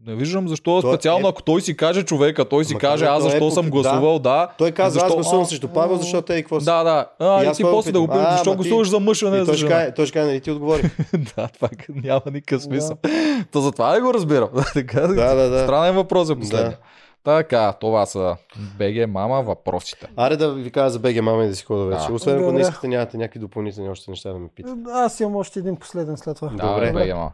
Не 0.00 0.14
виждам 0.14 0.48
защо 0.48 0.82
То 0.82 0.88
е- 0.88 0.92
специално, 0.92 1.28
ако 1.28 1.42
той 1.42 1.60
си 1.60 1.76
каже 1.76 2.02
човека, 2.02 2.44
той 2.44 2.64
си 2.64 2.74
Ма 2.74 2.80
каже 2.80 3.04
казва, 3.04 3.16
аз 3.16 3.22
той 3.22 3.28
е 3.28 3.30
защо 3.30 3.46
по- 3.46 3.50
съм 3.52 3.64
да. 3.64 3.70
гласувал, 3.70 4.18
да. 4.18 4.48
Той 4.58 4.72
казва, 4.72 4.86
аз 4.98 5.04
Защо? 5.04 5.14
гласувам 5.14 5.42
А, 5.42 5.46
срещу 5.46 5.68
Павел, 5.68 5.96
защото 5.96 6.32
е 6.32 6.36
какво 6.36 6.60
си. 6.60 6.64
Да, 6.64 6.84
да. 6.84 7.06
А, 7.20 7.42
И 7.42 7.44
и, 7.44 7.48
аз 7.48 7.56
ти 7.56 7.62
после 7.62 7.92
да 7.92 8.00
го 8.00 8.06
питам. 8.08 8.32
защо 8.32 8.50
ма 8.50 8.52
ти- 8.52 8.56
гласуваш 8.58 8.88
за 8.88 9.00
мъж, 9.00 9.22
а 9.22 9.30
не 9.30 9.36
И 9.36 9.40
за 9.40 9.46
той 9.46 9.54
ще 9.54 9.58
жена. 9.58 9.70
каже, 9.70 9.92
той 9.92 10.06
ще 10.06 10.12
каже, 10.12 10.26
нали 10.26 10.40
ти 10.40 10.50
отговори. 10.50 10.82
да, 11.36 11.48
това 11.48 11.68
няма 11.88 12.22
никакъв 12.26 12.62
смисъл. 12.62 12.96
То 13.52 13.60
затова 13.60 13.92
не 13.92 14.00
го 14.00 14.14
разбирам. 14.14 14.48
Да, 14.94 15.34
да, 15.34 15.48
да. 15.48 15.62
Странен 15.62 15.94
въпрос 15.94 16.30
е 16.30 16.36
последния. 16.36 16.78
Така, 17.24 17.72
това 17.72 18.06
са 18.06 18.36
БГ 18.78 19.08
Мама 19.08 19.42
въпросите. 19.42 20.08
Аре 20.16 20.36
да 20.36 20.54
ви 20.54 20.70
кажа 20.70 20.90
за 20.90 20.98
БГ 20.98 21.22
мама 21.22 21.44
и 21.44 21.48
да 21.48 21.56
си 21.56 21.64
хода 21.64 21.84
вече. 21.84 22.06
Да. 22.06 22.12
Освен 22.12 22.42
ако 22.42 22.52
не 22.52 22.60
искате, 22.60 22.88
нямате 22.88 23.16
някакви 23.16 23.40
допълнителни 23.40 23.90
още 23.90 24.10
неща 24.10 24.32
да 24.32 24.38
ме 24.38 24.48
питате. 24.48 24.80
Аз 24.92 25.20
имам 25.20 25.36
още 25.36 25.58
един 25.58 25.76
последен 25.76 26.16
след 26.16 26.36
това. 26.36 26.48
Да, 26.48 26.72
Добре. 26.72 26.92
БГ 26.92 27.14
Мама. 27.14 27.32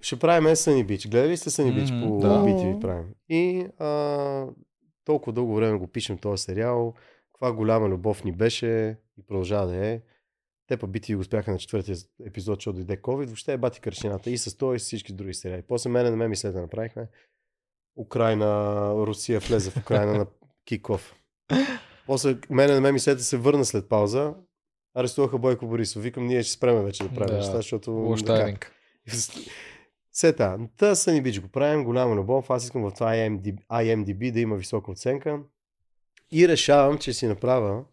Ще 0.00 0.18
правим 0.18 0.56
Съни 0.56 0.84
Бич. 0.84 1.08
Гледали 1.08 1.30
ли 1.30 1.36
сте 1.36 1.50
Съни 1.50 1.72
Бич 1.72 1.90
по 1.90 2.18
да. 2.18 2.28
BTV 2.28 2.80
правим? 2.80 3.04
И 3.28 3.66
а, 3.78 4.46
толкова 5.04 5.32
дълго 5.32 5.54
време 5.54 5.78
го 5.78 5.86
пишем 5.86 6.18
този 6.18 6.42
сериал. 6.42 6.94
Каква 7.32 7.52
голяма 7.52 7.88
любов 7.88 8.24
ни 8.24 8.32
беше 8.32 8.96
и 9.18 9.26
продължава 9.26 9.66
да 9.66 9.86
е. 9.86 10.00
Те 10.66 10.76
па 10.76 10.86
BTV 10.88 11.14
го 11.14 11.20
успяха 11.20 11.50
на 11.50 11.58
четвъртия 11.58 11.96
епизод, 12.26 12.58
защото 12.58 12.76
дойде 12.76 13.02
COVID. 13.02 13.26
Въобще 13.26 13.52
е 13.52 13.56
бати 13.56 13.80
кръщината 13.80 14.30
и 14.30 14.38
с 14.38 14.56
това 14.56 14.74
и 14.74 14.78
с 14.78 14.82
всички 14.82 15.12
други 15.12 15.34
сериали. 15.34 15.62
После 15.68 15.90
мене 15.90 16.10
на 16.10 16.16
мен 16.16 16.30
ми 16.30 16.36
след 16.36 16.54
да 16.54 16.60
направихме. 16.60 17.08
Украина, 17.96 18.90
Русия 19.06 19.40
влезе 19.40 19.70
в 19.70 19.76
Украина 19.76 20.14
на 20.14 20.26
киков. 20.64 21.14
После 22.06 22.36
мене 22.50 22.74
на 22.74 22.80
мен 22.80 22.94
ми 22.94 23.00
след 23.00 23.20
се 23.22 23.36
върна 23.36 23.64
след 23.64 23.88
пауза. 23.88 24.34
Арестуваха 24.94 25.38
Бойко 25.38 25.66
Борисов. 25.66 26.02
Викам, 26.02 26.26
ние 26.26 26.42
ще 26.42 26.52
спреме 26.52 26.82
вече 26.82 27.02
да 27.02 27.14
правим 27.14 27.34
Да. 27.34 27.36
неща, 27.36 27.56
защото... 27.56 27.90
Сета, 30.12 30.58
та 30.76 30.94
Съни 30.94 31.22
Бич 31.22 31.40
го 31.40 31.48
правим, 31.48 31.84
голяма 31.84 32.14
любов. 32.14 32.50
Аз 32.50 32.64
искам 32.64 32.82
в 32.82 32.94
това 32.94 33.10
IMDb, 33.10 33.66
IMDb 33.66 34.32
да 34.32 34.40
има 34.40 34.56
висока 34.56 34.90
оценка. 34.90 35.40
И 36.32 36.48
решавам, 36.48 36.98
че 36.98 37.12
си 37.12 37.26
направя 37.26 37.84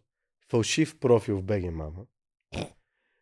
фалшив 0.51 0.99
профил 0.99 1.37
в 1.37 1.43
BG 1.43 1.69
Мама, 1.69 2.05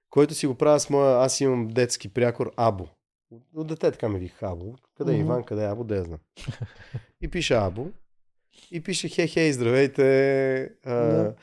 който 0.09 0.33
си 0.33 0.47
го 0.47 0.55
правя 0.55 0.79
с 0.79 0.89
моя... 0.89 1.17
Аз 1.17 1.41
имам 1.41 1.67
детски 1.67 2.13
прякор 2.13 2.51
Або. 2.57 2.87
От 3.55 3.67
дете 3.67 3.91
така 3.91 4.09
ме 4.09 4.19
вих 4.19 4.43
Або. 4.43 4.73
Къде 4.97 5.11
е 5.11 5.15
Мгм. 5.15 5.25
Иван, 5.25 5.43
къде 5.43 5.63
е 5.63 5.67
Або, 5.67 5.83
да 5.83 5.95
я 5.95 6.03
знам. 6.03 6.19
И 7.21 7.27
пише 7.27 7.53
Або. 7.53 7.87
И 8.71 8.83
пише 8.83 9.09
хей, 9.09 9.27
хей, 9.27 9.51
здравейте. 9.51 10.61
А, 10.85 10.93
Да. 10.93 11.33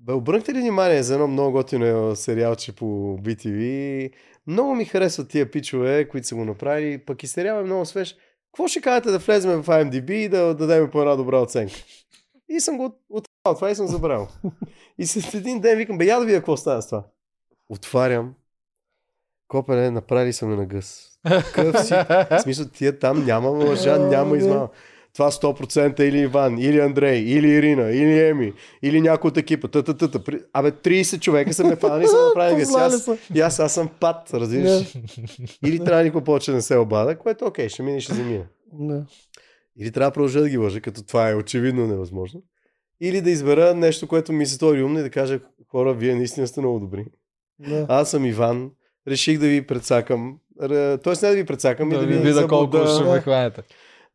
Бе, 0.00 0.12
обърнахте 0.12 0.54
ли 0.54 0.60
внимание 0.60 1.02
за 1.02 1.14
едно 1.14 1.28
много 1.28 1.52
готино 1.52 2.16
сериалче 2.16 2.72
по 2.72 2.84
BTV? 3.22 4.10
Много 4.46 4.74
ми 4.74 4.84
харесват 4.84 5.28
тия 5.28 5.50
пичове, 5.50 6.08
които 6.08 6.26
са 6.26 6.34
го 6.34 6.44
направили, 6.44 6.98
пък 6.98 7.22
и 7.22 7.26
сериал 7.26 7.60
е 7.60 7.64
много 7.64 7.84
свеж. 7.86 8.16
Какво 8.52 8.68
ще 8.68 8.80
кажете 8.80 9.10
да 9.10 9.18
влезем 9.18 9.62
в 9.62 9.66
IMDb 9.66 10.12
и 10.12 10.28
да 10.28 10.54
дадем 10.54 10.90
по 10.90 11.00
една 11.00 11.16
добра 11.16 11.40
оценка? 11.40 11.74
И 12.48 12.60
съм 12.60 12.76
го 12.76 12.98
от 13.10 13.28
това 13.44 13.70
и 13.70 13.74
съм 13.74 13.86
забрал. 13.86 14.28
И 14.98 15.06
след 15.06 15.34
един 15.34 15.60
ден 15.60 15.78
викам, 15.78 15.98
бе, 15.98 16.04
я 16.04 16.18
да 16.18 16.26
видя 16.26 16.38
какво 16.38 16.56
става 16.56 16.82
с 16.82 16.86
това. 16.86 17.04
Отварям. 17.68 18.34
Копеле, 19.48 19.90
направили 19.90 20.32
са 20.32 20.46
ме 20.46 20.56
на 20.56 20.66
гъс. 20.66 21.06
Къв 21.54 21.84
си? 21.86 21.94
В 22.30 22.38
смисъл, 22.42 22.66
тия 22.68 22.98
там 22.98 23.24
няма 23.24 23.48
лъжа, 23.48 23.98
няма 23.98 24.36
измама. 24.36 24.68
Това 25.14 25.30
100% 25.30 26.00
или 26.00 26.18
Иван, 26.18 26.58
или 26.58 26.80
Андрей, 26.80 27.18
или 27.18 27.48
Ирина, 27.48 27.90
или 27.90 28.28
Еми, 28.28 28.52
или 28.82 29.00
някой 29.00 29.28
от 29.28 29.36
екипа. 29.36 29.68
Та, 29.68 29.82
та, 29.82 29.94
та, 29.94 30.10
та. 30.10 30.20
Абе, 30.52 30.70
30 30.70 31.20
човека 31.20 31.54
са 31.54 31.64
ме 31.64 31.76
фанали 31.76 32.06
са 32.06 32.26
направили 32.26 32.60
гъс. 32.60 32.74
Аз, 32.74 33.08
аз, 33.42 33.60
аз 33.60 33.74
съм 33.74 33.88
пат, 34.00 34.34
разбираш? 34.34 34.98
Или 35.66 35.84
трябва 35.84 36.04
никой 36.04 36.24
повече 36.24 36.50
да 36.50 36.56
не 36.56 36.62
се 36.62 36.76
обада, 36.76 37.18
което 37.18 37.44
окей, 37.44 37.68
ще 37.68 37.82
мине 37.82 38.00
ще 38.00 38.14
замине. 38.14 38.46
Да. 38.72 39.06
Или 39.78 39.92
трябва 39.92 40.10
да 40.10 40.14
продължа 40.14 40.40
да 40.40 40.48
ги 40.48 40.58
лъжа, 40.58 40.80
като 40.80 41.02
това 41.02 41.30
е 41.30 41.34
очевидно 41.34 41.86
невъзможно. 41.86 42.42
Или 43.00 43.20
да 43.20 43.30
избера 43.30 43.74
нещо, 43.74 44.08
което 44.08 44.32
ми 44.32 44.46
се 44.46 44.54
стори 44.54 44.82
умно 44.82 44.98
и 44.98 45.02
да 45.02 45.10
кажа, 45.10 45.40
хора, 45.70 45.94
вие 45.94 46.14
наистина 46.14 46.46
сте 46.46 46.60
много 46.60 46.80
добри. 46.80 47.06
Да. 47.58 47.86
Аз 47.88 48.10
съм 48.10 48.24
Иван, 48.24 48.70
реших 49.08 49.38
да 49.38 49.46
ви 49.46 49.66
предсакам 49.66 50.38
Тоест 51.02 51.22
не 51.22 51.28
да 51.28 51.34
ви 51.34 51.44
прецакам, 51.44 51.88
и 51.90 51.94
Да 51.94 52.00
да 52.00 52.06
ви 52.06 52.14
ви 52.14 52.20
видя 52.20 52.48
колко 52.48 52.86
ще 52.86 53.04
ме 53.04 53.20
хванете. 53.20 53.62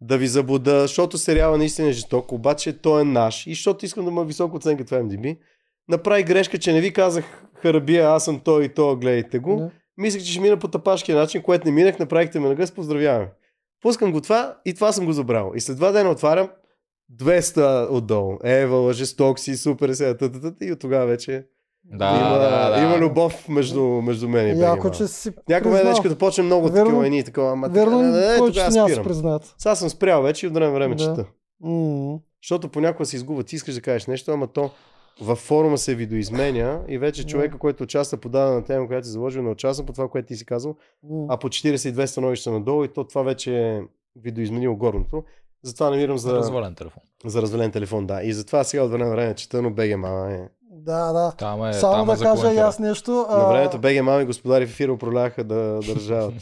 да 0.02 0.18
ви 0.18 0.28
забуда, 0.28 0.82
защото 0.82 1.18
сериала 1.18 1.57
наистина 1.57 1.90
е 1.90 1.91
жесток, 1.91 2.32
обаче 2.32 2.74
той 2.74 3.02
е 3.02 3.03
наш 3.03 3.48
и 3.48 3.53
защото 3.53 3.86
искам 3.86 4.06
да 4.06 4.11
има 4.11 4.24
висока 4.24 4.57
оценка 4.57 4.86
това 4.86 4.98
MDB, 4.98 5.38
направи 5.90 6.24
грешка, 6.24 6.57
че 6.57 6.74
не 6.74 6.82
ви 6.82 6.94
казах 6.94 7.26
Харабия, 7.53 8.10
аз 8.10 8.26
съм 8.26 8.40
той 8.40 8.64
и 8.64 8.70
то, 8.70 8.95
гледайте 8.95 9.40
го. 9.40 9.56
Да. 9.56 9.72
Мислех, 9.98 10.24
че 10.24 10.32
ще 10.32 10.41
мина 10.41 10.57
по 10.57 10.68
тапашкия 10.68 11.18
начин, 11.18 11.41
което 11.41 11.68
не 11.68 11.72
минах, 11.72 11.99
направихте 11.99 12.40
ме 12.40 12.48
на 12.48 12.56
гъс, 12.56 12.72
поздравяваме. 12.72 13.30
Пускам 13.82 14.11
го 14.11 14.22
това 14.22 14.57
и 14.66 14.74
това 14.74 14.91
съм 14.91 15.06
го 15.06 15.14
забрал. 15.14 15.52
И 15.56 15.61
след 15.61 15.78
два 15.78 15.91
дена 15.91 16.10
отварям 16.10 16.49
200 17.16 17.91
отдолу. 17.91 18.38
Ева, 18.44 18.94
жесток 18.94 19.40
си, 19.40 19.57
супер 19.57 19.94
сега, 19.94 20.16
и 20.61 20.72
от 20.72 20.80
тогава 20.80 21.06
вече 21.06 21.45
Да, 21.90 22.06
има, 22.10 22.40
да, 22.40 22.70
да. 22.72 22.84
има 22.84 22.98
любов 22.98 23.49
между, 23.49 23.82
между 23.84 24.30
мен 24.30 24.45
и 24.45 24.49
Беги 24.49 24.61
Яко, 24.61 24.91
че 24.91 25.07
си 25.07 25.32
Някой 25.49 25.72
признал. 25.72 25.88
вече 25.88 26.02
като 26.02 26.18
почне 26.18 26.44
много 26.44 26.68
Верно- 26.68 26.86
такива 26.86 27.06
едни 27.06 27.20
и 27.20 27.24
такова, 27.24 27.52
ама 27.52 27.68
така, 27.68 27.80
Верно, 27.80 28.02
не, 28.02 28.07
не, 28.10 28.28
не, 28.28 28.38
повече 28.38 28.53
тогава 28.56 28.72
няма 28.72 28.84
да 28.84 28.90
се 28.90 28.94
спирам. 28.94 29.03
признаят. 29.06 29.56
Сега 29.57 29.76
съм 29.76 29.90
спрял 29.90 30.22
вече 30.22 30.45
и 30.45 30.48
от 30.48 30.53
време 30.53 30.74
време 30.74 30.95
Да. 30.95 31.03
чета. 31.06 31.26
Защото 32.44 32.70
понякога 32.70 33.06
се 33.06 33.16
изгубва. 33.16 33.44
Ти 33.44 33.56
искаш 33.56 33.76
да 33.76 33.82
кажеш 33.82 34.07
нещо, 34.07 34.32
ама 34.32 34.48
то 34.48 34.70
във 35.22 35.38
форума 35.38 35.78
се 35.78 35.95
видоизменя 35.95 36.82
и 36.88 36.98
вече 36.98 37.22
Да. 37.24 37.28
човека, 37.28 37.57
който 37.57 37.84
участва 37.84 38.18
по 38.18 38.30
дадена 38.30 38.64
тема, 38.64 38.88
която 38.88 39.07
си 39.07 39.14
заложил, 39.14 39.41
не 39.41 39.49
участва 39.49 39.86
по 39.86 39.94
това, 39.94 40.07
което 40.07 40.28
ти 40.28 40.36
си 40.36 40.45
казал, 40.45 40.76
М. 41.03 41.26
а 41.30 41.38
по 41.38 41.49
42 41.49 42.06
становища 42.06 42.52
надолу 42.52 42.84
и 42.84 42.88
то 42.88 43.03
това 43.03 43.22
вече 43.24 43.57
е 43.60 43.82
видоизменило 44.16 44.76
горното. 44.76 45.24
Затова 45.64 45.90
намирам 45.90 46.18
за, 46.18 46.34
Развален 46.34 46.76
телефон. 46.76 47.03
за 47.26 47.41
развален 47.41 47.72
телефон, 47.72 48.07
да. 48.07 48.24
И 48.24 48.34
затова 48.34 48.64
сега 48.64 48.84
от 48.84 48.91
време 48.91 49.06
на 49.06 49.11
време 49.11 49.36
чета, 49.36 49.61
но 49.61 49.70
БГ 49.72 49.98
мама 49.98 50.32
е. 50.32 50.40
Да, 50.90 51.14
да. 51.14 51.32
Там 51.32 51.64
е, 51.64 51.74
Само 51.74 51.94
там 51.94 52.06
да 52.07 52.14
е 52.14 52.16
за 52.16 52.24
кажа 52.26 52.53
и 52.53 52.57
аз 52.57 52.80
нещо. 52.80 53.11
На 53.11 53.26
а, 53.38 53.45
времето 53.45 53.78
БГ 53.78 53.95
мама 53.95 54.22
и 54.22 54.26
господари 54.26 54.66
в 54.66 54.70
ефира 54.70 54.94
управляваха 54.94 55.44
да 55.44 55.56
държават. 55.80 56.34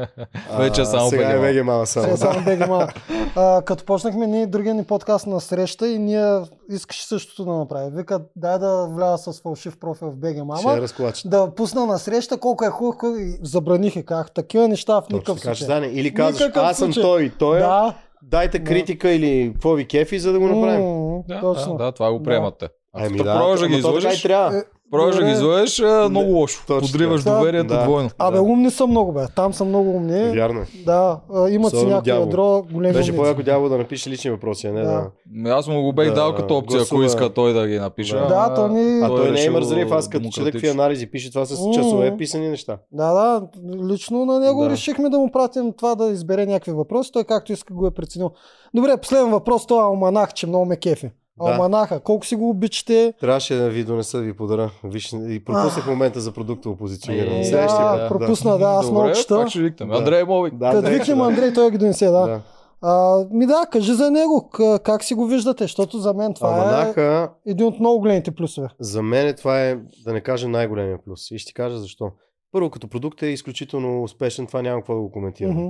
Вече 0.58 0.80
е 0.80 0.84
само 0.84 1.08
сега 1.08 1.22
БГ 1.24 1.34
мама. 1.34 1.48
е 1.48 1.54
БГ 1.54 1.64
мама 1.64 1.86
само. 1.86 2.16
Само 2.16 2.44
бега 2.44 2.66
малко. 2.66 2.92
А, 3.36 3.62
като 3.62 3.84
почнахме 3.84 4.26
ние 4.26 4.46
другия 4.46 4.74
ни 4.74 4.84
подкаст 4.84 5.26
на 5.26 5.40
среща 5.40 5.88
и 5.88 5.98
ние 5.98 6.40
искаше 6.70 7.06
същото 7.06 7.44
да 7.44 7.52
направи. 7.52 7.90
Вика, 7.90 8.20
дай 8.36 8.58
да 8.58 8.86
вляза 8.86 9.32
с 9.32 9.40
фалшив 9.40 9.78
профил 9.78 10.08
в 10.08 10.16
БГ 10.16 10.30
Ще 10.30 10.42
Мама. 10.42 10.76
разклачат. 10.76 11.30
Да 11.30 11.50
пусна 11.50 11.86
на 11.86 11.98
среща 11.98 12.36
колко 12.38 12.64
е 12.64 12.68
хубаво 12.68 12.96
забраних 13.42 13.96
е 13.96 14.02
как. 14.02 14.30
Такива 14.30 14.68
неща 14.68 14.94
в 14.94 15.08
никакъв 15.10 15.36
ще 15.36 15.46
случай. 15.46 15.64
стане. 15.64 15.86
Или 15.86 16.14
казваш, 16.14 16.40
Никакъв 16.40 16.62
аз 16.62 16.76
съм 16.76 16.92
той 16.92 17.22
и 17.22 17.30
той. 17.30 17.56
е. 17.56 17.60
Да, 17.60 17.94
Дайте 18.22 18.58
Да. 18.58 18.64
критика 18.64 19.10
или 19.10 19.50
какво 19.52 19.72
ви 19.72 19.86
кефи, 19.86 20.18
за 20.18 20.32
да 20.32 20.38
го 20.38 20.46
направим. 20.46 20.84
м, 20.84 21.22
Да, 21.28 21.40
точно. 21.40 21.72
да, 21.72 21.84
да, 21.84 21.92
това 21.92 22.12
го 22.12 22.22
приемат 22.22 22.54
те. 22.58 22.68
Ако 22.92 23.06
Ами 23.06 23.16
да, 23.18 23.24
да, 23.24 23.56
да 23.56 23.68
ги 23.68 23.76
излъжеш, 23.76 24.22
трябва. 24.22 24.58
Е, 24.58 24.62
пробваш 24.90 25.16
да 25.16 25.24
ги 25.24 25.30
излъжеш, 25.30 25.78
е 25.78 26.08
много 26.08 26.30
лошо. 26.30 26.64
Точно 26.66 26.88
Подриваш 26.88 27.24
така. 27.24 27.36
доверието 27.36 27.66
Да. 27.66 27.82
двойно. 27.82 28.10
Абе, 28.18 28.36
Да. 28.36 28.42
умни 28.42 28.70
са 28.70 28.86
много, 28.86 29.12
бе. 29.12 29.26
Там 29.36 29.54
са 29.54 29.64
много 29.64 29.90
умни. 29.90 30.30
Вярно 30.30 30.60
е. 30.60 30.66
Да, 30.84 31.20
имат 31.50 31.70
си 31.70 31.76
Особено 31.76 31.88
някакво 31.88 32.04
дявол. 32.04 32.22
ядро, 32.22 32.62
големи 32.72 32.94
Беше 32.94 33.16
по-яко 33.16 33.42
дявол 33.42 33.68
да 33.68 33.78
напише 33.78 34.10
лични 34.10 34.30
въпроси, 34.30 34.66
а 34.66 34.72
не 34.72 34.80
Да. 34.80 34.86
да. 34.86 35.10
Ами 35.36 35.50
Аз 35.50 35.66
му 35.66 35.82
го 35.82 35.92
бех 35.92 36.08
Да, 36.08 36.14
дал 36.14 36.34
като 36.34 36.56
опция, 36.56 36.82
ако 36.82 37.02
иска 37.02 37.30
той 37.30 37.52
да 37.52 37.68
ги 37.68 37.78
напише. 37.78 38.14
Да. 38.14 38.26
Да, 38.26 38.54
то 38.54 38.68
ни- 38.68 39.00
А 39.00 39.08
той 39.08 39.20
не 39.20 39.28
е 39.28 39.32
решил 39.32 39.52
мързелив, 39.52 39.92
аз 39.92 40.08
като 40.08 40.24
чета 40.24 40.34
какви 40.36 40.42
демократично. 40.52 40.70
анализи 40.74 41.06
пише, 41.06 41.30
това 41.30 41.46
с 41.46 41.70
часове 41.74 42.16
писани 42.16 42.48
неща. 42.48 42.78
Да, 42.92 43.12
да, 43.12 43.42
лично 43.84 44.24
на 44.24 44.40
него 44.40 44.62
Да. 44.62 44.70
решихме 44.70 45.08
да 45.08 45.18
му 45.18 45.30
пратим 45.30 45.72
това 45.72 45.94
да 45.94 46.06
избере 46.06 46.46
някакви 46.46 46.72
въпроси. 46.72 47.10
Той 47.12 47.24
както 47.24 47.52
иска 47.52 47.74
го 47.74 47.86
е 47.86 47.90
преценил. 47.90 48.30
Добре, 48.74 48.96
последен 48.96 49.30
въпрос, 49.30 49.66
това 49.66 49.82
алманах, 49.82 50.32
че 50.32 50.46
много 50.46 50.64
ме 50.64 50.76
кефи. 50.76 51.10
Да. 51.44 51.50
Алманаха, 51.50 52.00
колко 52.00 52.26
си 52.26 52.36
го 52.36 52.50
обичате? 52.50 53.14
Трябваше 53.20 53.54
да 53.54 53.70
ви 53.70 53.84
донеса 53.84 54.18
да 54.18 54.24
ви 54.24 54.36
подаря. 54.36 54.70
Виж, 54.84 55.12
и 55.12 55.44
пропуснах 55.44 55.86
момента 55.86 56.20
за 56.20 56.32
продуктово 56.32 56.76
позициониране. 56.76 57.40
Е, 57.40 57.50
да, 57.50 58.06
път. 58.08 58.18
пропусна, 58.18 58.58
да, 58.58 58.64
аз 58.64 58.90
много 58.90 59.06
Добре, 59.06 59.14
чета. 59.14 59.36
пак 59.36 59.48
ще 59.48 59.60
викнем. 59.60 59.88
Да. 59.88 59.96
Андрей 59.96 60.24
Мовик. 60.24 60.54
Да, 60.54 60.70
Като 60.70 60.82
да, 60.82 60.90
викнем 60.90 61.18
да. 61.18 61.24
Андрей, 61.24 61.52
той 61.52 61.70
ги 61.70 61.78
донесе, 61.78 62.06
да. 62.06 62.26
Да. 62.26 62.40
А, 62.82 63.24
ми 63.30 63.46
да, 63.46 63.66
кажи 63.72 63.92
за 63.94 64.10
него, 64.10 64.50
как 64.82 65.04
си 65.04 65.14
го 65.14 65.26
виждате, 65.26 65.64
защото 65.64 65.98
за 65.98 66.14
мен 66.14 66.34
това 66.34 66.48
е 66.56 66.60
Алманаха, 66.60 67.30
един 67.46 67.66
от 67.66 67.80
много 67.80 68.00
големите 68.00 68.30
плюсове. 68.30 68.68
за 68.80 69.02
мен 69.02 69.34
това 69.36 69.60
е, 69.60 69.78
да 70.04 70.12
не 70.12 70.20
кажа 70.20 70.48
най-големия 70.48 70.98
плюс. 71.04 71.30
И 71.30 71.38
ще 71.38 71.48
ти 71.48 71.54
кажа 71.54 71.78
защо. 71.78 72.10
Първо, 72.52 72.70
като 72.70 72.88
продукт 72.88 73.22
е 73.22 73.26
изключително 73.26 74.02
успешен, 74.02 74.46
това 74.46 74.62
няма 74.62 74.80
какво 74.80 74.94
да 74.94 75.00
го 75.00 75.10
коментирам. 75.10 75.56
Мгм. 75.56 75.68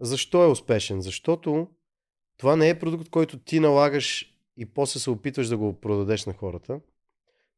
Защо 0.00 0.44
е 0.44 0.46
успешен? 0.46 1.00
Защото 1.00 1.66
това 2.38 2.56
не 2.56 2.68
е 2.68 2.78
продукт, 2.78 3.08
който 3.10 3.38
ти 3.38 3.60
налагаш 3.60 4.34
и 4.58 4.66
после 4.66 5.00
се 5.00 5.10
опитваш 5.10 5.48
да 5.48 5.56
го 5.56 5.72
продадеш 5.72 6.26
на 6.26 6.32
хората. 6.32 6.80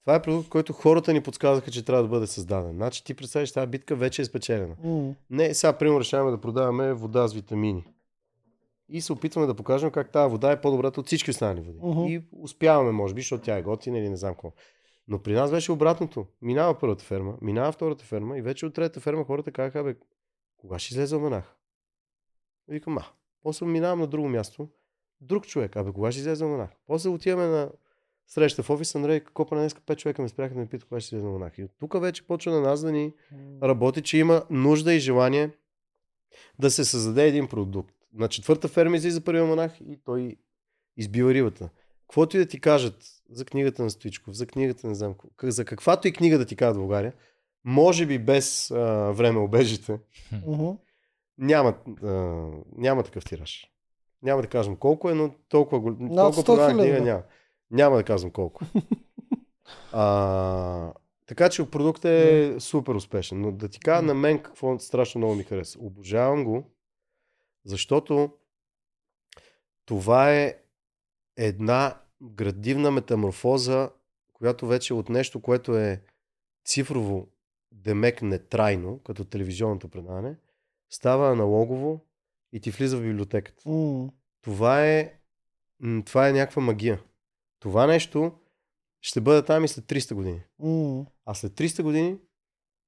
Това 0.01 0.14
е 0.14 0.22
продукт, 0.22 0.48
който 0.48 0.72
хората 0.72 1.12
ни 1.12 1.20
подсказаха, 1.20 1.70
че 1.70 1.85
трябва 1.85 2.02
да 2.02 2.09
бъде 2.09 2.27
създаден. 2.27 2.72
Значи 2.72 3.05
ти 3.05 3.14
представиш, 3.14 3.52
тази 3.52 3.66
битка 3.66 3.97
вече 3.97 4.22
е 4.22 4.24
спечелена. 4.24 4.77
М. 4.85 5.14
Не, 5.31 5.55
сега, 5.55 5.72
примерно, 5.72 6.01
решаваме 6.01 6.31
да 6.31 6.40
продаваме 6.40 6.93
вода 6.93 7.28
с 7.28 7.35
витамини. 7.35 7.85
И 8.89 9.01
се 9.01 9.12
опитваме 9.12 9.47
да 9.47 9.55
покажем 9.55 9.90
как 9.90 10.12
тази 10.12 10.31
вода 10.31 10.52
е 10.52 10.60
по-добрата 10.60 11.01
от 11.01 11.06
всички 11.06 11.31
останали 11.31 11.60
води. 11.60 11.78
Мгм. 11.82 12.01
И 12.01 12.22
успяваме, 12.32 12.93
може 12.93 13.14
би, 13.14 13.20
защото 13.20 13.44
тя 13.44 13.56
е 13.56 13.62
готина 13.62 13.98
или 13.98 14.09
не 14.09 14.16
знам 14.16 14.35
какво. 14.35 14.52
Но 15.09 15.18
при 15.18 15.32
нас 15.32 15.51
беше 15.51 15.72
обратното. 15.72 16.27
Минава 16.43 16.78
първата 16.78 17.05
ферма, 17.05 17.35
минава 17.43 17.72
втората 17.72 18.05
ферма 18.05 18.39
и 18.39 18.43
вече 18.43 18.66
от 18.66 18.74
третата 18.74 19.01
ферма 19.01 19.24
хората 19.24 19.52
казаха, 19.52 19.85
бе, 19.85 19.97
кога 20.56 20.78
ще 20.78 20.94
излезе 20.94 21.14
алманах? 21.14 21.56
Викам, 22.68 22.98
а, 22.98 23.05
после 23.43 23.66
минавам 23.66 24.01
на 24.01 24.06
друго 24.06 24.28
място, 24.28 24.68
друг 25.20 25.47
човек, 25.47 25.76
абе, 25.76 25.92
кога 25.92 26.12
ще 26.12 26.20
излезе 26.20 26.44
алманах? 26.44 26.70
После 26.86 27.09
отиваме 27.09 27.47
на 27.47 27.70
среща 28.26 28.62
в 28.62 28.70
офис, 28.70 28.94
Андрей, 28.94 29.20
копа 29.20 29.55
на 29.55 29.60
днеска 29.60 29.80
пет 29.86 29.98
човека 29.98 30.22
ме 30.22 30.28
спряха 30.28 30.55
да 30.55 30.60
ме 30.60 30.66
питат 30.66 30.88
кога 30.88 31.01
ще 31.01 31.14
излезе 31.16 31.26
алманах. 31.26 31.59
И 31.59 31.64
от 31.64 31.70
тук 31.80 32.01
вече 32.01 32.26
почва 32.26 32.52
на 32.52 32.60
нас 32.60 32.80
да 32.82 32.92
ни 32.92 33.12
работи, 33.62 34.02
че 34.02 34.18
има 34.18 34.42
нужда 34.51 34.94
и 34.94 34.98
желание 34.98 35.51
да 36.59 36.70
се 36.70 36.84
създаде 36.84 37.28
един 37.28 37.48
продукт. 37.48 37.94
На 38.12 38.28
четвърта 38.28 38.68
ферма 38.68 38.97
излиза 38.97 39.24
първия 39.24 39.44
монах 39.44 39.80
и 39.80 39.98
той 40.05 40.36
избива 40.97 41.34
рибата. 41.34 41.68
Каквото 42.02 42.36
и 42.36 42.40
да 42.40 42.47
ти 42.47 42.60
кажат 42.60 42.97
за 43.30 43.44
книгата 43.44 43.82
на 43.82 43.90
Стоичков, 43.90 44.34
за 44.34 44.47
книгата 44.47 44.86
не 44.86 44.94
знам, 44.94 45.14
как- 45.14 45.51
за 45.51 45.64
каквато 45.64 46.09
и 46.09 46.12
книга 46.12 46.38
да 46.38 46.47
ти 46.47 46.56
кажат 46.56 46.76
в 46.76 46.80
България, 46.80 47.12
може 47.64 48.06
би 48.06 48.18
без 48.18 48.70
а, 48.70 49.12
време 49.12 49.38
обежите, 49.38 49.98
няма, 51.38 51.74
а, 52.02 52.09
няма 52.76 53.02
такъв 53.02 53.24
тираж. 53.24 53.66
Няма 54.22 54.42
да 54.42 54.48
кажем 54.48 54.76
колко 54.76 55.10
е, 55.10 55.14
но 55.14 55.34
толкова, 55.48 55.80
гол- 55.80 56.16
толкова 56.16 56.42
100 56.42 56.47
продадена 56.47 56.72
хиляди, 56.72 56.90
книга 56.90 57.05
да. 57.05 57.10
няма. 57.10 57.22
Няма 57.70 57.97
да 57.97 58.05
казвам 58.05 58.30
колко. 58.30 58.64
а, 59.92 60.92
така 61.26 61.48
че 61.48 61.70
продуктът 61.70 62.05
е 62.05 62.56
супер 62.60 62.94
успешен. 62.94 63.40
Но 63.40 63.52
да 63.52 63.68
ти 63.68 63.80
кажа 63.80 64.02
на 64.02 64.14
мен 64.14 64.38
какво 64.38 64.78
страшно 64.78 65.18
много 65.18 65.34
ми 65.34 65.42
хареса. 65.42 65.78
Обожавам 65.80 66.44
го, 66.44 66.70
защото 67.64 68.30
това 69.84 70.34
е 70.34 70.56
една 71.36 72.01
градивна 72.22 72.90
метаморфоза, 72.90 73.90
която 74.32 74.66
вече 74.66 74.94
от 74.94 75.09
нещо, 75.09 75.40
което 75.42 75.76
е 75.76 76.02
цифрово 76.64 77.28
демекне 77.72 78.38
трайно, 78.38 78.98
като 78.98 79.24
телевизионното 79.24 79.88
предаване, 79.88 80.36
става 80.90 81.32
аналогово 81.32 82.01
и 82.52 82.60
ти 82.60 82.70
влиза 82.70 82.97
в 82.97 83.02
библиотеката. 83.02 83.68
М. 83.68 84.09
Това 84.43 84.86
е, 84.86 85.14
това 86.05 86.28
е 86.28 86.32
някаква 86.32 86.62
магия. 86.62 87.02
Това 87.60 87.86
нещо 87.86 88.32
ще 89.01 89.20
бъде 89.20 89.43
там 89.43 89.64
и 89.64 89.68
след 89.68 89.85
300 89.85 90.14
години. 90.14 90.43
М. 90.59 91.06
А 91.27 91.35
след 91.35 91.52
300 91.52 91.82
години, 91.82 92.16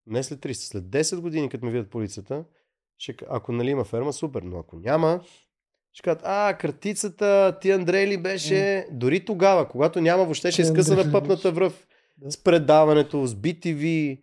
не 0.06 0.22
след 0.22 0.40
300, 0.40 0.52
след 0.52 0.84
10 0.84 1.20
години, 1.20 1.48
като 1.48 1.64
ме 1.64 1.72
видят 1.72 1.90
полицията, 1.90 2.44
ще, 2.98 3.14
ако 3.28 3.52
нали 3.52 3.70
има 3.70 3.84
ферма, 3.84 4.12
супер, 4.12 4.43
но 4.43 4.59
ако 4.59 4.76
няма, 4.76 5.20
ще 5.93 6.02
кажат, 6.02 6.22
а, 6.24 6.59
картицата, 6.59 7.59
ти 7.60 7.70
Андрей 7.70 8.06
ли 8.06 8.22
беше? 8.22 8.86
Дори 8.90 9.24
тогава, 9.24 9.68
когато 9.68 10.01
няма 10.01 10.24
въобще, 10.24 10.51
ще 10.51 10.62
Ти 10.62 10.66
изкъса 10.66 10.93
Андрей 10.93 11.05
на 11.05 11.10
ли 11.10 11.12
пъпната 11.12 11.52
връв. 11.52 11.86
С 12.28 12.43
предаването, 12.43 13.26
с 13.26 13.34
BTV, 13.34 14.18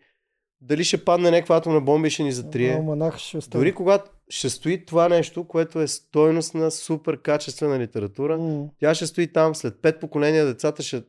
дали 0.61 0.83
ще 0.83 1.05
падне 1.05 1.31
някаква 1.31 1.57
атомна 1.57 1.81
бомба 1.81 2.07
и 2.07 2.11
ще 2.11 2.23
ни 2.23 2.31
затрие. 2.31 2.73
Алманах 2.73 3.17
ще. 3.17 3.39
Дори 3.49 3.75
когато 3.75 4.11
ще 4.29 4.49
стои 4.49 4.85
това 4.85 5.09
нещо, 5.09 5.47
което 5.47 5.81
е 5.81 5.87
стойност 5.87 6.53
на 6.53 6.71
супер 6.71 7.21
качествена 7.21 7.79
литература, 7.79 8.37
М. 8.37 8.69
тя 8.79 8.95
ще 8.95 9.07
стои 9.07 9.33
там, 9.33 9.55
след 9.55 9.81
пет 9.81 9.99
поколения 9.99 10.45
децата 10.45 10.83
ще 10.83 11.03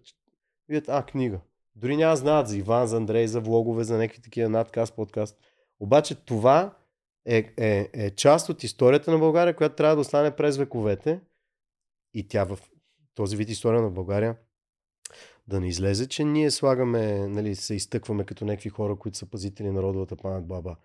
видят, 0.68 0.88
а, 0.88 1.02
книга. 1.02 1.40
Дори 1.76 1.96
няма 1.96 2.16
знаят 2.16 2.48
за 2.48 2.56
Иван, 2.56 2.86
за 2.86 2.96
Андрей, 2.96 3.26
за 3.26 3.40
влогове, 3.40 3.84
за 3.84 3.98
някакви 3.98 4.22
такива 4.22 4.48
надкаст, 4.48 4.94
подкаст. 4.94 5.36
Обаче 5.80 6.14
това 6.14 6.74
е, 7.26 7.52
е, 7.56 7.90
е 7.92 8.10
част 8.10 8.48
от 8.48 8.64
историята 8.64 9.10
на 9.10 9.18
България, 9.18 9.56
която 9.56 9.74
трябва 9.74 9.96
да 9.96 10.00
остане 10.00 10.36
през 10.36 10.56
вековете. 10.56 11.20
И 12.14 12.28
тя 12.28 12.44
в 12.44 12.58
този 13.14 13.36
вид 13.36 13.48
история 13.48 13.82
на 13.82 13.90
България 13.90 14.36
да 15.48 15.60
не 15.60 15.68
излезе, 15.68 16.08
че 16.08 16.24
ние 16.24 16.50
слагаме, 16.50 17.28
нали, 17.28 17.54
се 17.54 17.74
изтъкваме 17.74 18.24
като 18.24 18.44
някакви 18.44 18.68
хора, 18.68 18.96
които 18.96 19.18
са 19.18 19.26
пазители 19.26 19.70
на 19.70 19.82
родовата 19.82 20.16
памет 20.16 20.46
баба. 20.46 20.76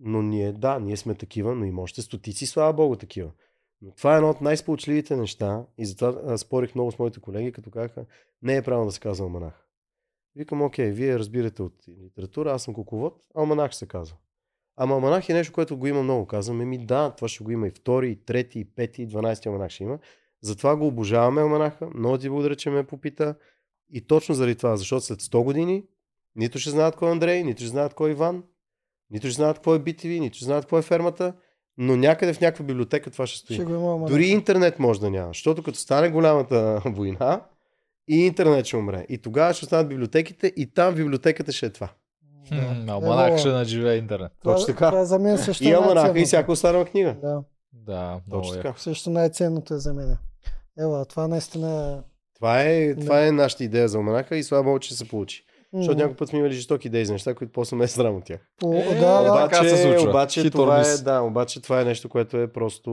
Но 0.00 0.22
ние, 0.22 0.52
да, 0.52 0.78
ние 0.78 0.96
сме 0.96 1.14
такива, 1.14 1.54
но 1.54 1.64
има 1.64 1.82
още 1.82 2.02
стотици, 2.02 2.46
слава 2.46 2.72
Богу, 2.72 2.96
такива. 2.96 3.30
Но 3.82 3.92
това 3.94 4.14
е 4.14 4.16
едно 4.16 4.30
от 4.30 4.40
най-сполучливите 4.40 5.16
неща 5.16 5.64
и 5.78 5.86
затова 5.86 6.20
а, 6.26 6.38
спорих 6.38 6.74
много 6.74 6.92
с 6.92 6.98
моите 6.98 7.20
колеги, 7.20 7.52
като 7.52 7.70
казаха, 7.70 8.04
не 8.42 8.56
е 8.56 8.62
правилно 8.62 8.86
да 8.86 8.92
се 8.92 9.00
казва 9.00 9.24
алманах. 9.24 9.66
Викам, 10.36 10.62
окей, 10.62 10.90
вие 10.90 11.18
разбирате 11.18 11.62
от 11.62 11.74
литература, 12.04 12.52
аз 12.52 12.62
съм 12.62 12.74
куковод, 12.74 13.22
алманах 13.34 13.70
ще 13.70 13.78
се 13.78 13.88
казва. 13.88 14.16
Ама 14.76 14.94
алманах 14.94 15.28
е 15.28 15.34
нещо, 15.34 15.52
което 15.52 15.76
го 15.76 15.86
има 15.86 16.02
много. 16.02 16.26
Казваме 16.26 16.64
ми 16.64 16.86
да, 16.86 17.10
това 17.10 17.28
ще 17.28 17.44
го 17.44 17.50
има 17.50 17.66
и 17.66 17.70
втори, 17.70 18.10
и 18.10 18.16
трети, 18.16 18.60
и 18.60 18.64
пети, 18.64 19.02
и 19.02 19.06
дванайсти 19.06 19.48
алманах 19.48 19.70
ще 19.70 19.82
има. 19.82 19.98
Затова 20.42 20.76
го 20.76 20.86
обожаваме 20.86 21.40
алманаха. 21.40 21.90
Много 21.94 22.18
ти 22.18 22.28
благодаря, 22.28 22.56
че 22.56 22.70
ме 22.70 22.86
попита. 22.86 23.34
И 23.90 24.06
точно 24.06 24.34
заради 24.34 24.54
това, 24.54 24.76
защото 24.76 25.04
след 25.04 25.20
100 25.20 25.44
години 25.44 25.84
нито 26.36 26.58
ще 26.58 26.70
знаят 26.70 26.96
кой 26.96 27.08
е 27.08 27.12
Андрей, 27.12 27.44
нито 27.44 27.60
ще 27.60 27.68
знаят 27.68 27.94
кой 27.94 28.10
е 28.10 28.12
Иван, 28.12 28.44
нито 29.10 29.26
ще 29.26 29.34
знаят 29.34 29.58
кой 29.58 29.76
е 29.76 29.80
BTV, 29.80 30.20
нито 30.20 30.36
ще 30.36 30.44
знаят 30.44 30.66
кой 30.66 30.78
е 30.78 30.82
фермата, 30.82 31.32
но 31.78 31.96
някъде 31.96 32.32
в 32.32 32.40
някаква 32.40 32.64
библиотека 32.64 33.10
това 33.10 33.26
ще 33.26 33.38
стои. 33.38 33.54
Ще 33.56 33.62
има, 33.62 34.06
Дори 34.08 34.26
интернет 34.26 34.78
може 34.78 35.00
да 35.00 35.10
няма, 35.10 35.28
защото 35.28 35.62
като 35.62 35.78
стане 35.78 36.08
голямата 36.08 36.82
война, 36.86 37.40
и 38.08 38.16
интернет 38.16 38.66
ще 38.66 38.76
умре. 38.76 39.06
И 39.08 39.18
тогава 39.18 39.54
ще 39.54 39.64
останат 39.64 39.88
библиотеките 39.88 40.52
и 40.56 40.66
там 40.66 40.94
библиотеката 40.94 41.52
ще 41.52 41.66
е 41.66 41.70
това. 41.70 41.88
Да. 42.50 42.92
Алманах 42.92 43.28
Ево, 43.28 43.38
ще 43.38 43.48
надживее 43.48 43.96
интернет. 43.96 44.32
това- 44.40 44.54
Точно 44.54 44.66
така. 44.66 44.88
Това 44.88 45.00
е 45.00 45.04
за 45.04 45.18
мен 45.18 45.38
също 45.38 45.64
И 45.64 45.72
алманаха 45.72 46.20
и 46.20 46.24
всяка 46.24 46.52
останала 46.52 46.84
книга. 46.84 47.16
Да, 47.22 47.42
Да, 47.72 48.20
Точно 48.30 48.54
е. 48.54 48.56
така. 48.56 48.74
също 48.76 49.10
най-ценното 49.10 49.74
е 49.74 49.78
за 49.78 49.94
мен. 49.94 50.16
Ева, 50.78 51.04
това 51.04 51.28
наистина 51.28 51.96
е... 51.96 52.10
Това 52.34 52.62
е, 52.62 52.94
това 52.94 53.26
е 53.26 53.32
нашата 53.32 53.64
идея 53.64 53.88
за 53.88 53.96
алманаха 53.98 54.36
и 54.36 54.42
слава 54.42 54.64
Богу, 54.64 54.78
че 54.78 54.94
се 54.94 55.08
получи. 55.08 55.44
Защото 55.74 55.98
някой 55.98 56.16
път 56.16 56.28
сме 56.28 56.38
имали 56.38 56.52
жестоки 56.52 56.88
идеи 56.88 57.04
за 57.04 57.12
неща, 57.12 57.34
които 57.34 57.52
после 57.52 57.76
ме 57.76 57.84
е 57.84 57.88
срам 57.88 58.16
от 58.16 58.24
тях. 58.24 58.40
Е, 58.64 58.94
да, 58.94 59.22
да, 59.22 59.34
така 59.34 59.56
се 59.56 59.60
Обаче, 59.62 59.76
случва. 59.82 60.10
обаче 60.10 60.50
това 60.50 60.80
е, 60.80 60.96
да, 60.96 61.20
обаче 61.20 61.62
това 61.62 61.80
е 61.80 61.84
нещо, 61.84 62.08
което 62.08 62.36
е 62.36 62.46
просто 62.46 62.90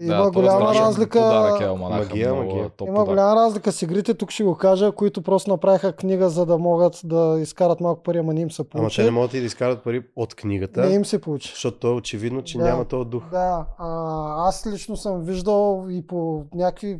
има 0.00 0.14
да, 0.14 0.30
голяма 0.30 0.58
това 0.60 0.70
е 0.72 0.80
разлика. 0.80 1.18
Подарък 1.18 1.60
е 1.60 1.64
алманаха. 1.64 2.02
Магия, 2.02 2.34
много 2.34 2.48
магия. 2.48 2.68
топ 2.68 2.88
Има 2.88 2.94
подарък. 2.94 3.08
голяма 3.08 3.36
разлика 3.36 3.72
с 3.72 3.82
игрите, 3.82 4.14
тук 4.14 4.30
ще 4.30 4.44
го 4.44 4.54
кажа, 4.56 4.92
които 4.92 5.22
просто 5.22 5.50
направиха 5.50 5.92
книга, 5.92 6.28
за 6.28 6.46
да 6.46 6.58
могат 6.58 7.00
да 7.04 7.38
изкарат 7.40 7.80
малко 7.80 8.02
пари, 8.02 8.18
ама 8.18 8.34
не 8.34 8.40
им 8.40 8.50
се 8.50 8.62
Ама 8.62 8.68
получи. 8.70 8.96
те 8.96 9.04
не 9.04 9.10
могат 9.10 9.34
и 9.34 9.40
да 9.40 9.46
изкарат 9.46 9.84
пари 9.84 10.02
от 10.16 10.34
книгата, 10.34 10.80
не 10.80 10.94
им 10.94 11.04
се 11.04 11.20
получи. 11.20 11.48
защото 11.50 11.78
то 11.78 11.88
е 11.88 11.92
очевидно, 11.92 12.42
че 12.42 12.58
Да. 12.58 12.64
няма 12.64 12.84
този 12.84 13.08
дух. 13.08 13.22
Да, 13.30 13.66
а, 13.78 14.48
аз 14.48 14.66
лично 14.66 14.96
съм 14.96 15.22
виждал 15.22 15.86
и 15.90 16.06
по 16.06 16.44
някакви... 16.54 16.98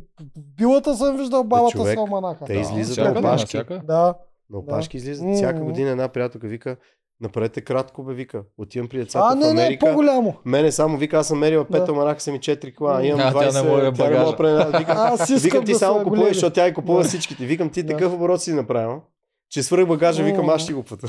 Билата 0.57 0.95
съм 0.95 1.17
виждал 1.17 1.43
бабата 1.43 1.71
човек, 1.71 1.93
с 1.93 1.99
алманаха. 1.99 2.45
те 2.45 2.53
да. 2.53 2.59
излизат 2.59 3.13
на 3.13 3.19
опашки. 3.19 3.47
всяка. 3.47 3.81
Да, 3.85 4.13
На 4.49 4.53
Да. 4.53 4.57
опашки 4.57 4.97
излизат. 4.97 5.25
М. 5.25 5.33
Всяка 5.33 5.59
година 5.59 5.89
една 5.89 6.07
приятелка 6.07 6.47
вика, 6.47 6.77
направете 7.21 7.61
кратко, 7.61 8.03
бе, 8.03 8.13
вика. 8.13 8.43
Отивам 8.57 8.87
при 8.87 8.97
децата 8.97 9.25
а 9.25 9.31
в 9.31 9.35
не, 9.35 9.45
не, 9.45 9.51
Америка. 9.51 9.85
по-голямо. 9.85 10.35
Мене 10.45 10.71
само 10.71 10.97
вика, 10.97 11.17
аз 11.17 11.27
съм 11.27 11.39
мерила 11.39 11.65
5 11.65 11.85
Да. 11.85 11.91
аманаха 11.91 12.19
са 12.19 12.31
ми 12.31 12.39
4 12.39 12.75
кола, 12.75 13.03
имам 13.03 13.19
А, 13.19 13.23
тя 13.23 13.39
не 13.39 13.45
20, 13.51 13.63
може 13.63 13.81
тя 13.81 13.85
не 13.85 13.91
багажа. 13.91 14.19
мога 14.19 14.31
да 14.31 14.37
пренеса. 14.37 14.77
Викам, 14.79 14.97
Аз 14.99 15.21
искам 15.21 15.37
викам 15.39 15.65
ти 15.65 15.71
да 15.71 15.77
само 15.77 15.93
са 15.93 15.99
купуваш, 15.99 16.19
големи. 16.19 16.33
защото 16.33 16.53
тя 16.53 16.67
и 16.67 16.73
купува 16.73 17.01
Да. 17.01 17.07
всичките. 17.07 17.45
Викам 17.45 17.69
ти 17.69 17.83
Да. 17.83 17.93
такъв 17.93 18.13
оборот 18.13 18.41
си 18.41 18.53
направил, 18.53 19.01
че 19.49 19.63
свръх 19.63 19.87
багажа, 19.87 20.23
викам 20.23 20.49
аз 20.49 20.61
ще 20.61 20.73
го 20.73 20.83
плата. 20.83 21.07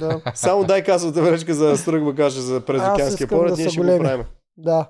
Да, 0.00 0.20
Само 0.34 0.64
дай 0.64 0.84
касовата 0.84 1.22
връчка 1.22 1.54
за 1.54 1.76
свръх 1.76 2.04
багажа 2.04 2.40
за 2.40 2.60
през 2.60 2.82
океанския 2.84 3.28
полет, 3.28 3.50
да 3.50 3.56
ние 3.56 3.68
ще 3.68 3.78
го 3.78 3.84
големи. 3.84 4.00
правим. 4.00 4.24
да. 4.56 4.88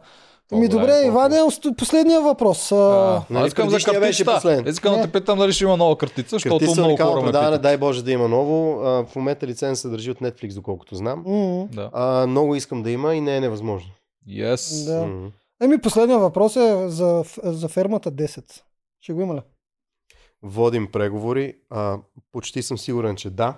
Ми 0.53 0.69
добре. 0.69 1.03
Иване, 1.07 1.37
последния 1.77 2.21
въпрос. 2.21 2.73
А, 2.73 2.77
А, 2.77 3.23
Нали, 3.31 3.47
искам 3.47 3.71
за 3.71 3.79
картицата. 3.79 4.63
Искам 4.67 4.95
да 4.95 5.03
те 5.03 5.13
питам 5.13 5.39
дали 5.39 5.53
ще 5.53 5.65
има 5.65 5.77
нова 5.77 5.99
картица, 5.99 6.29
защото 6.31 6.59
Картица 6.59 6.81
много 6.81 6.97
хора 6.97 7.21
ме 7.21 7.27
питат. 7.27 7.63
дай 7.63 7.77
Боже 7.77 8.05
да 8.05 8.13
има 8.13 8.29
ново. 8.29 8.81
А, 8.81 9.05
В 9.05 9.17
момента 9.17 9.47
лиценз 9.47 9.81
се 9.81 9.89
държи 9.89 10.11
от 10.11 10.19
Netflix, 10.19 10.55
доколкото 10.55 10.95
знам. 10.95 11.25
Да. 11.73 11.91
А, 11.93 12.27
много 12.27 12.55
искам 12.55 12.83
да 12.83 12.91
има 12.91 13.15
и 13.15 13.21
не 13.21 13.37
е 13.37 13.41
невъзможно. 13.41 13.91
Yes. 14.31 14.85
Да. 14.87 15.07
М. 15.07 15.31
Еми, 15.63 15.81
последния 15.81 16.19
въпрос 16.19 16.57
е 16.57 16.89
за, 16.89 17.25
за 17.43 17.69
фермата 17.69 18.13
10. 18.13 18.61
Ще 19.01 19.13
го 19.13 19.21
има 19.21 19.35
ли? 19.35 19.41
Водим 20.43 20.87
преговори. 20.93 21.55
А, 21.71 21.97
почти 22.33 22.63
съм 22.63 22.79
сигурен, 22.79 23.17
че 23.17 23.31
да. 23.31 23.55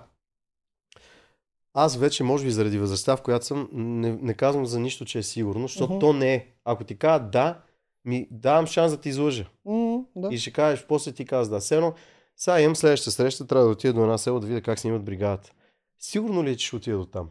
Аз 1.73 1.97
вече, 1.97 2.23
може 2.23 2.45
би 2.45 2.51
заради 2.51 2.77
възрастта, 2.77 3.17
в 3.17 3.21
която 3.21 3.45
съм, 3.45 3.69
не, 3.73 4.17
не 4.21 4.33
казвам 4.33 4.65
за 4.65 4.79
нищо, 4.79 5.05
че 5.05 5.19
е 5.19 5.23
сигурно, 5.23 5.67
защото 5.67 5.91
Мгм. 5.93 5.99
то 5.99 6.13
не 6.13 6.33
е. 6.33 6.47
Ако 6.65 6.83
ти 6.83 6.97
кажа 6.97 7.19
да, 7.19 7.61
ми 8.05 8.27
давам 8.31 8.67
шанс 8.67 8.91
да 8.91 9.01
ти 9.01 9.09
излъжа. 9.09 9.45
М, 9.65 9.99
да. 10.15 10.27
И 10.31 10.37
ще 10.37 10.51
кажеш, 10.51 10.85
после 10.87 11.11
ти 11.11 11.25
казваш 11.25 11.47
да. 11.55 11.59
Все 11.59 11.75
едно, 11.75 11.93
сега 12.37 12.61
имам 12.61 12.75
следващата 12.75 13.11
среща, 13.11 13.47
трябва 13.47 13.65
да 13.65 13.71
отида 13.71 13.93
до 13.93 14.01
една 14.01 14.17
село 14.17 14.39
да 14.39 14.47
видя 14.47 14.61
как 14.61 14.79
снимат 14.79 15.03
бригадата. 15.03 15.51
Сигурно 15.99 16.43
ли 16.43 16.51
е, 16.51 16.55
че 16.55 16.67
ще 16.67 16.75
отида 16.75 16.97
до 16.97 17.05
там? 17.05 17.29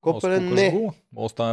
Копеле, 0.00 0.40
не. 0.40 0.70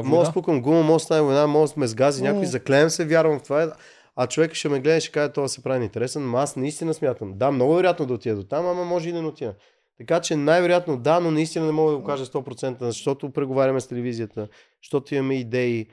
война. 0.09 0.25
спукам 0.25 0.61
гума, 0.61 0.83
може 0.83 1.01
да 1.01 1.05
стане 1.05 1.21
война, 1.21 1.47
може 1.47 1.73
да 1.73 1.79
ме 1.79 1.87
сгази 1.87 2.23
някой, 2.23 2.39
М. 2.39 2.45
заклеям 2.45 2.89
се, 2.89 3.05
вярвам 3.05 3.39
в 3.39 3.43
това. 3.43 3.73
А 4.15 4.27
човек 4.27 4.53
ще 4.53 4.69
ме 4.69 4.79
гледа 4.79 4.97
и 4.97 5.01
ще 5.01 5.11
каже, 5.11 5.31
това 5.31 5.47
се 5.47 5.63
прави 5.63 5.83
интересен, 5.83 6.29
но 6.31 6.37
аз 6.37 6.55
наистина 6.55 6.93
смятам. 6.93 7.37
Да, 7.37 7.51
много 7.51 7.73
вероятно 7.75 8.05
да 8.05 8.13
отида 8.13 8.35
до 8.35 8.43
там, 8.43 8.67
ама 8.67 8.85
може 8.85 9.09
и 9.09 9.11
да 9.11 9.21
не 9.21 9.27
отида. 9.27 9.55
Така 9.97 10.21
че 10.21 10.35
най-вероятно 10.35 10.97
да, 10.97 11.19
но 11.19 11.31
наистина 11.31 11.65
не 11.65 11.71
мога 11.71 11.91
да 11.91 11.97
го 11.97 12.03
кажа 12.03 12.25
100%, 12.25 12.77
защото 12.79 13.31
преговаряме 13.31 13.81
с 13.81 13.87
телевизията, 13.87 14.47
защото 14.83 15.15
имаме 15.15 15.35
идеи 15.39 15.87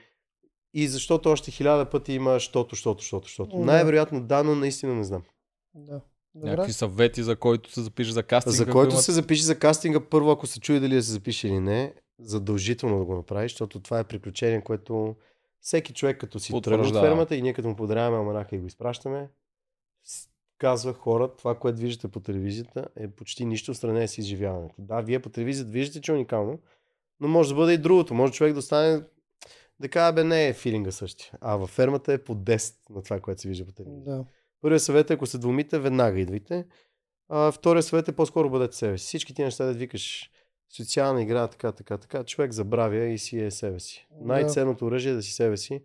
и 0.74 0.88
защото 0.88 1.30
още 1.30 1.50
хиляда 1.50 1.90
пъти 1.90 2.12
има, 2.12 2.32
защото, 2.32 2.74
защото, 2.74 3.00
защото, 3.00 3.26
защото. 3.26 3.56
Да. 3.58 3.64
Най-вероятно 3.64 4.22
да, 4.22 4.42
но 4.42 4.54
наистина 4.54 4.94
не 4.94 5.04
знам. 5.04 5.22
да. 5.74 6.00
Добре. 6.34 6.50
Някакви 6.50 6.72
съвети, 6.72 7.22
за 7.22 7.36
който 7.36 7.72
се 7.72 7.80
запише 7.80 8.12
за 8.12 8.22
кастинг. 8.22 8.54
За 8.56 8.66
който 8.66 8.94
имат- 8.94 9.00
се 9.00 9.12
запише 9.12 9.42
за 9.42 9.58
кастинга, 9.58 10.00
първо, 10.00 10.30
ако 10.30 10.46
се 10.46 10.60
чуе 10.60 10.80
дали 10.80 10.94
да 10.94 11.02
се 11.02 11.12
запише 11.12 11.48
или 11.48 11.60
не, 11.60 11.94
задължително 12.18 12.98
да 12.98 13.04
го 13.04 13.14
направи, 13.14 13.44
защото 13.44 13.80
това 13.80 13.98
е 13.98 14.04
приключение, 14.04 14.64
което 14.64 15.16
всеки 15.60 15.92
човек, 15.92 16.20
като 16.20 16.40
си 16.40 16.60
тръгне 16.62 16.86
от 16.86 16.94
фермата 16.94 17.36
и 17.36 17.42
ние 17.42 17.52
като 17.52 17.68
му 17.68 17.76
подаряваме 17.76 18.18
аманаха 18.18 18.56
и 18.56 18.58
го 18.58 18.66
изпращаме, 18.66 19.28
казва 20.62 20.92
хора, 20.92 21.28
това, 21.38 21.54
което 21.54 21.80
виждате 21.80 22.08
по 22.08 22.20
телевизията, 22.20 22.88
е 22.96 23.08
почти 23.08 23.44
нищо 23.44 23.74
в 23.74 23.76
сравнение 23.76 24.08
с 24.08 24.18
изживяването. 24.18 24.74
Да, 24.78 25.00
вие 25.00 25.22
по 25.22 25.28
телевизията 25.28 25.70
виждате, 25.70 26.00
че 26.00 26.12
е 26.12 26.14
уникално, 26.14 26.58
но 27.20 27.28
може 27.28 27.48
да 27.48 27.54
бъде 27.54 27.72
и 27.72 27.78
другото. 27.78 28.14
Може 28.14 28.32
човек 28.32 28.54
да 28.54 28.62
стане 28.62 29.02
да 29.80 29.88
каже, 29.88 30.12
бе, 30.12 30.24
не 30.24 30.48
е 30.48 30.52
филинга 30.52 30.90
същия. 30.92 31.32
А 31.40 31.56
във 31.56 31.70
фермата 31.70 32.12
е 32.12 32.18
по 32.18 32.34
10 32.34 32.74
на 32.90 33.02
това, 33.02 33.20
което 33.20 33.40
се 33.40 33.48
вижда 33.48 33.64
по 33.64 33.72
телевизията. 33.72 34.10
Да. 34.10 34.24
Първият 34.60 34.82
съвет 34.82 35.10
е, 35.10 35.12
ако 35.14 35.26
се 35.26 35.38
двумите, 35.38 35.78
веднага 35.78 36.20
идвайте. 36.20 36.66
А, 37.28 37.52
вторият 37.52 37.86
съвет 37.86 38.08
е 38.08 38.12
по-скоро 38.12 38.50
бъдете 38.50 38.76
себе 38.76 38.98
си. 38.98 39.06
Всички 39.06 39.34
ти 39.34 39.42
неща 39.42 39.64
да 39.64 39.72
викаш 39.72 40.30
социална 40.76 41.22
игра, 41.22 41.48
така, 41.48 41.72
така, 41.72 41.98
така, 41.98 42.24
човек 42.24 42.52
забравя 42.52 43.04
и 43.04 43.18
си 43.18 43.40
е 43.40 43.50
себе 43.50 43.80
си. 43.80 44.06
Да. 44.10 44.26
Най-ценното 44.26 44.86
оръжие 44.86 45.12
е 45.12 45.14
да 45.14 45.22
си 45.22 45.32
себе 45.32 45.56
си, 45.56 45.82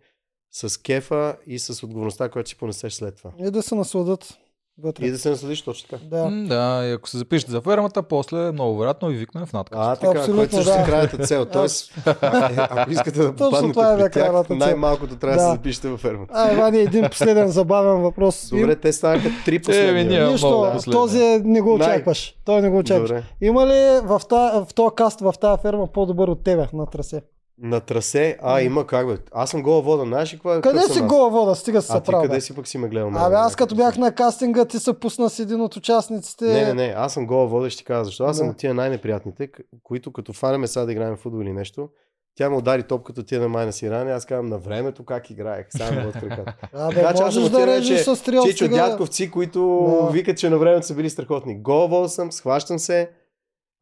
с 0.50 0.82
кефа 0.82 1.36
и 1.46 1.58
с 1.58 1.82
отговорността, 1.82 2.28
която 2.28 2.48
си 2.48 2.56
понесеш 2.56 2.92
след 2.92 3.16
това. 3.16 3.32
И 3.38 3.50
да 3.50 3.62
се 3.62 3.74
насладат 3.74 4.38
вътре. 4.78 5.06
И 5.06 5.10
да 5.10 5.18
се 5.18 5.30
насладиш 5.30 5.62
точно 5.62 5.88
така. 5.88 6.02
Да. 6.06 6.24
М, 6.24 6.48
Да, 6.48 6.84
и 6.84 6.92
ако 6.92 7.08
се 7.08 7.18
запишете 7.18 7.52
за 7.52 7.60
фермата, 7.60 8.02
после 8.02 8.52
много 8.52 8.78
вероятно 8.78 9.08
ви 9.08 9.16
викнем 9.16 9.46
в 9.46 9.52
надказ. 9.52 9.78
А, 9.82 9.96
така, 9.96 10.10
Абсолютно, 10.10 10.36
което 10.36 10.54
също 10.54 10.70
да. 10.70 10.78
е 10.78 10.84
крайната 10.84 11.18
цел. 11.18 11.44
Тоест, 11.52 11.94
а, 12.06 12.10
е, 12.46 12.68
ако 12.70 12.90
искате 12.90 13.18
да 13.18 13.26
Точно 13.36 13.50
попаднете 13.50 13.72
това 13.72 13.92
е 13.92 13.96
при 13.98 14.10
тях, 14.10 14.58
най-малкото 14.58 15.16
трябва 15.16 15.36
да, 15.36 15.42
Да. 15.42 15.48
се 15.48 15.52
запишете 15.52 15.88
във 15.88 16.00
фермата. 16.00 16.32
А, 16.36 16.52
Ивани, 16.52 16.78
един 16.78 17.04
последен 17.04 17.48
забавен 17.48 17.96
въпрос. 17.96 18.48
Добре, 18.52 18.76
те 18.76 18.92
станаха 18.92 19.28
три 19.44 19.58
последни. 19.58 20.04
ние- 20.04 20.20
бе. 20.20 20.26
Нищо, 20.26 20.70
последен. 20.72 20.92
този 20.92 21.18
е- 21.20 21.40
не 21.44 21.60
го 21.60 21.78
Най- 21.78 21.88
очакваш. 21.88 22.34
Той 22.44 22.62
не 22.62 22.70
го 22.70 22.78
очакваш. 22.78 23.08
Добре. 23.08 23.22
Има 23.40 23.66
ли 23.66 23.72
в, 24.02 24.20
та, 24.28 24.36
в 24.60 24.74
този 24.74 24.94
каст, 24.94 25.20
в 25.20 25.34
тази 25.40 25.62
ферма 25.62 25.86
по-добър 25.86 26.28
от 26.28 26.44
тебе 26.44 26.66
на 26.72 26.86
трасе? 26.86 27.22
На 27.62 27.80
трасе, 27.80 28.38
а 28.42 28.60
има 28.60 28.86
как 28.86 29.06
бе. 29.06 29.16
Аз 29.32 29.50
съм 29.50 29.62
гола 29.62 29.82
вода, 29.82 30.04
знаеш 30.04 30.32
ли 30.32 30.36
какво 30.36 30.54
е? 30.54 30.60
Къде 30.60 30.80
си 30.80 30.98
аз? 30.98 31.06
гола 31.06 31.30
вода? 31.30 31.54
Стига 31.54 31.82
се 31.82 31.92
А 31.92 32.00
ти 32.00 32.12
къде 32.12 32.40
си 32.40 32.54
пък 32.54 32.68
си 32.68 32.78
ме 32.78 32.88
гледал? 32.88 33.08
Абе, 33.08 33.34
аз 33.34 33.56
като 33.56 33.74
бях 33.74 33.96
на 33.96 34.12
кастинга, 34.12 34.64
ти 34.64 34.78
се 34.78 34.92
пусна 34.92 35.30
с 35.30 35.38
един 35.38 35.60
от 35.60 35.76
участниците. 35.76 36.44
Не, 36.44 36.64
не, 36.64 36.74
не, 36.74 36.94
аз 36.96 37.12
съм 37.12 37.26
гола 37.26 37.46
вода, 37.46 37.70
ще 37.70 37.78
ти 37.78 37.84
кажа 37.84 38.04
защо. 38.04 38.24
Аз 38.24 38.36
съм 38.36 38.48
от 38.48 38.56
тия 38.56 38.74
най-неприятните, 38.74 39.48
които 39.82 40.12
като 40.12 40.32
фанеме 40.32 40.66
сега 40.66 40.86
да 40.86 40.92
играем 40.92 41.16
в 41.16 41.20
футбол 41.20 41.42
или 41.42 41.52
нещо, 41.52 41.88
тя 42.34 42.50
ме 42.50 42.56
удари 42.56 42.82
топката 42.82 43.24
тия 43.24 43.40
на 43.40 43.48
майна 43.48 43.72
си 43.72 43.90
ране, 43.90 44.12
аз 44.12 44.26
казвам 44.26 44.46
на 44.46 44.58
времето 44.58 45.04
как 45.04 45.30
играех, 45.30 45.66
само 45.70 46.00
в 46.02 46.12
краката. 46.12 46.54
Абе, 46.74 46.94
Така 46.94 47.14
че 47.14 47.22
можеш 47.22 47.44
да 47.44 47.66
режеш 47.66 48.00
с 48.00 48.16
стрел. 48.16 48.42
Чичо 48.42 48.64
стига- 48.64 48.76
дядковци, 48.76 49.30
които 49.30 49.60
Да. 50.02 50.10
викат, 50.10 50.38
че 50.38 50.50
на 50.50 50.58
времето 50.58 50.86
са 50.86 50.94
били 50.94 51.10
страхотни. 51.10 51.62
Гола 51.62 51.88
вода 51.88 52.08
съм, 52.08 52.32
схващам 52.32 52.78
се, 52.78 53.10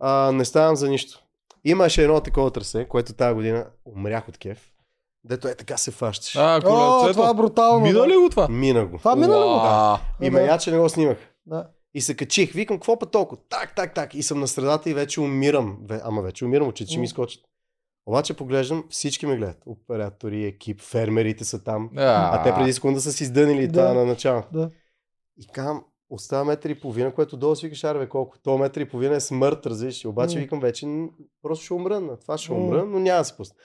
а, 0.00 0.32
не 0.32 0.44
ставам 0.44 0.76
за 0.76 0.88
нищо. 0.88 1.22
Имаше 1.66 2.02
едно 2.02 2.20
такова 2.20 2.50
трасе, 2.50 2.84
което 2.84 3.12
тази 3.12 3.34
година 3.34 3.66
умрях 3.86 4.28
от 4.28 4.38
кеф. 4.38 4.72
Дето 5.24 5.48
е 5.48 5.54
така 5.54 5.76
се 5.76 5.90
фащаш. 5.90 6.36
А, 6.36 6.56
О, 6.56 6.60
колелцето. 6.60 7.12
това 7.12 7.30
е 7.30 7.34
брутално. 7.34 7.80
Мина 7.80 7.98
да. 7.98 8.08
ли 8.08 8.16
го 8.16 8.28
това? 8.30 8.48
Мина 8.48 8.86
го. 8.86 8.98
Това 8.98 9.16
мина 9.16 9.34
ли 9.34 9.38
го? 9.38 9.54
Уа. 9.54 10.00
И 10.20 10.30
ме 10.30 10.40
я, 10.40 10.58
че 10.58 10.70
не 10.70 10.78
го 10.78 10.88
снимах. 10.88 11.16
Да. 11.46 11.68
И 11.94 12.00
се 12.00 12.14
качих, 12.14 12.52
викам, 12.52 12.76
какво 12.76 12.98
па 12.98 13.06
толкова? 13.06 13.42
Так, 13.48 13.74
так, 13.74 13.94
так. 13.94 14.14
И 14.14 14.22
съм 14.22 14.40
на 14.40 14.48
средата 14.48 14.90
и 14.90 14.94
вече 14.94 15.20
умирам. 15.20 15.78
Ама 16.02 16.22
вече 16.22 16.44
умирам, 16.44 16.68
очите 16.68 16.90
ще 16.90 16.98
ми 16.98 17.02
М. 17.02 17.04
изкочат. 17.04 17.42
Обаче 18.06 18.34
поглеждам, 18.34 18.84
всички 18.90 19.26
ме 19.26 19.36
гледат. 19.36 19.58
Оператори, 19.66 20.44
екип, 20.44 20.80
фермерите 20.80 21.44
са 21.44 21.64
там. 21.64 21.90
А, 21.96 22.38
А 22.40 22.42
те 22.42 22.54
преди 22.54 22.72
секунда 22.72 23.00
са 23.00 23.12
си 23.12 23.22
издънили 23.24 23.66
Да. 23.66 23.72
това 23.72 23.94
на 23.94 24.04
начало. 24.04 24.42
Да. 24.52 24.70
И 25.38 25.46
казвам, 25.46 25.84
остава 26.10 26.44
метър 26.44 26.70
и 26.70 26.80
половина, 26.80 27.14
което 27.14 27.36
долу 27.36 27.56
си 27.56 27.66
викаш, 27.66 27.84
аре, 27.84 28.08
колко? 28.08 28.38
То 28.38 28.58
метър 28.58 28.80
и 28.80 28.88
половина 28.88 29.14
е 29.14 29.20
смърт, 29.20 29.66
разбираш. 29.66 30.04
Обаче 30.04 30.36
М. 30.36 30.42
викам, 30.42 30.60
вече 30.60 30.86
просто 31.42 31.64
ще 31.64 31.74
умра 31.74 32.00
на 32.00 32.16
това, 32.16 32.38
ще 32.38 32.52
умра, 32.52 32.84
но 32.84 32.98
няма 32.98 33.20
да 33.20 33.24
се 33.24 33.36
пусна. 33.36 33.56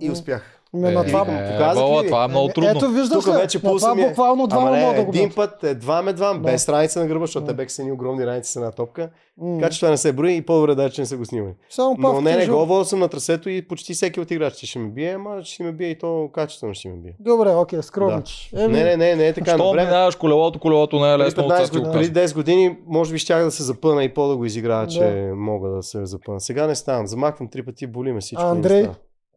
И 0.00 0.10
успях. 0.10 0.58
Ме 0.74 0.90
на 0.90 1.00
Е, 1.00 1.06
това... 1.06 1.20
е, 1.20 1.52
показах 1.52 1.74
Бола, 1.76 2.02
ли? 2.02 2.06
това 2.06 2.24
е 2.24 2.28
много 2.28 2.48
Е, 2.48 2.52
трудно. 2.52 2.70
Ето 2.70 2.88
виждаш 2.88 3.24
Тук 3.24 3.34
вече 3.34 3.58
на 3.58 3.62
това 3.70 3.92
е. 3.92 4.08
буквално 4.08 4.46
двама 4.46 4.66
Ама 4.68 4.76
да 4.78 4.92
не, 4.92 5.04
го 5.04 5.08
един 5.08 5.30
път, 5.30 5.64
едва 5.64 6.02
медвам, 6.02 6.36
Да. 6.36 6.42
без 6.42 6.62
страница 6.62 7.00
на 7.00 7.06
гърба, 7.06 7.26
защото 7.26 7.46
Да. 7.46 7.52
те 7.52 7.56
беха 7.56 7.70
са 7.70 7.82
едни 7.82 7.92
огромни 7.92 8.26
раници 8.26 8.52
с 8.52 8.56
една 8.56 8.70
топка. 8.70 9.10
М. 9.38 9.58
Така 9.58 9.70
че 9.70 9.78
това 9.78 9.90
не 9.90 9.96
се 9.96 10.12
брои 10.12 10.34
и 10.34 10.42
по-добре 10.42 10.74
да 10.74 10.84
е, 10.84 10.90
че 10.90 11.00
не 11.00 11.06
са 11.06 11.16
го 11.16 11.24
снимали. 11.24 11.54
Само 11.70 11.96
Но 11.98 12.20
не, 12.20 12.36
не, 12.36 12.46
голово 12.46 12.84
съм 12.84 12.98
на 12.98 13.08
трасето 13.08 13.48
и 13.48 13.68
почти 13.68 13.94
всеки 13.94 14.20
от 14.20 14.30
играчите 14.30 14.66
ще 14.66 14.78
ме 14.78 14.88
бие, 14.88 15.10
ама 15.10 15.44
ще 15.44 15.62
ме 15.62 15.72
бие 15.72 15.88
и 15.88 15.98
то 15.98 16.30
качествено 16.32 16.74
ще 16.74 16.88
ме 16.88 16.94
бие. 16.96 17.16
Добре, 17.20 17.50
окей, 17.50 17.82
скромнич. 17.82 18.50
Не, 18.54 18.68
не, 18.68 18.96
не, 18.96 19.16
не 19.16 19.26
е 19.26 19.32
така. 19.32 19.54
Що 19.54 19.72
минаваш 19.72 20.16
колелото, 20.16 20.58
колелото 20.58 21.00
не 21.00 21.08
е 21.08 21.12
Преди 21.12 21.24
лесно 21.24 21.44
от 21.44 21.50
15 21.50 21.56
сега 21.56 21.64
ти 21.64 21.70
го 21.70 21.78
години, 21.78 21.92
преди 21.94 22.12
казвам. 22.12 22.28
10 22.28 22.34
години, 22.34 22.76
може 22.86 23.12
би 23.12 23.18
щях 23.18 23.44
да 23.44 23.50
се 23.50 23.62
запъна 23.62 24.04
и 24.04 24.14
по 24.14 24.28
да 24.28 24.36
го 24.36 24.44
изиграя, 24.44 24.86
че 24.86 25.00
Да. 25.00 25.34
мога 25.34 25.68
да 25.68 25.82
се 25.82 26.06
запъна. 26.06 26.40
Сега 26.40 26.66
не 26.66 26.74
ставам. 26.74 27.06
Замахвам 27.06 27.48
три 27.48 27.64
пъти, 27.64 27.86
боли 27.86 28.12
ме 28.12 28.20
всичко. 28.20 28.42
Андрей? 28.42 28.86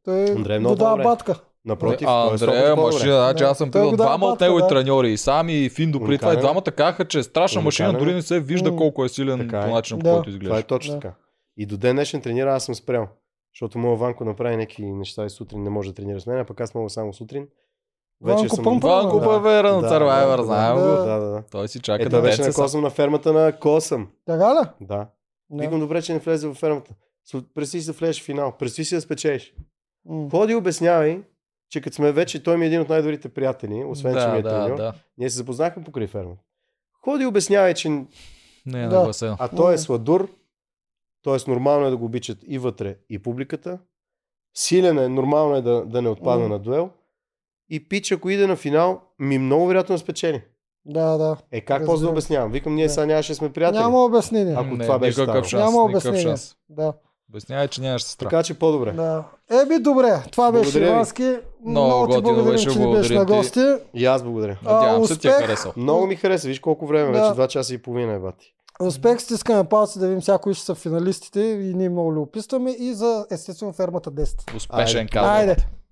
Той 0.06 0.26
Андрей 0.26 0.56
е 0.56 0.60
много 0.60 0.76
го 0.76 0.80
дава 0.80 0.92
добре. 0.92 1.04
батка. 1.04 1.36
Напротив, 1.66 2.08
а, 2.08 2.24
е 2.24 2.38
сто 2.38 2.46
Андрея, 2.46 2.76
по-добре. 2.76 2.94
машина, 2.94 3.16
значи 3.16 3.44
аз 3.44 3.58
съм 3.58 3.70
дава 3.70 3.92
двама 3.94 4.26
от 4.26 4.42
негови 4.42 4.62
да. 4.62 4.68
треньори 4.68 5.12
и 5.12 5.18
сами 5.18 5.54
и 5.56 5.70
Финдо 5.70 6.00
преди 6.02 6.18
това. 6.18 6.34
И 6.34 6.38
двамата 6.38 6.64
казаха, 6.64 7.06
че 7.06 7.20
е 7.20 7.24
страшна 7.24 7.62
машина, 7.62 7.94
дори 7.94 8.14
не 8.14 8.22
се 8.22 8.40
вижда 8.40 8.76
колко 8.76 9.06
е 9.06 9.10
силен 9.10 9.40
Така 9.40 9.60
е. 9.60 9.64
по 9.64 9.72
начина, 9.72 10.00
по 10.00 10.04
Да. 10.04 10.10
който 10.10 10.24
Това 10.24 10.32
е 10.32 10.36
изглежда. 10.36 10.64
точно 10.64 10.94
Да. 10.94 11.00
така. 11.00 11.14
И 11.58 11.66
до 11.66 11.78
ден 11.78 11.96
днешен 11.96 12.22
тренира, 12.22 12.56
аз 12.56 12.64
съм 12.64 12.76
спрял. 12.76 13.08
Защото 13.54 13.78
моят 13.78 14.00
Ванко 14.00 14.26
направи 14.26 14.58
някакви 14.58 14.86
неща 14.86 15.26
и 15.26 15.30
сутрин 15.30 15.64
не 15.64 15.70
може 15.70 15.90
да 15.90 15.96
тренира 15.96 16.20
с 16.20 16.28
мен, 16.28 16.40
а 16.40 16.46
пък 16.46 16.62
аз 16.62 16.74
мога 16.76 16.90
само 16.90 17.14
сутрин. 17.14 17.48
Ванко 18.22 18.64
Пъмпа? 18.64 18.88
Ванко 18.88 19.20
Да. 19.20 19.26
Павера 19.26 19.74
на 19.74 19.82
Да, 19.82 19.90
Survivor, 19.90 20.38
да, 20.38 20.44
знаем 20.44 20.76
да. 20.76 20.82
го. 20.82 20.88
Да, 20.88 21.20
да, 21.20 21.26
да. 21.26 21.44
Той 21.52 21.68
си 21.68 21.80
чака 21.80 22.04
Е, 22.04 22.10
да 22.10 22.22
беше 22.22 22.42
на. 22.42 22.54
Косъм 22.54 22.82
на 22.82 22.90
фермата 22.90 23.34
на 23.34 23.52
Косъм. 23.52 24.08
Така 24.26 24.52
ли? 24.52 24.68
Да. 24.82 25.08
Да. 25.50 25.64
Викам 25.64 25.80
добре, 25.80 26.02
че 26.02 26.14
не 26.14 26.20
влезе 26.20 26.48
във 26.48 26.58
фермата. 26.58 26.92
Представи 27.56 27.82
си 27.82 27.88
да 27.88 27.94
влезеш 27.94 28.22
в 28.22 28.26
финал. 28.26 28.54
Представи 28.60 28.86
си 28.86 28.96
да 28.96 29.02
спечелиш. 29.02 29.54
М. 30.06 30.30
Ходи 30.30 30.54
и 30.54 30.56
обяснявай, 30.56 31.22
че 31.70 31.82
като 31.82 31.96
сме 31.96 32.12
вече, 32.12 32.44
той 32.44 32.58
ми 32.58 32.66
е 32.66 32.68
един 32.68 32.82
от 32.82 32.90
най-добрите 32.90 33.30
приятели, 33.30 33.84
освен 33.84 34.14
че 34.14 34.28
ми 34.28 34.32
Да, 34.32 34.38
е 34.40 34.42
да, 34.44 34.50
треньор. 34.52 34.78
да. 34.78 34.94
Ние 35.18 35.30
се 35.30 35.38
запознахме 35.38 35.84
покрай 35.84 36.08
фермата. 36.08 36.42
Ходи 36.96 37.24
и 37.24 37.28
обяснявай, 37.28 37.74
че 37.74 37.90
Не 37.90 38.06
е 38.76 38.80
Да. 38.80 38.80
нагласено. 38.90 39.36
а 39.40 39.48
той 39.48 39.74
е 39.74 39.78
сладур, 39.78 40.30
т.е. 41.24 41.50
нормално 41.50 41.86
е 41.86 41.90
да 41.90 41.98
го 41.98 42.06
обичат 42.06 42.38
и 42.44 42.58
вътре, 42.58 42.96
и 43.10 43.20
публиката. 43.20 43.80
Силен 44.56 44.98
е, 44.98 45.10
нормално 45.10 45.56
е 45.56 45.62
да, 45.62 45.86
да 45.86 46.02
не 46.02 46.10
отпадне 46.10 46.44
М. 46.44 46.50
на 46.50 46.60
дуел. 46.60 46.90
И 47.70 47.88
пич, 47.90 48.12
ако 48.12 48.30
иде 48.30 48.48
на 48.48 48.56
финал, 48.56 49.02
ми 49.20 49.38
много 49.38 49.68
вероятно 49.68 49.96
да 49.96 50.00
спечели. 50.00 50.44
Да, 50.86 51.18
да. 51.18 51.38
Е, 51.52 51.62
как 51.62 51.86
после 51.86 52.06
да 52.06 52.12
обяснявам? 52.12 52.52
Викам, 52.52 52.76
ние 52.76 52.86
Да. 52.86 52.90
сега 52.90 53.06
нямаше 53.06 53.32
да 53.32 53.36
сме 53.36 53.52
приятели. 53.52 53.80
Няма 53.80 54.04
обяснение. 54.04 54.54
Ако 54.54 54.66
Не, 54.68 54.86
това 54.86 55.00
беше 55.00 55.22
никакъв 55.22 55.48
шанс. 55.48 55.64
Няма 55.64 55.84
обяснение. 55.84 56.22
шанс. 56.22 56.56
Да. 56.70 56.94
Обяснявай, 57.30 57.68
че 57.68 57.82
нямаш 57.82 58.04
сестра. 58.04 58.26
Така 58.26 58.44
че 58.44 58.54
по-добре. 58.54 58.92
Да. 58.92 59.24
Еби, 59.54 59.80
добре. 59.80 60.24
Това 60.32 60.52
беше 60.52 60.64
Благодаря. 60.64 60.90
Ивански. 60.90 61.38
Много 61.66 61.88
Много 61.88 62.08
ти 62.08 62.22
благодарим, 62.24 62.52
беше, 62.52 62.70
че 62.70 62.80
ни 62.80 62.94
беше 62.94 63.14
на 63.14 63.26
ти. 63.26 63.34
гости. 63.34 63.66
И 63.94 64.06
аз 64.06 64.24
благодаря. 64.24 64.58
Надявам 64.64 65.06
се, 65.06 65.18
ти 65.18 65.28
е 65.28 65.32
харесал. 65.32 65.74
Много 65.78 66.08
ми 66.08 66.16
хареса. 66.16 66.48
Виж 66.48 66.60
колко 66.60 66.88
време 66.88 67.12
Да. 67.12 67.22
вече. 67.22 67.34
Два 67.34 67.48
часа 67.48 67.74
и 67.74 67.78
половина 67.78 68.14
е 68.14 68.20
бати. 68.20 68.52
Успех, 68.80 69.22
стискаме 69.22 69.64
палци 69.64 70.00
да 70.00 70.08
видим 70.08 70.22
сега 70.22 70.38
кои 70.38 70.54
ще 70.54 70.66
са 70.66 70.76
финалистите 70.76 71.40
и 71.42 71.74
ние 71.74 71.90
много 71.90 72.14
ли 72.16 72.20
описваме 72.20 72.72
и 72.72 72.94
за 72.94 73.26
естествено 73.32 73.74
фермата 73.74 74.12
10. 74.12 74.56
Успешен 74.56 75.08
казвам. 75.08 75.36
Айде. 75.36 75.56